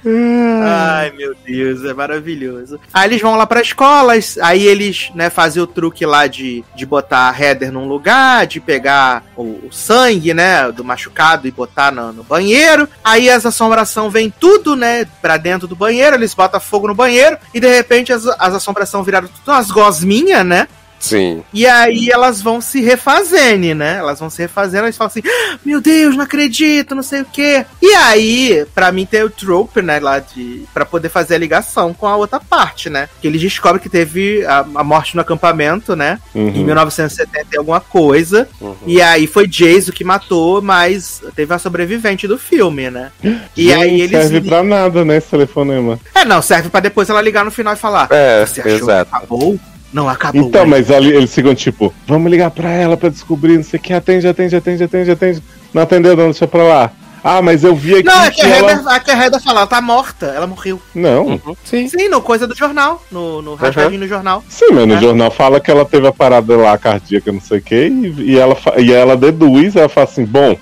Ai, 0.04 1.10
meu 1.10 1.34
Deus, 1.44 1.84
é 1.84 1.92
maravilhoso. 1.92 2.78
Aí 2.92 3.08
eles 3.08 3.20
vão 3.20 3.34
lá 3.34 3.46
pra 3.46 3.60
escola, 3.60 4.14
aí 4.42 4.66
eles, 4.66 5.10
né, 5.14 5.28
fazem 5.28 5.62
o 5.62 5.66
truque 5.66 6.06
lá 6.06 6.26
de, 6.26 6.64
de 6.74 6.86
botar 6.86 7.28
a 7.28 7.38
Heather 7.38 7.72
num 7.72 7.86
lugar, 7.86 8.46
de 8.46 8.60
pegar 8.60 9.24
o, 9.36 9.42
o 9.42 9.68
sangue, 9.72 10.32
né, 10.32 10.70
do 10.70 10.84
machucado 10.84 11.48
e 11.48 11.50
botar 11.50 11.90
no, 11.90 12.12
no 12.12 12.22
banheiro. 12.22 12.88
Aí 13.02 13.28
as 13.28 13.44
assombração 13.44 14.08
vem 14.08 14.30
tudo, 14.30 14.76
né, 14.76 15.04
pra 15.20 15.36
dentro 15.36 15.66
do 15.66 15.76
banheiro, 15.76 16.16
eles 16.16 16.34
botam 16.34 16.60
fogo 16.60 16.86
no 16.86 16.94
banheiro 16.94 17.36
e 17.52 17.60
de 17.60 17.68
repente 17.68 18.12
as, 18.12 18.26
as 18.26 18.54
assombração 18.54 19.02
viraram 19.02 19.28
tudo 19.28 19.52
umas 19.52 19.70
gosminhas, 19.70 20.46
né? 20.46 20.68
Sim. 20.98 21.42
E 21.52 21.66
aí 21.66 22.10
elas 22.10 22.42
vão 22.42 22.60
se 22.60 22.80
refazendo, 22.80 23.74
né? 23.74 23.96
Elas 23.98 24.18
vão 24.20 24.28
se 24.28 24.42
refazendo, 24.42 24.84
eles 24.86 24.96
falam 24.96 25.08
assim: 25.08 25.22
"Ah, 25.26 25.58
Meu 25.64 25.80
Deus, 25.80 26.16
não 26.16 26.24
acredito, 26.24 26.94
não 26.94 27.02
sei 27.02 27.20
o 27.22 27.24
quê. 27.24 27.64
E 27.80 27.94
aí, 27.94 28.66
pra 28.74 28.90
mim, 28.92 29.06
tem 29.06 29.22
o 29.22 29.30
trope, 29.30 29.80
né? 29.82 30.00
Lá 30.00 30.18
de. 30.18 30.64
Pra 30.74 30.84
poder 30.84 31.08
fazer 31.08 31.34
a 31.36 31.38
ligação 31.38 31.94
com 31.94 32.06
a 32.06 32.16
outra 32.16 32.40
parte, 32.40 32.90
né? 32.90 33.08
Que 33.20 33.26
eles 33.28 33.40
descobrem 33.40 33.80
que 33.82 33.88
teve 33.88 34.44
a, 34.46 34.58
a 34.74 34.84
morte 34.84 35.14
no 35.14 35.22
acampamento, 35.22 35.94
né? 35.94 36.18
Em 36.34 36.48
Uhum. 36.48 36.64
1970 36.64 37.46
e 37.52 37.58
alguma 37.58 37.80
coisa. 37.80 38.48
Uhum. 38.60 38.74
E 38.86 39.00
aí 39.00 39.26
foi 39.26 39.46
Jason 39.46 39.92
que 39.92 40.04
matou, 40.04 40.60
mas 40.62 41.22
teve 41.36 41.52
a 41.54 41.58
sobrevivente 41.58 42.26
do 42.26 42.38
filme, 42.38 42.90
né? 42.90 43.10
E 43.56 43.72
Não 43.72 43.80
aí 43.82 44.00
eles. 44.00 44.10
serve 44.26 44.40
pra 44.48 44.62
nada, 44.62 45.04
né, 45.04 45.16
esse 45.18 45.28
telefonema. 45.28 45.98
É, 46.14 46.24
não, 46.24 46.42
serve 46.42 46.68
pra 46.68 46.80
depois 46.80 47.08
ela 47.08 47.20
ligar 47.22 47.44
no 47.44 47.50
final 47.50 47.72
e 47.74 47.76
falar: 47.76 48.08
É, 48.10 48.44
Você 48.44 48.60
achou 48.60 48.72
exato. 48.72 49.10
que 49.10 49.16
acabou? 49.16 49.58
Não 49.92 50.08
acabou. 50.08 50.42
Então, 50.42 50.64
né? 50.64 50.70
mas 50.70 50.90
ali 50.90 51.10
eles 51.12 51.34
ficam 51.34 51.54
tipo, 51.54 51.92
vamos 52.06 52.30
ligar 52.30 52.50
pra 52.50 52.70
ela 52.70 52.96
pra 52.96 53.08
descobrir, 53.08 53.56
não 53.56 53.64
sei 53.64 53.78
o 53.78 53.82
que, 53.82 53.92
atende, 53.92 54.26
atende, 54.28 54.54
atende, 54.56 54.84
atende, 54.84 55.10
atende. 55.10 55.42
Não 55.72 55.82
atendeu, 55.82 56.16
não, 56.16 56.24
deixa 56.26 56.46
pra 56.46 56.62
lá. 56.62 56.90
Ah, 57.24 57.42
mas 57.42 57.64
eu 57.64 57.74
vi 57.74 57.94
aqui 57.96 58.04
Não, 58.04 58.22
é 58.22 58.30
que 58.30 58.36
que 58.36 58.46
a 58.46 58.48
ela... 58.48 58.70
Heather, 58.70 58.88
a 58.88 59.00
que 59.00 59.10
a 59.10 59.24
Heather 59.24 59.42
fala, 59.42 59.58
ela 59.60 59.66
tá 59.66 59.80
morta, 59.80 60.26
ela 60.26 60.46
morreu. 60.46 60.80
Não, 60.94 61.26
Uhum. 61.26 61.56
Sim. 61.64 61.88
Sim, 61.88 62.08
no 62.08 62.22
coisa 62.22 62.46
do 62.46 62.54
jornal, 62.56 63.02
no, 63.10 63.42
no 63.42 63.54
rasgadinho 63.56 64.00
no 64.00 64.06
jornal. 64.06 64.42
sim, 64.48 64.66
mas 64.72 64.86
no 64.86 64.94
É. 64.94 65.00
jornal 65.00 65.30
fala 65.30 65.58
que 65.58 65.70
ela 65.70 65.84
teve 65.84 66.06
a 66.06 66.12
parada 66.12 66.56
lá 66.56 66.78
cardíaca, 66.78 67.32
não 67.32 67.40
sei 67.40 67.58
o 67.58 67.62
que, 67.62 67.74
e, 67.88 68.32
e 68.32 68.38
ela, 68.38 68.56
e 68.78 68.92
ela 68.92 69.16
deduz, 69.16 69.74
ela 69.74 69.88
fala 69.88 70.06
assim, 70.06 70.24
bom, 70.24 70.56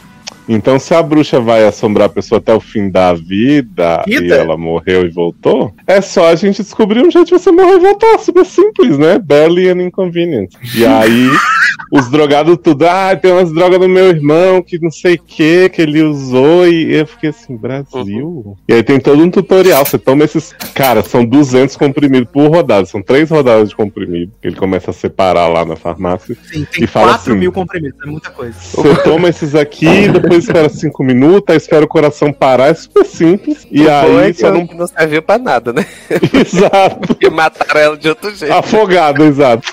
então 0.48 0.78
se 0.78 0.94
a 0.94 1.02
bruxa 1.02 1.40
vai 1.40 1.66
assombrar 1.66 2.06
a 2.06 2.12
pessoa 2.12 2.38
até 2.38 2.54
o 2.54 2.60
fim 2.60 2.88
da 2.88 3.12
vida, 3.12 4.04
e 4.06 4.18
Vida? 4.18 4.36
ela 4.36 4.56
morreu 4.56 5.04
e 5.04 5.08
voltou, 5.08 5.74
é 5.86 6.00
só 6.00 6.28
a 6.28 6.34
gente 6.34 6.62
descobrir 6.62 7.00
um 7.00 7.10
jeito 7.10 7.26
de 7.26 7.32
você 7.32 7.50
morrer 7.50 7.76
e 7.76 7.80
voltar, 7.80 8.18
super 8.18 8.44
simples, 8.44 8.96
né? 8.98 9.18
Barely 9.18 9.68
an 9.68 9.82
inconvenience. 9.82 10.56
E 10.76 10.86
aí... 10.86 11.28
Os 11.92 12.08
drogados 12.10 12.56
tudo, 12.62 12.86
ah, 12.86 13.14
tem 13.14 13.32
umas 13.32 13.52
drogas 13.52 13.78
do 13.78 13.88
meu 13.88 14.06
irmão 14.08 14.62
que 14.62 14.78
não 14.80 14.90
sei 14.90 15.14
o 15.14 15.22
que, 15.22 15.68
que 15.68 15.82
ele 15.82 16.02
usou, 16.02 16.66
e 16.66 16.94
eu 16.94 17.06
fiquei 17.06 17.30
assim, 17.30 17.56
Brasil? 17.56 18.56
E 18.68 18.74
aí 18.74 18.82
tem 18.82 18.98
todo 18.98 19.22
um 19.22 19.30
tutorial, 19.30 19.84
você 19.84 19.98
toma 19.98 20.24
esses. 20.24 20.52
Cara, 20.74 21.02
são 21.02 21.24
200 21.24 21.76
comprimidos 21.76 22.28
por 22.32 22.48
rodada, 22.50 22.86
são 22.86 23.00
três 23.02 23.30
rodadas 23.30 23.68
de 23.68 23.76
comprimido, 23.76 24.32
que 24.40 24.48
ele 24.48 24.56
começa 24.56 24.90
a 24.90 24.94
separar 24.94 25.46
lá 25.48 25.64
na 25.64 25.76
farmácia. 25.76 26.36
Sim, 26.50 26.66
tem 26.72 26.84
E 26.84 26.86
fala 26.86 27.08
4 27.08 27.32
assim- 27.32 27.40
mil 27.40 27.52
comprimidos, 27.52 27.98
é 28.02 28.06
muita 28.06 28.30
coisa. 28.30 28.54
Você 28.58 28.94
toma 29.02 29.28
esses 29.28 29.54
aqui, 29.54 30.08
depois 30.08 30.44
espera 30.44 30.68
cinco 30.68 31.04
minutos, 31.04 31.44
aí 31.48 31.56
espera 31.56 31.84
o 31.84 31.88
coração 31.88 32.32
parar, 32.32 32.68
é 32.68 32.74
super 32.74 33.04
simples. 33.04 33.66
E 33.70 33.84
Foi 33.84 34.24
aí 34.24 34.34
só 34.34 34.50
não... 34.50 34.64
não. 34.64 34.74
não 34.78 34.86
serviu 34.86 35.22
pra 35.22 35.38
nada, 35.38 35.72
né? 35.72 35.86
Exato. 36.32 37.16
E 37.20 37.30
mataram 37.30 37.80
ela 37.80 37.96
de 37.96 38.08
outro 38.08 38.34
jeito. 38.34 38.52
Afogado, 38.52 39.24
exato. 39.24 39.72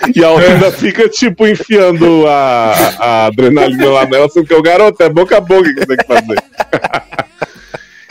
E 0.14 0.24
a 0.24 0.30
outra 0.30 0.72
fica, 0.72 1.08
tipo, 1.08 1.46
enfiando 1.46 2.26
a, 2.26 2.72
a 2.98 3.26
adrenalina 3.26 3.90
lá 3.90 4.06
nela, 4.06 4.26
assim, 4.26 4.44
que 4.44 4.54
o 4.54 4.62
garoto 4.62 5.02
é 5.02 5.08
boca 5.08 5.36
a 5.36 5.40
boca 5.40 5.72
que 5.74 5.86
tem 5.86 5.96
que 5.96 6.06
fazer. 6.06 6.42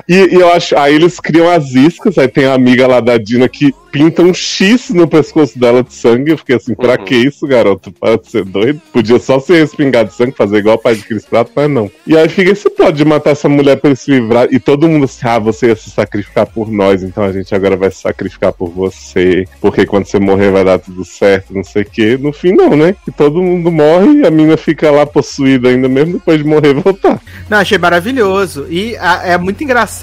E, 0.09 0.15
e 0.31 0.39
eu 0.41 0.51
acho, 0.51 0.75
aí 0.75 0.95
eles 0.95 1.19
criam 1.19 1.47
as 1.47 1.75
iscas, 1.75 2.17
aí 2.17 2.27
tem 2.27 2.45
a 2.45 2.55
amiga 2.55 2.87
lá 2.87 2.99
da 2.99 3.15
Dina 3.15 3.47
que 3.47 3.71
pinta 3.91 4.21
um 4.23 4.33
X 4.33 4.89
no 4.89 5.07
pescoço 5.07 5.57
dela 5.59 5.83
de 5.83 5.93
sangue. 5.93 6.31
Eu 6.31 6.37
fiquei 6.37 6.55
assim, 6.55 6.73
pra 6.73 6.93
Uhum. 6.97 7.05
que 7.05 7.15
isso, 7.15 7.45
garoto? 7.47 7.91
Para 7.91 8.17
de 8.17 8.29
ser 8.29 8.43
doido. 8.43 8.81
Podia 8.91 9.19
só 9.19 9.39
se 9.39 9.53
respingar 9.53 10.05
de 10.05 10.13
sangue, 10.15 10.31
fazer 10.35 10.57
igual 10.57 10.75
o 10.77 10.79
pai 10.79 10.95
de 10.95 11.03
Cris 11.03 11.25
Prato, 11.25 11.51
mas 11.55 11.69
não. 11.69 11.91
E 12.07 12.17
aí 12.17 12.27
fica 12.27 12.51
esse 12.51 12.69
plot 12.71 12.93
de 12.93 13.05
matar 13.05 13.31
essa 13.31 13.47
mulher 13.47 13.77
pra 13.77 13.89
ele 13.91 13.95
se 13.95 14.09
livrar. 14.11 14.47
E 14.51 14.59
todo 14.59 14.87
mundo 14.89 15.05
assim, 15.05 15.19
ah, 15.27 15.37
você 15.39 15.67
ia 15.67 15.75
se 15.75 15.91
sacrificar 15.91 16.47
por 16.47 16.71
nós, 16.71 17.03
então 17.03 17.23
a 17.23 17.31
gente 17.31 17.53
agora 17.53 17.75
vai 17.77 17.91
se 17.91 18.01
sacrificar 18.01 18.51
por 18.51 18.69
você. 18.69 19.45
Porque 19.61 19.85
quando 19.85 20.05
você 20.05 20.19
morrer 20.19 20.49
vai 20.51 20.63
dar 20.65 20.79
tudo 20.79 21.05
certo, 21.05 21.53
não 21.53 21.63
sei 21.63 21.83
o 21.83 21.85
quê. 21.85 22.17
No 22.19 22.33
fim, 22.33 22.51
não, 22.53 22.75
né? 22.75 22.95
Que 23.05 23.11
todo 23.11 23.41
mundo 23.43 23.71
morre 23.71 24.21
e 24.21 24.25
a 24.25 24.31
mina 24.31 24.57
fica 24.57 24.89
lá 24.89 25.05
possuída 25.05 25.69
ainda 25.69 25.87
mesmo 25.87 26.13
depois 26.13 26.37
de 26.39 26.43
morrer 26.43 26.71
e 26.71 26.73
voltar. 26.81 27.19
Não, 27.49 27.57
achei 27.59 27.77
maravilhoso. 27.77 28.65
E 28.69 28.95
a- 28.97 29.21
é 29.25 29.37
muito 29.37 29.63
engraçado 29.63 29.98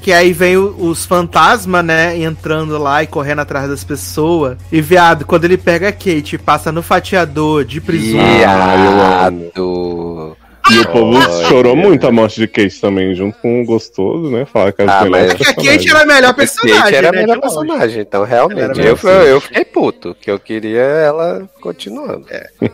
que 0.00 0.12
aí 0.12 0.32
vem 0.32 0.56
o- 0.56 0.74
os 0.78 1.06
fantasmas, 1.06 1.84
né, 1.84 2.18
entrando 2.20 2.76
lá 2.76 3.02
e 3.02 3.06
correndo 3.06 3.40
atrás 3.40 3.68
das 3.68 3.84
pessoas. 3.84 4.56
E, 4.70 4.80
viado, 4.80 5.24
quando 5.24 5.44
ele 5.44 5.56
pega 5.56 5.88
a 5.88 5.92
Kate 5.92 6.34
e 6.34 6.38
passa 6.38 6.72
no 6.72 6.82
fatiador 6.82 7.64
de. 7.64 7.78
Ah, 7.78 7.82
eu 7.82 9.52
Viado. 9.52 10.36
E 10.70 10.78
o 10.78 10.86
povo 10.88 11.16
Olha. 11.18 11.48
chorou 11.48 11.74
muito 11.76 12.06
a 12.06 12.12
morte 12.12 12.40
de 12.40 12.46
Kate 12.46 12.80
também, 12.80 13.14
junto 13.14 13.36
com 13.38 13.62
o 13.62 13.64
gostoso, 13.64 14.30
né? 14.30 14.44
Falar 14.44 14.72
que 14.72 14.82
era 14.82 14.92
Ah, 15.00 15.04
mas- 15.06 15.34
Porque 15.34 15.48
a 15.48 15.54
Kate 15.72 15.90
era 15.90 16.02
a 16.02 16.06
melhor 16.06 16.34
Kate 16.34 16.36
personagem, 16.36 16.94
era 16.98 17.08
a 17.08 17.12
né, 17.12 17.20
melhor 17.20 17.40
personagem, 17.40 18.00
então 18.02 18.24
realmente. 18.24 18.78
Eu, 18.80 18.98
melhor. 19.02 19.26
eu 19.26 19.40
fiquei 19.40 19.64
puto, 19.64 20.16
que 20.20 20.30
eu 20.30 20.38
queria 20.38 20.80
ela 20.80 21.48
continuando. 21.60 22.26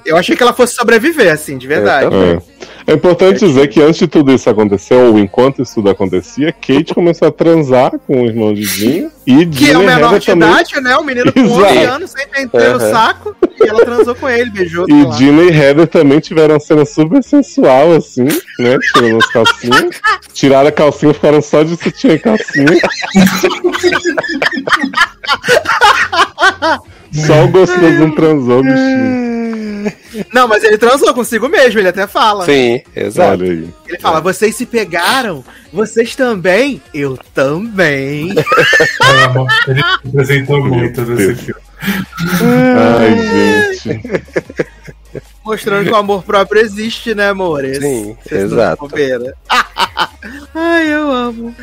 Eu 0.05 0.17
achei 0.17 0.37
que 0.37 0.43
ela 0.43 0.53
fosse 0.53 0.75
sobreviver, 0.75 1.33
assim, 1.33 1.57
de 1.57 1.67
verdade. 1.67 2.15
É. 2.15 2.59
É 2.93 2.95
importante 2.95 3.41
dizer 3.47 3.69
que 3.69 3.83
antes 3.83 3.99
de 3.99 4.07
tudo 4.09 4.33
isso 4.33 4.49
acontecer, 4.49 4.95
ou 4.95 5.19
enquanto 5.19 5.61
isso 5.63 5.75
tudo 5.75 5.91
acontecia, 5.91 6.53
Kate 6.53 6.95
começou 6.95 7.29
a 7.29 7.31
transar 7.31 7.93
com 8.07 8.23
o 8.23 8.27
irmão 8.27 8.53
de 8.55 8.63
Dina 8.63 9.11
e 9.27 9.45
Que 9.45 9.71
é 9.71 9.77
o 9.77 9.81
menor 9.81 10.05
Heather 10.15 10.21
de 10.21 10.27
também. 10.27 10.49
idade, 10.51 10.81
né? 10.81 10.97
O 10.97 11.05
menino 11.05 11.31
com 11.33 11.39
Exato. 11.41 11.65
11 11.75 11.85
anos, 11.85 12.11
sem 12.11 12.27
penteiro 12.29 12.79
no 12.79 12.85
Aham. 12.85 12.91
saco. 12.91 13.37
E 13.61 13.69
ela 13.69 13.85
transou 13.85 14.15
com 14.15 14.29
ele, 14.29 14.51
beijou. 14.51 14.87
E. 14.89 15.05
Dina 15.17 15.43
e 15.43 15.51
Heather 15.51 15.87
também 15.87 16.19
tiveram 16.21 16.55
uma 16.55 16.61
cena 16.61 16.85
super 16.87 17.23
sensual, 17.79 17.93
assim, 17.93 18.25
né? 18.59 18.79
Tirando 18.93 19.19
as 19.19 19.27
calcinhas. 19.31 20.01
Tiraram 20.33 20.69
a 20.69 20.73
calcinha, 20.73 21.15
ficaram 21.15 21.41
só 21.43 21.63
de 21.63 21.77
sutiã 21.77 22.15
e 22.15 22.19
calcinha. 22.19 22.67
Só 27.13 27.45
o 27.45 27.49
gostoso 27.49 27.91
não 27.93 28.15
transou, 28.15 28.63
bichinho. 28.63 29.29
Não, 30.35 30.49
mas 30.49 30.65
ele 30.65 30.77
transou 30.77 31.15
consigo 31.15 31.49
mesmo, 31.49 31.81
ele 31.81 31.89
até 31.89 32.07
fala. 32.07 32.45
Sim, 32.45 32.83
exato. 32.95 33.43
Olha 33.43 33.53
aí. 33.53 33.69
Ele 33.87 33.99
fala, 33.99 34.21
vocês 34.21 34.55
se 34.55 34.67
pegaram? 34.67 35.45
Vocês 35.73 36.15
também? 36.15 36.83
Eu 36.93 37.19
também. 37.35 38.35
Ele 39.67 39.81
apresentou 40.05 40.65
muito 40.65 41.01
nesse 41.03 41.35
filme. 41.37 41.61
Ai, 41.81 43.73
gente. 43.75 44.03
Mostrando 45.49 45.87
que 45.87 45.93
o 45.93 45.97
amor 45.97 46.23
próprio 46.25 46.61
existe, 46.61 47.15
né, 47.15 47.31
amores? 47.31 47.79
Sim, 47.79 48.15
Vocês 48.23 48.53
não 48.53 48.59
exato. 48.59 48.89
Ai, 50.55 50.93
eu 50.93 51.11
amo. 51.11 51.55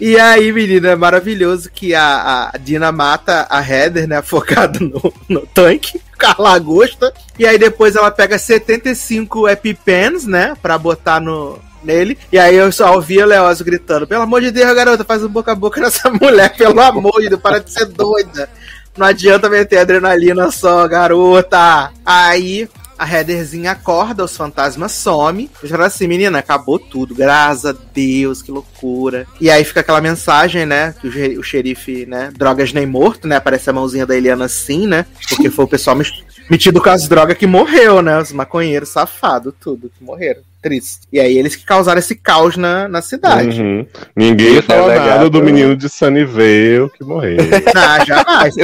E 0.00 0.18
aí, 0.18 0.52
menina, 0.52 0.88
é 0.88 0.96
maravilhoso 0.96 1.70
que 1.70 1.94
a, 1.94 2.50
a 2.52 2.58
Dina 2.58 2.90
mata 2.90 3.46
a 3.48 3.60
Heather, 3.60 4.08
né, 4.08 4.16
afogada 4.16 4.80
no, 4.80 5.14
no 5.28 5.40
tanque, 5.46 6.00
com 6.20 6.26
a 6.26 6.34
lagosta. 6.36 7.14
E 7.38 7.46
aí 7.46 7.56
depois 7.56 7.94
ela 7.94 8.10
pega 8.10 8.38
75 8.38 9.48
EpiPens, 9.48 10.26
né, 10.26 10.56
pra 10.60 10.76
botar 10.76 11.20
no, 11.20 11.60
nele. 11.82 12.18
E 12.32 12.38
aí 12.40 12.56
eu 12.56 12.72
só 12.72 12.92
ouvia 12.92 13.24
Leózio 13.24 13.64
gritando, 13.64 14.04
pelo 14.04 14.22
amor 14.22 14.40
de 14.40 14.50
Deus, 14.50 14.74
garota, 14.74 15.04
faz 15.04 15.22
um 15.22 15.28
boca 15.28 15.52
a 15.52 15.54
boca 15.54 15.80
nessa 15.80 16.10
mulher, 16.20 16.56
pelo 16.56 16.80
amor 16.80 17.20
de 17.20 17.28
Deus, 17.28 17.40
para 17.40 17.60
de 17.60 17.70
ser 17.70 17.86
doida. 17.86 18.50
Não 18.96 19.06
adianta 19.06 19.48
meter 19.48 19.78
adrenalina 19.78 20.50
só, 20.50 20.86
garota. 20.88 21.92
Aí 22.04 22.68
a 22.98 23.06
Heatherzinha 23.08 23.70
acorda, 23.70 24.24
os 24.24 24.36
fantasmas 24.36 24.92
somem. 24.92 25.48
E 25.62 25.68
fala 25.68 25.86
assim, 25.86 26.06
menina, 26.08 26.38
acabou 26.38 26.78
tudo. 26.78 27.14
Graças 27.14 27.66
a 27.66 27.76
Deus, 27.94 28.42
que 28.42 28.50
loucura. 28.50 29.26
E 29.40 29.50
aí 29.50 29.62
fica 29.64 29.80
aquela 29.80 30.00
mensagem, 30.00 30.66
né? 30.66 30.94
Que 31.00 31.06
o, 31.06 31.40
o 31.40 31.42
xerife, 31.42 32.04
né? 32.06 32.30
Drogas 32.36 32.72
nem 32.72 32.86
morto, 32.86 33.28
né? 33.28 33.36
Aparece 33.36 33.70
a 33.70 33.72
mãozinha 33.72 34.04
da 34.06 34.16
Eliana 34.16 34.46
assim, 34.46 34.86
né? 34.86 35.06
Porque 35.28 35.48
foi 35.50 35.64
o 35.64 35.68
pessoal 35.68 35.94
met- 35.96 36.24
metido 36.50 36.80
com 36.82 36.90
as 36.90 37.06
drogas 37.06 37.36
que 37.38 37.46
morreu, 37.46 38.02
né? 38.02 38.18
Os 38.20 38.32
maconheiros 38.32 38.88
safados, 38.88 39.54
tudo, 39.60 39.90
que 39.96 40.02
morreram. 40.02 40.42
Triste. 40.62 41.00
E 41.12 41.20
aí 41.20 41.38
eles 41.38 41.56
que 41.56 41.64
causaram 41.64 41.98
esse 41.98 42.14
caos 42.14 42.56
na, 42.56 42.88
na 42.88 43.00
cidade. 43.02 43.60
Uhum. 43.60 43.86
Ninguém 44.14 44.54
E 44.54 44.58
o 44.58 44.62
fala 44.62 44.94
nada 44.94 45.30
do 45.30 45.42
menino 45.42 45.76
de 45.76 45.88
Sunnyvale 45.88 46.90
que 46.96 47.04
morreu. 47.04 47.38
Ah, 47.74 48.04
jamais. 48.04 48.54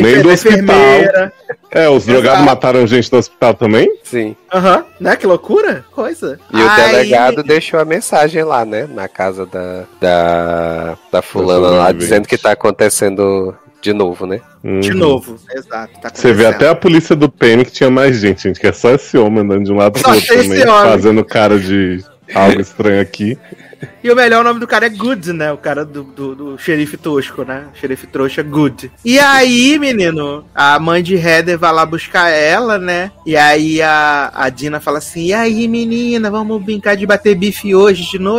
Nem 0.00 0.22
do 0.22 0.32
enfermeira. 0.32 1.32
é, 1.70 1.88
os 1.88 2.06
drogados 2.06 2.44
mataram 2.44 2.86
gente 2.86 3.12
no 3.12 3.18
hospital 3.18 3.54
também? 3.54 3.88
Sim. 4.02 4.34
Aham, 4.52 4.84
né? 4.98 5.16
Que 5.16 5.26
loucura. 5.26 5.84
Coisa. 5.92 6.40
E 6.52 6.56
o 6.56 6.76
delegado 6.76 7.42
deixou 7.42 7.78
a 7.78 7.84
mensagem 7.84 8.42
lá, 8.42 8.64
né? 8.64 8.88
Na 8.92 9.06
casa 9.06 9.46
da, 9.46 9.84
da, 10.00 10.98
da 11.12 11.22
fulana 11.22 11.68
lá, 11.68 11.92
dizendo 11.92 12.26
que 12.26 12.38
tá 12.38 12.52
acontecendo 12.52 13.54
de 13.80 13.92
novo, 13.92 14.26
né? 14.26 14.40
De 14.80 14.90
Uhum. 14.92 14.98
novo. 14.98 15.38
Exato. 15.54 16.00
tá 16.00 16.10
Você 16.12 16.32
vê 16.32 16.46
até 16.46 16.68
a 16.68 16.74
polícia 16.74 17.14
do 17.14 17.28
PM 17.28 17.64
que 17.64 17.70
tinha 17.70 17.90
mais 17.90 18.18
gente, 18.18 18.42
gente, 18.42 18.58
que 18.60 18.66
é 18.66 18.72
só 18.72 18.90
esse 18.90 19.16
homem 19.16 19.40
andando 19.44 19.64
de 19.64 19.72
um 19.72 19.76
lado 19.76 19.92
pro 20.00 20.12
outro 20.12 20.34
esse 20.34 20.48
também, 20.48 20.68
homem. 20.68 20.90
fazendo 20.90 21.24
cara 21.24 21.58
de 21.58 22.04
algo 22.34 22.60
estranho 22.60 23.00
aqui. 23.00 23.38
E 24.02 24.10
o 24.10 24.16
melhor 24.16 24.44
nome 24.44 24.60
do 24.60 24.66
cara 24.66 24.86
é 24.86 24.88
Good, 24.88 25.32
né? 25.32 25.52
O 25.52 25.56
cara 25.56 25.84
do, 25.84 26.04
do, 26.04 26.34
do 26.34 26.58
xerife 26.58 26.96
tosco, 26.96 27.44
né? 27.44 27.64
Xerife 27.74 28.06
trouxa 28.06 28.42
Good. 28.42 28.92
E 29.04 29.18
aí, 29.18 29.76
menino, 29.78 30.44
a 30.54 30.78
mãe 30.78 31.02
de 31.02 31.16
Heather 31.16 31.58
vai 31.58 31.72
lá 31.72 31.84
buscar 31.84 32.28
ela, 32.28 32.78
né? 32.78 33.10
E 33.26 33.36
aí 33.36 33.82
a, 33.82 34.30
a 34.32 34.48
Dina 34.48 34.78
fala 34.80 34.98
assim: 34.98 35.26
E 35.26 35.32
aí, 35.34 35.66
menina, 35.66 36.30
vamos 36.30 36.62
brincar 36.62 36.96
de 36.96 37.06
bater 37.06 37.34
bife 37.34 37.74
hoje 37.74 38.08
de, 38.08 38.18
no 38.18 38.38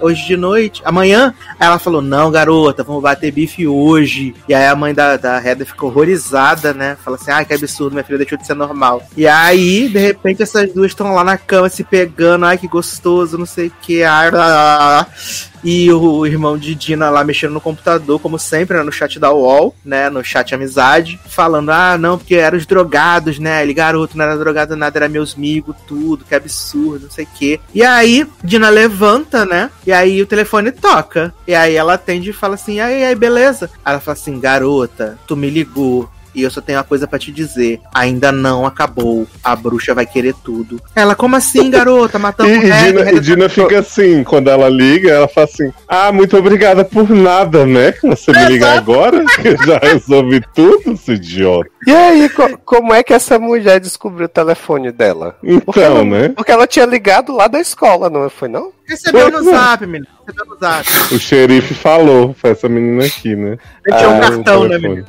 hoje 0.00 0.26
de 0.26 0.36
noite? 0.36 0.82
Amanhã? 0.84 1.34
Aí 1.60 1.66
ela 1.66 1.78
falou: 1.78 2.00
Não, 2.00 2.30
garota, 2.30 2.82
vamos 2.82 3.02
bater 3.02 3.30
bife 3.30 3.66
hoje. 3.66 4.34
E 4.48 4.54
aí 4.54 4.66
a 4.66 4.74
mãe 4.74 4.94
da, 4.94 5.16
da 5.16 5.36
Heather 5.36 5.66
ficou 5.66 5.90
horrorizada, 5.90 6.72
né? 6.72 6.96
Fala 7.04 7.16
assim: 7.16 7.30
Ai, 7.30 7.44
que 7.44 7.52
absurdo, 7.52 7.92
minha 7.92 8.04
filha 8.04 8.18
deixou 8.18 8.38
de 8.38 8.46
ser 8.46 8.54
normal. 8.54 9.02
E 9.16 9.26
aí, 9.26 9.88
de 9.88 9.98
repente, 9.98 10.42
essas 10.42 10.72
duas 10.72 10.90
estão 10.90 11.14
lá 11.14 11.22
na 11.22 11.36
cama 11.36 11.68
se 11.68 11.84
pegando. 11.84 12.46
Ai, 12.46 12.56
que 12.56 12.66
gostoso, 12.66 13.36
não 13.36 13.46
sei 13.46 13.68
o 13.68 13.72
que. 13.82 14.02
Ai, 14.02 14.30
lá, 14.30 14.46
lá, 14.46 14.73
E 15.64 15.90
o 15.90 16.26
irmão 16.26 16.58
de 16.58 16.74
Dina 16.74 17.08
lá 17.08 17.24
mexendo 17.24 17.52
no 17.52 17.60
computador, 17.60 18.20
como 18.20 18.38
sempre, 18.38 18.76
né, 18.76 18.82
no 18.82 18.92
chat 18.92 19.18
da 19.18 19.32
UOL, 19.32 19.74
né? 19.82 20.10
No 20.10 20.22
chat 20.22 20.54
amizade, 20.54 21.18
falando: 21.26 21.70
ah, 21.70 21.96
não, 21.96 22.18
porque 22.18 22.34
eram 22.34 22.58
os 22.58 22.66
drogados, 22.66 23.38
né? 23.38 23.62
Ele, 23.62 23.72
garoto, 23.72 24.16
não 24.16 24.26
era 24.26 24.36
drogado 24.36 24.76
nada, 24.76 24.98
era 24.98 25.08
meus 25.08 25.34
amigos, 25.34 25.74
tudo, 25.86 26.24
que 26.24 26.34
absurdo, 26.34 27.04
não 27.04 27.10
sei 27.10 27.24
o 27.24 27.28
quê. 27.34 27.60
E 27.74 27.82
aí, 27.82 28.26
Dina 28.42 28.68
levanta, 28.68 29.46
né? 29.46 29.70
E 29.86 29.92
aí 29.92 30.20
o 30.20 30.26
telefone 30.26 30.70
toca. 30.70 31.32
E 31.46 31.54
aí 31.54 31.74
ela 31.74 31.94
atende 31.94 32.28
e 32.28 32.34
fala 32.34 32.56
assim: 32.56 32.80
aí, 32.80 33.02
aí, 33.02 33.14
beleza? 33.14 33.70
Ela 33.84 34.00
fala 34.00 34.18
assim: 34.18 34.38
garota, 34.38 35.18
tu 35.26 35.34
me 35.34 35.48
ligou. 35.48 36.10
E 36.34 36.42
eu 36.42 36.50
só 36.50 36.60
tenho 36.60 36.78
uma 36.78 36.84
coisa 36.84 37.06
pra 37.06 37.18
te 37.18 37.30
dizer. 37.30 37.80
Ainda 37.94 38.32
não 38.32 38.66
acabou. 38.66 39.26
A 39.42 39.54
bruxa 39.54 39.94
vai 39.94 40.04
querer 40.06 40.34
tudo. 40.44 40.80
Ela, 40.94 41.14
como 41.14 41.36
assim, 41.36 41.70
garota? 41.70 42.18
E, 42.18 42.20
Matamos 42.20 42.52
e 42.52 42.56
o 42.56 42.60
Red, 42.60 42.86
Dina, 42.92 43.12
e 43.12 43.20
Dina 43.20 43.48
fica 43.48 43.78
assim, 43.78 44.24
quando 44.24 44.48
ela 44.48 44.68
liga, 44.68 45.10
ela 45.10 45.28
fala 45.28 45.46
assim: 45.46 45.72
Ah, 45.88 46.10
muito 46.12 46.36
obrigada 46.36 46.84
por 46.84 47.08
nada, 47.10 47.64
né? 47.66 47.92
Que 47.92 48.08
você 48.08 48.32
me 48.32 48.44
liga 48.46 48.72
agora, 48.72 49.24
que 49.40 49.48
eu 49.48 49.56
já 49.66 49.78
resolvi 49.78 50.42
tudo, 50.54 50.96
seu 50.96 51.14
idiota. 51.14 51.68
E 51.86 51.90
aí, 51.92 52.28
co- 52.30 52.58
como 52.64 52.92
é 52.94 53.02
que 53.02 53.12
essa 53.12 53.38
mulher 53.38 53.78
descobriu 53.78 54.26
o 54.26 54.28
telefone 54.28 54.90
dela? 54.90 55.36
Porque 55.64 55.80
Então, 55.80 55.82
ela, 55.82 56.04
né? 56.04 56.28
Porque 56.30 56.50
ela 56.50 56.66
tinha 56.66 56.86
ligado 56.86 57.32
lá 57.34 57.46
da 57.46 57.60
escola, 57.60 58.08
não 58.08 58.28
foi 58.30 58.48
não? 58.48 58.72
Recebeu 58.86 59.30
no 59.30 59.42
zap, 59.44 59.86
menino. 59.86 60.06
Recebeu 60.26 60.46
no 60.46 60.58
zap. 60.58 61.14
O 61.14 61.18
xerife 61.18 61.74
falou, 61.74 62.34
foi 62.34 62.50
essa 62.50 62.68
menina 62.68 63.04
aqui, 63.04 63.34
né? 63.34 63.58
Ele 63.86 63.96
tinha 63.96 64.10
um 64.10 64.16
Ah, 64.16 64.20
cartão, 64.20 64.68
né, 64.68 64.78
menino? 64.78 65.06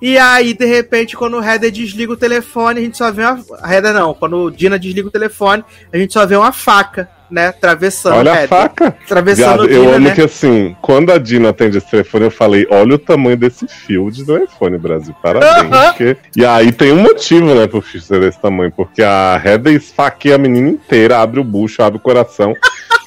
E 0.00 0.16
aí, 0.18 0.54
de 0.54 0.64
repente, 0.64 1.16
quando 1.16 1.36
o 1.36 1.42
Heather 1.44 1.70
desliga 1.70 2.12
o 2.12 2.16
telefone, 2.16 2.80
a 2.80 2.82
gente 2.82 2.96
só 2.96 3.10
vê 3.10 3.22
uma. 3.22 3.44
A 3.60 3.74
Heather 3.74 3.92
não, 3.92 4.14
quando 4.14 4.36
o 4.36 4.50
Dina 4.50 4.78
desliga 4.78 5.08
o 5.08 5.10
telefone, 5.10 5.64
a 5.92 5.96
gente 5.96 6.12
só 6.12 6.24
vê 6.26 6.36
uma 6.36 6.52
faca, 6.52 7.08
né? 7.30 7.48
Atravessando 7.48 8.16
Olha 8.16 8.44
a 8.44 8.48
faca. 8.48 8.88
Atravessando 9.04 9.46
Viado, 9.46 9.60
o 9.60 9.64
eu 9.64 9.82
Dina, 9.84 9.96
amo 9.96 10.08
né? 10.08 10.14
que 10.14 10.22
assim, 10.22 10.76
quando 10.82 11.12
a 11.12 11.18
Dina 11.18 11.50
atende 11.50 11.78
esse 11.78 11.90
telefone, 11.90 12.24
eu 12.24 12.30
falei, 12.30 12.66
olha 12.70 12.94
o 12.94 12.98
tamanho 12.98 13.36
desse 13.36 13.66
fio 13.68 14.10
de 14.10 14.24
telefone, 14.24 14.78
Brasil. 14.78 15.14
Parabéns. 15.22 15.72
Aham. 15.72 15.86
porque- 15.92 16.16
E 16.36 16.44
aí 16.44 16.72
tem 16.72 16.92
um 16.92 17.02
motivo, 17.02 17.54
né, 17.54 17.66
pro 17.66 17.80
fio 17.80 18.00
ser 18.00 18.20
desse 18.20 18.40
tamanho, 18.40 18.72
porque 18.76 19.02
a 19.02 19.40
Heather 19.44 19.74
esfaqueia 19.74 20.34
a 20.34 20.38
menina 20.38 20.68
inteira, 20.70 21.18
abre 21.18 21.40
o 21.40 21.44
bucho, 21.44 21.82
abre 21.82 21.98
o 21.98 22.02
coração. 22.02 22.54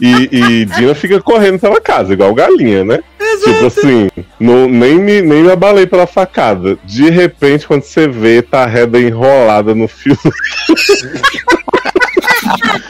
E, 0.01 0.29
e 0.31 0.65
Dina 0.65 0.95
fica 0.95 1.21
correndo 1.21 1.59
pela 1.59 1.79
casa, 1.79 2.13
igual 2.13 2.33
galinha, 2.33 2.83
né? 2.83 2.99
Tipo 3.43 3.65
assim, 3.67 4.09
não, 4.39 4.67
nem, 4.67 4.95
me, 4.97 5.21
nem 5.21 5.43
me 5.43 5.51
abalei 5.51 5.85
pela 5.85 6.07
facada. 6.07 6.77
De 6.83 7.09
repente, 7.09 7.67
quando 7.67 7.83
você 7.83 8.07
vê, 8.07 8.41
tá 8.41 8.63
a 8.65 8.71
Heather 8.71 9.01
enrolada 9.05 9.73
no 9.75 9.87
fio. 9.87 10.17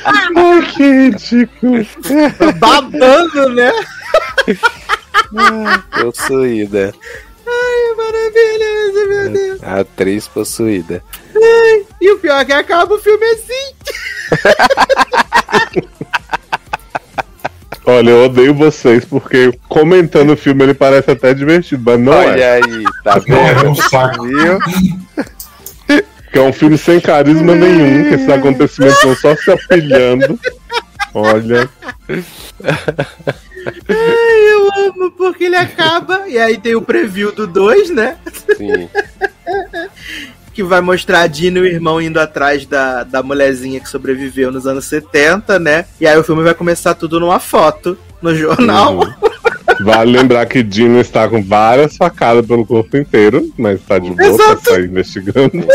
Ai, 0.05 0.65
que 0.73 0.83
ridículo. 0.83 1.85
Babando, 2.59 3.49
né? 3.49 3.71
Possuída. 6.01 6.93
Maravilhoso, 7.97 9.07
meu 9.09 9.29
Deus. 9.31 9.63
Atriz 9.63 10.27
possuída. 10.27 11.03
E 12.01 12.11
o 12.11 12.17
pior 12.19 12.39
é 12.41 12.45
que 12.45 12.53
acaba 12.53 12.95
o 12.95 12.99
filme 12.99 13.25
assim. 13.25 13.73
Olha, 17.85 18.11
eu 18.11 18.25
odeio 18.25 18.53
vocês 18.53 19.03
porque 19.03 19.51
comentando 19.67 20.31
o 20.31 20.37
filme 20.37 20.63
ele 20.63 20.73
parece 20.73 21.11
até 21.11 21.33
divertido, 21.33 21.83
mas 21.85 21.99
não 21.99 22.13
Olha 22.13 22.41
é. 22.41 22.53
aí, 22.55 22.83
tá 23.03 23.21
Não, 23.27 23.37
é 23.37 23.53
vendo? 23.53 23.69
um 23.71 23.75
saco. 23.75 24.23
Viu? 24.25 24.57
Que 26.33 26.39
é 26.39 26.41
um 26.41 26.51
filme 26.51 26.77
sem 26.77 26.99
carisma 26.99 27.53
nenhum, 27.53 28.09
que 28.09 28.15
esses 28.15 28.29
acontecimentos 28.29 29.01
vão 29.03 29.15
só 29.15 29.35
se 29.35 29.51
apilhando. 29.51 30.39
Olha, 31.13 31.69
Ai, 33.87 34.53
eu 34.53 34.89
amo, 34.89 35.11
porque 35.11 35.45
ele 35.45 35.55
acaba. 35.55 36.27
E 36.27 36.37
aí 36.37 36.57
tem 36.57 36.75
o 36.75 36.81
preview 36.81 37.31
do 37.31 37.47
2, 37.47 37.89
né? 37.91 38.17
Sim. 38.57 38.89
Que 40.53 40.63
vai 40.63 40.81
mostrar 40.81 41.21
a 41.21 41.27
Dina 41.27 41.59
e 41.59 41.61
o 41.61 41.65
irmão 41.65 42.01
indo 42.01 42.19
atrás 42.19 42.65
da, 42.65 43.03
da 43.03 43.23
mulherzinha 43.23 43.79
que 43.79 43.89
sobreviveu 43.89 44.51
nos 44.51 44.67
anos 44.67 44.85
70, 44.85 45.57
né? 45.59 45.85
E 45.99 46.05
aí 46.05 46.17
o 46.17 46.23
filme 46.23 46.43
vai 46.43 46.53
começar 46.53 46.93
tudo 46.93 47.19
numa 47.19 47.39
foto 47.39 47.97
no 48.23 48.35
jornal. 48.35 48.99
Uhum. 48.99 49.85
vale 49.85 50.11
lembrar 50.11 50.45
que 50.45 50.63
Dino 50.63 50.99
está 50.99 51.27
com 51.27 51.43
várias 51.43 51.97
facadas 51.97 52.45
pelo 52.45 52.65
corpo 52.65 52.95
inteiro, 52.97 53.51
mas 53.57 53.79
está 53.79 53.99
de 53.99 54.09
boa 54.11 54.59
sair 54.63 54.85
investigando. 54.85 55.51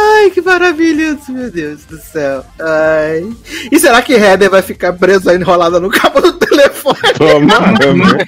Ai, 0.00 0.30
que 0.30 0.40
maravilhoso, 0.40 1.32
meu 1.32 1.50
Deus 1.50 1.84
do 1.84 1.98
céu. 1.98 2.44
Ai. 2.60 3.36
E 3.70 3.78
será 3.80 4.00
que 4.00 4.14
Heather 4.14 4.48
vai 4.48 4.62
ficar 4.62 4.92
presa 4.92 5.34
enrolada 5.34 5.80
no 5.80 5.90
cabo 5.90 6.20
do 6.20 6.32
telefone? 6.34 7.14
Tomara, 7.16 7.92
né? 7.94 8.24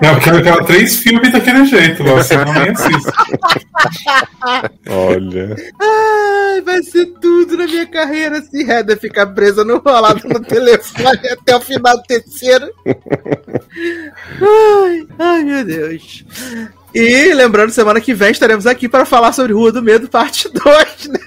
Não, 0.00 0.14
eu 0.14 0.20
quero 0.20 0.42
gravar 0.42 0.64
três 0.64 0.96
filmes 0.96 1.32
daquele 1.32 1.64
jeito, 1.66 2.04
Léo, 2.04 2.22
senão 2.22 2.52
nem 2.52 2.70
assisto. 2.70 3.12
Olha. 4.88 5.56
Ai, 5.80 6.60
vai 6.60 6.82
ser 6.84 7.06
tudo 7.20 7.56
na 7.56 7.66
minha 7.66 7.86
carreira 7.86 8.40
se 8.40 8.62
Heather 8.62 8.98
ficar 8.98 9.26
presa 9.26 9.64
no 9.64 9.76
enrolado 9.76 10.28
no 10.28 10.40
telefone 10.40 11.18
até 11.28 11.56
o 11.56 11.60
final 11.60 11.96
do 11.96 12.02
terceiro. 12.04 12.70
Ai, 14.40 15.06
ai, 15.18 15.42
meu 15.42 15.64
Deus. 15.64 16.24
E 16.94 17.32
lembrando, 17.34 17.70
semana 17.72 18.00
que 18.00 18.14
vem 18.14 18.30
estaremos 18.30 18.66
aqui 18.66 18.88
para 18.88 19.04
falar 19.04 19.32
sobre 19.32 19.52
Rua 19.52 19.70
do 19.72 19.82
Medo, 19.82 20.08
parte 20.08 20.48
2, 20.52 21.08
né? 21.08 21.18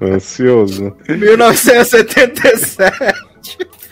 Ansioso. 0.00 0.96
1977. 1.08 2.94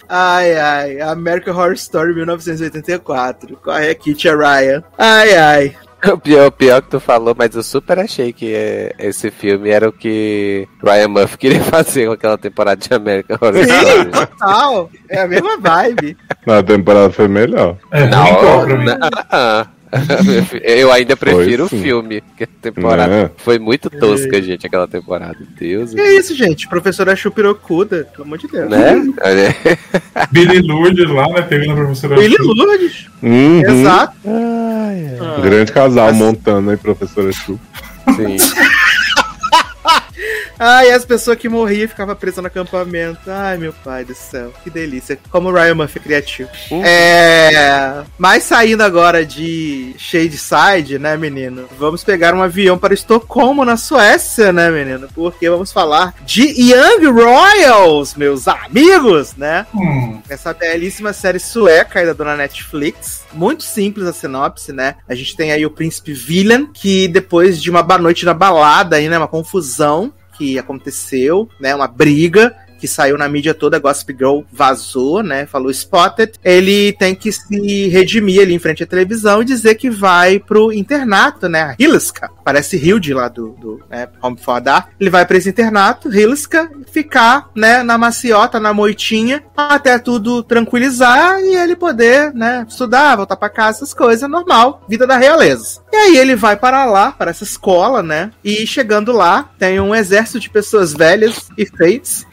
Ai, 0.09 0.55
ai. 0.59 1.01
American 1.01 1.55
Horror 1.57 1.73
Story 1.73 2.15
1984. 2.15 3.57
Corre 3.57 3.91
aqui, 3.91 4.15
Tia 4.15 4.37
Ryan. 4.37 4.85
Ai, 4.97 5.35
ai. 5.35 5.77
O 6.05 6.19
pior, 6.19 6.47
o 6.49 6.53
pior 6.53 6.83
que 6.83 6.89
tu 6.91 6.99
falou, 6.99 7.35
mas 7.39 7.55
eu 7.55 7.63
super 7.63 7.99
achei 7.99 8.33
que 8.33 8.53
é, 8.53 8.93
esse 8.99 9.31
filme 9.31 9.71
era 9.71 9.89
o 9.89 9.93
que 9.93 10.67
Ryan 10.83 11.09
Murphy 11.09 11.39
queria 11.39 11.63
fazer 11.65 12.07
com 12.07 12.13
aquela 12.13 12.37
temporada 12.37 12.77
de 12.81 12.93
American 12.93 13.39
Horror 13.41 13.65
Sim, 13.65 13.71
Story. 13.71 14.11
total. 14.11 14.91
É 15.09 15.21
a 15.21 15.29
mesma 15.29 15.57
vibe. 15.59 16.17
Na 16.47 16.63
temporada 16.63 17.11
foi 17.11 17.29
melhor. 17.29 17.77
É, 17.93 18.07
Não, 18.07 18.25
não. 18.79 19.67
Eu 20.63 20.91
ainda 20.91 21.17
prefiro 21.17 21.65
o 21.65 21.69
filme, 21.69 22.23
que 22.37 22.45
a 22.45 22.47
temporada 22.47 23.25
Né? 23.25 23.31
foi 23.37 23.59
muito 23.59 23.91
tosca, 23.91 24.41
gente, 24.43 24.67
aquela 24.67 24.89
temporada. 24.89 25.37
Deus, 25.59 25.93
Que 25.93 26.01
é 26.01 26.17
isso, 26.17 26.35
gente? 26.35 26.67
Professora 26.69 27.15
Chupirocuda, 27.15 28.09
pelo 28.13 28.25
amor 28.25 28.39
de 28.39 28.49
Deus. 28.49 28.71
né? 28.71 28.95
Olha, 29.23 29.57
Billy 30.31 30.61
Lourdes 30.61 31.09
lá, 31.11 31.29
né, 31.29 31.43
pegando 31.43 31.73
a 31.73 31.77
professora 31.77 32.17
Billy. 32.17 32.37
Lourdes. 32.39 33.07
Uhum. 33.23 33.61
Exato. 33.63 34.17
Grande 35.43 35.73
casal 35.73 36.13
Montana 36.15 36.75
e 36.75 36.77
professora 36.77 37.31
Chu. 37.33 37.59
sim. 38.17 38.37
Ai, 40.59 40.91
as 40.91 41.05
pessoas 41.05 41.37
que 41.39 41.49
morriam 41.49 41.89
ficavam 41.89 42.15
presas 42.15 42.41
no 42.43 42.47
acampamento. 42.47 43.19
Ai, 43.27 43.57
meu 43.59 43.73
pai 43.73 44.05
do 44.05 44.15
céu, 44.15 44.53
que 44.63 44.71
delícia. 44.71 45.19
Como 45.31 45.49
o 45.49 45.53
Ryan 45.53 45.75
Murphy 45.75 45.99
é 45.99 46.03
criativo. 46.03 46.49
Uhum. 46.71 46.83
É. 46.85 48.03
Mas 48.19 48.45
saindo 48.45 48.83
agora 48.83 49.25
de 49.25 49.95
Shadeside, 49.99 50.99
né, 50.99 51.17
menino? 51.17 51.69
Vamos 51.79 52.05
pegar 52.05 52.35
um 52.35 52.43
avião 52.43 52.79
para 52.79 52.95
Estocolmo, 52.95 53.65
na 53.65 53.77
Suécia, 53.77 54.53
né, 54.53 54.71
menino? 54.71 55.09
Porque 55.15 55.49
vamos 55.51 55.73
falar 55.73 56.15
de 56.25 56.43
Young 56.43 57.07
Royals, 57.11 58.15
meus 58.15 58.47
amigos, 58.47 59.35
né? 59.37 59.67
Hum, 59.75 60.21
Essa 60.29 60.53
belíssima 60.55 61.13
série 61.13 61.39
sueca 61.39 61.99
aí 62.01 62.07
da 62.07 62.13
dona 62.13 62.37
Netflix. 62.37 63.23
Muito 63.33 63.63
simples 63.65 64.07
a 64.07 64.13
sinopse, 64.13 64.73
né? 64.73 64.97
A 65.09 65.15
gente 65.15 65.37
tem 65.37 65.53
aí 65.53 65.65
o 65.67 65.71
príncipe 65.71 66.13
Villain, 66.13 66.67
que 66.73 67.09
depois 67.09 67.61
de 67.61 67.71
uma 67.71 67.83
ba- 67.83 67.99
noite 67.99 68.25
na 68.25 68.35
balada 68.35 68.97
aí, 68.97 69.09
né? 69.09 69.19
Uma 69.19 69.29
confusão 69.29 70.12
que 70.43 70.59
aconteceu, 70.59 71.49
né? 71.61 71.75
Uma 71.75 71.87
briga 71.87 72.55
que 72.83 72.89
saiu 72.89 73.17
na 73.17 73.29
mídia 73.29 73.55
toda, 73.55 73.79
Gossip 73.79 74.13
Girl 74.13 74.41
vazou, 74.53 75.23
né? 75.23 75.47
Falou 75.47 75.71
spotted. 75.71 76.33
Ele 76.43 76.93
tem 76.95 77.15
que 77.15 77.31
se 77.31 77.87
redimir 77.87 78.43
ali 78.43 78.53
em 78.53 78.59
frente 78.59 78.83
à 78.83 78.87
televisão 78.89 79.41
e 79.41 79.45
dizer 79.45 79.77
que 79.77 79.89
vai 79.89 80.41
pro 80.41 80.73
internato, 80.73 81.49
né? 81.49 81.77
Hilska. 81.79 82.29
Parece 82.45 82.77
Hilde 82.77 83.15
lá 83.15 83.29
do, 83.29 83.51
do 83.51 83.81
né, 83.89 84.09
Home 84.21 84.37
for 84.37 84.61
Dark. 84.61 84.89
Ele 84.99 85.11
vai 85.11 85.25
pra 85.25 85.37
esse 85.37 85.49
internato, 85.49 86.13
Hilska, 86.13 86.73
ficar, 86.91 87.51
né, 87.55 87.85
na 87.85 87.97
maciota, 87.97 88.59
na 88.59 88.75
moitinha, 88.75 89.45
até 89.57 89.97
tudo 89.97 90.43
tranquilizar 90.43 91.39
e 91.39 91.55
ele 91.55 91.77
poder, 91.77 92.35
né, 92.35 92.67
estudar, 92.69 93.15
voltar 93.15 93.37
pra 93.37 93.49
casa, 93.49 93.79
essas 93.79 93.95
coisas, 93.95 94.29
normal, 94.29 94.85
vida 94.89 95.07
da 95.07 95.17
realeza. 95.17 95.81
E 95.93 95.97
aí 95.97 96.17
ele 96.17 96.35
vai 96.35 96.57
para 96.57 96.85
lá, 96.85 97.13
para 97.13 97.31
essa 97.31 97.45
escola, 97.45 98.03
né? 98.03 98.33
E 98.43 98.67
chegando 98.67 99.13
lá, 99.13 99.51
tem 99.57 99.79
um 99.79 99.95
exército 99.95 100.41
de 100.41 100.51
pessoas 100.51 100.93
velhas 100.93 101.49
e 101.57 101.65
feitas 101.65 102.27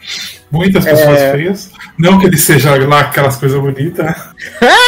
muitas 0.50 0.84
pessoas 0.84 1.20
feias. 1.32 1.70
Não 1.98 2.18
que 2.18 2.26
ele 2.26 2.36
seja 2.36 2.74
lá 2.86 3.00
aquelas 3.00 3.36
coisas 3.36 3.60
bonitas. 3.60 4.14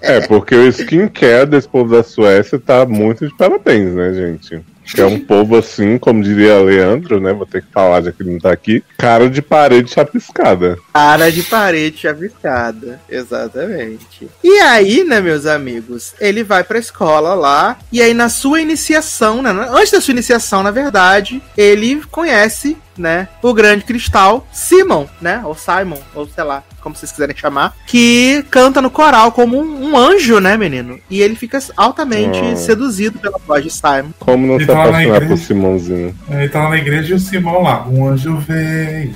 É, 0.00 0.20
porque 0.26 0.54
o 0.54 0.66
skincare 0.68 1.46
desse 1.46 1.68
povo 1.68 1.94
da 1.94 2.02
Suécia 2.02 2.58
tá 2.58 2.86
muito 2.86 3.26
de 3.26 3.36
parabéns, 3.36 3.92
né, 3.92 4.12
gente? 4.14 4.64
Que 4.94 5.00
é 5.02 5.06
um 5.06 5.18
povo 5.18 5.56
assim, 5.56 5.98
como 5.98 6.22
diria 6.22 6.58
Leandro, 6.60 7.20
né? 7.20 7.32
Vou 7.32 7.46
ter 7.46 7.62
que 7.62 7.70
falar 7.72 8.02
já 8.02 8.10
que 8.12 8.22
ele 8.22 8.32
não 8.32 8.38
tá 8.38 8.50
aqui. 8.52 8.82
Cara 8.96 9.28
de 9.28 9.42
parede 9.42 9.90
chapiscada. 9.90 10.78
Cara 10.92 11.30
de 11.30 11.42
parede 11.42 11.98
chapiscada. 11.98 13.00
Exatamente. 13.08 14.28
E 14.42 14.58
aí, 14.60 15.04
né, 15.04 15.20
meus 15.20 15.46
amigos, 15.46 16.14
ele 16.20 16.42
vai 16.42 16.64
pra 16.64 16.78
escola 16.78 17.34
lá. 17.34 17.76
E 17.92 18.00
aí, 18.02 18.14
na 18.14 18.28
sua 18.28 18.60
iniciação, 18.60 19.42
né? 19.42 19.50
Antes 19.70 19.90
da 19.92 20.00
sua 20.00 20.12
iniciação, 20.12 20.62
na 20.62 20.70
verdade, 20.70 21.42
ele 21.56 22.02
conhece, 22.10 22.76
né, 22.96 23.28
o 23.42 23.54
grande 23.54 23.84
cristal 23.84 24.46
Simon, 24.52 25.06
né? 25.20 25.40
Ou 25.44 25.54
Simon, 25.54 25.98
ou 26.14 26.26
sei 26.26 26.42
lá, 26.44 26.62
como 26.82 26.94
vocês 26.96 27.12
quiserem 27.12 27.36
chamar. 27.36 27.76
Que 27.86 28.44
canta 28.50 28.82
no 28.82 28.90
coral 28.90 29.30
como 29.32 29.58
um, 29.58 29.90
um 29.90 29.96
anjo, 29.96 30.40
né, 30.40 30.56
menino? 30.56 30.98
E 31.08 31.20
ele 31.22 31.34
fica 31.36 31.58
altamente 31.76 32.40
Oh. 32.40 32.56
seduzido 32.56 33.18
pela 33.18 33.38
voz 33.38 33.62
de 33.64 33.70
Simon. 33.70 34.10
Como 34.18 34.46
não 34.46 34.58
se 34.58 34.66
lá 34.78 34.90
na 34.92 35.04
igreja. 35.04 35.36
Simãozinho? 35.36 36.14
Ele 36.30 36.48
tá 36.48 36.62
lá 36.64 36.70
na 36.70 36.78
igreja 36.78 37.12
e 37.12 37.16
o 37.16 37.20
Simão 37.20 37.62
lá. 37.62 37.86
Um 37.88 38.06
anjo 38.06 38.36
veio, 38.38 39.12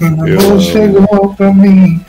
amor 0.00 0.60
chegou 0.60 1.34
pra 1.34 1.52
mim. 1.52 2.00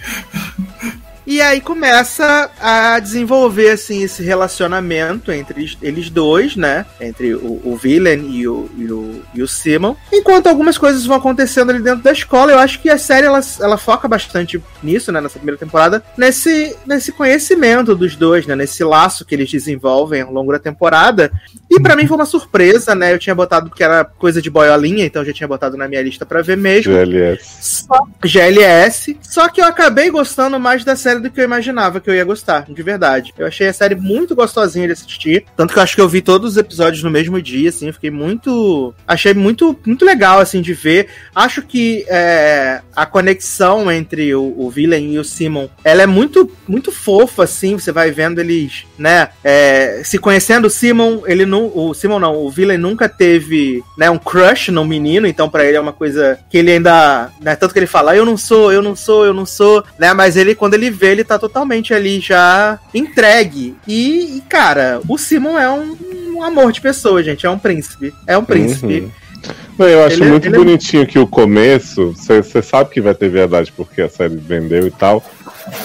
E 1.26 1.40
aí 1.42 1.62
começa 1.62 2.50
a 2.60 3.00
desenvolver 3.00 3.72
assim 3.72 4.04
esse 4.04 4.24
relacionamento 4.24 5.32
entre 5.32 5.78
eles- 5.82 6.10
dois, 6.10 6.56
né? 6.56 6.86
Entre 7.00 7.34
o, 7.36 7.62
o 7.64 7.78
Villain 7.82 8.28
e 8.32 8.48
o, 8.48 8.70
e, 8.76 8.92
o, 8.92 9.22
e 9.36 9.42
o 9.44 9.48
Simon. 9.48 9.96
Enquanto 10.12 10.48
algumas 10.48 10.78
coisas 10.78 11.06
vão 11.06 11.18
acontecendo 11.18 11.70
ali 11.70 11.82
dentro 11.82 12.04
da 12.04 12.12
escola, 12.12 12.52
eu 12.52 12.60
acho 12.60 12.80
que 12.82 12.90
a 12.90 12.98
série 12.98 13.28
ela, 13.28 13.40
ela 13.60 13.78
foca 13.78 14.08
bastante 14.08 14.62
nisso, 14.82 15.12
né? 15.12 15.22
Nessa 15.22 15.38
primeira 15.38 15.60
temporada, 15.60 16.04
nesse, 16.18 16.76
nesse 16.86 17.12
conhecimento 17.12 17.96
dos 17.96 18.16
dois, 18.16 18.48
né? 18.48 18.56
Nesse 18.56 18.84
laço 18.84 19.24
que 19.24 19.36
eles 19.36 19.50
desenvolvem 19.52 20.22
ao 20.22 20.34
longo 20.34 20.52
da 20.52 20.60
temporada. 20.60 21.32
E 21.72 21.80
pra 21.80 21.96
mim 21.96 22.06
foi 22.06 22.18
uma 22.18 22.26
surpresa, 22.26 22.94
né? 22.94 23.14
Eu 23.14 23.20
tinha 23.20 23.34
botado 23.34 23.70
porque 23.70 23.84
era 23.84 24.04
coisa 24.04 24.42
de 24.42 24.50
boiolinha, 24.50 25.06
então 25.06 25.22
eu 25.22 25.28
já 25.28 25.34
tinha 25.34 25.48
botado 25.48 25.78
na 25.78 25.88
minha 25.88 26.02
lista 26.02 26.26
pra 26.26 26.42
ver 26.42 26.58
mesmo. 26.58 26.94
GLS. 26.94 27.86
Só 27.88 28.08
GLS. 28.24 29.18
Só 29.22 29.50
que 29.50 29.62
eu 29.62 29.66
acabei 29.66 30.10
gostando 30.10 30.60
mais 30.60 30.84
da 30.84 30.96
série 30.96 31.20
do 31.20 31.30
que 31.30 31.40
eu 31.40 31.46
imaginava 31.46 32.00
que 32.00 32.10
eu 32.10 32.16
ia 32.16 32.24
gostar, 32.24 32.66
de 32.68 32.84
verdade. 32.84 33.34
Eu 33.38 33.48
achei 33.48 33.68
a 33.68 33.74
série 33.74 33.96
muito 33.96 34.36
gostosinha 34.36 34.88
de 34.88 34.94
assistir. 34.94 35.46
Tanto 35.56 35.74
que 35.74 35.80
eu 35.80 35.84
acho 35.84 35.96
que 35.96 36.02
eu 36.02 36.10
vi 36.10 36.22
todos 36.22 36.52
os 36.52 36.58
episódios 36.58 37.04
no 37.04 37.12
mesmo 37.12 37.42
dia, 37.42 37.70
assim. 37.70 37.92
Fiquei 37.92 38.12
muito. 38.12 38.94
Achei 39.08 39.34
muito, 39.34 39.78
muito 39.86 40.06
legal, 40.06 40.40
assim, 40.40 40.62
de 40.62 40.74
ver. 40.74 41.08
Acho 41.36 41.62
que 41.62 42.06
é, 42.10 42.82
a 42.96 43.06
conexão 43.06 43.92
entre 43.92 44.34
o, 44.36 44.54
o 44.58 44.70
Villain 44.70 45.14
e 45.14 45.20
o 45.20 45.24
Simon 45.24 45.70
ela 45.84 46.04
é 46.04 46.08
muito, 46.08 46.52
muito 46.68 46.92
fofa, 46.92 47.44
assim. 47.44 47.78
Você 47.78 47.92
vai 47.92 48.12
vendo 48.12 48.40
eles, 48.40 48.86
né? 48.98 49.30
é, 49.44 50.02
se 50.04 50.18
conhecendo 50.18 50.68
o 50.68 50.70
Simon, 50.70 51.22
ele 51.26 51.46
não. 51.46 51.61
O 51.68 51.94
Simon 51.94 52.20
não, 52.20 52.36
o 52.36 52.50
Villain 52.50 52.78
nunca 52.78 53.08
teve, 53.10 53.84
né, 53.98 54.10
um 54.10 54.18
crush 54.18 54.70
no 54.72 54.86
menino, 54.86 55.28
então 55.28 55.50
pra 55.50 55.66
ele 55.66 55.78
é 55.78 55.82
uma 55.82 55.94
coisa 55.94 56.40
que 56.50 56.58
ele 56.58 56.72
ainda. 56.72 57.30
Né, 57.42 57.56
tanto 57.56 57.74
que 57.74 57.80
ele 57.80 57.88
fala, 57.88 58.16
eu 58.16 58.26
não 58.26 58.38
sou, 58.38 58.72
eu 58.72 58.82
não 58.82 58.96
sou, 58.96 59.26
eu 59.26 59.34
não 59.34 59.46
sou, 59.46 59.84
né? 60.00 60.14
Mas 60.14 60.36
ele, 60.36 60.56
quando 60.56 60.74
ele 60.74 60.90
vê, 60.90 61.12
ele 61.12 61.24
tá 61.24 61.38
totalmente 61.38 61.94
ali 61.94 62.20
já 62.20 62.80
entregue. 62.94 63.76
E, 63.88 64.38
e, 64.38 64.42
cara, 64.48 65.02
o 65.08 65.18
Simon 65.18 65.58
é 65.58 65.70
um, 65.70 65.96
um 66.36 66.44
amor 66.44 66.72
de 66.72 66.82
pessoa, 66.82 67.22
gente. 67.24 67.46
É 67.46 67.50
um 67.50 67.60
príncipe. 67.60 68.14
É 68.26 68.38
um 68.38 68.46
príncipe. 68.46 69.02
Uhum. 69.02 69.12
Não, 69.78 69.88
eu 69.88 70.04
acho 70.06 70.18
Ele 70.18 70.26
é- 70.26 70.30
muito 70.30 70.48
ele 70.48 70.56
é- 70.56 70.58
bonitinho 70.60 71.08
que 71.08 71.18
o 71.18 71.26
começo, 71.26 72.14
você 72.16 72.62
sabe 72.62 72.92
que 72.92 73.02
vai 73.02 73.16
ter 73.16 73.30
verdade 73.30 73.72
porque 73.76 74.02
a 74.02 74.10
série 74.10 74.36
vendeu 74.36 74.86
e 74.86 74.92
tal, 74.92 75.24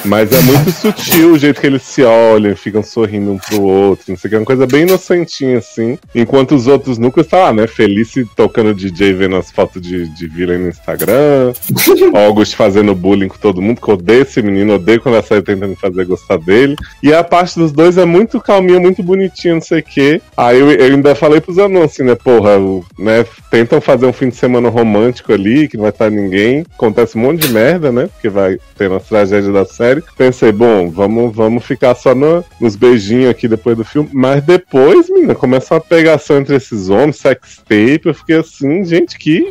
mas 0.05 0.33
é 0.33 0.41
muito 0.41 0.71
sutil 0.71 1.33
o 1.33 1.39
jeito 1.39 1.61
que 1.61 1.67
eles 1.67 1.83
se 1.83 2.03
olham, 2.03 2.55
ficam 2.57 2.83
sorrindo 2.83 3.33
um 3.33 3.39
pro 3.39 3.61
outro, 3.63 4.05
não 4.09 4.17
sei 4.17 4.29
o 4.29 4.31
que, 4.31 4.35
é 4.37 4.39
uma 4.39 4.45
coisa 4.45 4.67
bem 4.67 4.83
inocentinha 4.83 5.59
assim, 5.59 5.99
enquanto 6.15 6.55
os 6.55 6.67
outros 6.67 6.99
nunca 6.99 7.21
estão 7.21 7.41
lá, 7.41 7.53
né? 7.53 7.67
Felice 7.67 8.25
tocando 8.37 8.75
DJ, 8.75 9.13
vendo 9.13 9.37
as 9.37 9.51
fotos 9.51 9.81
de, 9.83 10.09
de 10.09 10.27
Villain 10.27 10.59
no 10.59 10.69
Instagram, 10.69 11.53
August 12.15 12.55
fazendo 12.55 12.95
bullying 12.95 13.29
com 13.29 13.39
todo 13.39 13.63
mundo, 13.63 13.81
que 13.81 13.91
odeia 13.91 14.23
esse 14.23 14.41
menino, 14.43 14.75
odeia 14.75 14.99
quando 15.01 15.17
a 15.17 15.23
série 15.23 15.43
tenta 15.43 15.67
me 15.67 15.77
fazer 15.77 16.05
gostar 16.05 16.39
dele, 16.39 16.77
e 17.03 17.13
a 17.13 17.23
parte 17.23 17.59
dos 17.59 17.73
dois 17.73 17.99
é 17.99 18.05
muito 18.05 18.41
calminha, 18.41 18.81
muito 18.81 19.03
bonitinha, 19.03 19.55
não 19.55 19.61
sei 19.61 19.81
o 19.81 19.83
que. 19.83 20.21
Aí 20.37 20.59
eu, 20.59 20.71
eu 20.71 20.95
ainda 20.95 21.15
falei 21.15 21.41
pros 21.41 21.59
anúncios, 21.59 21.93
assim, 21.93 22.03
né? 22.05 22.15
Porra, 22.15 22.59
o- 22.59 22.85
né? 22.99 23.25
Tentam 23.51 23.81
fazer 23.81 24.07
um 24.07 24.13
fim 24.13 24.29
de 24.29 24.37
semana 24.37 24.69
romântico 24.69 25.33
ali, 25.33 25.69
que 25.69 25.77
não 25.77 25.83
vai 25.83 25.91
estar 25.91 26.11
ninguém. 26.11 26.65
Acontece 26.75 27.17
um 27.17 27.21
monte 27.23 27.47
de 27.47 27.53
merda, 27.53 27.93
né? 27.93 28.09
Porque 28.13 28.29
vai 28.29 28.59
ter 28.77 28.89
uma 28.91 29.01
tragédia 29.01 29.53
da 29.53 29.65
série. 29.67 30.03
Pensei, 30.17 30.53
bom, 30.53 30.91
vamos, 30.91 31.35
vamos 31.35 31.65
ficar 31.65 31.95
só 31.95 32.15
no- 32.15 32.45
nos 32.61 32.77
beijinhos 32.77 33.31
aqui 33.31 33.47
depois 33.49 33.77
do 33.77 33.85
filme. 33.85 34.09
Mas 34.13 34.43
depois, 34.43 35.09
menina, 35.11 35.35
começa 35.35 35.75
uma 35.75 35.81
pegação 35.81 36.39
entre 36.39 36.57
esses 36.57 36.89
homens, 36.89 37.17
sex 37.17 37.59
tape. 37.59 38.03
Eu 38.05 38.15
fiquei 38.15 38.37
assim, 38.39 38.85
gente, 38.85 39.19
que, 39.19 39.51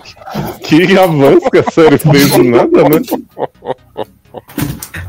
que 0.64 0.98
avanço 0.98 1.50
que 1.52 1.58
a 1.60 1.72
série 1.72 1.98
fez 1.98 2.32
do 2.32 2.44
nada, 2.44 2.84
né? 2.84 4.06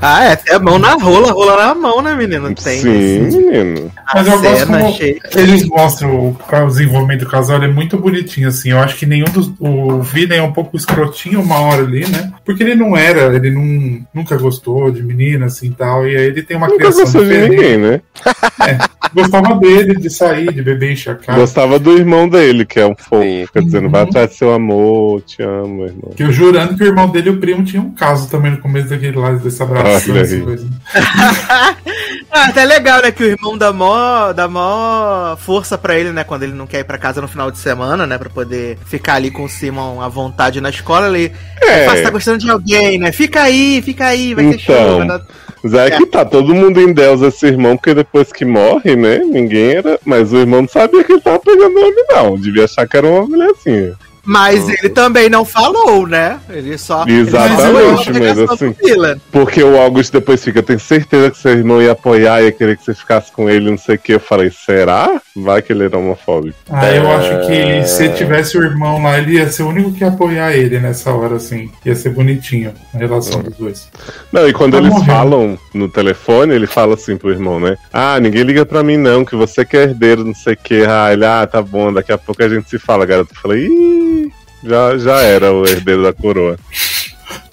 Ah, 0.01 0.25
é 0.25 0.33
até 0.33 0.55
a 0.55 0.59
mão 0.59 0.79
na 0.79 0.95
rola, 0.95 1.33
rola 1.33 1.57
na 1.57 1.75
mão, 1.75 2.03
né, 2.03 2.15
menino? 2.15 2.55
Tem. 2.55 2.81
Sim, 2.81 3.23
menino. 3.23 3.93
A 4.07 4.17
Mas 4.17 4.27
eu 4.27 4.41
gosto 4.41 4.67
como 4.67 5.41
eles 5.41 5.69
mostram 5.69 6.11
o, 6.15 6.37
o 6.37 6.67
desenvolvimento 6.67 7.21
do 7.21 7.31
casal, 7.31 7.57
ele 7.57 7.67
é 7.67 7.75
muito 7.75 7.97
bonitinho, 7.97 8.49
assim. 8.49 8.71
Eu 8.71 8.81
acho 8.81 8.97
que 8.97 9.07
nenhum 9.07 9.27
dos. 9.27 9.51
O 9.59 10.01
Villain 10.03 10.39
é 10.39 10.43
um 10.43 10.53
pouco 10.53 10.77
escrotinho 10.77 11.41
uma 11.41 11.61
hora 11.61 11.83
ali, 11.83 12.07
né? 12.09 12.33
Porque 12.45 12.63
ele 12.63 12.75
não 12.75 12.97
era, 12.97 13.35
ele 13.35 13.51
não, 13.51 14.07
nunca 14.13 14.37
gostou 14.37 14.91
de 14.91 15.03
menina, 15.03 15.47
assim 15.47 15.71
tal. 15.73 16.07
E 16.07 16.17
aí 16.17 16.27
ele 16.27 16.43
tem 16.43 16.57
uma 16.57 16.67
Nunca 16.67 16.79
criação 16.79 17.03
gostou 17.03 17.25
de 17.25 17.49
ninguém, 17.49 17.79
né? 17.79 18.01
Gostava 19.15 19.55
dele, 19.57 19.95
de 19.95 20.11
sair, 20.11 20.53
de 20.53 20.63
beber, 20.63 20.97
cara. 21.25 21.39
Gostava 21.39 21.79
do 21.79 21.97
irmão 21.97 22.29
dele, 22.29 22.65
que 22.65 22.79
é 22.79 22.87
um 22.87 22.95
fofo. 22.97 23.23
Sim. 23.23 23.47
Fica 23.47 23.63
dizendo, 23.63 23.89
vai 23.89 24.03
atrás 24.03 24.31
do 24.31 24.35
seu 24.35 24.53
amor, 24.53 25.23
te 25.23 25.43
amo, 25.43 25.85
irmão. 25.85 26.13
Que 26.15 26.23
eu 26.23 26.33
jurando 26.33 26.77
que 26.77 26.83
o 26.83 26.87
irmão 26.87 27.09
dele 27.09 27.29
e 27.29 27.33
o 27.33 27.41
primo 27.41 27.65
tinham 27.65 27.87
um 27.87 27.95
caso 27.95 28.29
também 28.29 28.53
no 28.53 28.59
começo 28.59 28.89
daquele 28.89 29.16
lá, 29.20 29.31
desse 29.33 29.62
abraço. 29.62 30.11
Olha 30.11 30.20
essa 30.20 30.35
aí. 30.35 30.41
coisa. 30.43 30.67
Ah, 32.31 32.49
até 32.49 32.65
legal, 32.65 33.01
né? 33.03 33.11
Que 33.11 33.23
o 33.25 33.27
irmão 33.27 33.57
dá 33.57 33.73
mó, 33.73 34.33
dá 34.33 34.47
mó 34.49 35.36
força 35.36 35.78
pra 35.78 35.99
ele, 35.99 36.12
né? 36.12 36.23
Quando 36.25 36.43
ele 36.43 36.53
não 36.53 36.67
quer 36.67 36.81
ir 36.81 36.85
pra 36.85 36.99
casa 36.99 37.20
no 37.20 37.28
final 37.28 37.51
de 37.51 37.59
semana, 37.59 38.07
né? 38.07 38.19
Pra 38.19 38.28
poder 38.28 38.77
ficar 38.85 39.15
ali 39.15 39.31
com 39.31 39.45
o 39.45 39.49
Simon 39.49 40.01
à 40.03 40.09
vontade 40.09 40.61
na 40.61 40.69
escola. 40.70 41.07
Ele 41.09 41.33
É. 41.62 41.86
"Ah, 41.86 41.97
você 41.97 42.03
tá 42.03 42.11
gostando 42.11 42.39
de 42.39 42.51
alguém, 42.51 42.99
né? 42.99 43.11
Fica 43.12 43.43
aí, 43.43 43.81
fica 43.83 44.07
aí, 44.07 44.35
vai 44.35 44.45
ter 44.51 44.61
Então. 44.61 44.77
show. 44.77 44.99
vai 44.99 45.07
dar- 45.09 45.23
Mas 45.62 45.75
é 45.75 45.91
que 45.91 46.07
tá 46.07 46.25
todo 46.25 46.55
mundo 46.55 46.81
em 46.81 46.93
Deus 46.93 47.23
esse 47.23 47.47
irmão, 47.47 47.77
porque 47.77 47.95
depois 47.95 48.31
que 48.33 48.45
morre, 48.45 48.95
né? 48.95 49.19
Ninguém 49.19 49.73
era. 49.73 49.99
Mas 50.05 50.33
o 50.33 50.36
irmão 50.36 50.61
não 50.62 50.69
sabia 50.69 51.03
que 51.03 51.12
ele 51.12 51.20
tava 51.20 51.39
pegando 51.41 51.77
homem, 51.78 52.05
não. 52.11 52.39
Devia 52.39 52.65
achar 52.65 52.86
que 52.86 52.97
era 52.97 53.07
uma 53.07 53.27
mulherzinha. 53.27 53.95
Mas 54.27 54.69
ele 54.69 54.89
também 54.89 55.29
não 55.29 55.45
falou, 55.45 56.07
né? 56.07 56.39
Ele 56.51 56.77
só. 56.77 57.05
Exatamente, 57.07 58.11
ele 58.11 58.21
mas 58.21 58.39
assim-. 58.39 58.75
Porque 59.31 59.63
o 59.63 59.81
August 59.81 60.13
depois 60.13 60.43
fica, 60.43 60.63
tem 60.63 60.79
certeza 60.79 61.31
que 61.31 61.39
seu 61.39 61.53
irmão 61.53 61.81
ia 61.81 61.93
apoiar, 61.93 62.43
ia 62.43 62.51
querer 62.53 62.77
que 62.77 62.85
você 62.85 62.93
ficasse 62.95 63.31
com 63.31 63.49
ele, 63.49 63.71
não 63.71 63.79
sei 63.79 63.95
o 63.95 63.99
que. 63.99 64.13
Eu 64.15 64.21
falei, 64.21 64.51
será? 64.51 65.21
Vai 65.37 65.63
que 65.63 65.73
ele 65.73 65.85
era 65.85 65.97
homofóbico. 65.99 66.57
Ah, 66.71 66.91
eu 66.91 67.11
acho 67.11 67.47
que 67.47 67.87
se 67.87 68.09
tivesse 68.11 68.59
o 68.59 68.65
irmão 68.65 69.03
lá, 69.03 69.19
ele 69.19 69.35
ia 69.35 69.49
ser 69.51 69.63
o 69.63 69.69
único 69.69 69.93
que 69.93 70.03
ia 70.03 70.09
apoiar 70.09 70.53
ele 70.53 70.79
nessa 70.81 71.13
hora, 71.13 71.37
assim. 71.37 71.71
Ia 71.85 71.95
ser 71.95 72.11
bonitinho 72.11 72.73
a 72.95 72.99
relação 72.99 73.43
dos 73.43 73.57
dois. 73.57 73.89
Não, 74.33 74.49
e 74.49 74.53
quando 74.53 74.73
Tá 74.73 74.79
eles 74.79 74.91
morrendo. 74.91 75.07
falam 75.13 75.59
no 75.73 75.89
telefone, 75.89 76.55
ele 76.55 76.67
fala 76.67 76.95
assim 76.95 77.17
pro 77.17 77.31
irmão, 77.31 77.61
né? 77.61 77.77
Ah, 77.93 78.19
ninguém 78.19 78.43
liga 78.43 78.65
pra 78.67 78.83
mim 78.83 78.97
não, 78.97 79.25
que 79.25 79.37
você 79.37 79.65
que 79.65 79.77
é 79.77 79.83
herdeiro, 79.85 80.25
não 80.25 80.35
sei 80.35 80.55
o 80.55 80.57
que. 80.57 80.85
Ah, 80.85 81.13
ele, 81.13 81.25
ah, 81.25 81.47
tá 81.47 81.63
bom, 81.63 81.93
daqui 81.93 82.13
a 82.13 82.19
pouco 82.19 82.43
a 82.43 82.49
gente 82.49 82.69
se 82.69 82.79
fala, 82.79 83.07
garoto. 83.07 83.33
Eu 83.35 83.41
falei, 83.41 83.67
ih, 83.67 84.16
já, 84.67 84.99
já 84.99 85.20
era 85.20 85.53
o 85.53 85.67
herdeiro 85.67 86.03
da 86.03 86.12
coroa. 86.12 86.59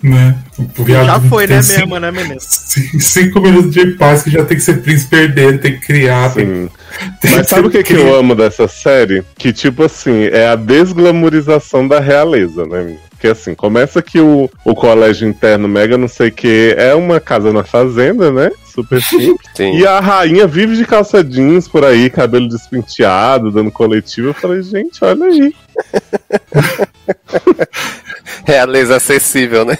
Né? 0.01 0.35
Já 0.85 1.19
foi, 1.21 1.47
né, 1.47 1.61
cinco- 1.61 1.79
mesmo, 1.79 1.99
né, 1.99 2.11
menino? 2.11 2.35
Cinco, 2.39 3.39
minutos 3.39 3.71
de 3.71 3.85
paz 3.91 4.21
que 4.21 4.29
já 4.29 4.43
tem 4.43 4.57
que 4.57 4.63
ser 4.63 4.81
príncipe 4.81 5.15
herdeiro, 5.15 5.57
tem 5.59 5.79
que 5.79 5.85
criar. 5.85 6.29
Sim. 6.31 6.69
tem 7.21 7.31
Mas 7.31 7.47
sabe 7.47 7.67
o 7.67 7.71
que, 7.71 7.81
que 7.83 7.93
eu 7.93 8.13
amo 8.13 8.35
dessa 8.35 8.67
série? 8.67 9.23
Que, 9.37 9.53
tipo 9.53 9.83
assim, 9.83 10.25
é 10.25 10.47
a 10.47 10.55
desglamorização 10.55 11.87
da 11.87 11.99
realeza, 12.01 12.65
né? 12.65 12.81
menino? 12.83 12.99
Porque 13.11 13.27
assim, 13.29 13.55
começa 13.55 14.01
que 14.01 14.19
o, 14.19 14.49
o 14.65 14.75
colégio 14.75 15.25
interno 15.25 15.65
mega 15.69 15.97
não 15.97 16.09
sei 16.09 16.27
o 16.27 16.31
que 16.33 16.75
é 16.77 16.93
uma 16.93 17.21
casa 17.21 17.53
na 17.53 17.63
fazenda, 17.63 18.29
né? 18.29 18.51
Super 18.65 18.99
simples. 19.01 19.49
Sim. 19.55 19.77
E 19.77 19.87
a 19.87 20.01
rainha 20.01 20.45
vive 20.45 20.75
de 20.75 20.85
calça 20.85 21.23
jeans 21.23 21.65
por 21.69 21.85
aí, 21.85 22.09
cabelo 22.09 22.49
despenteado, 22.49 23.49
dando 23.49 23.71
coletivo. 23.71 24.27
Eu 24.27 24.33
falei, 24.33 24.61
gente, 24.61 25.01
olha 25.05 25.27
aí. 25.27 25.55
Realeza 28.45 28.97
acessível, 28.97 29.65
né? 29.65 29.77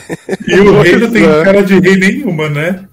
E 0.48 0.56
o 0.60 0.82
rei 0.82 0.96
não 0.98 1.12
tem 1.12 1.24
é. 1.26 1.44
cara 1.44 1.64
de 1.64 1.80
rei 1.80 1.96
nenhuma, 1.98 2.50
né? 2.50 2.86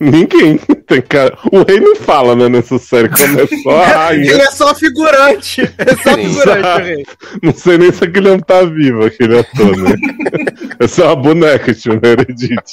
Ninguém 0.00 0.58
tem 0.86 1.00
cara. 1.02 1.36
O 1.52 1.62
rei 1.62 1.78
não 1.80 1.94
fala, 1.96 2.34
né, 2.34 2.48
nessa 2.48 2.78
série. 2.78 3.08
Começou 3.08 3.78
a 3.78 4.14
Ele 4.14 4.28
rainha. 4.28 4.42
é 4.44 4.50
só 4.50 4.74
figurante. 4.74 5.62
É 5.78 5.94
só 6.02 6.14
Sim. 6.14 6.28
figurante, 6.28 6.68
o 6.68 6.78
rei. 6.84 7.06
Não 7.42 7.54
sei 7.54 7.78
nem 7.78 7.92
se 7.92 8.04
aquele 8.04 8.28
homem 8.28 8.40
tá 8.40 8.62
vivo, 8.64 9.04
aquele 9.04 9.38
ator, 9.38 9.76
né? 9.76 9.94
É 10.80 10.88
só 10.88 11.06
uma 11.06 11.16
boneca, 11.16 11.72
tipo, 11.72 11.98
Meredith. 12.02 12.72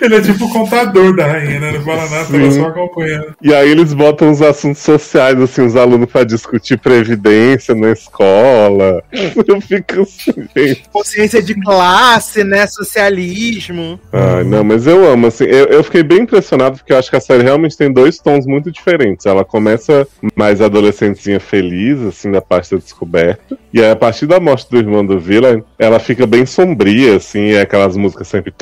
Ele 0.00 0.16
é 0.16 0.20
tipo 0.20 0.44
o 0.44 0.50
contador 0.50 1.14
da 1.14 1.26
rainha, 1.26 1.60
né? 1.60 1.72
Não 1.72 1.82
fala 1.82 2.08
nada, 2.08 2.24
Sim. 2.24 2.50
só 2.50 2.66
acompanhando. 2.66 3.34
E 3.40 3.54
aí 3.54 3.70
eles 3.70 3.92
botam 3.94 4.30
os 4.30 4.42
assuntos 4.42 4.82
sociais, 4.82 5.40
assim, 5.40 5.64
os 5.64 5.76
alunos 5.76 6.10
pra 6.10 6.24
discutir 6.24 6.78
previdência 6.78 7.74
na 7.74 7.92
escola. 7.92 9.02
Eu 9.12 9.60
fico 9.60 10.02
assim, 10.02 10.48
gente. 10.56 10.84
Consciência 10.92 11.42
de 11.42 11.54
classe, 11.54 12.44
né? 12.44 12.66
Socialismo. 12.66 13.98
Ai, 14.12 14.44
não, 14.44 14.64
mas 14.64 14.86
eu 14.86 15.10
amo, 15.10 15.28
assim, 15.28 15.44
eu, 15.44 15.66
eu 15.66 15.84
fiquei 15.84 16.02
bem 16.02 16.20
impressionado 16.20 16.76
porque 16.76 16.92
eu 16.92 16.98
acho 16.98 17.10
que 17.10 17.16
a 17.16 17.20
série 17.20 17.42
realmente 17.42 17.76
tem 17.76 17.92
dois 17.92 18.18
tons 18.18 18.46
muito 18.46 18.70
diferentes. 18.70 19.26
Ela 19.26 19.44
começa 19.44 20.06
mais 20.34 20.60
adolescentezinha 20.60 21.40
feliz, 21.40 22.00
assim, 22.02 22.30
da 22.30 22.42
parte 22.42 22.70
da 22.72 22.78
descoberta. 22.78 23.58
E 23.72 23.80
aí, 23.80 23.90
a 23.90 23.96
partir 23.96 24.26
da 24.26 24.40
morte 24.40 24.68
do 24.70 24.78
irmão 24.78 25.04
do 25.04 25.18
Villa, 25.18 25.62
ela 25.78 25.98
fica 25.98 26.26
bem 26.26 26.44
sombria, 26.46 27.16
assim, 27.16 27.52
é 27.52 27.60
aquelas 27.60 27.96
músicas 27.96 28.28
sempre, 28.28 28.52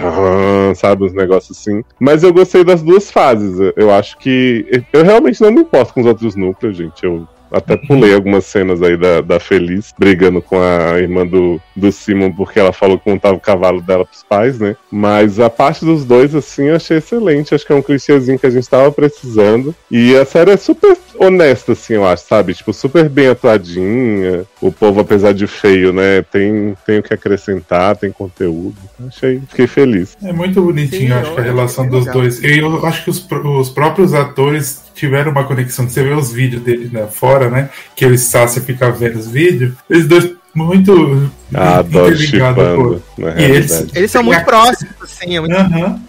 sabe, 0.74 1.05
uns 1.06 1.14
negócios 1.14 1.56
assim. 1.58 1.82
Mas 1.98 2.22
eu 2.22 2.32
gostei 2.32 2.62
das 2.64 2.82
duas 2.82 3.10
fases. 3.10 3.58
Eu- 3.58 3.72
Eu 3.76 3.90
acho 3.94 4.18
que. 4.18 4.82
Eu 4.92 5.04
realmente 5.04 5.40
não 5.40 5.50
me 5.52 5.60
importo 5.60 5.94
com 5.94 6.00
os 6.00 6.06
outros 6.06 6.34
núcleos, 6.36 6.76
gente. 6.76 7.04
Eu 7.04 7.26
até 7.52 7.76
pulei 7.76 8.12
algumas 8.12 8.44
cenas 8.44 8.82
aí 8.82 8.96
da, 8.96 9.20
da 9.20 9.38
Feliz 9.38 9.94
brigando 9.96 10.42
com 10.42 10.58
a 10.60 10.98
irmã 10.98 11.24
do, 11.24 11.60
do 11.76 11.92
Simon 11.92 12.32
porque 12.32 12.58
ela 12.58 12.72
falou 12.72 12.98
que 12.98 13.08
montava 13.08 13.36
o 13.36 13.40
cavalo 13.40 13.80
dela 13.80 14.04
pros 14.04 14.24
pais, 14.24 14.58
né? 14.58 14.76
Mas 14.90 15.38
a 15.38 15.48
parte 15.48 15.84
dos 15.84 16.04
dois, 16.04 16.34
assim, 16.34 16.64
eu 16.64 16.74
achei 16.76 16.96
excelente. 16.98 17.54
Acho 17.54 17.64
que 17.64 17.72
é 17.72 17.76
um 17.76 17.82
clichêzinho 17.82 18.36
que 18.38 18.46
a 18.46 18.50
gente 18.50 18.68
tava 18.68 18.90
precisando. 18.90 19.72
E 19.88 20.16
a 20.16 20.24
série 20.24 20.50
é 20.50 20.56
super 20.56 20.96
honesta, 21.18 21.72
assim, 21.72 21.94
eu 21.94 22.04
acho, 22.04 22.24
sabe? 22.26 22.52
Tipo, 22.52 22.72
super 22.72 23.08
bem 23.08 23.28
atuadinha. 23.28 24.44
O 24.66 24.72
povo, 24.72 25.00
apesar 25.00 25.32
de 25.32 25.46
feio, 25.46 25.92
né? 25.92 26.22
Tem, 26.22 26.76
tem 26.84 26.98
o 26.98 27.02
que 27.02 27.14
acrescentar, 27.14 27.96
tem 27.96 28.10
conteúdo. 28.10 28.76
Achei, 29.06 29.40
fiquei 29.48 29.66
feliz. 29.66 30.16
É 30.22 30.32
muito 30.32 30.60
bonitinho, 30.60 31.08
Sim, 31.08 31.12
acho 31.12 31.32
que 31.34 31.38
a 31.38 31.42
olha, 31.42 31.52
relação 31.52 31.88
dos 31.88 32.00
legal. 32.00 32.14
dois. 32.14 32.42
E 32.42 32.58
eu 32.58 32.84
acho 32.84 33.04
que 33.04 33.10
os, 33.10 33.26
os 33.30 33.70
próprios 33.70 34.12
atores 34.12 34.82
tiveram 34.94 35.30
uma 35.30 35.44
conexão. 35.44 35.88
Você 35.88 36.02
vê 36.02 36.14
os 36.14 36.32
vídeos 36.32 36.62
dele 36.62 36.90
né, 36.92 37.06
fora, 37.06 37.48
né? 37.48 37.70
Que 37.94 38.04
eles 38.04 38.22
Sácia 38.22 38.60
fica 38.60 38.90
vendo 38.90 39.16
os 39.16 39.28
vídeos. 39.28 39.74
Eles 39.88 40.08
dois 40.08 40.34
muito 40.56 41.30
Ah, 41.54 41.78
adoro 41.78 42.14
interligados, 42.14 42.64
chipando, 42.64 43.02
na 43.18 43.40
E 43.40 43.44
eles-. 43.44 43.86
Eles 43.94 44.10
são 44.10 44.22
muito 44.22 44.44
próximos, 44.44 44.94
assim. 45.02 45.36
É 45.36 45.40
muito 45.40 45.54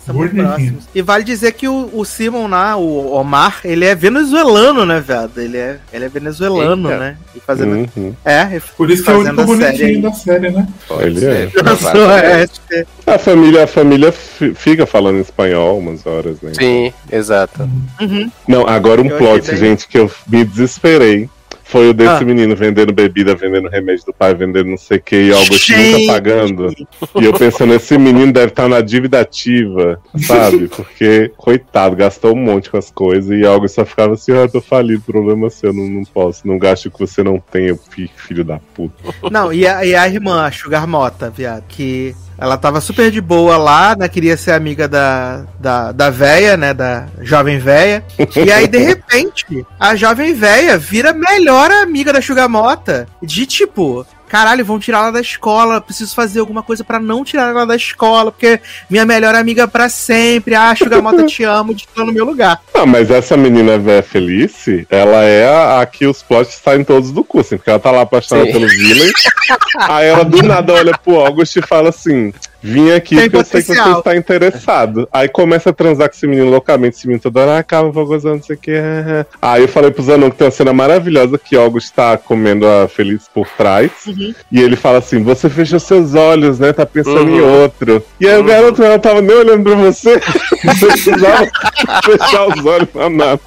São 0.06 0.16
muito 0.16 0.36
próximos. 0.36 0.84
E 0.96 1.02
vale 1.02 1.24
dizer 1.24 1.52
que 1.54 1.68
o, 1.68 1.90
o 1.94 2.04
Simon 2.06 2.48
lá, 2.48 2.76
o 2.78 3.12
Omar, 3.14 3.60
ele 3.64 3.86
é 3.86 3.94
venezuelano, 3.94 4.86
né, 4.86 5.00
viado? 5.06 5.38
Ele 5.38 5.58
é, 5.58 5.78
ele 5.94 6.06
é 6.06 6.10
venezuelano, 6.10 6.90
Eita. 6.90 7.00
né? 7.00 7.18
E 7.36 7.40
fazendo. 7.40 7.90
Uhum. 7.96 8.14
É, 8.26 8.60
Por 8.76 8.90
isso 8.90 9.04
que 9.04 9.10
é 9.10 9.14
o 9.14 9.20
único 9.20 9.36
série 9.36 9.48
bonitinho 9.48 9.88
aí. 9.88 10.02
da 10.02 10.12
série, 10.14 10.50
né? 10.50 10.68
Ele 11.02 11.26
é. 11.26 11.50
É, 11.52 12.86
A 13.06 13.18
família, 13.20 13.64
a 13.64 13.68
família 13.68 14.12
fi- 14.12 14.54
fica 14.54 14.86
falando 14.86 15.20
espanhol 15.20 15.80
umas 15.80 16.06
horas, 16.06 16.42
né? 16.42 16.52
Sim, 16.54 16.94
exato. 17.12 17.70
Uhum. 18.02 18.32
Não, 18.48 18.68
agora 18.68 19.02
um 19.02 19.06
Eu 19.08 19.18
plot, 19.18 19.56
gente, 19.56 19.88
que 19.88 19.98
eu 19.98 20.10
me 20.28 20.44
desesperei. 20.44 21.30
Foi 21.68 21.90
o 21.90 21.94
desse 21.94 22.24
Ah. 22.24 22.26
menino 22.26 22.56
vendendo 22.56 22.94
bebida, 22.94 23.36
vendendo 23.36 23.68
remédio 23.68 24.06
do 24.06 24.14
pai, 24.14 24.34
vendendo 24.34 24.70
não 24.70 24.78
sei 24.78 24.98
o 24.98 25.02
que, 25.02 25.16
e 25.16 25.34
algo 25.34 25.54
assim 25.54 25.74
Gente! 25.74 26.02
nunca 26.02 26.14
pagando. 26.14 26.74
E 27.16 27.26
eu 27.26 27.34
pensando, 27.34 27.74
esse 27.74 27.98
menino 27.98 28.32
deve 28.32 28.48
estar 28.48 28.70
na 28.70 28.80
dívida 28.80 29.20
ativa, 29.20 30.00
sabe? 30.18 30.70
Porque, 30.70 31.32
coitado, 31.36 31.96
gastou 31.96 32.34
um 32.34 32.40
monte 32.42 32.70
com 32.70 32.78
as 32.78 32.90
coisas 32.90 33.38
e 33.38 33.46
algo 33.46 33.68
só 33.68 33.84
ficava 33.86 34.14
assim, 34.14 34.32
ah, 34.32 34.44
eu 34.44 34.50
tô 34.50 34.62
falido, 34.62 35.02
problema 35.02 35.50
seu, 35.50 35.74
não, 35.74 35.88
não 35.88 36.04
posso. 36.04 36.48
Não 36.48 36.58
gaste 36.58 36.88
o 36.88 36.92
que 36.92 37.00
você 37.00 37.22
não 37.22 37.38
tem, 37.38 37.66
eu 37.66 37.78
filho 38.16 38.46
da 38.46 38.60
puta. 38.74 38.96
Não, 39.30 39.52
e 39.52 39.68
a, 39.68 39.86
e 39.86 39.94
a 39.94 40.08
irmã, 40.08 40.46
a 40.46 40.52
Sugar 40.52 40.88
Mota, 40.88 41.30
viado, 41.30 41.64
que 41.68 42.16
ela 42.38 42.58
tava 42.58 42.80
super 42.80 43.10
de 43.10 43.20
boa 43.20 43.58
lá, 43.58 43.96
né? 43.96 44.08
Queria 44.08 44.38
ser 44.38 44.52
amiga 44.52 44.88
da, 44.88 45.44
da, 45.60 45.92
da 45.92 46.10
véia, 46.10 46.56
né? 46.56 46.74
Da 46.74 47.08
jovem 47.22 47.58
véia. 47.58 48.04
E 48.36 48.52
aí, 48.52 48.68
de 48.68 48.78
repente, 48.80 49.66
a 49.80 49.96
jovem 49.96 50.34
véia 50.34 50.78
vira 50.78 51.14
melhor 51.14 51.72
amiga 51.72 52.14
da 52.14 52.22
Sugar 52.22 52.48
Mota. 52.48 53.08
De 53.22 53.46
tipo. 53.46 54.06
Caralho, 54.28 54.66
vão 54.66 54.80
tirar 54.80 55.00
ela 55.00 55.12
da 55.12 55.22
escola. 55.22 55.80
Preciso 55.80 56.14
fazer 56.14 56.40
alguma 56.40 56.62
coisa 56.62 56.84
pra 56.84 57.00
não 57.00 57.24
tirar 57.24 57.50
ela 57.50 57.66
da 57.66 57.76
escola, 57.76 58.32
porque 58.32 58.60
minha 58.90 59.06
melhor 59.06 59.36
amiga 59.36 59.68
pra 59.68 59.90
sempre. 59.90 60.56
Ah, 60.56 60.74
Mota, 61.02 61.26
te 61.26 61.44
amo, 61.44 61.74
te 61.74 61.88
tô 61.88 62.06
no 62.06 62.12
meu 62.12 62.26
lugar. 62.26 62.62
Ah, 62.74 62.86
mas 62.86 63.10
essa 63.10 63.38
menina 63.38 63.78
véia 63.78 64.04
Felice, 64.04 64.86
ela 64.90 65.24
é 65.24 65.48
a, 65.48 65.82
a 65.82 65.86
que 65.86 66.06
os 66.06 66.22
plots 66.22 66.60
saem 66.64 66.84
todos 66.84 67.12
do 67.12 67.24
cu, 67.24 67.40
assim, 67.40 67.58
porque 67.58 67.70
ela 67.70 67.80
tá 67.80 67.92
lá 67.92 68.02
apaixonada 68.02 68.48
Sim. 68.48 68.54
pelo 68.54 68.68
Villain. 68.68 69.12
aí 69.88 70.08
ela 70.08 70.26
do 70.26 70.42
nada 70.44 70.74
olha 70.74 70.98
pro 70.98 71.16
August 71.20 71.56
e 71.56 71.62
fala 71.62 71.90
assim: 71.90 72.34
Vim 72.62 72.92
aqui 72.92 73.16
Tem 73.16 73.26
porque 73.30 73.38
eu 73.38 73.46
sei 73.46 73.62
que 73.62 73.68
você 73.68 73.74
potencial." 73.76 74.00
está 74.00 74.16
interessado. 74.16 75.08
Aí 75.14 75.28
começa 75.28 75.70
a 75.70 75.74
transar 75.74 76.10
com 76.10 76.16
esse 76.16 76.26
menino 76.28 76.50
loucamente, 76.50 76.98
esse 76.98 77.08
menino 77.08 77.22
toda 77.22 77.42
hora, 77.42 77.58
ah, 77.60 77.64
calma, 77.64 77.92
vou 77.92 78.06
gozar, 78.06 78.34
não 78.34 78.42
sei 78.42 78.56
o 78.56 78.60
que. 78.60 78.72
Aí 79.42 79.62
eu 79.62 79.68
falei 79.68 79.92
pro 79.92 80.04
Zanon 80.04 80.30
que 80.32 80.38
tem 80.38 80.46
uma 80.48 80.52
cena 80.52 80.74
maravilhosa 80.74 81.38
que 81.38 81.56
August 81.56 81.94
tá 81.94 82.18
comendo 82.18 82.68
a 82.68 82.88
Feliz 82.88 83.28
por 83.34 83.48
trás. 83.50 83.92
E 84.52 84.62
ele 84.62 84.76
fala 84.76 84.98
assim: 85.00 85.22
Você 85.24 85.50
fechou 85.50 85.80
seus 85.80 86.16
olhos, 86.16 86.60
né? 86.60 86.74
Tá 86.74 86.86
pensando 86.86 87.30
em 87.30 87.42
Uhum. 87.42 87.62
outro. 87.62 88.04
E 88.20 88.28
aí 88.28 88.38
o 88.40 88.44
garoto 88.44 88.84
ela 88.84 88.98
tava 89.00 89.22
nem 89.22 89.36
olhando 89.36 89.64
pra 89.64 89.76
você. 89.76 90.20
Você 90.68 90.86
precisava 90.88 91.48
fechar 92.04 92.48
os 92.48 92.66
olhos 92.66 92.90
pra 92.90 93.10
nada. 93.10 93.40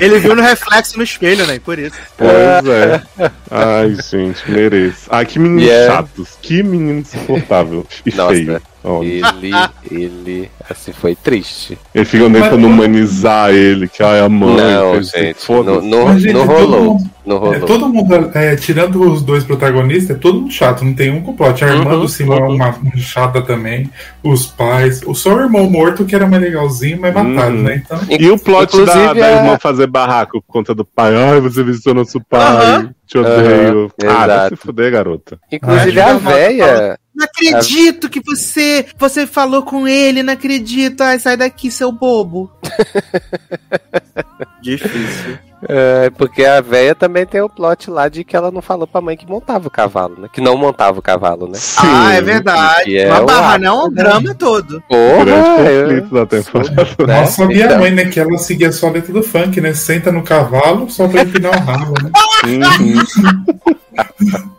Ele 0.00 0.18
viu 0.20 0.34
no 0.34 0.42
reflexo 0.42 0.96
no 0.96 1.02
espelho, 1.02 1.46
né? 1.46 1.58
Por 1.58 1.78
isso. 1.78 1.96
Pois 2.16 2.30
é. 2.32 3.02
Ai, 3.50 3.96
gente, 4.08 4.48
mereço. 4.50 5.06
Ai, 5.10 5.26
que 5.26 5.38
meninos 5.38 5.64
Yeah. 5.64 5.94
chatos. 5.96 6.28
Que 6.40 6.62
menino 6.62 7.00
insuportável. 7.00 7.86
E 8.06 8.14
Nossa. 8.14 8.32
feio. 8.34 8.62
Olha. 8.84 9.04
Ele, 9.06 9.52
ele, 9.90 10.50
assim, 10.70 10.92
foi 10.92 11.14
triste. 11.16 11.76
Eles 11.94 12.08
ficam 12.08 12.30
tentando 12.32 12.60
Mas- 12.68 12.70
humanizar 12.70 13.50
ele, 13.50 13.88
que 13.88 14.02
ai, 14.02 14.20
a 14.20 14.28
mãe. 14.28 14.56
não, 14.56 15.02
gente, 15.02 15.44
foda-se. 15.44 15.80
não, 15.86 15.98
não, 15.98 16.04
Mas, 16.06 16.22
gente, 16.22 16.32
não 16.34 16.46
rolou. 16.46 16.84
mundo- 16.94 17.10
Não 17.26 17.36
É, 17.36 17.38
rolou. 17.40 17.60
todo 17.66 17.88
mundo, 17.90 18.30
é, 18.34 18.56
tirando 18.56 19.02
os 19.02 19.20
dois 19.20 19.44
protagonistas, 19.44 20.16
é 20.16 20.18
todo 20.18 20.40
mundo 20.40 20.50
chato, 20.52 20.82
não 20.82 20.94
tem 20.94 21.10
um 21.10 21.20
com 21.20 21.34
plot. 21.34 21.62
A 21.62 21.68
irmã 21.68 21.92
Uhum, 21.94 22.00
do 22.00 22.08
Simão 22.08 22.38
é 22.38 22.48
uma, 22.48 22.68
uma 22.70 22.96
chata 22.96 23.42
também, 23.42 23.90
os 24.22 24.46
pais, 24.46 25.02
o 25.04 25.12
só 25.14 25.34
o 25.34 25.40
irmão 25.40 25.68
morto 25.68 26.06
que 26.06 26.14
era 26.14 26.26
mais 26.26 26.42
legalzinho, 26.42 26.98
mas 26.98 27.12
mataram, 27.12 27.56
Uhum. 27.56 27.62
né? 27.64 27.82
Então, 27.84 27.98
E 28.08 28.30
o 28.30 28.38
plot 28.38 28.74
da, 28.76 28.82
Inclusive, 28.82 29.20
da 29.20 29.26
a- 29.26 29.32
irmã 29.32 29.58
fazer 29.60 29.86
barraco 29.88 30.40
por 30.40 30.50
conta 30.52 30.74
do 30.74 30.86
pai. 30.86 31.14
Ai, 31.16 31.38
você 31.40 31.62
visitou 31.62 31.92
nosso 31.92 32.18
pai. 32.30 32.88
Te 33.06 33.18
odeio. 33.18 33.90
Aham, 34.04 34.30
ah, 34.30 34.48
se 34.48 34.56
fuder, 34.56 34.90
garota. 34.92 35.38
Inclusive 35.52 36.00
Ah, 36.00 36.06
a 36.06 36.12
volta 36.14 36.28
véia. 36.30 36.98
Não 37.18 37.24
acredito 37.24 38.08
que 38.08 38.20
você 38.24 38.86
você 38.96 39.26
falou 39.26 39.62
com 39.64 39.88
ele, 39.88 40.22
não 40.22 40.32
acredito. 40.34 41.00
Ai, 41.00 41.18
sai 41.18 41.36
daqui, 41.36 41.68
seu 41.70 41.90
bobo. 41.90 42.48
Difícil. 44.62 45.36
É, 45.68 46.08
porque 46.10 46.44
a 46.44 46.60
véia 46.60 46.94
também 46.94 47.26
tem 47.26 47.40
o 47.40 47.48
plot 47.48 47.90
lá 47.90 48.08
de 48.08 48.22
que 48.22 48.36
ela 48.36 48.52
não 48.52 48.62
falou 48.62 48.86
pra 48.86 49.00
mãe 49.00 49.16
que 49.16 49.26
montava 49.26 49.66
o 49.66 49.70
cavalo, 49.70 50.14
né? 50.20 50.28
Que 50.32 50.40
não 50.40 50.56
montava 50.56 51.00
o 51.00 51.02
cavalo, 51.02 51.48
né? 51.48 51.58
Sim, 51.58 51.80
ah, 51.82 52.14
é 52.14 52.20
verdade. 52.22 52.96
É 52.96 53.08
Uma 53.08 53.22
o 53.22 53.26
barra, 53.26 53.58
não, 53.58 53.86
um 53.86 53.90
né? 53.90 54.04
drama 54.04 54.34
todo. 54.36 54.80
Porra, 54.88 55.24
Grande 55.24 55.94
eu- 55.94 56.06
da 56.10 56.26
temporada. 56.26 56.84
né? 57.04 57.16
Mal 57.16 57.26
sabia 57.26 57.64
Então- 57.64 57.76
a 57.76 57.80
mãe, 57.80 57.90
né? 57.90 58.04
Que 58.04 58.20
ela 58.20 58.38
seguia 58.38 58.70
só 58.70 58.86
a 58.86 58.90
letra 58.92 59.12
do 59.12 59.24
funk, 59.24 59.60
né? 59.60 59.74
Senta 59.74 60.12
no 60.12 60.22
cavalo 60.22 60.88
só 60.88 61.08
pra 61.08 61.22
empinar 61.22 61.56
o 61.56 61.60
rabo, 61.64 61.94
né? 62.04 62.10
Uhum. 62.46 63.02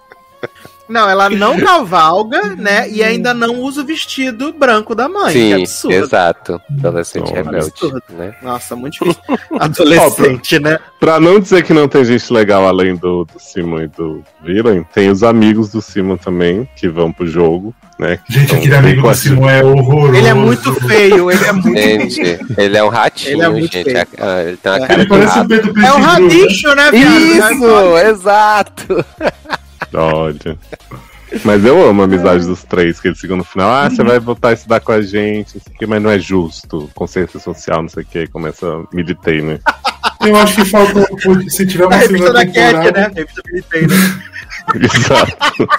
Não, 0.89 1.07
ela 1.09 1.29
não 1.29 1.57
cavalga, 1.61 2.55
né? 2.57 2.89
E 2.89 3.03
ainda 3.03 3.33
não 3.33 3.59
usa 3.59 3.81
o 3.81 3.85
vestido 3.85 4.51
branco 4.51 4.95
da 4.95 5.07
mãe. 5.07 5.31
que 5.31 5.39
Sim, 5.39 5.53
absurdo. 5.53 5.95
exato. 5.95 6.61
Adolescente 6.79 7.21
Nossa. 7.29 7.35
rebelde, 7.35 7.67
Absurdo. 7.67 8.03
né? 8.09 8.35
Nossa, 8.41 8.75
muito 8.75 8.97
difícil. 9.05 9.37
Adolescente, 9.59 10.59
né? 10.59 10.79
Pra 10.99 11.19
não 11.19 11.39
dizer 11.39 11.63
que 11.63 11.73
não 11.73 11.87
tem 11.87 12.03
gente 12.03 12.31
legal 12.33 12.67
além 12.67 12.95
do, 12.95 13.23
do 13.25 13.39
Simon 13.39 13.81
e 13.81 13.87
do 13.87 14.23
Villain, 14.43 14.83
tem 14.93 15.09
os 15.09 15.23
amigos 15.23 15.69
do 15.69 15.81
Simon 15.81 16.17
também, 16.17 16.67
que 16.75 16.89
vão 16.89 17.11
pro 17.11 17.27
jogo, 17.27 17.73
né? 17.97 18.19
que 18.25 18.33
Gente, 18.33 18.55
aquele 18.55 18.75
amigo 18.75 19.01
do. 19.07 19.13
Simon 19.15 19.49
é 19.49 19.63
horroroso. 19.63 20.15
Ele 20.15 20.27
é 20.27 20.33
muito 20.33 20.73
feio, 20.87 21.31
ele 21.31 21.45
é 21.45 21.51
muito 21.51 21.71
feio. 21.79 22.01
Gente, 22.09 22.39
ele 22.57 22.77
é 22.77 22.83
um 22.83 22.89
ratinho, 22.89 23.33
Ele 23.35 23.41
é 23.43 23.49
muito 23.49 23.71
gente. 23.71 23.83
feio. 23.91 24.07
Ah, 24.17 24.43
Ele 24.43 24.57
tem 24.57 24.71
uma 24.71 24.77
É. 24.77 24.87
cara 24.87 24.93
Ele 24.93 25.03
de 25.03 25.09
parece 25.09 25.31
o 25.31 25.35
rato. 25.35 25.47
Pedro 25.47 25.69
É 25.69 25.69
o 25.69 25.73
Pettigrew, 25.73 25.99
né? 25.99 26.05
Radicho, 26.07 26.75
né, 26.75 26.91
viado? 26.91 27.55
Isso, 27.55 27.97
exato. 28.09 29.05
Olha. 29.93 30.57
Mas 31.43 31.63
eu 31.63 31.87
amo 31.87 32.01
a 32.01 32.05
amizade 32.05 32.45
dos 32.45 32.63
três, 32.63 32.99
que 32.99 33.07
eles 33.07 33.19
ficam 33.19 33.37
no 33.37 33.43
final, 33.43 33.69
ah, 33.69 33.89
você 33.89 34.03
vai 34.03 34.19
voltar 34.19 34.49
a 34.49 34.53
estudar 34.53 34.79
com 34.79 34.91
a 34.91 35.01
gente, 35.01 35.55
não 35.55 35.61
sei 35.61 35.73
o 35.75 35.77
que, 35.77 35.85
mas 35.85 36.01
não 36.01 36.09
é 36.09 36.17
justo, 36.17 36.89
consciência 36.95 37.39
social, 37.39 37.83
não 37.83 37.89
sei 37.89 38.03
o 38.03 38.05
que, 38.05 38.27
começa 38.27 38.67
a 38.67 38.95
militei, 38.95 39.41
né? 39.41 39.59
Eu 40.25 40.35
acho 40.35 40.55
que 40.55 40.65
faltou, 40.65 41.05
se 41.47 41.65
tiver 41.67 41.85
uma 41.85 41.95
revista 41.95 42.17
segunda 42.17 42.33
da 42.33 42.45
Cat, 42.45 42.55
temporada, 42.55 42.91
né? 42.91 43.11
Revista 43.15 43.41
Militei, 43.45 43.87
né? 43.87 43.95
Exato. 44.75 45.69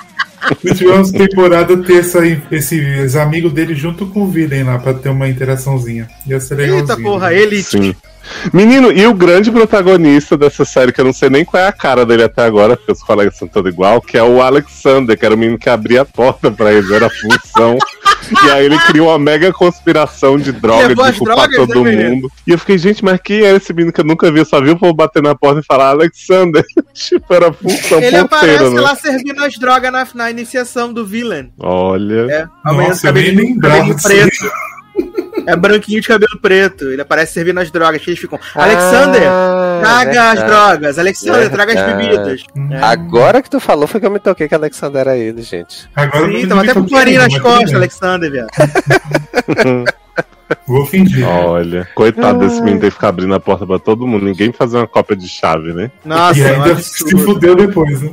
se 0.63 0.75
tiver 0.75 0.95
uma 0.95 1.13
temporada, 1.13 1.77
ter 1.79 1.99
essa, 1.99 2.21
esses 2.51 3.17
amigos 3.17 3.53
dele 3.53 3.75
junto 3.75 4.07
com 4.07 4.23
o 4.23 4.31
Villain 4.31 4.63
lá, 4.63 4.79
pra 4.79 4.95
ter 4.95 5.11
uma 5.11 5.29
interaçãozinha. 5.29 6.09
Ia 6.27 6.41
ser 6.41 6.55
legalzinho. 6.55 6.91
Eita 6.91 6.97
porra, 6.97 7.35
ele. 7.35 7.63
Sim. 7.63 7.95
Menino, 8.53 8.91
e 8.93 9.07
o 9.07 9.15
grande 9.15 9.51
protagonista 9.51 10.37
dessa 10.37 10.65
série, 10.65 10.93
que 10.93 11.01
eu 11.01 11.05
não 11.05 11.13
sei 11.13 11.29
nem 11.29 11.45
qual 11.45 11.63
é 11.63 11.67
a 11.69 11.73
cara 11.73 12.07
dele 12.07 12.25
até 12.25 12.43
agora, 12.43 12.77
porque 12.77 12.93
os 12.93 13.03
colegas 13.03 13.37
são 13.37 13.47
todos 13.47 13.73
igual, 13.73 14.01
que 14.01 14.17
é 14.17 14.23
o 14.23 14.41
Alexander, 14.41 15.19
que 15.19 15.25
era 15.27 15.35
o 15.35 15.39
menino 15.39 15.59
que 15.59 15.69
abria 15.69 16.03
a 16.03 16.05
porta 16.05 16.51
pra 16.51 16.73
eles, 16.73 16.91
era 16.91 17.07
a 17.07 17.11
função. 17.11 17.79
e 18.45 18.51
aí 18.51 18.65
ele 18.67 18.79
cria 18.79 19.03
uma 19.03 19.19
mega 19.19 19.53
conspiração 19.53 20.39
de 20.39 20.53
droga, 20.53 20.89
Levou 20.89 21.11
de 21.11 21.19
culpar 21.19 21.49
drogas, 21.49 21.57
todo 21.57 21.85
né, 21.85 21.91
menino? 21.91 22.15
mundo. 22.17 22.33
E 22.47 22.51
eu 22.53 22.59
fiquei, 22.59 22.79
gente, 22.79 23.05
mas 23.05 23.21
quem 23.23 23.43
é 23.43 23.55
esse 23.55 23.73
menino 23.73 23.93
que 23.93 24.01
eu 24.01 24.05
nunca 24.05 24.31
vi? 24.31 24.39
Eu 24.39 24.45
só 24.45 24.61
vi 24.61 24.71
o 24.71 24.79
povo 24.79 24.95
bater 24.95 25.23
na 25.23 25.35
porta 25.35 25.61
e 25.61 25.65
falar 25.65 25.91
Alexander. 25.91 26.65
tipo, 26.95 27.33
era 27.35 27.49
a 27.49 27.53
função 27.53 27.99
Ele 27.99 28.19
porteira, 28.19 28.21
aparece 28.23 28.75
né? 28.75 28.81
lá 28.81 28.95
servindo 28.95 29.45
as 29.45 29.55
drogas 29.55 29.93
na, 29.93 30.07
na 30.15 30.31
iniciação 30.31 30.93
do 30.93 31.05
villain. 31.05 31.51
Olha. 31.59 32.27
É, 32.31 32.49
amanhã 32.65 32.89
Nossa, 32.89 33.09
eu 33.09 33.13
nem 33.13 33.35
lembrava 33.35 33.95
preto. 33.95 34.51
É 35.47 35.57
branquinho 35.57 36.01
de 36.01 36.09
cabelo 36.09 36.39
preto. 36.41 36.85
Ele 36.91 37.03
aparece 37.03 37.35
servindo 37.35 37.59
as 37.59 37.71
drogas. 37.71 38.01
que 38.03 38.11
Eles 38.11 38.21
ficam. 38.21 38.39
Alexander, 38.55 39.23
Ah, 39.27 39.81
traga 39.81 40.31
as 40.33 40.45
drogas. 40.45 40.99
Alexander, 40.99 41.51
traga 41.51 41.73
as 41.73 41.87
bebidas. 41.95 42.43
É. 42.71 42.81
Agora 42.83 43.43
que 43.43 43.51
tu 43.51 43.61
falou 43.61 43.87
foi 43.87 44.01
que 44.01 44.07
eu 44.07 44.11
me 44.11 44.19
toquei 44.19 44.49
que 44.49 44.55
Alexander 44.55 45.01
era 45.01 45.17
ele, 45.17 45.43
gente. 45.43 45.89
Agora 45.95 46.31
Sim, 46.33 46.49
tava 46.49 46.63
até 46.63 46.75
com 46.75 46.85
que 46.85 47.19
nas 47.19 47.39
costas. 47.39 47.75
Alexander, 47.75 48.31
viado. 48.31 48.49
Vou 50.67 50.87
fingir. 50.87 51.27
Olha, 51.27 51.89
coitado 51.95 52.41
desse 52.41 52.61
menino 52.61 52.81
ter 52.81 52.87
que 52.89 52.95
ficar 52.95 53.09
abrindo 53.09 53.35
a 53.35 53.41
porta 53.41 53.67
pra 53.67 53.79
todo 53.79 54.07
mundo. 54.07 54.25
Ninguém 54.25 54.53
fazer 54.53 54.77
uma 54.77 54.87
cópia 54.87 55.17
de 55.17 55.29
chave, 55.29 55.73
né? 55.73 55.91
Nossa, 56.05 56.39
e 56.39 56.43
é 56.43 56.55
ainda 56.55 56.77
se 56.81 57.17
fudeu 57.19 57.55
depois, 57.55 58.03
né? 58.03 58.13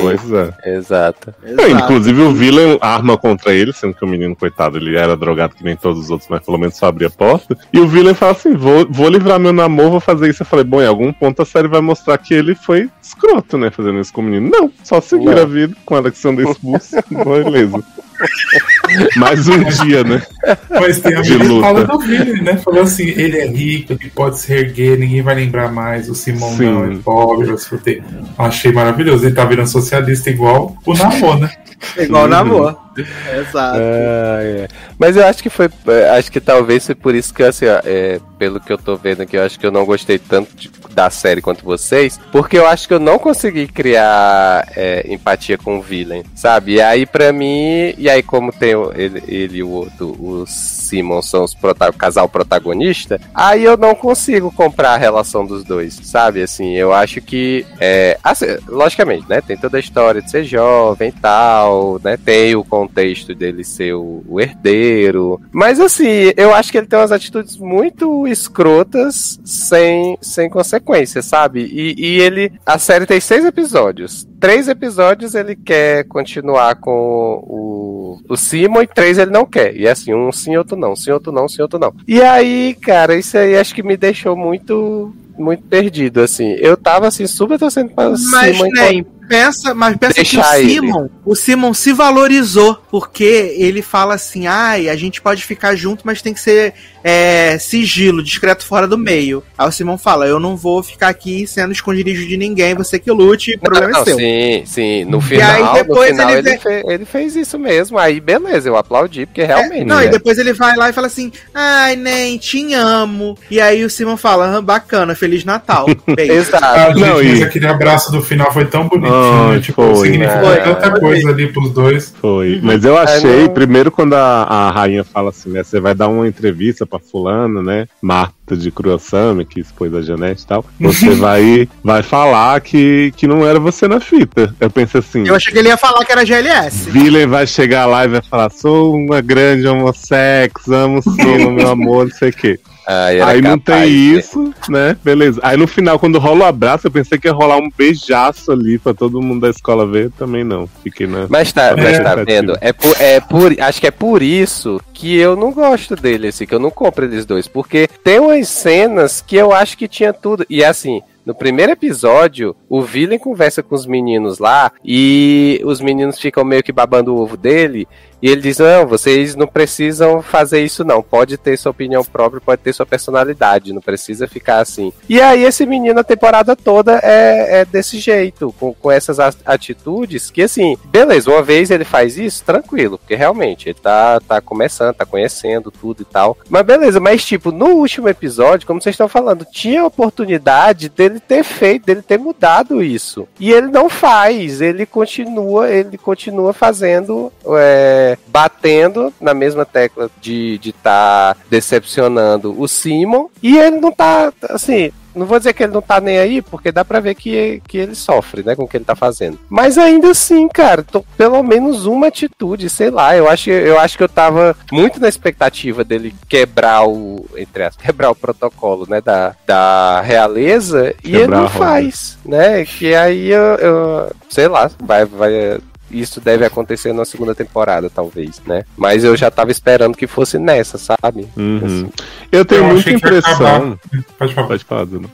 Pois 0.00 0.32
é. 0.32 0.76
Exato. 0.76 1.34
É, 1.42 1.52
Exato. 1.52 1.70
inclusive 1.70 2.22
o 2.22 2.32
Villain 2.32 2.78
arma 2.80 3.16
contra 3.16 3.52
ele, 3.52 3.72
sendo 3.72 3.94
que 3.94 4.04
o 4.04 4.08
menino, 4.08 4.34
coitado, 4.34 4.76
ele 4.78 4.96
era 4.96 5.16
drogado 5.16 5.54
que 5.54 5.64
nem 5.64 5.76
todos 5.76 6.04
os 6.04 6.10
outros, 6.10 6.28
mas 6.28 6.44
pelo 6.44 6.58
menos 6.58 6.76
só 6.76 6.86
abria 6.86 7.08
a 7.08 7.10
porta. 7.10 7.56
E 7.72 7.80
o 7.80 7.86
Villain 7.86 8.14
fala 8.14 8.32
assim: 8.32 8.54
vou, 8.54 8.86
vou 8.88 9.08
livrar 9.08 9.38
meu 9.38 9.52
namoro, 9.52 9.90
vou 9.90 10.00
fazer 10.00 10.28
isso. 10.30 10.42
Eu 10.42 10.46
falei, 10.46 10.64
bom, 10.64 10.82
em 10.82 10.86
algum 10.86 11.12
ponto 11.12 11.42
a 11.42 11.44
série 11.44 11.68
vai 11.68 11.80
mostrar 11.80 12.18
que 12.18 12.34
ele 12.34 12.54
foi 12.54 12.90
escroto, 13.02 13.56
né? 13.58 13.70
Fazendo 13.70 14.00
isso 14.00 14.12
com 14.12 14.20
o 14.20 14.24
menino. 14.24 14.50
Não, 14.50 14.70
só 14.82 15.00
seguir 15.00 15.34
Não. 15.34 15.42
a 15.42 15.46
vida 15.46 15.74
com 15.84 15.94
o 15.94 15.98
Alexander 15.98 16.48
expulso. 16.48 16.96
Beleza. 17.10 17.82
Mais 19.16 19.48
um 19.48 19.62
dia, 19.64 20.04
né? 20.04 20.22
Mas 20.70 21.00
tem 21.00 21.14
a 21.16 21.20
De 21.20 21.36
que 21.36 21.42
luta. 21.44 21.66
fala 21.66 21.84
do 21.84 21.98
Villain, 21.98 22.42
né? 22.42 22.56
Falou 22.58 22.82
assim: 22.82 23.08
ele 23.08 23.38
é 23.38 23.46
rico, 23.46 23.92
ele 23.94 24.10
pode 24.14 24.38
se 24.38 24.52
erguer, 24.52 24.98
ninguém 24.98 25.22
vai 25.22 25.34
lembrar 25.34 25.72
mais. 25.72 26.08
O 26.08 26.14
Simão 26.14 26.56
Sim. 26.56 26.64
não 26.66 26.84
é 26.84 26.96
pobre. 26.96 27.48
Eu 27.48 27.54
escutei. 27.54 28.02
Achei 28.38 28.72
maravilhoso. 28.72 29.24
Ele 29.26 29.34
tá 29.34 29.44
virando 29.44 29.68
socialista 29.68 30.30
igual 30.30 30.76
o 30.86 30.94
Namor, 30.94 31.38
né? 31.40 31.50
Igual 31.98 32.22
Uhum. 32.24 32.28
na 32.28 32.38
amor. 32.38 32.83
Exato. 33.40 33.78
Ah, 33.78 34.38
é. 34.42 34.68
Mas 34.98 35.16
eu 35.16 35.26
acho 35.26 35.42
que 35.42 35.50
foi. 35.50 35.68
é, 35.88 36.10
Acho 36.10 36.30
que 36.30 36.40
talvez 36.40 36.86
foi 36.86 36.94
por 36.94 37.14
isso 37.14 37.32
que, 37.34 37.42
assim, 37.42 37.66
ó, 37.66 37.80
é, 37.84 38.20
pelo 38.38 38.60
que 38.60 38.72
eu 38.72 38.78
tô 38.78 38.96
vendo 38.96 39.22
aqui, 39.22 39.36
eu 39.36 39.42
acho 39.42 39.58
que 39.58 39.66
eu 39.66 39.72
não 39.72 39.84
gostei 39.84 40.18
tanto 40.18 40.54
de- 40.56 40.70
da 40.94 41.10
série 41.10 41.42
quanto 41.42 41.64
vocês, 41.64 42.20
porque 42.30 42.56
eu 42.56 42.68
acho 42.68 42.86
que 42.86 42.94
eu 42.94 43.00
não 43.00 43.18
consegui 43.18 43.66
criar 43.66 44.68
é, 44.76 45.04
empatia 45.12 45.58
com 45.58 45.78
o 45.78 45.82
Villain, 45.82 46.22
sabe? 46.36 46.74
E 46.74 46.80
aí, 46.80 47.04
pra 47.04 47.32
mim, 47.32 47.92
e 47.98 48.08
aí, 48.08 48.22
como 48.22 48.52
tem 48.52 48.74
ele, 48.94 49.56
e 49.58 49.62
o 49.62 49.70
outro, 49.70 50.10
o 50.10 50.44
Simon 50.46 51.20
são 51.20 51.42
os 51.42 51.52
prota- 51.54 51.92
casal 51.92 52.28
protagonista, 52.28 53.20
aí 53.34 53.64
eu 53.64 53.76
não 53.76 53.94
consigo 53.94 54.52
comprar 54.52 54.90
a 54.92 54.96
relação 54.96 55.44
dos 55.44 55.64
dois, 55.64 55.98
sabe? 56.04 56.42
Assim, 56.42 56.74
eu 56.76 56.92
acho 56.92 57.20
que. 57.20 57.66
É, 57.80 58.16
assim, 58.22 58.46
logicamente, 58.68 59.28
né? 59.28 59.40
Tem 59.40 59.56
toda 59.56 59.76
a 59.76 59.80
história 59.80 60.22
de 60.22 60.30
ser 60.30 60.44
jovem 60.44 61.08
e 61.08 61.12
tal, 61.20 62.00
né? 62.04 62.16
Tem 62.16 62.54
o 62.54 62.62
contexto 62.86 63.34
dele 63.34 63.64
ser 63.64 63.94
o, 63.94 64.22
o 64.28 64.40
herdeiro. 64.40 65.40
Mas 65.52 65.80
assim, 65.80 66.32
eu 66.36 66.54
acho 66.54 66.70
que 66.70 66.78
ele 66.78 66.86
tem 66.86 66.98
umas 66.98 67.12
atitudes 67.12 67.56
muito 67.56 68.26
escrotas 68.26 69.40
sem, 69.44 70.18
sem 70.20 70.48
consequência, 70.48 71.22
sabe? 71.22 71.64
E, 71.64 71.94
e 71.98 72.20
ele. 72.20 72.52
A 72.64 72.78
série 72.78 73.06
tem 73.06 73.20
seis 73.20 73.44
episódios. 73.44 74.26
Três 74.38 74.68
episódios 74.68 75.34
ele 75.34 75.56
quer 75.56 76.04
continuar 76.04 76.76
com 76.76 77.42
o, 77.46 78.18
o 78.28 78.36
Simon 78.36 78.82
e 78.82 78.86
três 78.86 79.18
ele 79.18 79.30
não 79.30 79.46
quer. 79.46 79.74
E 79.74 79.86
é 79.86 79.90
assim, 79.90 80.14
um 80.14 80.30
sim, 80.30 80.56
outro 80.56 80.76
não, 80.76 80.94
sim, 80.94 81.10
outro 81.10 81.32
não, 81.32 81.48
sim, 81.48 81.62
outro 81.62 81.78
não. 81.78 81.94
E 82.06 82.20
aí, 82.20 82.74
cara, 82.74 83.16
isso 83.16 83.38
aí 83.38 83.56
acho 83.56 83.74
que 83.74 83.82
me 83.82 83.96
deixou 83.96 84.36
muito. 84.36 85.14
Muito 85.36 85.64
perdido, 85.64 86.20
assim. 86.20 86.52
Eu 86.60 86.76
tava 86.76 87.08
assim, 87.08 87.26
super 87.26 87.58
torcendo 87.58 87.90
pra 87.90 88.10
Mas, 88.10 88.20
Simon 88.56 88.68
nem, 88.72 89.04
pensa, 89.28 89.74
mas 89.74 89.96
pensa 89.96 90.14
que 90.14 90.20
o 90.20 90.24
Deixar 90.24 90.60
ele. 90.60 90.68
Simon, 90.74 91.08
o 91.24 91.34
Simon 91.34 91.74
se 91.74 91.92
valorizou, 91.92 92.78
porque 92.90 93.54
ele 93.58 93.82
fala 93.82 94.14
assim, 94.14 94.46
ai, 94.46 94.88
a 94.88 94.96
gente 94.96 95.20
pode 95.20 95.44
ficar 95.44 95.74
junto, 95.74 96.02
mas 96.04 96.22
tem 96.22 96.32
que 96.34 96.40
ser 96.40 96.74
é, 97.02 97.58
sigilo, 97.58 98.22
discreto 98.22 98.64
fora 98.66 98.86
do 98.86 98.96
meio. 98.96 99.42
Aí 99.58 99.68
o 99.68 99.72
Simon 99.72 99.98
fala, 99.98 100.26
eu 100.26 100.38
não 100.40 100.56
vou 100.56 100.82
ficar 100.82 101.08
aqui 101.08 101.46
sendo 101.46 101.72
esconderijo 101.72 102.26
de 102.26 102.36
ninguém, 102.36 102.74
você 102.74 102.98
que 102.98 103.10
lute, 103.10 103.54
o 103.56 103.60
problema 103.60 103.90
Não, 103.92 104.00
é 104.00 104.04
seu. 104.04 104.16
Sim, 104.16 104.62
sim. 104.66 105.04
No 105.04 105.20
final, 105.20 105.74
aí 105.74 105.82
depois 105.82 106.10
no 106.10 106.16
final 106.16 106.30
ele 106.30 106.38
ele, 106.48 106.50
vê- 106.50 106.58
fe- 106.58 106.82
ele 106.86 107.04
fez 107.04 107.36
isso 107.36 107.58
mesmo. 107.58 107.98
Aí 107.98 108.20
beleza, 108.20 108.68
eu 108.68 108.76
aplaudi, 108.76 109.26
porque 109.26 109.42
realmente. 109.44 109.82
É, 109.82 109.84
não, 109.84 109.96
né? 109.98 110.06
e 110.06 110.08
depois 110.10 110.38
ele 110.38 110.52
vai 110.52 110.76
lá 110.76 110.88
e 110.88 110.92
fala 110.92 111.06
assim, 111.06 111.30
ai, 111.52 111.96
nem, 111.96 112.38
te 112.38 112.72
amo. 112.74 113.36
E 113.50 113.60
aí 113.60 113.84
o 113.84 113.90
Simon 113.90 114.16
fala, 114.16 114.56
ah, 114.56 114.62
bacana, 114.62 115.14
Feliz 115.14 115.44
Natal. 115.44 115.86
Beijo. 116.14 116.32
Ah, 116.32 116.36
Exato. 116.36 116.98
gente, 116.98 117.00
não, 117.08 117.14
mas 117.24 117.40
e- 117.40 117.44
aquele 117.44 117.66
abraço 117.66 118.10
do 118.12 118.22
final 118.22 118.52
foi 118.52 118.64
tão 118.66 118.88
bonitinho, 118.88 119.13
Né? 119.52 119.60
Tipo, 119.60 119.94
foi, 119.94 120.08
significou 120.08 120.48
né? 120.50 120.56
tanta 120.56 120.90
Foi. 120.90 121.00
coisa 121.00 121.28
ali 121.30 121.52
pros 121.52 121.70
dois. 121.72 122.14
Foi. 122.20 122.60
Mas 122.62 122.84
eu 122.84 122.96
É, 122.98 123.02
achei, 123.02 123.48
primeiro, 123.48 123.90
quando 123.90 124.14
a, 124.14 124.42
a 124.42 124.70
rainha 124.70 125.04
fala 125.04 125.30
assim, 125.30 125.50
né? 125.50 125.62
Você 125.62 125.80
vai 125.80 125.94
dar 125.94 126.08
uma 126.08 126.26
entrevista 126.26 126.86
pra 126.86 126.98
fulano, 126.98 127.62
né? 127.62 127.86
Marta 128.02 128.56
de 128.56 128.70
Cruasame, 128.70 129.44
que 129.44 129.60
expôs 129.60 129.92
a 129.94 130.02
Janete 130.02 130.42
e 130.42 130.46
tal. 130.46 130.64
Você 130.80 131.10
vai, 131.16 131.68
vai 131.82 132.02
falar 132.02 132.60
que, 132.60 133.12
que 133.16 133.26
não 133.26 133.46
era 133.46 133.58
você 133.58 133.88
na 133.88 134.00
fita. 134.00 134.54
Eu 134.60 134.70
pensei 134.70 135.00
assim. 135.00 135.26
Eu 135.26 135.34
achei 135.34 135.52
que 135.52 135.58
ele 135.58 135.68
ia 135.68 135.76
falar 135.76 136.04
que 136.04 136.12
era 136.12 136.24
GLS. 136.24 136.90
Villain 136.90 137.26
vai 137.26 137.46
chegar 137.46 137.86
lá 137.86 138.04
e 138.04 138.08
vai 138.08 138.22
falar: 138.22 138.50
sou 138.50 138.94
uma 138.94 139.20
grande 139.20 139.66
homossex, 139.66 140.68
amo 140.68 141.02
sim, 141.02 141.50
meu 141.50 141.70
amor, 141.70 142.06
não 142.08 142.14
sei 142.16 142.30
o 142.30 142.32
quê. 142.32 142.58
Aí, 142.86 143.40
não 143.40 143.58
capaz 143.58 143.84
tem 143.84 144.16
isso, 144.16 144.54
né? 144.68 144.96
Beleza. 145.02 145.40
Aí 145.42 145.56
no 145.56 145.66
final, 145.66 145.98
quando 145.98 146.18
rola 146.18 146.44
o 146.44 146.48
abraço, 146.48 146.86
eu 146.86 146.90
pensei 146.90 147.18
que 147.18 147.28
ia 147.28 147.32
rolar 147.32 147.56
um 147.56 147.70
beijaço 147.76 148.52
ali 148.52 148.78
pra 148.78 148.92
todo 148.92 149.22
mundo 149.22 149.42
da 149.42 149.50
escola 149.50 149.86
ver. 149.86 150.10
Também 150.18 150.44
não. 150.44 150.68
Fiquei 150.82 151.06
na. 151.06 151.26
Mas 151.28 151.52
tá, 151.52 151.74
mas 151.76 151.98
É. 151.98 152.02
tá 152.02 152.14
vendo? 152.16 152.56
É 152.60 152.72
por, 152.72 152.96
é 153.00 153.20
por, 153.20 153.60
acho 153.60 153.80
que 153.80 153.86
é 153.86 153.90
por 153.90 154.22
isso 154.22 154.80
que 154.92 155.16
eu 155.16 155.34
não 155.36 155.52
gosto 155.52 155.96
dele, 155.96 156.28
assim, 156.28 156.46
que 156.46 156.54
eu 156.54 156.60
não 156.60 156.70
compro 156.70 157.04
eles 157.04 157.24
dois. 157.24 157.48
Porque 157.48 157.88
tem 158.02 158.18
umas 158.18 158.48
cenas 158.48 159.20
que 159.20 159.36
eu 159.36 159.52
acho 159.52 159.76
que 159.76 159.88
tinha 159.88 160.12
tudo. 160.12 160.44
E 160.48 160.62
assim, 160.64 161.00
no 161.24 161.34
primeiro 161.34 161.72
episódio, 161.72 162.54
o 162.68 162.82
Villain 162.82 163.18
conversa 163.18 163.62
com 163.62 163.74
os 163.74 163.86
meninos 163.86 164.38
lá 164.38 164.70
e 164.84 165.60
os 165.64 165.80
meninos 165.80 166.18
ficam 166.20 166.44
meio 166.44 166.62
que 166.62 166.70
babando 166.72 167.14
o 167.14 167.20
ovo 167.20 167.36
dele. 167.36 167.88
E 168.24 168.28
ele 168.30 168.40
diz: 168.40 168.56
Não, 168.56 168.86
vocês 168.86 169.36
não 169.36 169.46
precisam 169.46 170.22
fazer 170.22 170.64
isso, 170.64 170.82
não. 170.82 171.02
Pode 171.02 171.36
ter 171.36 171.58
sua 171.58 171.72
opinião 171.72 172.02
própria, 172.02 172.40
pode 172.40 172.62
ter 172.62 172.72
sua 172.72 172.86
personalidade, 172.86 173.74
não 173.74 173.82
precisa 173.82 174.26
ficar 174.26 174.60
assim. 174.60 174.94
E 175.06 175.20
aí, 175.20 175.44
esse 175.44 175.66
menino, 175.66 176.00
a 176.00 176.04
temporada 176.04 176.56
toda 176.56 176.98
é, 177.02 177.60
é 177.60 177.64
desse 177.66 177.98
jeito, 177.98 178.54
com, 178.58 178.72
com 178.72 178.90
essas 178.90 179.18
atitudes, 179.44 180.30
que 180.30 180.40
assim, 180.40 180.74
beleza, 180.86 181.30
uma 181.30 181.42
vez 181.42 181.70
ele 181.70 181.84
faz 181.84 182.16
isso, 182.16 182.42
tranquilo, 182.42 182.96
porque 182.96 183.14
realmente 183.14 183.68
ele 183.68 183.78
tá, 183.78 184.18
tá 184.20 184.40
começando, 184.40 184.94
tá 184.94 185.04
conhecendo 185.04 185.70
tudo 185.70 186.00
e 186.00 186.06
tal. 186.06 186.38
Mas 186.48 186.64
beleza, 186.64 186.98
mas 186.98 187.22
tipo, 187.22 187.52
no 187.52 187.74
último 187.74 188.08
episódio, 188.08 188.66
como 188.66 188.80
vocês 188.80 188.94
estão 188.94 189.06
falando, 189.06 189.44
tinha 189.44 189.84
oportunidade 189.84 190.88
dele 190.88 191.20
ter 191.20 191.44
feito, 191.44 191.84
dele 191.84 192.00
ter 192.00 192.18
mudado 192.18 192.82
isso. 192.82 193.28
E 193.38 193.52
ele 193.52 193.66
não 193.66 193.90
faz, 193.90 194.62
ele 194.62 194.86
continua, 194.86 195.68
ele 195.68 195.98
continua 195.98 196.54
fazendo, 196.54 197.30
é, 197.58 198.13
batendo 198.26 199.12
na 199.20 199.34
mesma 199.34 199.64
tecla 199.64 200.10
de 200.20 200.60
estar 200.64 201.34
tá 201.34 201.40
decepcionando 201.50 202.58
o 202.60 202.66
Simon, 202.68 203.28
e 203.42 203.56
ele 203.56 203.80
não 203.80 203.92
tá, 203.92 204.32
assim, 204.50 204.92
não 205.14 205.26
vou 205.26 205.38
dizer 205.38 205.52
que 205.52 205.62
ele 205.62 205.72
não 205.72 205.80
tá 205.80 206.00
nem 206.00 206.18
aí, 206.18 206.42
porque 206.42 206.72
dá 206.72 206.84
pra 206.84 207.00
ver 207.00 207.14
que, 207.14 207.62
que 207.68 207.78
ele 207.78 207.94
sofre, 207.94 208.42
né, 208.42 208.56
com 208.56 208.64
o 208.64 208.68
que 208.68 208.76
ele 208.76 208.84
tá 208.84 208.96
fazendo. 208.96 209.38
Mas 209.48 209.78
ainda 209.78 210.10
assim, 210.10 210.48
cara, 210.48 210.82
tô, 210.82 211.02
pelo 211.16 211.42
menos 211.42 211.86
uma 211.86 212.08
atitude, 212.08 212.68
sei 212.68 212.90
lá, 212.90 213.16
eu 213.16 213.28
acho, 213.28 213.50
eu 213.50 213.78
acho 213.78 213.96
que 213.96 214.02
eu 214.02 214.08
tava 214.08 214.56
muito 214.72 215.00
na 215.00 215.08
expectativa 215.08 215.84
dele 215.84 216.14
quebrar 216.28 216.86
o, 216.86 217.24
entre 217.36 217.62
as, 217.62 217.76
quebrar 217.76 218.10
o 218.10 218.14
protocolo, 218.14 218.86
né, 218.88 219.00
da, 219.00 219.34
da 219.46 220.00
realeza, 220.00 220.94
quebrar 221.00 221.18
e 221.18 221.22
ele 221.22 221.28
não 221.28 221.48
faz, 221.48 222.18
né, 222.24 222.64
que 222.64 222.94
aí 222.94 223.30
eu, 223.30 223.54
eu 223.56 224.10
sei 224.28 224.48
lá, 224.48 224.70
vai, 224.82 225.04
vai 225.04 225.60
isso 226.00 226.20
deve 226.20 226.44
acontecer 226.44 226.92
na 226.92 227.04
segunda 227.04 227.34
temporada, 227.34 227.88
talvez, 227.88 228.40
né? 228.46 228.64
Mas 228.76 229.04
eu 229.04 229.16
já 229.16 229.30
tava 229.30 229.50
esperando 229.50 229.96
que 229.96 230.06
fosse 230.06 230.38
nessa, 230.38 230.78
sabe? 230.78 231.28
Uhum. 231.36 231.60
Assim. 231.64 231.92
Eu 232.30 232.44
tenho 232.44 232.62
eu 232.62 232.68
muita 232.68 232.90
impressão. 232.90 233.78
Pode 234.18 234.34
falar. 234.34 234.48
Pode 234.48 234.64
falar, 234.64 234.86
Bruno. 234.86 235.10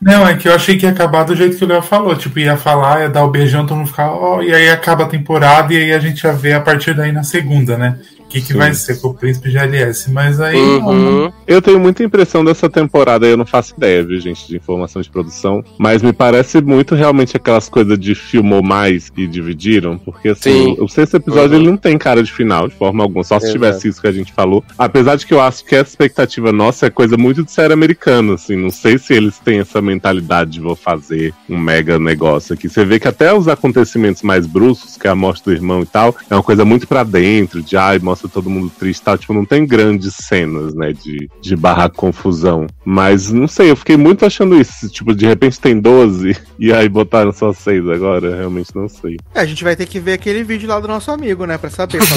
Não, 0.00 0.26
é 0.26 0.36
que 0.36 0.48
eu 0.48 0.54
achei 0.54 0.76
que 0.76 0.86
ia 0.86 0.92
acabar 0.92 1.24
do 1.24 1.34
jeito 1.34 1.56
que 1.56 1.64
o 1.64 1.68
Léo 1.68 1.82
falou. 1.82 2.14
Tipo, 2.16 2.38
ia 2.38 2.56
falar, 2.56 3.00
ia 3.00 3.08
dar 3.08 3.24
o 3.24 3.30
beijão, 3.30 3.66
todo 3.66 3.78
mundo 3.78 3.88
ficar, 3.88 4.10
ó, 4.10 4.36
oh, 4.36 4.42
e 4.42 4.54
aí 4.54 4.68
acaba 4.68 5.04
a 5.04 5.08
temporada 5.08 5.72
e 5.72 5.76
aí 5.76 5.92
a 5.92 5.98
gente 5.98 6.22
já 6.22 6.32
vê 6.32 6.52
a 6.52 6.60
partir 6.60 6.94
daí 6.94 7.12
na 7.12 7.22
segunda, 7.22 7.76
né? 7.76 7.98
Que, 8.34 8.48
que 8.48 8.54
vai 8.54 8.74
ser 8.74 9.00
com 9.00 9.08
o 9.08 9.14
Príncipe 9.14 9.48
GLS, 9.50 10.10
mas 10.10 10.40
aí. 10.40 10.56
Uhum. 10.56 11.32
Eu 11.46 11.62
tenho 11.62 11.78
muita 11.78 12.02
impressão 12.02 12.44
dessa 12.44 12.68
temporada, 12.68 13.26
eu 13.26 13.36
não 13.36 13.46
faço 13.46 13.74
ideia, 13.76 14.02
viu, 14.02 14.18
gente, 14.20 14.48
de 14.48 14.56
informação 14.56 15.00
de 15.00 15.08
produção, 15.08 15.64
mas 15.78 16.02
me 16.02 16.12
parece 16.12 16.60
muito 16.60 16.96
realmente 16.96 17.36
aquelas 17.36 17.68
coisas 17.68 17.98
de 17.98 18.14
filmou 18.14 18.62
mais 18.62 19.12
e 19.16 19.26
dividiram, 19.26 19.96
porque 19.98 20.30
assim, 20.30 20.74
Sim. 20.74 20.76
o 20.80 20.88
sexto 20.88 21.16
episódio 21.16 21.56
uhum. 21.56 21.62
ele 21.62 21.70
não 21.70 21.76
tem 21.76 21.96
cara 21.96 22.22
de 22.22 22.32
final, 22.32 22.66
de 22.66 22.74
forma 22.74 23.04
alguma, 23.04 23.22
só 23.22 23.38
se 23.38 23.46
Exato. 23.46 23.52
tivesse 23.52 23.88
isso 23.88 24.00
que 24.00 24.08
a 24.08 24.12
gente 24.12 24.32
falou. 24.32 24.64
Apesar 24.76 25.14
de 25.16 25.26
que 25.26 25.34
eu 25.34 25.40
acho 25.40 25.64
que 25.64 25.76
essa 25.76 25.90
expectativa 25.90 26.50
nossa 26.52 26.86
é 26.86 26.90
coisa 26.90 27.16
muito 27.16 27.44
de 27.44 27.52
série 27.52 27.72
americana, 27.72 28.34
assim, 28.34 28.56
não 28.56 28.70
sei 28.70 28.98
se 28.98 29.14
eles 29.14 29.38
têm 29.38 29.60
essa 29.60 29.80
mentalidade 29.80 30.52
de 30.52 30.60
vou 30.60 30.74
fazer 30.74 31.32
um 31.48 31.58
mega 31.58 31.98
negócio 31.98 32.54
aqui. 32.54 32.68
Você 32.68 32.84
vê 32.84 32.98
que 32.98 33.06
até 33.06 33.32
os 33.32 33.46
acontecimentos 33.46 34.22
mais 34.22 34.46
bruscos, 34.46 34.96
que 34.96 35.06
é 35.06 35.10
a 35.10 35.14
morte 35.14 35.44
do 35.44 35.52
irmão 35.52 35.82
e 35.82 35.86
tal, 35.86 36.16
é 36.28 36.34
uma 36.34 36.42
coisa 36.42 36.64
muito 36.64 36.88
para 36.88 37.04
dentro, 37.04 37.62
de 37.62 37.76
ai, 37.76 37.98
mostra 38.00 38.23
todo 38.28 38.50
mundo 38.50 38.70
triste 38.78 39.02
tá? 39.02 39.16
Tipo, 39.18 39.34
não 39.34 39.44
tem 39.44 39.66
grandes 39.66 40.14
cenas, 40.14 40.74
né, 40.74 40.92
de, 40.92 41.28
de 41.40 41.56
barra 41.56 41.88
confusão. 41.88 42.66
Mas 42.84 43.30
não 43.30 43.46
sei, 43.46 43.70
eu 43.70 43.76
fiquei 43.76 43.96
muito 43.96 44.24
achando 44.24 44.60
isso. 44.60 44.88
Tipo, 44.88 45.14
de 45.14 45.26
repente 45.26 45.60
tem 45.60 45.78
12 45.78 46.36
e 46.58 46.72
aí 46.72 46.88
botaram 46.88 47.32
só 47.32 47.52
6 47.52 47.88
agora. 47.88 48.36
Realmente 48.36 48.74
não 48.74 48.88
sei. 48.88 49.18
É, 49.34 49.40
a 49.40 49.46
gente 49.46 49.62
vai 49.62 49.76
ter 49.76 49.86
que 49.86 50.00
ver 50.00 50.14
aquele 50.14 50.42
vídeo 50.42 50.68
lá 50.68 50.80
do 50.80 50.88
nosso 50.88 51.10
amigo, 51.10 51.46
né, 51.46 51.58
pra 51.58 51.70
saber. 51.70 52.00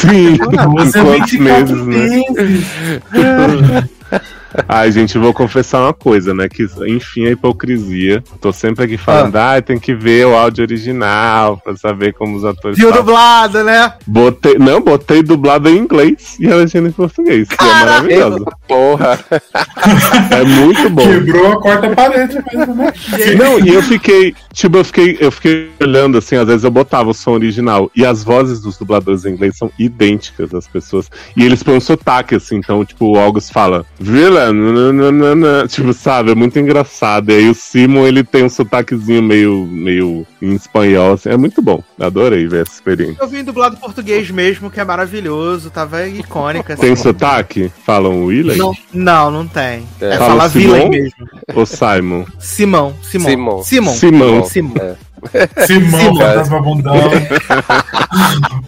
Sim, 0.00 0.36
quantos 0.38 1.32
meses, 1.32 1.86
né? 1.86 2.22
Ai, 4.68 4.90
gente, 4.92 5.18
vou 5.18 5.32
confessar 5.32 5.82
uma 5.82 5.92
coisa, 5.92 6.32
né? 6.34 6.48
Que, 6.48 6.68
enfim, 6.86 7.26
a 7.26 7.30
hipocrisia. 7.30 8.22
Tô 8.40 8.52
sempre 8.52 8.84
aqui 8.84 8.96
falando, 8.96 9.36
ah, 9.36 9.56
ah 9.56 9.62
tem 9.62 9.78
que 9.78 9.94
ver 9.94 10.26
o 10.26 10.34
áudio 10.34 10.64
original 10.64 11.58
pra 11.58 11.76
saber 11.76 12.14
como 12.14 12.36
os 12.36 12.44
atores. 12.44 12.78
Viu 12.78 12.92
dublado, 12.92 13.62
né? 13.64 13.92
Botei, 14.06 14.58
não, 14.58 14.80
botei 14.80 15.22
dublado 15.22 15.68
em 15.68 15.76
inglês 15.76 16.36
e 16.38 16.50
a 16.50 16.56
legenda 16.56 16.88
em 16.88 16.92
português. 16.92 17.48
Que 17.48 17.64
é 17.64 17.66
maravilhoso. 17.66 18.44
Porra! 18.66 19.18
É 20.30 20.44
muito 20.44 20.90
bom. 20.90 21.06
Quebrou 21.06 21.52
a 21.52 21.60
quarta 21.60 21.90
parede 21.94 22.38
mesmo, 22.52 22.74
né? 22.74 22.92
Não, 23.38 23.58
e 23.60 23.68
eu 23.68 23.82
fiquei, 23.82 24.34
tipo, 24.52 24.78
eu 24.78 24.84
fiquei, 24.84 25.16
eu 25.20 25.30
fiquei 25.30 25.70
olhando 25.80 26.18
assim, 26.18 26.36
às 26.36 26.46
vezes 26.46 26.64
eu 26.64 26.70
botava 26.70 27.10
o 27.10 27.14
som 27.14 27.32
original 27.32 27.90
e 27.94 28.04
as 28.04 28.24
vozes 28.24 28.60
dos 28.60 28.76
dubladores 28.76 29.24
em 29.24 29.30
inglês 29.30 29.56
são 29.56 29.70
idênticas 29.78 30.52
às 30.54 30.66
pessoas. 30.66 31.10
E 31.36 31.44
eles 31.44 31.62
põem 31.62 31.76
um 31.76 31.80
sotaque, 31.80 32.34
assim, 32.34 32.56
então, 32.56 32.84
tipo, 32.84 33.06
o 33.06 33.18
August 33.18 33.52
fala, 33.52 33.84
Vila 33.98 34.45
nananana, 34.52 35.66
tipo, 35.68 35.92
sabe, 35.92 36.32
é 36.32 36.34
muito 36.34 36.58
engraçado. 36.58 37.30
E 37.30 37.34
aí 37.34 37.48
o 37.48 37.54
Simon, 37.54 38.06
ele 38.06 38.24
tem 38.24 38.44
um 38.44 38.48
sotaquezinho 38.48 39.22
meio, 39.22 39.66
meio 39.66 40.26
em 40.40 40.54
espanhol, 40.54 41.14
assim, 41.14 41.30
é 41.30 41.36
muito 41.36 41.62
bom. 41.62 41.82
Adorei 42.00 42.46
ver 42.46 42.62
essa 42.62 42.74
experiência. 42.74 43.16
Eu 43.20 43.28
vi 43.28 43.42
dublado 43.42 43.76
português 43.76 44.30
mesmo, 44.30 44.70
que 44.70 44.80
é 44.80 44.84
maravilhoso, 44.84 45.70
tava 45.70 46.06
icônica. 46.06 46.74
Assim. 46.74 46.82
Tem 46.82 46.96
sotaque? 46.96 47.70
Falam 47.84 48.24
William? 48.24 48.56
Não, 48.56 48.74
não, 48.92 49.30
não 49.30 49.46
tem. 49.46 49.86
É, 50.00 50.14
é 50.14 50.16
falar 50.18 50.48
Villain 50.48 50.88
mesmo. 50.88 51.28
Ou 51.54 51.66
Simon? 51.66 52.24
Simão, 52.38 52.94
Simão. 53.02 53.30
Simão. 53.30 53.62
Simão. 53.62 53.94
Simão. 53.94 54.44
Simão. 54.44 54.96
É. 55.32 55.66
Simão, 55.66 56.14
fantasma 56.16 56.60
bundão. 56.60 56.94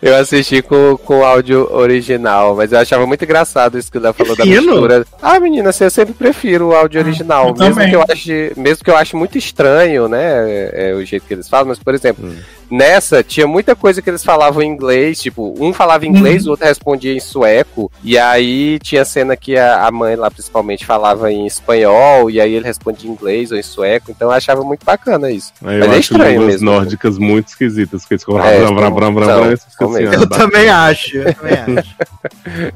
eu 0.00 0.16
assisti 0.16 0.62
com, 0.62 0.96
com 1.04 1.20
o 1.20 1.24
áudio 1.24 1.72
original, 1.72 2.54
mas 2.54 2.72
eu 2.72 2.78
achava 2.78 3.06
muito 3.06 3.24
engraçado 3.24 3.78
isso 3.78 3.90
que 3.90 3.98
o 3.98 4.00
Léo 4.00 4.12
falou 4.12 4.36
da 4.36 4.44
mistura. 4.44 5.06
Ah, 5.20 5.38
menina, 5.40 5.70
assim, 5.70 5.84
eu 5.84 5.90
sempre 5.90 6.14
prefiro 6.14 6.68
o 6.68 6.74
áudio 6.74 7.00
ah, 7.00 7.04
original, 7.04 7.54
mesmo 7.56 7.80
que, 7.84 7.96
eu 7.96 8.04
ache, 8.08 8.52
mesmo 8.56 8.84
que 8.84 8.90
eu 8.90 8.96
ache 8.96 9.16
muito 9.16 9.38
estranho, 9.38 10.08
né, 10.08 10.50
é, 10.50 10.90
é, 10.90 10.94
o 10.94 11.04
jeito 11.04 11.26
que 11.26 11.34
eles 11.34 11.48
falam, 11.48 11.68
mas, 11.68 11.78
por 11.78 11.94
exemplo, 11.94 12.26
hum. 12.26 12.36
Nessa 12.70 13.22
tinha 13.22 13.46
muita 13.46 13.74
coisa 13.74 14.02
que 14.02 14.10
eles 14.10 14.24
falavam 14.24 14.62
em 14.62 14.68
inglês, 14.68 15.20
tipo, 15.20 15.54
um 15.58 15.72
falava 15.72 16.06
inglês, 16.06 16.42
uhum. 16.42 16.48
o 16.48 16.50
outro 16.52 16.66
respondia 16.66 17.12
em 17.12 17.20
sueco, 17.20 17.90
e 18.02 18.18
aí 18.18 18.78
tinha 18.80 19.04
cena 19.04 19.36
que 19.36 19.56
a, 19.56 19.86
a 19.86 19.90
mãe 19.90 20.16
lá, 20.16 20.30
principalmente, 20.30 20.84
falava 20.84 21.30
em 21.30 21.46
espanhol, 21.46 22.30
e 22.30 22.40
aí 22.40 22.54
ele 22.54 22.64
respondia 22.64 23.08
em 23.08 23.12
inglês 23.12 23.50
ou 23.52 23.58
em 23.58 23.62
sueco, 23.62 24.10
então 24.10 24.28
eu 24.28 24.32
achava 24.32 24.62
muito 24.62 24.84
bacana 24.84 25.30
isso. 25.30 25.52
É, 25.64 25.76
eu 25.76 25.80
mas 25.80 25.92
é 25.92 25.98
estranho 25.98 26.42
mesmo. 26.42 26.70
nórdicas 26.70 27.18
muito 27.18 27.48
esquisitas, 27.48 28.04
que 28.04 28.14
eles 28.14 28.24
é, 28.28 28.34
assim, 28.52 30.04
Eu 30.04 30.28
também 30.28 30.68
acho, 30.68 31.16
eu 31.16 31.34
também 31.34 31.78
acho. 31.78 31.96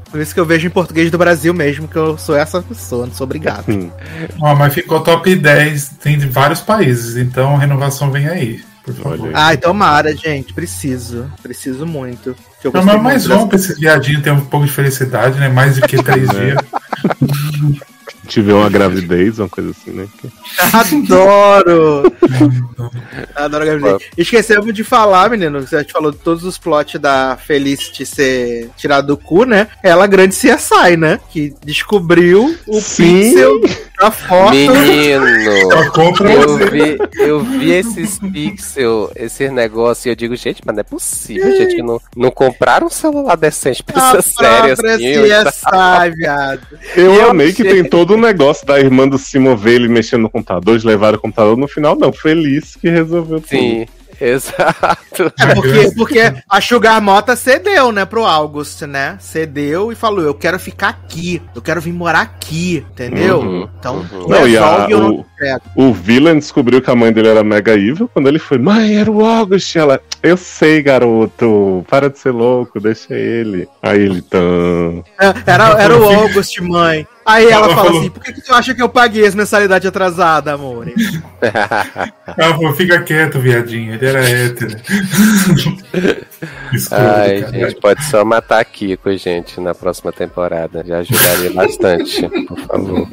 Por 0.09 0.19
isso 0.19 0.33
que 0.33 0.39
eu 0.39 0.45
vejo 0.45 0.67
em 0.67 0.71
português 0.71 1.11
do 1.11 1.17
Brasil 1.17 1.53
mesmo, 1.53 1.87
que 1.87 1.97
eu 1.97 2.17
sou 2.17 2.35
essa 2.35 2.61
pessoa, 2.61 3.05
não 3.05 3.13
sou 3.13 3.25
obrigado. 3.25 3.69
Hum. 3.69 3.89
Oh, 4.39 4.55
mas 4.55 4.73
ficou 4.73 5.01
top 5.01 5.35
10, 5.35 5.89
tem 6.01 6.17
de 6.17 6.27
vários 6.27 6.61
países, 6.61 7.17
então 7.17 7.55
a 7.55 7.59
renovação 7.59 8.11
vem 8.11 8.27
aí. 8.27 8.70
Por 8.83 8.93
favor. 8.95 9.31
Ai, 9.33 9.57
tomara, 9.57 10.15
gente. 10.15 10.53
Preciso. 10.53 11.31
Preciso 11.41 11.85
muito. 11.85 12.35
Não, 12.63 12.83
mas 12.83 13.01
mais 13.01 13.27
bom 13.27 13.47
pra 13.47 13.57
esses 13.57 13.77
viadinhos 13.77 14.23
ter 14.23 14.31
um 14.31 14.45
pouco 14.45 14.65
de 14.65 14.71
felicidade, 14.71 15.39
né? 15.39 15.49
Mais 15.49 15.75
do 15.75 15.87
que 15.87 15.97
três 16.03 16.29
dias. 16.29 16.57
tiver 18.31 18.53
uma 18.53 18.69
gravidez, 18.69 19.39
uma 19.39 19.49
coisa 19.49 19.71
assim, 19.71 19.91
né? 19.91 20.07
Adoro! 20.73 22.11
Adoro 23.35 23.65
gravidez. 23.65 24.09
Esquecemos 24.17 24.73
de 24.73 24.83
falar, 24.83 25.29
menino, 25.29 25.59
você 25.59 25.83
falou 25.83 26.11
de 26.11 26.17
todos 26.17 26.45
os 26.45 26.57
plots 26.57 26.99
da 26.99 27.37
Felicity 27.37 28.05
ser 28.05 28.69
tirado 28.77 29.07
do 29.07 29.17
cu, 29.17 29.43
né? 29.43 29.67
Ela 29.83 30.07
grande 30.07 30.35
CSI, 30.35 30.95
né? 30.97 31.19
Que 31.29 31.53
descobriu 31.63 32.57
o 32.67 32.79
Sim. 32.79 33.31
pixel 33.31 33.61
da 34.01 34.09
foto. 34.09 34.51
Menino! 34.51 35.27
eu, 36.27 36.57
vi, 36.71 36.97
eu 37.19 37.39
vi 37.39 37.71
esses 37.71 38.17
pixel, 38.17 39.11
esses 39.15 39.51
negócios, 39.51 40.05
e 40.05 40.09
eu 40.09 40.15
digo, 40.15 40.35
gente, 40.35 40.61
mas 40.65 40.75
não 40.75 40.81
é 40.81 40.83
possível, 40.83 41.55
gente, 41.55 41.75
que 41.75 41.83
não, 41.83 42.01
não 42.15 42.31
compraram 42.31 42.87
um 42.87 42.89
celular 42.89 43.37
decente 43.37 43.83
pra 43.83 44.09
essa 44.09 44.21
série 44.21 44.71
assim. 44.71 45.13
CSI, 45.13 46.15
viado. 46.15 46.61
Eu, 46.95 47.13
eu 47.13 47.29
amei 47.29 47.53
que 47.53 47.63
tem 47.63 47.83
todo 47.83 48.17
negócio 48.17 48.65
da 48.65 48.79
irmã 48.79 49.07
do 49.07 49.17
Simon 49.17 49.55
ver 49.55 49.75
ele 49.75 49.87
mexendo 49.87 50.23
no 50.23 50.29
computador, 50.29 50.79
de 50.79 50.87
levar 50.87 51.13
o 51.13 51.19
computador 51.19 51.55
no 51.55 51.67
final, 51.67 51.95
não. 51.95 52.11
Feliz 52.11 52.75
que 52.75 52.89
resolveu 52.89 53.41
Sim. 53.45 53.85
Tudo. 53.85 54.00
Exato. 54.23 55.33
É 55.39 55.55
porque, 55.55 55.91
porque 55.95 56.33
a 56.47 56.61
Sugar 56.61 57.01
Mota 57.01 57.35
cedeu, 57.35 57.91
né, 57.91 58.05
pro 58.05 58.23
August, 58.23 58.83
né? 58.83 59.17
Cedeu 59.19 59.91
e 59.91 59.95
falou: 59.95 60.23
Eu 60.23 60.35
quero 60.35 60.59
ficar 60.59 60.89
aqui, 60.89 61.41
eu 61.55 61.61
quero 61.61 61.81
vir 61.81 61.91
morar 61.91 62.21
aqui, 62.21 62.85
entendeu? 62.91 63.39
Uhum, 63.39 63.69
então, 63.79 64.05
uhum. 64.11 64.27
não, 64.27 64.47
e 64.47 64.55
a, 64.57 64.87
o, 64.87 65.25
o 65.75 65.93
Villain 65.93 66.37
descobriu 66.37 66.81
que 66.81 66.91
a 66.91 66.95
mãe 66.95 67.11
dele 67.11 67.29
era 67.29 67.43
mega 67.43 67.73
evil 67.73 68.07
quando 68.13 68.27
ele 68.27 68.37
foi: 68.37 68.59
Mãe, 68.59 68.95
era 68.95 69.09
o 69.09 69.25
August. 69.25 69.75
Ela, 69.75 69.99
eu 70.21 70.37
sei, 70.37 70.83
garoto, 70.83 71.83
para 71.89 72.07
de 72.07 72.19
ser 72.19 72.31
louco, 72.31 72.79
deixa 72.79 73.15
ele. 73.15 73.67
Aí 73.81 74.01
ele, 74.01 74.21
tão. 74.21 75.03
É, 75.19 75.33
era, 75.47 75.81
era 75.81 75.97
o 75.97 76.03
August, 76.03 76.59
mãe. 76.59 77.07
Aí 77.31 77.45
ela, 77.45 77.65
ela 77.65 77.75
fala 77.75 77.85
falou... 77.85 77.99
assim: 77.99 78.09
por 78.09 78.23
que, 78.23 78.33
que 78.33 78.41
tu 78.41 78.53
acha 78.53 78.75
que 78.75 78.81
eu 78.81 78.89
paguei 78.89 79.25
as 79.25 79.35
mensalidades 79.35 79.87
atrasadas, 79.87 80.53
amor? 80.53 80.91
ela 81.41 82.53
falou: 82.55 82.73
fica 82.73 83.01
quieto, 83.01 83.39
viadinho. 83.39 83.93
Ele 83.93 84.05
era 84.05 84.27
hétero. 84.27 84.75
Ai, 86.91 87.45
gente, 87.51 87.75
pode 87.79 88.03
só 88.05 88.25
matar 88.25 88.61
a 88.61 89.17
gente 89.17 89.59
na 89.59 89.75
próxima 89.75 90.11
temporada. 90.11 90.83
Já 90.85 90.99
ajudaria 90.99 91.51
bastante, 91.53 92.27
por 92.47 92.59
favor. 92.59 93.07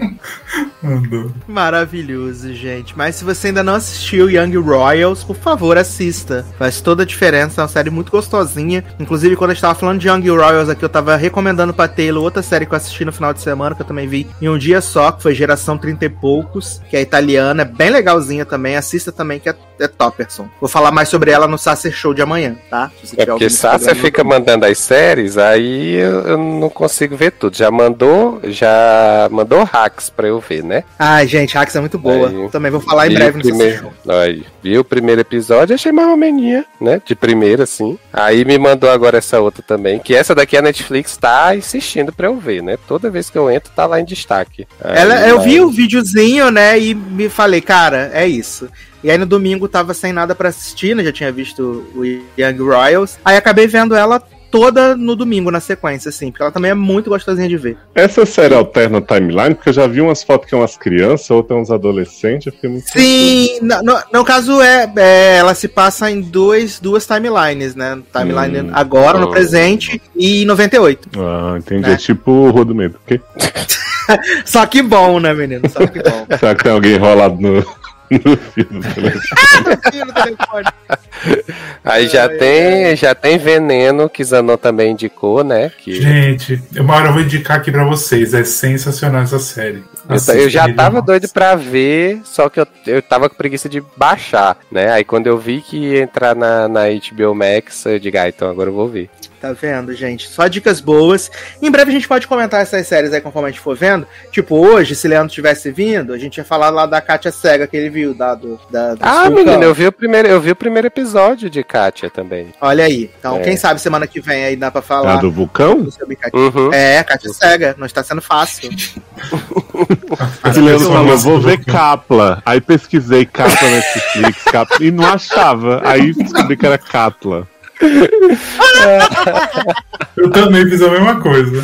Maravilhoso, 1.47 2.55
gente. 2.55 2.97
Mas 2.97 3.17
se 3.17 3.25
você 3.25 3.49
ainda 3.49 3.63
não 3.63 3.75
assistiu 3.75 4.31
Young 4.31 4.57
Royals, 4.57 5.23
por 5.25 5.37
favor, 5.37 5.77
assista. 5.77 6.47
Faz 6.59 6.81
toda 6.81 7.03
a 7.03 7.07
diferença. 7.07 7.61
É 7.61 7.63
uma 7.63 7.69
série 7.69 7.91
muito 7.91 8.11
gostosinha. 8.11 8.85
Inclusive, 8.99 9.37
quando 9.37 9.51
eu 9.51 9.55
estava 9.55 9.75
falando 9.75 10.01
de 10.01 10.09
Young 10.09 10.29
Royals 10.29 10.69
aqui, 10.69 10.85
eu 10.85 10.89
estava 10.89 11.17
recomendando 11.17 11.75
pra 11.75 11.89
Taylor 11.89 12.23
outra 12.23 12.43
série 12.43 12.65
que 12.65 12.73
eu 12.73 12.77
assisti 12.77 13.05
no 13.05 13.13
final 13.13 13.35
de 13.35 13.41
semana, 13.41 13.75
que 13.75 13.83
eu 13.83 13.87
também 13.87 14.08
em 14.41 14.49
um 14.49 14.59
dia 14.59 14.81
só, 14.81 15.13
que 15.13 15.23
foi 15.23 15.35
Geração 15.35 15.79
30 15.79 16.05
e 16.05 16.09
Poucos, 16.09 16.81
que 16.89 16.97
é 16.97 17.01
italiana. 17.01 17.63
É 17.63 17.65
bem 17.65 17.91
legalzinha 17.91 18.45
também. 18.45 18.77
Assista 18.77 19.13
também, 19.13 19.39
que 19.39 19.49
é, 19.49 19.55
é 19.81 19.89
Topperson. 19.89 20.49
Vou 20.61 20.69
falar 20.69 20.91
mais 20.91 21.09
sobre 21.09 21.31
ela 21.31 21.47
no 21.47 21.59
Sacer 21.59 21.93
Show 21.93 22.15
de 22.15 22.23
amanhã, 22.23 22.57
tá? 22.71 22.91
é 23.17 23.27
porque 23.27 23.49
Sacer 23.51 23.95
fica 23.95 24.23
mandando 24.25 24.65
as 24.67 24.79
séries, 24.79 25.39
aí 25.39 25.95
eu, 25.95 26.37
não 26.37 26.69
consigo 26.69 27.17
ver 27.17 27.33
tudo. 27.33 27.57
Já 27.57 27.71
mandou, 27.71 28.41
já 28.45 29.29
mandou 29.31 29.65
hacks 29.65 30.11
pra 30.11 30.29
eu 30.29 30.41
ver, 30.41 30.63
né? 30.63 30.85
Ai, 30.99 31.27
gente, 31.27 31.55
Hacks 31.55 31.75
é 31.77 31.81
muito 31.81 31.99
boa. 31.99 32.29
Aí, 32.29 32.49
Também 32.51 32.71
vou 32.71 32.81
falar 32.81 33.09
em 33.09 33.15
breve 33.15 33.39
no 33.39 33.43
primeiro, 33.43 33.93
aí, 34.09 34.45
Vi 34.63 34.79
o 34.79 34.85
primeiro 34.85 35.21
episódio, 35.21 35.75
achei 35.75 35.93
mais 35.93 36.19
meninha, 36.19 36.65
né? 36.81 37.01
De 37.05 37.15
primeira, 37.15 37.65
assim. 37.65 37.99
Aí 38.13 38.45
me 38.45 38.59
mandou 38.59 38.91
agora 38.91 39.19
essa 39.19 39.41
outra 39.41 39.63
também, 39.63 39.99
que 39.99 40.15
essa 40.15 40.35
daqui 40.35 40.57
a 40.57 40.63
Netflix 40.63 41.17
tá 41.17 41.55
insistindo 41.57 42.13
pra 42.13 42.27
eu 42.27 42.37
ver, 42.37 42.63
né? 42.63 42.77
Toda 42.87 43.11
vez 43.11 43.31
que 43.31 43.39
eu 43.39 43.51
entro, 43.51 43.73
tá 43.75 43.87
lá 43.87 44.01
em 44.01 44.05
destaque. 44.05 44.67
Aí, 44.83 44.99
Ela, 44.99 45.29
eu 45.29 45.41
vi 45.41 45.61
o 45.61 45.71
videozinho, 45.71 46.51
né? 46.51 46.79
E 46.79 46.95
me 46.95 47.29
falei, 47.29 47.61
cara, 47.61 48.11
é 48.13 48.27
isso. 48.27 48.69
E 49.03 49.11
aí 49.11 49.19
no 49.19 49.27
domingo 49.27 49.69
tava 49.69 49.95
sem 49.95 50.13
nada 50.13 50.35
para 50.35 50.49
assistir, 50.49 50.95
né? 50.95 51.05
Já 51.05 51.13
tinha 51.13 51.33
visto 51.33 51.87
o 51.95 52.05
Young 52.05 52.59
Royals. 52.59 53.19
Aí 53.25 53.37
acabei 53.37 53.67
vendo 53.67 53.95
ela 53.95 54.23
toda 54.51 54.97
no 54.97 55.15
domingo, 55.15 55.51
na 55.51 55.61
sequência, 55.61 56.09
assim, 56.09 56.31
porque 56.31 56.43
ela 56.43 56.53
também 56.53 56.71
é 56.71 56.75
muito 56.75 57.11
gostosinha 57.11 57.49
de 57.49 57.57
ver. 57.57 57.77
Essa 57.95 58.25
série 58.25 58.55
alterna 58.55 59.01
timeline, 59.01 59.55
porque 59.55 59.69
eu 59.69 59.73
já 59.75 59.87
vi 59.87 60.01
umas 60.01 60.23
fotos 60.23 60.49
que 60.49 60.55
é 60.55 60.59
umas 60.59 60.77
crianças, 60.77 61.31
outras 61.31 61.59
é 61.59 61.63
uns 61.63 61.71
adolescentes, 61.71 62.47
eu 62.47 62.53
fiquei 62.53 62.71
muito 62.71 62.91
Sim, 62.91 63.59
no, 63.63 63.83
no, 63.83 63.99
no, 64.13 64.25
caso 64.25 64.61
é, 64.63 64.91
é, 64.97 65.37
ela 65.37 65.55
se 65.55 65.69
passa 65.69 66.11
em 66.11 66.21
dois, 66.21 66.81
duas 66.81 67.07
timelines, 67.07 67.75
né? 67.75 67.99
Timeline 68.13 68.69
hum, 68.69 68.71
agora, 68.73 69.19
oh. 69.19 69.21
no 69.23 69.31
presente, 69.31 70.01
e 70.17 70.43
em 70.43 70.47
98. 70.47 71.09
Ah, 71.19 71.57
entendi. 71.59 71.83
Né? 71.83 71.93
É 71.93 71.97
tipo 71.97 72.31
o 72.31 72.51
Rodo 72.51 72.75
Medo, 72.75 72.99
quê? 73.07 73.21
Só 74.45 74.65
que 74.65 74.83
bom, 74.83 75.21
né, 75.21 75.35
menino? 75.35 75.69
Só 75.69 75.87
que 75.87 76.03
bom. 76.03 76.27
Será 76.39 76.55
que 76.55 76.65
tem 76.65 76.73
alguém 76.73 76.95
enrolado 76.95 77.39
no, 77.41 77.65
Aí 81.85 82.09
já 82.09 82.29
tem, 82.29 82.97
já 82.97 83.15
tem 83.15 83.39
veneno 83.39 84.09
que 84.09 84.25
Zanon 84.25 84.57
também 84.57 84.93
indicou, 84.93 85.45
né? 85.45 85.71
Que... 85.79 86.01
Gente, 86.01 86.61
uma 86.77 86.97
hora 86.97 87.09
eu 87.09 87.13
vou 87.13 87.21
indicar 87.23 87.59
aqui 87.59 87.71
pra 87.71 87.85
vocês. 87.85 88.35
É 88.35 88.43
sensacional 88.45 89.23
essa 89.23 89.39
série. 89.39 89.85
Eu, 90.09 90.35
eu 90.35 90.51
já 90.51 90.73
tava 90.73 91.03
doido 91.03 91.29
pra 91.29 91.55
ver, 91.55 92.21
só 92.25 92.49
que 92.49 92.61
eu, 92.61 92.67
eu 92.87 93.03
tava 93.03 93.29
com 93.29 93.37
preguiça 93.37 93.69
de 93.69 93.83
baixar, 93.97 94.57
né? 94.71 94.93
Aí 94.93 95.05
quando 95.05 95.27
eu 95.27 95.39
vi 95.39 95.61
que 95.61 95.77
ia 95.77 96.03
entrar 96.03 96.35
na, 96.35 96.69
na 96.69 96.85
HBO 96.85 97.35
Max, 97.35 97.85
eu 97.87 97.99
digo, 97.99 98.19
ah, 98.19 98.29
então 98.29 98.51
agora 98.51 98.71
eu 98.71 98.75
vou 98.75 98.89
ver. 98.89 99.11
Tá 99.41 99.53
vendo, 99.53 99.95
gente? 99.95 100.29
Só 100.29 100.49
dicas 100.49 100.81
boas. 100.81 101.31
Em 101.63 101.71
breve 101.71 101.91
a 101.91 101.95
gente 101.95 102.09
pode 102.09 102.27
comentar 102.27 102.61
essas 102.61 102.87
séries 102.89 103.13
aí 103.13 103.21
conforme 103.21 103.49
a 103.49 103.53
gente 103.53 103.61
for 103.61 103.77
vendo. 103.77 104.07
Tipo, 104.33 104.57
hoje, 104.57 104.97
se 104.97 105.07
Leandro 105.07 105.33
tivesse 105.33 105.71
vindo, 105.71 106.13
a 106.13 106.19
gente 106.19 106.39
ia 106.39 106.45
falar 106.45 106.71
lá 106.71 106.87
da 106.87 107.01
Kátia 107.01 107.31
Cega 107.31 107.67
que 107.67 107.77
ele 107.77 107.89
viu, 107.89 108.15
da, 108.15 108.35
do, 108.35 108.59
da, 108.69 108.95
do 108.95 109.01
Ah, 109.01 109.31
menino, 109.31 109.63
eu 109.63 109.73
vi, 109.73 109.87
o 109.87 109.93
primeiro, 109.93 110.27
eu 110.27 110.41
vi 110.41 110.51
o 110.51 110.57
primeiro 110.57 110.89
episódio 110.89 111.49
de 111.49 111.63
Kátia 111.63 112.11
também. 112.11 112.53
Olha 112.61 112.85
aí. 112.85 113.11
Então, 113.19 113.37
é. 113.37 113.41
quem 113.41 113.57
sabe 113.57 113.81
semana 113.81 114.09
que 114.09 114.21
vem 114.21 114.45
aí 114.45 114.57
dá 114.57 114.73
pra 114.73 114.83
falar. 114.83 115.19
É 115.19 115.21
do 115.21 115.31
vulcão? 115.31 115.87
Uhum. 116.33 116.73
É, 116.73 117.05
Kátia 117.05 117.33
Cega. 117.33 117.77
Não 117.79 117.87
está 117.87 118.03
sendo 118.03 118.21
fácil. 118.21 118.71
Esse 120.51 120.61
Leandro 120.61 120.89
falou, 120.89 121.17
vou 121.19 121.41
ver 121.41 121.65
Capla. 121.65 122.43
Aí 122.45 122.61
pesquisei 122.61 123.25
Capla 123.25 123.69
Netflix, 123.71 124.43
Capla, 124.45 124.77
e 124.81 124.91
não 124.91 125.07
achava. 125.07 125.81
Aí 125.85 126.13
descobri 126.13 126.57
que 126.57 126.67
era 126.67 126.79
Catla. 126.79 127.47
Eu 130.17 130.31
também 130.31 130.69
fiz 130.69 130.83
a 130.83 130.91
mesma 130.91 131.21
coisa. 131.21 131.63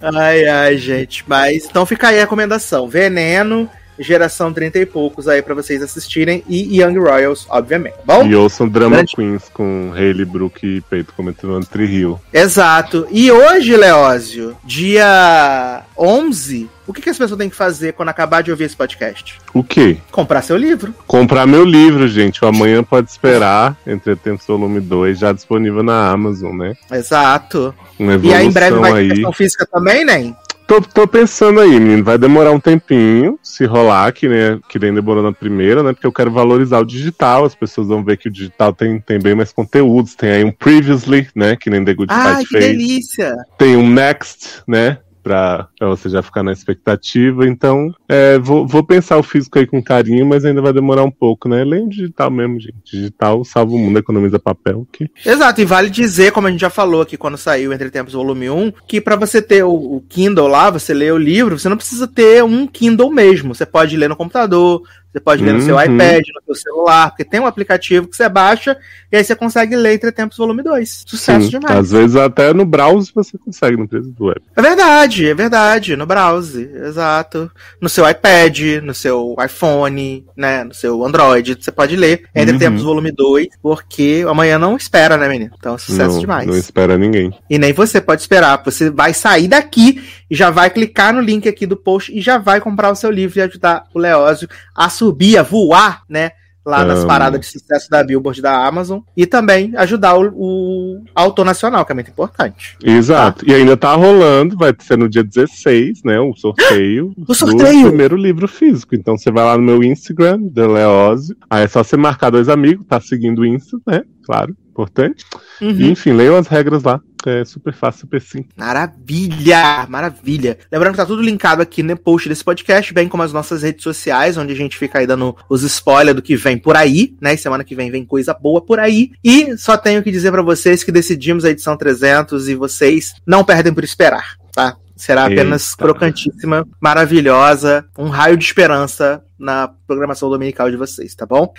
Ai, 0.00 0.46
ai, 0.46 0.76
gente. 0.76 1.24
Mas 1.26 1.64
então 1.64 1.84
fica 1.84 2.08
aí 2.08 2.18
a 2.18 2.20
recomendação: 2.20 2.88
Veneno, 2.88 3.68
geração 4.00 4.52
30 4.52 4.78
e 4.78 4.86
poucos 4.86 5.28
aí 5.28 5.42
para 5.42 5.54
vocês 5.54 5.82
assistirem 5.82 6.42
e 6.48 6.80
Young 6.80 6.98
Royals, 6.98 7.46
obviamente. 7.48 7.96
Bom? 8.04 8.26
E 8.26 8.34
ouçam 8.34 8.68
Drama 8.68 8.96
Grande... 8.96 9.14
Queens 9.14 9.48
com 9.52 9.92
Hayley, 9.94 10.24
Brooke 10.24 10.66
e 10.66 10.80
Peito 10.80 11.12
comentando 11.14 11.58
entre 11.58 11.84
Rio. 11.84 12.20
Exato. 12.32 13.06
E 13.10 13.30
hoje, 13.30 13.76
Leózio, 13.76 14.56
dia 14.64 15.82
11, 15.96 16.68
o 16.90 16.92
que, 16.92 17.02
que 17.02 17.10
as 17.10 17.16
pessoas 17.16 17.38
têm 17.38 17.48
que 17.48 17.54
fazer 17.54 17.92
quando 17.92 18.08
acabar 18.08 18.42
de 18.42 18.50
ouvir 18.50 18.64
esse 18.64 18.74
podcast? 18.74 19.38
O 19.54 19.62
quê? 19.62 19.98
Comprar 20.10 20.42
seu 20.42 20.56
livro. 20.56 20.92
Comprar 21.06 21.46
meu 21.46 21.64
livro, 21.64 22.08
gente. 22.08 22.44
O 22.44 22.48
amanhã 22.48 22.82
pode 22.82 23.08
esperar. 23.08 23.76
Entretempo 23.86 24.42
Volume 24.44 24.80
2, 24.80 25.16
já 25.16 25.32
disponível 25.32 25.84
na 25.84 26.10
Amazon, 26.10 26.56
né? 26.56 26.74
Exato. 26.90 27.72
e 27.98 28.34
aí 28.34 28.44
em 28.44 28.50
breve 28.50 28.76
vai 28.78 29.08
ter 29.08 29.24
aí. 29.24 29.34
física 29.34 29.64
também, 29.70 30.04
né? 30.04 30.34
Tô, 30.70 30.80
tô 30.80 31.08
pensando 31.08 31.58
aí, 31.58 31.80
menino. 31.80 32.04
Vai 32.04 32.16
demorar 32.16 32.52
um 32.52 32.60
tempinho 32.60 33.36
se 33.42 33.64
rolar, 33.64 34.12
que, 34.12 34.28
né, 34.28 34.60
que 34.68 34.78
nem 34.78 34.94
demorou 34.94 35.20
na 35.20 35.32
primeira, 35.32 35.82
né? 35.82 35.92
Porque 35.92 36.06
eu 36.06 36.12
quero 36.12 36.30
valorizar 36.30 36.78
o 36.78 36.84
digital. 36.84 37.44
As 37.44 37.56
pessoas 37.56 37.88
vão 37.88 38.04
ver 38.04 38.16
que 38.16 38.28
o 38.28 38.30
digital 38.30 38.72
tem, 38.72 39.00
tem 39.00 39.18
bem 39.18 39.34
mais 39.34 39.52
conteúdos. 39.52 40.14
Tem 40.14 40.30
aí 40.30 40.44
um 40.44 40.52
Previously, 40.52 41.26
né? 41.34 41.56
Que 41.56 41.68
nem 41.68 41.84
The 41.84 41.92
Good 41.92 42.14
Fight 42.14 42.28
Ai, 42.28 42.44
que 42.44 42.50
fez. 42.50 42.64
delícia! 42.66 43.34
Tem 43.58 43.76
um 43.76 43.90
Next, 43.90 44.62
né? 44.64 44.98
Para 45.22 45.68
você 45.80 46.08
já 46.08 46.22
ficar 46.22 46.42
na 46.42 46.52
expectativa. 46.52 47.46
Então, 47.46 47.94
é, 48.08 48.38
vou, 48.38 48.66
vou, 48.66 48.82
pensar 48.82 49.18
o 49.18 49.22
físico 49.22 49.58
aí 49.58 49.66
com 49.66 49.82
carinho, 49.82 50.26
mas 50.26 50.44
ainda 50.44 50.62
vai 50.62 50.72
demorar 50.72 51.04
um 51.04 51.10
pouco, 51.10 51.48
né? 51.48 51.62
Além 51.62 51.88
digital 51.88 52.30
mesmo, 52.30 52.60
gente. 52.60 52.74
Digital 52.84 53.44
salva 53.44 53.72
o 53.72 53.78
mundo, 53.78 53.98
economiza 53.98 54.38
papel. 54.38 54.86
Que... 54.92 55.10
Exato, 55.24 55.60
e 55.60 55.64
vale 55.64 55.90
dizer, 55.90 56.32
como 56.32 56.46
a 56.46 56.50
gente 56.50 56.60
já 56.60 56.70
falou 56.70 57.02
aqui 57.02 57.16
quando 57.16 57.36
saiu 57.36 57.72
Entre 57.72 57.90
Tempos 57.90 58.14
Volume 58.14 58.50
1, 58.50 58.72
que 58.86 59.00
para 59.00 59.16
você 59.16 59.40
ter 59.40 59.62
o, 59.64 59.72
o 59.72 60.04
Kindle 60.08 60.48
lá, 60.48 60.70
você 60.70 60.92
ler 60.92 61.12
o 61.12 61.18
livro, 61.18 61.58
você 61.58 61.68
não 61.68 61.76
precisa 61.76 62.06
ter 62.06 62.42
um 62.42 62.66
Kindle 62.66 63.10
mesmo. 63.10 63.54
Você 63.54 63.66
pode 63.66 63.96
ler 63.96 64.08
no 64.08 64.16
computador, 64.16 64.82
você 65.12 65.20
pode 65.20 65.42
ler 65.42 65.54
no 65.54 65.60
seu 65.60 65.74
uhum. 65.74 65.82
iPad, 65.82 66.22
no 66.34 66.54
seu 66.54 66.54
celular, 66.54 67.10
porque 67.10 67.24
tem 67.24 67.40
um 67.40 67.46
aplicativo 67.46 68.06
que 68.06 68.16
você 68.16 68.28
baixa 68.28 68.76
e 69.10 69.16
aí 69.16 69.24
você 69.24 69.34
consegue 69.34 69.74
ler 69.74 69.94
Entre 69.94 70.12
Tempos 70.12 70.36
Volume 70.36 70.62
2. 70.62 71.04
Sucesso 71.06 71.44
Sim, 71.46 71.50
demais. 71.50 71.76
Às 71.76 71.90
vezes 71.90 72.14
até 72.14 72.54
no 72.54 72.64
browser 72.64 73.12
você 73.12 73.36
consegue, 73.36 73.76
no 73.76 73.88
preço 73.88 74.08
do 74.10 74.26
web. 74.26 74.40
É 74.54 74.62
verdade, 74.62 75.28
é 75.28 75.34
verdade, 75.34 75.96
no 75.96 76.06
browser, 76.06 76.70
exato. 76.84 77.50
No 77.80 77.88
seu 77.88 78.08
iPad, 78.08 78.60
no 78.84 78.94
seu 78.94 79.34
iPhone, 79.44 80.24
né, 80.36 80.62
no 80.62 80.72
seu 80.72 81.04
Android, 81.04 81.58
você 81.60 81.72
pode 81.72 81.96
ler 81.96 82.22
Entre 82.34 82.52
uhum. 82.52 82.58
Tempos 82.58 82.82
Volume 82.82 83.10
2, 83.10 83.48
porque 83.60 84.24
amanhã 84.28 84.58
não 84.58 84.76
espera, 84.76 85.16
né, 85.16 85.28
menino? 85.28 85.50
Então, 85.58 85.76
sucesso 85.76 86.14
não, 86.14 86.20
demais. 86.20 86.46
Não 86.46 86.56
espera 86.56 86.96
ninguém. 86.96 87.32
E 87.48 87.58
nem 87.58 87.72
você 87.72 88.00
pode 88.00 88.20
esperar, 88.20 88.62
você 88.64 88.90
vai 88.90 89.12
sair 89.12 89.48
daqui 89.48 90.00
e 90.30 90.36
já 90.36 90.50
vai 90.50 90.70
clicar 90.70 91.12
no 91.12 91.20
link 91.20 91.48
aqui 91.48 91.66
do 91.66 91.76
post 91.76 92.16
e 92.16 92.20
já 92.20 92.38
vai 92.38 92.60
comprar 92.60 92.90
o 92.92 92.94
seu 92.94 93.10
livro 93.10 93.38
e 93.38 93.42
ajudar 93.42 93.86
o 93.92 93.98
Leózio 93.98 94.48
a 94.74 94.88
subir, 95.00 95.38
a 95.38 95.42
voar, 95.42 96.02
né? 96.08 96.32
Lá 96.64 96.84
nas 96.84 97.06
paradas 97.06 97.40
de 97.40 97.46
sucesso 97.46 97.88
da 97.88 98.04
Billboard 98.04 98.42
da 98.42 98.66
Amazon. 98.66 99.00
E 99.16 99.26
também 99.26 99.72
ajudar 99.76 100.14
o, 100.18 100.30
o 100.34 101.04
autor 101.14 101.44
nacional, 101.46 101.86
que 101.86 101.92
é 101.92 101.94
muito 101.94 102.10
importante. 102.10 102.76
Exato. 102.84 103.46
Tá? 103.46 103.50
E 103.50 103.54
ainda 103.54 103.78
tá 103.78 103.94
rolando, 103.94 104.58
vai 104.58 104.74
ser 104.78 104.98
no 104.98 105.08
dia 105.08 105.24
16, 105.24 106.02
né? 106.04 106.20
O 106.20 106.34
sorteio. 106.36 107.14
o 107.26 107.34
sorteio! 107.34 107.84
Do 107.84 107.88
primeiro 107.88 108.14
livro 108.14 108.46
físico. 108.46 108.94
Então 108.94 109.16
você 109.16 109.30
vai 109.30 109.42
lá 109.42 109.56
no 109.56 109.64
meu 109.64 109.82
Instagram, 109.82 110.38
Deleose. 110.42 111.34
Aí 111.48 111.64
é 111.64 111.66
só 111.66 111.82
você 111.82 111.96
marcar 111.96 112.28
dois 112.28 112.48
amigos, 112.50 112.86
tá 112.86 113.00
seguindo 113.00 113.40
o 113.40 113.46
Insta, 113.46 113.78
né? 113.86 114.02
Claro, 114.22 114.54
importante. 114.80 115.24
Uhum. 115.60 115.70
E, 115.70 115.90
enfim, 115.90 116.12
leiam 116.12 116.36
as 116.36 116.46
regras 116.46 116.82
lá. 116.82 117.00
É 117.26 117.44
super 117.44 117.74
fácil, 117.74 118.00
super 118.02 118.22
simples. 118.22 118.54
Maravilha! 118.56 119.86
Maravilha! 119.88 120.58
Lembrando 120.72 120.92
que 120.92 121.00
tá 121.00 121.06
tudo 121.06 121.20
linkado 121.20 121.60
aqui 121.60 121.82
no 121.82 121.94
post 121.96 122.28
desse 122.28 122.42
podcast, 122.42 122.94
bem 122.94 123.08
como 123.08 123.22
as 123.22 123.32
nossas 123.32 123.62
redes 123.62 123.82
sociais, 123.82 124.38
onde 124.38 124.52
a 124.52 124.56
gente 124.56 124.78
fica 124.78 124.98
aí 124.98 125.06
dando 125.06 125.36
os 125.48 125.62
spoilers 125.62 126.16
do 126.16 126.22
que 126.22 126.34
vem 126.34 126.56
por 126.56 126.76
aí, 126.76 127.14
né? 127.20 127.36
semana 127.36 127.64
que 127.64 127.74
vem 127.74 127.90
vem 127.90 128.06
coisa 128.06 128.32
boa 128.32 128.60
por 128.64 128.78
aí. 128.78 129.10
E 129.22 129.56
só 129.58 129.76
tenho 129.76 130.02
que 130.02 130.10
dizer 130.10 130.30
para 130.30 130.42
vocês 130.42 130.82
que 130.82 130.92
decidimos 130.92 131.44
a 131.44 131.50
edição 131.50 131.76
300 131.76 132.48
e 132.48 132.54
vocês 132.54 133.14
não 133.26 133.44
perdem 133.44 133.74
por 133.74 133.84
esperar, 133.84 134.36
tá? 134.52 134.76
Será 134.96 135.24
apenas 135.24 135.70
Eita. 135.70 135.82
crocantíssima, 135.82 136.68
maravilhosa, 136.78 137.86
um 137.98 138.08
raio 138.08 138.36
de 138.36 138.44
esperança 138.44 139.22
na 139.38 139.70
programação 139.86 140.28
dominical 140.28 140.70
de 140.70 140.76
vocês, 140.76 141.14
tá 141.14 141.24
bom? 141.24 141.54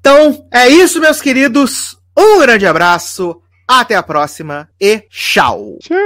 Então, 0.00 0.46
é 0.50 0.68
isso, 0.68 0.98
meus 0.98 1.20
queridos. 1.20 1.97
Um 2.20 2.40
grande 2.40 2.66
abraço 2.66 3.40
até 3.66 3.94
a 3.94 4.02
próxima 4.02 4.68
e 4.80 5.04
tchau! 5.08 5.76
Tchau! 5.80 5.96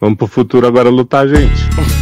Vamos 0.00 0.18
pro 0.18 0.26
futuro 0.26 0.66
agora 0.66 0.90
lutar, 0.90 1.28
gente. 1.28 1.95